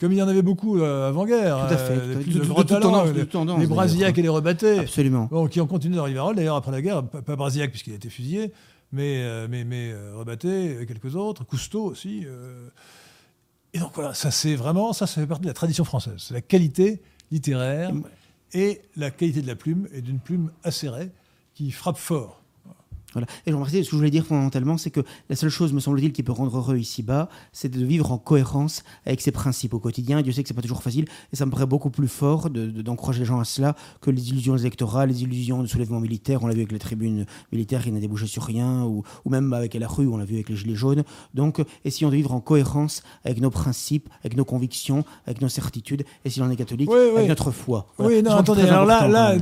comme 0.00 0.12
il 0.12 0.18
y 0.18 0.22
en 0.22 0.28
avait 0.28 0.42
beaucoup 0.42 0.78
euh, 0.80 1.08
avant-guerre. 1.08 1.66
Tout 1.68 1.74
à 1.74 1.76
fait, 1.76 1.92
euh, 1.94 2.18
fait. 2.20 2.24
De- 2.30 2.38
de 2.38 2.38
de- 2.40 2.44
de 2.44 2.62
tendance, 2.62 3.08
de 3.08 3.20
les, 3.20 3.26
tendance. 3.26 3.64
Brasillac 3.66 4.16
et 4.18 4.22
les 4.22 4.28
Rebattés. 4.28 4.78
Absolument. 4.80 5.28
Bon, 5.30 5.46
qui 5.48 5.60
ont 5.60 5.66
continué 5.66 5.96
dans 5.96 6.04
Rivarol, 6.04 6.36
d'ailleurs, 6.36 6.56
après 6.56 6.70
la 6.72 6.82
guerre, 6.82 7.02
pas, 7.04 7.22
pas 7.22 7.36
Brasillac 7.36 7.70
puisqu'il 7.70 7.92
a 7.92 7.96
été 7.96 8.08
fusillé, 8.10 8.52
mais, 8.92 9.22
euh, 9.22 9.46
mais, 9.50 9.64
mais 9.64 9.90
euh, 9.92 10.14
Rebatté 10.16 10.84
quelques 10.86 11.16
autres, 11.16 11.44
Cousteau 11.44 11.84
aussi. 11.84 12.24
Et 13.74 13.78
donc 13.80 13.90
voilà, 13.94 14.14
ça 14.14 14.30
c'est 14.30 14.54
vraiment, 14.54 14.92
ça, 14.92 15.06
ça 15.06 15.20
fait 15.20 15.26
partie 15.26 15.42
de 15.42 15.48
la 15.48 15.54
tradition 15.54 15.84
française. 15.84 16.14
C'est 16.18 16.34
la 16.34 16.40
qualité 16.40 17.02
littéraire 17.30 17.92
et 18.54 18.80
la 18.96 19.10
qualité 19.10 19.42
de 19.42 19.46
la 19.46 19.56
plume, 19.56 19.88
et 19.92 20.00
d'une 20.00 20.20
plume 20.20 20.50
acérée 20.64 21.10
qui 21.54 21.70
frappe 21.70 21.98
fort. 21.98 22.37
Voilà. 23.14 23.26
Et 23.46 23.50
je 23.50 23.54
remercie, 23.54 23.82
ce 23.84 23.88
que 23.88 23.92
je 23.92 23.96
voulais 23.96 24.10
dire 24.10 24.26
fondamentalement, 24.26 24.76
c'est 24.76 24.90
que 24.90 25.00
la 25.30 25.36
seule 25.36 25.48
chose, 25.48 25.72
me 25.72 25.80
semble-t-il, 25.80 26.12
qui 26.12 26.22
peut 26.22 26.32
rendre 26.32 26.54
heureux 26.56 26.76
ici-bas, 26.76 27.30
c'est 27.52 27.70
de 27.70 27.82
vivre 27.84 28.12
en 28.12 28.18
cohérence 28.18 28.82
avec 29.06 29.22
ses 29.22 29.30
principes 29.32 29.72
au 29.72 29.78
quotidien. 29.78 30.20
Dieu 30.20 30.30
sait 30.32 30.42
que 30.42 30.48
c'est 30.48 30.54
pas 30.54 30.60
toujours 30.62 30.82
facile, 30.82 31.06
et 31.32 31.36
ça 31.36 31.46
me 31.46 31.50
paraît 31.50 31.64
beaucoup 31.66 31.88
plus 31.88 32.06
fort 32.08 32.50
de- 32.50 32.66
de- 32.66 32.82
d'encourager 32.82 33.20
les 33.20 33.24
gens 33.24 33.40
à 33.40 33.44
cela 33.44 33.74
que 34.02 34.10
les 34.10 34.28
illusions 34.28 34.56
électorales, 34.58 35.08
les 35.08 35.22
illusions 35.22 35.62
de 35.62 35.66
soulèvement 35.66 36.00
militaire. 36.00 36.42
On 36.42 36.46
l'a 36.48 36.52
vu 36.54 36.60
avec 36.60 36.72
les 36.72 36.78
tribunes 36.78 37.24
militaires 37.50 37.82
qui 37.82 37.90
n'a 37.92 37.98
débouché 38.00 38.26
sur 38.26 38.42
rien, 38.44 38.84
ou, 38.84 39.02
ou 39.24 39.30
même 39.30 39.54
avec 39.54 39.72
la 39.72 39.88
rue, 39.88 40.06
on 40.06 40.18
l'a 40.18 40.26
vu 40.26 40.34
avec 40.34 40.50
les 40.50 40.56
gilets 40.56 40.74
jaunes. 40.74 41.02
Donc, 41.32 41.62
essayons 41.86 42.10
de 42.10 42.16
vivre 42.16 42.32
en 42.34 42.40
cohérence 42.40 43.02
avec 43.24 43.40
nos 43.40 43.50
principes, 43.50 44.10
avec 44.22 44.36
nos 44.36 44.44
convictions, 44.44 45.02
avec 45.26 45.40
nos 45.40 45.48
certitudes, 45.48 46.04
et 46.26 46.30
si 46.30 46.40
l'on 46.40 46.50
est 46.50 46.56
catholique, 46.56 46.90
Oui, 46.90 46.98
oui. 47.12 47.16
avec 47.16 47.28
notre 47.30 47.52
foi. 47.52 47.86
Voilà. 47.96 48.14
Oui, 48.16 48.22
non, 48.22 48.32
attendez, 48.32 48.62
alors 48.62 48.84
là, 48.84 49.08
là, 49.08 49.34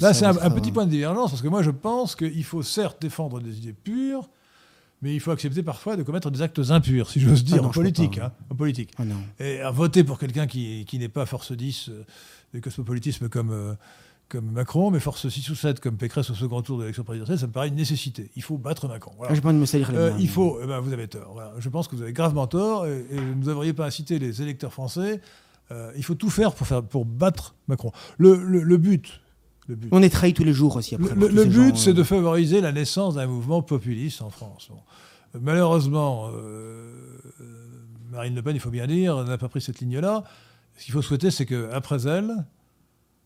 Là, 0.00 0.12
ça, 0.12 0.14
c'est 0.14 0.26
un, 0.26 0.36
un 0.40 0.50
petit 0.50 0.70
point 0.70 0.84
de 0.86 0.90
divergence, 0.90 1.30
parce 1.30 1.42
que 1.42 1.48
moi, 1.48 1.62
je 1.62 1.70
pense 1.72 1.87
qu'il 2.16 2.44
faut 2.44 2.62
certes 2.62 3.00
défendre 3.00 3.40
des 3.40 3.58
idées 3.58 3.72
pures, 3.72 4.28
mais 5.02 5.14
il 5.14 5.20
faut 5.20 5.30
accepter 5.30 5.62
parfois 5.62 5.96
de 5.96 6.02
commettre 6.02 6.30
des 6.30 6.42
actes 6.42 6.58
impurs, 6.70 7.08
si 7.10 7.20
j'ose 7.20 7.44
dire, 7.44 7.58
Ah 7.58 7.62
non, 7.62 7.68
en 7.68 7.72
je 7.72 7.78
politique. 7.78 8.18
pas, 8.18 8.26
hein, 8.26 8.32
en 8.50 8.54
politique. 8.54 8.90
Ah 8.98 9.04
non. 9.04 9.16
Et 9.38 9.60
à 9.60 9.70
voter 9.70 10.02
pour 10.04 10.18
quelqu'un 10.18 10.46
qui, 10.46 10.84
qui 10.86 10.98
n'est 10.98 11.08
pas 11.08 11.24
force 11.26 11.52
10 11.52 11.88
euh, 11.90 12.04
de 12.54 12.60
cosmopolitisme 12.60 13.28
comme, 13.28 13.50
euh, 13.52 13.74
comme 14.28 14.50
Macron, 14.50 14.90
mais 14.90 14.98
force 15.00 15.28
6 15.28 15.48
ou 15.50 15.54
7 15.54 15.78
comme 15.80 15.96
Pécresse 15.96 16.30
au 16.30 16.34
second 16.34 16.62
tour 16.62 16.78
de 16.78 16.82
l'élection 16.82 17.04
présidentielle, 17.04 17.38
ça 17.38 17.46
me 17.46 17.52
paraît 17.52 17.68
une 17.68 17.76
nécessité. 17.76 18.30
Il 18.36 18.42
faut 18.42 18.58
battre 18.58 18.88
Macron. 18.88 19.12
Voilà. 19.16 19.34
Ah, 19.42 19.52
de 19.52 19.58
me 19.58 19.66
salir 19.66 19.92
les 19.92 19.98
Euh, 19.98 20.12
il 20.18 20.28
faut, 20.28 20.58
eh 20.62 20.66
ben, 20.66 20.80
vous 20.80 20.92
avez 20.92 21.06
tort. 21.08 21.30
Voilà. 21.32 21.52
Je 21.58 21.68
pense 21.68 21.86
que 21.88 21.94
vous 21.94 22.02
avez 22.02 22.12
gravement 22.12 22.46
tort 22.48 22.86
et, 22.86 23.06
et 23.10 23.16
vous 23.18 23.34
ne 23.40 23.44
devriez 23.44 23.72
pas 23.72 23.86
inciter 23.86 24.18
les 24.18 24.42
électeurs 24.42 24.72
français. 24.72 25.20
Euh, 25.70 25.92
il 25.96 26.02
faut 26.02 26.14
tout 26.16 26.30
faire 26.30 26.54
pour, 26.54 26.66
faire 26.66 26.82
pour 26.82 27.04
battre 27.04 27.54
Macron. 27.68 27.92
Le, 28.16 28.34
le- 28.42 28.62
le 28.62 28.76
but, 28.78 29.20
le 29.68 29.76
but, 29.76 29.88
On 29.92 30.02
est 30.02 30.08
trahi 30.10 30.34
tous 30.34 30.44
les 30.44 30.52
jours 30.52 30.76
aussi 30.76 30.94
après. 30.94 31.14
le, 31.14 31.44
but, 31.44 31.76
c'est 31.76 31.90
euh, 31.90 31.94
de 31.94 32.02
favoriser 32.02 32.60
la 32.60 32.72
naissance 32.72 33.14
d'un 33.14 33.26
mouvement 33.26 33.62
populiste 33.62 34.22
en 34.22 34.30
France. 34.30 34.68
Bon. 34.70 34.78
Euh, 35.34 35.38
Malheureusement, 35.42 36.28
euh, 36.28 37.20
euh, 37.40 37.44
Marine 38.10 38.34
Le 38.34 38.42
Pen, 38.42 38.56
il 38.56 38.60
faut 38.60 38.70
bien 38.70 38.86
dire, 38.86 39.22
n'a 39.24 39.38
pas 39.38 39.48
pris 39.48 39.60
cette 39.60 39.80
ligne-là. 39.80 40.24
Ce 40.76 40.84
qu'il 40.84 40.94
faut 40.94 41.02
souhaiter, 41.02 41.30
c'est 41.30 41.44
qu'après 41.46 42.06
elle, 42.06 42.46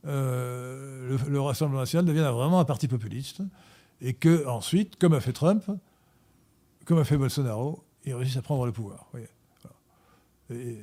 euh, 0.07 1.09
le, 1.11 1.31
le 1.31 1.41
Rassemblement 1.41 1.81
national 1.81 2.05
devienne 2.05 2.25
vraiment 2.27 2.59
un 2.61 2.65
parti 2.65 2.89
populiste 2.89 3.43
et 4.01 4.15
que 4.15 4.47
ensuite, 4.49 4.97
comme 4.97 5.13
a 5.13 5.21
fait 5.21 5.33
Trump, 5.33 5.63
comme 6.85 6.99
a 6.99 7.05
fait 7.05 7.17
Bolsonaro, 7.17 7.85
il 8.05 8.15
réussisse 8.15 8.37
à 8.37 8.43
prendre 8.43 8.67
le 8.67 8.73
pouvoir. 8.73 9.07
Voyez. 9.13 9.29
Et- 10.55 10.79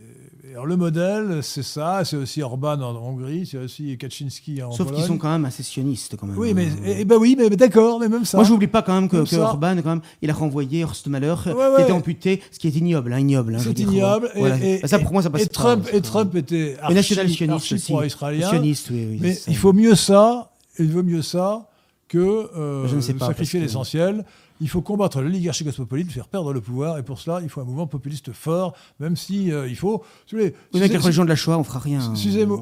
et 0.50 0.54
alors 0.54 0.66
le 0.66 0.78
modèle, 0.78 1.40
c'est 1.44 1.62
ça, 1.64 2.02
c'est 2.06 2.16
aussi 2.18 2.42
Orban 2.42 2.82
en 2.82 2.96
Hongrie, 2.96 3.46
c'est 3.46 3.58
aussi 3.60 3.96
Kaczynski 3.98 4.64
en 4.64 4.72
Sauf 4.72 4.88
Pologne. 4.88 4.96
qu'ils 4.96 5.08
sont 5.08 5.18
quand 5.20 5.30
même 5.32 5.46
assez 5.46 5.62
sionistes 5.62 6.16
quand 6.18 6.26
même. 6.26 6.38
Oui, 6.40 6.54
mais 6.56 6.66
Euh, 6.68 6.96
eh 7.00 7.06
ben 7.06 7.18
oui, 7.18 7.36
mais, 7.38 7.50
mais 7.50 7.56
d'accord, 7.56 8.00
mais 8.00 8.08
même 8.10 8.26
ça. 8.26 8.38
Moi, 8.38 8.46
je 8.46 8.52
n'oublie 8.52 8.66
pas 8.68 8.82
quand 8.82 8.96
même 8.96 9.10
que. 9.10 9.18
Orban, 9.38 9.76
quand 9.84 9.90
même, 9.90 10.02
il 10.24 10.30
a 10.30 10.34
renvoyé 10.34 10.84
Horst 10.84 11.06
Mahler, 11.08 11.36
Ouais, 11.46 11.52
qui 11.54 11.58
ouais. 11.60 11.84
était 11.84 11.92
amputé, 11.92 12.42
ce 12.52 12.58
qui 12.58 12.68
est 12.68 12.76
ignoble, 12.76 13.14
hein, 13.14 13.20
ignoble. 13.20 13.56
hein, 13.56 13.60
c'est 13.62 13.78
ignoble. 13.78 14.32
Et, 14.34 14.40
voilà. 14.40 14.58
et- 14.58 14.88
ça, 14.88 14.98
pour 14.98 15.12
moi, 15.14 15.22
ça 15.22 15.30
passe 15.30 15.44
et 15.44 15.48
Trump, 15.48 15.84
pas, 15.90 15.96
et 15.98 16.02
Trump 16.02 16.34
était 16.36 16.72
Et 16.72 16.80
archi, 16.80 16.96
national-sioniste 16.96 17.52
archi 17.74 17.74
aussi. 17.76 18.42
Sioniste, 18.42 18.88
oui, 18.92 19.08
oui. 19.12 19.18
Mais 19.22 19.38
il 19.48 19.56
faut 19.58 19.74
mieux 19.74 19.94
ça, 19.96 20.52
il 20.80 20.92
vaut 20.92 21.04
mieux 21.04 21.22
ça 21.22 21.68
que 22.08 22.18
euh, 22.18 22.88
Je 22.88 22.96
ne 22.96 23.02
sais 23.02 23.14
pas, 23.14 23.28
sacrifier 23.28 23.60
que- 23.60 23.66
l'essentiel. 23.66 24.26
Il 24.62 24.68
faut 24.70 24.82
combattre 24.82 25.22
l'oligarchie 25.22 25.64
cosmopolite, 25.64 26.12
faire 26.12 26.28
perdre 26.28 26.52
le 26.52 26.60
pouvoir, 26.62 26.98
et 26.98 27.04
pour 27.04 27.20
cela, 27.20 27.40
il 27.42 27.48
faut 27.50 27.62
un 27.62 27.66
mouvement 27.66 27.88
populiste 27.88 28.34
fort, 28.34 28.76
même 29.00 29.16
si 29.16 29.52
euh, 29.54 29.68
il 29.70 29.76
faut. 29.78 30.04
si 30.26 30.36
vous 30.36 30.42
voulez, 30.42 30.54
Oui, 30.74 30.80
avec 30.82 30.94
la 30.94 31.00
religion 31.00 31.24
de 31.24 31.30
la 31.30 31.36
Shoah, 31.38 31.58
on 31.58 31.64
fera 31.64 31.80
rien. 31.80 32.00
On 32.12 32.16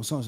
ça- 0.04 0.20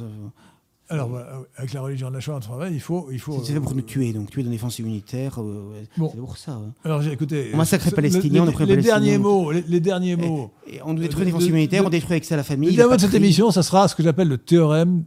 alors 0.92 1.08
voilà, 1.08 1.28
avec 1.58 1.72
la 1.74 1.82
religion 1.82 2.10
de 2.10 2.16
la 2.16 2.20
Shoah, 2.20 2.38
on 2.38 2.40
travaille, 2.40 2.74
il 2.74 2.80
faut, 2.80 3.10
il 3.12 3.20
faut. 3.20 3.44
C'est 3.44 3.54
fait 3.54 3.60
pour 3.60 3.76
nous 3.76 3.82
euh, 3.82 3.84
tuer, 3.84 4.12
donc 4.12 4.32
tuer 4.32 4.42
dans 4.42 4.50
défense 4.50 4.80
immunitaire. 4.80 5.40
euh, 5.40 5.84
Bon. 5.98 6.10
C'est 6.12 6.18
pour 6.20 6.36
ça. 6.38 6.54
ouais. 6.58 6.66
Alors 6.84 7.04
écouté. 7.04 7.52
On 7.54 7.58
massacre 7.58 7.86
les 7.86 7.92
Palestiniens, 7.92 8.32
les- 8.34 8.40
on 8.40 8.48
a 8.48 8.52
pris 8.52 8.66
les 8.66 8.76
les 8.78 8.82
derniers 8.82 9.20
mots, 9.20 9.52
les, 9.52 9.62
les 9.62 9.80
derniers 9.80 10.16
mots. 10.16 10.52
Et 10.66 10.82
on 10.84 10.96
nous 10.96 11.02
détruit 11.02 11.20
de- 11.26 11.26
la 11.30 11.38
défense 11.38 11.48
immunitaire, 11.48 11.86
on 11.86 11.90
détruit 11.92 12.14
avec 12.14 12.26
ça 12.26 12.36
la 12.36 12.44
famille. 12.44 12.70
Le 12.72 12.78
la 12.78 12.78
dernier 12.78 12.90
mot 12.90 12.96
de 12.96 13.02
cette 13.02 13.14
émission, 13.14 13.52
ça 13.52 13.62
sera 13.62 13.88
ce 13.88 13.94
que 13.94 14.02
j'appelle 14.02 14.30
le 14.30 14.40
théorème 14.40 15.04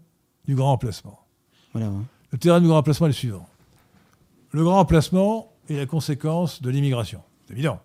du 0.47 0.55
grand 0.55 0.70
emplacement. 0.72 1.18
Voilà, 1.72 1.89
ouais. 1.89 1.97
Le 2.30 2.39
théorème 2.39 2.62
du 2.62 2.68
grand 2.68 2.78
emplacement 2.78 3.06
est 3.09 3.10
le 3.10 3.14
suivant. 3.14 3.48
Le 4.52 4.62
grand 4.62 4.78
emplacement 4.78 5.51
est 5.72 5.78
la 5.78 5.86
conséquence 5.86 6.62
de 6.62 6.70
l'immigration. 6.70 7.20
C'est 7.46 7.54
évident. 7.54 7.80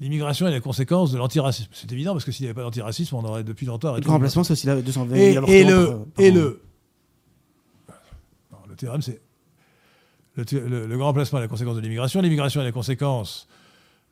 L'immigration 0.00 0.48
est 0.48 0.50
la 0.50 0.60
conséquence 0.60 1.12
de 1.12 1.18
l'antiracisme. 1.18 1.70
C'est 1.72 1.90
évident 1.92 2.12
parce 2.12 2.24
que 2.24 2.32
s'il 2.32 2.44
n'y 2.44 2.48
avait 2.50 2.54
pas 2.56 2.62
d'antiracisme, 2.62 3.14
on 3.14 3.24
aurait 3.24 3.44
depuis 3.44 3.66
longtemps 3.66 3.88
Le 3.88 3.92
arrêté 3.92 4.06
grand 4.06 4.14
l'immigration. 4.16 4.40
remplacement, 4.40 4.44
c'est 4.44 4.52
aussi 4.52 4.66
la 4.66 4.82
220 4.82 5.14
Et, 5.16 5.32
000 5.34 5.46
et 5.46 5.64
le, 5.64 5.74
par- 5.86 5.98
par 6.14 6.24
et 6.24 6.30
an. 6.30 6.34
le, 6.34 6.62
non, 8.50 8.58
le 8.68 8.74
théorème, 8.76 9.02
c'est 9.02 9.20
le, 10.36 10.44
le- 10.68 10.86
le 10.86 10.96
grand 10.98 11.08
emplacement 11.10 11.38
est 11.38 11.42
la 11.42 11.48
conséquence 11.48 11.76
de 11.76 11.80
l'immigration. 11.80 12.20
L'immigration 12.20 12.60
est 12.62 12.64
la 12.64 12.72
conséquence 12.72 13.46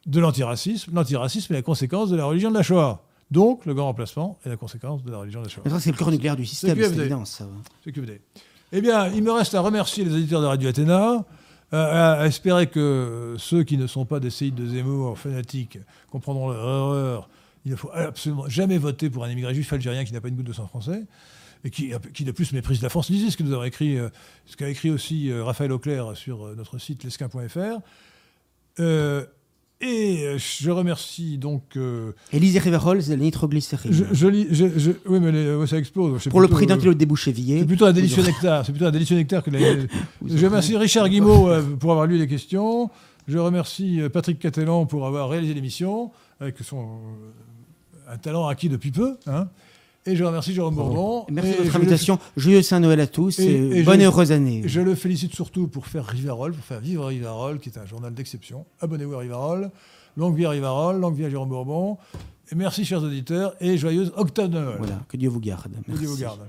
de 0.07 0.21
l'antiracisme. 0.21 0.93
L'antiracisme 0.95 1.53
est 1.55 1.57
la 1.57 1.63
conséquence 1.63 2.11
de 2.11 2.17
la 2.17 2.25
religion 2.25 2.51
de 2.51 2.55
la 2.57 2.63
Shoah. 2.63 3.03
Donc, 3.31 3.65
le 3.67 3.75
grand 3.75 3.89
emplacement 3.89 4.39
est 4.45 4.49
la 4.49 4.57
conséquence 4.57 5.03
de 5.05 5.11
la 5.11 5.19
religion 5.19 5.41
de 5.41 5.47
la 5.47 5.51
Shoah. 5.51 5.63
C'est 5.81 5.91
le 5.93 5.97
cœur 5.97 6.11
nucléaire 6.11 6.37
du 6.37 6.47
système, 6.47 6.77
c'est 6.79 6.97
évident, 6.97 7.25
ça. 7.25 7.47
C'est 7.85 7.93
dites. 7.99 8.21
Eh 8.73 8.81
bien, 8.81 9.09
il 9.09 9.23
me 9.23 9.33
reste 9.33 9.55
à 9.55 9.61
remercier 9.61 10.05
les 10.05 10.15
auditeurs 10.15 10.41
de 10.41 10.47
Radio 10.47 10.69
Athéna, 10.69 11.13
euh, 11.13 11.19
à, 11.73 12.13
à 12.21 12.27
espérer 12.27 12.67
que 12.67 13.37
ceux 13.39 13.63
qui 13.63 13.77
ne 13.77 13.87
sont 13.87 14.05
pas 14.05 14.21
des 14.21 14.31
séides 14.31 14.55
de 14.55 14.67
Zemmour 14.67 15.19
fanatiques 15.19 15.79
comprendront 16.11 16.51
leur 16.51 16.63
erreur. 16.63 17.29
Il 17.65 17.73
ne 17.73 17.77
faut 17.77 17.91
absolument 17.93 18.49
jamais 18.49 18.79
voter 18.79 19.11
pour 19.11 19.25
un 19.25 19.31
immigré 19.31 19.55
juif 19.55 19.73
algérien 19.73 20.05
qui 20.05 20.13
n'a 20.13 20.21
pas 20.21 20.29
une 20.29 20.37
goutte 20.37 20.47
de 20.47 20.53
sang 20.53 20.67
français 20.67 21.03
et 21.65 21.71
qui, 21.71 21.93
qui 22.15 22.25
de 22.25 22.33
plus 22.33 22.53
méprise 22.53 22.83
la 22.83 22.89
France. 22.89 23.11
Lisez 23.11 23.31
ce 23.31 23.37
que 23.37 23.43
nous 23.43 23.63
écrit, 23.65 23.99
euh, 23.99 24.09
ce 24.47 24.57
qu'a 24.57 24.69
écrit 24.69 24.91
aussi 24.91 25.31
euh, 25.31 25.45
Raphaël 25.45 25.73
Auclair 25.73 26.17
sur 26.17 26.47
euh, 26.47 26.55
notre 26.55 26.79
site 26.79 27.05
lesquin.fr. 27.05 27.81
Euh, 28.79 29.27
et 29.81 30.25
euh, 30.27 30.39
je 30.39 30.71
remercie 30.71 31.39
donc. 31.39 31.63
euh, 31.77 32.13
Et 32.33 32.39
l'isérivérol, 32.39 33.03
c'est 33.03 33.17
la 33.17 33.23
nitroglycérine. 33.23 33.93
je, 33.93 34.05
je 34.13 34.27
lis- 34.29 34.47
je- 34.51 34.79
je- 34.79 34.91
oui, 35.07 35.21
mais 35.21 35.33
les- 35.33 35.55
ouais, 35.55 35.67
ça 35.67 35.79
explose. 35.79 36.25
Pour 36.29 36.41
le 36.41 36.49
prix 36.49 36.67
d'un 36.67 36.75
euh, 36.75 36.79
kilo 36.79 36.95
de 36.95 36.99
débouchévier. 36.99 37.61
c'est 37.61 37.65
plutôt 37.67 37.87
un 37.87 37.93
délicieux 37.93 38.23
nectar. 38.23 38.65
C'est 38.67 38.73
plutôt 38.73 38.87
un 38.87 38.91
délicieux 38.91 39.17
nectar 39.17 39.43
que 39.43 39.51
la... 39.51 39.59
Je 40.27 40.47
remercie 40.47 40.77
Richard 40.77 41.09
Guimau 41.09 41.49
euh, 41.49 41.63
pour 41.79 41.93
avoir 41.93 42.07
lu 42.07 42.19
les 42.19 42.27
questions. 42.29 42.91
Je 43.29 43.39
remercie 43.39 44.01
euh, 44.01 44.09
Patrick 44.09 44.39
Catelan 44.39 44.87
pour 44.87 45.07
avoir 45.07 45.29
réalisé 45.29 45.55
l'émission 45.55 46.11
avec 46.41 46.57
son 46.61 46.79
euh, 46.79 48.13
un 48.13 48.19
talent 48.19 48.47
acquis 48.49 48.69
depuis 48.69 48.91
peu. 48.91 49.17
hein. 49.27 49.49
Et 50.07 50.17
je 50.17 50.25
remercie 50.25 50.55
Jérôme 50.55 50.75
Bourbon. 50.75 51.27
Merci 51.31 51.53
de 51.53 51.63
votre 51.65 51.77
invitation. 51.77 52.19
Joyeux 52.37 52.63
Saint-Noël 52.63 53.01
à 53.01 53.07
tous 53.07 53.39
et, 53.39 53.83
bonne 53.83 54.01
et 54.01 54.05
heureuse 54.05 54.33
année. 54.33 54.63
Je 54.65 54.81
le 54.81 54.95
félicite 54.95 55.35
surtout 55.35 55.69
pour 55.69 55.87
faire 55.87 56.07
Rivarol, 56.07 56.53
pour 56.53 56.65
faire 56.65 56.81
vivre 56.81 57.05
Rivarol, 57.07 57.59
qui 57.59 57.69
est 57.69 57.79
un 57.79 57.85
journal 57.85 58.15
d'exception. 58.15 58.65
Abonnez-vous 58.81 59.15
à 59.15 59.19
Rivarol. 59.19 59.71
Longue 60.17 60.37
vie 60.37 60.47
à 60.47 60.51
Rivarol, 60.51 60.99
longue 60.99 61.17
vie 61.17 61.27
à 61.27 61.31
Jérôme 61.31 61.51
Bourbon. 61.51 61.99
Et 62.51 62.55
merci, 62.55 62.85
chers 62.85 63.03
auditeurs, 63.03 63.55
et 63.61 63.79
joyeuse 63.79 64.13
octobre 64.17 64.75
Voilà, 64.79 65.01
que 65.09 65.17
Dieu 65.17 65.29
vous 65.29 65.39
garde. 65.39 65.71
Merci. 65.87 65.93
Que 65.93 65.99
Dieu 65.99 66.09
vous 66.09 66.17
garde. 66.17 66.41